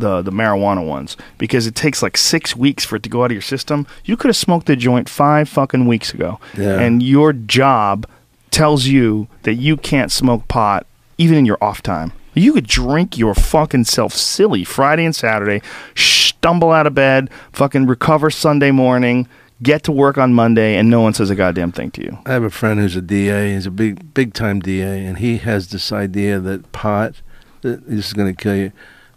the, 0.00 0.22
the 0.22 0.32
marijuana 0.32 0.84
ones 0.86 1.16
because 1.38 1.66
it 1.66 1.74
takes 1.74 2.02
like 2.02 2.16
six 2.16 2.56
weeks 2.56 2.84
for 2.84 2.96
it 2.96 3.02
to 3.04 3.08
go 3.08 3.22
out 3.22 3.26
of 3.26 3.32
your 3.32 3.42
system. 3.42 3.86
You 4.04 4.16
could 4.16 4.28
have 4.28 4.36
smoked 4.36 4.66
the 4.66 4.76
joint 4.76 5.08
five 5.08 5.48
fucking 5.48 5.86
weeks 5.86 6.12
ago, 6.12 6.40
Yeah. 6.56 6.80
and 6.80 7.02
your 7.02 7.32
job 7.32 8.06
tells 8.50 8.86
you 8.86 9.28
that 9.42 9.54
you 9.54 9.76
can't 9.76 10.10
smoke 10.10 10.48
pot 10.48 10.86
even 11.18 11.36
in 11.38 11.46
your 11.46 11.58
off 11.62 11.82
time. 11.82 12.12
You 12.34 12.52
could 12.52 12.66
drink 12.66 13.18
your 13.18 13.34
fucking 13.34 13.84
self 13.84 14.12
silly 14.14 14.64
Friday 14.64 15.04
and 15.04 15.14
Saturday, 15.14 15.62
stumble 15.94 16.70
out 16.72 16.86
of 16.86 16.94
bed, 16.94 17.28
fucking 17.52 17.86
recover 17.86 18.30
Sunday 18.30 18.70
morning, 18.70 19.28
get 19.62 19.82
to 19.84 19.92
work 19.92 20.16
on 20.16 20.32
Monday, 20.32 20.76
and 20.76 20.88
no 20.88 21.00
one 21.00 21.12
says 21.12 21.28
a 21.28 21.34
goddamn 21.34 21.72
thing 21.72 21.90
to 21.92 22.02
you. 22.02 22.18
I 22.26 22.32
have 22.32 22.42
a 22.44 22.50
friend 22.50 22.80
who's 22.80 22.96
a 22.96 23.02
DA. 23.02 23.52
He's 23.52 23.66
a 23.66 23.70
big, 23.70 24.14
big 24.14 24.32
time 24.32 24.60
DA, 24.60 25.04
and 25.04 25.18
he 25.18 25.38
has 25.38 25.68
this 25.68 25.92
idea 25.92 26.38
that 26.40 26.70
pot, 26.72 27.14
that 27.62 27.86
this 27.88 28.06
is 28.06 28.12
going 28.12 28.34
to 28.34 28.42
kill 28.42 28.56
you, 28.56 28.72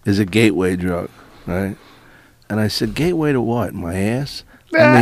is 0.05 0.19
a 0.19 0.25
gateway 0.25 0.75
drug, 0.75 1.09
right? 1.45 1.77
And 2.49 2.59
I 2.59 2.67
said, 2.67 2.93
gateway 2.93 3.31
to 3.33 3.41
what? 3.41 3.73
My 3.73 3.95
ass? 3.95 4.43
I 4.75 4.99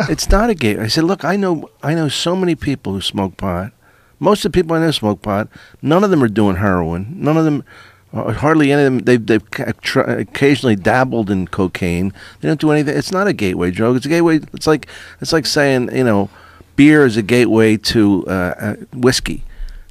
mean, 0.00 0.10
it's 0.10 0.28
not 0.28 0.50
a 0.50 0.54
gateway. 0.54 0.84
I 0.84 0.88
said, 0.88 1.04
look, 1.04 1.24
I 1.24 1.36
know, 1.36 1.70
I 1.82 1.94
know 1.94 2.08
so 2.08 2.36
many 2.36 2.54
people 2.54 2.92
who 2.92 3.00
smoke 3.00 3.36
pot. 3.36 3.72
Most 4.20 4.44
of 4.44 4.52
the 4.52 4.56
people 4.56 4.76
I 4.76 4.80
know 4.80 4.90
smoke 4.90 5.22
pot. 5.22 5.48
None 5.82 6.04
of 6.04 6.10
them 6.10 6.22
are 6.22 6.28
doing 6.28 6.56
heroin. 6.56 7.14
None 7.16 7.36
of 7.36 7.44
them, 7.44 7.64
uh, 8.12 8.32
hardly 8.32 8.70
any 8.70 8.82
of 8.82 8.92
them. 8.92 8.98
They've, 9.00 9.26
they've 9.26 9.42
occasionally 9.96 10.76
dabbled 10.76 11.30
in 11.30 11.48
cocaine. 11.48 12.12
They 12.40 12.48
don't 12.48 12.60
do 12.60 12.70
anything. 12.70 12.96
It's 12.96 13.12
not 13.12 13.26
a 13.26 13.32
gateway 13.32 13.70
drug. 13.70 13.96
It's 13.96 14.06
a 14.06 14.08
gateway. 14.08 14.40
It's 14.52 14.66
like 14.66 14.86
it's 15.20 15.32
like 15.32 15.46
saying 15.46 15.94
you 15.94 16.04
know, 16.04 16.30
beer 16.76 17.04
is 17.04 17.16
a 17.16 17.22
gateway 17.22 17.76
to 17.78 18.24
uh, 18.26 18.30
uh, 18.30 18.74
whiskey. 18.92 19.44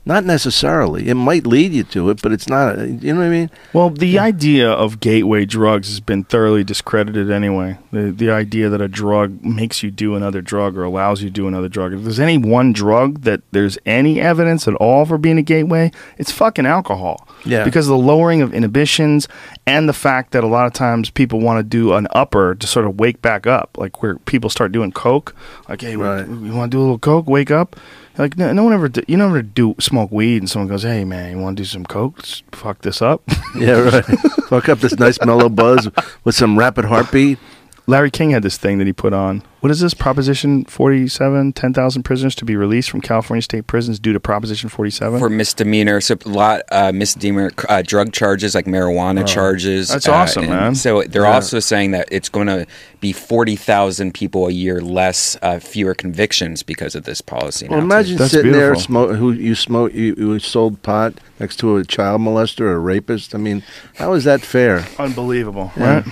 Not 0.05 0.25
necessarily. 0.25 1.07
It 1.07 1.13
might 1.13 1.47
lead 1.47 1.71
you 1.71 1.83
to 1.85 2.09
it, 2.09 2.21
but 2.21 2.33
it's 2.33 2.49
not. 2.49 2.77
A, 2.77 2.87
you 2.89 3.13
know 3.13 3.21
what 3.21 3.27
I 3.27 3.29
mean? 3.29 3.49
Well, 3.71 3.89
the 3.89 4.19
idea 4.19 4.69
of 4.69 4.99
gateway 4.99 5.45
drugs 5.45 5.87
has 5.87 6.01
been 6.01 6.25
thoroughly 6.25 6.61
discredited 6.65 7.31
anyway. 7.31 7.77
The 7.93 8.11
the 8.11 8.29
idea 8.29 8.67
that 8.67 8.81
a 8.81 8.89
drug 8.89 9.43
makes 9.45 9.81
you 9.81 9.91
do 9.91 10.15
another 10.15 10.41
drug 10.41 10.77
or 10.77 10.83
allows 10.83 11.21
you 11.21 11.29
to 11.29 11.33
do 11.33 11.47
another 11.47 11.69
drug. 11.69 11.93
If 11.93 12.03
there's 12.03 12.19
any 12.19 12.37
one 12.37 12.73
drug 12.73 13.21
that 13.21 13.43
there's 13.51 13.77
any 13.85 14.19
evidence 14.19 14.67
at 14.67 14.75
all 14.75 15.05
for 15.05 15.17
being 15.17 15.37
a 15.37 15.41
gateway, 15.41 15.89
it's 16.17 16.31
fucking 16.31 16.65
alcohol. 16.65 17.25
Yeah. 17.45 17.63
Because 17.63 17.87
of 17.87 17.91
the 17.91 18.03
lowering 18.05 18.41
of 18.41 18.53
inhibitions 18.53 19.29
and 19.65 19.87
the 19.87 19.93
fact 19.93 20.31
that 20.33 20.43
a 20.43 20.47
lot 20.47 20.65
of 20.67 20.73
times 20.73 21.09
people 21.11 21.39
want 21.39 21.59
to 21.59 21.63
do 21.63 21.93
an 21.93 22.07
upper 22.11 22.55
to 22.55 22.67
sort 22.67 22.85
of 22.85 22.99
wake 22.99 23.21
back 23.21 23.47
up, 23.47 23.77
like 23.77 24.03
where 24.03 24.17
people 24.19 24.49
start 24.49 24.73
doing 24.73 24.91
coke. 24.91 25.33
Like, 25.69 25.79
hey, 25.79 25.95
Right. 25.95 26.27
you 26.27 26.53
want 26.53 26.71
to 26.71 26.75
do 26.75 26.79
a 26.79 26.83
little 26.83 26.99
coke? 26.99 27.27
Wake 27.29 27.51
up. 27.51 27.77
Like 28.17 28.37
no, 28.37 28.53
no 28.53 28.63
one 28.63 28.73
ever, 28.73 28.91
you 29.07 29.17
never 29.17 29.41
do 29.41 29.75
smoke 29.79 30.11
weed, 30.11 30.37
and 30.37 30.49
someone 30.49 30.67
goes, 30.69 30.83
"Hey 30.83 31.03
man, 31.03 31.31
you 31.31 31.39
want 31.39 31.57
to 31.57 31.63
do 31.63 31.65
some 31.65 31.83
coke? 31.85 32.17
Let's 32.17 32.43
fuck 32.51 32.81
this 32.81 33.01
up." 33.01 33.21
Yeah, 33.55 33.81
right. 33.81 34.03
Fuck 34.49 34.67
up 34.67 34.79
this 34.79 34.97
nice 34.97 35.23
mellow 35.23 35.47
buzz 35.47 35.87
with 36.23 36.33
some 36.33 36.57
rapid 36.57 36.85
heartbeat. 36.85 37.37
Larry 37.85 38.11
King 38.11 38.29
had 38.31 38.43
this 38.43 38.55
thing 38.57 38.77
that 38.77 38.87
he 38.87 38.93
put 38.93 39.11
on. 39.11 39.43
What 39.59 39.69
is 39.71 39.79
this? 39.81 39.93
Proposition 39.93 40.63
47, 40.65 41.51
10,000 41.53 42.03
prisoners 42.03 42.33
to 42.35 42.45
be 42.45 42.55
released 42.55 42.89
from 42.89 43.01
California 43.01 43.41
state 43.41 43.67
prisons 43.67 43.99
due 43.99 44.13
to 44.13 44.19
Proposition 44.19 44.69
47? 44.69 45.19
for 45.19 45.29
misdemeanor, 45.29 45.99
so 46.01 46.15
a 46.25 46.29
lot 46.29 46.61
uh, 46.71 46.91
misdemeanor 46.93 47.51
uh, 47.67 47.81
drug 47.81 48.13
charges 48.13 48.55
like 48.55 48.65
marijuana 48.65 49.25
charges. 49.27 49.89
That's 49.89 50.07
uh, 50.07 50.13
awesome, 50.13 50.47
man. 50.47 50.75
So 50.75 51.03
they're 51.03 51.23
Yeah. 51.23 51.33
also 51.33 51.59
saying 51.59 51.91
that 51.91 52.07
it's 52.11 52.29
going 52.29 52.47
to 52.47 52.65
be 53.01 53.11
forty 53.13 53.55
thousand 53.57 54.13
people 54.13 54.47
a 54.47 54.51
year 54.51 54.81
less, 54.81 55.37
uh, 55.41 55.59
fewer 55.59 55.93
convictions 55.93 56.63
because 56.63 56.95
of 56.95 57.03
this 57.03 57.19
policy. 57.21 57.67
Well, 57.67 57.79
now, 57.79 57.83
imagine 57.85 58.17
That's 58.17 58.31
sitting 58.31 58.51
there, 58.53 58.71
beautiful. 58.71 58.81
smoke, 58.81 59.15
who 59.17 59.31
you 59.33 59.55
smoke, 59.55 59.93
you, 59.93 60.15
you 60.17 60.39
sold 60.39 60.81
pot 60.83 61.15
next 61.39 61.57
to 61.57 61.75
a 61.77 61.83
child 61.85 62.21
molester 62.21 62.61
or 62.61 62.73
a 62.75 62.79
rapist. 62.79 63.33
I 63.35 63.37
mean, 63.39 63.63
how 63.95 64.13
is 64.13 64.23
that 64.25 64.41
fair? 64.41 64.85
Unbelievable, 64.99 65.71
right? 65.77 66.05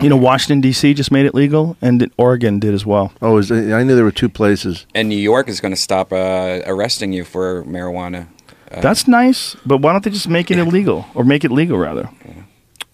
You 0.00 0.10
know, 0.10 0.16
Washington, 0.16 0.60
D.C. 0.60 0.92
just 0.94 1.10
made 1.10 1.24
it 1.24 1.34
legal, 1.34 1.76
and 1.80 2.10
Oregon 2.18 2.58
did 2.58 2.74
as 2.74 2.84
well. 2.84 3.12
Oh, 3.22 3.38
is 3.38 3.50
it, 3.50 3.72
I 3.72 3.82
knew 3.82 3.94
there 3.94 4.04
were 4.04 4.10
two 4.10 4.28
places. 4.28 4.86
And 4.94 5.08
New 5.08 5.16
York 5.16 5.48
is 5.48 5.60
going 5.60 5.72
to 5.72 5.80
stop 5.80 6.12
uh, 6.12 6.60
arresting 6.66 7.12
you 7.12 7.24
for 7.24 7.64
marijuana. 7.64 8.28
That's 8.70 9.08
nice, 9.08 9.56
but 9.64 9.78
why 9.78 9.92
don't 9.92 10.04
they 10.04 10.10
just 10.10 10.28
make 10.28 10.50
it 10.50 10.58
illegal 10.58 11.06
or 11.14 11.24
make 11.24 11.44
it 11.44 11.50
legal 11.50 11.78
rather? 11.78 12.10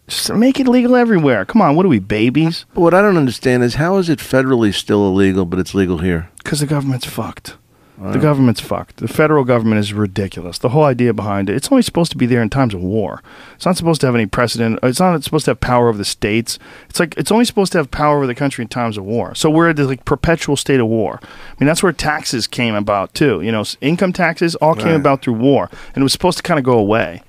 Just 0.07 0.33
make 0.35 0.61
it 0.61 0.69
legal 0.69 0.95
everywhere. 0.95 1.45
Come 1.45 1.62
on, 1.62 1.74
what 1.74 1.87
are 1.87 1.89
we 1.89 1.99
babies? 1.99 2.66
But 2.74 2.83
what 2.83 2.95
I 2.95 3.01
don't 3.01 3.16
understand 3.16 3.62
is 3.65 3.77
how 3.77 3.97
is 3.97 4.09
it 4.09 4.19
federally 4.19 4.73
still 4.74 5.07
illegal, 5.07 5.45
but 5.45 5.59
it's 5.59 5.74
legal 5.74 5.99
here? 5.99 6.29
Because 6.43 6.61
the 6.61 6.66
government's 6.66 7.07
fucked. 7.07 7.57
The 7.98 8.19
government's 8.19 8.60
fucked. 8.60 8.97
The 8.97 9.06
federal 9.06 9.44
government 9.44 9.78
is 9.78 9.93
ridiculous. 9.93 10.59
The 10.59 10.70
whole 10.70 10.82
idea 10.85 11.12
behind 11.12 11.48
it, 11.48 11.55
it's 11.55 11.70
only 11.70 11.82
supposed 11.82 12.10
to 12.12 12.16
be 12.19 12.27
there 12.27 12.43
in 12.43 12.51
times 12.51 12.74
of 12.74 12.81
war. 12.81 13.23
It's 13.55 13.66
not 13.66 13.77
supposed 13.77 14.01
to 14.01 14.06
have 14.09 14.14
any 14.16 14.27
precedent. 14.27 14.81
It's 14.82 14.98
not 14.98 15.23
supposed 15.23 15.44
to 15.44 15.52
have 15.52 15.60
power 15.60 15.89
over 15.89 15.98
the 15.98 16.05
states. 16.05 16.59
It's 16.89 16.98
like 16.98 17.16
it's 17.16 17.31
only 17.31 17.44
supposed 17.44 17.70
to 17.73 17.78
have 17.78 17.90
power 17.93 18.16
over 18.16 18.27
the 18.27 18.35
country 18.35 18.62
in 18.62 18.69
times 18.69 18.97
of 18.98 19.05
war. 19.05 19.35
So 19.36 19.51
we're 19.51 19.69
at 19.69 19.77
this 19.77 19.86
like 19.86 20.05
perpetual 20.05 20.56
state 20.56 20.81
of 20.81 20.86
war. 20.89 21.20
I 21.23 21.55
mean, 21.60 21.66
that's 21.69 21.82
where 21.82 21.93
taxes 21.93 22.47
came 22.48 22.74
about 22.74 23.14
too. 23.14 23.40
You 23.43 23.52
know, 23.52 23.62
income 23.81 24.12
taxes 24.12 24.56
all 24.56 24.74
came 24.74 24.86
Right. 24.86 24.94
about 24.97 25.23
through 25.23 25.35
war, 25.35 25.69
and 25.94 26.02
it 26.02 26.02
was 26.02 26.12
supposed 26.12 26.39
to 26.39 26.43
kind 26.43 26.59
of 26.59 26.64
go 26.64 26.78
away. 26.78 27.23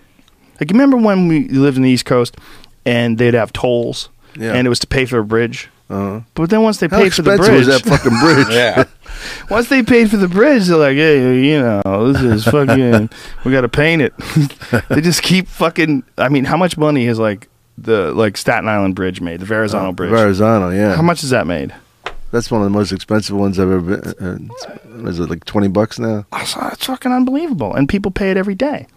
Like 0.59 0.71
remember 0.71 0.97
when 0.97 1.27
we 1.27 1.49
lived 1.49 1.77
in 1.77 1.83
the 1.83 1.89
East 1.91 2.05
Coast 2.05 2.35
and 2.85 3.17
they'd 3.19 3.33
have 3.35 3.53
tolls, 3.53 4.09
Yeah. 4.39 4.53
and 4.53 4.65
it 4.65 4.69
was 4.69 4.79
to 4.79 4.87
pay 4.87 5.05
for 5.05 5.19
a 5.19 5.23
bridge. 5.25 5.69
Uh-huh. 5.93 6.21
But 6.33 6.49
then 6.49 6.63
once 6.63 6.79
they 6.79 6.87
How 6.87 6.97
paid 6.97 7.13
for 7.13 7.21
the 7.21 7.33
expensive 7.33 7.53
bridge, 7.53 7.67
was 7.67 7.81
that 7.81 7.89
fucking 7.89 8.19
bridge? 8.19 8.47
Yeah. 8.53 8.85
once 9.49 9.69
they 9.69 9.83
paid 9.83 10.09
for 10.09 10.17
the 10.17 10.27
bridge, 10.27 10.65
they're 10.65 10.77
like, 10.77 10.95
hey, 10.95 11.39
you 11.43 11.59
know, 11.59 12.11
this 12.11 12.21
is 12.23 12.45
fucking, 12.51 13.09
we 13.45 13.51
got 13.51 13.61
to 13.61 13.69
paint 13.69 14.01
it. 14.01 14.13
they 14.89 15.01
just 15.01 15.21
keep 15.21 15.47
fucking. 15.47 16.03
I 16.17 16.29
mean, 16.29 16.45
how 16.45 16.57
much 16.57 16.77
money 16.77 17.05
has 17.05 17.19
like 17.19 17.47
the 17.77 18.11
like 18.13 18.37
Staten 18.37 18.67
Island 18.67 18.95
Bridge 18.95 19.21
made, 19.21 19.39
the 19.39 19.45
Verrazano 19.45 19.91
Bridge? 19.91 20.09
Verrazano, 20.09 20.69
yeah. 20.69 20.95
How 20.95 21.03
much 21.03 21.23
is 21.23 21.29
that 21.29 21.45
made? 21.45 21.73
That's 22.31 22.49
one 22.49 22.61
of 22.61 22.65
the 22.65 22.75
most 22.75 22.91
expensive 22.91 23.35
ones 23.35 23.59
I've 23.59 23.69
ever 23.69 23.97
been. 23.97 24.49
Uh, 24.49 25.07
is 25.07 25.19
it 25.19 25.29
like 25.29 25.45
20 25.45 25.67
bucks 25.67 25.99
now? 25.99 26.25
That's, 26.31 26.55
that's 26.55 26.85
fucking 26.87 27.11
unbelievable, 27.11 27.75
and 27.75 27.87
people 27.87 28.09
pay 28.09 28.31
it 28.31 28.37
every 28.37 28.55
day. 28.55 28.87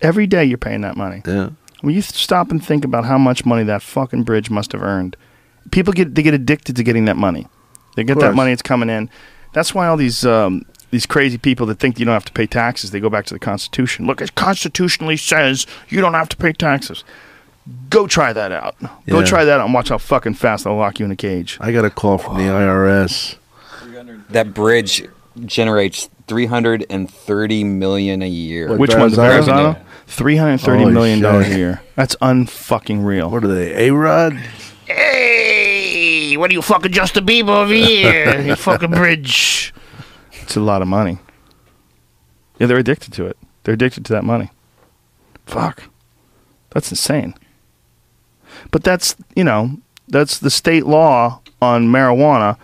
Every 0.00 0.26
day 0.26 0.46
you're 0.46 0.56
paying 0.56 0.80
that 0.80 0.96
money. 0.96 1.20
Yeah. 1.26 1.50
When 1.82 1.94
you 1.94 2.00
stop 2.00 2.50
and 2.50 2.64
think 2.64 2.86
about 2.86 3.04
how 3.04 3.18
much 3.18 3.44
money 3.44 3.64
that 3.64 3.82
fucking 3.82 4.22
bridge 4.22 4.48
must 4.48 4.72
have 4.72 4.82
earned, 4.82 5.16
people 5.70 5.92
get 5.92 6.14
they 6.14 6.22
get 6.22 6.34
addicted 6.34 6.76
to 6.76 6.82
getting 6.82 7.04
that 7.06 7.16
money. 7.16 7.46
They 7.96 8.04
get 8.04 8.18
that 8.20 8.34
money; 8.34 8.52
it's 8.52 8.62
coming 8.62 8.90
in. 8.90 9.08
That's 9.52 9.74
why 9.74 9.86
all 9.86 9.96
these 9.96 10.24
um, 10.26 10.66
these 10.90 11.06
crazy 11.06 11.38
people 11.38 11.66
that 11.66 11.78
think 11.78 11.98
you 11.98 12.04
don't 12.04 12.12
have 12.14 12.24
to 12.26 12.32
pay 12.32 12.46
taxes, 12.46 12.90
they 12.90 13.00
go 13.00 13.08
back 13.10 13.26
to 13.26 13.34
the 13.34 13.40
Constitution. 13.40 14.06
Look, 14.06 14.20
it 14.20 14.34
constitutionally 14.34 15.16
says 15.16 15.66
you 15.88 16.00
don't 16.00 16.14
have 16.14 16.28
to 16.30 16.36
pay 16.36 16.52
taxes. 16.52 17.04
Go 17.90 18.06
try 18.06 18.32
that 18.32 18.52
out. 18.52 18.76
Go 19.08 19.20
Yeah. 19.20 19.24
try 19.24 19.44
that 19.44 19.58
out 19.58 19.64
and 19.64 19.74
watch 19.74 19.88
how 19.88 19.98
fucking 19.98 20.34
fast 20.34 20.64
they'll 20.64 20.76
lock 20.76 21.00
you 21.00 21.04
in 21.06 21.10
a 21.10 21.16
cage. 21.16 21.58
I 21.60 21.72
got 21.72 21.84
a 21.84 21.90
call 21.90 22.18
from 22.18 22.36
the 22.36 22.44
IRS. 22.44 23.36
That 24.30 24.54
bridge 24.54 25.02
generates 25.44 26.08
three 26.26 26.46
hundred 26.46 26.86
and 26.90 27.10
thirty 27.10 27.64
million 27.64 28.22
a 28.22 28.28
year. 28.28 28.68
What, 28.68 28.78
Which 28.78 28.94
one's 28.94 29.14
Verrazano? 29.14 29.62
Verrazano? 29.72 29.86
Three 30.06 30.36
hundred 30.36 30.58
thirty 30.58 30.82
Holy 30.82 30.94
million 30.94 31.20
dollars 31.20 31.48
a 31.48 31.56
year. 31.58 31.82
That's 31.96 32.14
unfucking 32.16 33.04
real. 33.04 33.30
What 33.30 33.42
are 33.44 33.48
they, 33.48 33.88
A-Rod? 33.88 34.38
Hey, 34.86 36.36
what 36.36 36.50
are 36.50 36.54
you 36.54 36.62
fucking 36.62 36.92
Justin 36.92 37.26
Bieber 37.26 37.48
over 37.48 37.72
here? 37.72 38.40
you 38.40 38.54
fucking 38.56 38.90
bridge. 38.90 39.74
It's 40.32 40.56
a 40.56 40.60
lot 40.60 40.80
of 40.82 40.88
money. 40.88 41.18
Yeah, 42.58 42.68
they're 42.68 42.78
addicted 42.78 43.12
to 43.14 43.26
it. 43.26 43.36
They're 43.64 43.74
addicted 43.74 44.04
to 44.06 44.12
that 44.12 44.24
money. 44.24 44.50
Fuck. 45.44 45.84
That's 46.70 46.90
insane. 46.90 47.34
But 48.70 48.84
that's, 48.84 49.16
you 49.34 49.44
know, 49.44 49.78
that's 50.08 50.38
the 50.38 50.50
state 50.50 50.86
law 50.86 51.40
on 51.60 51.88
marijuana. 51.88 52.56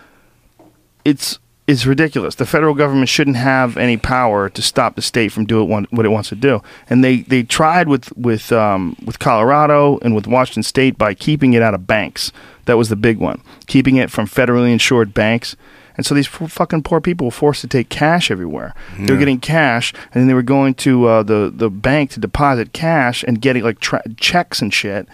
It's 1.04 1.38
it's 1.66 1.86
ridiculous. 1.86 2.34
The 2.34 2.46
federal 2.46 2.74
government 2.74 3.08
shouldn't 3.08 3.36
have 3.36 3.76
any 3.76 3.96
power 3.96 4.48
to 4.48 4.62
stop 4.62 4.96
the 4.96 5.02
state 5.02 5.30
from 5.30 5.46
doing 5.46 5.68
what, 5.68 5.92
what 5.92 6.04
it 6.04 6.08
wants 6.08 6.28
to 6.30 6.34
do. 6.34 6.60
And 6.90 7.04
they, 7.04 7.18
they 7.18 7.44
tried 7.44 7.88
with 7.88 8.16
with 8.16 8.50
um, 8.50 8.96
with 9.04 9.18
Colorado 9.18 9.98
and 10.02 10.14
with 10.14 10.26
Washington 10.26 10.64
State 10.64 10.98
by 10.98 11.14
keeping 11.14 11.52
it 11.52 11.62
out 11.62 11.74
of 11.74 11.86
banks. 11.86 12.32
That 12.64 12.76
was 12.76 12.88
the 12.88 12.96
big 12.96 13.18
one, 13.18 13.42
keeping 13.66 13.96
it 13.96 14.10
from 14.10 14.26
federally 14.26 14.72
insured 14.72 15.14
banks. 15.14 15.56
And 15.96 16.06
so 16.06 16.14
these 16.14 16.26
fucking 16.26 16.84
poor 16.84 17.00
people 17.00 17.26
were 17.26 17.32
forced 17.32 17.60
to 17.60 17.68
take 17.68 17.90
cash 17.90 18.30
everywhere. 18.30 18.74
They 18.98 19.12
were 19.12 19.18
getting 19.18 19.40
cash, 19.40 19.92
and 19.92 20.22
then 20.22 20.26
they 20.26 20.34
were 20.34 20.42
going 20.42 20.74
to 20.74 21.06
uh, 21.06 21.22
the 21.22 21.52
the 21.54 21.70
bank 21.70 22.10
to 22.12 22.20
deposit 22.20 22.72
cash 22.72 23.22
and 23.22 23.40
getting 23.40 23.62
like 23.62 23.78
tra- 23.78 24.02
checks 24.16 24.62
and 24.62 24.72
shit 24.72 25.06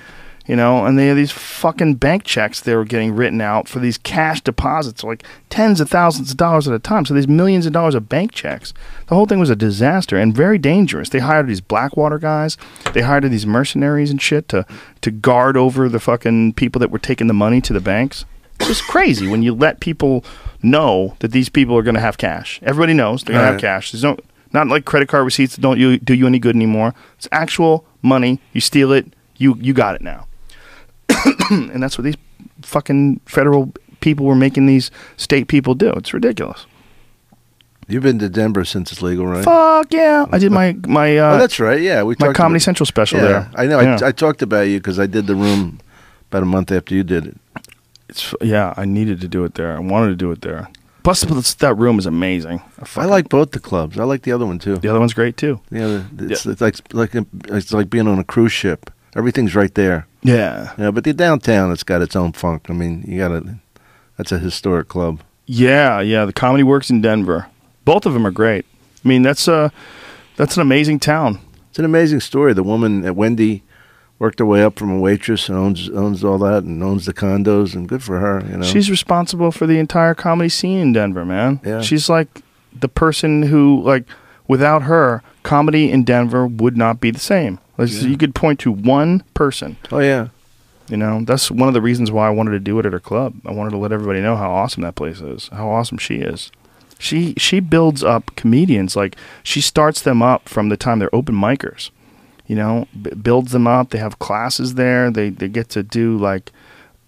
you 0.48 0.56
know, 0.56 0.86
and 0.86 0.98
they 0.98 1.08
had 1.08 1.18
these 1.18 1.30
fucking 1.30 1.96
bank 1.96 2.24
checks 2.24 2.58
they 2.58 2.74
were 2.74 2.86
getting 2.86 3.14
written 3.14 3.42
out 3.42 3.68
for 3.68 3.80
these 3.80 3.98
cash 3.98 4.40
deposits, 4.40 5.04
like 5.04 5.22
tens 5.50 5.78
of 5.78 5.90
thousands 5.90 6.30
of 6.30 6.38
dollars 6.38 6.66
at 6.66 6.72
a 6.72 6.78
time. 6.78 7.04
So 7.04 7.12
these 7.12 7.28
millions 7.28 7.66
of 7.66 7.74
dollars 7.74 7.94
of 7.94 8.08
bank 8.08 8.32
checks. 8.32 8.72
The 9.08 9.14
whole 9.14 9.26
thing 9.26 9.38
was 9.38 9.50
a 9.50 9.56
disaster 9.56 10.16
and 10.16 10.34
very 10.34 10.56
dangerous. 10.56 11.10
They 11.10 11.18
hired 11.18 11.48
these 11.48 11.60
Blackwater 11.60 12.18
guys. 12.18 12.56
They 12.94 13.02
hired 13.02 13.24
these 13.24 13.44
mercenaries 13.44 14.10
and 14.10 14.20
shit 14.20 14.48
to 14.48 14.64
to 15.02 15.10
guard 15.10 15.58
over 15.58 15.86
the 15.86 16.00
fucking 16.00 16.54
people 16.54 16.78
that 16.80 16.90
were 16.90 16.98
taking 16.98 17.26
the 17.26 17.34
money 17.34 17.60
to 17.60 17.74
the 17.74 17.80
banks. 17.80 18.24
It 18.58 18.68
was 18.68 18.80
crazy 18.80 19.28
when 19.28 19.42
you 19.42 19.54
let 19.54 19.80
people 19.80 20.24
know 20.62 21.14
that 21.18 21.30
these 21.30 21.50
people 21.50 21.76
are 21.76 21.82
going 21.82 21.94
to 21.94 22.00
have 22.00 22.16
cash. 22.16 22.58
Everybody 22.62 22.94
knows 22.94 23.22
they're 23.22 23.34
going 23.34 23.44
to 23.44 23.52
have 23.52 23.60
cash. 23.60 23.92
There's 23.92 24.02
no 24.02 24.16
not 24.54 24.66
like 24.66 24.86
credit 24.86 25.10
card 25.10 25.26
receipts 25.26 25.56
that 25.56 25.60
don't 25.60 25.78
you 25.78 25.98
do 25.98 26.14
you 26.14 26.26
any 26.26 26.38
good 26.38 26.56
anymore. 26.56 26.94
It's 27.18 27.28
actual 27.30 27.84
money. 28.00 28.40
You 28.54 28.62
steal 28.62 28.92
it, 28.92 29.12
you 29.36 29.54
you 29.60 29.74
got 29.74 29.94
it 29.94 30.00
now 30.00 30.27
and 31.51 31.82
that's 31.82 31.99
what 31.99 32.05
these 32.05 32.16
fucking 32.62 33.20
federal 33.27 33.73
people 34.01 34.27
were 34.27 34.35
making 34.35 34.66
these 34.66 34.90
state 35.16 35.49
people 35.49 35.74
do. 35.74 35.90
It's 35.93 36.12
ridiculous. 36.15 36.66
You've 37.90 38.03
been 38.03 38.19
to 38.19 38.28
Denver 38.28 38.65
since 38.66 38.93
it's 38.93 39.01
legal, 39.01 39.27
right? 39.27 39.43
Fuck 39.43 39.93
yeah! 39.95 40.27
I 40.31 40.39
did 40.39 40.53
my 40.53 40.77
my 40.86 41.16
uh, 41.16 41.35
oh, 41.36 41.39
that's 41.39 41.59
right. 41.59 41.81
Yeah, 41.81 42.03
we 42.03 42.16
my 42.20 42.35
Comedy 42.35 42.57
about- 42.57 42.62
Central 42.62 42.86
special 42.86 43.19
yeah, 43.19 43.27
there. 43.27 43.51
I 43.55 43.66
know. 43.66 43.81
Yeah. 43.81 43.99
I, 44.03 44.09
I 44.09 44.12
talked 44.12 44.43
about 44.43 44.62
you 44.69 44.78
because 44.78 44.99
I 44.99 45.07
did 45.07 45.27
the 45.27 45.35
room 45.35 45.81
about 46.31 46.43
a 46.43 46.47
month 46.47 46.70
after 46.70 46.95
you 46.95 47.03
did 47.03 47.27
it. 47.28 47.36
It's 48.11 48.35
yeah. 48.43 48.74
I 48.77 48.85
needed 48.85 49.23
to 49.23 49.28
do 49.28 49.43
it 49.45 49.55
there. 49.55 49.74
I 49.74 49.78
wanted 49.78 50.09
to 50.09 50.16
do 50.16 50.31
it 50.32 50.43
there. 50.43 50.69
Plus, 51.03 51.23
that 51.55 51.74
room 51.78 51.99
is 51.99 52.05
amazing. 52.05 52.61
I 52.78 52.85
fucking- 52.85 53.09
like 53.11 53.31
both 53.31 53.53
the 53.53 53.61
clubs. 53.61 53.99
I 53.99 54.05
like 54.05 54.23
the 54.23 54.32
other 54.32 54.45
one 54.45 54.59
too. 54.59 54.77
the 54.77 54.89
other 54.89 55.01
one's 55.01 55.15
great 55.15 55.39
too. 55.39 55.59
Yeah, 55.70 56.03
it's, 56.19 56.45
it's 56.45 56.61
like 56.61 56.77
like 56.93 57.12
it's 57.47 57.73
like 57.73 57.89
being 57.89 58.07
on 58.07 58.19
a 58.19 58.24
cruise 58.24 58.53
ship. 58.53 58.90
Everything's 59.16 59.55
right 59.55 59.74
there. 59.74 60.06
Yeah, 60.22 60.72
Yeah, 60.78 60.90
but 60.90 61.05
the 61.05 61.12
downtown, 61.12 61.70
it's 61.72 61.82
got 61.85 62.02
its 62.02 62.16
own 62.16 62.32
funk. 62.32 62.66
I 62.68 62.72
mean, 62.72 63.05
you 63.06 63.18
got 63.18 63.28
to. 63.28 63.56
That's 64.16 64.32
a 64.32 64.39
historic 64.39 64.89
club. 64.89 65.20
yeah, 65.47 66.01
yeah. 66.01 66.24
The 66.24 66.32
Comedy 66.32 66.64
Works 66.64 66.90
in 66.90 67.01
Denver. 67.01 67.47
Both 67.85 68.05
of 68.05 68.12
them 68.14 68.26
are 68.26 68.32
great. 68.32 68.66
I 69.05 69.09
mean, 69.09 69.22
that's 69.22 69.47
uh 69.48 69.70
that's 70.36 70.56
an 70.56 70.62
amazing 70.62 70.98
town. 71.01 71.39
It's 71.70 71.78
an 71.78 71.85
amazing 71.85 72.20
story. 72.20 72.52
The 72.52 72.62
woman 72.64 73.05
at 73.06 73.14
Wende 73.14 73.62
worked 74.18 74.40
her 74.40 74.47
way 74.47 74.62
up 74.64 74.76
from 74.78 74.90
a 74.90 74.98
waitress 74.98 75.48
and 75.48 75.56
owns 75.56 75.89
owns 75.90 76.24
all 76.24 76.39
that 76.39 76.64
and 76.64 76.82
owns 76.82 77.06
the 77.06 77.14
condos 77.14 77.74
and 77.74 77.89
good 77.89 78.02
for 78.02 78.18
her. 78.18 78.43
You 78.51 78.56
know, 78.59 78.64
She's 78.64 78.90
responsible 78.90 79.52
for 79.52 79.66
the 79.66 79.78
entire 79.78 80.14
comedy 80.14 80.48
scene 80.48 80.78
in 80.78 80.93
Denver, 80.93 81.24
man. 81.24 81.60
Yeah. 81.64 81.80
She's 81.80 82.09
like 82.09 82.43
the 82.72 82.89
person 82.89 83.44
who, 83.44 83.80
like, 83.82 84.05
without 84.48 84.82
her, 84.82 85.22
comedy 85.44 85.90
in 85.90 86.05
Denver 86.05 86.47
would 86.47 86.76
not 86.76 87.01
be 87.01 87.10
the 87.12 87.20
same. 87.20 87.59
Like, 87.78 87.88
so 87.88 88.06
you 88.06 88.18
could 88.18 88.34
point 88.34 88.59
to 88.60 88.72
one 88.72 89.22
person. 89.34 89.76
oh 89.92 90.00
yeah, 90.00 90.28
You 90.88 90.96
know, 90.96 91.22
that's 91.24 91.50
one 91.50 91.68
of 91.68 91.74
the 91.74 91.80
reasons 91.80 92.10
why 92.10 92.26
I 92.26 92.30
wanted 92.30 92.50
to 92.50 92.59
do 92.60 92.78
it 92.80 92.84
at 92.86 92.92
her 92.92 92.98
club. 93.00 93.34
I 93.46 93.52
wanted 93.52 93.70
to 93.70 93.76
let 93.78 93.92
everybody 93.92 94.20
know 94.20 94.36
how 94.36 94.50
awesome 94.50 94.82
that 94.82 94.94
place 94.96 95.20
is, 95.20 95.48
how 95.52 95.70
awesome 95.70 95.98
she 95.98 96.16
is. 96.16 96.50
She 96.98 97.34
she 97.38 97.60
builds 97.60 98.02
up 98.02 98.34
comedians 98.34 98.96
like 98.96 99.14
she 99.44 99.60
starts 99.60 100.02
them 100.02 100.20
up 100.20 100.48
from 100.48 100.68
the 100.68 100.76
time 100.76 100.98
they're 100.98 101.14
open 101.14 101.36
micers. 101.36 101.90
You 102.48 102.56
know, 102.56 102.88
b- 103.00 103.10
builds 103.10 103.52
them 103.52 103.68
up. 103.68 103.90
They 103.90 103.98
have 103.98 104.18
classes 104.18 104.74
there. 104.74 105.09
They 105.10 105.28
they 105.30 105.46
get 105.48 105.68
to 105.70 105.84
do 105.84 106.16
like 106.18 106.50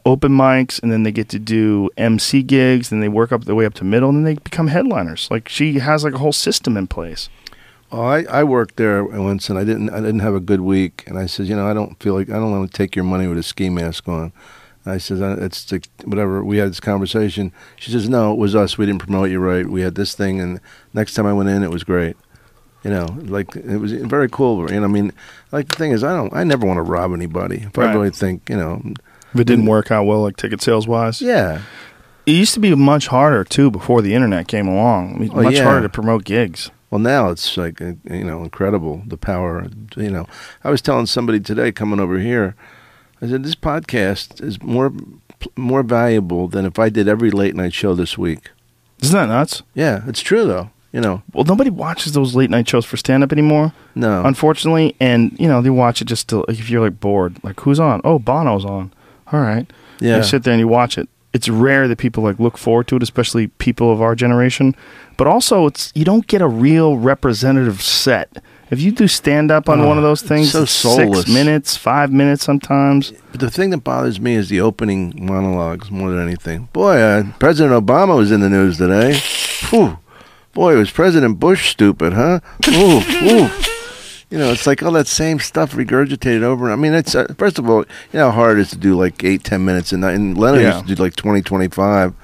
open 0.06 0.30
mics, 0.32 0.80
and 0.80 0.92
then 0.92 1.02
they 1.02 1.10
get 1.12 1.28
to 1.30 1.38
do 1.40 1.90
MC 1.96 2.42
gigs. 2.44 2.92
and 2.92 3.02
they 3.02 3.08
work 3.08 3.32
up 3.32 3.44
their 3.46 3.54
way 3.56 3.66
up 3.66 3.74
to 3.74 3.84
middle, 3.84 4.10
and 4.10 4.18
then 4.18 4.24
they 4.36 4.40
become 4.40 4.68
headliners. 4.68 5.26
Like 5.30 5.48
she 5.48 5.80
has 5.80 6.04
like 6.04 6.14
a 6.14 6.18
whole 6.18 6.32
system 6.32 6.76
in 6.76 6.86
place. 6.86 7.28
Oh, 7.92 8.02
I, 8.02 8.22
I 8.30 8.44
worked 8.44 8.76
there 8.76 9.02
once, 9.04 9.50
and 9.50 9.58
I 9.58 9.64
didn't 9.64 9.90
I 9.90 9.96
didn't 10.00 10.20
have 10.20 10.34
a 10.34 10.40
good 10.40 10.60
week, 10.60 11.04
and 11.06 11.18
I 11.18 11.26
said, 11.26 11.46
you 11.46 11.56
know, 11.56 11.66
I 11.66 11.74
don't 11.74 12.00
feel 12.00 12.14
like 12.14 12.30
I 12.30 12.34
don't 12.34 12.50
want 12.50 12.70
to 12.70 12.76
take 12.76 12.94
your 12.94 13.04
money 13.04 13.26
with 13.26 13.38
a 13.38 13.42
ski 13.42 13.68
mask 13.68 14.06
on, 14.08 14.32
I 14.86 14.98
says, 14.98 15.20
uh, 15.20 15.36
it's 15.40 15.64
the, 15.64 15.82
whatever. 16.04 16.44
We 16.44 16.58
had 16.58 16.70
this 16.70 16.80
conversation. 16.80 17.52
She 17.76 17.90
says, 17.90 18.08
no, 18.08 18.32
it 18.32 18.38
was 18.38 18.54
us. 18.54 18.78
We 18.78 18.86
didn't 18.86 19.00
promote 19.02 19.30
you 19.30 19.38
right. 19.38 19.66
We 19.66 19.82
had 19.82 19.94
this 19.94 20.14
thing, 20.14 20.40
and 20.40 20.60
next 20.94 21.14
time 21.14 21.26
I 21.26 21.32
went 21.32 21.48
in, 21.48 21.62
it 21.62 21.70
was 21.70 21.84
great. 21.84 22.16
You 22.82 22.90
know, 22.90 23.06
like 23.24 23.54
it 23.56 23.76
was 23.76 23.92
very 23.92 24.28
cool. 24.30 24.70
You 24.70 24.80
know, 24.80 24.84
I 24.84 24.88
mean, 24.88 25.12
like 25.52 25.68
the 25.68 25.76
thing 25.76 25.92
is, 25.92 26.02
I 26.02 26.14
don't, 26.14 26.32
I 26.34 26.44
never 26.44 26.66
want 26.66 26.78
to 26.78 26.82
rob 26.82 27.12
anybody. 27.12 27.58
If 27.66 27.78
I 27.78 27.92
really 27.92 28.10
think, 28.10 28.48
you 28.48 28.56
know, 28.56 28.80
If 29.34 29.40
it 29.40 29.44
didn't 29.46 29.66
work 29.66 29.90
out 29.90 30.04
well, 30.04 30.22
like 30.22 30.36
ticket 30.38 30.62
sales 30.62 30.88
wise, 30.88 31.20
yeah, 31.20 31.60
it 32.24 32.32
used 32.32 32.54
to 32.54 32.60
be 32.60 32.74
much 32.74 33.08
harder 33.08 33.44
too 33.44 33.70
before 33.70 34.00
the 34.00 34.14
internet 34.14 34.48
came 34.48 34.66
along. 34.66 35.14
I 35.14 35.18
mean, 35.18 35.32
Well, 35.32 35.44
much 35.44 35.56
yeah. 35.56 35.64
harder 35.64 35.82
to 35.82 35.88
promote 35.90 36.24
gigs. 36.24 36.70
Well, 36.90 36.98
now 36.98 37.30
it's 37.30 37.56
like 37.56 37.80
uh, 37.80 37.92
you 38.10 38.24
know 38.24 38.42
incredible 38.42 39.02
the 39.06 39.16
power. 39.16 39.66
You 39.96 40.10
know, 40.10 40.26
I 40.64 40.70
was 40.70 40.82
telling 40.82 41.06
somebody 41.06 41.40
today 41.40 41.70
coming 41.72 42.00
over 42.00 42.18
here. 42.18 42.56
I 43.22 43.28
said 43.28 43.44
this 43.44 43.54
podcast 43.54 44.42
is 44.42 44.60
more 44.62 44.92
more 45.56 45.82
valuable 45.82 46.48
than 46.48 46.66
if 46.66 46.78
I 46.78 46.88
did 46.88 47.06
every 47.08 47.30
late 47.30 47.54
night 47.54 47.72
show 47.72 47.94
this 47.94 48.18
week. 48.18 48.50
Isn't 49.02 49.14
that 49.16 49.26
nuts? 49.32 49.62
Yeah, 49.74 50.02
it's 50.06 50.20
true 50.20 50.46
though. 50.46 50.70
You 50.92 51.00
know, 51.00 51.22
Well, 51.32 51.44
nobody 51.44 51.70
watches 51.70 52.14
those 52.14 52.34
late 52.34 52.50
night 52.50 52.68
shows 52.68 52.84
for 52.84 52.96
stand 52.96 53.22
up 53.22 53.30
anymore, 53.30 53.72
no, 53.94 54.24
unfortunately. 54.24 54.96
And 54.98 55.38
you 55.38 55.46
know, 55.46 55.62
they 55.62 55.70
watch 55.70 56.02
it 56.02 56.06
just 56.06 56.28
to 56.30 56.38
like, 56.48 56.58
if 56.58 56.68
you're 56.68 56.82
like 56.82 56.98
bored. 56.98 57.36
Like, 57.44 57.60
who's 57.60 57.78
on? 57.78 58.00
Oh, 58.02 58.18
Bono's 58.18 58.64
on. 58.64 58.92
All 59.32 59.38
right. 59.40 59.70
yeah, 60.00 60.16
You 60.16 60.22
sit 60.24 60.42
there 60.42 60.52
and 60.52 60.58
you 60.58 60.66
watch 60.66 60.98
it. 60.98 61.08
It's 61.32 61.48
rare 61.48 61.86
that 61.86 61.96
people 61.98 62.24
like 62.24 62.38
look 62.40 62.58
forward 62.58 62.88
to 62.88 62.96
it, 62.96 63.02
especially 63.02 63.46
people 63.46 63.92
of 63.92 64.02
our 64.02 64.14
generation. 64.14 64.74
But 65.16 65.26
also, 65.26 65.66
it's 65.66 65.92
you 65.94 66.04
don't 66.04 66.26
get 66.26 66.42
a 66.42 66.48
real 66.48 66.96
representative 66.96 67.80
set. 67.82 68.42
If 68.70 68.80
you 68.80 68.92
do 68.92 69.08
stand 69.08 69.50
up 69.50 69.68
on 69.68 69.80
Oh, 69.80 69.86
one 69.88 69.96
of 69.96 70.04
those 70.04 70.22
things, 70.22 70.52
so 70.52 70.64
six 70.64 71.28
minutes, 71.28 71.76
five 71.76 72.12
minutes 72.12 72.44
sometimes. 72.44 73.12
But 73.32 73.40
the 73.40 73.50
thing 73.50 73.70
that 73.70 73.78
bothers 73.78 74.20
me 74.20 74.34
is 74.34 74.48
the 74.48 74.60
opening 74.60 75.12
monologues 75.18 75.90
more 75.90 76.10
than 76.10 76.20
anything. 76.20 76.68
Boy, 76.72 76.98
uh, 76.98 77.24
President 77.40 77.84
Obama 77.84 78.16
was 78.16 78.30
in 78.30 78.40
the 78.40 78.48
news 78.48 78.78
today. 78.78 79.18
Whew. 79.70 79.98
Boy, 80.52 80.76
was 80.76 80.90
President 80.90 81.38
Bush 81.40 81.70
stupid, 81.70 82.12
huh? 82.12 82.40
Ooh, 82.68 83.00
ooh. 83.00 83.50
You 84.30 84.38
know, 84.38 84.52
it's 84.52 84.66
like 84.66 84.80
all 84.82 84.92
that 84.92 85.08
same 85.08 85.40
stuff 85.40 85.72
regurgitated 85.74 86.42
over. 86.42 86.70
I 86.70 86.76
mean, 86.76 86.94
it's 86.94 87.14
uh, 87.16 87.34
first 87.36 87.58
of 87.58 87.68
all, 87.68 87.78
you 87.80 87.86
know 88.20 88.30
how 88.30 88.36
hard 88.36 88.58
it 88.58 88.62
is 88.62 88.70
to 88.70 88.78
do 88.78 88.94
like 88.94 89.24
eight, 89.24 89.42
ten 89.42 89.64
minutes, 89.64 89.92
and, 89.92 90.04
and 90.04 90.38
Leonard 90.38 90.62
Yeah. 90.62 90.74
used 90.76 90.86
to 90.86 90.94
do 90.94 91.02
like 91.02 91.16
20, 91.16 91.42
25. 91.42 92.14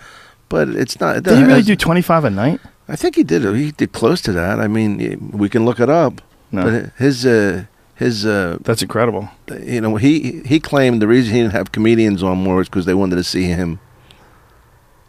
But 0.48 0.68
it's 0.68 1.00
not. 1.00 1.16
It 1.16 1.24
Did 1.24 1.38
he 1.38 1.42
really 1.42 1.54
has- 1.56 1.66
do 1.66 1.74
twenty 1.74 2.02
five 2.02 2.24
a 2.24 2.30
night? 2.30 2.60
I 2.88 2.94
think 2.94 3.16
he 3.16 3.24
did. 3.24 3.42
He 3.56 3.72
did 3.72 3.90
close 3.90 4.20
to 4.22 4.32
that. 4.32 4.60
I 4.60 4.68
mean, 4.68 5.30
we 5.32 5.48
can 5.48 5.64
look 5.64 5.80
it 5.80 5.90
up. 5.90 6.22
No. 6.52 6.62
But 6.62 6.92
his 6.96 7.26
uh, 7.26 7.64
his 7.96 8.24
uh, 8.24 8.58
That's 8.60 8.82
incredible. 8.82 9.28
you 9.60 9.80
know, 9.80 9.96
he 9.96 10.42
he 10.46 10.60
claimed 10.60 11.02
the 11.02 11.08
reason 11.08 11.34
he 11.34 11.40
didn't 11.42 11.54
have 11.54 11.72
comedians 11.72 12.22
on 12.22 12.38
more 12.38 12.60
is 12.60 12.68
because 12.68 12.86
they 12.86 12.94
wanted 12.94 13.16
to 13.16 13.24
see 13.24 13.44
him. 13.46 13.80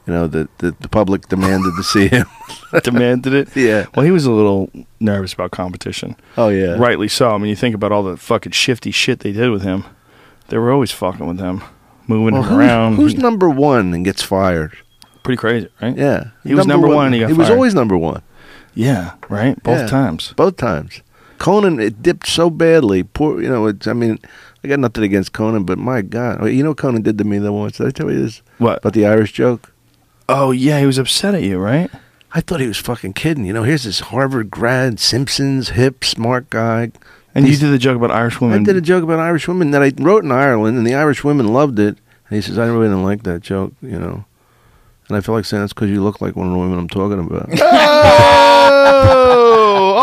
You 0.08 0.14
know, 0.14 0.26
the, 0.28 0.48
the 0.60 0.74
the 0.80 0.88
public 0.88 1.28
demanded 1.28 1.74
to 1.76 1.84
see 1.84 2.08
him. 2.08 2.26
Demanded 2.84 3.34
it. 3.34 3.50
Yeah. 3.56 3.86
Well, 3.96 4.06
he 4.06 4.12
was 4.12 4.26
a 4.26 4.32
little 4.32 4.70
nervous 5.02 5.34
about 5.34 5.52
competition. 5.52 6.16
Oh 6.38 6.48
yeah. 6.50 6.76
Rightly 6.78 7.08
so. 7.10 7.32
I 7.32 7.38
mean, 7.38 7.50
you 7.50 7.56
think 7.58 7.76
about 7.76 7.92
all 7.92 8.04
the 8.04 8.16
fucking 8.18 8.54
shifty 8.54 8.92
shit 8.92 9.20
they 9.20 9.34
did 9.34 9.50
with 9.52 9.64
him. 9.64 9.84
They 10.48 10.58
were 10.58 10.72
always 10.72 10.92
fucking 10.92 11.28
with 11.28 11.40
him, 11.40 11.62
moving 12.08 12.34
Well, 12.36 12.44
him 12.44 12.50
who's, 12.50 12.58
around. 12.58 12.96
who's 12.96 13.12
He- 13.14 13.18
number 13.18 13.50
one 13.50 13.94
and 13.94 14.06
gets 14.06 14.24
fired? 14.24 14.78
pretty 15.24 15.38
crazy, 15.38 15.68
right? 15.82 15.98
Yeah, 15.98 16.28
He 16.46 16.56
was 16.56 16.66
number 16.66 16.88
one 16.88 17.08
and 17.08 17.16
he 17.16 17.20
got 17.20 17.28
was 17.30 17.48
fired. 17.48 17.52
always 17.56 17.74
number 17.76 17.98
one 17.98 18.22
Yeah, 18.74 19.12
right. 19.28 19.62
Both 19.62 19.80
Yeah. 19.82 19.88
times. 19.88 20.34
both 20.38 20.56
times. 20.56 21.02
Conan 21.38 21.82
it 21.82 22.02
dipped 22.02 22.28
so 22.28 22.50
badly. 22.50 23.04
Poor, 23.04 23.42
you 23.42 23.50
know. 23.50 23.68
It's, 23.68 23.86
I 23.88 23.94
mean, 23.94 24.20
I 24.64 24.70
got 24.70 24.80
nothing 24.80 25.04
against 25.04 25.34
Conan, 25.34 25.66
but 25.66 25.78
my 25.78 26.02
God, 26.02 26.46
you 26.48 26.64
know, 26.64 26.70
what 26.70 26.78
Conan 26.78 27.02
did 27.02 27.18
to 27.18 27.26
me 27.26 27.40
though 27.40 27.52
once. 27.52 27.78
Did 27.78 27.88
I 27.88 27.92
tell 27.92 28.10
you 28.10 28.22
this 28.24 28.42
What? 28.58 28.78
about 28.80 28.94
the 28.94 29.06
Irish 29.06 29.34
joke? 29.34 29.74
Oh 30.30 30.52
yeah, 30.52 30.80
he 30.80 30.86
was 30.86 30.98
upset 30.98 31.36
at 31.36 31.44
you, 31.44 31.58
right? 31.58 31.90
I 32.34 32.42
thought 32.42 32.60
he 32.60 32.68
was 32.68 32.78
fucking 32.78 33.14
kidding. 33.14 33.46
You 33.46 33.54
know, 33.54 33.64
here's 33.64 33.84
this 33.84 34.02
Harvard 34.02 34.52
grad, 34.52 35.00
Simpsons, 35.00 35.70
hip, 35.70 36.04
smart 36.04 36.50
guy. 36.50 36.92
And 37.34 37.46
you 37.46 37.52
He's- 37.52 37.60
did 37.62 37.72
the 37.72 37.78
joke 37.78 37.96
about 37.96 38.12
Irish 38.12 38.42
women. 38.42 38.62
I 38.62 38.64
did 38.64 38.76
a 38.76 38.82
joke 38.82 39.04
about 39.04 39.20
Irish 39.20 39.48
women 39.48 39.72
that 39.72 39.82
I 39.84 39.94
wrote 39.98 40.24
in 40.24 40.32
Ireland, 40.32 40.78
and 40.78 40.86
the 40.86 40.96
Irish 40.96 41.24
women 41.24 41.48
loved 41.54 41.80
it. 41.80 41.98
And 42.30 42.36
he 42.36 42.42
says, 42.42 42.58
I 42.58 42.66
really 42.66 42.88
didn't 42.88 43.04
like 43.04 43.24
that 43.24 43.42
joke, 43.42 43.74
you 43.82 43.98
know. 44.00 44.26
And 45.08 45.16
I 45.16 45.22
feel 45.22 45.34
like 45.36 45.46
saying 45.46 45.62
that's 45.64 45.72
because 45.72 45.90
you 45.90 46.04
look 46.04 46.20
like 46.20 46.36
one 46.36 46.48
of 46.48 46.52
the 46.54 46.60
women 46.60 46.78
I'm 46.78 46.90
talking 46.90 47.20
about. 47.20 47.48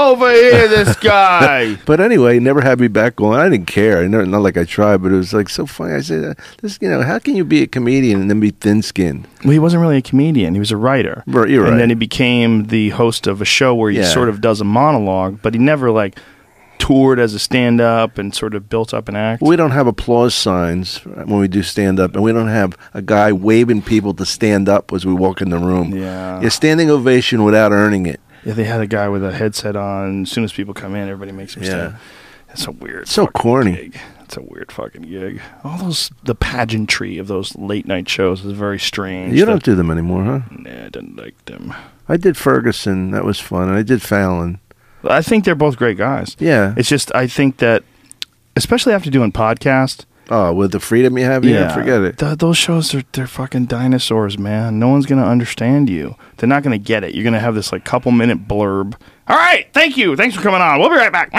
Over 0.04 0.30
here, 0.30 0.68
this 0.68 0.94
guy. 1.00 1.76
but 1.86 2.00
anyway, 2.00 2.34
he 2.34 2.40
never 2.40 2.60
had 2.60 2.78
me 2.80 2.88
back 2.88 3.20
on. 3.20 3.38
I 3.38 3.48
didn't 3.48 3.66
care. 3.66 4.02
I 4.02 4.06
never, 4.06 4.26
not 4.26 4.42
like 4.42 4.56
I 4.56 4.64
tried, 4.64 4.98
but 5.02 5.12
it 5.12 5.16
was 5.16 5.32
like 5.32 5.48
so 5.48 5.66
funny. 5.66 5.94
I 5.94 6.00
said, 6.00 6.24
uh, 6.24 6.34
"This, 6.62 6.78
you 6.80 6.88
know, 6.90 7.02
how 7.02 7.18
can 7.18 7.36
you 7.36 7.44
be 7.44 7.62
a 7.62 7.66
comedian 7.66 8.20
and 8.20 8.28
then 8.30 8.40
be 8.40 8.50
thin-skinned?" 8.50 9.26
well, 9.44 9.52
he 9.52 9.58
wasn't 9.58 9.80
really 9.80 9.96
a 9.98 10.02
comedian. 10.02 10.54
He 10.54 10.60
was 10.60 10.70
a 10.70 10.76
writer. 10.76 11.22
Right, 11.26 11.48
you're 11.48 11.62
right. 11.64 11.72
and 11.72 11.80
then 11.80 11.88
he 11.88 11.94
became 11.94 12.66
the 12.66 12.90
host 12.90 13.26
of 13.26 13.40
a 13.40 13.44
show 13.44 13.74
where 13.74 13.90
he 13.90 13.98
Yeah. 13.98 14.04
sort 14.04 14.28
of 14.28 14.40
does 14.40 14.60
a 14.60 14.64
monologue, 14.64 15.38
but 15.42 15.54
he 15.54 15.58
never 15.60 15.90
like 15.90 16.18
toured 16.78 17.18
as 17.18 17.32
a 17.32 17.38
stand-up 17.38 18.18
and 18.18 18.34
sort 18.34 18.54
of 18.54 18.68
built 18.68 18.92
up 18.92 19.08
an 19.08 19.16
act. 19.16 19.40
We 19.40 19.56
don't 19.56 19.70
have 19.70 19.86
applause 19.86 20.34
signs 20.34 20.98
when 21.04 21.38
we 21.38 21.48
do 21.48 21.62
stand-up, 21.62 22.14
and 22.14 22.22
we 22.22 22.32
don't 22.32 22.48
have 22.48 22.76
a 22.92 23.00
guy 23.00 23.32
waving 23.32 23.82
people 23.82 24.12
to 24.14 24.26
stand 24.26 24.68
up 24.68 24.92
as 24.92 25.06
we 25.06 25.14
walk 25.14 25.40
in 25.40 25.48
the 25.50 25.58
room. 25.58 25.94
Yeah. 25.96 26.40
a 26.42 26.50
standing 26.50 26.90
ovation 26.90 27.42
without 27.44 27.72
earning 27.72 28.04
it. 28.06 28.20
Yeah, 28.44 28.52
they 28.54 28.64
had 28.64 28.80
a 28.80 28.86
guy 28.86 29.08
with 29.08 29.24
a 29.24 29.32
headset 29.32 29.76
on. 29.76 30.22
As 30.22 30.30
soon 30.30 30.44
as 30.44 30.52
people 30.52 30.74
come 30.74 30.94
in, 30.94 31.08
everybody 31.08 31.32
makes 31.32 31.54
him 31.56 31.62
Yeah. 31.62 31.68
stand. 31.70 31.94
It's 32.50 32.66
a 32.66 32.70
weird, 32.70 33.08
So 33.08 33.26
corny. 33.26 33.72
Gig. 33.72 33.98
It's 34.22 34.36
a 34.36 34.42
weird 34.42 34.70
fucking 34.70 35.02
gig. 35.02 35.40
All 35.64 35.76
those 35.78 36.10
the 36.22 36.34
pageantry 36.34 37.18
of 37.18 37.26
those 37.26 37.54
late 37.56 37.86
night 37.86 38.08
shows 38.08 38.44
is 38.44 38.52
very 38.52 38.78
strange. 38.78 39.34
You 39.34 39.44
don't 39.44 39.62
do 39.62 39.74
them 39.74 39.90
anymore, 39.90 40.24
huh? 40.24 40.40
Nah, 40.50 40.70
I 40.86 40.88
didn't 40.88 41.16
like 41.16 41.42
them. 41.46 41.74
I 42.08 42.16
did 42.16 42.36
Ferguson. 42.36 43.10
That 43.10 43.24
was 43.24 43.40
fun. 43.40 43.68
And 43.68 43.76
I 43.76 43.82
did 43.82 44.02
Fallon. 44.02 44.58
I 45.08 45.20
think 45.20 45.44
they're 45.44 45.54
both 45.54 45.76
great 45.76 45.98
guys. 45.98 46.36
Yeah. 46.38 46.74
It's 46.76 46.88
just 46.88 47.14
I 47.14 47.26
think 47.26 47.58
that, 47.58 47.82
especially 48.56 48.92
after 48.94 49.10
doing 49.10 49.32
podcast, 49.32 50.04
Oh, 50.30 50.54
with 50.54 50.72
the 50.72 50.80
freedom 50.80 51.18
you 51.18 51.24
have, 51.24 51.44
yeah, 51.44 51.74
forget 51.74 52.00
it. 52.00 52.18
th- 52.18 52.38
those 52.38 52.56
shows 52.56 52.94
are 52.94 53.02
they're 53.12 53.26
fucking 53.26 53.66
dinosaurs, 53.66 54.38
man. 54.38 54.78
No 54.78 54.88
one's 54.88 55.04
gonna 55.04 55.26
understand 55.26 55.90
you. 55.90 56.16
They're 56.38 56.48
not 56.48 56.62
gonna 56.62 56.78
get 56.78 57.04
it. 57.04 57.14
You're 57.14 57.24
gonna 57.24 57.40
have 57.40 57.54
this 57.54 57.72
like 57.72 57.84
couple 57.84 58.10
minute 58.10 58.48
blurb. 58.48 58.94
All 59.28 59.36
right, 59.36 59.66
thank 59.74 59.96
you. 59.98 60.16
Thanks 60.16 60.34
for 60.34 60.42
coming 60.42 60.60
on. 60.62 60.80
We'll 60.80 60.88
be 60.90 60.96
right 60.96 61.12
back. 61.12 61.30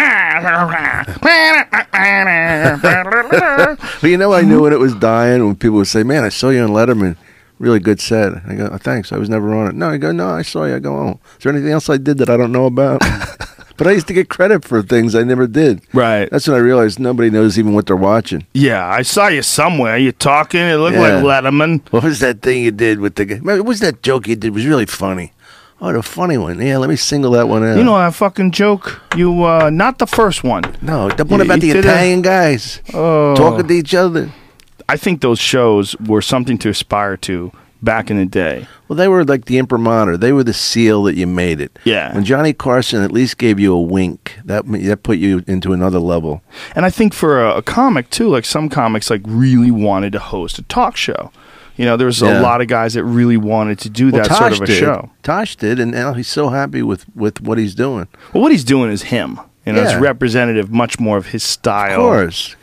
But 4.01 4.07
you 4.09 4.17
know, 4.17 4.33
I 4.33 4.41
knew 4.41 4.61
when 4.61 4.73
it 4.73 4.79
was 4.79 4.93
dying 4.95 5.45
when 5.45 5.55
people 5.55 5.77
would 5.77 5.87
say, 5.87 6.03
"Man, 6.03 6.23
I 6.23 6.29
saw 6.29 6.49
you 6.49 6.61
on 6.61 6.69
Letterman. 6.69 7.15
Really 7.59 7.79
good 7.79 7.99
set." 7.99 8.33
I 8.47 8.55
go, 8.55 8.69
oh, 8.71 8.77
"Thanks. 8.77 9.11
I 9.11 9.17
was 9.17 9.29
never 9.29 9.53
on 9.55 9.67
it." 9.67 9.75
No, 9.75 9.89
I 9.89 9.97
go, 9.97 10.11
"No, 10.11 10.29
I 10.29 10.41
saw 10.41 10.65
you." 10.65 10.75
I 10.75 10.79
go, 10.79 10.95
"Oh, 10.95 11.19
is 11.37 11.43
there 11.43 11.51
anything 11.53 11.71
else 11.71 11.89
I 11.89 11.97
did 11.97 12.17
that 12.19 12.29
I 12.29 12.37
don't 12.37 12.51
know 12.51 12.65
about?" 12.65 13.01
but 13.77 13.87
I 13.87 13.91
used 13.91 14.07
to 14.07 14.13
get 14.13 14.29
credit 14.29 14.63
for 14.65 14.81
things 14.81 15.15
I 15.15 15.23
never 15.23 15.47
did. 15.47 15.81
right. 15.93 16.29
That's 16.31 16.47
when 16.47 16.55
I 16.55 16.59
realized 16.59 16.99
nobody 16.99 17.29
knows 17.29 17.57
even 17.59 17.73
what 17.73 17.85
they're 17.87 17.95
watching. 17.95 18.45
Yeah, 18.53 18.85
I 18.87 19.01
saw 19.03 19.27
you 19.27 19.41
somewhere. 19.41 19.97
You 19.97 20.11
talking? 20.11 20.59
It 20.61 20.75
looked 20.77 20.95
Yeah. 20.95 21.21
like 21.21 21.43
Letterman. 21.43 21.81
What 21.91 22.03
was 22.03 22.19
that 22.19 22.41
thing 22.41 22.63
you 22.63 22.71
did 22.71 22.99
with 22.99 23.15
the 23.15 23.25
guy? 23.25 23.35
What 23.37 23.65
was 23.65 23.79
that 23.81 24.01
joke 24.01 24.27
you 24.27 24.35
did? 24.35 24.47
It 24.49 24.53
was 24.53 24.65
really 24.65 24.85
funny. 24.85 25.31
Oh, 25.81 25.91
the 25.91 26.01
funny 26.01 26.37
one. 26.37 26.61
Yeah, 26.61 26.77
let 26.77 26.89
me 26.89 26.95
single 26.95 27.31
that 27.31 27.49
one 27.49 27.61
out. 27.63 27.77
You 27.77 27.83
know 27.83 27.97
that 27.97 28.13
fucking 28.15 28.51
joke. 28.51 29.01
You 29.15 29.43
uh 29.43 29.69
not 29.69 29.97
the 29.99 30.07
first 30.07 30.43
one. 30.43 30.63
no, 30.81 31.09
the 31.09 31.25
one 31.25 31.39
You- 31.41 31.45
about 31.45 31.59
the 31.59 31.67
you 31.67 31.73
did 31.73 31.85
a- 31.85 31.89
Italian 31.89 32.21
guys 32.21 32.81
Oh. 32.93 33.35
talking 33.35 33.67
to 33.67 33.73
each 33.73 33.93
other. 33.93 34.29
I 34.87 34.95
think 34.97 35.19
those 35.21 35.39
shows 35.39 35.95
were 35.99 36.21
something 36.21 36.57
to 36.59 36.69
aspire 36.69 37.17
to 37.17 37.51
back 37.85 38.11
in 38.11 38.17
the 38.17 38.25
day. 38.25 38.67
Well, 38.87 38.97
they 38.97 39.07
were 39.07 39.23
like 39.23 39.45
the 39.45 39.57
imprimatur. 39.57 40.17
They 40.17 40.33
were 40.33 40.43
the 40.43 40.53
seal 40.53 41.03
that 41.03 41.15
you 41.15 41.25
made 41.27 41.61
it. 41.61 41.77
Yeah. 41.85 42.13
When 42.13 42.25
Johnny 42.25 42.51
Carson 42.51 43.01
at 43.03 43.11
least 43.11 43.37
gave 43.37 43.59
you 43.59 43.73
a 43.73 43.81
wink, 43.81 44.37
that 44.43 44.65
that 44.69 45.03
put 45.03 45.17
you 45.19 45.43
into 45.47 45.71
another 45.71 45.99
level. 45.99 46.41
And 46.75 46.85
I 46.85 46.89
think 46.89 47.13
for 47.13 47.41
a, 47.45 47.57
a 47.57 47.61
comic 47.61 48.09
too, 48.09 48.27
like 48.27 48.43
some 48.45 48.67
comics 48.67 49.09
like 49.09 49.21
really 49.25 49.71
wanted 49.71 50.11
to 50.13 50.19
host 50.19 50.59
a 50.59 50.63
talk 50.63 50.97
show. 50.97 51.31
You 51.77 51.83
know, 51.85 51.97
there's 51.97 52.21
Yeah. 52.21 52.39
a 52.39 52.41
lot 52.41 52.61
of 52.61 52.67
guys 52.67 52.93
that 52.93 53.03
really 53.03 53.35
wanted 53.37 53.79
to 53.79 53.89
do 53.89 54.09
that 54.11 54.29
well, 54.29 54.39
sort 54.39 54.53
of 54.53 54.61
a 54.61 54.65
did. 54.65 54.79
show. 54.79 55.09
Tosh 55.23 55.55
did, 55.57 55.79
and 55.79 55.91
now 55.91 56.13
he's 56.13 56.27
so 56.27 56.49
happy 56.49 56.81
with 56.81 57.05
with 57.15 57.41
what 57.41 57.57
he's 57.57 57.75
doing. 57.75 58.07
Well, 58.33 58.41
what 58.43 58.51
he's 58.51 58.63
doing 58.63 58.91
is 58.91 59.03
him. 59.03 59.39
You 59.65 59.73
know, 59.73 59.81
Yeah. 59.81 59.91
it's 59.91 59.99
representative 60.01 60.71
much 60.71 60.99
more 60.99 61.17
of 61.17 61.27
his 61.27 61.43
style. 61.43 61.99
Of 61.99 62.05
course. 62.05 62.55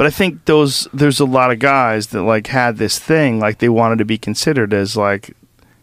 But 0.00 0.06
I 0.06 0.10
think 0.10 0.46
those 0.46 0.88
there's 0.94 1.20
a 1.20 1.26
lot 1.26 1.50
of 1.50 1.58
guys 1.58 2.06
that 2.06 2.22
like 2.22 2.46
had 2.46 2.78
this 2.78 2.98
thing 2.98 3.38
like 3.38 3.58
they 3.58 3.68
wanted 3.68 3.98
to 3.98 4.06
be 4.06 4.16
considered 4.16 4.72
as 4.72 4.96
like 4.96 5.36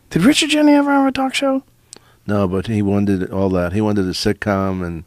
did 0.10 0.24
Richard 0.24 0.50
Jeni 0.50 0.72
ever 0.72 0.90
have 0.90 1.06
a 1.06 1.12
talk 1.12 1.36
show? 1.36 1.62
No, 2.26 2.48
but 2.48 2.66
he 2.66 2.82
wanted 2.82 3.30
all 3.30 3.50
that. 3.50 3.74
He 3.74 3.80
wanted 3.80 4.06
a 4.06 4.14
sitcom, 4.14 4.84
and 4.84 5.04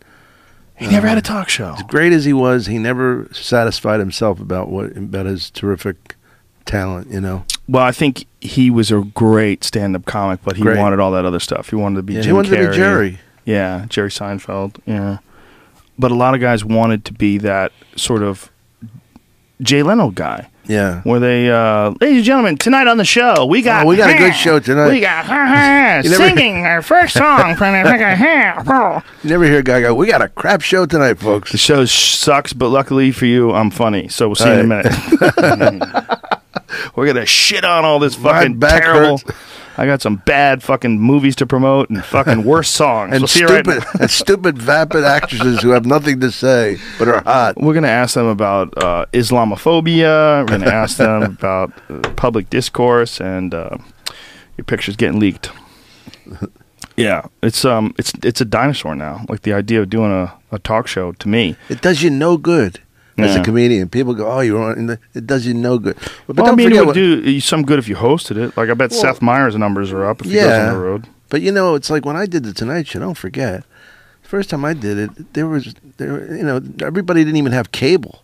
He 0.77 0.87
never 0.87 1.09
had 1.09 1.19
a 1.19 1.19
uh, 1.19 1.23
talk 1.23 1.49
show. 1.49 1.75
as 1.75 1.83
great 1.83 2.13
as 2.13 2.25
he 2.25 2.33
was, 2.33 2.67
he 2.67 2.79
never 2.79 3.29
satisfied 3.33 3.99
himself 3.99 4.39
about 4.39 4.69
what 4.69 4.97
about 4.97 5.27
his 5.27 5.51
terrific 5.51 6.15
talent. 6.65 7.11
You 7.11 7.21
know, 7.21 7.45
Well, 7.69 7.83
I 7.83 7.91
think 7.91 8.27
he 8.41 8.71
was 8.71 8.93
a 8.93 9.01
great 9.01 9.65
stand-up 9.65 10.05
comic, 10.05 10.39
but 10.45 10.55
he 10.55 10.63
Great. 10.63 10.79
wanted 10.79 11.01
all 11.01 11.11
that 11.11 11.25
other 11.25 11.41
stuff. 11.41 11.71
He 11.71 11.75
wanted 11.75 11.97
to 11.97 12.03
be 12.05 12.15
Yeah, 12.15 12.23
he 12.23 12.33
wanted 12.33 12.51
to 12.57 12.69
be 12.69 12.77
Jerry. 12.77 13.19
Yeah, 13.45 13.87
Jerry 13.89 14.11
Seinfeld. 14.11 14.77
Yeah, 14.87 15.19
but 15.99 16.13
a 16.13 16.15
lot 16.15 16.35
of 16.37 16.41
guys 16.41 16.65
wanted 16.65 17.05
to 17.07 17.13
be 17.13 17.39
that 17.39 17.73
sort 17.97 18.23
of 18.23 18.53
Jay 19.61 19.83
Leno 19.83 20.11
guy. 20.11 20.49
Yeah. 20.67 21.01
Where 21.03 21.19
they, 21.19 21.51
uh, 21.51 21.91
ladies 22.01 22.19
and 22.19 22.25
gentlemen, 22.25 22.57
tonight 22.57 22.87
on 22.87 22.97
the 22.97 23.05
show, 23.05 23.45
we 23.47 23.61
got 23.61 23.85
Oh, 23.85 23.89
we 23.89 23.97
got 23.97 24.11
a 24.11 24.17
good 24.17 24.35
show 24.37 24.61
tonight. 24.61 24.91
We 24.91 25.01
got 25.01 26.05
singing 26.05 26.65
our 26.65 26.81
first 26.81 27.15
song 27.15 27.57
from 27.57 27.73
the 27.73 29.03
You 29.25 29.31
never 29.31 29.45
hear 29.45 29.59
a 29.59 29.63
guy 29.65 29.81
go, 29.81 29.95
"We 29.95 30.07
got 30.07 30.23
a 30.23 30.29
crap 30.29 30.61
show 30.61 30.87
tonight, 30.87 31.19
folks." 31.19 31.51
The 31.51 31.59
show 31.59 31.85
sucks, 31.87 32.53
but 32.53 32.69
luckily 32.69 33.11
for 33.11 33.27
you, 33.27 33.53
I'm 33.53 33.71
funny. 33.73 34.07
So 34.09 34.29
we'll 34.29 34.37
see 34.37 34.47
you 34.47 34.53
in 34.53 34.61
a 34.61 34.65
minute. 34.65 34.95
We're 36.95 37.07
gonna 37.07 37.27
shit 37.27 37.65
on 37.65 37.85
all 37.85 37.99
this 37.99 38.15
fucking 38.15 38.59
back 38.59 38.83
terrible. 38.83 39.19
hurts. 39.19 39.39
I 39.81 39.87
got 39.87 40.03
some 40.03 40.17
bad 40.17 40.63
fucking 40.63 41.01
movies 41.01 41.35
to 41.37 41.47
promote 41.47 41.89
and 41.89 42.05
fucking 42.05 42.45
worse 42.45 42.69
songs. 42.83 43.15
And 43.15 43.23
we'll 43.23 43.29
see 43.29 43.45
right 43.45 43.65
stupid, 43.65 43.85
and 43.99 44.11
stupid, 44.11 44.59
vapid 44.59 45.05
actresses 45.05 45.63
who 45.63 45.71
have 45.71 45.87
nothing 45.87 46.21
to 46.21 46.31
say 46.31 46.77
but 46.99 47.09
are 47.09 47.23
hot. 47.23 47.57
We're 47.57 47.73
going 47.73 47.85
to 47.85 47.89
ask 47.89 48.13
them 48.13 48.27
about 48.27 48.77
uh, 48.77 49.07
Islamophobia. 49.15 50.43
We're 50.43 50.49
going 50.49 50.61
to 50.61 50.75
ask 50.75 50.99
them 50.99 51.23
about 51.23 51.73
uh, 51.89 52.01
public 52.11 52.51
discourse 52.51 53.23
and 53.23 53.55
uh, 53.55 53.79
your 54.59 54.67
pictures 54.67 54.97
getting 54.97 55.19
leaked. 55.19 55.51
Yeah, 56.99 57.29
it's 57.43 57.65
um, 57.65 57.95
it's 57.97 58.13
it's 58.23 58.43
a 58.43 58.45
dinosaur 58.45 58.95
now. 58.95 59.25
Like 59.31 59.43
the 59.43 59.55
idea 59.55 59.81
of 59.81 59.89
doing 59.89 60.13
a, 60.13 60.35
a 60.53 60.59
talk 60.59 60.89
show 60.89 61.13
to 61.13 61.27
me. 61.27 61.57
It 61.71 61.81
does 61.81 62.03
you 62.03 62.11
no 62.11 62.37
good 62.37 62.81
as 63.25 63.37
a 63.37 63.43
comedian. 63.43 63.89
People 63.89 64.15
go, 64.15 64.31
"Oh, 64.31 64.41
you're 64.41 64.63
on." 64.63 64.99
It 65.15 65.27
does 65.27 65.47
you 65.47 65.55
no 65.55 65.79
good. 65.79 65.97
But, 66.27 66.37
well, 66.37 66.47
I 66.47 66.49
don't 66.51 66.57
mean, 66.57 66.67
it 66.67 66.71
forget 66.71 66.81
would 66.83 66.87
what- 66.89 66.95
do 66.95 67.31
you 67.31 67.41
some 67.41 67.63
good 67.65 67.79
if 67.79 67.89
you 67.89 67.97
hosted 67.97 68.37
it. 68.37 68.57
Like 68.57 68.71
I 68.71 68.75
bet 68.75 68.91
Well, 68.91 69.01
Seth 69.01 69.21
Meyers' 69.23 69.57
numbers 69.57 69.93
are 69.93 70.05
up 70.05 70.21
if 70.21 70.27
he 70.31 70.35
goes 70.37 70.45
on 70.53 70.75
the 70.75 70.81
road. 70.81 71.07
But 71.29 71.43
you 71.43 71.53
know, 71.53 71.75
it's 71.75 71.91
like 71.91 72.05
when 72.05 72.17
I 72.17 72.27
did 72.27 72.45
the 72.45 72.53
Tonight 72.53 72.87
Show. 72.89 72.99
Don't 73.01 73.17
forget, 73.17 73.63
the 74.23 74.29
first 74.29 74.51
time 74.51 74.65
I 74.65 74.73
did 74.75 74.99
it, 74.99 75.33
there 75.35 75.47
was 75.47 75.75
there. 75.97 76.35
You 76.37 76.43
know, 76.43 76.61
everybody 76.83 77.23
didn't 77.25 77.37
even 77.37 77.53
have 77.53 77.71
cable. 77.73 78.23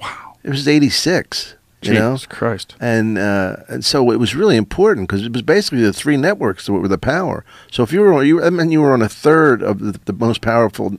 Wow. 0.00 0.34
It 0.42 0.50
was 0.50 0.66
'86. 0.68 1.54
You 1.82 1.92
know, 1.92 2.12
Jesus 2.14 2.24
Christ. 2.24 2.74
and 2.80 3.18
uh, 3.18 3.56
and 3.68 3.84
so 3.84 4.10
it 4.10 4.16
was 4.18 4.34
really 4.34 4.56
important 4.56 5.06
because 5.06 5.22
it 5.26 5.32
was 5.34 5.42
basically 5.42 5.82
the 5.82 5.92
three 5.92 6.16
networks 6.16 6.64
that 6.64 6.72
were 6.72 6.88
the 6.88 6.96
power. 6.96 7.44
So 7.70 7.82
if 7.82 7.92
you 7.92 8.00
were 8.00 8.14
on, 8.14 8.26
you, 8.26 8.42
I 8.42 8.48
mean, 8.48 8.70
you 8.72 8.80
were 8.80 8.94
on 8.94 9.02
a 9.02 9.08
third 9.08 9.62
of 9.62 9.80
the, 9.80 10.00
the 10.06 10.14
most 10.14 10.40
powerful, 10.40 10.96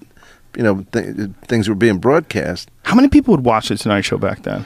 you 0.55 0.63
know, 0.63 0.85
th- 0.91 1.31
things 1.43 1.67
were 1.69 1.75
being 1.75 1.97
broadcast. 1.99 2.69
How 2.83 2.95
many 2.95 3.07
people 3.09 3.33
would 3.35 3.45
watch 3.45 3.69
the 3.69 3.77
Tonight 3.77 4.01
Show 4.01 4.17
back 4.17 4.43
then? 4.43 4.65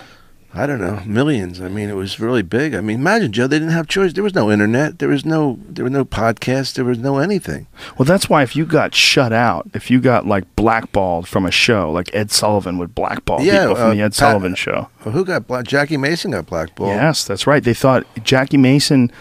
I 0.51 0.65
don't 0.65 0.81
know, 0.81 1.03
millions. 1.05 1.61
I 1.61 1.67
mean, 1.69 1.89
it 1.89 1.95
was 1.95 2.19
really 2.19 2.41
big. 2.41 2.73
I 2.73 2.81
mean, 2.81 2.99
imagine 2.99 3.31
Joe. 3.31 3.45
They 3.45 3.59
didn't 3.59 3.71
have 3.73 3.87
choice. 3.87 4.13
There 4.13 4.23
was 4.23 4.33
no 4.33 4.49
internet. 4.49 4.97
There 4.97 5.07
was 5.09 5.23
no. 5.23 5.59
There 5.69 5.83
were 5.85 5.91
no 5.91 6.03
podcasts. 6.05 6.73
There 6.73 6.83
was 6.85 6.97
no 6.97 7.19
anything. 7.19 7.67
Well, 7.99 8.05
that's 8.07 8.29
why 8.29 8.41
if 8.41 8.55
you 8.55 8.65
got 8.65 8.95
shut 8.95 9.31
out, 9.31 9.69
if 9.75 9.91
you 9.91 10.01
got 10.01 10.25
like 10.25 10.55
blackballed 10.55 11.27
from 11.27 11.45
a 11.45 11.51
show, 11.51 11.91
like 11.91 12.09
Ed 12.15 12.31
Sullivan 12.31 12.79
would 12.79 12.95
blackball 12.95 13.41
Yeah, 13.41 13.61
people 13.61 13.75
from 13.75 13.91
uh, 13.91 13.93
the 13.93 14.01
Ed 14.01 14.05
Pat- 14.05 14.13
Sullivan 14.15 14.55
show. 14.55 14.89
Well, 15.05 15.13
who 15.13 15.23
got 15.23 15.45
black? 15.45 15.65
Jackie 15.65 15.97
Mason 15.97 16.31
got 16.31 16.47
blackballed. 16.47 16.95
Yes, 16.95 17.25
that's 17.25 17.45
right. 17.45 17.63
They 17.63 17.75
thought 17.75 18.07
Jackie 18.23 18.57
Mason. 18.57 19.11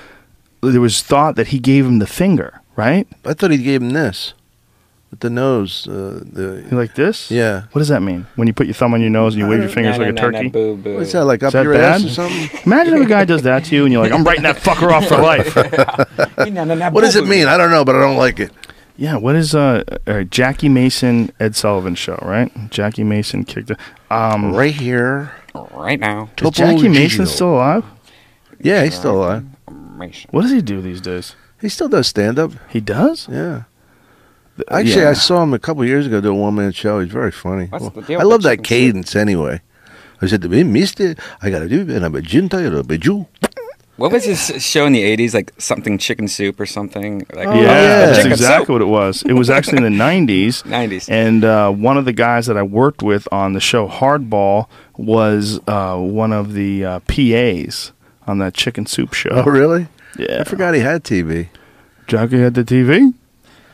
There 0.62 0.80
was 0.80 1.02
thought 1.02 1.36
that 1.36 1.48
he 1.48 1.58
gave 1.58 1.84
him 1.84 1.98
the 1.98 2.06
finger, 2.06 2.62
right? 2.74 3.06
I 3.26 3.34
thought 3.34 3.50
he 3.50 3.58
gave 3.58 3.82
him 3.82 3.90
this 3.90 4.32
with 5.10 5.20
the 5.20 5.30
nose. 5.30 5.86
Uh, 5.88 6.20
the 6.24 6.66
You 6.70 6.76
like 6.76 6.94
this? 6.94 7.30
yeah. 7.30 7.62
What 7.72 7.78
does 7.80 7.88
that 7.88 8.02
mean? 8.02 8.26
When 8.36 8.46
you 8.46 8.52
put 8.54 8.66
your 8.66 8.74
thumb 8.74 8.92
on 8.94 9.00
your 9.00 9.10
nose 9.10 9.34
and 9.34 9.42
you 9.42 9.48
wave 9.48 9.60
your 9.60 9.68
fingers 9.68 9.98
like 9.98 10.08
a 10.08 10.12
turkey? 10.12 10.48
boo, 10.48 10.76
boo. 10.76 10.96
What's 10.96 11.12
that 11.12 11.24
like 11.24 11.42
up 11.42 11.48
Is 11.48 11.52
that 11.54 11.64
your 11.64 11.74
bad? 11.74 11.94
ass 12.00 12.04
or 12.04 12.08
something? 12.10 12.60
Imagine 12.66 12.94
if 12.94 13.02
a 13.06 13.08
guy 13.08 13.24
does 13.24 13.42
that 13.42 13.64
to 13.66 13.74
you 13.74 13.84
and 13.84 13.92
you're 13.92 14.02
like, 14.02 14.12
I'm 14.12 14.24
writing 14.24 14.42
that 14.44 14.56
fucker 14.56 14.90
off 14.92 15.06
for 15.06 15.16
life. 15.18 15.54
What 16.92 17.02
does 17.02 17.16
it 17.16 17.26
mean? 17.26 17.46
I 17.46 17.56
don't 17.56 17.70
know, 17.70 17.84
but 17.84 17.94
I 17.96 18.00
don't 18.00 18.16
like 18.16 18.40
it. 18.40 18.52
Yeah, 18.96 19.16
what 19.16 19.36
is 19.36 19.54
uh, 19.54 19.84
uh 20.06 20.24
Jackie 20.24 20.68
Mason 20.68 21.30
Ed 21.38 21.54
Sullivan 21.54 21.94
show, 21.94 22.18
right? 22.22 22.50
Jackie 22.70 23.04
Mason 23.04 23.44
kicked 23.44 23.70
it. 23.70 23.78
Um 24.10 24.52
Right 24.54 24.74
here. 24.74 25.32
Right 25.72 25.98
now. 26.00 26.24
is 26.24 26.30
Topo 26.36 26.50
Jackie 26.50 26.88
Mason 26.88 27.24
Gigio. 27.24 27.28
still 27.28 27.54
alive? 27.54 27.84
Yeah, 28.60 28.82
he's 28.84 28.94
still 28.96 29.16
alive. 29.22 29.44
What 30.30 30.42
does 30.42 30.50
he 30.52 30.62
do 30.62 30.80
these 30.80 31.00
days? 31.00 31.34
He 31.60 31.68
still 31.68 31.88
does 31.88 32.06
stand 32.06 32.38
up. 32.38 32.52
He 32.68 32.80
does? 32.80 33.28
Yeah. 33.30 33.64
Actually, 34.70 35.02
Yeah. 35.02 35.10
I 35.10 35.12
saw 35.14 35.42
him 35.42 35.54
a 35.54 35.58
couple 35.58 35.84
years 35.84 36.06
ago 36.06 36.20
do 36.20 36.30
a 36.30 36.34
one 36.34 36.54
man 36.54 36.72
show. 36.72 37.00
He's 37.00 37.10
very 37.12 37.30
funny. 37.30 37.68
Well, 37.70 37.92
I 38.10 38.22
love 38.24 38.42
that 38.42 38.58
chicken 38.58 38.64
soup? 38.64 38.64
cadence 38.64 39.16
anyway. 39.16 39.60
I 40.20 40.26
said 40.26 40.42
to 40.42 40.48
him, 40.50 40.72
Mister, 40.72 41.14
I 41.42 41.50
got 41.50 41.60
to 41.60 41.68
do 41.68 41.82
it. 41.82 41.90
And 41.90 42.04
I'm 42.04 42.14
a 42.14 42.20
Gentile, 42.22 42.78
a 42.78 42.98
Jew. 42.98 43.26
What 43.96 44.12
was 44.12 44.24
his 44.24 44.62
show 44.64 44.86
in 44.86 44.92
the 44.92 45.02
80s? 45.16 45.34
Like 45.34 45.52
something 45.58 45.98
chicken 45.98 46.28
soup 46.28 46.60
or 46.60 46.66
something? 46.66 47.18
Like, 47.34 47.48
Oh, 47.48 47.54
yeah, 47.54 47.60
yeah. 47.62 48.06
that's 48.06 48.24
exactly 48.26 48.64
soup. 48.66 48.68
what 48.68 48.82
it 48.82 48.84
was. 48.86 49.22
It 49.24 49.32
was 49.32 49.50
actually 49.50 49.78
in 49.78 49.82
the 49.84 50.04
90s. 50.04 50.62
90s. 50.62 51.08
And 51.10 51.44
uh, 51.44 51.70
one 51.72 51.96
of 51.98 52.04
the 52.04 52.12
guys 52.12 52.46
that 52.46 52.56
I 52.56 52.62
worked 52.62 53.02
with 53.02 53.26
on 53.32 53.54
the 53.54 53.60
show 53.60 53.88
Hardball 53.88 54.68
was 54.96 55.58
uh, 55.66 55.96
one 55.98 56.32
of 56.32 56.52
the 56.52 56.84
uh, 56.84 57.00
PAs 57.00 57.90
on 58.28 58.38
that 58.38 58.54
chicken 58.54 58.86
soup 58.86 59.14
show. 59.14 59.30
Oh, 59.30 59.50
really? 59.50 59.88
Yeah. 60.16 60.40
I 60.40 60.44
forgot 60.44 60.74
he 60.74 60.80
had 60.80 61.02
TV. 61.02 61.48
Jackie 62.06 62.38
had 62.40 62.54
the 62.54 62.64
TV? 62.64 63.14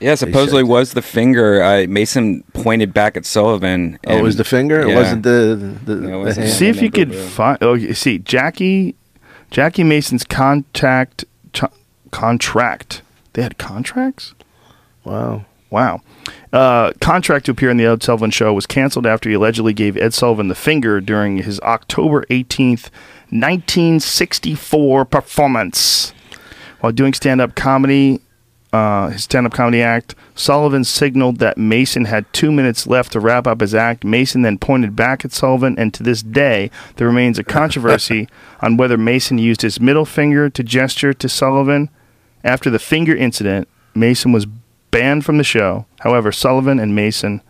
Yeah, 0.05 0.15
supposedly 0.17 0.63
said- 0.63 0.69
was 0.69 0.93
the 0.93 1.03
finger. 1.03 1.63
Uh, 1.63 1.87
Mason 1.89 2.45
pointed 2.53 2.93
back 2.93 3.17
at 3.17 3.25
Sullivan. 3.25 3.99
Oh, 4.07 4.19
it 4.19 4.23
was 4.23 4.37
the 4.37 4.45
finger? 4.45 4.81
It 4.81 4.89
yeah. 4.89 4.95
wasn't 4.97 5.23
the, 5.23 5.77
the, 5.85 5.95
No, 5.97 6.21
it 6.21 6.25
wasn't. 6.25 6.47
hand? 6.47 6.57
See 6.59 6.69
if 6.69 6.83
you 6.83 6.91
could 6.91 7.11
remember, 7.11 7.31
find. 7.31 7.59
Oh, 7.63 7.75
you 7.75 7.95
see, 7.95 8.19
Jackie, 8.19 8.95
Jackie 9.51 9.85
Mason's 9.85 10.25
contact 10.25 11.25
ch- 11.53 11.63
contract. 12.11 13.03
They 13.33 13.43
had 13.43 13.59
contracts. 13.59 14.35
Wow. 15.05 15.47
Wow. 15.71 16.03
Uh, 16.53 16.93
contract 17.01 17.47
to 17.47 17.51
appear 17.53 17.69
in 17.71 17.77
the 17.79 17.85
Ed 17.87 18.03
Sullivan 18.03 18.31
Show 18.31 18.53
was 18.53 18.67
canceled 18.67 19.07
after 19.07 19.29
he 19.29 19.35
allegedly 19.35 19.73
gave 19.73 19.97
Ed 19.97 20.15
Sullivan 20.15 20.47
the 20.49 20.55
finger 20.55 21.01
during 21.01 21.39
his 21.39 21.59
October 21.61 22.25
18th, 22.31 22.91
1964 23.31 25.05
performance. 25.05 26.13
While 26.81 26.93
doing 26.93 27.13
stand 27.15 27.41
up 27.41 27.55
comedy, 27.57 28.21
uh, 28.75 29.11
his 29.11 29.23
stand 29.23 29.47
up 29.47 29.53
comedy 29.53 29.81
act, 29.81 30.17
Sullivan 30.35 30.83
signaled 30.83 31.39
that 31.39 31.57
Mason 31.57 32.07
had 32.07 32.31
two 32.33 32.51
minutes 32.51 32.89
left 32.89 33.13
to 33.13 33.21
wrap 33.21 33.47
up 33.47 33.61
his 33.61 33.73
act. 33.73 34.03
Mason 34.03 34.43
then 34.43 34.59
pointed 34.59 34.97
back 34.97 35.25
at 35.25 35.31
Sullivan, 35.31 35.79
and 35.79 35.95
to 35.95 36.03
this 36.03 36.25
day, 36.25 36.73
there 36.97 37.07
remains 37.07 37.39
a 37.39 37.45
controversy 37.45 38.29
on 38.61 38.77
whether 38.77 38.99
Mason 38.99 39.39
used 39.39 39.63
his 39.63 39.79
middle 39.79 40.05
finger 40.05 40.51
to 40.51 40.65
gesture 40.65 41.15
to 41.15 41.29
Sullivan. 41.29 41.89
After 42.43 42.69
the 42.69 42.81
finger 42.81 43.15
incident, 43.15 43.69
Mason 43.95 44.33
was 44.33 44.47
banned 44.91 45.25
from 45.25 45.39
the 45.39 45.45
show. 45.45 45.87
However, 46.01 46.33
Sullivan 46.33 46.81
and 46.81 46.97
Mason 46.97 47.43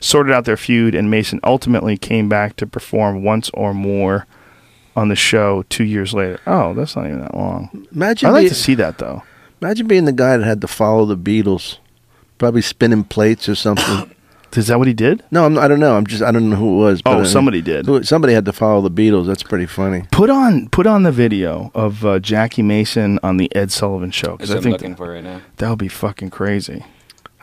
sorted 0.00 0.32
out 0.32 0.44
their 0.44 0.56
feud, 0.56 0.94
and 0.94 1.10
Mason 1.10 1.40
ultimately 1.42 1.96
came 1.96 2.28
back 2.28 2.54
to 2.54 2.68
perform 2.68 3.24
once 3.24 3.50
or 3.52 3.74
more 3.74 4.28
on 4.94 5.08
the 5.08 5.16
show 5.16 5.64
two 5.70 5.82
years 5.82 6.14
later. 6.14 6.38
Oh, 6.46 6.72
that's 6.72 6.94
not 6.94 7.06
even 7.06 7.22
that 7.22 7.34
long. 7.34 7.88
Imagine 7.92 8.28
I'd 8.28 8.32
like 8.32 8.40
being, 8.42 8.48
to 8.50 8.54
see 8.54 8.76
that 8.76 8.98
though. 8.98 9.24
Imagine 9.60 9.86
being 9.86 10.04
the 10.04 10.12
guy 10.12 10.36
that 10.36 10.44
had 10.46 10.60
to 10.62 10.68
follow 10.68 11.04
the 11.04 11.16
Beatles, 11.16 11.78
probably 12.38 12.62
spinning 12.62 13.04
plates 13.04 13.48
or 13.48 13.54
something. 13.54 14.14
Is 14.54 14.68
that 14.68 14.78
what 14.78 14.88
he 14.88 14.94
did? 14.94 15.22
no, 15.30 15.44
I'm, 15.44 15.58
I 15.58 15.68
don't 15.68 15.78
know. 15.78 15.94
I'm 15.96 16.06
just 16.06 16.22
I 16.22 16.32
don't 16.32 16.48
know 16.48 16.56
who 16.56 16.80
it 16.80 16.84
was. 16.84 17.02
Oh, 17.04 17.22
somebody 17.24 17.60
did. 17.60 17.84
who- 17.84 18.02
Somebody 18.02 18.32
had 18.32 18.46
to 18.46 18.52
follow 18.52 18.80
the 18.80 18.90
Beatles. 18.90 19.26
That's 19.26 19.42
pretty 19.42 19.66
funny. 19.66 20.04
Put 20.10 20.30
on 20.30 20.68
put 20.70 20.86
on 20.86 21.02
the 21.02 21.12
video 21.12 21.70
of 21.74 22.04
uh, 22.04 22.18
Jackie 22.18 22.62
Mason 22.62 23.18
on 23.22 23.36
the 23.36 23.54
Ed 23.54 23.70
Sullivan 23.70 24.10
show 24.10 24.32
because 24.38 24.50
I 24.50 24.56
I'm 24.56 24.62
think 24.62 24.72
looking 24.72 24.96
for 24.96 25.10
right 25.10 25.22
now. 25.22 25.42
that 25.58 25.68
would 25.68 25.78
be 25.78 25.88
fucking 25.88 26.30
crazy. 26.30 26.82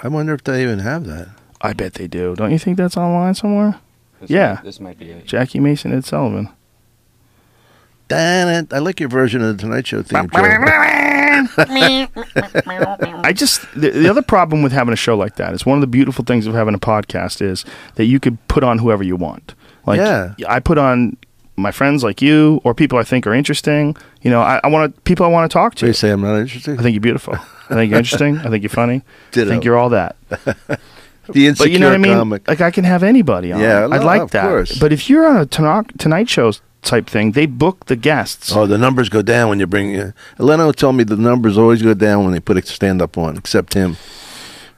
I 0.01 0.07
wonder 0.07 0.33
if 0.33 0.43
they 0.43 0.63
even 0.63 0.79
have 0.79 1.05
that. 1.05 1.29
I 1.61 1.73
bet 1.73 1.93
they 1.93 2.07
do. 2.07 2.35
Don't 2.35 2.51
you 2.51 2.59
think 2.59 2.75
that's 2.77 2.97
online 2.97 3.35
somewhere? 3.35 3.79
This 4.21 4.31
Yeah. 4.31 4.53
might- 4.55 4.63
this 4.63 4.79
might 4.79 4.97
be 4.99 5.11
it. 5.11 5.25
Jackie 5.27 5.59
Mason, 5.59 5.93
Ed 5.93 6.05
Sullivan. 6.05 6.49
Damn 8.07 8.47
it! 8.49 8.73
I 8.73 8.79
like 8.79 8.99
your 8.99 9.09
version 9.09 9.41
of 9.41 9.57
the 9.57 9.61
Tonight 9.61 9.87
Show 9.87 10.03
theme. 10.03 10.29
I 11.57 13.33
just 13.35 13.61
the, 13.73 13.89
the 13.91 14.09
other 14.09 14.21
problem 14.21 14.61
with 14.61 14.71
having 14.71 14.93
a 14.93 14.97
show 14.97 15.17
like 15.17 15.35
that 15.35 15.53
is 15.53 15.65
one 15.65 15.77
of 15.77 15.81
the 15.81 15.87
beautiful 15.87 16.23
things 16.23 16.45
of 16.47 16.53
having 16.53 16.73
a 16.75 16.79
podcast 16.79 17.41
is 17.41 17.65
that 17.95 18.05
you 18.05 18.19
could 18.19 18.37
put 18.47 18.63
on 18.63 18.77
whoever 18.79 19.03
you 19.03 19.15
want. 19.15 19.55
Like 19.85 19.97
Yeah. 19.97 20.33
I 20.47 20.59
put 20.59 20.77
on 20.77 21.17
my 21.57 21.71
friends 21.71 22.03
like 22.03 22.21
you 22.21 22.61
or 22.63 22.73
people 22.73 22.97
I 22.99 23.03
think 23.03 23.25
are 23.27 23.33
interesting. 23.33 23.95
You 24.21 24.29
know, 24.31 24.41
I, 24.41 24.59
I 24.63 24.67
want 24.67 24.93
to 24.93 25.01
people 25.01 25.25
I 25.25 25.29
want 25.29 25.49
to 25.49 25.53
talk 25.53 25.75
to. 25.75 25.85
you 25.87 25.93
to. 25.93 25.97
say 25.97 26.11
I'm 26.11 26.21
not 26.21 26.37
interested. 26.37 26.79
I 26.79 26.83
think 26.83 26.93
you're 26.93 27.01
beautiful. 27.01 27.35
I 27.35 27.75
think 27.75 27.89
you're 27.89 27.99
interesting. 27.99 28.37
I 28.39 28.49
think 28.49 28.63
you're 28.63 28.69
funny. 28.69 29.01
I 29.31 29.45
think 29.45 29.63
you're 29.63 29.77
all 29.77 29.89
that. 29.89 30.15
the 30.29 31.47
insecure 31.47 31.53
But 31.55 31.71
you 31.71 31.79
know 31.79 31.87
what 31.87 31.95
I 31.95 31.97
mean? 31.97 32.17
comic. 32.17 32.47
Like 32.47 32.61
I 32.61 32.71
can 32.71 32.83
have 32.83 33.03
anybody 33.03 33.51
on. 33.51 33.59
Yeah, 33.59 33.85
I'd 33.85 34.01
no, 34.01 34.05
like 34.05 34.21
of 34.21 34.31
that. 34.31 34.43
course. 34.43 34.77
But 34.77 34.93
if 34.93 35.09
you're 35.09 35.25
on 35.25 35.37
a 35.37 35.45
Tonight, 35.45 35.97
tonight 35.97 36.29
Show 36.29 36.51
type 36.85 37.07
thing, 37.09 37.31
they 37.33 37.45
book 37.45 37.85
the 37.87 37.95
guests. 37.95 38.55
Oh, 38.55 38.65
the 38.67 38.77
numbers 38.77 39.09
go 39.09 39.21
down 39.21 39.49
when 39.49 39.59
you 39.59 39.67
bring. 39.67 39.99
Uh, 39.99 40.11
Leno 40.37 40.71
told 40.71 40.95
me 40.95 41.03
the 41.03 41.17
numbers 41.17 41.57
always 41.57 41.81
go 41.81 41.93
down 41.93 42.23
when 42.23 42.31
they 42.33 42.39
put 42.39 42.57
a 42.57 42.61
stand 42.65 43.01
up 43.01 43.17
on, 43.17 43.35
except 43.37 43.73
him. 43.73 43.97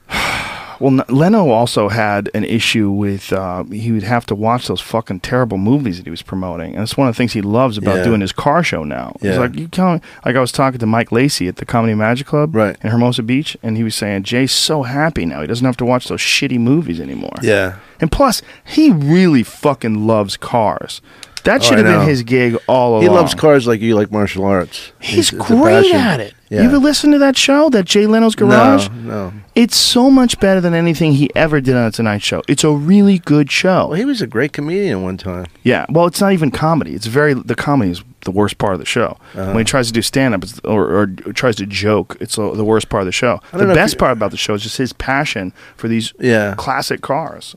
Well, 0.80 0.92
N- 0.92 1.02
Leno 1.08 1.48
also 1.50 1.88
had 1.88 2.30
an 2.34 2.44
issue 2.44 2.88
with 2.88 3.32
uh, 3.32 3.64
he 3.64 3.90
would 3.90 4.04
have 4.04 4.24
to 4.26 4.36
watch 4.36 4.68
those 4.68 4.80
fucking 4.80 5.18
terrible 5.18 5.58
movies 5.58 5.96
that 5.96 6.04
he 6.06 6.10
was 6.10 6.22
promoting, 6.22 6.74
and 6.74 6.84
it's 6.84 6.96
one 6.96 7.08
of 7.08 7.14
the 7.16 7.18
things 7.18 7.32
he 7.32 7.42
loves 7.42 7.76
about 7.78 7.96
Yeah. 7.96 8.04
doing 8.04 8.20
his 8.20 8.30
car 8.30 8.62
show 8.62 8.84
now. 8.84 9.16
Yeah. 9.20 9.40
like 9.40 9.56
you 9.56 9.66
can't, 9.66 10.00
like 10.24 10.36
I 10.36 10.40
was 10.40 10.52
talking 10.52 10.78
to 10.78 10.86
Mike 10.86 11.10
Lacey 11.10 11.48
at 11.48 11.56
the 11.56 11.64
Comedy 11.66 11.94
Magic 11.94 12.28
Club 12.28 12.54
Right. 12.54 12.76
in 12.80 12.90
Hermosa 12.90 13.24
Beach, 13.24 13.56
and 13.60 13.76
he 13.76 13.82
was 13.82 13.96
saying 13.96 14.22
Jay's 14.22 14.52
so 14.52 14.84
happy 14.84 15.26
now 15.26 15.40
he 15.40 15.48
doesn't 15.48 15.66
have 15.66 15.76
to 15.78 15.84
watch 15.84 16.06
those 16.06 16.20
shitty 16.20 16.60
movies 16.60 17.00
anymore. 17.00 17.34
Yeah. 17.42 17.78
and 18.00 18.12
plus 18.12 18.40
he 18.64 18.92
really 18.92 19.42
fucking 19.42 20.06
loves 20.06 20.36
cars. 20.36 21.00
That 21.48 21.62
Oh, 21.62 21.64
should 21.64 21.78
I 21.86 21.90
have 21.90 22.00
been 22.00 22.08
his 22.08 22.22
gig 22.22 22.56
all 22.66 22.92
along. 22.92 23.02
He 23.02 23.08
loves 23.08 23.34
cars 23.34 23.66
like 23.66 23.80
you 23.80 23.94
like 23.94 24.12
martial 24.12 24.44
arts. 24.44 24.92
He's, 25.00 25.30
great 25.30 25.94
at 25.94 26.20
it. 26.20 26.34
Yeah. 26.50 26.60
You 26.62 26.68
ever 26.68 26.78
listen 26.78 27.10
to 27.12 27.18
that 27.18 27.36
show, 27.36 27.68
that 27.70 27.84
Jay 27.84 28.06
Leno's 28.06 28.34
Garage? 28.34 28.88
No, 28.90 29.30
no. 29.30 29.32
It's 29.54 29.76
so 29.76 30.10
much 30.10 30.38
better 30.40 30.60
than 30.60 30.72
anything 30.74 31.12
he 31.12 31.34
ever 31.34 31.60
did 31.60 31.74
on 31.74 31.84
the 31.86 31.90
Tonight 31.90 32.22
Show. 32.22 32.42
It's 32.48 32.64
a 32.64 32.70
really 32.70 33.18
good 33.18 33.50
show. 33.50 33.88
Well, 33.88 33.98
he 33.98 34.04
was 34.04 34.22
a 34.22 34.26
great 34.26 34.52
comedian 34.52 35.02
one 35.02 35.16
time. 35.18 35.46
Yeah, 35.62 35.84
well, 35.90 36.06
it's 36.06 36.20
not 36.20 36.32
even 36.32 36.50
comedy. 36.50 36.94
It's 36.94 37.06
very 37.06 37.34
the 37.34 37.54
comedy 37.54 37.90
is 37.92 38.02
the 38.22 38.30
worst 38.30 38.58
part 38.58 38.74
of 38.74 38.78
the 38.80 38.86
show. 38.86 39.16
Uh-huh. 39.34 39.46
When 39.52 39.58
he 39.58 39.64
tries 39.64 39.86
to 39.88 39.92
do 39.92 40.02
stand 40.02 40.34
up 40.34 40.44
or, 40.64 41.02
or 41.02 41.06
tries 41.32 41.56
to 41.56 41.66
joke, 41.66 42.16
it's 42.20 42.36
the 42.36 42.64
worst 42.64 42.88
part 42.88 43.02
of 43.02 43.06
the 43.06 43.12
show. 43.12 43.40
The 43.52 43.58
don't 43.58 43.66
know 43.68 43.72
if 43.72 43.76
best 43.76 43.98
part 43.98 44.12
about 44.12 44.30
the 44.30 44.36
show 44.36 44.54
is 44.54 44.62
just 44.62 44.76
his 44.78 44.92
passion 44.92 45.52
for 45.76 45.88
these 45.88 46.12
Yeah. 46.18 46.54
classic 46.56 47.00
cars. 47.00 47.56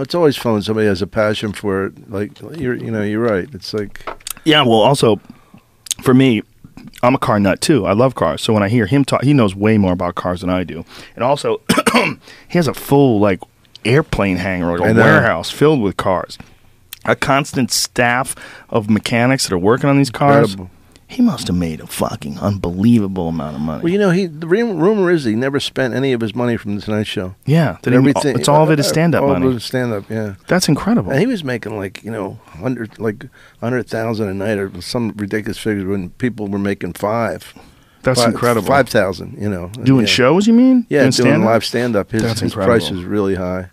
It's 0.00 0.14
always 0.14 0.36
fun 0.36 0.54
when 0.54 0.62
somebody 0.62 0.86
has 0.86 1.02
a 1.02 1.06
passion 1.06 1.52
for 1.52 1.86
it. 1.86 2.10
Like 2.10 2.40
you're, 2.58 2.74
you 2.74 2.90
know, 2.90 3.02
you're 3.02 3.22
right. 3.22 3.48
It's 3.52 3.72
like 3.74 4.08
Yeah, 4.44 4.62
well, 4.62 4.80
also 4.80 5.20
for 6.02 6.14
me, 6.14 6.42
I'm 7.02 7.14
a 7.14 7.18
car 7.18 7.40
nut 7.40 7.60
too. 7.60 7.86
I 7.86 7.92
love 7.92 8.14
cars. 8.14 8.42
So 8.42 8.52
when 8.52 8.62
I 8.62 8.68
hear 8.68 8.86
him 8.86 9.04
talk, 9.04 9.22
he 9.22 9.32
knows 9.32 9.54
way 9.54 9.78
more 9.78 9.92
about 9.92 10.14
cars 10.14 10.40
than 10.40 10.50
I 10.50 10.64
do. 10.64 10.84
And 11.14 11.24
also, 11.24 11.60
he 12.48 12.58
has 12.58 12.68
a 12.68 12.74
full 12.74 13.20
like 13.20 13.40
airplane 13.84 14.36
hangar, 14.36 14.78
like 14.78 14.90
a 14.90 14.94
warehouse 14.94 15.50
filled 15.50 15.80
with 15.80 15.96
cars. 15.96 16.38
A 17.06 17.16
constant 17.16 17.70
staff 17.70 18.36
of 18.68 18.90
mechanics 18.90 19.44
that 19.44 19.54
are 19.54 19.58
working 19.58 19.88
on 19.88 19.96
these 19.96 20.10
cars. 20.10 20.52
Incredible. 20.52 20.79
He 21.10 21.22
must 21.22 21.48
have 21.48 21.56
made 21.56 21.80
a 21.80 21.86
fucking 21.88 22.38
unbelievable 22.38 23.28
amount 23.28 23.56
of 23.56 23.62
money. 23.62 23.82
well, 23.82 23.92
you 23.92 23.98
know, 23.98 24.10
he. 24.10 24.26
The 24.26 24.46
rumor 24.46 25.10
is 25.10 25.24
he 25.24 25.34
never 25.34 25.58
spent 25.58 25.92
any 25.92 26.12
of 26.12 26.20
his 26.20 26.34
money 26.36 26.56
from 26.56 26.76
the 26.76 26.80
Tonight 26.80 27.06
Show. 27.08 27.34
yeah, 27.44 27.78
that 27.82 27.92
he- 27.92 28.30
it's 28.30 28.48
all 28.48 28.62
of 28.62 28.70
it 28.70 28.78
is 28.78 28.86
uh, 28.86 28.90
stand 28.90 29.14
up 29.16 29.24
money. 29.24 29.42
all. 29.42 29.48
Of 29.48 29.54
it 29.54 29.56
is 29.56 29.64
stand 29.64 29.92
up. 29.92 30.08
Yeah. 30.08 30.34
That's 30.46 30.68
incredible. 30.68 31.10
And 31.10 31.20
he 31.20 31.26
was 31.26 31.42
making 31.42 31.76
like 31.76 32.04
you 32.04 32.10
know 32.12 32.38
hundred 32.46 32.98
like 33.00 33.26
hundred 33.60 33.88
thousand 33.88 34.28
a 34.28 34.34
night 34.34 34.58
or 34.58 34.70
some 34.80 35.12
ridiculous 35.16 35.58
figures 35.58 35.84
when 35.84 36.10
people 36.10 36.46
were 36.46 36.58
making 36.60 36.92
five. 36.92 37.54
That's 38.02 38.20
Five- 38.22 38.30
incredible. 38.32 38.66
Five 38.68 38.88
thousand, 38.88 39.36
you 39.38 39.50
know. 39.50 39.68
Doing 39.82 40.06
yeah. 40.06 40.12
shows, 40.12 40.46
you 40.46 40.54
mean? 40.54 40.86
Yeah, 40.88 41.00
doing, 41.00 41.12
stand-up? 41.12 41.46
live 41.46 41.64
stand 41.66 41.96
up. 41.96 42.10
His, 42.12 42.22
That's 42.22 42.40
his 42.40 42.52
incredible. 42.52 42.78
price 42.78 42.90
is 42.90 43.04
really 43.04 43.34
high. 43.34 43.68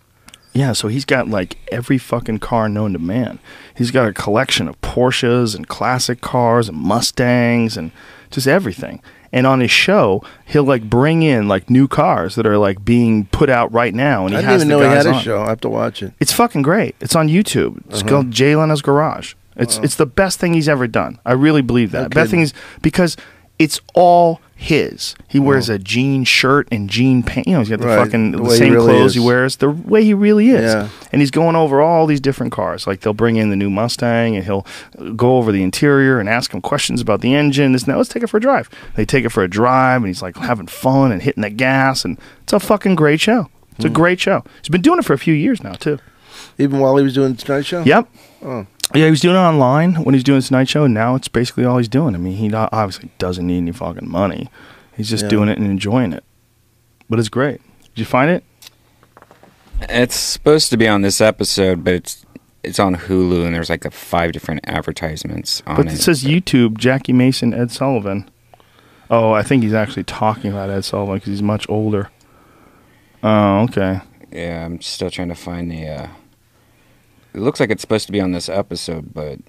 Yeah, 0.57 0.73
so 0.73 0.87
he's 0.87 1.05
got 1.05 1.27
like 1.27 1.57
every 1.71 1.97
fucking 1.97 2.39
car 2.39 2.67
known 2.67 2.93
to 2.93 2.99
man. 2.99 3.37
He's 3.75 3.91
got 3.91 4.07
a 4.07 4.13
collection 4.13 4.67
of 4.67 4.79
Porsches 4.81 5.55
and 5.55 5.67
classic 5.67 6.19
cars 6.21 6.67
and 6.69 6.77
Mustangs 6.77 7.77
and 7.77 7.91
just 8.31 8.47
everything. 8.47 9.01
And 9.31 9.45
on 9.45 9.59
his 9.59 9.69
show, 9.71 10.23
he'll 10.45 10.63
like 10.63 10.89
bring 10.89 11.21
in 11.21 11.47
like 11.47 11.69
new 11.69 11.87
cars 11.87 12.35
that 12.35 12.47
are 12.47 12.57
like 12.57 12.83
being 12.83 13.25
put 13.27 13.49
out 13.49 13.71
right 13.71 13.93
now, 13.93 14.25
and 14.25 14.31
he 14.31 14.37
I 14.37 14.41
didn't 14.41 14.49
has 14.51 14.61
even 14.63 14.67
the 14.69 14.73
know 14.77 14.89
he 14.89 14.95
guys 14.95 15.05
had 15.05 15.13
a 15.13 15.17
on. 15.17 15.21
show. 15.23 15.41
I 15.43 15.49
have 15.49 15.61
to 15.61 15.69
watch 15.69 16.01
it. 16.01 16.13
It's 16.19 16.33
fucking 16.33 16.61
great. 16.63 16.95
It's 17.01 17.15
on 17.15 17.27
YouTube. 17.27 17.77
It's 17.89 17.99
Uh-huh. 17.99 18.09
called 18.09 18.31
Jay 18.31 18.55
Leno's 18.55 18.81
Garage. 18.81 19.33
It's 19.57 19.77
it's 19.79 19.95
the 19.95 20.05
best 20.05 20.39
thing 20.39 20.53
he's 20.53 20.69
ever 20.69 20.87
done. 20.87 21.19
I 21.25 21.33
really 21.33 21.61
believe 21.61 21.91
that. 21.91 22.11
Best 22.11 22.31
thing 22.31 22.41
is 22.41 22.53
because 22.81 23.17
it's 23.59 23.79
all 23.93 24.39
his. 24.59 25.15
He 25.27 25.39
wears 25.39 25.69
a 25.69 25.77
jean 25.77 26.23
shirt 26.23 26.67
and 26.71 26.89
jean 26.89 27.21
pants. 27.23 27.47
You 27.47 27.53
know, 27.53 27.59
he's 27.59 27.69
got 27.69 27.79
the 27.79 27.85
Right, 27.87 28.03
fucking 28.03 28.31
the 28.31 28.41
the, 28.43 28.49
same 28.49 28.73
really 28.73 28.87
clothes 28.97 29.13
he 29.13 29.19
wears, 29.19 29.57
the 29.57 29.69
way 29.69 30.03
he 30.03 30.13
really 30.15 30.49
is. 30.49 30.63
Yeah. 30.73 30.89
And 31.11 31.21
he's 31.21 31.29
going 31.31 31.55
over 31.55 31.79
all 31.79 32.07
these 32.07 32.19
different 32.19 32.51
cars. 32.51 32.87
Like 32.87 33.01
they'll 33.01 33.13
bring 33.13 33.35
in 33.37 33.49
the 33.51 33.55
new 33.55 33.69
Mustang 33.69 34.35
and 34.35 34.43
he'll 34.43 34.65
go 35.15 35.37
over 35.37 35.51
the 35.51 35.61
interior 35.63 36.19
and 36.19 36.27
ask 36.27 36.51
him 36.53 36.61
questions 36.61 36.99
about 37.01 37.21
the 37.21 37.33
engine. 37.35 37.71
This 37.73 37.85
now 37.87 37.97
let's 37.97 38.09
take 38.09 38.23
it 38.23 38.27
for 38.27 38.37
a 38.37 38.41
drive. 38.41 38.67
They 38.95 39.05
take 39.05 39.23
it 39.25 39.29
for 39.29 39.43
a 39.43 39.47
drive 39.47 39.97
and 40.01 40.07
he's 40.07 40.21
like 40.23 40.35
having 40.37 40.67
fun 40.67 41.11
and 41.11 41.21
hitting 41.21 41.43
the 41.43 41.49
gas 41.51 42.03
and 42.03 42.17
it's 42.43 42.53
a 42.53 42.59
fucking 42.59 42.95
great 42.95 43.19
show. 43.21 43.49
It's 43.75 43.85
Hmm. 43.85 43.91
a 43.91 43.93
great 43.93 44.19
show. 44.19 44.43
He's 44.61 44.69
been 44.69 44.81
doing 44.81 44.97
it 44.99 45.05
for 45.05 45.13
a 45.13 45.19
few 45.19 45.35
years 45.35 45.63
now 45.63 45.73
too. 45.73 45.99
Even 46.57 46.79
while 46.79 46.97
he 46.97 47.03
was 47.03 47.13
doing 47.13 47.33
the 47.33 47.41
Tonight 47.41 47.65
Show. 47.67 47.83
Yep. 47.83 48.07
Oh. 48.43 48.65
Yeah, 48.95 49.05
he 49.05 49.09
was 49.11 49.19
doing 49.21 49.35
it 49.35 49.39
online 49.39 49.95
when 49.95 50.13
he's 50.15 50.23
doing 50.23 50.37
his 50.37 50.49
night 50.51 50.69
Show, 50.69 50.85
and 50.85 50.93
now 50.93 51.15
it's 51.15 51.27
basically 51.27 51.65
all 51.65 51.77
he's 51.77 51.89
doing. 51.89 52.15
I 52.15 52.17
mean, 52.17 52.37
he 52.37 52.53
obviously 52.53 53.09
doesn't 53.17 53.45
need 53.45 53.57
any 53.57 53.71
fucking 53.73 54.09
money. 54.09 54.49
He's 54.95 55.09
just 55.09 55.23
Yeah. 55.23 55.29
doing 55.29 55.49
it 55.49 55.57
and 55.57 55.67
enjoying 55.67 56.13
it. 56.13 56.23
But 57.09 57.19
it's 57.19 57.29
great. 57.29 57.61
Did 57.95 57.99
you 57.99 58.05
find 58.05 58.31
it? 58.31 58.43
It's 59.89 60.15
supposed 60.15 60.69
to 60.71 60.77
be 60.77 60.87
on 60.87 61.01
this 61.01 61.21
episode, 61.21 61.83
but 61.83 61.93
it's 61.93 62.25
it's 62.63 62.79
on 62.79 62.95
Hulu, 62.95 63.45
and 63.45 63.53
there's 63.55 63.69
like 63.69 63.85
a 63.85 63.91
five 63.91 64.31
different 64.33 64.61
advertisements 64.65 65.61
on 65.67 65.75
But 65.77 65.85
it. 65.87 65.93
it 65.93 65.97
says 66.01 66.23
YouTube, 66.23 66.77
Jackie 66.77 67.13
Mason, 67.13 67.53
Ed 67.53 67.71
Sullivan. 67.71 68.29
Oh, 69.09 69.31
I 69.31 69.41
think 69.43 69.63
he's 69.63 69.73
actually 69.73 70.03
talking 70.03 70.51
about 70.51 70.69
Ed 70.69 70.83
Sullivan 70.83 71.15
because 71.15 71.29
he's 71.29 71.41
much 71.43 71.65
older. 71.69 72.09
Oh, 73.23 73.59
okay. 73.63 74.01
yeah, 74.33 74.65
I'm 74.65 74.81
still 74.81 75.09
trying 75.09 75.29
to 75.29 75.35
find 75.35 75.71
the. 75.71 75.87
Uh, 75.87 76.07
it 77.37 77.41
looks 77.41 77.59
like 77.59 77.69
it's 77.69 77.81
supposed 77.81 78.05
to 78.07 78.11
be 78.11 78.19
on 78.19 78.31
this 78.31 78.49
episode, 78.49 79.13
but 79.13 79.39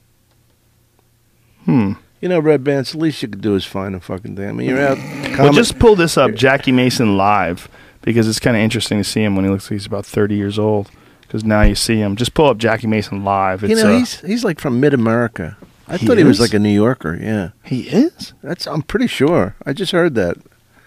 Hmm. 1.65 1.93
You 2.21 2.29
know, 2.29 2.41
Red 2.41 2.65
Bands. 2.65 2.93
The 2.93 2.99
least 2.99 3.23
you 3.23 3.29
could 3.29 3.41
do 3.41 3.55
is 3.55 3.65
find 3.65 3.95
a 3.95 4.01
fucking 4.01 4.35
thing. 4.37 4.49
I 4.49 4.53
mean, 4.53 4.69
you're 4.69 4.81
out. 4.81 4.99
Well, 5.39 5.53
just 5.53 5.79
pull 5.79 5.95
this 5.95 6.17
up, 6.17 6.35
Jackie 6.35 6.73
Mason 6.73 7.17
live, 7.17 7.69
because 8.03 8.27
it's 8.27 8.41
kind 8.41 8.57
of 8.57 8.63
interesting 8.63 8.99
to 8.99 9.05
see 9.05 9.23
him 9.23 9.37
when 9.37 9.45
he 9.45 9.51
looks 9.51 9.67
like 9.67 9.73
he's 9.73 9.87
about 9.87 10.05
30 10.05 10.35
years 10.35 10.59
old. 10.59 10.91
Because 11.21 11.45
now 11.45 11.63
you 11.63 11.75
see 11.75 11.97
him. 11.97 12.17
Just 12.17 12.35
pull 12.35 12.47
up 12.47 12.57
Jackie 12.59 12.87
Mason 12.87 13.23
live. 13.23 13.63
It's, 13.63 13.71
you 13.71 13.77
know, 13.77 13.95
uh, 13.95 13.99
he's 13.99 14.21
he's 14.21 14.45
like 14.45 14.59
from 14.59 14.81
Mid 14.81 14.95
America. 14.95 15.57
I 15.87 15.99
He 15.99 16.07
thought 16.07 16.19
he 16.19 16.25
was 16.25 16.41
like 16.41 16.55
a 16.55 16.59
New 16.59 16.71
Yorker. 16.71 17.17
Yeah, 17.21 17.51
he 17.65 17.83
is? 17.83 18.33
that's. 18.43 18.67
I'm 18.67 18.83
pretty 18.83 19.07
sure. 19.07 19.55
I 19.67 19.73
just 19.75 19.93
heard 19.93 20.15
that. 20.15 20.39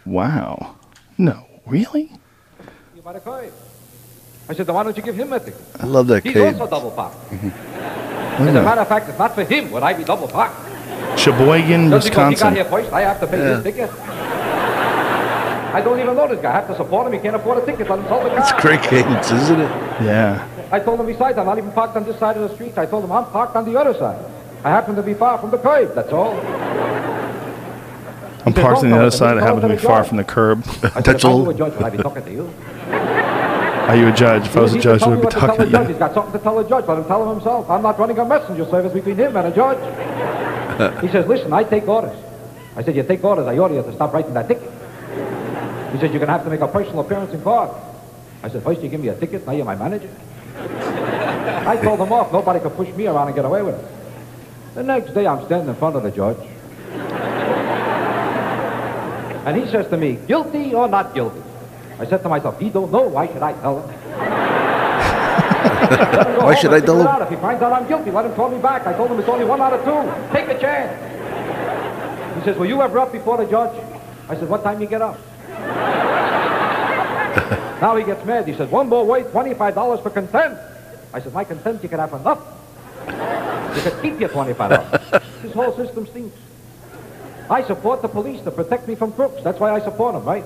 Wow. 0.06 0.76
No, 1.18 1.46
really? 1.66 2.12
You 2.96 3.02
by 3.04 3.14
the 3.14 3.20
curve. 3.20 3.54
I 4.52 4.54
said, 4.54 4.68
then 4.68 4.76
why 4.76 4.84
don't 4.84 4.98
you 4.98 5.02
give 5.02 5.16
him 5.16 5.32
a 5.32 5.40
ticket? 5.40 5.62
I 5.80 5.86
love 5.86 6.08
that 6.08 6.24
He's 6.26 6.34
kid. 6.34 6.56
also 6.60 6.70
double 6.70 6.92
parked. 6.92 7.16
Mm-hmm. 7.32 7.48
As 8.50 8.56
a 8.56 8.64
matter 8.64 8.82
of 8.82 8.88
fact, 8.90 9.08
it's 9.08 9.18
not 9.18 9.34
for 9.34 9.46
him 9.46 9.72
would 9.72 9.82
I 9.82 9.94
be 9.94 10.04
double 10.04 10.28
parked. 10.28 10.56
Sheboygan, 11.18 11.90
Just 11.90 12.10
because 12.10 12.10
he 12.10 12.16
got 12.16 12.30
Wisconsin. 12.32 12.56
here 12.56 12.66
first, 12.66 12.92
I 12.92 13.02
have 13.02 13.20
to 13.22 13.28
pay 13.28 13.38
Yeah. 13.38 13.56
his 13.56 13.64
ticket. 13.64 13.90
I 15.74 15.80
don't 15.82 16.00
even 16.02 16.18
know 16.18 16.28
this 16.28 16.42
guy. 16.42 16.50
I 16.50 16.56
have 16.56 16.68
to 16.68 16.76
support 16.76 17.08
him. 17.08 17.14
He 17.14 17.20
can't 17.20 17.38
afford 17.38 17.64
a 17.64 17.66
ticket. 17.66 17.90
Let 17.90 18.00
him 18.00 18.06
sell 18.08 18.24
the 18.26 18.30
car. 18.32 18.40
It's 18.40 18.52
great 18.62 18.82
cadence, 18.82 19.32
isn't 19.32 19.62
it? 19.62 19.72
Yeah. 20.04 20.46
I 20.70 20.80
told 20.82 21.00
him 21.00 21.06
besides, 21.06 21.38
I'm 21.38 21.46
not 21.46 21.58
even 21.58 21.72
parked 21.72 21.96
on 21.96 22.04
this 22.04 22.20
side 22.20 22.36
of 22.36 22.50
the 22.50 22.54
street. 22.56 22.78
I 22.78 22.86
told 22.86 23.06
him 23.06 23.12
I'm 23.14 23.26
parked 23.32 23.56
on 23.56 23.64
the 23.64 23.80
other 23.80 23.94
side. 23.94 24.20
I 24.66 24.70
happen 24.70 24.96
to 24.98 25.02
be 25.04 25.14
far 25.14 25.38
from 25.38 25.50
the 25.52 25.58
curb, 25.58 25.96
that's 25.96 26.12
all. 26.12 26.34
I'm 28.46 28.54
parked 28.54 28.84
on 28.84 28.90
the 28.90 28.98
other 29.00 29.12
side. 29.12 29.38
I 29.38 29.42
happen 29.42 29.62
to 29.62 29.70
be 29.70 29.78
far 29.78 30.04
from 30.04 30.18
the 30.18 30.26
curb. 30.26 30.60
I 30.68 30.72
said, 30.90 31.04
That's 31.06 31.24
if 31.24 31.26
I 31.26 31.30
all. 31.30 31.46
were 31.46 31.52
a 31.52 31.56
judge, 31.56 31.74
would 31.76 31.84
I 31.84 31.90
be 31.90 31.98
talking 32.00 32.24
to 32.26 32.32
you? 32.32 32.54
Are 33.90 33.96
you 33.96 34.08
a 34.08 34.12
judge? 34.12 34.46
If 34.46 34.56
I 34.56 34.62
was 34.62 34.74
a 34.74 34.80
judge, 34.80 35.02
I 35.02 35.08
would 35.10 35.20
be 35.20 35.24
what 35.26 35.32
to 35.32 35.40
tell 35.40 35.50
talking 35.50 35.66
to 35.66 35.72
judge. 35.72 35.88
you. 35.88 35.94
He's 35.94 36.00
got 36.00 36.14
something 36.14 36.34
to 36.34 36.40
tell 36.40 36.56
the 36.62 36.70
judge. 36.70 36.86
Let 36.88 36.98
him 36.98 37.06
tell 37.06 37.24
him 37.24 37.36
himself. 37.36 37.70
I'm 37.70 37.82
not 37.82 38.00
running 38.00 38.18
a 38.20 38.26
messenger 38.26 38.66
service 38.66 38.94
between 38.94 39.16
him 39.16 39.36
and 39.36 39.48
a 39.48 39.52
judge. 39.56 39.80
he 41.02 41.08
says, 41.10 41.28
listen, 41.28 41.52
I 41.52 41.64
take 41.64 41.88
orders. 41.88 42.18
I 42.76 42.84
said, 42.84 42.96
you 42.96 43.04
take 43.04 43.24
orders. 43.24 43.48
I 43.48 43.58
order 43.58 43.76
you 43.76 43.84
to 43.84 43.94
stop 43.94 44.14
writing 44.14 44.34
that 44.34 44.48
ticket. 44.48 44.72
He 45.92 46.00
says, 46.00 46.10
you're 46.12 46.20
going 46.20 46.28
to 46.28 46.34
have 46.34 46.44
to 46.44 46.50
make 46.50 46.62
a 46.62 46.68
personal 46.68 47.02
appearance 47.02 47.34
in 47.34 47.42
court. 47.42 47.72
I 48.44 48.50
said, 48.50 48.64
first 48.64 48.82
you 48.82 48.90
give 48.90 49.02
me 49.02 49.10
a 49.10 49.16
ticket, 49.16 49.46
now 49.46 49.52
you're 49.52 49.66
my 49.66 49.76
manager. 49.76 50.10
I 50.58 51.78
told 51.82 52.00
him 52.00 52.12
off. 52.14 52.32
Nobody 52.32 52.60
could 52.60 52.76
push 52.76 52.90
me 52.90 53.08
around 53.08 53.28
and 53.28 53.36
get 53.36 53.46
away 53.46 53.62
with 53.62 53.76
it. 53.76 53.86
The 54.76 54.84
next 54.84 55.14
day, 55.14 55.28
I'm 55.28 55.46
standing 55.46 55.70
in 55.70 55.76
front 55.76 55.96
of 55.98 56.04
the 56.04 56.12
judge. 56.12 56.38
And 59.46 59.58
he 59.58 59.70
says 59.70 59.88
to 59.90 59.98
me, 59.98 60.18
guilty 60.28 60.74
or 60.74 60.88
not 60.88 61.14
guilty? 61.14 61.42
I 62.02 62.06
said 62.08 62.24
to 62.24 62.30
myself, 62.30 62.60
he 62.60 62.72
don't 62.72 62.92
know. 62.92 63.08
Why 63.10 63.28
should 63.28 63.44
I 63.44 63.54
tell 63.62 63.80
him? 63.80 63.88
Let 65.92 66.28
him 66.28 66.36
go 66.40 66.46
Why 66.46 66.56
should 66.56 66.74
I 66.74 66.80
tell 66.82 67.00
him? 67.00 67.06
out. 67.06 67.22
If 67.22 67.30
he 67.30 67.36
finds 67.36 67.62
out 67.62 67.74
I'm 67.74 67.88
guilty, 67.88 68.10
let 68.10 68.26
him 68.26 68.34
call 68.34 68.50
me 68.50 68.58
back. 68.60 68.88
I 68.88 68.94
told 68.94 69.12
him 69.12 69.20
it's 69.20 69.30
only 69.30 69.46
one 69.46 69.62
out 69.62 69.74
of 69.74 69.84
two. 69.86 70.02
Take 70.34 70.50
a 70.50 70.58
chance. 70.60 70.98
He 72.38 72.42
says, 72.44 72.58
were 72.58 72.66
you 72.66 72.82
ever 72.82 72.98
up 72.98 73.12
before 73.12 73.38
the 73.38 73.46
judge? 73.46 73.80
I 74.28 74.34
said, 74.36 74.50
what 74.50 74.64
time 74.64 74.82
you 74.82 74.88
get 74.88 75.04
up? 75.04 75.20
now 77.82 77.96
he 77.96 78.04
gets 78.04 78.26
mad. 78.26 78.48
He 78.48 78.56
says, 78.56 78.68
one 78.72 78.90
more 78.90 79.06
wait, 79.06 79.28
$25 79.28 80.02
for 80.02 80.10
contempt. 80.10 80.60
I 81.14 81.22
said, 81.22 81.34
my 81.34 81.44
contempt, 81.44 81.84
you 81.84 81.90
can 81.90 82.00
have 82.00 82.14
enough. 82.14 82.40
You 83.76 83.82
can 83.84 84.02
keep 84.02 84.20
your 84.20 84.30
$25. 84.30 85.22
this 85.44 85.54
whole 85.54 85.76
system 85.76 86.08
stinks. 86.08 86.36
I 87.48 87.62
support 87.62 88.02
the 88.02 88.08
police 88.08 88.42
to 88.42 88.50
protect 88.50 88.88
me 88.88 88.96
from 88.96 89.12
crooks. 89.12 89.44
That's 89.44 89.60
why 89.60 89.70
I 89.72 89.82
support 89.82 90.16
them, 90.16 90.26
right? 90.26 90.46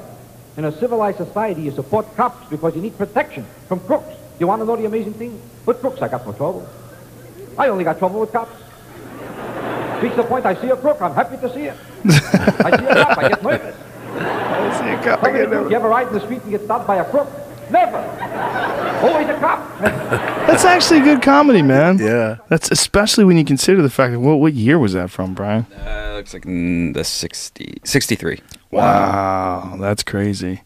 In 0.58 0.66
a 0.66 0.72
civilized 0.72 1.18
society, 1.18 1.64
you 1.64 1.72
support 1.72 2.16
cops 2.16 2.50
because 2.50 2.76
you 2.76 2.82
need 2.82 2.98
protection 2.98 3.46
from 3.68 3.80
crooks. 3.82 4.14
You 4.40 4.48
want 4.48 4.62
to 4.62 4.66
know 4.66 4.76
the 4.76 4.86
amazing 4.86 5.14
thing? 5.14 5.42
With 5.66 5.82
crooks, 5.82 6.02
I 6.02 6.08
got 6.08 6.26
no 6.26 6.34
trouble. 6.34 6.68
I 7.58 7.68
only 7.68 7.84
got 7.84 8.00
trouble 8.00 8.22
with 8.22 8.32
cops. 8.32 8.56
Reach 10.02 10.16
the 10.16 10.24
point 10.24 10.46
I 10.46 10.56
see 10.56 10.70
a 10.70 10.78
crook, 10.78 11.02
I'm 11.02 11.14
happy 11.14 11.38
to 11.38 11.54
see 11.54 11.64
it. 11.66 11.78
I 12.06 12.78
see 12.78 12.86
a 12.86 12.94
cop, 13.06 13.18
I 13.18 13.30
get 13.30 13.44
nervous. 13.44 13.76
Tell 14.16 15.34
me 15.34 15.40
the 15.40 15.46
truth, 15.48 15.70
you 15.72 15.76
ever 15.76 15.90
ride 15.90 16.08
in 16.08 16.14
the 16.14 16.20
street 16.22 16.42
and 16.44 16.52
get 16.52 16.62
stopped 16.64 16.88
by 16.88 16.98
a 16.98 17.10
crook? 17.10 17.28
Never. 17.70 17.98
Always 19.02 19.28
a 19.28 19.38
cop. 19.40 19.80
That's 19.80 20.64
actually 20.64 21.02
good 21.02 21.22
comedy, 21.22 21.62
man. 21.62 21.98
Yeah. 21.98 22.38
That's 22.48 22.72
especially 22.72 23.26
when 23.26 23.38
you 23.38 23.44
consider 23.44 23.82
the 23.82 23.90
fact 23.90 24.14
that 24.14 24.20
what 24.20 24.36
what 24.40 24.54
year 24.54 24.78
was 24.80 24.94
that 24.94 25.10
from, 25.10 25.34
Brian? 25.34 25.66
uh, 25.86 26.14
looks 26.16 26.34
like 26.34 26.44
mm, 26.44 26.94
the 26.94 27.04
60, 27.04 27.80
63. 27.84 28.40
Wow, 28.76 29.78
that's 29.80 30.04
crazy. 30.04 30.62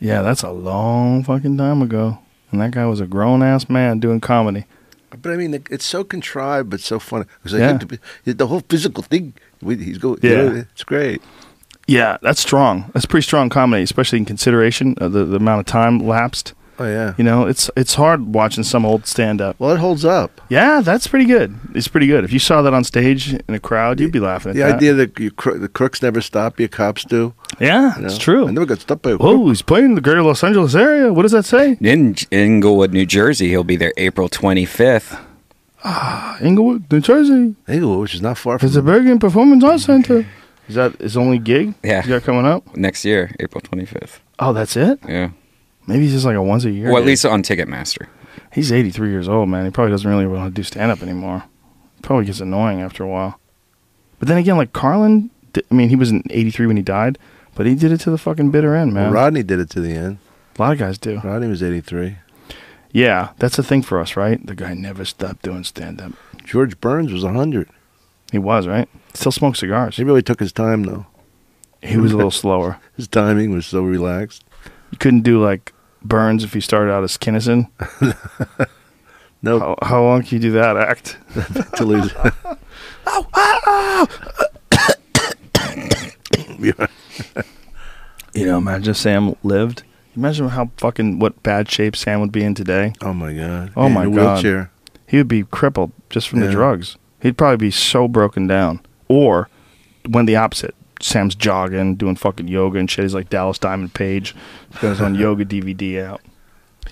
Yeah, 0.00 0.22
that's 0.22 0.42
a 0.42 0.50
long 0.50 1.24
fucking 1.24 1.56
time 1.56 1.82
ago. 1.82 2.18
And 2.50 2.60
that 2.60 2.70
guy 2.70 2.86
was 2.86 3.00
a 3.00 3.06
grown 3.06 3.42
ass 3.42 3.68
man 3.68 3.98
doing 3.98 4.20
comedy. 4.20 4.64
But 5.10 5.32
I 5.32 5.36
mean, 5.36 5.54
it's 5.70 5.84
so 5.84 6.04
contrived, 6.04 6.70
but 6.70 6.80
so 6.80 6.98
funny. 6.98 7.24
'Cause 7.42 7.54
I 7.54 7.58
Yeah. 7.58 7.78
think 7.78 8.00
the, 8.24 8.32
the 8.34 8.46
whole 8.46 8.62
physical 8.68 9.02
thing, 9.02 9.34
he's 9.64 9.98
going. 9.98 10.18
Yeah. 10.22 10.62
it's 10.72 10.84
great. 10.84 11.20
Yeah, 11.86 12.18
that's 12.22 12.40
strong. 12.40 12.90
That's 12.92 13.06
pretty 13.06 13.24
strong 13.24 13.48
comedy, 13.48 13.82
especially 13.82 14.18
in 14.18 14.26
consideration 14.26 14.94
of 14.98 15.12
the, 15.12 15.24
the 15.24 15.36
amount 15.36 15.60
of 15.60 15.66
time 15.66 15.98
lapsed. 15.98 16.52
Oh 16.80 16.86
yeah. 16.86 17.14
You 17.18 17.24
know, 17.24 17.46
it's 17.46 17.70
it's 17.76 17.94
hard 17.94 18.34
watching 18.34 18.62
some 18.62 18.86
old 18.86 19.06
stand 19.06 19.40
up. 19.40 19.56
Well, 19.58 19.72
it 19.72 19.78
holds 19.78 20.04
up. 20.04 20.40
Yeah, 20.48 20.80
that's 20.80 21.08
pretty 21.08 21.24
good. 21.24 21.58
It's 21.74 21.88
pretty 21.88 22.06
good. 22.06 22.22
If 22.24 22.32
you 22.32 22.38
saw 22.38 22.62
that 22.62 22.72
on 22.72 22.84
stage 22.84 23.32
in 23.34 23.54
a 23.54 23.58
crowd, 23.58 23.98
you'd 23.98 24.12
be 24.12 24.20
laughing 24.20 24.50
at 24.50 24.54
The 24.54 24.60
that. 24.62 24.74
idea 24.76 24.94
that 24.94 25.18
you, 25.18 25.30
cro- 25.32 25.58
the 25.58 25.68
crooks 25.68 26.02
never 26.02 26.20
stop 26.20 26.60
you, 26.60 26.68
cops 26.68 27.04
do. 27.04 27.34
yeah, 27.58 27.96
you 27.96 28.02
know? 28.02 28.06
it's 28.06 28.18
true. 28.18 28.46
I 28.46 28.52
never 28.52 28.66
got 28.66 28.78
stopped 28.80 29.02
by. 29.02 29.10
a 29.10 29.16
crook. 29.18 29.28
Oh, 29.28 29.48
he's 29.48 29.62
playing 29.62 29.86
in 29.86 29.94
the 29.96 30.00
greater 30.00 30.22
Los 30.22 30.44
Angeles 30.44 30.74
area. 30.76 31.12
What 31.12 31.22
does 31.22 31.32
that 31.32 31.44
say? 31.44 31.76
In 31.80 32.14
Englewood, 32.30 32.92
New 32.92 33.06
Jersey, 33.06 33.48
he'll 33.48 33.64
be 33.64 33.76
there 33.76 33.92
April 33.96 34.28
25th. 34.28 35.18
Ah, 35.84 36.38
Englewood, 36.40 36.90
New 36.92 37.00
Jersey. 37.00 37.54
Englewood, 37.66 38.00
which 38.02 38.14
is 38.14 38.22
not 38.22 38.38
far 38.38 38.58
from. 38.58 38.66
It's 38.68 38.76
a 38.76 38.82
Bergen 38.82 39.18
Performance 39.18 39.64
Arts 39.64 39.84
Center. 39.84 40.26
Is 40.68 40.74
that 40.74 41.00
his 41.00 41.16
only 41.16 41.38
gig? 41.38 41.74
Yeah. 41.82 42.02
He's 42.02 42.10
got 42.10 42.22
coming 42.24 42.44
up? 42.44 42.76
Next 42.76 43.02
year, 43.04 43.34
April 43.40 43.62
25th. 43.62 44.18
Oh, 44.38 44.52
that's 44.52 44.76
it? 44.76 44.98
Yeah. 45.08 45.30
Maybe 45.88 46.04
he's 46.04 46.12
just 46.12 46.24
like 46.26 46.36
a 46.36 46.42
once 46.42 46.64
a 46.64 46.70
year. 46.70 46.88
Well, 46.88 46.98
at 46.98 47.00
gig. 47.00 47.06
least 47.08 47.24
on 47.26 47.42
Ticketmaster. 47.42 48.06
He's 48.52 48.70
83 48.70 49.10
years 49.10 49.28
old, 49.28 49.48
man. 49.48 49.64
He 49.64 49.70
probably 49.70 49.90
doesn't 49.90 50.08
really 50.08 50.26
want 50.26 50.54
to 50.54 50.54
do 50.54 50.62
stand 50.62 50.92
up 50.92 51.02
anymore. 51.02 51.44
Probably 52.02 52.26
gets 52.26 52.40
annoying 52.40 52.80
after 52.80 53.02
a 53.02 53.08
while. 53.08 53.40
But 54.18 54.28
then 54.28 54.36
again, 54.38 54.56
like 54.56 54.72
Carlin, 54.72 55.30
di- 55.52 55.62
I 55.70 55.74
mean, 55.74 55.88
he 55.88 55.96
was 55.96 56.10
in 56.10 56.22
83 56.30 56.66
when 56.66 56.76
he 56.76 56.82
died, 56.82 57.18
but 57.54 57.66
he 57.66 57.74
did 57.74 57.90
it 57.92 57.98
to 58.02 58.10
the 58.10 58.18
fucking 58.18 58.50
bitter 58.50 58.74
end, 58.74 58.92
man. 58.94 59.04
Well, 59.04 59.12
Rodney 59.24 59.42
did 59.42 59.58
it 59.60 59.70
to 59.70 59.80
the 59.80 59.92
end. 59.92 60.18
a 60.58 60.62
lot 60.62 60.72
of 60.72 60.78
guys 60.78 60.98
do. 60.98 61.20
Rodney 61.24 61.48
was 61.48 61.62
83. 61.62 62.16
Yeah, 62.92 63.30
that's 63.38 63.56
the 63.56 63.62
thing 63.62 63.82
for 63.82 64.00
us, 64.00 64.16
right? 64.16 64.44
The 64.44 64.54
guy 64.54 64.74
never 64.74 65.04
stopped 65.04 65.42
doing 65.42 65.64
stand 65.64 66.00
up. 66.00 66.12
George 66.44 66.80
Burns 66.80 67.12
was 67.12 67.24
100. 67.24 67.68
He 68.32 68.38
was, 68.38 68.66
right? 68.66 68.88
Still 69.14 69.32
smoked 69.32 69.58
cigars. 69.58 69.96
He 69.96 70.04
really 70.04 70.22
took 70.22 70.40
his 70.40 70.52
time, 70.52 70.84
though. 70.84 71.06
He 71.82 71.96
was 71.96 72.12
a 72.12 72.16
little 72.16 72.30
slower. 72.42 72.78
His 72.96 73.08
timing 73.08 73.50
was 73.54 73.66
so 73.66 73.82
relaxed. 73.82 74.44
You 74.90 74.98
couldn't 74.98 75.20
do 75.22 75.42
like 75.42 75.72
Burns 76.02 76.44
if 76.44 76.52
he 76.54 76.60
started 76.60 76.92
out 76.92 77.04
as 77.04 77.16
Kinison. 77.18 77.68
No, 79.40 79.60
How, 79.60 79.76
how 79.82 80.02
long 80.02 80.24
can 80.24 80.34
you 80.34 80.40
do 80.42 80.50
that 80.50 80.76
act? 80.76 81.16
till 81.76 81.90
he's. 81.94 82.12
Yeah. 86.58 86.86
You 88.34 88.46
know, 88.46 88.58
imagine 88.58 88.90
if 88.90 88.96
Sam 88.96 89.34
lived. 89.44 89.84
Imagine 90.16 90.48
how 90.48 90.70
fucking 90.76 91.20
what 91.20 91.40
bad 91.44 91.70
shape 91.70 91.94
Sam 91.94 92.20
would 92.20 92.32
be 92.32 92.42
in 92.42 92.54
today. 92.54 92.92
Oh 93.00 93.12
my 93.12 93.32
god. 93.32 93.72
Oh, 93.76 93.86
Yeah, 93.86 93.94
my 93.94 94.04
God. 94.06 94.12
Wheelchair. 94.14 94.70
He 95.06 95.16
would 95.18 95.28
be 95.28 95.44
crippled 95.44 95.92
just 96.10 96.28
from 96.28 96.40
the 96.40 96.50
drugs. 96.50 96.96
He'd 97.20 97.38
probably 97.38 97.56
be 97.58 97.70
so 97.70 98.08
broken 98.08 98.46
down. 98.48 98.80
Or 99.08 99.48
when 100.08 100.26
the 100.26 100.34
opposite. 100.36 100.74
Sam's 101.00 101.34
jogging, 101.34 101.94
doing 101.96 102.16
fucking 102.16 102.48
yoga 102.48 102.78
and 102.78 102.90
shit. 102.90 103.04
He's 103.04 103.14
like 103.14 103.30
Dallas 103.30 103.58
Diamond 103.58 103.94
Page. 103.94 104.34
He's 104.72 104.80
got 104.80 104.88
his 104.90 105.00
own 105.02 105.14
yoga 105.14 105.44
DVD 105.44 106.02
out. 106.04 106.20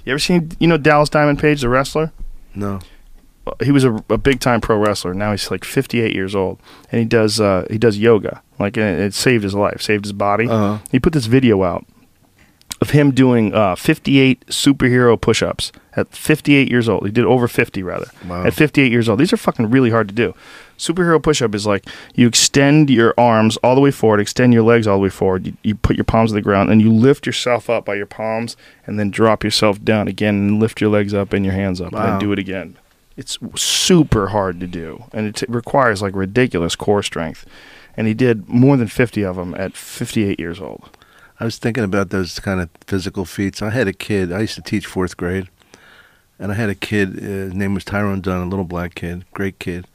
You 0.04 0.12
ever 0.12 0.18
seen, 0.18 0.52
you 0.60 0.68
know, 0.68 0.76
Dallas 0.76 1.08
Diamond 1.08 1.38
Page, 1.38 1.60
the 1.62 1.68
wrestler? 1.68 2.12
No. 2.54 2.80
he 3.62 3.72
was 3.72 3.84
a, 3.84 3.94
a 4.08 4.18
big 4.18 4.40
time 4.40 4.60
pro 4.60 4.78
wrestler. 4.78 5.14
Now 5.14 5.32
he's 5.32 5.50
like 5.50 5.64
58 5.64 6.14
years 6.14 6.34
old, 6.34 6.60
and 6.90 7.00
he 7.00 7.04
does 7.04 7.40
uh, 7.40 7.66
he 7.70 7.78
does 7.78 7.98
yoga. 7.98 8.42
Like 8.58 8.76
and 8.76 9.00
it 9.00 9.14
saved 9.14 9.44
his 9.44 9.54
life, 9.54 9.82
saved 9.82 10.04
his 10.04 10.12
body. 10.12 10.48
Uh-huh. 10.48 10.78
He 10.90 10.98
put 10.98 11.12
this 11.12 11.26
video 11.26 11.62
out 11.62 11.84
of 12.80 12.90
him 12.90 13.10
doing 13.10 13.54
uh, 13.54 13.74
58 13.74 14.46
superhero 14.46 15.18
push-ups 15.20 15.72
at 15.94 16.08
58 16.14 16.70
years 16.70 16.88
old. 16.88 17.06
He 17.06 17.12
did 17.12 17.24
over 17.24 17.48
50 17.48 17.82
rather. 17.82 18.06
Wow. 18.26 18.44
At 18.44 18.54
58 18.54 18.92
years 18.92 19.08
old, 19.08 19.18
these 19.18 19.32
are 19.32 19.38
fucking 19.38 19.70
really 19.70 19.90
hard 19.90 20.08
to 20.08 20.14
do. 20.14 20.34
Superhero 20.78 21.22
push-up 21.22 21.54
is 21.54 21.66
like 21.66 21.86
you 22.14 22.26
extend 22.28 22.90
your 22.90 23.14
arms 23.16 23.56
all 23.58 23.74
the 23.74 23.80
way 23.80 23.90
forward, 23.90 24.20
extend 24.20 24.52
your 24.52 24.62
legs 24.62 24.86
all 24.86 24.96
the 24.98 25.02
way 25.02 25.08
forward. 25.08 25.46
You, 25.46 25.56
you 25.62 25.74
put 25.74 25.96
your 25.96 26.04
palms 26.04 26.32
on 26.32 26.36
the 26.36 26.42
ground, 26.42 26.70
and 26.70 26.82
you 26.82 26.92
lift 26.92 27.26
yourself 27.26 27.70
up 27.70 27.84
by 27.86 27.94
your 27.94 28.06
palms, 28.06 28.56
and 28.86 28.98
then 28.98 29.10
drop 29.10 29.42
yourself 29.42 29.82
down 29.82 30.06
again, 30.08 30.34
and 30.34 30.60
lift 30.60 30.80
your 30.80 30.90
legs 30.90 31.14
up 31.14 31.32
and 31.32 31.44
your 31.44 31.54
hands 31.54 31.80
up, 31.80 31.92
and 31.92 31.96
Wow. 32.02 32.10
then 32.10 32.18
do 32.18 32.32
it 32.32 32.38
again. 32.38 32.76
It's 33.16 33.38
super 33.54 34.28
hard 34.28 34.60
to 34.60 34.66
do, 34.66 35.04
and 35.14 35.26
it 35.26 35.42
requires 35.48 36.02
like 36.02 36.14
ridiculous 36.14 36.76
core 36.76 37.02
strength. 37.02 37.46
And 37.96 38.06
he 38.06 38.12
did 38.12 38.46
more 38.46 38.76
than 38.76 38.88
50 38.88 39.24
of 39.24 39.36
them 39.36 39.54
at 39.54 39.74
58 39.74 40.38
years 40.38 40.60
old. 40.60 40.90
I 41.40 41.44
was 41.44 41.56
thinking 41.56 41.84
about 41.84 42.10
those 42.10 42.38
kind 42.40 42.60
of 42.60 42.68
physical 42.86 43.24
feats. 43.24 43.62
I 43.62 43.70
had 43.70 43.88
a 43.88 43.92
kid. 43.94 44.30
I 44.32 44.40
used 44.40 44.54
to 44.56 44.62
teach 44.62 44.84
fourth 44.86 45.16
grade, 45.16 45.48
and 46.38 46.52
I 46.52 46.54
had 46.56 46.68
a 46.68 46.74
kid. 46.74 47.16
Uh, 47.16 47.22
his 47.22 47.54
name 47.54 47.72
was 47.72 47.84
Tyrone 47.86 48.20
Dunn, 48.20 48.42
a 48.42 48.48
little 48.50 48.66
black 48.66 48.94
kid, 48.94 49.24
great 49.32 49.58
kid. 49.58 49.86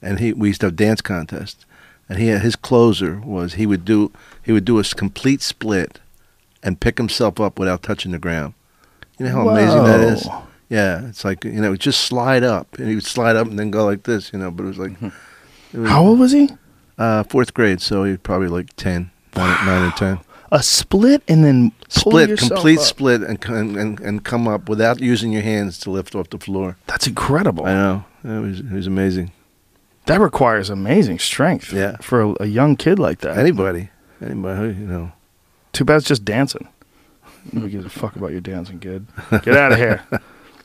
And 0.00 0.18
he 0.20 0.32
we 0.32 0.48
used 0.48 0.60
to 0.60 0.66
have 0.66 0.76
dance 0.76 1.00
contests, 1.00 1.64
and 2.08 2.18
he 2.18 2.28
had, 2.28 2.42
his 2.42 2.56
closer 2.56 3.20
was 3.24 3.54
he 3.54 3.66
would 3.66 3.84
do 3.84 4.12
he 4.44 4.52
would 4.52 4.64
do 4.64 4.78
a 4.78 4.84
complete 4.84 5.42
split, 5.42 5.98
and 6.62 6.80
pick 6.80 6.98
himself 6.98 7.40
up 7.40 7.58
without 7.58 7.82
touching 7.82 8.12
the 8.12 8.18
ground. 8.18 8.54
You 9.18 9.26
know 9.26 9.32
how 9.32 9.48
amazing 9.48 9.84
that 9.84 10.00
is. 10.00 10.28
Yeah, 10.68 11.06
it's 11.08 11.24
like 11.24 11.44
you 11.44 11.60
know, 11.60 11.74
just 11.76 12.00
slide 12.00 12.44
up, 12.44 12.78
and 12.78 12.88
he 12.88 12.94
would 12.94 13.04
slide 13.04 13.36
up 13.36 13.46
and 13.46 13.58
then 13.58 13.70
go 13.70 13.84
like 13.84 14.04
this, 14.04 14.32
you 14.32 14.38
know. 14.38 14.50
But 14.50 14.64
it 14.64 14.66
was 14.66 14.78
like, 14.78 14.92
it 15.72 15.78
was, 15.78 15.90
How 15.90 16.02
old 16.04 16.18
was 16.20 16.32
he? 16.32 16.50
Uh, 16.98 17.22
fourth 17.24 17.54
grade, 17.54 17.80
so 17.80 18.04
he 18.04 18.12
was 18.12 18.20
probably 18.20 18.48
like 18.48 18.74
10, 18.76 19.10
nine, 19.36 19.66
nine 19.66 19.88
or 19.88 19.92
ten. 19.92 20.18
A 20.50 20.62
split 20.62 21.22
and 21.28 21.44
then 21.44 21.72
split, 21.88 22.38
complete 22.38 22.78
up. 22.78 22.84
split, 22.84 23.22
and, 23.22 23.42
and 23.46 23.76
and 23.76 24.00
and 24.00 24.24
come 24.24 24.48
up 24.48 24.68
without 24.68 25.00
using 25.00 25.32
your 25.32 25.42
hands 25.42 25.78
to 25.80 25.90
lift 25.90 26.14
off 26.14 26.30
the 26.30 26.38
floor. 26.38 26.76
That's 26.86 27.06
incredible. 27.06 27.66
I 27.66 27.74
know 27.74 28.04
it 28.24 28.40
was 28.40 28.60
it 28.60 28.72
was 28.72 28.86
amazing. 28.86 29.32
That 30.08 30.20
requires 30.20 30.68
amazing 30.70 31.18
strength. 31.20 31.72
Yeah. 31.72 31.96
For 32.00 32.20
a, 32.22 32.34
a 32.40 32.46
young 32.46 32.76
kid 32.76 32.98
like 32.98 33.20
that. 33.20 33.38
Anybody, 33.38 33.90
anybody, 34.20 34.68
you 34.68 34.86
know. 34.86 35.12
Too 35.72 35.84
bad 35.84 35.96
it's 35.98 36.06
just 36.08 36.24
dancing. 36.24 36.66
Nobody 37.52 37.72
gives 37.72 37.86
a 37.86 37.90
fuck 37.90 38.16
about 38.16 38.32
your 38.32 38.40
dancing, 38.40 38.78
kid. 38.80 39.06
Get 39.30 39.56
out 39.56 39.72
of 39.72 39.78
here. 39.78 40.02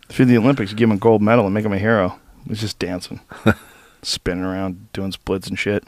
If 0.09 0.19
you're 0.19 0.25
the 0.27 0.37
Olympics, 0.37 0.69
you 0.69 0.77
give 0.77 0.89
him 0.89 0.95
a 0.97 0.99
gold 0.99 1.23
medal 1.23 1.45
and 1.45 1.53
make 1.55 1.65
him 1.65 1.73
a 1.73 1.79
hero. 1.79 2.19
It's 2.47 2.59
just 2.59 2.77
dancing, 2.77 3.21
spinning 4.03 4.43
around, 4.43 4.91
doing 4.93 5.11
splits 5.11 5.47
and 5.47 5.57
shit. 5.57 5.83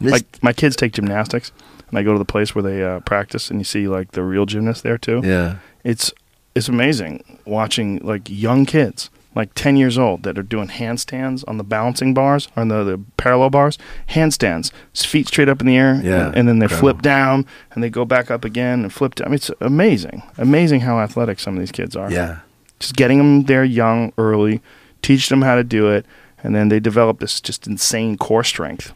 Like 0.00 0.42
my 0.42 0.52
kids 0.52 0.74
take 0.74 0.94
gymnastics, 0.94 1.52
and 1.88 1.98
I 1.98 2.02
go 2.02 2.12
to 2.12 2.18
the 2.18 2.24
place 2.24 2.54
where 2.56 2.62
they 2.62 2.82
uh, 2.82 3.00
practice, 3.00 3.50
and 3.50 3.60
you 3.60 3.64
see 3.64 3.86
like 3.86 4.12
the 4.12 4.22
real 4.24 4.46
gymnasts 4.46 4.82
there 4.82 4.98
too. 4.98 5.20
yeah, 5.22 5.58
It's 5.84 6.12
it's 6.56 6.68
amazing 6.68 7.22
watching 7.44 7.98
like 7.98 8.22
young 8.28 8.64
kids, 8.66 9.10
like 9.38 9.54
ten 9.54 9.76
years 9.78 9.96
old, 9.96 10.24
that 10.24 10.36
are 10.38 10.42
doing 10.42 10.68
handstands 10.68 11.42
on 11.48 11.56
the 11.56 11.64
balancing 11.64 12.12
bars, 12.12 12.48
on 12.56 12.68
the, 12.68 12.84
the 12.84 13.00
parallel 13.16 13.48
bars, 13.48 13.78
handstands, 14.10 14.70
feet 14.94 15.28
straight 15.28 15.48
up 15.48 15.60
in 15.62 15.66
the 15.66 15.76
air, 15.78 15.98
Yeah, 16.02 16.26
and, 16.26 16.36
and 16.36 16.48
then 16.48 16.58
they 16.58 16.64
incredible. 16.64 16.90
flip 16.94 17.02
down, 17.02 17.46
and 17.72 17.82
they 17.82 17.88
go 17.88 18.04
back 18.04 18.30
up 18.30 18.44
again 18.44 18.82
and 18.82 18.92
flip 18.92 19.14
down. 19.14 19.28
I 19.28 19.30
mean, 19.30 19.34
it's 19.36 19.50
amazing, 19.60 20.22
amazing 20.36 20.80
how 20.80 20.98
athletic 21.00 21.38
some 21.40 21.54
of 21.54 21.60
these 21.60 21.72
kids 21.72 21.96
are. 21.96 22.10
yeah. 22.12 22.40
just 22.80 22.96
getting 22.96 23.18
them 23.18 23.44
there 23.44 23.64
young, 23.64 24.12
early, 24.18 24.60
teach 25.00 25.28
them 25.30 25.42
how 25.42 25.54
to 25.54 25.64
do 25.64 25.88
it, 25.88 26.04
and 26.42 26.54
then 26.54 26.68
they 26.68 26.80
develop 26.80 27.20
this 27.20 27.40
just 27.40 27.66
insane 27.66 28.16
core 28.18 28.44
strength. 28.44 28.92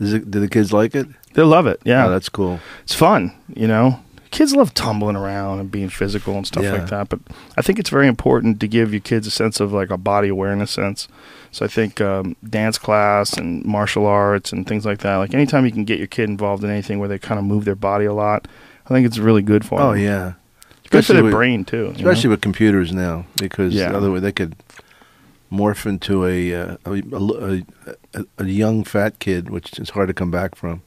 Is 0.00 0.14
it, 0.14 0.30
do 0.30 0.40
the 0.40 0.48
kids 0.48 0.72
like 0.72 0.94
it? 0.94 1.06
They 1.34 1.42
love 1.42 1.66
it. 1.66 1.80
Yeah, 1.84 2.06
Oh, 2.06 2.10
that's 2.10 2.28
cool. 2.28 2.58
it's 2.82 2.94
fun, 2.94 3.32
you 3.54 3.68
know. 3.68 4.00
Kids 4.32 4.54
love 4.56 4.74
tumbling 4.74 5.14
around 5.14 5.60
and 5.60 5.70
being 5.70 5.88
physical 5.88 6.34
and 6.36 6.46
stuff 6.46 6.64
Yeah. 6.64 6.72
like 6.72 6.88
that. 6.88 7.08
But 7.10 7.20
I 7.56 7.62
think 7.62 7.78
it's 7.78 7.90
very 7.90 8.06
important 8.08 8.58
to 8.60 8.66
give 8.66 8.90
your 8.92 9.00
kids 9.00 9.26
a 9.26 9.30
sense 9.30 9.60
of 9.60 9.72
like 9.72 9.90
a 9.90 9.96
body 9.96 10.28
awareness 10.28 10.70
sense. 10.72 11.06
So 11.52 11.64
I 11.64 11.68
think 11.68 12.00
um, 12.00 12.34
dance 12.48 12.78
class 12.78 13.34
and 13.34 13.64
martial 13.64 14.06
arts 14.06 14.50
and 14.52 14.66
things 14.66 14.84
like 14.86 14.98
that. 15.00 15.16
Like 15.18 15.34
anytime 15.34 15.64
you 15.66 15.70
can 15.70 15.84
get 15.84 15.98
your 15.98 16.08
kid 16.08 16.28
involved 16.30 16.64
in 16.64 16.70
anything 16.70 16.98
where 16.98 17.08
they 17.10 17.18
kind 17.18 17.38
of 17.38 17.44
move 17.44 17.64
their 17.66 17.74
body 17.76 18.06
a 18.06 18.14
lot, 18.14 18.48
I 18.86 18.88
think 18.88 19.06
it's 19.06 19.18
really 19.18 19.42
good 19.42 19.64
for 19.64 19.80
Oh 19.80 19.92
them. 19.92 20.00
yeah, 20.02 20.26
It's 20.28 20.88
good 20.88 20.90
for 20.90 20.98
Especially 20.98 21.14
their 21.16 21.24
with- 21.24 21.32
brain 21.32 21.64
too. 21.64 21.76
you 21.76 21.82
know? 21.84 21.90
especially 22.10 22.30
with 22.30 22.40
computers 22.40 22.90
now, 22.92 23.26
because 23.36 23.74
Yeah. 23.74 23.90
the 23.92 23.98
other 23.98 24.10
way 24.10 24.18
they 24.20 24.32
could 24.32 24.56
morph 25.52 25.84
into 25.84 26.24
a 26.26 26.54
uh, 26.54 26.76
a, 26.86 26.92
a, 27.12 27.62
a, 28.14 28.24
a 28.38 28.44
young 28.46 28.82
fat 28.82 29.18
kid, 29.18 29.50
which 29.50 29.78
is 29.78 29.90
hard 29.90 30.08
to 30.08 30.14
come 30.14 30.30
back 30.30 30.54
from. 30.54 30.80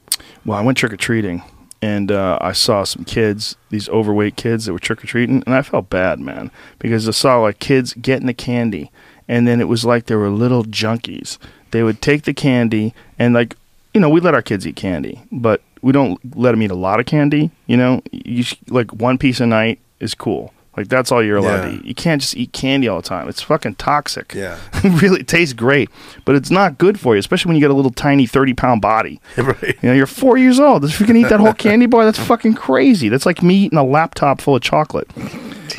Well, 0.44 0.58
I 0.58 0.62
went 0.62 0.76
trick 0.78 0.92
or 0.92 0.96
treating, 0.96 1.42
and 1.86 2.10
uh, 2.10 2.36
I 2.40 2.50
saw 2.50 2.82
some 2.82 3.04
kids, 3.04 3.54
these 3.70 3.88
overweight 3.88 4.34
kids 4.34 4.64
that 4.64 4.72
were 4.72 4.80
trick 4.80 5.04
or 5.04 5.06
treating, 5.06 5.44
and 5.46 5.54
I 5.54 5.62
felt 5.62 5.88
bad, 5.88 6.18
man, 6.18 6.50
because 6.80 7.06
I 7.06 7.12
saw 7.12 7.38
like 7.38 7.60
kids 7.60 7.94
getting 7.94 8.26
the 8.26 8.34
candy, 8.34 8.90
and 9.28 9.46
then 9.46 9.60
it 9.60 9.68
was 9.68 9.84
like 9.84 10.06
they 10.06 10.16
were 10.16 10.28
little 10.28 10.64
junkies. 10.64 11.38
They 11.70 11.84
would 11.84 12.02
take 12.02 12.24
the 12.24 12.34
candy, 12.34 12.92
and 13.20 13.34
like, 13.34 13.54
you 13.94 14.00
know, 14.00 14.08
we 14.08 14.20
let 14.20 14.34
our 14.34 14.42
kids 14.42 14.66
eat 14.66 14.74
candy, 14.74 15.22
but 15.30 15.62
we 15.80 15.92
don't 15.92 16.18
let 16.36 16.50
them 16.50 16.62
eat 16.62 16.72
a 16.72 16.74
lot 16.74 16.98
of 16.98 17.06
candy. 17.06 17.52
You 17.68 17.76
know, 17.76 18.02
you 18.10 18.42
sh- 18.42 18.56
like 18.68 18.92
one 18.92 19.16
piece 19.16 19.38
a 19.38 19.46
night 19.46 19.78
is 20.00 20.12
cool. 20.12 20.52
Like 20.76 20.88
that's 20.88 21.10
all 21.10 21.22
you're 21.22 21.36
allowed 21.38 21.64
Yeah. 21.64 21.70
to 21.70 21.76
eat. 21.78 21.84
You 21.84 21.94
can't 21.94 22.20
just 22.20 22.36
eat 22.36 22.52
candy 22.52 22.88
all 22.88 23.00
the 23.00 23.08
time. 23.08 23.28
It's 23.28 23.40
fucking 23.42 23.76
toxic. 23.76 24.34
Yeah. 24.34 24.58
really, 24.84 25.20
it 25.20 25.28
tastes 25.28 25.54
great, 25.54 25.88
but 26.24 26.34
it's 26.36 26.50
not 26.50 26.78
good 26.78 27.00
for 27.00 27.14
you, 27.14 27.18
especially 27.20 27.48
when 27.50 27.56
you 27.56 27.60
get 27.60 27.70
a 27.70 27.74
little 27.74 27.90
tiny 27.92 28.26
thirty 28.26 28.54
pound 28.54 28.82
body. 28.82 29.20
right. 29.38 29.62
You 29.82 29.88
know, 29.88 29.92
you're 29.94 30.06
four 30.06 30.36
years 30.36 30.60
old. 30.60 30.84
If 30.84 31.00
you 31.00 31.06
can 31.06 31.16
eat 31.16 31.28
that 31.28 31.40
whole 31.40 31.54
candy 31.54 31.86
bar, 31.86 32.04
that's 32.04 32.18
fucking 32.18 32.54
crazy. 32.54 33.08
That's 33.08 33.26
like 33.26 33.42
me 33.42 33.54
eating 33.64 33.78
a 33.78 33.84
laptop 33.84 34.40
full 34.40 34.56
of 34.56 34.62
chocolate. 34.62 35.10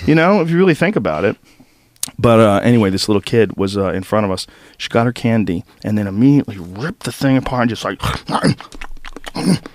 You 0.05 0.15
know, 0.15 0.41
if 0.41 0.49
you 0.49 0.57
really 0.57 0.75
think 0.75 0.95
about 0.95 1.25
it. 1.25 1.37
But 2.19 2.39
uh, 2.39 2.61
anyway, 2.63 2.89
this 2.89 3.07
little 3.07 3.21
kid 3.21 3.57
was 3.57 3.77
uh, 3.77 3.91
in 3.91 4.01
front 4.01 4.25
of 4.25 4.31
us. 4.31 4.47
She 4.77 4.89
got 4.89 5.05
her 5.05 5.13
candy 5.13 5.63
and 5.83 5.97
then 5.97 6.07
immediately 6.07 6.57
ripped 6.57 7.03
the 7.03 7.11
thing 7.11 7.37
apart 7.37 7.61
and 7.63 7.69
just 7.69 7.83
like. 7.83 8.01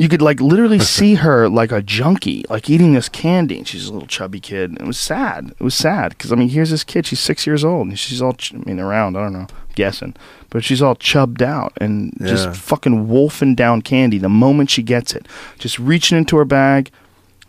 You 0.00 0.08
could 0.08 0.22
like 0.22 0.40
literally 0.40 0.78
see 0.96 1.16
her 1.16 1.48
like 1.48 1.72
a 1.72 1.82
junkie, 1.82 2.44
like 2.48 2.70
eating 2.70 2.94
this 2.94 3.08
candy. 3.08 3.58
And 3.58 3.68
she's 3.68 3.86
a 3.88 3.92
little 3.92 4.08
chubby 4.08 4.40
kid. 4.40 4.70
And 4.70 4.80
it 4.80 4.86
was 4.86 4.98
sad. 4.98 5.50
It 5.50 5.62
was 5.62 5.74
sad 5.74 6.10
because 6.10 6.32
I 6.32 6.36
mean, 6.36 6.48
here's 6.48 6.70
this 6.70 6.84
kid. 6.84 7.06
She's 7.06 7.20
six 7.20 7.46
years 7.46 7.64
old 7.64 7.88
and 7.88 7.98
she's 7.98 8.22
all, 8.22 8.32
ch- 8.32 8.54
I 8.54 8.58
mean, 8.58 8.80
around. 8.80 9.16
I 9.16 9.22
don't 9.22 9.34
know, 9.34 9.46
guessing, 9.74 10.14
but 10.48 10.64
she's 10.64 10.80
all 10.80 10.94
chubbed 10.94 11.42
out 11.42 11.74
and 11.80 12.14
Yeah. 12.18 12.28
just 12.28 12.56
fucking 12.56 13.08
wolfing 13.08 13.54
down 13.54 13.82
candy 13.82 14.16
the 14.18 14.28
moment 14.30 14.70
she 14.70 14.82
gets 14.82 15.12
it. 15.14 15.26
Just 15.58 15.78
reaching 15.78 16.16
into 16.16 16.36
her 16.38 16.46
bag. 16.46 16.90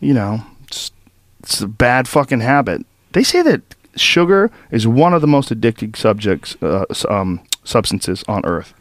You 0.02 0.14
know, 0.14 0.42
it's, 0.68 0.92
it's 1.40 1.62
a 1.62 1.68
bad 1.68 2.08
fucking 2.08 2.42
habit. 2.42 2.86
They 3.14 3.24
say 3.24 3.42
that 3.44 3.62
sugar 3.96 4.52
is 4.72 4.86
one 4.88 5.14
of 5.14 5.22
the 5.22 5.28
most 5.28 5.50
addicting 5.52 5.96
subjects, 5.96 6.58
uh, 6.62 6.86
um, 7.08 7.40
substances 7.64 8.24
on 8.28 8.44
earth. 8.46 8.74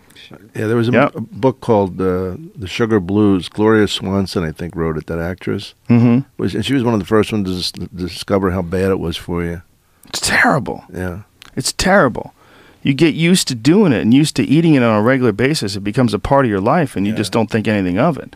Yeah, 0.55 0.67
there 0.67 0.77
was 0.77 0.89
a, 0.89 0.93
Yep. 0.93 1.15
a 1.17 1.21
book 1.21 1.61
called 1.61 2.01
uh, 2.01 2.37
The 2.57 2.67
Sugar 2.69 3.01
Blues. 3.01 3.49
Gloria 3.49 3.89
Swanson, 3.89 4.45
I 4.45 4.53
think, 4.53 4.75
wrote 4.77 4.97
it. 4.97 5.07
That 5.07 5.19
actress 5.19 5.75
Mm-hmm. 5.89 6.21
was, 6.39 6.55
and 6.55 6.65
she 6.65 6.75
was 6.75 6.85
one 6.85 6.95
of 6.95 7.01
the 7.01 7.07
first 7.07 7.33
ones 7.33 7.73
to 7.73 7.81
dis- 7.81 7.89
discover 8.09 8.51
how 8.53 8.63
bad 8.63 8.91
it 8.91 8.99
was 9.01 9.17
for 9.17 9.43
you. 9.45 9.63
It's 10.07 10.21
terrible. 10.21 10.85
Yeah, 10.93 11.23
It's 11.57 11.73
terrible. 11.73 12.35
You 12.83 12.95
get 12.95 13.15
used 13.15 13.47
to 13.49 13.55
doing 13.55 13.93
it 13.93 14.01
and 14.01 14.15
used 14.15 14.37
to 14.37 14.43
eating 14.43 14.75
it 14.75 14.83
on 14.83 14.97
a 14.99 15.03
regular 15.03 15.33
basis. 15.33 15.77
It 15.77 15.81
becomes 15.85 16.15
a 16.15 16.19
part 16.19 16.47
of 16.47 16.51
your 16.51 16.61
life, 16.63 16.97
and 16.97 17.07
you 17.07 17.15
just 17.15 17.31
don't 17.33 17.51
think 17.51 17.69
anything 17.69 17.99
of 17.99 18.17
it. 18.17 18.35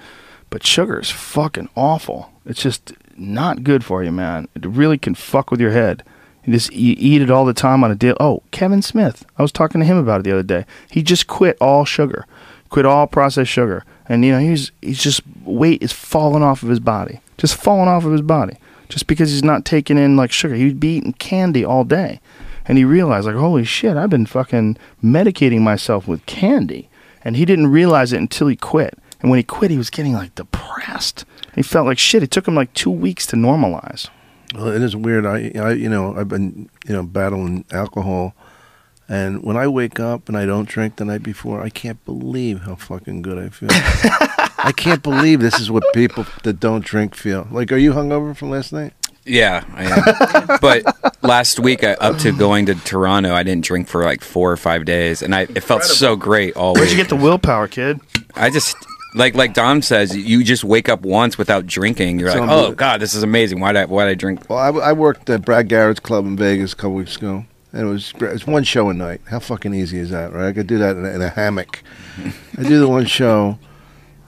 But 0.50 0.66
sugar 0.66 1.00
is 1.00 1.10
fucking 1.10 1.70
awful. 1.74 2.30
It's 2.44 2.62
just 2.62 2.92
not 3.16 3.64
good 3.64 3.82
for 3.84 4.04
you, 4.04 4.12
man. 4.12 4.48
It 4.54 4.66
really 4.66 4.98
can 4.98 5.14
fuck 5.14 5.50
with 5.50 5.60
your 5.60 5.70
head. 5.70 6.02
You 6.46 6.52
just 6.52 6.72
you 6.72 6.94
eat 6.98 7.22
it 7.22 7.30
all 7.30 7.44
the 7.44 7.54
time 7.54 7.82
on 7.84 7.90
a 7.90 7.94
daily. 7.94 8.16
Oh, 8.20 8.42
Kevin 8.50 8.82
Smith. 8.82 9.24
I 9.38 9.42
was 9.42 9.52
talking 9.52 9.80
to 9.80 9.86
him 9.86 9.96
about 9.96 10.20
it 10.20 10.24
the 10.24 10.32
other 10.32 10.42
day. 10.42 10.64
He 10.90 11.02
just 11.02 11.26
quit 11.26 11.56
all 11.60 11.84
sugar, 11.84 12.26
quit 12.68 12.86
all 12.86 13.06
processed 13.06 13.50
sugar, 13.50 13.84
and 14.08 14.24
you 14.24 14.32
know 14.32 14.38
he's 14.38 14.70
he's 14.82 15.02
just 15.02 15.22
weight 15.44 15.82
is 15.82 15.92
falling 15.92 16.42
off 16.42 16.62
of 16.62 16.68
his 16.68 16.80
body, 16.80 17.20
just 17.38 17.56
falling 17.56 17.88
off 17.88 18.04
of 18.04 18.12
his 18.12 18.22
body, 18.22 18.56
just 18.88 19.06
because 19.06 19.30
he's 19.30 19.44
not 19.44 19.64
taking 19.64 19.96
in 19.98 20.16
like 20.16 20.32
sugar. 20.32 20.54
He'd 20.54 20.80
be 20.80 20.96
eating 20.96 21.14
candy 21.14 21.64
all 21.64 21.84
day, 21.84 22.20
and 22.66 22.76
he 22.76 22.84
realized 22.84 23.26
like, 23.26 23.36
holy 23.36 23.64
shit, 23.64 23.96
I've 23.96 24.10
been 24.10 24.26
fucking 24.26 24.76
medicating 25.02 25.60
myself 25.60 26.06
with 26.06 26.26
candy, 26.26 26.88
and 27.24 27.36
he 27.36 27.44
didn't 27.44 27.68
realize 27.68 28.12
it 28.12 28.20
until 28.20 28.48
he 28.48 28.56
quit. 28.56 28.98
And 29.20 29.30
when 29.30 29.38
he 29.38 29.44
quit, 29.44 29.70
he 29.70 29.78
was 29.78 29.88
getting 29.88 30.12
like 30.12 30.34
depressed. 30.34 31.24
He 31.54 31.62
felt 31.62 31.86
like 31.86 31.98
shit. 31.98 32.22
It 32.22 32.30
took 32.30 32.46
him 32.46 32.54
like 32.54 32.74
two 32.74 32.90
weeks 32.90 33.26
to 33.28 33.36
normalize. 33.36 34.10
Well, 34.54 34.68
it 34.68 34.82
is 34.82 34.94
weird. 34.94 35.26
I, 35.26 35.50
I, 35.56 35.72
you 35.72 35.88
know, 35.88 36.16
I've 36.16 36.28
been, 36.28 36.70
you 36.86 36.94
know, 36.94 37.02
battling 37.02 37.64
alcohol, 37.70 38.34
and 39.08 39.42
when 39.42 39.56
I 39.56 39.68
wake 39.68 40.00
up 40.00 40.28
and 40.28 40.36
I 40.36 40.46
don't 40.46 40.68
drink 40.68 40.96
the 40.96 41.04
night 41.04 41.22
before, 41.22 41.62
I 41.62 41.68
can't 41.68 42.02
believe 42.04 42.62
how 42.62 42.76
fucking 42.76 43.22
good 43.22 43.38
I 43.38 43.48
feel. 43.50 43.68
I 44.58 44.72
can't 44.74 45.02
believe 45.02 45.40
this 45.40 45.60
is 45.60 45.70
what 45.70 45.84
people 45.92 46.24
that 46.42 46.58
don't 46.58 46.84
drink 46.84 47.14
feel. 47.14 47.46
Like, 47.50 47.70
are 47.70 47.76
you 47.76 47.92
hungover 47.92 48.34
from 48.34 48.50
last 48.50 48.72
night? 48.72 48.94
Yeah, 49.26 49.64
I 49.74 49.84
am. 49.84 50.58
but 50.60 50.84
last 51.22 51.58
week, 51.58 51.82
I, 51.84 51.94
up 51.94 52.18
to 52.18 52.32
going 52.32 52.66
to 52.66 52.74
Toronto, 52.74 53.34
I 53.34 53.42
didn't 53.42 53.64
drink 53.64 53.88
for 53.88 54.04
like 54.04 54.22
four 54.22 54.52
or 54.52 54.56
five 54.56 54.84
days, 54.84 55.22
and 55.22 55.34
I 55.34 55.42
it 55.42 55.60
felt 55.62 55.82
so 55.82 56.16
great 56.16 56.56
all 56.56 56.74
Where'd 56.74 56.88
week. 56.88 56.96
you 56.96 57.02
get 57.02 57.08
the 57.08 57.16
willpower, 57.16 57.68
kid? 57.68 58.00
I 58.34 58.50
just 58.50 58.76
like 59.14 59.34
like 59.34 59.54
Dom 59.54 59.80
says, 59.80 60.16
you 60.16 60.42
just 60.42 60.64
wake 60.64 60.88
up 60.88 61.02
once 61.02 61.38
without 61.38 61.66
drinking. 61.66 62.18
You're 62.18 62.30
like, 62.34 62.48
oh 62.50 62.72
god, 62.72 63.00
this 63.00 63.14
is 63.14 63.22
amazing. 63.22 63.60
Why 63.60 63.72
did 63.72 63.82
I, 63.82 63.84
why 63.86 64.04
did 64.04 64.10
I 64.10 64.14
drink? 64.14 64.48
Well, 64.50 64.58
I, 64.58 64.88
I 64.88 64.92
worked 64.92 65.30
at 65.30 65.44
Brad 65.44 65.68
Garrett's 65.68 66.00
club 66.00 66.26
in 66.26 66.36
Vegas 66.36 66.72
a 66.72 66.76
couple 66.76 66.94
weeks 66.94 67.16
ago, 67.16 67.44
and 67.72 67.82
it 67.82 67.90
was 67.90 68.12
great. 68.12 68.32
It's 68.34 68.46
one 68.46 68.64
show 68.64 68.88
a 68.90 68.94
night. 68.94 69.20
How 69.28 69.38
fucking 69.38 69.72
easy 69.72 69.98
is 69.98 70.10
that, 70.10 70.32
right? 70.32 70.48
I 70.48 70.52
could 70.52 70.66
do 70.66 70.78
that 70.78 70.96
in 70.96 71.04
a, 71.04 71.10
in 71.10 71.22
a 71.22 71.28
hammock. 71.30 71.82
I 72.58 72.62
do 72.64 72.80
the 72.80 72.88
one 72.88 73.06
show, 73.06 73.58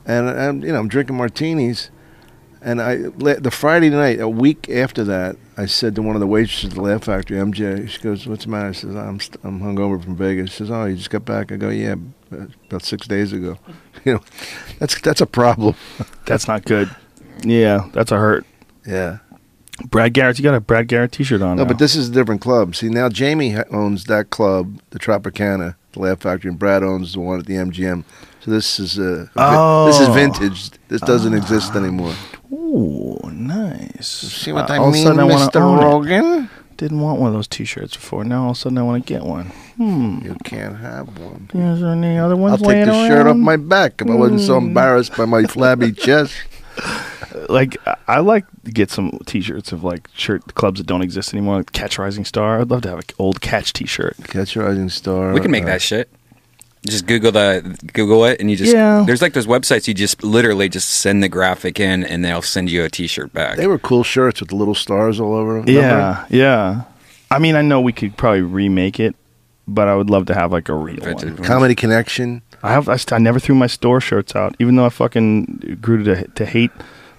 and 0.07 0.31
I'm 0.31 0.63
you 0.63 0.73
know 0.73 0.79
I'm 0.79 0.89
drinking 0.89 1.17
martinis, 1.17 1.91
and 2.63 2.81
I 2.81 2.97
the 2.97 3.51
Friday 3.51 3.91
night, 3.91 4.21
a 4.21 4.29
week 4.29 4.71
after 4.71 5.03
that, 5.05 5.37
I 5.57 5.67
said 5.67 5.97
to 5.97 6.03
one 6.03 6.15
of 6.15 6.21
the 6.21 6.27
waitresses 6.29 6.71
at 6.71 6.75
the 6.75 6.83
Laugh 6.83 7.05
Factory, 7.05 7.39
MJ. 7.39 7.89
She 7.89 8.01
goes, 8.01 8.27
"What's 8.27 8.45
the 8.45 8.51
matter?" 8.51 8.69
I 8.69 8.73
says, 8.73 8.95
"I'm 8.95 9.19
st- 9.19 9.41
I'm 9.43 9.61
hungover 9.61 10.03
from 10.03 10.17
Vegas." 10.17 10.51
She 10.51 10.57
says, 10.59 10.71
"Oh, 10.71 10.85
you 10.85 10.95
just 10.97 11.11
got 11.11 11.25
back?" 11.25 11.51
I 11.51 11.57
go, 11.57 11.71
"Yeah, 11.71 11.97
about 12.31 12.83
six 12.85 13.07
days 13.07 13.33
ago." 13.33 13.59
You 14.05 14.13
know, 14.15 14.21
that's 14.79 15.01
that's 15.01 15.21
a 15.21 15.27
problem. 15.27 15.75
That's 16.27 16.47
not 16.47 16.65
good. 16.65 16.89
Yeah, 17.43 17.89
that's 17.93 18.13
a 18.13 18.17
hurt. 18.19 18.47
Yeah. 18.87 19.19
Brad 19.91 20.13
Garrett, 20.15 20.39
you 20.39 20.45
got 20.45 20.55
a 20.55 20.61
Brad 20.61 20.87
Garrett 20.87 21.11
T-shirt 21.11 21.43
on. 21.43 21.57
No, 21.57 21.65
now. 21.65 21.69
but 21.69 21.79
this 21.79 21.97
is 21.97 22.09
a 22.09 22.13
different 22.13 22.41
club. 22.41 22.77
See, 22.77 22.89
now 22.89 23.09
Jamie 23.09 23.57
owns 23.73 24.05
that 24.05 24.31
club, 24.31 24.79
the 24.91 25.01
Tropicana, 25.01 25.75
the 25.93 25.99
Laugh 26.01 26.21
Factory, 26.21 26.51
and 26.51 26.59
Brad 26.59 26.85
owns 26.85 27.15
the 27.15 27.21
one 27.21 27.41
at 27.41 27.47
the 27.47 27.55
MGM. 27.55 28.05
So 28.41 28.51
this 28.53 28.79
is 28.79 28.97
uh, 28.97 29.27
vi- 29.35 29.87
this 29.87 29.99
is 29.99 30.09
Oh. 30.09 30.13
vintage. 30.13 30.71
This 30.87 31.01
doesn't 31.01 31.35
exist 31.35 31.75
anymore. 31.75 32.15
Ooh, 32.53 33.19
nice. 33.33 34.07
See 34.07 34.53
what 34.53 34.71
Uh, 34.71 34.75
I 34.75 34.77
a 34.77 34.91
mean, 34.93 35.09
I 35.09 35.11
Mr. 35.15 35.81
Rogan? 35.83 36.49
Didn't 36.77 37.01
want 37.01 37.19
one 37.21 37.29
of 37.29 37.35
those 37.35 37.49
T-shirts 37.49 37.97
before. 37.97 38.23
Now 38.25 38.45
all 38.45 38.51
of 38.51 38.57
a 38.57 38.61
sudden 38.61 38.79
I 38.79 38.83
want 38.83 39.07
to 39.07 39.13
get 39.13 39.23
one. 39.25 39.47
Hmm. 39.77 40.19
You 40.23 40.37
can't 40.45 40.77
have 40.77 41.19
one. 41.19 41.49
Is 41.55 41.81
there 41.81 41.91
any 41.93 42.19
other 42.19 42.37
ones 42.37 42.53
I'll 42.53 42.59
take 42.59 42.67
laying 42.69 42.87
the 42.87 43.09
shirt 43.09 43.27
off 43.27 43.37
my 43.37 43.57
back 43.57 44.01
if 44.03 44.09
I 44.11 44.15
wasn't 44.15 44.41
so 44.41 44.59
Hmm. 44.61 44.67
embarrassed 44.69 45.17
by 45.17 45.25
my 45.25 45.45
flabby 45.45 45.93
chest. 45.97 46.35
like 47.49 47.77
I- 47.87 47.97
I 48.09 48.21
like 48.21 48.45
to 48.65 48.71
get 48.71 48.91
some 48.91 49.19
T-shirts 49.27 49.73
of 49.73 49.83
like 49.83 50.09
shirt 50.15 50.55
clubs 50.55 50.79
that 50.79 50.87
don't 50.87 51.03
exist 51.03 51.33
anymore, 51.35 51.57
like 51.59 51.73
Catch 51.73 51.99
Rising 51.99 52.25
Star. 52.25 52.61
I'd 52.61 52.71
love 52.71 52.83
to 52.83 52.89
have 52.91 52.99
an 52.99 53.05
old 53.19 53.41
Catch 53.41 53.73
T-shirt. 53.73 54.17
Catch 54.25 54.57
Rising 54.57 54.89
Star. 54.91 55.33
We 55.33 55.41
can 55.41 55.51
make 55.51 55.65
uh, 55.65 55.67
that 55.67 55.83
shit. 55.83 56.09
Just 56.87 57.07
Google 57.07 57.33
the 57.33 57.77
Google 57.93 58.25
it, 58.25 58.41
and 58.41 58.51
you 58.51 58.57
just 58.57 58.73
Yeah. 58.73 59.03
there's 59.07 59.21
like 59.23 59.33
those 59.33 59.47
websites 59.47 59.87
you 59.89 59.95
just 59.95 60.23
literally 60.23 60.69
just 60.69 60.89
send 60.89 61.23
the 61.23 61.29
graphic 61.29 61.79
in, 61.81 62.05
and 62.05 62.25
they'll 62.25 62.43
send 62.43 62.71
you 62.71 62.85
a 62.85 62.89
T-shirt 62.91 63.33
back. 63.33 63.57
They 63.57 63.67
were 63.67 63.79
cool 63.79 64.05
shirts 64.05 64.41
with 64.41 64.51
the 64.51 64.57
little 64.57 64.75
stars 64.75 65.19
all 65.21 65.35
over 65.35 65.61
them. 65.61 65.69
Yeah, 65.69 66.25
yeah. 66.31 66.83
I 67.31 67.39
mean, 67.39 67.57
I 67.57 67.63
know 67.63 67.81
we 67.81 67.93
could 67.93 68.17
probably 68.17 68.43
remake 68.43 69.01
it, 69.01 69.17
but 69.67 69.89
I 69.89 69.97
would 69.97 70.11
love 70.11 70.27
to 70.27 70.35
have 70.35 70.53
like 70.53 70.69
a 70.69 70.75
real 70.75 71.01
Vintage 71.03 71.35
one. 71.39 71.43
Comedy 71.45 71.75
Connection. 71.75 72.43
I 72.63 72.71
have. 72.73 72.89
I, 72.89 72.97
st- 72.97 73.13
I 73.13 73.19
never 73.19 73.39
threw 73.39 73.55
my 73.55 73.67
store 73.67 74.01
shirts 74.01 74.35
out, 74.37 74.55
even 74.59 74.77
though 74.77 74.87
I 74.87 74.91
fucking 74.91 75.79
grew 75.81 76.03
to 76.05 76.27
to 76.29 76.47
hate 76.47 76.71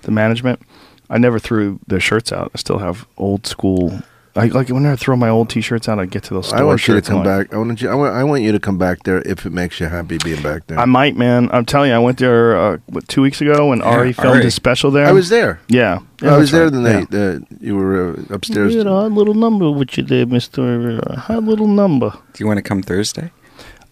the 0.04 0.12
management. 0.12 0.62
I 1.10 1.18
never 1.18 1.40
threw 1.40 1.80
their 1.88 2.00
shirts 2.02 2.32
out. 2.34 2.52
I 2.54 2.58
still 2.58 2.80
have 2.80 3.06
old 3.18 3.46
school. 3.48 4.02
I 4.38 4.46
like 4.46 4.70
whenever 4.70 4.94
I 4.94 4.96
throw 4.96 5.16
my 5.16 5.30
old 5.30 5.50
T-shirts 5.50 5.90
out, 5.90 6.00
I 6.00 6.06
get 6.06 6.24
to 6.26 6.34
those 6.36 6.48
store 6.48 6.60
I 6.60 6.64
want 6.64 6.88
you 6.88 6.94
to 6.94 7.02
come 7.02 7.20
I'm 7.20 7.26
like, 7.26 7.50
back. 7.50 7.56
I 7.56 7.58
want 7.58 7.82
you. 7.82 7.90
I 7.90 7.96
want, 7.96 8.14
I 8.16 8.24
want 8.24 8.44
you 8.44 8.52
to 8.52 8.60
come 8.60 8.78
back 8.78 9.04
there 9.04 9.22
if 9.26 9.46
it 9.46 9.52
makes 9.52 9.80
you 9.80 9.88
happy 9.88 10.18
being 10.24 10.42
back 10.44 10.68
there. 10.68 10.78
I 10.80 10.86
might, 10.86 11.16
man. 11.16 11.50
I'm 11.52 11.66
telling 11.66 11.90
you, 11.90 11.96
I 11.96 12.00
went 12.00 12.20
there 12.20 12.56
uh, 12.56 12.78
what, 12.88 13.08
two 13.08 13.22
weeks 13.22 13.42
ago 13.42 13.68
when 13.70 13.80
Yeah, 13.80 13.86
Ari 13.86 14.14
filmed 14.14 14.36
Ari. 14.36 14.44
his 14.46 14.54
special 14.56 14.92
there. 14.92 15.08
I 15.08 15.12
was 15.12 15.30
there. 15.30 15.60
Yeah, 15.68 16.00
Yeah, 16.22 16.36
I 16.36 16.38
was 16.38 16.52
there 16.52 16.66
right. 16.66 16.72
the 16.74 16.82
Yeah. 16.82 16.94
night 17.00 17.12
that 17.12 17.46
you 17.60 17.76
were 17.76 18.12
uh, 18.14 18.34
upstairs. 18.36 18.74
You 18.74 18.80
had 18.80 18.88
a 18.88 19.08
little 19.08 19.34
number 19.34 19.72
with 19.72 19.98
you 19.98 20.04
there, 20.04 20.26
Mister. 20.26 21.00
A 21.30 21.40
little 21.42 21.68
number. 21.68 22.12
Do 22.34 22.44
you 22.44 22.48
want 22.48 22.58
to 22.58 22.64
come 22.64 22.82
Thursday? 22.84 23.32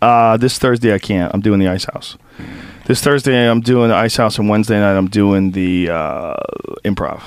Uh, 0.02 0.38
this 0.38 0.60
Thursday 0.60 0.94
I 0.94 1.00
can't. 1.00 1.34
I'm 1.34 1.42
doing 1.42 1.60
the 1.60 1.68
Ice 1.68 1.86
House. 1.86 2.18
This 2.86 3.02
Thursday 3.02 3.50
I'm 3.50 3.62
doing 3.62 3.90
the 3.90 3.96
Ice 3.96 4.16
House, 4.18 4.38
and 4.38 4.48
Wednesday 4.50 4.80
night 4.80 4.96
I'm 4.96 5.08
doing 5.08 5.52
the 5.52 5.90
uh, 5.90 6.36
improv. 6.84 7.22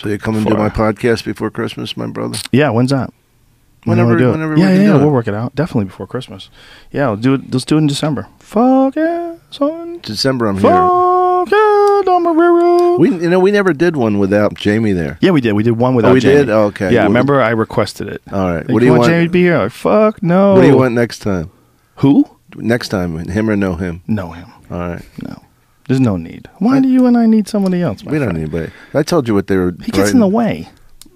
So 0.00 0.08
you 0.08 0.18
come 0.18 0.36
and 0.36 0.46
do 0.46 0.54
my 0.54 0.68
podcast 0.68 1.24
before 1.24 1.50
Christmas, 1.50 1.96
my 1.96 2.06
brother. 2.06 2.38
Yeah, 2.52 2.70
when's 2.70 2.90
that? 2.90 3.12
When 3.84 3.96
do 3.96 4.02
you 4.02 4.08
Whenever- 4.08 4.28
it? 4.28 4.30
whenever 4.32 4.56
yeah, 4.58 4.72
yeah, 4.74 4.82
yeah, 4.82 4.96
it. 4.96 4.98
we'll 4.98 5.10
work 5.10 5.28
it 5.28 5.34
out. 5.34 5.54
Definitely 5.54 5.86
before 5.86 6.06
Christmas. 6.06 6.50
Yeah, 6.92 7.08
we'll 7.08 7.16
do 7.16 7.34
it. 7.34 7.52
Let's 7.52 7.64
do 7.64 7.76
it 7.76 7.78
in 7.78 7.86
December. 7.86 8.26
Fuck 8.38 8.96
yeah, 8.96 9.36
son. 9.50 10.00
December, 10.02 10.46
I'm 10.48 10.54
here. 10.58 10.62
Fuck 10.70 11.50
yeah. 11.50 12.96
We, 12.98 13.10
you 13.10 13.30
know, 13.30 13.38
we 13.40 13.50
never 13.52 13.72
did 13.72 13.96
one 13.96 14.18
without 14.18 14.54
Jamie 14.54 14.92
there. 14.92 15.18
yeah, 15.20 15.30
we 15.30 15.40
did. 15.40 15.52
We 15.52 15.62
did 15.62 15.72
one 15.72 15.94
without. 15.94 16.10
Oh, 16.10 16.14
we 16.14 16.20
Jamie. 16.20 16.36
did? 16.36 16.50
Oh, 16.50 16.64
okay. 16.64 16.92
Yeah, 16.92 17.00
Well, 17.02 17.08
remember 17.08 17.40
I 17.40 17.50
requested 17.50 18.08
it. 18.08 18.22
All 18.32 18.48
right. 18.50 18.58
Like, 18.66 18.68
what 18.68 18.80
do 18.80 18.86
you 18.86 18.92
want? 18.92 19.04
Jamie 19.04 19.24
to 19.26 19.30
be 19.30 19.42
here? 19.42 19.58
Like, 19.58 19.72
fuck 19.72 20.22
no. 20.22 20.54
What 20.54 20.62
do 20.62 20.66
you 20.66 20.76
want 20.76 20.94
next 20.94 21.20
time? 21.20 21.50
Who? 21.96 22.28
Next 22.56 22.88
time, 22.88 23.16
him 23.28 23.48
or 23.50 23.56
no 23.56 23.74
him? 23.76 24.02
No 24.08 24.30
him. 24.32 24.50
All 24.70 24.78
right. 24.78 25.02
No. 25.22 25.42
There's 25.88 26.00
no 26.00 26.16
need. 26.16 26.48
Why 26.58 26.80
do 26.80 26.88
you 26.88 27.06
and 27.06 27.16
I 27.16 27.26
need 27.26 27.48
somebody 27.48 27.82
else? 27.82 28.04
my 28.04 28.12
We 28.12 28.18
don't 28.18 28.28
friend? 28.28 28.38
need 28.38 28.44
anybody. 28.54 28.72
I 28.94 29.02
told 29.02 29.26
you 29.26 29.34
what 29.34 29.46
they 29.48 29.56
were. 29.56 29.74
He 29.84 29.90
gets 29.90 30.10
in 30.12 30.20
the 30.20 30.26
writing. 30.26 30.32
way. 30.64 30.68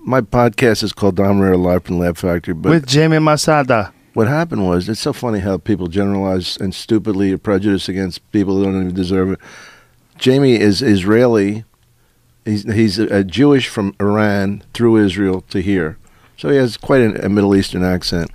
My 0.05 0.21
podcast 0.23 0.83
is 0.83 0.93
called 0.93 1.17
Dom 1.17 1.39
Irrera 1.41 1.57
Live 1.63 1.85
from 1.85 1.99
Laugh 1.99 2.19
Factory. 2.19 2.55
But 2.55 2.71
With 2.71 2.87
Jamie 2.87 3.19
Masada. 3.21 3.93
what 4.15 4.27
happened 4.27 4.67
was, 4.67 4.89
it's 4.89 4.99
so 5.01 5.13
funny 5.13 5.39
how 5.41 5.59
people 5.59 5.87
generalize 5.89 6.57
and 6.57 6.75
stupidly 6.75 7.33
are 7.33 7.39
prejudiced 7.39 7.89
against 7.89 8.29
people 8.33 8.57
who 8.57 8.65
don't 8.65 8.81
even 8.83 8.95
deserve 8.95 9.33
it. 9.33 9.39
Jamie 10.19 10.59
is 10.59 10.83
Israeli. 10.83 11.65
He's 12.45 12.65
he's 12.73 12.99
a 12.99 13.23
Jewish 13.23 13.69
from 13.69 13.95
Iran 14.01 14.65
through 14.75 14.97
Israel 14.97 15.43
to 15.51 15.61
here, 15.63 15.97
so 16.43 16.49
he 16.49 16.57
has 16.57 16.77
quite 16.77 17.03
a, 17.03 17.27
a 17.27 17.29
Middle 17.29 17.55
Eastern 17.55 17.85
accent. 17.85 18.29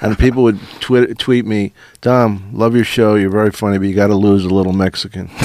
And 0.00 0.16
people 0.16 0.44
would 0.44 0.60
tweet 0.80 1.18
tweet 1.18 1.44
me, 1.44 1.72
"Dom, 2.02 2.50
love 2.52 2.76
your 2.76 2.84
show. 2.84 3.16
You're 3.16 3.30
very 3.30 3.50
funny, 3.50 3.78
but 3.78 3.88
you 3.88 3.94
got 3.96 4.06
to 4.06 4.14
lose 4.14 4.44
a 4.44 4.48
little 4.48 4.72
Mexican." 4.72 5.26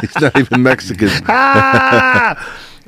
he's 0.00 0.20
not 0.20 0.38
even 0.38 0.62
Mexican. 0.62 1.08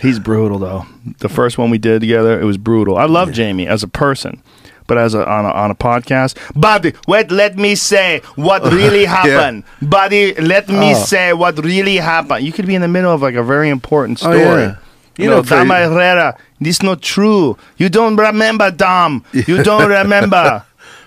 He's 0.01 0.19
brutal 0.19 0.59
though. 0.59 0.85
The 1.21 1.29
first 1.31 1.57
one 1.59 1.71
we 1.71 1.79
did 1.79 2.01
together, 2.01 2.39
it 2.39 2.45
was 2.45 2.59
brutal. 2.59 2.99
I 2.99 3.05
love 3.07 3.33
Jamie 3.33 3.67
as 3.69 3.83
a 3.83 3.89
person, 3.89 4.43
but 4.89 4.99
as 4.99 5.15
a 5.15 5.27
on 5.27 5.45
a, 5.47 5.51
on 5.51 5.71
a 5.71 5.75
podcast, 5.77 6.37
buddy, 6.61 6.93
wait, 7.07 7.31
let 7.31 7.57
me 7.57 7.75
say 7.77 8.21
what 8.35 8.63
really 8.65 9.05
happened, 9.07 9.63
buddy. 9.81 10.35
Let 10.35 10.69
me 10.69 10.93
Oh. 10.93 11.05
say 11.05 11.33
what 11.33 11.57
really 11.65 11.97
happened. 11.97 12.45
You 12.45 12.53
could 12.53 12.67
be 12.67 12.75
in 12.75 12.83
the 12.83 12.89
middle 12.89 13.13
of 13.13 13.23
like 13.23 13.37
a 13.37 13.43
very 13.45 13.69
important 13.71 14.19
Oh, 14.23 14.33
story. 14.33 14.63
yeah. 14.63 14.77
You, 15.19 15.25
You 15.25 15.31
know, 15.31 15.43
Dom 15.43 15.69
Irrera, 15.69 16.37
this 16.61 16.83
not 16.83 17.03
true. 17.03 17.57
You 17.77 17.89
don't 17.89 18.17
remember, 18.17 18.71
Dom. 18.71 19.25
You 19.33 19.63
don't 19.63 19.89
remember. 19.91 20.65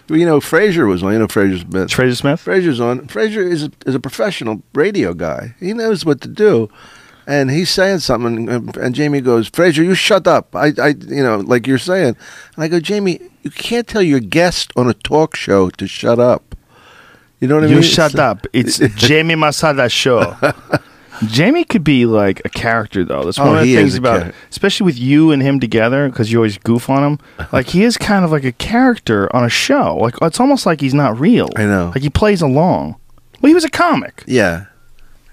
You 0.08 0.26
know, 0.26 0.40
Frazer 0.40 0.86
was 0.86 1.02
on. 1.02 1.14
You 1.14 1.20
know, 1.20 1.28
Frazer 1.28 1.58
Smith. 1.60 1.92
Frazer 1.92 2.16
Smith. 2.16 2.40
Frazer's 2.40 2.80
on. 2.80 3.08
Frazer 3.08 3.42
is 3.42 3.64
a, 3.64 3.72
is 3.88 3.96
a 3.96 4.00
professional 4.00 4.62
radio 4.74 5.14
guy. 5.16 5.56
He 5.60 5.74
knows 5.74 6.06
what 6.06 6.22
to 6.22 6.28
do, 6.28 6.70
and 7.26 7.50
he's 7.50 7.72
saying 7.72 8.00
something, 8.00 8.48
and, 8.48 8.78
and 8.78 8.94
Jamie 8.94 9.22
goes, 9.22 9.48
"Frazer, 9.50 9.84
you 9.84 9.96
shut 9.96 10.28
up." 10.28 10.56
I, 10.56 10.74
I, 10.80 10.90
you 10.90 11.24
know, 11.24 11.38
like 11.40 11.66
you're 11.66 11.80
saying, 11.80 12.16
and 12.56 12.64
I 12.64 12.68
go, 12.68 12.80
Jamie, 12.80 13.20
you 13.42 13.50
can't 13.50 13.88
tell 13.88 14.04
your 14.04 14.20
guest 14.20 14.72
on 14.76 14.88
a 14.88 14.94
talk 14.94 15.36
show 15.36 15.72
to 15.72 15.88
shut 15.88 16.20
up. 16.20 16.56
You 17.40 17.48
know 17.48 17.56
what 17.56 17.64
I 17.64 17.68
You 17.68 17.76
mean? 17.76 17.84
shut 17.84 18.14
It's- 18.14 18.30
up. 18.30 18.46
It's 18.54 18.78
Jamie 18.96 19.34
Masada 19.36 19.90
show. 19.90 20.36
Jamie 21.28 21.64
could 21.64 21.84
be 21.84 22.06
like 22.06 22.42
a 22.46 22.50
character 22.50 23.04
though. 23.06 23.24
That's 23.24 23.38
one 23.40 23.50
Oh, 23.50 23.56
of 23.56 23.62
the 23.62 23.66
he 23.68 23.76
things 23.76 23.90
is 23.94 23.96
a 23.98 24.00
about, 24.02 24.20
character. 24.22 24.38
especially 24.50 24.86
with 24.86 24.98
you 25.00 25.32
and 25.32 25.42
him 25.42 25.60
together, 25.60 26.10
because 26.10 26.32
you 26.32 26.38
always 26.40 26.58
goof 26.58 26.90
on 26.90 27.04
him. 27.04 27.20
Like 27.52 27.68
he 27.68 27.84
is 27.84 27.98
kind 27.98 28.26
of 28.26 28.32
like 28.32 28.44
a 28.44 28.52
character 28.52 29.34
on 29.36 29.44
a 29.44 29.50
show. 29.50 29.96
Like 29.98 30.16
it's 30.22 30.40
almost 30.40 30.66
like 30.66 30.82
he's 30.82 30.94
not 30.94 31.20
real. 31.20 31.50
I 31.56 31.64
know. 31.66 31.92
Like 31.94 32.02
he 32.04 32.10
plays 32.10 32.42
along. 32.42 32.96
Well, 33.42 33.50
he 33.50 33.54
was 33.54 33.64
a 33.66 33.70
comic, 33.70 34.24
Yeah, 34.28 34.66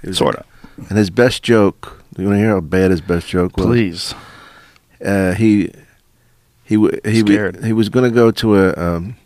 was- 0.04 0.18
sort 0.18 0.36
of. 0.36 0.46
And 0.88 0.98
his 0.98 1.10
best 1.10 1.42
joke. 1.42 1.98
You 2.18 2.26
want 2.26 2.36
to 2.36 2.40
hear 2.40 2.48
how 2.50 2.60
bad 2.60 2.90
his 2.90 3.00
best 3.00 3.26
joke 3.28 3.56
was? 3.56 3.66
Please. 3.66 4.14
uh, 5.04 5.32
he 5.34 5.72
he 6.64 6.74
w- 6.76 7.00
he 7.04 7.20
w- 7.20 7.36
Scared. 7.36 7.64
he 7.64 7.72
was 7.72 7.88
going 7.88 8.04
to 8.10 8.14
go 8.14 8.30
to 8.30 8.56
a 8.56 8.74
um, 8.76 9.16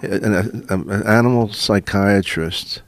an, 0.00 0.34
a, 0.68 0.74
an 0.74 1.06
animal 1.06 1.48
psychiatrist. 1.52 2.82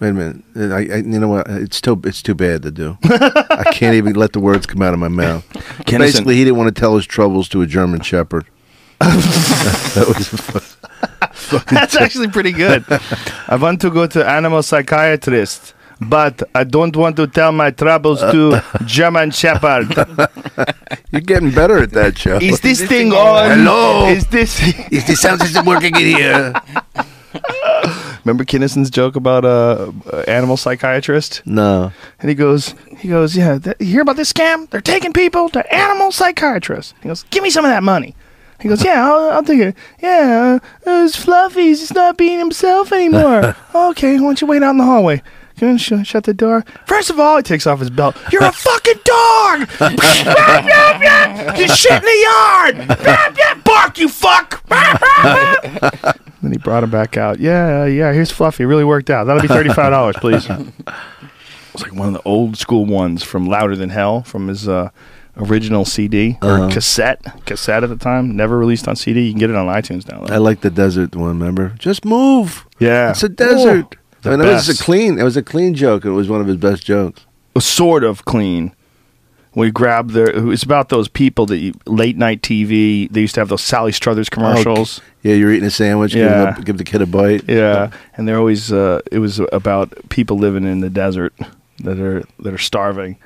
Wait 0.00 0.08
a 0.08 0.12
minute, 0.14 0.42
I, 0.56 0.94
I, 0.94 0.96
you 0.96 1.20
know 1.20 1.28
what? 1.28 1.46
It's 1.46 1.78
too 1.78 2.00
it's 2.04 2.22
too 2.22 2.34
bad 2.34 2.62
to 2.62 2.70
do. 2.70 2.96
I 3.04 3.70
can't 3.74 3.94
even 3.94 4.14
let 4.14 4.32
the 4.32 4.40
words 4.40 4.64
come 4.64 4.80
out 4.80 4.94
of 4.94 4.98
my 4.98 5.08
mouth. 5.08 5.46
Kinison- 5.84 5.98
Basically, 5.98 6.36
he 6.36 6.44
didn't 6.44 6.56
want 6.56 6.74
to 6.74 6.80
tell 6.80 6.96
his 6.96 7.04
troubles 7.04 7.50
to 7.50 7.60
a 7.60 7.66
German 7.66 8.00
Shepherd. 8.00 8.46
that 9.00 10.06
was 10.08 11.64
That's 11.66 11.96
actually 11.96 12.28
pretty 12.28 12.52
good. 12.52 12.84
I 13.48 13.56
want 13.56 13.82
to 13.82 13.90
go 13.90 14.06
to 14.06 14.26
animal 14.26 14.62
psychiatrist, 14.62 15.74
but 16.00 16.42
I 16.54 16.64
don't 16.64 16.96
want 16.96 17.16
to 17.16 17.26
tell 17.26 17.52
my 17.52 17.70
troubles 17.70 18.20
to 18.20 18.62
German 18.86 19.32
Shepherd. 19.32 19.94
you're 21.10 21.20
getting 21.20 21.50
better 21.50 21.76
at 21.78 21.90
that, 21.92 22.14
Joe. 22.14 22.38
Is 22.40 22.60
this 22.60 22.82
thing 22.86 23.12
on? 23.12 23.58
Hello? 23.58 24.06
Is 24.08 24.26
this? 24.28 24.62
Is 24.90 25.06
the 25.06 25.14
sound 25.16 25.42
system 25.42 25.66
working 25.66 25.94
in 25.96 26.16
here? 26.16 26.54
Remember 28.24 28.44
Kinison's 28.44 28.90
joke 28.90 29.16
about 29.16 29.44
a 29.44 29.92
uh, 30.12 30.24
animal 30.28 30.56
psychiatrist? 30.56 31.42
No. 31.46 31.92
And 32.20 32.28
he 32.28 32.34
goes, 32.34 32.74
he 32.98 33.08
goes, 33.08 33.36
yeah. 33.36 33.58
Th- 33.58 33.76
you 33.80 33.86
hear 33.86 34.02
about 34.02 34.16
this 34.16 34.32
scam? 34.32 34.68
They're 34.70 34.80
taking 34.80 35.12
people 35.12 35.48
to 35.50 35.74
animal 35.74 36.12
psychiatrists. 36.12 36.94
He 37.02 37.08
goes, 37.08 37.24
give 37.24 37.42
me 37.42 37.50
some 37.50 37.64
of 37.64 37.70
that 37.70 37.82
money. 37.82 38.14
He 38.60 38.68
goes, 38.68 38.84
yeah, 38.84 39.06
I'll, 39.06 39.30
I'll 39.30 39.42
take 39.42 39.60
it. 39.60 39.76
Yeah, 40.02 40.58
uh, 40.86 41.04
it's 41.04 41.16
Fluffy's. 41.16 41.80
He's 41.80 41.94
not 41.94 42.18
being 42.18 42.38
himself 42.38 42.92
anymore. 42.92 43.56
okay, 43.74 44.14
why 44.14 44.20
don't 44.20 44.40
you 44.40 44.46
wait 44.46 44.62
out 44.62 44.72
in 44.72 44.78
the 44.78 44.84
hallway? 44.84 45.22
Can 45.60 45.76
sh- 45.76 45.92
shut 46.04 46.24
the 46.24 46.32
door? 46.32 46.64
First 46.86 47.10
of 47.10 47.20
all, 47.20 47.36
he 47.36 47.42
takes 47.42 47.66
off 47.66 47.80
his 47.80 47.90
belt. 47.90 48.16
You're 48.32 48.44
a 48.44 48.50
fucking 48.66 48.94
dog! 49.04 49.60
you 51.58 51.68
shit 51.68 51.92
in 51.92 52.02
the 52.02 52.20
yard! 52.24 53.62
Bark, 53.62 53.98
you 53.98 54.08
fuck! 54.08 54.66
then 56.42 56.52
he 56.52 56.56
brought 56.56 56.82
him 56.82 56.90
back 56.90 57.18
out. 57.18 57.40
Yeah, 57.40 57.84
yeah, 57.84 58.10
here's 58.14 58.30
Fluffy. 58.30 58.64
Really 58.64 58.84
worked 58.84 59.10
out. 59.10 59.24
That'll 59.24 59.42
be 59.42 59.48
$35, 59.48 60.14
please. 60.14 60.48
It's 61.74 61.82
like 61.82 61.92
one 61.94 62.08
of 62.08 62.14
the 62.14 62.22
old 62.24 62.56
school 62.56 62.86
ones 62.86 63.22
from 63.22 63.44
Louder 63.46 63.76
Than 63.76 63.90
Hell 63.90 64.22
from 64.22 64.48
his 64.48 64.66
uh, 64.66 64.88
original 65.36 65.84
CD 65.84 66.38
or 66.42 66.52
Uh-huh. 66.52 66.70
cassette. 66.70 67.22
Cassette 67.44 67.84
at 67.84 67.90
the 67.90 67.96
time, 67.96 68.34
never 68.34 68.56
released 68.58 68.88
on 68.88 68.96
CD. 68.96 69.26
You 69.26 69.32
can 69.32 69.40
get 69.40 69.50
it 69.50 69.56
on 69.56 69.66
iTunes 69.66 70.08
now. 70.10 70.24
I 70.34 70.38
like 70.38 70.62
the 70.62 70.70
desert 70.70 71.14
one. 71.14 71.38
Remember? 71.38 71.74
Just 71.78 72.06
move. 72.06 72.64
Yeah, 72.78 73.10
It's 73.10 73.22
a 73.22 73.28
desert. 73.28 73.96
Oh, 74.24 74.30
the 74.30 74.30
I 74.30 74.36
mean, 74.36 74.48
it 74.48 74.52
was 74.52 74.68
a 74.68 74.82
clean. 74.82 75.18
It 75.18 75.22
was 75.22 75.36
a 75.36 75.42
clean 75.42 75.74
joke. 75.74 76.04
It 76.04 76.10
was 76.10 76.28
one 76.28 76.40
of 76.40 76.46
his 76.46 76.56
best 76.56 76.84
jokes. 76.84 77.24
sort 77.58 78.04
of 78.04 78.24
clean. 78.24 78.72
We 79.54 79.70
grab 79.70 80.10
their. 80.10 80.52
It's 80.52 80.62
about 80.62 80.90
those 80.90 81.08
people 81.08 81.46
that 81.46 81.58
you, 81.58 81.74
late 81.86 82.16
night 82.16 82.42
TV. 82.42 83.10
They 83.10 83.22
used 83.22 83.34
to 83.34 83.40
have 83.40 83.48
those 83.48 83.62
Sally 83.62 83.92
Struthers 83.92 84.28
commercials. 84.28 85.00
Yeah, 85.22 85.34
you're 85.34 85.52
eating 85.52 85.66
a 85.66 85.70
sandwich. 85.70 86.14
Yeah. 86.14 86.46
Give, 86.46 86.56
the, 86.56 86.62
give 86.62 86.78
the 86.78 86.84
kid 86.84 87.02
a 87.02 87.06
bite. 87.06 87.44
Yeah, 87.48 87.90
and 88.16 88.28
they're 88.28 88.38
always. 88.38 88.72
Uh, 88.72 89.00
it 89.10 89.18
was 89.18 89.40
about 89.52 89.92
people 90.08 90.38
living 90.38 90.64
in 90.64 90.80
the 90.80 90.90
desert 90.90 91.34
that 91.82 91.98
are 91.98 92.22
that 92.38 92.54
are 92.54 92.58
starving. 92.58 93.16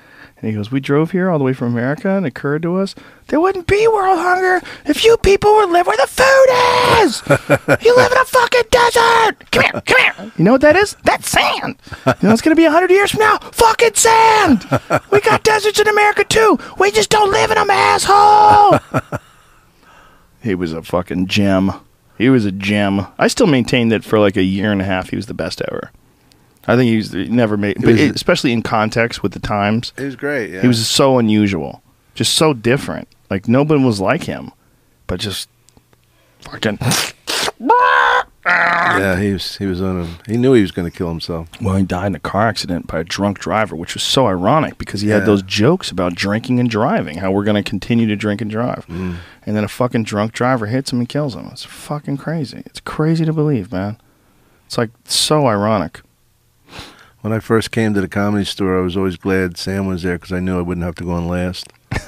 And 0.45 0.51
he 0.51 0.57
goes, 0.59 0.71
"We 0.71 0.79
drove 0.79 1.13
here 1.13 1.31
all 1.31 1.39
the 1.39 1.45
way 1.45 1.55
from 1.55 1.69
America, 1.69 2.11
and 2.11 2.27
it 2.27 2.29
occurred 2.29 2.61
to 2.65 2.77
us 2.77 2.95
there 3.29 3.41
wouldn't 3.41 3.67
be 3.67 3.89
world 3.89 4.19
hunger 4.19 4.61
if 4.85 5.03
you 5.03 5.17
people 5.17 5.55
would 5.55 5.71
live 5.71 5.87
where 5.87 5.97
the 5.97 6.07
food 6.07 7.01
is. 7.03 7.23
you 7.83 7.97
live 7.97 8.13
in 8.13 8.19
a 8.19 8.25
fucking 8.27 8.65
desert. 8.71 9.51
Come 9.51 9.63
here, 9.63 9.81
come 9.87 9.99
here. 10.03 10.33
You 10.37 10.45
know 10.45 10.53
what 10.53 10.61
that 10.61 10.77
is? 10.77 10.99
That's 11.03 11.31
sand. 11.31 11.77
You 12.05 12.13
know 12.21 12.33
it's 12.35 12.43
gonna 12.43 12.57
be 12.57 12.67
a 12.67 12.71
hundred 12.71 12.91
years 12.91 13.13
from 13.13 13.21
now. 13.21 13.39
Fucking 13.39 13.95
sand. 13.95 14.67
We 15.11 15.23
got 15.23 15.45
deserts 15.45 15.81
in 15.81 15.89
America 15.89 16.25
too. 16.25 16.59
We 16.79 16.91
just 16.91 17.09
don't 17.09 17.33
live 17.33 17.51
in 17.51 17.57
them, 17.57 17.71
asshole." 17.71 18.81
he 20.43 20.55
was 20.55 20.75
a 20.75 20.83
fucking 20.83 21.27
gem. 21.27 21.73
He 22.19 22.29
was 22.29 22.45
a 22.45 22.53
gem. 22.53 23.07
I 23.19 23.29
still 23.29 23.47
maintain 23.47 23.89
that 23.89 24.05
for 24.05 24.19
like 24.19 24.37
a 24.37 24.43
year 24.43 24.71
and 24.71 24.83
a 24.83 24.85
half, 24.85 25.09
he 25.09 25.17
was 25.17 25.25
the 25.25 25.33
best 25.33 25.63
ever. 25.71 25.91
I 26.67 26.77
think 26.77 26.89
he 26.91 26.97
was 26.97 27.13
he 27.13 27.29
never 27.29 27.57
made, 27.57 27.77
but 27.77 27.87
was- 27.93 28.01
it- 28.01 28.15
especially 28.17 28.53
in 28.53 28.63
context 28.63 29.23
with 29.23 29.33
the 29.33 29.41
times. 29.41 29.93
He 29.99 30.05
was 30.05 30.17
great. 30.17 30.51
Yeah. 30.51 30.63
He 30.63 30.69
was 30.69 30.87
so 30.89 31.19
unusual, 31.19 31.83
just 32.15 32.35
so 32.35 32.53
different. 32.55 33.09
Like 33.31 33.49
nobody 33.49 33.83
was 33.83 34.01
like 34.01 34.25
him, 34.25 34.53
but 35.07 35.21
just 35.21 35.49
fucking. 36.41 36.79
Yeah, 38.47 39.19
he 39.19 39.33
was. 39.33 39.57
He 39.57 39.65
was 39.67 39.81
on 39.81 40.03
him. 40.05 40.17
He 40.27 40.37
knew 40.37 40.53
he 40.53 40.61
was 40.61 40.71
going 40.71 40.91
to 40.91 40.97
kill 40.97 41.09
himself. 41.09 41.49
Well, 41.63 41.77
he 41.77 41.83
died 41.83 42.09
in 42.09 42.15
a 42.15 42.21
car 42.21 42.47
accident 42.47 42.87
by 42.87 43.01
a 43.01 43.05
drunk 43.05 43.39
driver, 43.39 43.75
which 43.75 43.95
was 43.95 44.03
so 44.03 44.27
ironic 44.27 44.77
because 44.77 45.01
he 45.01 45.09
Yeah. 45.09 45.15
had 45.17 45.27
those 45.27 45.43
jokes 45.43 45.91
about 45.91 46.15
drinking 46.15 46.61
and 46.61 46.69
driving, 46.69 47.19
how 47.19 47.31
we're 47.33 47.45
going 47.45 47.63
to 47.63 47.69
continue 47.69 48.07
to 48.07 48.17
drink 48.17 48.43
and 48.43 48.51
drive. 48.51 48.87
Mm. 48.87 49.17
And 49.47 49.57
then 49.57 49.65
a 49.65 49.69
fucking 49.69 50.05
drunk 50.05 50.33
driver 50.33 50.67
hits 50.67 50.93
him 50.93 50.99
and 50.99 51.09
kills 51.09 51.35
him. 51.35 51.49
It's 51.53 51.65
fucking 51.65 52.19
crazy. 52.19 52.63
It's 52.67 52.81
crazy 52.81 53.25
to 53.25 53.33
believe, 53.33 53.73
man. 53.73 53.97
It's 54.67 54.77
like 54.77 54.91
so 55.05 55.47
ironic. 55.47 56.03
When 57.25 57.33
I 57.33 57.39
first 57.39 57.71
came 57.71 57.95
to 57.95 58.03
the 58.03 58.09
comedy 58.09 58.45
store, 58.45 58.79
I 58.79 58.83
was 58.83 58.99
always 58.99 59.17
glad 59.17 59.57
Sam 59.57 59.87
was 59.87 60.03
there 60.03 60.19
because 60.19 60.31
I 60.31 60.41
knew 60.41 60.59
I 60.59 60.61
wouldn't 60.61 60.85
have 60.85 60.95
to 60.97 61.05
go 61.05 61.13
on 61.13 61.27
last. 61.27 61.73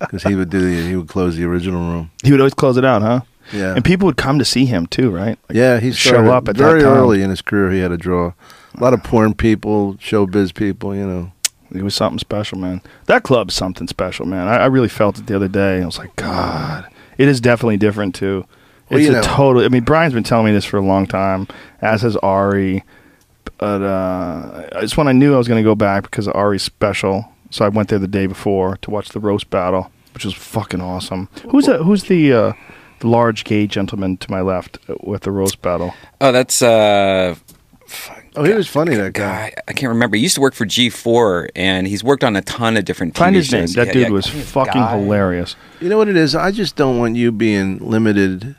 Because 0.00 0.22
he 0.22 0.36
would 0.36 0.48
do 0.48 0.60
the, 0.60 0.88
he 0.88 0.96
would 0.96 1.08
close 1.08 1.36
the 1.36 1.44
original 1.44 1.80
room. 1.80 2.10
He 2.24 2.30
would 2.30 2.40
always 2.40 2.54
close 2.54 2.78
it 2.78 2.84
out, 2.84 3.02
huh? 3.02 3.20
Yeah. 3.52 3.74
And 3.74 3.84
people 3.84 4.06
would 4.06 4.16
come 4.16 4.38
to 4.38 4.44
see 4.44 4.64
him 4.64 4.86
too, 4.86 5.10
right? 5.10 5.38
Like, 5.48 5.56
yeah, 5.56 5.80
he 5.80 5.92
show 5.92 6.32
up 6.32 6.48
at 6.48 6.56
very 6.56 6.80
that 6.80 6.88
time. 6.88 6.96
early 6.96 7.20
in 7.20 7.28
his 7.28 7.42
career. 7.42 7.70
He 7.70 7.80
had 7.80 7.92
a 7.92 7.98
draw 7.98 8.28
a 8.28 8.80
lot 8.80 8.94
of 8.94 9.00
uh-huh. 9.00 9.10
porn 9.10 9.34
people, 9.34 9.94
showbiz 9.96 10.54
people. 10.54 10.94
You 10.96 11.06
know, 11.06 11.32
It 11.74 11.82
was 11.82 11.94
something 11.94 12.18
special, 12.18 12.56
man. 12.56 12.80
That 13.04 13.22
club's 13.22 13.52
something 13.52 13.86
special, 13.86 14.24
man. 14.24 14.48
I, 14.48 14.60
I 14.60 14.66
really 14.66 14.88
felt 14.88 15.18
it 15.18 15.26
the 15.26 15.36
other 15.36 15.48
day. 15.48 15.82
I 15.82 15.84
was 15.84 15.98
like, 15.98 16.16
God, 16.16 16.88
it 17.18 17.28
is 17.28 17.38
definitely 17.42 17.76
different 17.76 18.14
too. 18.14 18.46
Well, 18.88 18.98
It's 18.98 19.10
a 19.10 19.12
know- 19.12 19.22
total. 19.22 19.62
I 19.62 19.68
mean, 19.68 19.84
Brian's 19.84 20.14
been 20.14 20.24
telling 20.24 20.46
me 20.46 20.52
this 20.52 20.64
for 20.64 20.78
a 20.78 20.82
long 20.82 21.06
time, 21.06 21.48
as 21.82 22.00
has 22.00 22.16
Ari. 22.16 22.82
But 23.58 23.82
uh, 23.82 24.68
it's 24.76 24.96
when 24.96 25.08
I 25.08 25.12
knew 25.12 25.34
I 25.34 25.38
was 25.38 25.48
going 25.48 25.62
to 25.62 25.68
go 25.68 25.74
back 25.74 26.04
because 26.04 26.26
of 26.26 26.34
Ari's 26.34 26.62
special. 26.62 27.30
So 27.50 27.64
I 27.64 27.68
went 27.68 27.88
there 27.88 27.98
the 27.98 28.06
day 28.08 28.26
before 28.26 28.76
to 28.78 28.90
watch 28.90 29.08
the 29.10 29.20
roast 29.20 29.50
battle, 29.50 29.90
which 30.14 30.24
was 30.24 30.34
fucking 30.34 30.80
awesome. 30.80 31.28
Who's 31.50 31.66
the, 31.66 31.82
who's 31.82 32.04
the 32.04 32.32
uh, 32.32 32.52
the 33.00 33.08
large 33.08 33.44
gay 33.44 33.66
gentleman 33.66 34.16
to 34.18 34.30
my 34.30 34.40
left 34.42 34.78
uh, 34.88 34.94
with 35.00 35.22
the 35.22 35.30
roast 35.32 35.60
battle? 35.62 35.94
Oh, 36.20 36.30
that's 36.30 36.60
uh, 36.62 37.34
oh, 38.36 38.44
he 38.44 38.52
was 38.52 38.68
funny. 38.68 38.94
That 38.94 39.14
guy. 39.14 39.50
guy. 39.50 39.62
I 39.66 39.72
can't 39.72 39.88
remember. 39.88 40.16
He 40.16 40.22
used 40.22 40.34
to 40.34 40.40
work 40.40 40.54
for 40.54 40.66
G4, 40.66 41.48
and 41.56 41.86
he's 41.86 42.04
worked 42.04 42.22
on 42.22 42.36
a 42.36 42.42
ton 42.42 42.76
of 42.76 42.84
different. 42.84 43.16
Find 43.16 43.34
TV 43.34 43.38
his 43.38 43.52
name. 43.52 43.62
shows. 43.62 43.74
That 43.74 43.86
Yeah, 43.88 43.92
dude 43.94 44.02
yeah, 44.04 44.08
was 44.10 44.26
fucking 44.28 44.72
guy. 44.74 44.98
hilarious. 44.98 45.56
You 45.80 45.88
know 45.88 45.96
what 45.98 46.08
it 46.08 46.16
is? 46.16 46.34
I 46.34 46.50
just 46.50 46.76
don't 46.76 46.98
want 46.98 47.16
you 47.16 47.32
being 47.32 47.78
limited 47.78 48.56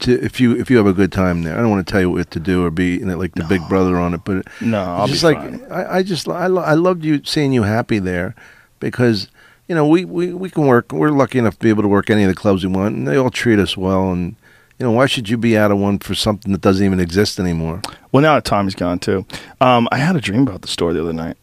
to 0.00 0.12
if 0.24 0.40
you 0.40 0.56
if 0.56 0.70
you 0.70 0.76
have 0.76 0.86
a 0.86 0.92
good 0.92 1.12
time 1.12 1.42
there. 1.42 1.54
I 1.56 1.60
don't 1.60 1.70
want 1.70 1.86
to 1.86 1.90
tell 1.90 2.00
you 2.00 2.10
what 2.10 2.30
to 2.32 2.40
do 2.40 2.64
or 2.64 2.70
be 2.70 2.96
you 2.96 3.04
know, 3.04 3.16
like 3.16 3.34
the 3.34 3.44
big 3.44 3.66
brother 3.68 3.96
on 3.96 4.14
it, 4.14 4.22
but 4.24 4.46
No, 4.60 4.82
I'll 4.82 5.06
just 5.06 5.22
be 5.22 5.28
like 5.28 5.38
fine. 5.38 5.72
I, 5.72 5.96
I 5.98 6.02
just 6.02 6.28
I, 6.28 6.46
lo- 6.48 6.62
I 6.62 6.74
loved 6.74 7.04
you 7.04 7.22
seeing 7.24 7.52
you 7.52 7.62
happy 7.62 7.98
there 7.98 8.34
because 8.80 9.28
you 9.68 9.74
know 9.74 9.86
we, 9.86 10.04
we 10.04 10.32
we 10.32 10.50
can 10.50 10.66
work. 10.66 10.92
We're 10.92 11.10
lucky 11.10 11.38
enough 11.38 11.54
to 11.54 11.60
be 11.60 11.68
able 11.68 11.82
to 11.82 11.88
work 11.88 12.10
any 12.10 12.24
of 12.24 12.28
the 12.28 12.34
clubs 12.34 12.64
we 12.64 12.72
want, 12.72 12.96
and 12.96 13.06
they 13.06 13.16
all 13.16 13.30
treat 13.30 13.58
us 13.58 13.76
well. 13.76 14.10
And 14.10 14.34
you 14.78 14.84
know 14.86 14.92
why 14.92 15.06
should 15.06 15.28
you 15.28 15.38
be 15.38 15.56
out 15.56 15.70
of 15.70 15.78
one 15.78 15.98
for 15.98 16.14
something 16.14 16.52
that 16.52 16.60
doesn't 16.60 16.84
even 16.84 17.00
exist 17.00 17.38
anymore? 17.38 17.80
Well, 18.12 18.22
now 18.22 18.34
that 18.34 18.44
Tommy's 18.44 18.74
gone 18.74 18.98
too. 18.98 19.24
Um, 19.60 19.88
I 19.92 19.98
had 19.98 20.16
a 20.16 20.20
dream 20.20 20.42
about 20.42 20.62
the 20.62 20.68
store 20.68 20.92
the 20.92 21.00
other 21.00 21.12
night. 21.12 21.36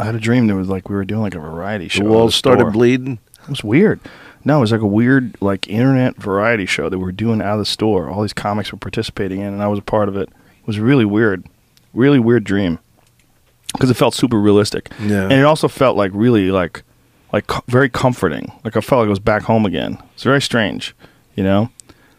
I 0.00 0.04
had 0.04 0.14
a 0.14 0.20
dream 0.20 0.46
that 0.46 0.54
was 0.54 0.68
like 0.68 0.88
we 0.88 0.94
were 0.94 1.04
doing 1.04 1.22
like 1.22 1.34
a 1.34 1.40
variety 1.40 1.88
show. 1.88 2.04
The 2.04 2.08
walls 2.10 2.34
started 2.36 2.72
bleeding. 2.72 3.18
It 3.42 3.48
was 3.48 3.64
weird. 3.64 3.98
No, 4.48 4.56
it 4.58 4.60
was 4.60 4.72
like 4.72 4.80
a 4.80 4.86
weird 4.86 5.36
like 5.42 5.68
internet 5.68 6.16
variety 6.16 6.64
show 6.66 6.88
that 6.88 6.98
we 6.98 7.04
were 7.04 7.12
doing 7.12 7.40
out 7.42 7.52
of 7.52 7.58
the 7.58 7.66
store. 7.66 8.08
All 8.08 8.22
these 8.22 8.32
comics 8.32 8.72
were 8.72 8.78
participating 8.78 9.40
in, 9.40 9.52
and 9.52 9.62
I 9.62 9.68
was 9.68 9.78
a 9.78 9.82
part 9.82 10.08
of 10.08 10.16
it. 10.16 10.28
It 10.30 10.66
was 10.66 10.80
really 10.80 11.04
weird, 11.04 11.44
really 11.92 12.18
weird 12.18 12.44
dream 12.44 12.78
because 13.74 13.90
it 13.90 13.94
felt 13.94 14.14
super 14.14 14.40
realistic. 14.40 14.90
Yeah. 15.00 15.24
and 15.24 15.32
it 15.34 15.44
also 15.44 15.68
felt 15.68 15.96
like 15.96 16.10
really 16.14 16.50
like 16.50 16.82
like 17.32 17.46
co- 17.46 17.62
very 17.68 17.88
comforting. 17.90 18.50
Like 18.64 18.76
I 18.76 18.80
felt 18.80 19.00
like 19.00 19.06
I 19.06 19.10
was 19.10 19.18
back 19.18 19.42
home 19.42 19.66
again. 19.66 19.98
It's 20.14 20.22
very 20.24 20.40
strange, 20.40 20.94
you 21.36 21.44
know. 21.44 21.70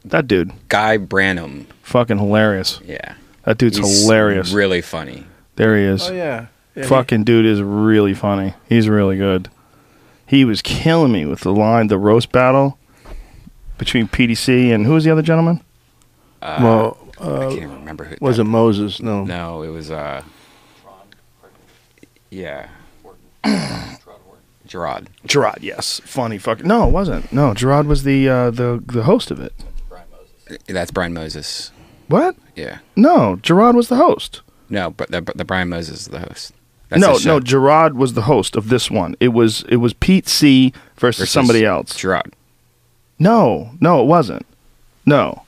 That 0.05 0.27
dude, 0.27 0.51
Guy 0.69 0.97
Branum. 0.97 1.65
fucking 1.83 2.19
hilarious. 2.19 2.79
Yeah. 2.85 3.15
That 3.43 3.57
dude's 3.57 3.77
He's 3.77 4.03
hilarious. 4.03 4.51
Really 4.51 4.81
funny. 4.81 5.25
there 5.55 5.75
he 5.75 5.83
is. 5.83 6.07
Oh 6.09 6.13
yeah. 6.13 6.47
yeah 6.75 6.83
he- 6.83 6.87
Fucking 6.87 7.23
dude 7.23 7.45
is 7.45 7.61
really 7.61 8.13
funny. 8.13 8.53
He's 8.69 8.87
really 8.87 9.17
good. 9.17 9.49
He 10.29 10.45
was 10.45 10.61
killing 10.61 11.11
me 11.11 11.25
with 11.25 11.39
the 11.39 11.51
line, 11.51 11.87
the 11.87 11.97
roast 11.97 12.31
battle 12.31 12.77
between 13.79 14.07
Pete 14.07 14.37
C 14.37 14.71
and 14.71 14.85
who 14.85 14.93
was 14.93 15.03
the 15.03 15.11
other 15.11 15.23
gentleman? 15.23 15.61
well, 16.39 16.99
I 17.19 17.23
uh, 17.23 17.49
can't 17.55 17.71
remember 17.71 18.03
who. 18.03 18.15
was 18.21 18.37
it 18.37 18.43
Moses? 18.43 19.01
No. 19.01 19.23
No, 19.23 19.63
it 19.63 19.69
was 19.69 19.89
uh. 19.89 20.21
Yeah. 22.29 22.69
Jerrod. 24.67 25.07
Jerrod. 25.25 25.57
Yes, 25.61 25.99
funny 26.05 26.37
fucking. 26.37 26.67
No, 26.67 26.87
it 26.87 26.91
wasn't. 26.91 27.33
No, 27.33 27.53
Jerrod 27.53 27.87
was 27.87 28.03
the 28.03 28.29
uh, 28.29 28.51
the 28.51 28.83
the 28.85 29.03
host 29.03 29.31
of 29.31 29.39
it. 29.39 29.53
That's 30.67 30.91
Brian 30.91 31.15
Moses. 31.15 31.71
What? 32.07 32.35
Yeah. 32.55 32.79
No, 32.95 33.37
Jerrod 33.37 33.73
was 33.73 33.87
the 33.87 33.95
host. 33.95 34.41
No, 34.69 34.91
but 34.91 35.09
the, 35.09 35.21
the 35.35 35.43
Brian 35.43 35.69
Moses 35.69 36.01
is 36.01 36.07
the 36.09 36.19
host. 36.19 36.53
That's 36.89 37.01
no, 37.25 37.37
no, 37.37 37.39
Jerrod 37.39 37.93
was 37.93 38.13
the 38.13 38.23
host 38.23 38.55
of 38.55 38.69
this 38.69 38.89
one. 38.91 39.15
It 39.19 39.29
was 39.29 39.63
it 39.69 39.77
was 39.77 39.93
Pete 39.93 40.27
C 40.27 40.73
versus, 40.97 41.19
Versus 41.19 41.31
somebody 41.31 41.63
else. 41.65 41.93
Jerrod. 41.93 42.33
No, 43.19 43.71
no, 43.79 44.01
it 44.01 44.05
wasn't. 44.05 44.45
No, 45.05 45.43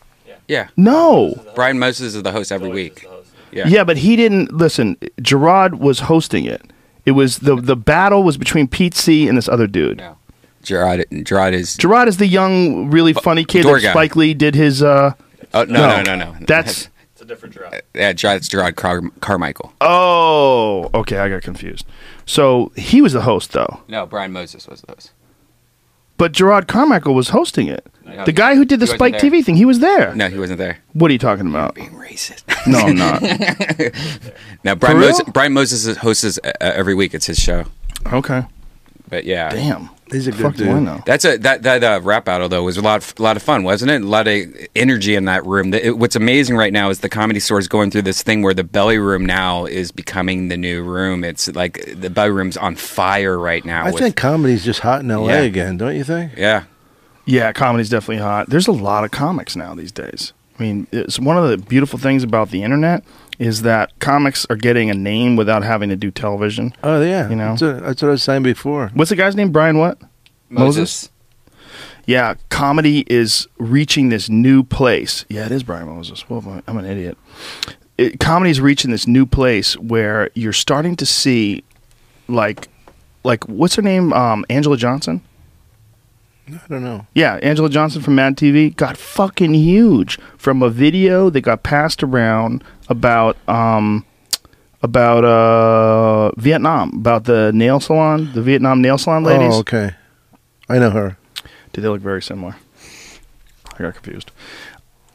Yeah. 0.47 0.67
no. 0.77 1.35
Brian 1.55 1.79
Moses 1.79 2.15
is 2.15 2.23
the 2.23 2.31
host 2.31 2.51
every 2.51 2.69
week. 2.69 3.05
Yeah. 3.51 3.67
Yeah, 3.67 3.83
but 3.83 3.97
he 3.97 4.15
didn't 4.15 4.51
listen. 4.53 4.95
Jerrod 5.21 5.75
was 5.79 6.01
hosting 6.01 6.45
it. 6.45 6.61
It 7.05 7.11
was 7.11 7.39
the 7.39 7.55
the 7.55 7.75
battle 7.75 8.23
was 8.23 8.37
between 8.37 8.67
Pete 8.67 8.93
C 8.95 9.27
and 9.27 9.37
this 9.37 9.49
other 9.49 9.67
dude. 9.67 9.97
No. 9.97 10.17
Jerrod. 10.63 11.05
Jerrod 11.23 11.53
is. 11.53 11.75
Jerrod 11.77 12.07
is 12.07 12.17
the 12.17 12.27
young, 12.27 12.89
really 12.91 13.13
funny 13.13 13.43
kid 13.43 13.65
that. 13.65 13.81
Spike 13.91 14.15
Lee 14.15 14.33
did 14.33 14.53
his. 14.55 14.83
uh 14.83 15.13
Oh 15.53 15.63
no 15.65 16.01
no 16.01 16.03
no 16.03 16.15
no. 16.15 16.35
That's 16.45 16.71
It's 16.71 16.85
a 16.87 16.89
different 17.31 17.55
drop. 17.55 17.73
yeah. 17.95 18.13
Jerrod, 18.13 18.37
it's 18.37 18.49
Jerrod 18.49 18.75
Car- 18.75 19.09
Carmichael. 19.21 19.73
oh, 19.81 20.89
okay. 20.93 21.17
I 21.17 21.29
got 21.29 21.41
confused. 21.41 21.85
So 22.25 22.71
he 22.75 23.01
was 23.01 23.13
the 23.13 23.21
host 23.21 23.51
though, 23.53 23.81
No, 23.87 24.05
Brian 24.05 24.31
Moses 24.31 24.67
was 24.67 24.81
the 24.81 24.91
host. 24.93 25.11
but 26.17 26.31
Jerrod 26.33 26.67
Carmichael 26.67 27.13
was 27.15 27.29
hosting 27.29 27.67
it. 27.67 27.85
No, 28.05 28.25
The 28.25 28.31
guy 28.33 28.55
who 28.55 28.65
did 28.65 28.79
the 28.79 28.87
Spike 28.87 29.19
there. 29.19 29.31
TV 29.31 29.43
thing, 29.43 29.55
he 29.55 29.65
was 29.65 29.79
there. 29.79 30.13
No, 30.15 30.27
he 30.27 30.37
wasn't 30.37 30.57
there. 30.59 30.79
What 30.93 31.09
are 31.09 31.13
you 31.13 31.19
talking 31.19 31.47
about? 31.47 31.75
Being 31.75 31.91
racist. 31.91 32.43
No, 32.67 32.79
I'm 32.79 32.95
not. 32.95 33.21
now 34.63 34.75
Brian 34.75 34.97
For 34.97 35.01
Moses. 35.01 35.23
Brian 35.33 35.53
Moses 35.53 35.85
is- 35.85 35.97
hosts 35.97 36.37
uh, 36.43 36.51
every 36.59 36.93
week. 36.93 37.13
It's 37.13 37.25
his 37.25 37.39
show. 37.39 37.65
okay. 38.13 38.43
But 39.09 39.23
yeah. 39.25 39.49
Damn. 39.49 39.89
He's 40.11 40.27
a 40.27 40.31
The 40.31 40.37
good 40.37 40.43
fuck 40.43 40.55
do 40.55 40.69
I 40.69 40.73
dude. 40.73 40.83
know? 40.83 41.01
That's 41.05 41.23
a 41.25 41.37
that 41.37 41.63
that 41.63 41.83
uh, 41.83 42.01
rap 42.03 42.25
battle 42.25 42.49
though 42.49 42.63
was 42.63 42.77
a 42.77 42.81
lot 42.81 42.97
of, 43.01 43.13
a 43.17 43.21
lot 43.23 43.37
of 43.37 43.43
fun, 43.43 43.63
wasn't 43.63 43.91
it? 43.91 44.01
A 44.01 44.05
lot 44.05 44.27
of 44.27 44.43
energy 44.75 45.15
in 45.15 45.25
that 45.25 45.45
room. 45.45 45.71
The- 45.71 45.87
it- 45.87 45.97
what's 45.97 46.15
amazing 46.15 46.57
right 46.57 46.73
now 46.73 46.89
is 46.89 46.99
the 46.99 47.09
comedy 47.09 47.39
store 47.39 47.59
is 47.59 47.67
going 47.67 47.91
through 47.91 48.01
this 48.03 48.21
thing 48.21 48.41
where 48.41 48.53
the 48.53 48.63
belly 48.63 48.97
room 48.97 49.25
now 49.25 49.65
is 49.65 49.91
becoming 49.91 50.49
the 50.49 50.57
new 50.57 50.83
room. 50.83 51.23
It's 51.23 51.47
like 51.55 51.85
the 51.95 52.09
belly 52.09 52.31
room's 52.31 52.57
on 52.57 52.75
fire 52.75 53.37
right 53.39 53.63
now. 53.63 53.83
I 53.85 53.91
with- 53.91 54.01
think 54.01 54.15
comedy's 54.15 54.65
just 54.65 54.81
hot 54.81 55.01
in 55.01 55.07
LA 55.07 55.27
Yeah. 55.27 55.39
again, 55.41 55.77
don't 55.77 55.95
you 55.95 56.03
think? 56.03 56.33
yeah, 56.37 56.63
Yeah, 57.25 57.51
comedy's 57.53 57.89
definitely 57.89 58.21
hot. 58.21 58.49
There's 58.49 58.67
a 58.67 58.71
lot 58.73 59.03
of 59.05 59.11
comics 59.11 59.55
now 59.55 59.73
these 59.75 59.91
days. 59.91 60.33
I 60.59 60.63
mean, 60.63 60.87
it's 60.91 61.19
one 61.19 61.37
of 61.37 61.47
the 61.49 61.57
beautiful 61.57 61.97
things 61.97 62.23
about 62.23 62.51
the 62.51 62.61
internet 62.63 63.03
is 63.41 63.63
that 63.63 63.97
comics 63.97 64.45
are 64.51 64.55
getting 64.55 64.91
a 64.91 64.93
name 64.93 65.35
without 65.35 65.63
having 65.63 65.89
to 65.89 65.95
do 65.95 66.11
television. 66.11 66.71
Oh 66.83 67.01
yeah. 67.01 67.27
You 67.27 67.35
know? 67.35 67.49
that's, 67.49 67.61
a- 67.63 67.73
that's 67.81 68.01
what 68.03 68.09
I 68.09 68.11
was 68.11 68.23
saying 68.23 68.43
before. 68.43 68.91
What's 68.93 69.09
the 69.09 69.15
guy's 69.15 69.35
name? 69.35 69.51
Brian 69.51 69.79
what? 69.79 69.97
Moses? 70.49 71.09
Yeah, 72.05 72.35
comedy 72.49 73.03
is 73.07 73.47
reaching 73.57 74.09
this 74.09 74.29
new 74.29 74.63
place. 74.63 75.25
Yeah, 75.27 75.45
it 75.47 75.51
is 75.51 75.63
Brian 75.63 75.87
Moses. 75.87 76.29
Well, 76.29 76.61
I'm 76.67 76.77
an 76.77 76.85
idiot. 76.85 77.17
It, 77.97 78.19
comedy 78.19 78.51
is 78.51 78.61
reaching 78.61 78.91
this 78.91 79.07
new 79.07 79.25
place 79.25 79.75
where 79.77 80.29
you're 80.35 80.53
starting 80.53 80.95
to 80.97 81.05
see, 81.05 81.63
like, 82.27 82.67
like 83.23 83.47
what's 83.47 83.75
her 83.75 83.81
name? 83.81 84.13
Um, 84.13 84.45
Angela 84.49 84.77
Johnson. 84.77 85.21
I 86.53 86.67
don't 86.67 86.83
know. 86.83 87.07
Yeah, 87.13 87.35
Angela 87.41 87.69
Johnson 87.69 88.01
from 88.01 88.15
Mad 88.15 88.35
TV 88.35 88.75
got 88.75 88.97
fucking 88.97 89.53
huge 89.53 90.19
from 90.37 90.61
a 90.61 90.69
video 90.69 91.29
that 91.29 91.41
got 91.41 91.63
passed 91.63 92.03
around 92.03 92.63
about 92.89 93.37
um 93.47 94.05
about 94.81 95.23
uh 95.23 96.31
Vietnam, 96.39 96.91
about 96.95 97.25
the 97.25 97.51
nail 97.53 97.79
salon, 97.79 98.31
the 98.33 98.41
Vietnam 98.41 98.81
nail 98.81 98.97
salon 98.97 99.23
ladies. 99.23 99.53
Oh, 99.53 99.59
okay. 99.59 99.95
I 100.69 100.79
know 100.79 100.89
her. 100.89 101.17
Do 101.73 101.81
they 101.81 101.87
look 101.87 102.01
very 102.01 102.21
similar? 102.21 102.55
I 103.73 103.77
got 103.83 103.93
confused. 103.95 104.31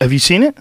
Have 0.01 0.13
you 0.13 0.19
seen 0.19 0.43
it? 0.43 0.57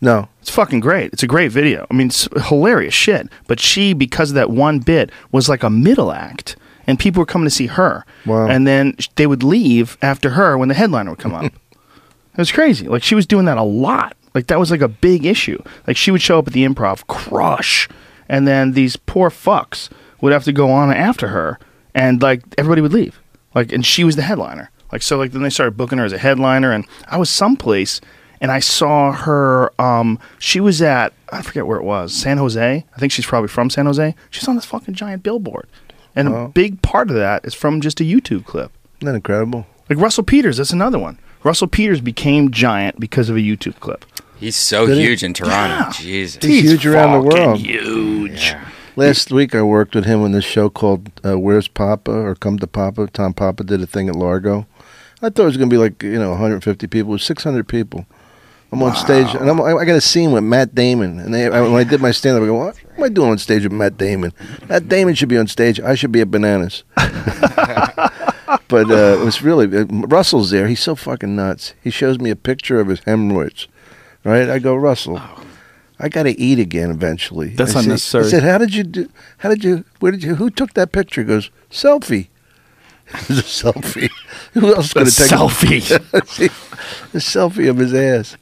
No. 0.00 0.28
It's 0.40 0.50
fucking 0.50 0.80
great. 0.80 1.12
It's 1.12 1.22
a 1.22 1.26
great 1.26 1.50
video. 1.50 1.86
I 1.90 1.94
mean, 1.94 2.08
it's 2.08 2.28
hilarious 2.48 2.94
shit. 2.94 3.28
But 3.46 3.60
she, 3.60 3.92
because 3.92 4.30
of 4.30 4.34
that 4.36 4.50
one 4.50 4.78
bit, 4.78 5.10
was 5.32 5.48
like 5.48 5.62
a 5.62 5.70
middle 5.70 6.12
act, 6.12 6.56
and 6.88 6.98
people 6.98 7.20
were 7.20 7.26
coming 7.26 7.46
to 7.46 7.54
see 7.54 7.66
her. 7.66 8.04
Wow. 8.26 8.48
And 8.48 8.66
then 8.66 8.96
they 9.16 9.26
would 9.26 9.44
leave 9.44 9.98
after 10.02 10.30
her 10.30 10.56
when 10.58 10.68
the 10.68 10.74
headliner 10.74 11.10
would 11.10 11.20
come 11.20 11.34
up. 11.34 11.44
it 11.72 12.38
was 12.38 12.50
crazy. 12.50 12.88
Like 12.88 13.02
she 13.04 13.14
was 13.14 13.26
doing 13.26 13.44
that 13.44 13.58
a 13.58 13.62
lot. 13.62 14.16
Like 14.34 14.46
that 14.46 14.58
was 14.58 14.70
like 14.70 14.80
a 14.80 14.88
big 14.88 15.24
issue. 15.26 15.62
Like 15.86 15.96
she 15.96 16.10
would 16.10 16.22
show 16.22 16.38
up 16.38 16.48
at 16.48 16.54
the 16.54 16.64
improv, 16.64 17.06
crush, 17.06 17.88
and 18.28 18.48
then 18.48 18.72
these 18.72 18.96
poor 18.96 19.30
fucks 19.30 19.90
would 20.20 20.32
have 20.32 20.44
to 20.44 20.52
go 20.52 20.70
on 20.70 20.90
after 20.90 21.28
her, 21.28 21.58
and 21.94 22.20
like 22.22 22.42
everybody 22.56 22.80
would 22.80 22.92
leave. 22.92 23.20
Like, 23.54 23.72
and 23.72 23.84
she 23.84 24.02
was 24.02 24.16
the 24.16 24.22
headliner. 24.22 24.70
Like 24.90 25.02
so, 25.02 25.18
like 25.18 25.32
then 25.32 25.42
they 25.42 25.50
started 25.50 25.76
booking 25.76 25.98
her 25.98 26.04
as 26.04 26.12
a 26.12 26.18
headliner, 26.18 26.72
and 26.72 26.86
I 27.06 27.18
was 27.18 27.28
someplace 27.28 28.00
and 28.40 28.50
I 28.50 28.60
saw 28.60 29.12
her. 29.12 29.72
Um, 29.80 30.18
she 30.38 30.60
was 30.60 30.80
at 30.80 31.12
I 31.30 31.42
forget 31.42 31.66
where 31.66 31.78
it 31.78 31.84
was, 31.84 32.14
San 32.14 32.38
Jose. 32.38 32.86
I 32.94 32.98
think 32.98 33.12
she's 33.12 33.26
probably 33.26 33.48
from 33.48 33.68
San 33.70 33.86
Jose. 33.86 34.14
She's 34.30 34.48
on 34.48 34.54
this 34.54 34.64
fucking 34.64 34.94
giant 34.94 35.22
billboard, 35.22 35.68
and 36.16 36.28
a 36.28 36.48
big 36.48 36.82
part 36.82 37.10
of 37.10 37.16
that 37.16 37.44
is 37.44 37.54
from 37.54 37.80
just 37.80 38.00
a 38.00 38.04
YouTube 38.04 38.44
clip. 38.44 38.72
Isn't 38.98 39.06
that 39.06 39.14
incredible? 39.14 39.66
Like 39.88 39.98
Russell 39.98 40.24
Peters, 40.24 40.56
that's 40.58 40.72
another 40.72 40.98
one. 40.98 41.18
Russell 41.44 41.68
Peters 41.68 42.00
became 42.00 42.50
giant 42.50 42.98
because 42.98 43.28
of 43.28 43.36
a 43.36 43.40
YouTube 43.40 43.78
clip. 43.80 44.04
he's 44.38 44.56
so 44.56 44.86
Did 44.86 44.98
he? 44.98 45.04
huge 45.04 45.22
in 45.22 45.32
Toronto. 45.34 45.84
Yeah. 45.86 45.92
Jesus. 45.92 46.44
He's 46.44 46.62
huge 46.70 46.86
around 46.86 47.24
the 47.24 47.30
fucking 47.30 47.46
world. 47.46 47.58
Huge. 47.60 48.54
Last 48.96 49.30
week 49.30 49.54
I 49.54 49.62
worked 49.62 49.94
with 49.94 50.04
him 50.04 50.22
on 50.22 50.32
this 50.32 50.44
show 50.44 50.68
called 50.68 51.10
uh, 51.24 51.38
Where's 51.38 51.68
Papa 51.68 52.10
or 52.10 52.34
Come 52.34 52.58
to 52.58 52.66
Papa. 52.66 53.06
Tom 53.12 53.32
Papa 53.32 53.62
did 53.62 53.80
a 53.80 53.86
thing 53.86 54.08
at 54.08 54.16
Largo. 54.16 54.66
I 55.22 55.30
thought 55.30 55.42
it 55.42 55.46
was 55.46 55.56
going 55.56 55.70
to 55.70 55.74
be 55.74 55.78
like, 55.78 56.02
you 56.02 56.18
know, 56.18 56.30
150 56.30 56.86
people. 56.88 57.10
It 57.10 57.14
was 57.14 57.22
600 57.24 57.66
people. 57.68 58.06
I'm 58.70 58.82
on 58.82 58.94
stage, 58.96 59.34
and 59.34 59.48
I'm, 59.48 59.60
I 59.62 59.72
I 59.72 59.84
got 59.86 59.96
a 59.96 60.00
scene 60.00 60.30
with 60.32 60.44
Matt 60.44 60.74
Damon. 60.74 61.18
And 61.20 61.32
they, 61.32 61.46
I, 61.46 61.62
when 61.62 61.74
I 61.74 61.84
did 61.84 62.02
my 62.02 62.10
stand 62.10 62.36
up, 62.36 62.42
I 62.42 62.46
go, 62.46 62.54
what 62.54 62.78
am 62.98 63.04
I 63.04 63.08
doing 63.08 63.30
on 63.30 63.38
stage 63.38 63.62
with 63.62 63.72
Matt 63.72 63.96
Damon? 63.96 64.32
Matt 64.68 64.88
Damon 64.88 65.14
should 65.14 65.30
be 65.30 65.38
on 65.38 65.46
stage. 65.46 65.80
I 65.80 65.94
should 65.94 66.12
be 66.12 66.20
at 66.20 66.30
Bananas. 66.30 66.84
but 66.94 68.90
uh, 68.90 69.16
it 69.20 69.24
was 69.24 69.40
really, 69.42 69.74
uh, 69.74 69.84
Russell's 69.86 70.50
there. 70.50 70.68
He's 70.68 70.80
so 70.80 70.94
fucking 70.94 71.34
nuts. 71.34 71.72
He 71.82 71.90
shows 71.90 72.18
me 72.18 72.28
a 72.30 72.36
picture 72.36 72.78
of 72.78 72.88
his 72.88 73.00
hemorrhoids. 73.00 73.68
Right? 74.22 74.50
I 74.50 74.58
go, 74.58 74.74
Russell. 74.74 75.20
I 75.98 76.08
got 76.08 76.24
to 76.24 76.38
eat 76.38 76.58
again 76.58 76.90
eventually. 76.90 77.48
That's 77.48 77.70
I 77.70 77.74
said- 77.74 77.84
unnecessary. 77.84 78.24
I 78.24 78.28
said, 78.28 78.42
"How 78.44 78.58
did 78.58 78.74
you 78.74 78.84
do? 78.84 79.08
How 79.38 79.48
did 79.48 79.64
you? 79.64 79.84
Where 80.00 80.12
did 80.12 80.22
you? 80.22 80.36
Who 80.36 80.50
took 80.50 80.74
that 80.74 80.92
picture?" 80.92 81.22
He 81.22 81.26
goes, 81.26 81.50
"Selfie." 81.70 82.28
It 83.10 83.28
was 83.28 83.38
a 83.38 83.42
selfie. 83.42 84.10
Who 84.52 84.74
else 84.74 84.92
could 84.92 85.06
have 85.06 85.14
taken 85.16 85.38
selfie. 85.38 86.46
a 87.14 87.18
selfie 87.18 87.70
of 87.70 87.78
his 87.78 87.94
ass? 87.94 88.36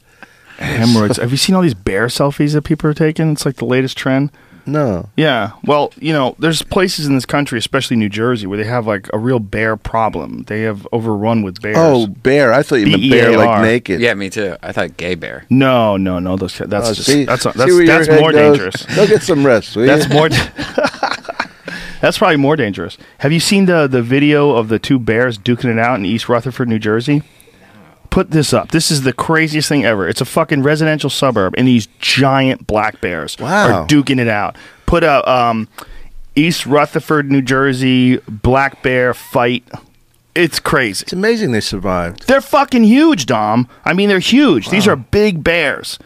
Hemorrhoids. 0.57 1.17
Have 1.17 1.31
you 1.31 1.37
seen 1.37 1.55
all 1.55 1.61
these 1.61 1.73
bear 1.73 2.07
selfies 2.07 2.53
that 2.53 2.63
people 2.63 2.89
are 2.89 2.93
taking? 2.93 3.31
It's 3.31 3.45
like 3.45 3.55
the 3.57 3.65
latest 3.65 3.97
trend. 3.97 4.31
No. 4.65 5.07
Yeah. 5.15 5.51
Well, 5.63 5.93
you 5.97 6.11
know, 6.11 6.35
there's 6.39 6.61
places 6.61 7.05
in 7.07 7.15
this 7.15 7.25
country, 7.25 7.57
especially 7.57 7.95
New 7.95 8.09
Jersey, 8.09 8.47
where 8.47 8.57
they 8.57 8.65
have 8.65 8.85
like 8.85 9.07
a 9.13 9.17
real 9.17 9.39
bear 9.39 9.77
problem. 9.77 10.43
They 10.43 10.63
have 10.63 10.85
overrun 10.91 11.41
with 11.41 11.61
bears. 11.61 11.77
Oh, 11.79 12.07
bear! 12.07 12.51
I 12.51 12.63
thought 12.63 12.75
you 12.75 12.87
meant 12.87 13.09
bear 13.09 13.29
B-E-A-R. 13.29 13.45
like 13.45 13.61
naked. 13.61 14.01
Yeah, 14.01 14.13
me 14.15 14.29
too. 14.29 14.57
I 14.61 14.73
thought 14.73 14.97
gay 14.97 15.15
bear. 15.15 15.45
no, 15.49 15.95
no, 15.95 16.19
no. 16.19 16.35
Those 16.35 16.57
that's 16.57 16.89
Oh, 16.89 16.93
just 16.93 17.05
see, 17.05 17.23
that's 17.23 17.43
see 17.43 17.85
that's, 17.85 18.07
that's 18.07 18.19
more 18.21 18.33
goes? 18.33 18.57
dangerous. 18.57 18.85
Go 18.93 19.07
get 19.07 19.23
some 19.23 19.45
rest. 19.45 19.73
will 19.77 19.85
That's 19.85 20.09
you? 20.09 20.13
more. 20.13 20.27
that's 22.01 22.17
probably 22.17 22.35
more 22.37 22.55
dangerous. 22.57 22.97
Have 23.19 23.31
you 23.31 23.39
seen 23.39 23.65
the 23.67 23.87
the 23.87 24.01
video 24.01 24.51
of 24.51 24.67
the 24.67 24.79
two 24.79 24.99
bears 24.99 25.37
duking 25.37 25.71
it 25.71 25.79
out 25.79 25.97
in 25.97 26.05
East 26.05 26.27
Rutherford, 26.27 26.67
New 26.67 26.79
Jersey? 26.79 27.23
Put 28.17 28.31
this 28.31 28.51
up. 28.51 28.71
This 28.71 28.89
is 28.89 29.03
the 29.03 29.13
craziest 29.13 29.69
thing 29.69 29.85
ever. 29.85 30.07
It's 30.09 30.21
a 30.21 30.25
fucking 30.25 30.63
residential 30.63 31.07
suburb, 31.11 31.53
and 31.55 31.67
these 31.67 31.85
giant 31.99 32.65
black 32.65 32.99
bears 32.99 33.37
Wow. 33.39 33.83
are 33.83 33.87
duking 33.87 34.19
it 34.19 34.27
out. 34.27 34.55
Put 34.87 35.03
a 35.03 35.29
um, 35.31 35.67
East 36.35 36.65
Rutherford, 36.65 37.31
New 37.31 37.43
Jersey, 37.43 38.17
black 38.27 38.81
bear 38.81 39.13
fight. 39.13 39.63
It's 40.33 40.59
crazy. 40.59 41.03
It's 41.03 41.13
amazing 41.13 41.51
they 41.51 41.59
survived. 41.59 42.27
They're 42.27 42.41
fucking 42.41 42.85
huge, 42.85 43.27
Dom. 43.27 43.67
I 43.85 43.93
mean, 43.93 44.09
they're 44.09 44.17
huge. 44.17 44.69
These 44.71 44.87
are 44.87 44.95
big 44.95 45.43
bears. 45.43 45.99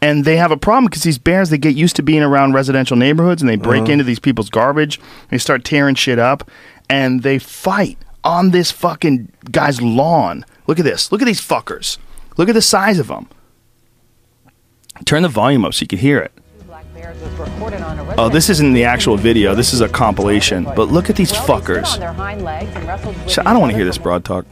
And 0.00 0.24
they 0.24 0.38
have 0.38 0.50
a 0.50 0.56
problem 0.56 0.86
because 0.86 1.02
these 1.02 1.18
bears, 1.18 1.50
they 1.50 1.58
get 1.58 1.74
used 1.76 1.96
to 1.96 2.02
being 2.02 2.22
around 2.22 2.54
residential 2.54 2.96
neighborhoods 2.96 3.42
and 3.42 3.48
they 3.50 3.56
break 3.56 3.82
Uh-huh. 3.82 3.92
into 3.92 4.04
these 4.04 4.20
people's 4.20 4.48
garbage. 4.48 4.98
They 5.28 5.36
start 5.36 5.66
tearing 5.66 5.96
shit 5.96 6.18
up 6.18 6.50
and 6.88 7.22
they 7.22 7.38
fight 7.38 7.98
on 8.24 8.52
this 8.52 8.70
fucking 8.70 9.28
guy's 9.50 9.82
lawn. 9.82 10.46
Look 10.68 10.78
at 10.78 10.84
this. 10.84 11.10
Look 11.10 11.22
at 11.22 11.24
these 11.24 11.40
fuckers. 11.40 11.98
Look 12.36 12.48
at 12.48 12.52
the 12.52 12.62
size 12.62 12.98
of 12.98 13.08
them. 13.08 13.28
Turn 15.04 15.22
the 15.22 15.28
volume 15.28 15.64
up 15.64 15.74
so 15.74 15.82
you 15.82 15.88
can 15.88 15.98
hear 15.98 16.18
it. 16.18 16.32
Oh, 18.18 18.28
this 18.28 18.50
isn't 18.50 18.74
the 18.74 18.84
actual 18.84 19.16
video. 19.16 19.54
This 19.54 19.72
is 19.72 19.80
a 19.80 19.88
compilation. 19.88 20.64
But 20.64 20.88
look 20.88 21.08
at 21.08 21.16
these 21.16 21.32
fuckers. 21.32 21.86
So 23.30 23.42
I 23.44 23.52
don't 23.52 23.60
want 23.60 23.72
to 23.72 23.76
hear 23.76 23.86
this 23.86 23.98
broad 23.98 24.24
talk. 24.24 24.44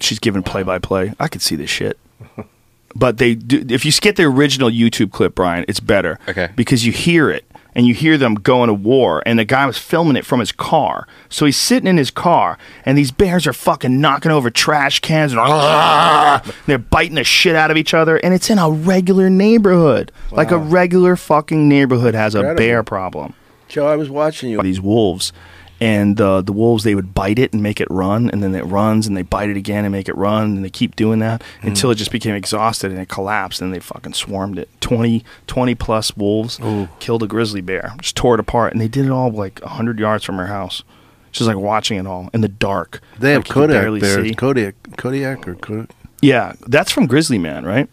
She's 0.00 0.18
giving 0.18 0.42
play 0.42 0.62
by 0.64 0.78
play. 0.78 1.14
I 1.20 1.28
could 1.28 1.42
see 1.42 1.56
this 1.56 1.70
shit. 1.70 1.98
But 2.94 3.18
they 3.18 3.34
do, 3.34 3.64
if 3.68 3.84
you 3.84 3.92
get 3.92 4.16
the 4.16 4.24
original 4.24 4.70
YouTube 4.70 5.12
clip, 5.12 5.34
Brian, 5.34 5.64
it's 5.68 5.78
better. 5.78 6.18
Okay. 6.26 6.48
Because 6.56 6.86
you 6.86 6.90
hear 6.90 7.30
it 7.30 7.44
and 7.78 7.86
you 7.86 7.94
hear 7.94 8.18
them 8.18 8.34
going 8.34 8.66
to 8.66 8.74
war 8.74 9.22
and 9.24 9.38
the 9.38 9.44
guy 9.44 9.64
was 9.64 9.78
filming 9.78 10.16
it 10.16 10.26
from 10.26 10.40
his 10.40 10.50
car. 10.50 11.06
So 11.28 11.46
he's 11.46 11.56
sitting 11.56 11.86
in 11.86 11.96
his 11.96 12.10
car 12.10 12.58
and 12.84 12.98
these 12.98 13.12
bears 13.12 13.46
are 13.46 13.52
fucking 13.52 14.00
knocking 14.00 14.32
over 14.32 14.50
trash 14.50 14.98
cans 14.98 15.32
and 15.32 15.40
they're 16.66 16.78
biting 16.78 17.14
the 17.14 17.22
shit 17.22 17.54
out 17.54 17.70
of 17.70 17.76
each 17.76 17.94
other 17.94 18.16
and 18.16 18.34
it's 18.34 18.50
in 18.50 18.58
a 18.58 18.68
regular 18.68 19.30
neighborhood. 19.30 20.10
Like 20.32 20.50
a 20.50 20.58
regular 20.58 21.14
fucking 21.14 21.68
neighborhood 21.68 22.16
has 22.16 22.34
a 22.34 22.52
bear 22.54 22.82
problem 22.82 23.34
Joe, 23.68 23.86
I 23.86 23.96
was 23.96 24.10
watching 24.10 24.50
you. 24.50 24.60
these 24.62 24.80
wolves 24.80 25.32
and 25.80 26.20
uh, 26.20 26.40
the 26.42 26.52
wolves 26.52 26.82
they 26.84 26.94
would 26.94 27.14
bite 27.14 27.38
it 27.38 27.52
and 27.52 27.62
make 27.62 27.80
it 27.80 27.86
run 27.90 28.28
and 28.30 28.42
then 28.42 28.54
it 28.54 28.64
runs 28.64 29.06
and 29.06 29.16
they 29.16 29.22
bite 29.22 29.48
it 29.48 29.56
again 29.56 29.84
and 29.84 29.92
make 29.92 30.08
it 30.08 30.16
run 30.16 30.56
and 30.56 30.64
they 30.64 30.70
keep 30.70 30.96
doing 30.96 31.20
that 31.20 31.42
until 31.62 31.90
it 31.90 31.94
just 31.94 32.10
became 32.10 32.34
exhausted 32.34 32.90
and 32.90 33.00
it 33.00 33.08
collapsed 33.08 33.60
and 33.62 33.72
they 33.72 33.78
fucking 33.78 34.12
swarmed 34.12 34.58
it 34.58 34.68
20 34.80 35.24
20 35.46 35.74
plus 35.76 36.16
wolves 36.16 36.58
killed 36.98 37.22
a 37.22 37.26
grizzly 37.28 37.60
bear 37.60 37.94
just 38.00 38.16
tore 38.16 38.34
it 38.34 38.40
apart 38.40 38.72
and 38.72 38.80
they 38.80 38.88
did 38.88 39.04
it 39.06 39.10
all 39.10 39.30
like 39.30 39.60
100 39.60 39.98
yards 40.00 40.24
from 40.24 40.36
her 40.36 40.46
house 40.48 40.82
she's 41.30 41.46
like 41.46 41.56
watching 41.56 41.96
it 41.98 42.06
all 42.06 42.28
in 42.34 42.40
the 42.40 42.48
dark 42.48 43.00
They 43.20 43.32
have 43.32 43.40
Like, 43.42 43.48
you 43.48 43.54
could 43.54 43.70
barely 43.70 44.00
bears. 44.00 44.26
see. 44.28 44.34
Kodiak, 44.34 44.74
Kodiak 44.96 45.46
or 45.46 45.54
Kodak. 45.54 45.90
yeah 46.20 46.54
that's 46.66 46.90
from 46.90 47.06
grizzly 47.06 47.38
man 47.38 47.64
right 47.64 47.88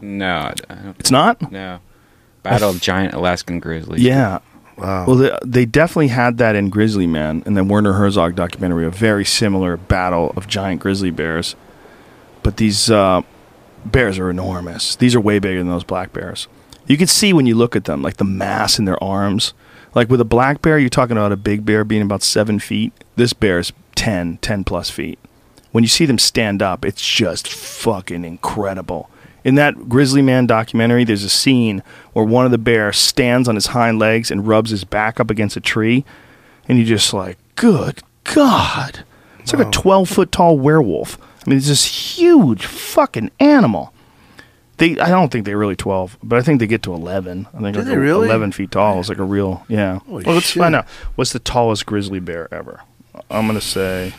No, 0.00 0.52
I 0.70 0.74
don't- 0.74 0.96
it's 1.00 1.10
not 1.10 1.50
no. 1.50 1.80
Battle 2.44 2.68
of 2.70 2.80
giant 2.80 3.14
Alaskan 3.14 3.58
grizzlies. 3.58 4.02
Yeah. 4.02 4.40
Wow. 4.76 5.06
Well, 5.06 5.16
they, 5.16 5.38
they 5.44 5.66
definitely 5.66 6.08
had 6.08 6.38
that 6.38 6.56
in 6.56 6.68
Grizzly 6.68 7.06
Man, 7.06 7.42
and 7.46 7.56
then 7.56 7.68
Werner 7.68 7.92
Herzog 7.92 8.34
documentary, 8.34 8.86
a 8.86 8.90
very 8.90 9.24
similar 9.24 9.76
battle 9.76 10.32
of 10.36 10.48
giant 10.48 10.80
grizzly 10.80 11.10
bears. 11.10 11.54
But 12.42 12.56
these 12.56 12.90
uh, 12.90 13.22
bears 13.84 14.18
are 14.18 14.30
enormous. 14.30 14.96
These 14.96 15.14
are 15.14 15.20
way 15.20 15.38
bigger 15.38 15.60
than 15.60 15.68
those 15.68 15.84
black 15.84 16.12
bears. 16.12 16.48
You 16.86 16.96
can 16.96 17.06
see 17.06 17.32
when 17.32 17.46
you 17.46 17.54
look 17.54 17.76
at 17.76 17.84
them, 17.84 18.02
like 18.02 18.16
the 18.16 18.24
mass 18.24 18.78
in 18.78 18.84
their 18.84 19.02
arms. 19.02 19.54
Like 19.94 20.10
with 20.10 20.20
a 20.20 20.24
black 20.24 20.60
bear, 20.60 20.78
you're 20.78 20.90
talking 20.90 21.16
about 21.16 21.32
a 21.32 21.36
big 21.36 21.64
bear 21.64 21.84
being 21.84 22.02
about 22.02 22.22
seven 22.22 22.58
feet. 22.58 22.92
This 23.16 23.32
bear 23.32 23.60
is 23.60 23.72
10, 23.94 24.38
10 24.38 24.64
plus 24.64 24.90
feet. 24.90 25.18
When 25.70 25.84
you 25.84 25.88
see 25.88 26.04
them 26.04 26.18
stand 26.18 26.62
up, 26.62 26.84
it's 26.84 27.06
just 27.06 27.48
fucking 27.48 28.24
incredible. 28.24 29.08
In 29.44 29.56
that 29.56 29.88
Grizzly 29.88 30.22
Man 30.22 30.46
documentary, 30.46 31.04
there's 31.04 31.22
a 31.22 31.28
scene 31.28 31.82
where 32.14 32.24
one 32.24 32.46
of 32.46 32.50
the 32.50 32.58
bears 32.58 32.96
stands 32.96 33.46
on 33.46 33.54
his 33.54 33.66
hind 33.66 33.98
legs 33.98 34.30
and 34.30 34.48
rubs 34.48 34.70
his 34.70 34.84
back 34.84 35.20
up 35.20 35.30
against 35.30 35.56
a 35.56 35.60
tree, 35.60 36.04
and 36.66 36.78
you're 36.78 36.86
just 36.86 37.12
like, 37.12 37.36
good 37.54 38.02
God. 38.24 39.04
It's 39.40 39.52
like 39.52 39.66
a 39.66 39.70
12 39.70 40.08
foot 40.08 40.32
tall 40.32 40.58
werewolf. 40.58 41.18
I 41.20 41.50
mean, 41.50 41.58
it's 41.58 41.68
this 41.68 42.16
huge 42.16 42.64
fucking 42.64 43.30
animal. 43.38 43.92
They, 44.78 44.98
I 44.98 45.10
don't 45.10 45.30
think 45.30 45.44
they're 45.44 45.58
really 45.58 45.76
12, 45.76 46.18
but 46.22 46.38
I 46.38 46.42
think 46.42 46.58
they 46.58 46.66
get 46.66 46.82
to 46.84 46.94
11. 46.94 47.46
I 47.52 47.60
think 47.60 47.76
like 47.76 47.84
they 47.84 47.96
really? 47.96 48.26
11 48.26 48.52
feet 48.52 48.70
tall 48.70 48.98
is 48.98 49.10
like 49.10 49.18
a 49.18 49.24
real, 49.24 49.64
yeah. 49.68 49.98
Holy 50.00 50.24
well, 50.24 50.34
let's 50.34 50.46
shit. 50.46 50.60
find 50.62 50.74
out. 50.74 50.88
What's 51.14 51.32
the 51.32 51.38
tallest 51.38 51.84
grizzly 51.86 52.18
bear 52.18 52.52
ever? 52.52 52.80
I'm 53.30 53.46
going 53.46 53.60
to 53.60 53.64
say 53.64 54.14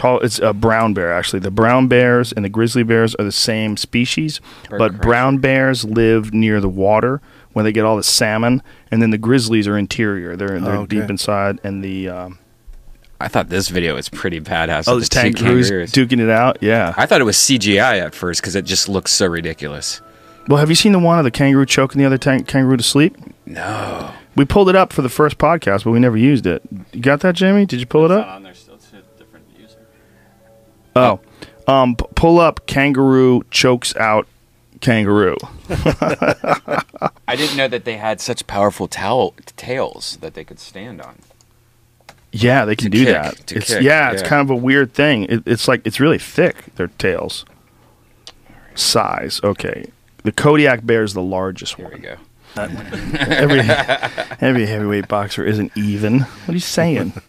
tall. 0.00 0.20
It's 0.20 0.38
a 0.38 0.52
brown 0.52 0.94
bear, 0.94 1.12
actually. 1.12 1.40
The 1.40 1.50
brown 1.50 1.88
bears 1.88 2.32
and 2.32 2.44
the 2.44 2.48
grizzly 2.48 2.82
bears 2.82 3.14
are 3.16 3.24
the 3.24 3.32
same 3.32 3.76
species, 3.76 4.40
Bird 4.68 4.78
but 4.78 4.88
correction. 4.90 5.00
brown 5.00 5.38
bears 5.38 5.84
live 5.84 6.32
near 6.32 6.60
the 6.60 6.68
water 6.68 7.20
when 7.52 7.64
they 7.64 7.72
get 7.72 7.84
all 7.84 7.96
the 7.96 8.02
salmon, 8.02 8.62
and 8.90 9.02
then 9.02 9.10
the 9.10 9.18
grizzlies 9.18 9.66
are 9.68 9.76
interior. 9.76 10.36
They're, 10.36 10.60
they're 10.60 10.76
Oh, 10.76 10.80
okay. 10.82 11.00
deep 11.00 11.10
inside, 11.10 11.60
and 11.64 11.82
the. 11.84 12.08
Um, 12.08 12.38
I 13.22 13.28
thought 13.28 13.50
this 13.50 13.68
video 13.68 13.96
was 13.96 14.08
pretty 14.08 14.40
badass. 14.40 14.88
oh, 14.88 14.94
of 14.94 15.00
this 15.00 15.08
the 15.10 15.16
two 15.22 15.34
kangaroos 15.34 15.68
kangaroos. 15.68 15.92
duking 15.92 16.20
it 16.20 16.30
out? 16.30 16.56
Yeah. 16.62 16.94
I 16.96 17.04
thought 17.04 17.20
it 17.20 17.24
was 17.24 17.36
CGI 17.36 18.00
at 18.00 18.14
first 18.14 18.40
because 18.40 18.56
it 18.56 18.64
just 18.64 18.88
looks 18.88 19.12
so 19.12 19.26
ridiculous. 19.26 20.00
Well, 20.48 20.56
have 20.58 20.70
you 20.70 20.74
seen 20.74 20.92
the 20.92 20.98
one 20.98 21.18
of 21.18 21.24
the 21.24 21.30
kangaroo 21.30 21.66
choking 21.66 21.98
the 21.98 22.06
other 22.06 22.16
tang- 22.16 22.44
kangaroo 22.44 22.78
to 22.78 22.82
sleep? 22.82 23.14
No. 23.44 24.10
We 24.36 24.46
pulled 24.46 24.70
it 24.70 24.76
up 24.76 24.90
for 24.92 25.02
the 25.02 25.10
first 25.10 25.36
podcast, 25.36 25.84
but 25.84 25.90
we 25.90 25.98
never 26.00 26.16
used 26.16 26.46
it. 26.46 26.62
You 26.92 27.00
got 27.02 27.20
that, 27.20 27.34
Jamie? 27.34 27.66
Did 27.66 27.80
you 27.80 27.84
pull 27.86 28.02
it 28.10 28.16
It's 28.16 28.26
not 28.26 28.36
up? 28.36 28.42
Oh, 30.96 31.20
um, 31.66 31.94
p- 31.96 32.04
pull 32.14 32.38
up 32.40 32.66
kangaroo 32.66 33.42
chokes 33.50 33.94
out 33.96 34.26
kangaroo. 34.80 35.36
I 35.68 37.36
didn't 37.36 37.56
know 37.56 37.68
that 37.68 37.84
they 37.84 37.96
had 37.96 38.20
such 38.20 38.46
powerful 38.46 38.88
towel- 38.88 39.34
tails 39.56 40.18
that 40.20 40.34
they 40.34 40.42
could 40.44 40.58
stand 40.58 41.00
on. 41.00 41.16
Yeah, 42.32 42.64
they 42.64 42.76
can 42.76 42.90
To 42.92 42.98
do 42.98 43.04
kick, 43.04 43.14
that. 43.14 43.46
to 43.48 43.56
It's, 43.56 43.68
kick, 43.74 43.82
yeah, 43.82 44.12
it's 44.12 44.22
yeah. 44.22 44.28
kind 44.28 44.40
of 44.42 44.50
a 44.50 44.56
weird 44.56 44.92
thing. 44.94 45.24
It, 45.24 45.42
it's 45.46 45.66
like 45.68 45.82
it's 45.84 45.98
really 46.00 46.18
thick. 46.18 46.74
Their 46.76 46.86
tails. 46.88 47.44
Size. 48.74 49.40
Okay. 49.42 49.86
The 50.22 50.32
Kodiak 50.32 50.84
bear 50.86 51.02
is 51.02 51.14
the 51.14 51.22
largest 51.22 51.74
Here 51.74 51.86
we 51.86 51.92
one. 51.92 52.02
go. 52.02 52.16
every 52.56 53.60
every 54.40 54.66
heavyweight 54.66 55.08
boxer 55.08 55.44
isn't 55.44 55.72
even. 55.76 56.20
What 56.20 56.48
are 56.50 56.52
you 56.52 56.58
saying? 56.60 57.12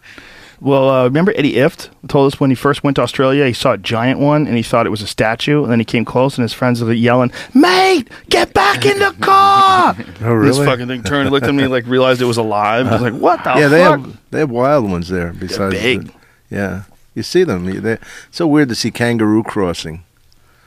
Well, 0.64 0.90
uh, 0.90 1.04
remember 1.06 1.34
Eddie 1.36 1.54
Ifft 1.54 1.90
told 2.08 2.32
us 2.32 2.40
when 2.40 2.52
he 2.52 2.56
first 2.56 2.84
went 2.84 2.96
to 2.98 3.02
Australia, 3.02 3.48
he 3.48 3.54
saw 3.54 3.72
a 3.74 3.78
giant 3.80 4.20
one 4.20 4.46
and 4.46 4.56
he 4.56 4.62
thought 4.62 4.86
it 4.86 4.92
was 4.92 5.02
a 5.02 5.08
statue, 5.08 5.64
and 5.64 5.72
then 5.72 5.80
he 5.80 5.86
came 5.86 6.06
close 6.06 6.38
and 6.38 6.44
his 6.44 6.54
friends 6.54 6.84
were 6.84 6.94
yelling, 6.94 7.32
"Mate, 7.56 8.08
get 8.30 8.54
back 8.54 8.86
in 8.86 9.00
the 9.00 9.12
car!" 9.22 9.96
Oh, 10.22 10.40
This 10.44 10.58
fucking 10.60 10.88
thing 10.88 11.02
turned, 11.02 11.24
and 11.24 11.32
looked 11.32 11.48
at 11.48 11.56
me, 11.56 11.66
like 11.66 11.88
realized 11.88 12.22
it 12.22 12.26
was 12.26 12.38
alive. 12.38 12.86
I 12.88 12.92
was 12.94 13.02
like, 13.02 13.14
"What 13.16 13.44
the 13.44 13.56
yeah, 13.58 13.68
they 13.70 13.80
fuck?" 13.84 14.00
have 14.02 14.18
they 14.30 14.40
have 14.40 14.52
wild 14.52 14.90
ones 14.90 15.10
there. 15.10 15.34
Besides, 15.34 15.74
big. 15.74 16.08
the- 16.08 16.14
yeah, 16.52 16.84
you 17.16 17.24
see 17.24 17.44
them. 17.44 17.68
You- 17.68 17.82
They're 17.82 18.00
so 18.30 18.46
weird 18.46 18.70
to 18.70 18.76
see 18.76 18.92
kangaroo 18.92 19.42
crossing. 19.42 20.04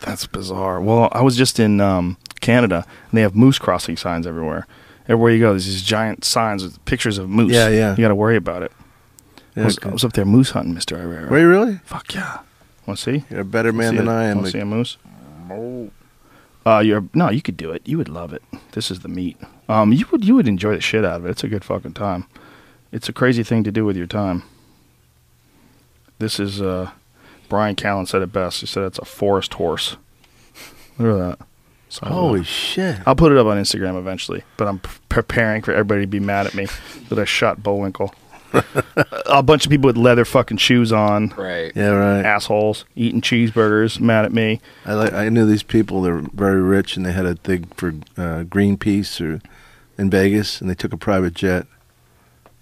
That's 0.00 0.26
bizarre. 0.26 0.80
Well, 0.80 1.08
I 1.12 1.22
was 1.22 1.36
just 1.36 1.60
in 1.60 1.80
um, 1.80 2.16
Canada, 2.40 2.84
and 3.10 3.16
they 3.16 3.22
have 3.22 3.36
moose 3.36 3.60
crossing 3.60 3.96
signs 3.96 4.26
everywhere. 4.26 4.66
Everywhere 5.04 5.30
you 5.30 5.38
go, 5.40 5.50
there's 5.50 5.66
these 5.66 5.82
giant 5.82 6.24
signs 6.24 6.64
with 6.64 6.84
pictures 6.84 7.16
of 7.16 7.28
moose. 7.30 7.52
Yeah, 7.52 7.68
yeah. 7.68 7.92
You 7.92 8.02
got 8.02 8.08
to 8.08 8.14
worry 8.16 8.36
about 8.36 8.62
it. 8.64 8.72
I, 9.56 9.64
was, 9.64 9.78
I 9.82 9.88
was 9.88 10.04
up 10.04 10.12
there 10.14 10.24
moose 10.24 10.50
hunting, 10.50 10.74
Mister 10.74 10.96
Irrera. 10.96 11.30
Were 11.30 11.38
you 11.38 11.48
really? 11.48 11.80
Fuck 11.84 12.14
yeah. 12.14 12.40
Want 12.86 12.98
to 12.98 13.02
see? 13.02 13.24
You're 13.30 13.40
a 13.40 13.44
better 13.44 13.72
man 13.72 13.96
than 13.96 14.08
it? 14.08 14.10
I 14.10 14.24
am. 14.24 14.38
Wanna 14.38 14.50
see 14.50 14.58
a 14.58 14.64
moose? 14.64 14.96
No. 15.48 15.90
Uh, 16.66 16.80
you're 16.80 17.04
no, 17.14 17.30
you 17.30 17.42
could 17.42 17.56
do 17.56 17.70
it. 17.70 17.82
You 17.86 17.98
would 17.98 18.08
love 18.08 18.32
it. 18.32 18.42
This 18.72 18.90
is 18.90 19.00
the 19.00 19.08
meat. 19.08 19.36
Um, 19.68 19.92
you 19.92 20.06
would 20.10 20.24
you 20.24 20.34
would 20.34 20.48
enjoy 20.48 20.74
the 20.74 20.80
shit 20.80 21.04
out 21.04 21.16
of 21.16 21.26
it. 21.26 21.30
It's 21.30 21.44
a 21.44 21.48
good 21.48 21.64
fucking 21.64 21.92
time. 21.92 22.26
It's 22.90 23.08
a 23.08 23.12
crazy 23.12 23.42
thing 23.42 23.64
to 23.64 23.72
do 23.72 23.84
with 23.84 23.96
your 23.96 24.06
time. 24.06 24.44
This 26.18 26.38
is 26.40 26.62
uh, 26.62 26.90
Bryan 27.48 27.76
Callen 27.76 28.08
said 28.08 28.22
it 28.22 28.32
best. 28.32 28.60
He 28.60 28.66
said 28.66 28.84
it's 28.84 28.98
a 28.98 29.04
forest 29.04 29.54
horse. 29.54 29.96
Look 30.98 31.20
at 31.20 31.38
that. 31.38 31.46
So, 31.88 32.06
Holy 32.06 32.42
shit! 32.44 32.98
I'll 33.06 33.14
put 33.14 33.30
it 33.30 33.38
up 33.38 33.46
on 33.46 33.56
Instagram 33.56 33.98
eventually, 33.98 34.42
but 34.56 34.66
I'm 34.66 34.80
preparing 35.08 35.62
for 35.62 35.72
everybody 35.72 36.00
to 36.00 36.06
be 36.06 36.18
mad 36.18 36.46
at 36.46 36.54
me 36.54 36.66
that 37.08 37.18
I 37.18 37.24
shot 37.24 37.62
Bullwinkle. 37.62 38.14
A 39.26 39.42
bunch 39.42 39.64
of 39.66 39.70
people 39.70 39.86
with 39.86 39.96
leather 39.96 40.24
fucking 40.24 40.56
shoes 40.58 40.92
on, 40.92 41.28
Right. 41.36 41.72
Yeah, 41.74 41.88
right. 41.88 42.24
assholes, 42.24 42.84
eating 42.96 43.20
cheeseburgers, 43.20 44.00
mad 44.00 44.24
at 44.24 44.32
me. 44.32 44.60
I 44.84 44.94
like. 44.94 45.12
I 45.12 45.28
knew 45.28 45.46
these 45.46 45.62
people. 45.62 46.02
They're 46.02 46.22
very 46.32 46.60
rich, 46.62 46.96
and 46.96 47.04
they 47.04 47.12
had 47.12 47.26
a 47.26 47.34
thing 47.34 47.64
for 47.76 47.88
uh, 48.16 48.44
Greenpeace 48.44 49.20
or 49.20 49.40
in 49.98 50.10
Vegas, 50.10 50.60
and 50.60 50.68
they 50.70 50.74
took 50.74 50.92
a 50.92 50.96
private 50.96 51.34
jet. 51.34 51.66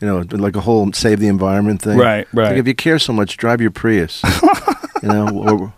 You 0.01 0.09
know, 0.09 0.25
like 0.31 0.57
a 0.57 0.61
whole 0.61 0.93
save 0.93 1.21
the 1.21 1.29
environment 1.29 1.81
thing. 1.83 1.97
Right, 1.99 2.27
right. 2.33 2.49
Like 2.51 2.57
if 2.59 2.67
you 2.67 2.75
care 2.75 2.99
so 2.99 3.13
much, 3.13 3.37
drive 3.37 3.61
your 3.61 3.71
Prius. 3.71 4.23
you 5.03 5.09
know, 5.09 5.29
or, 5.29 5.75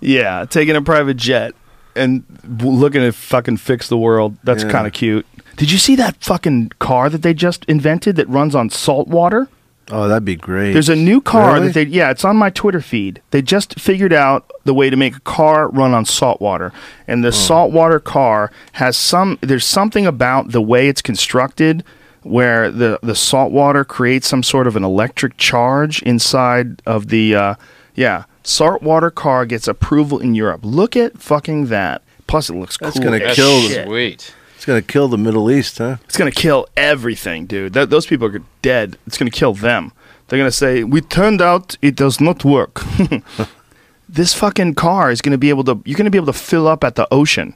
Yeah, 0.00 0.46
taking 0.48 0.74
a 0.76 0.82
private 0.82 1.16
jet 1.16 1.54
and 1.96 2.22
looking 2.58 3.00
to 3.02 3.12
fucking 3.12 3.58
fix 3.58 3.88
the 3.88 3.98
world. 3.98 4.36
That's 4.44 4.64
Yeah. 4.64 4.70
kind 4.70 4.86
of 4.86 4.92
cute. 4.92 5.26
Did 5.56 5.70
you 5.70 5.78
see 5.78 5.94
that 5.96 6.16
fucking 6.20 6.72
car 6.78 7.10
that 7.10 7.22
they 7.22 7.34
just 7.34 7.64
invented 7.66 8.16
that 8.16 8.28
runs 8.28 8.54
on 8.54 8.70
salt 8.70 9.08
water? 9.08 9.48
oh, 9.90 10.08
that'd 10.08 10.24
be 10.24 10.36
great. 10.36 10.72
There's 10.72 10.88
a 10.88 10.96
new 10.96 11.20
car 11.20 11.54
Really? 11.54 11.66
that 11.66 11.74
they 11.74 11.82
yeah, 11.84 12.10
it's 12.10 12.24
on 12.24 12.36
my 12.36 12.48
Twitter 12.50 12.80
feed. 12.80 13.20
They 13.30 13.42
just 13.42 13.78
figured 13.78 14.12
out 14.12 14.50
the 14.64 14.72
way 14.72 14.88
to 14.88 14.96
make 14.96 15.16
a 15.16 15.20
car 15.20 15.68
run 15.68 15.92
on 15.92 16.04
salt 16.06 16.40
water. 16.40 16.72
And 17.06 17.22
the 17.22 17.32
saltwater 17.32 18.00
car 18.00 18.50
has 18.74 18.96
some 18.96 19.38
there's 19.42 19.66
something 19.66 20.06
about 20.06 20.52
the 20.52 20.62
way 20.62 20.88
it's 20.88 21.02
constructed 21.02 21.84
where 22.22 22.70
the 22.70 22.98
the 23.02 23.14
salt 23.16 23.52
water 23.52 23.84
creates 23.84 24.28
some 24.28 24.42
sort 24.42 24.66
of 24.66 24.76
an 24.76 24.84
electric 24.84 25.36
charge 25.36 26.00
inside 26.02 26.80
of 26.86 27.08
the 27.08 27.34
uh, 27.34 27.54
yeah 27.94 28.24
saltwater 28.44 29.10
car 29.10 29.46
gets 29.46 29.68
approval 29.68 30.18
in 30.18 30.34
Europe. 30.34 30.60
Look 30.64 30.96
at 30.96 31.18
fucking 31.18 31.66
that. 31.66 32.02
Plus, 32.26 32.48
it 32.50 32.54
looks 32.54 32.78
That's 32.78 32.94
cool. 32.98 33.04
gonna 33.10 33.24
as 33.24 33.36
kill 33.36 33.60
the- 33.62 33.68
shit. 33.68 33.86
Sweet. 33.86 34.34
It's 34.56 34.64
gonna 34.64 34.80
kill 34.82 35.08
the 35.08 35.18
Middle 35.18 35.50
East, 35.50 35.78
huh? 35.78 35.96
It's 36.04 36.16
gonna 36.16 36.30
kill 36.30 36.66
everything, 36.76 37.46
dude. 37.46 37.72
That, 37.72 37.90
those 37.90 38.06
people 38.06 38.28
are 38.28 38.40
dead. 38.62 38.96
It's 39.06 39.18
gonna 39.18 39.30
kill 39.30 39.54
them. 39.54 39.92
They're 40.28 40.38
gonna 40.38 40.52
say, 40.52 40.84
"We 40.84 41.00
turned 41.00 41.42
out 41.42 41.76
it 41.82 41.96
does 41.96 42.20
not 42.20 42.44
work." 42.44 42.80
this 44.08 44.34
fucking 44.34 44.74
car 44.74 45.10
is 45.10 45.20
gonna 45.20 45.38
be 45.38 45.48
able 45.48 45.64
to. 45.64 45.82
You're 45.84 45.96
gonna 45.96 46.10
be 46.10 46.18
able 46.18 46.32
to 46.32 46.38
fill 46.38 46.68
up 46.68 46.84
at 46.84 46.94
the 46.94 47.06
ocean. 47.12 47.54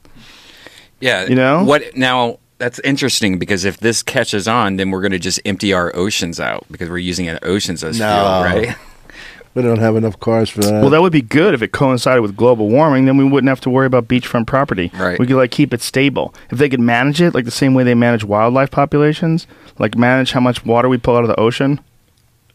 Yeah. 1.00 1.26
You 1.26 1.34
know? 1.34 1.62
what 1.64 1.96
now? 1.96 2.38
That's 2.58 2.78
interesting 2.80 3.38
because 3.38 3.66
if 3.66 3.76
this 3.80 4.02
catches 4.02 4.48
on, 4.48 4.76
then 4.76 4.90
we're 4.90 5.02
going 5.02 5.12
to 5.12 5.18
just 5.18 5.38
empty 5.44 5.74
our 5.74 5.94
oceans 5.94 6.40
out 6.40 6.64
because 6.70 6.88
we're 6.88 6.96
using 6.96 7.28
our 7.28 7.38
oceans 7.42 7.84
as 7.84 7.98
No. 7.98 8.06
fuel, 8.06 8.62
right? 8.64 8.76
We 9.56 9.62
don't 9.62 9.78
have 9.78 9.96
enough 9.96 10.20
cars 10.20 10.50
for 10.50 10.60
that. 10.60 10.82
Well, 10.82 10.90
that 10.90 11.00
would 11.00 11.14
be 11.14 11.22
good 11.22 11.54
if 11.54 11.62
it 11.62 11.72
coincided 11.72 12.20
with 12.20 12.36
global 12.36 12.68
warming. 12.68 13.06
Then 13.06 13.16
we 13.16 13.24
wouldn't 13.24 13.48
have 13.48 13.62
to 13.62 13.70
worry 13.70 13.86
about 13.86 14.06
beachfront 14.06 14.46
property. 14.46 14.90
Right. 14.92 15.18
We 15.18 15.26
could 15.26 15.36
like 15.36 15.50
keep 15.50 15.72
it 15.72 15.80
stable. 15.80 16.34
If 16.50 16.58
they 16.58 16.68
could 16.68 16.78
manage 16.78 17.22
it 17.22 17.32
like 17.32 17.46
the 17.46 17.50
same 17.50 17.72
way 17.72 17.82
they 17.82 17.94
manage 17.94 18.22
wildlife 18.22 18.70
populations, 18.70 19.46
like 19.78 19.96
manage 19.96 20.32
how 20.32 20.40
much 20.40 20.66
water 20.66 20.90
we 20.90 20.98
pull 20.98 21.16
out 21.16 21.24
of 21.24 21.28
the 21.28 21.40
ocean. 21.40 21.80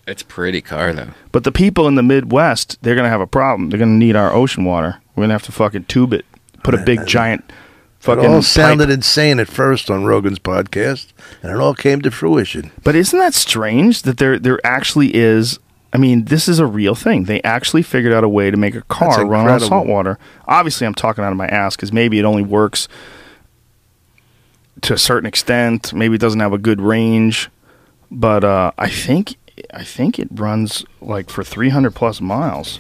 It's 0.05 0.21
pretty 0.21 0.61
car 0.61 0.93
though. 0.93 1.09
But 1.31 1.43
the 1.43 1.51
people 1.51 1.88
in 1.88 1.95
the 1.95 2.03
Midwest, 2.03 2.77
they're 2.83 2.95
gonna 2.95 3.09
have 3.09 3.19
a 3.19 3.25
problem. 3.25 3.71
They're 3.71 3.80
gonna 3.80 3.93
need 3.93 4.15
our 4.15 4.31
ocean 4.31 4.63
water. 4.63 5.01
We're 5.15 5.23
gonna 5.23 5.33
have 5.33 5.43
to 5.43 5.51
fucking 5.51 5.85
tube 5.85 6.13
it. 6.13 6.25
Put 6.63 6.75
a 6.75 6.83
big 6.83 7.07
giant 7.07 7.45
it 7.47 7.55
fucking. 7.97 8.25
all 8.25 8.38
pipe. 8.41 8.43
sounded 8.43 8.91
insane 8.91 9.39
at 9.39 9.47
first 9.47 9.89
on 9.89 10.05
Rogan's 10.05 10.38
podcast, 10.38 11.13
and 11.41 11.51
it 11.51 11.57
all 11.59 11.73
came 11.73 12.03
to 12.03 12.11
fruition. 12.11 12.69
But 12.83 12.95
isn't 12.95 13.17
that 13.17 13.33
strange 13.33 14.03
that 14.03 14.19
there 14.19 14.38
there 14.38 14.59
actually 14.63 15.15
is? 15.15 15.57
I 15.93 15.97
mean, 15.97 16.25
this 16.25 16.47
is 16.47 16.59
a 16.59 16.65
real 16.65 16.95
thing. 16.95 17.25
They 17.25 17.41
actually 17.43 17.83
figured 17.83 18.13
out 18.13 18.23
a 18.23 18.29
way 18.29 18.49
to 18.49 18.57
make 18.57 18.75
a 18.75 18.81
car 18.83 19.25
run 19.25 19.47
on 19.47 19.59
salt 19.59 19.87
water. 19.87 20.17
Obviously, 20.47 20.87
I'm 20.87 20.93
talking 20.93 21.23
out 21.23 21.31
of 21.31 21.37
my 21.37 21.47
ass 21.47 21.75
because 21.75 21.91
maybe 21.91 22.17
it 22.17 22.23
only 22.23 22.43
works 22.43 22.87
to 24.81 24.93
a 24.93 24.97
certain 24.97 25.27
extent. 25.27 25.93
Maybe 25.93 26.15
it 26.15 26.21
doesn't 26.21 26.39
have 26.39 26.53
a 26.53 26.57
good 26.57 26.79
range, 26.79 27.49
but 28.09 28.43
uh, 28.43 28.71
I 28.77 28.89
think 28.89 29.35
I 29.73 29.83
think 29.83 30.17
it 30.17 30.29
runs 30.31 30.85
like 31.01 31.29
for 31.29 31.43
300 31.43 31.93
plus 31.93 32.21
miles. 32.21 32.79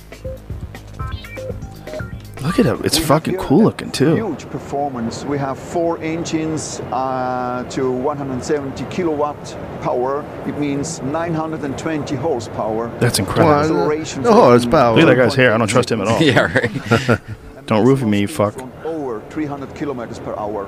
Look 2.41 2.57
at 2.59 2.65
it; 2.65 2.79
it's 2.83 2.97
We 2.97 3.05
fucking 3.05 3.37
cool 3.37 3.63
looking 3.63 3.91
too. 3.91 4.15
Huge 4.15 4.49
performance. 4.49 5.23
We 5.25 5.37
have 5.37 5.59
four 5.59 5.99
engines 5.99 6.79
uh, 6.91 7.65
to 7.69 7.91
170 7.91 8.85
kilowatt 8.85 9.37
power. 9.81 10.25
It 10.47 10.57
means 10.57 11.01
920 11.01 12.15
horsepower. 12.15 12.87
That's 12.99 13.19
incredible. 13.19 13.53
Acceleration 13.53 14.23
No 14.23 14.31
from 14.31 14.39
horsepower. 14.41 14.95
Look 14.95 15.03
at 15.03 15.07
that 15.07 15.15
guy's 15.23 15.35
hair. 15.35 15.53
I 15.53 15.57
don't 15.57 15.67
trust 15.67 15.91
him 15.91 16.01
at 16.01 16.07
all. 16.07 16.21
yeah, 16.21 16.51
right. 16.53 17.21
Don't 17.67 17.85
roofie 17.85 18.09
me, 18.09 18.21
you 18.21 18.27
fuck. 18.27 18.53
from 18.53 18.71
Over 18.83 19.21
300 19.29 19.75
kilometers 19.75 20.19
per 20.19 20.35
hour. 20.35 20.65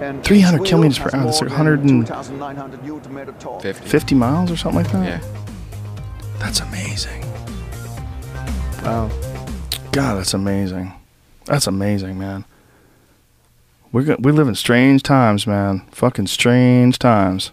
And 0.00 0.22
300 0.24 0.66
kilometers 0.66 0.98
per 0.98 1.08
hour, 1.14 1.24
that's 1.26 1.40
like 1.40 1.48
than 1.50 1.56
100 1.56 1.80
and- 1.84 2.06
2,900 2.06 2.84
newton 2.84 3.14
meter 3.14 3.32
torque. 3.38 3.62
50. 3.62 3.86
50 3.88 4.14
miles 4.16 4.50
or 4.50 4.56
something 4.56 4.82
like 4.82 4.92
that. 4.92 5.22
Yeah. 5.22 6.38
That's 6.40 6.60
amazing. 6.60 7.22
Wow. 8.82 9.08
God, 9.92 10.16
that's 10.16 10.34
amazing. 10.34 10.92
That's 11.46 11.66
amazing, 11.66 12.18
man. 12.18 12.44
We're 13.90 14.02
go- 14.04 14.16
we 14.18 14.32
live 14.32 14.48
in 14.48 14.54
strange 14.54 15.02
times, 15.02 15.46
man. 15.46 15.86
Fucking 15.90 16.26
strange 16.28 16.98
times. 16.98 17.50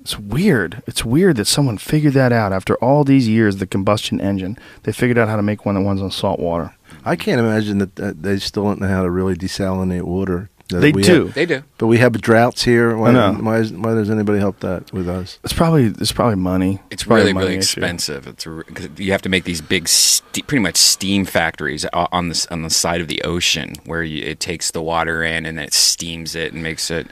It's 0.00 0.18
weird. 0.18 0.82
It's 0.86 1.04
weird 1.04 1.36
that 1.36 1.46
someone 1.46 1.76
figured 1.76 2.14
that 2.14 2.32
out 2.32 2.52
after 2.52 2.76
all 2.76 3.04
these 3.04 3.28
years. 3.28 3.56
The 3.56 3.66
combustion 3.66 4.20
engine. 4.20 4.56
They 4.84 4.92
figured 4.92 5.18
out 5.18 5.28
how 5.28 5.36
to 5.36 5.42
make 5.42 5.66
one 5.66 5.74
that 5.74 5.82
runs 5.82 6.00
on 6.00 6.10
salt 6.10 6.40
water. 6.40 6.74
I 7.04 7.14
can't 7.16 7.40
imagine 7.40 7.78
that, 7.78 7.96
that 7.96 8.22
they 8.22 8.38
still 8.38 8.64
don't 8.64 8.80
know 8.80 8.88
how 8.88 9.02
to 9.02 9.10
really 9.10 9.34
desalinate 9.34 10.02
water. 10.02 10.48
That 10.70 10.80
They 10.80 10.92
do. 10.92 11.26
have- 11.26 11.34
They 11.34 11.46
do. 11.46 11.62
but 11.78 11.86
we 11.86 11.96
have 11.98 12.12
droughts 12.20 12.62
here. 12.62 12.94
Why, 12.96 13.08
I 13.08 13.12
know. 13.12 13.32
why, 13.40 13.56
is, 13.58 13.72
why 13.72 13.94
does 13.94 14.10
anybody 14.10 14.38
help 14.38 14.60
that 14.60 14.92
with 14.92 15.08
us? 15.08 15.38
It's 15.42 15.52
probably 15.54 15.86
it's 15.86 16.12
probably 16.12 16.36
money. 16.36 16.80
It's 16.90 17.04
probably 17.04 17.22
a 17.22 17.24
really 17.24 17.32
money 17.32 17.46
really 17.46 17.58
issue. 17.58 17.80
expensive. 17.80 18.26
It's 18.26 18.44
a, 18.46 18.62
'cause 18.74 18.88
you 18.98 19.12
have 19.12 19.22
to 19.22 19.28
make 19.30 19.44
these 19.44 19.62
big, 19.62 19.88
ste- 19.88 20.46
pretty 20.46 20.62
much 20.62 20.76
steam 20.76 21.24
factories 21.24 21.86
uh, 21.92 22.06
on 22.12 22.28
the 22.28 22.46
on 22.50 22.62
the 22.62 22.70
side 22.70 23.00
of 23.00 23.08
the 23.08 23.22
ocean 23.22 23.76
where 23.86 24.02
you, 24.02 24.22
it 24.24 24.40
takes 24.40 24.70
the 24.70 24.82
water 24.82 25.22
in 25.22 25.46
and 25.46 25.56
then 25.56 25.64
it 25.64 25.72
steams 25.74 26.34
it 26.34 26.52
and 26.52 26.62
makes 26.62 26.90
it. 26.90 27.06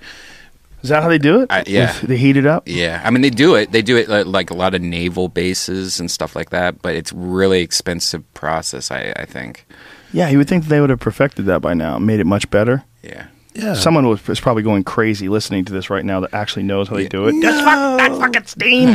Is 0.82 0.90
that 0.90 1.02
how 1.02 1.08
they 1.08 1.16
do 1.18 1.40
it? 1.40 1.50
I- 1.50 1.64
yeah. 1.66 1.98
With- 2.00 2.08
They 2.10 2.16
heat 2.18 2.36
it 2.36 2.44
up. 2.46 2.64
Yeah, 2.66 3.00
I 3.02 3.10
mean 3.10 3.22
they 3.22 3.30
do 3.30 3.54
it. 3.54 3.72
They 3.72 3.80
do 3.80 3.96
it 3.96 4.08
like, 4.10 4.26
like 4.26 4.50
a 4.50 4.54
lot 4.54 4.74
of 4.74 4.82
naval 4.82 5.28
bases 5.28 5.98
and 5.98 6.10
stuff 6.10 6.36
like 6.36 6.50
that. 6.50 6.82
But 6.82 6.94
it's 6.94 7.10
really 7.12 7.62
expensive 7.62 8.22
process. 8.34 8.90
I, 8.90 9.14
I 9.16 9.24
think. 9.24 9.64
Yeah, 10.12 10.28
you 10.28 10.36
would 10.38 10.46
think 10.48 10.66
they 10.66 10.80
would 10.82 10.90
have 10.90 11.00
perfected 11.00 11.46
that 11.46 11.60
by 11.62 11.72
now, 11.74 11.98
made 11.98 12.20
it 12.20 12.26
much 12.26 12.48
better. 12.50 12.84
Yeah. 13.02 13.26
Yeah. 13.56 13.72
Someone 13.74 14.06
was, 14.06 14.28
is 14.28 14.38
probably 14.40 14.62
going 14.62 14.84
crazy 14.84 15.28
listening 15.28 15.64
to 15.64 15.72
this 15.72 15.88
right 15.88 16.04
now 16.04 16.20
that 16.20 16.34
actually 16.34 16.64
knows 16.64 16.88
how 16.88 16.96
they 16.96 17.08
do 17.08 17.26
it. 17.28 17.34
That's 17.40 17.60
fuck, 17.60 17.98
that 17.98 18.18
fucking 18.18 18.46
steam. 18.46 18.92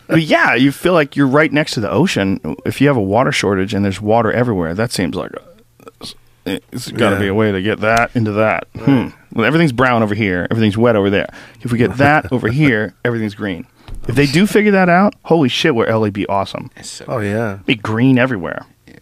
but 0.06 0.22
yeah, 0.22 0.54
you 0.54 0.72
feel 0.72 0.92
like 0.92 1.16
you're 1.16 1.26
right 1.26 1.52
next 1.52 1.72
to 1.74 1.80
the 1.80 1.90
ocean. 1.90 2.40
If 2.64 2.80
you 2.80 2.88
have 2.88 2.96
a 2.96 3.02
water 3.02 3.32
shortage 3.32 3.74
and 3.74 3.84
there's 3.84 4.00
water 4.00 4.32
everywhere, 4.32 4.74
that 4.74 4.92
seems 4.92 5.16
like 5.16 5.32
a, 5.32 6.60
it's 6.72 6.90
got 6.92 7.10
to 7.10 7.16
Yeah. 7.16 7.20
be 7.22 7.26
a 7.28 7.34
way 7.34 7.50
to 7.52 7.60
get 7.60 7.80
that 7.80 8.14
into 8.14 8.32
that. 8.32 8.68
Hmm. 8.76 9.08
Well, 9.32 9.44
everything's 9.44 9.72
brown 9.72 10.02
over 10.02 10.14
here. 10.14 10.46
Everything's 10.50 10.78
wet 10.78 10.94
over 10.96 11.10
there. 11.10 11.26
If 11.62 11.72
we 11.72 11.78
get 11.78 11.94
that 11.96 12.32
over 12.32 12.48
here, 12.48 12.94
everything's 13.04 13.34
green. 13.34 13.66
If 14.08 14.14
they 14.14 14.26
do 14.26 14.46
figure 14.46 14.70
that 14.72 14.88
out, 14.88 15.14
holy 15.24 15.48
shit, 15.48 15.74
will 15.74 15.86
LA 15.88 16.10
be 16.10 16.26
awesome? 16.28 16.70
So- 16.82 17.04
Oh 17.08 17.18
yeah. 17.18 17.58
Be 17.66 17.74
green 17.74 18.18
everywhere. 18.18 18.64
Yeah. 18.86 18.94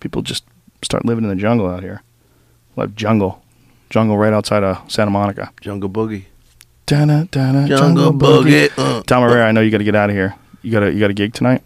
People 0.00 0.22
just 0.22 0.44
start 0.82 1.04
living 1.04 1.24
in 1.24 1.30
the 1.30 1.36
jungle 1.36 1.68
out 1.68 1.82
here. 1.82 2.02
We'll 2.78 2.86
jungle, 2.86 3.42
jungle 3.90 4.16
right 4.16 4.32
outside 4.32 4.62
of 4.62 4.88
Santa 4.90 5.10
Monica. 5.10 5.50
Jungle 5.60 5.90
Boogie. 5.90 6.26
Dun, 6.86 7.08
dun, 7.32 7.66
Jungle 7.66 8.12
Boogie. 8.12 8.70
Uh, 8.78 9.02
Dom 9.04 9.24
Irrera, 9.24 9.46
I 9.46 9.52
know 9.52 9.60
you 9.60 9.70
got 9.72 9.78
to 9.78 9.84
get 9.84 9.96
out 9.96 10.10
of 10.10 10.14
here. 10.16 10.36
You 10.62 10.70
got 10.70 10.84
a 10.84 10.92
you 10.92 11.00
got 11.00 11.10
a 11.10 11.14
gig 11.14 11.34
tonight. 11.34 11.62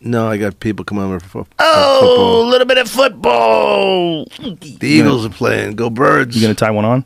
no, 0.00 0.28
I 0.28 0.38
got 0.38 0.58
people 0.60 0.82
coming 0.84 1.04
over 1.04 1.20
for, 1.20 1.44
for 1.44 1.46
Oh, 1.58 2.42
a 2.46 2.48
little 2.48 2.66
bit 2.66 2.78
of 2.78 2.88
football. 2.88 4.24
The 4.24 4.78
Eagles 4.80 5.26
are 5.26 5.30
playing. 5.30 5.76
Go 5.76 5.90
Birds. 5.90 6.34
You 6.34 6.40
gonna 6.40 6.54
tie 6.54 6.70
one 6.70 6.84
on? 6.86 7.04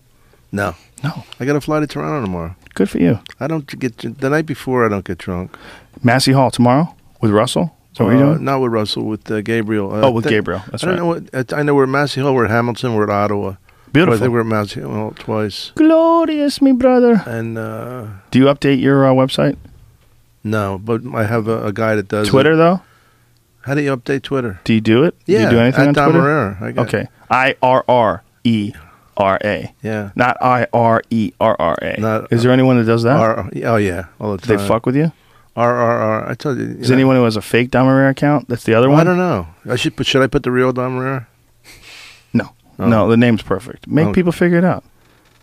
no. 0.53 0.75
No. 1.03 1.25
I 1.41 1.47
got 1.47 1.55
to 1.55 1.61
fly 1.63 1.81
to 1.81 1.87
Toronto 1.87 2.25
tomorrow. 2.25 2.55
Good 2.75 2.91
for 2.91 2.99
you. 2.99 3.19
I 3.41 3.47
don't 3.47 3.67
get 3.81 3.97
the 3.99 4.29
night 4.29 4.45
before. 4.45 4.85
I 4.85 4.91
don't 4.91 5.05
get 5.05 5.17
drunk. 5.19 5.57
Massey 6.05 6.33
Hall 6.33 6.51
tomorrow 6.51 6.95
with 7.23 7.31
Russell. 7.31 7.75
That 7.97 8.05
what 8.05 8.11
you're 8.17 8.23
Uh, 8.25 8.33
doing? 8.35 8.45
Not 8.45 8.61
with 8.61 8.73
Russell, 8.73 9.05
with 9.05 9.31
uh, 9.31 9.41
Gabriel. 9.43 9.93
Uh, 9.93 10.01
Oh, 10.03 10.11
with 10.11 10.25
th- 10.25 10.33
Gabriel. 10.35 10.63
That's 10.71 10.85
I 10.85 10.87
don't 10.87 10.95
right. 10.97 11.23
know 11.33 11.43
what. 11.43 11.53
I 11.53 11.63
know 11.63 11.75
we're 11.75 11.83
at 11.85 11.89
Massey 11.89 12.21
Hall, 12.21 12.35
We're 12.35 12.45
at 12.47 12.51
Hamilton. 12.51 12.95
We're 12.95 13.05
at 13.05 13.11
Ottawa. 13.11 13.55
Beautiful. 13.93 14.15
I 14.15 14.19
think 14.21 14.33
we're 14.33 14.41
at 14.41 14.47
Massey 14.47 14.81
Hall 14.83 15.13
twice. 15.19 15.73
Glorious, 15.75 16.63
me 16.63 16.71
brother. 16.73 17.23
And 17.27 17.59
uh, 17.59 18.07
Do 18.31 18.39
you 18.39 18.45
update 18.47 18.81
your 18.81 19.05
uh, 19.05 19.11
website? 19.13 19.57
no, 20.45 20.79
but 20.79 21.03
I 21.15 21.25
have 21.25 21.49
a, 21.49 21.67
a 21.67 21.73
guy 21.73 21.97
that 21.97 22.09
does 22.09 22.29
it. 22.29 22.31
Twitter 22.31 22.57
though? 22.57 22.81
How 23.63 23.75
do 23.75 23.83
you 23.83 23.95
update 23.95 24.23
Twitter? 24.23 24.61
Do 24.65 24.73
you 24.73 24.81
do 24.81 25.05
it? 25.05 25.15
do 25.27 25.33
Yeah, 25.33 25.45
you 25.45 25.51
do 25.51 25.59
anything 25.59 25.89
on 25.89 25.95
Twitter? 25.95 26.19
Irrera. 26.21 26.59
I 26.79 26.81
Okay. 26.83 27.09
I 27.29 27.57
R 27.61 27.85
R 27.89 28.23
E 28.45 28.73
R 29.19 29.39
A. 29.45 29.75
Yeah. 29.83 30.11
Not 30.15 30.39
I 30.41 30.67
R 30.73 31.03
E 31.11 31.33
R 31.41 31.57
R 31.59 31.77
A. 31.83 32.27
Is 32.31 32.43
there 32.43 32.53
anyone 32.53 32.79
that 32.79 32.85
does 32.85 33.03
that? 33.03 33.17
R, 33.19 33.51
oh 33.65 33.77
yeah, 33.77 34.05
all 34.19 34.37
the 34.37 34.47
time. 34.47 34.57
they 34.57 34.67
fuck 34.69 34.87
with 34.87 34.97
you? 34.97 35.13
R 35.57 35.75
R 35.75 36.01
R. 36.01 36.31
I 36.31 36.35
told 36.35 36.59
you. 36.59 36.65
you 36.67 36.77
Is 36.79 36.91
know. 36.91 36.95
anyone 36.97 37.17
who 37.17 37.25
has 37.25 37.37
a 37.37 37.43
fake 37.43 37.71
Dom 37.71 37.87
Irrera 37.87 38.11
account? 38.11 38.49
That's 38.49 38.65
the 38.65 38.75
other 38.75 38.89
Well, 38.89 38.99
one. 38.99 39.07
I 39.07 39.11
don't 39.11 39.19
know. 39.19 39.47
I 39.71 39.77
should 39.77 39.97
put. 39.97 40.07
Should 40.07 40.23
I 40.23 40.27
put 40.27 40.43
the 40.43 40.51
real 40.51 40.73
Dom 40.73 40.97
Irrera? 40.99 41.27
No, 42.33 42.51
Oh. 42.79 42.89
no. 42.89 43.09
The 43.09 43.17
name's 43.17 43.43
perfect. 43.43 43.87
Make 43.89 44.07
Oh. 44.09 44.13
people 44.13 44.33
figure 44.33 44.59
it 44.59 44.65
out. 44.65 44.85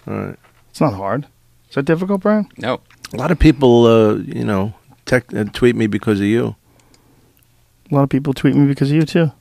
All 0.08 0.14
right. 0.16 0.36
It's 0.70 0.80
not 0.82 0.94
hard. 0.94 1.26
Is 1.70 1.76
that 1.76 1.84
difficult, 1.86 2.22
Brian? 2.22 2.48
No. 2.58 2.80
A 3.14 3.18
lot 3.18 3.32
of 3.32 3.40
people, 3.40 3.86
uh, 3.86 4.16
you 4.16 4.44
know, 4.46 4.74
tech, 5.06 5.34
uh, 5.34 5.44
tweet 5.54 5.76
me 5.76 5.88
because 5.88 6.20
of 6.20 6.26
you. 6.26 6.56
A 7.92 7.96
lot 7.96 8.04
of 8.04 8.10
people 8.10 8.34
tweet 8.34 8.56
me 8.56 8.66
because 8.68 8.90
of 8.92 8.96
you 8.96 9.04
too. 9.04 9.32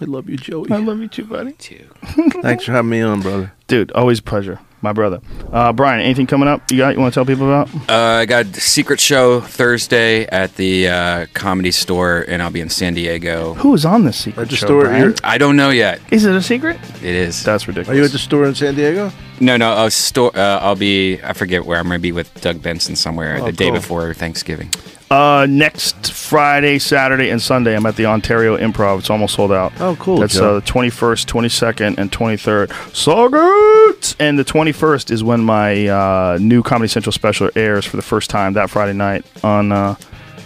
I 0.00 0.04
love 0.06 0.28
you, 0.28 0.36
Joey. 0.36 0.70
I 0.72 0.76
love 0.78 0.98
you 0.98 1.06
too, 1.08 1.24
buddy. 1.24 1.52
Too. 1.52 1.86
Thanks 2.42 2.64
for 2.64 2.72
having 2.72 2.90
me 2.90 3.00
on, 3.00 3.20
brother. 3.20 3.52
Dude, 3.68 3.92
always 3.92 4.18
a 4.18 4.22
pleasure, 4.22 4.58
my 4.84 4.92
brother. 4.92 5.20
Uh, 5.52 5.72
Brian, 5.72 6.00
anything 6.00 6.26
coming 6.28 6.46
up? 6.46 6.70
You 6.70 6.78
got? 6.78 6.94
You 6.94 7.00
want 7.00 7.12
to 7.12 7.18
tell 7.18 7.26
people 7.26 7.46
about? 7.46 7.68
Uh, 7.90 8.20
I 8.20 8.26
got 8.26 8.46
a 8.46 8.60
secret 8.60 9.00
show 9.00 9.40
Thursday 9.40 10.26
at 10.26 10.54
the 10.54 10.88
uh, 10.88 11.26
comedy 11.34 11.72
store, 11.72 12.24
and 12.28 12.40
I'll 12.42 12.50
be 12.50 12.60
in 12.60 12.68
San 12.70 12.94
Diego. 12.94 13.54
Who 13.54 13.74
is 13.74 13.84
on 13.84 14.04
this 14.04 14.16
secret 14.16 14.42
At 14.42 14.48
the 14.50 14.56
show, 14.56 14.66
store 14.66 14.82
Brian? 14.84 15.02
here? 15.08 15.14
I 15.24 15.38
don't 15.38 15.56
know 15.56 15.70
yet. 15.70 16.00
Is 16.12 16.24
it 16.24 16.34
a 16.36 16.42
secret? 16.42 16.78
It 16.96 17.02
is. 17.16 17.42
That's 17.42 17.66
ridiculous. 17.66 17.88
Are 17.94 17.98
you 17.98 18.04
at 18.04 18.12
the 18.12 18.18
store 18.18 18.44
in 18.44 18.54
San 18.54 18.74
Diego? 18.76 19.10
No, 19.40 19.56
no. 19.56 19.84
A 19.86 19.90
store. 19.90 20.30
Uh, 20.36 20.60
I'll 20.60 20.76
be. 20.76 21.20
I 21.22 21.32
forget 21.32 21.64
where. 21.66 21.78
I'm 21.78 21.86
gonna 21.86 21.98
be 21.98 22.12
with 22.12 22.32
Doug 22.40 22.62
Benson 22.62 22.94
somewhere 22.94 23.38
Oh, 23.40 23.46
the 23.46 23.52
day 23.52 23.64
cool. 23.66 23.74
before 23.74 24.14
Thanksgiving. 24.14 24.70
Uh, 25.14 25.46
next 25.48 26.10
Friday, 26.10 26.76
Saturday, 26.76 27.30
and 27.30 27.40
Sunday, 27.40 27.76
I'm 27.76 27.86
at 27.86 27.94
the 27.94 28.06
Ontario 28.06 28.56
Improv. 28.56 28.98
It's 28.98 29.10
almost 29.10 29.36
sold 29.36 29.52
out. 29.52 29.72
Oh, 29.80 29.94
cool, 30.00 30.18
That's 30.18 30.34
Joe. 30.34 30.56
uh, 30.56 30.58
the 30.58 30.66
21st, 30.66 31.26
22nd, 31.26 31.98
and 31.98 32.10
23rd. 32.10 32.92
So 32.92 33.28
good! 33.28 34.16
And 34.18 34.36
the 34.36 34.44
21st 34.44 35.12
is 35.12 35.22
when 35.22 35.44
my 35.44 35.86
uh, 35.86 36.38
new 36.40 36.64
Comedy 36.64 36.88
Central 36.88 37.12
special 37.12 37.48
airs 37.54 37.84
for 37.84 37.96
the 37.96 38.02
first 38.02 38.28
time 38.28 38.54
that 38.54 38.70
Friday 38.70 38.92
night 38.92 39.24
on 39.44 39.70
uh, 39.70 39.94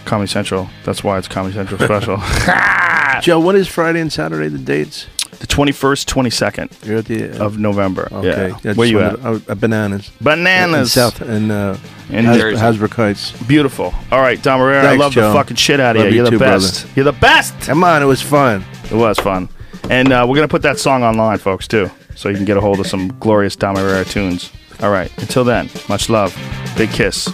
Comedy 0.05 0.29
Central. 0.29 0.69
That's 0.85 1.03
why 1.03 1.17
it's 1.17 1.27
Comedy 1.27 1.55
Central 1.55 1.79
special. 1.79 2.17
Joe, 3.23 3.39
what 3.39 3.55
is 3.55 3.67
Friday 3.67 4.01
and 4.01 4.13
Saturday? 4.13 4.49
The 4.49 4.59
dates? 4.59 5.07
The 5.39 5.47
21st, 5.47 6.05
22nd 6.05 6.85
You're 6.85 6.97
at 6.97 7.05
the 7.05 7.31
uh, 7.41 7.45
of 7.45 7.57
November. 7.57 8.09
Okay, 8.11 8.53
Yeah. 8.63 8.73
Where 8.73 8.87
you 8.87 8.99
at? 8.99 9.23
oh, 9.25 9.41
uh, 9.47 9.55
bananas. 9.55 10.11
Bananas. 10.19 10.95
In 10.97 11.01
South 11.11 11.21
in 11.21 11.49
uh, 11.49 11.77
In 12.09 12.25
Has- 12.25 12.37
Jersey. 12.37 12.57
Hasbrouck 12.61 12.93
Heights. 12.93 13.31
Beautiful. 13.43 13.93
All 14.11 14.19
right, 14.19 14.41
Dom 14.41 14.59
Irrera, 14.59 14.79
I 14.79 14.83
Thanks, 14.83 14.99
love 14.99 15.13
Joe. 15.13 15.29
the 15.29 15.33
fucking 15.39 15.55
shit 15.55 15.79
out 15.79 15.95
of 15.95 16.01
Love 16.03 16.11
you. 16.11 16.11
you 16.11 16.15
You're 16.17 16.25
the 16.25 16.31
too, 16.31 16.39
best. 16.39 16.81
brother. 16.83 16.93
You're 16.95 17.05
the 17.13 17.19
best. 17.19 17.59
Come 17.61 17.83
on, 17.85 18.01
it 18.03 18.05
was 18.05 18.21
fun. 18.21 18.65
It 18.91 18.95
was 18.95 19.17
fun. 19.17 19.47
And 19.89 20.11
uh, 20.11 20.25
we're 20.27 20.35
going 20.35 20.47
to 20.47 20.51
put 20.51 20.61
that 20.63 20.77
song 20.77 21.03
online, 21.03 21.37
folks, 21.37 21.67
too. 21.67 21.89
So 22.15 22.27
you 22.27 22.35
can 22.35 22.43
get 22.45 22.57
a 22.57 22.61
hold 22.61 22.79
of 22.81 22.87
some 22.87 23.17
glorious 23.19 23.55
Dom 23.55 23.75
Irrera 23.77 24.03
tunes. 24.03 24.51
All 24.81 24.91
right. 24.91 25.09
Until 25.19 25.45
then, 25.45 25.69
much 25.87 26.09
love. 26.09 26.35
Big 26.77 26.89
kiss. 26.91 27.25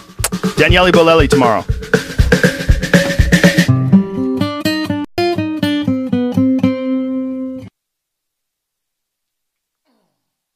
Daniele 0.56 0.92
Bolelli 0.92 1.28
tomorrow. 1.28 1.64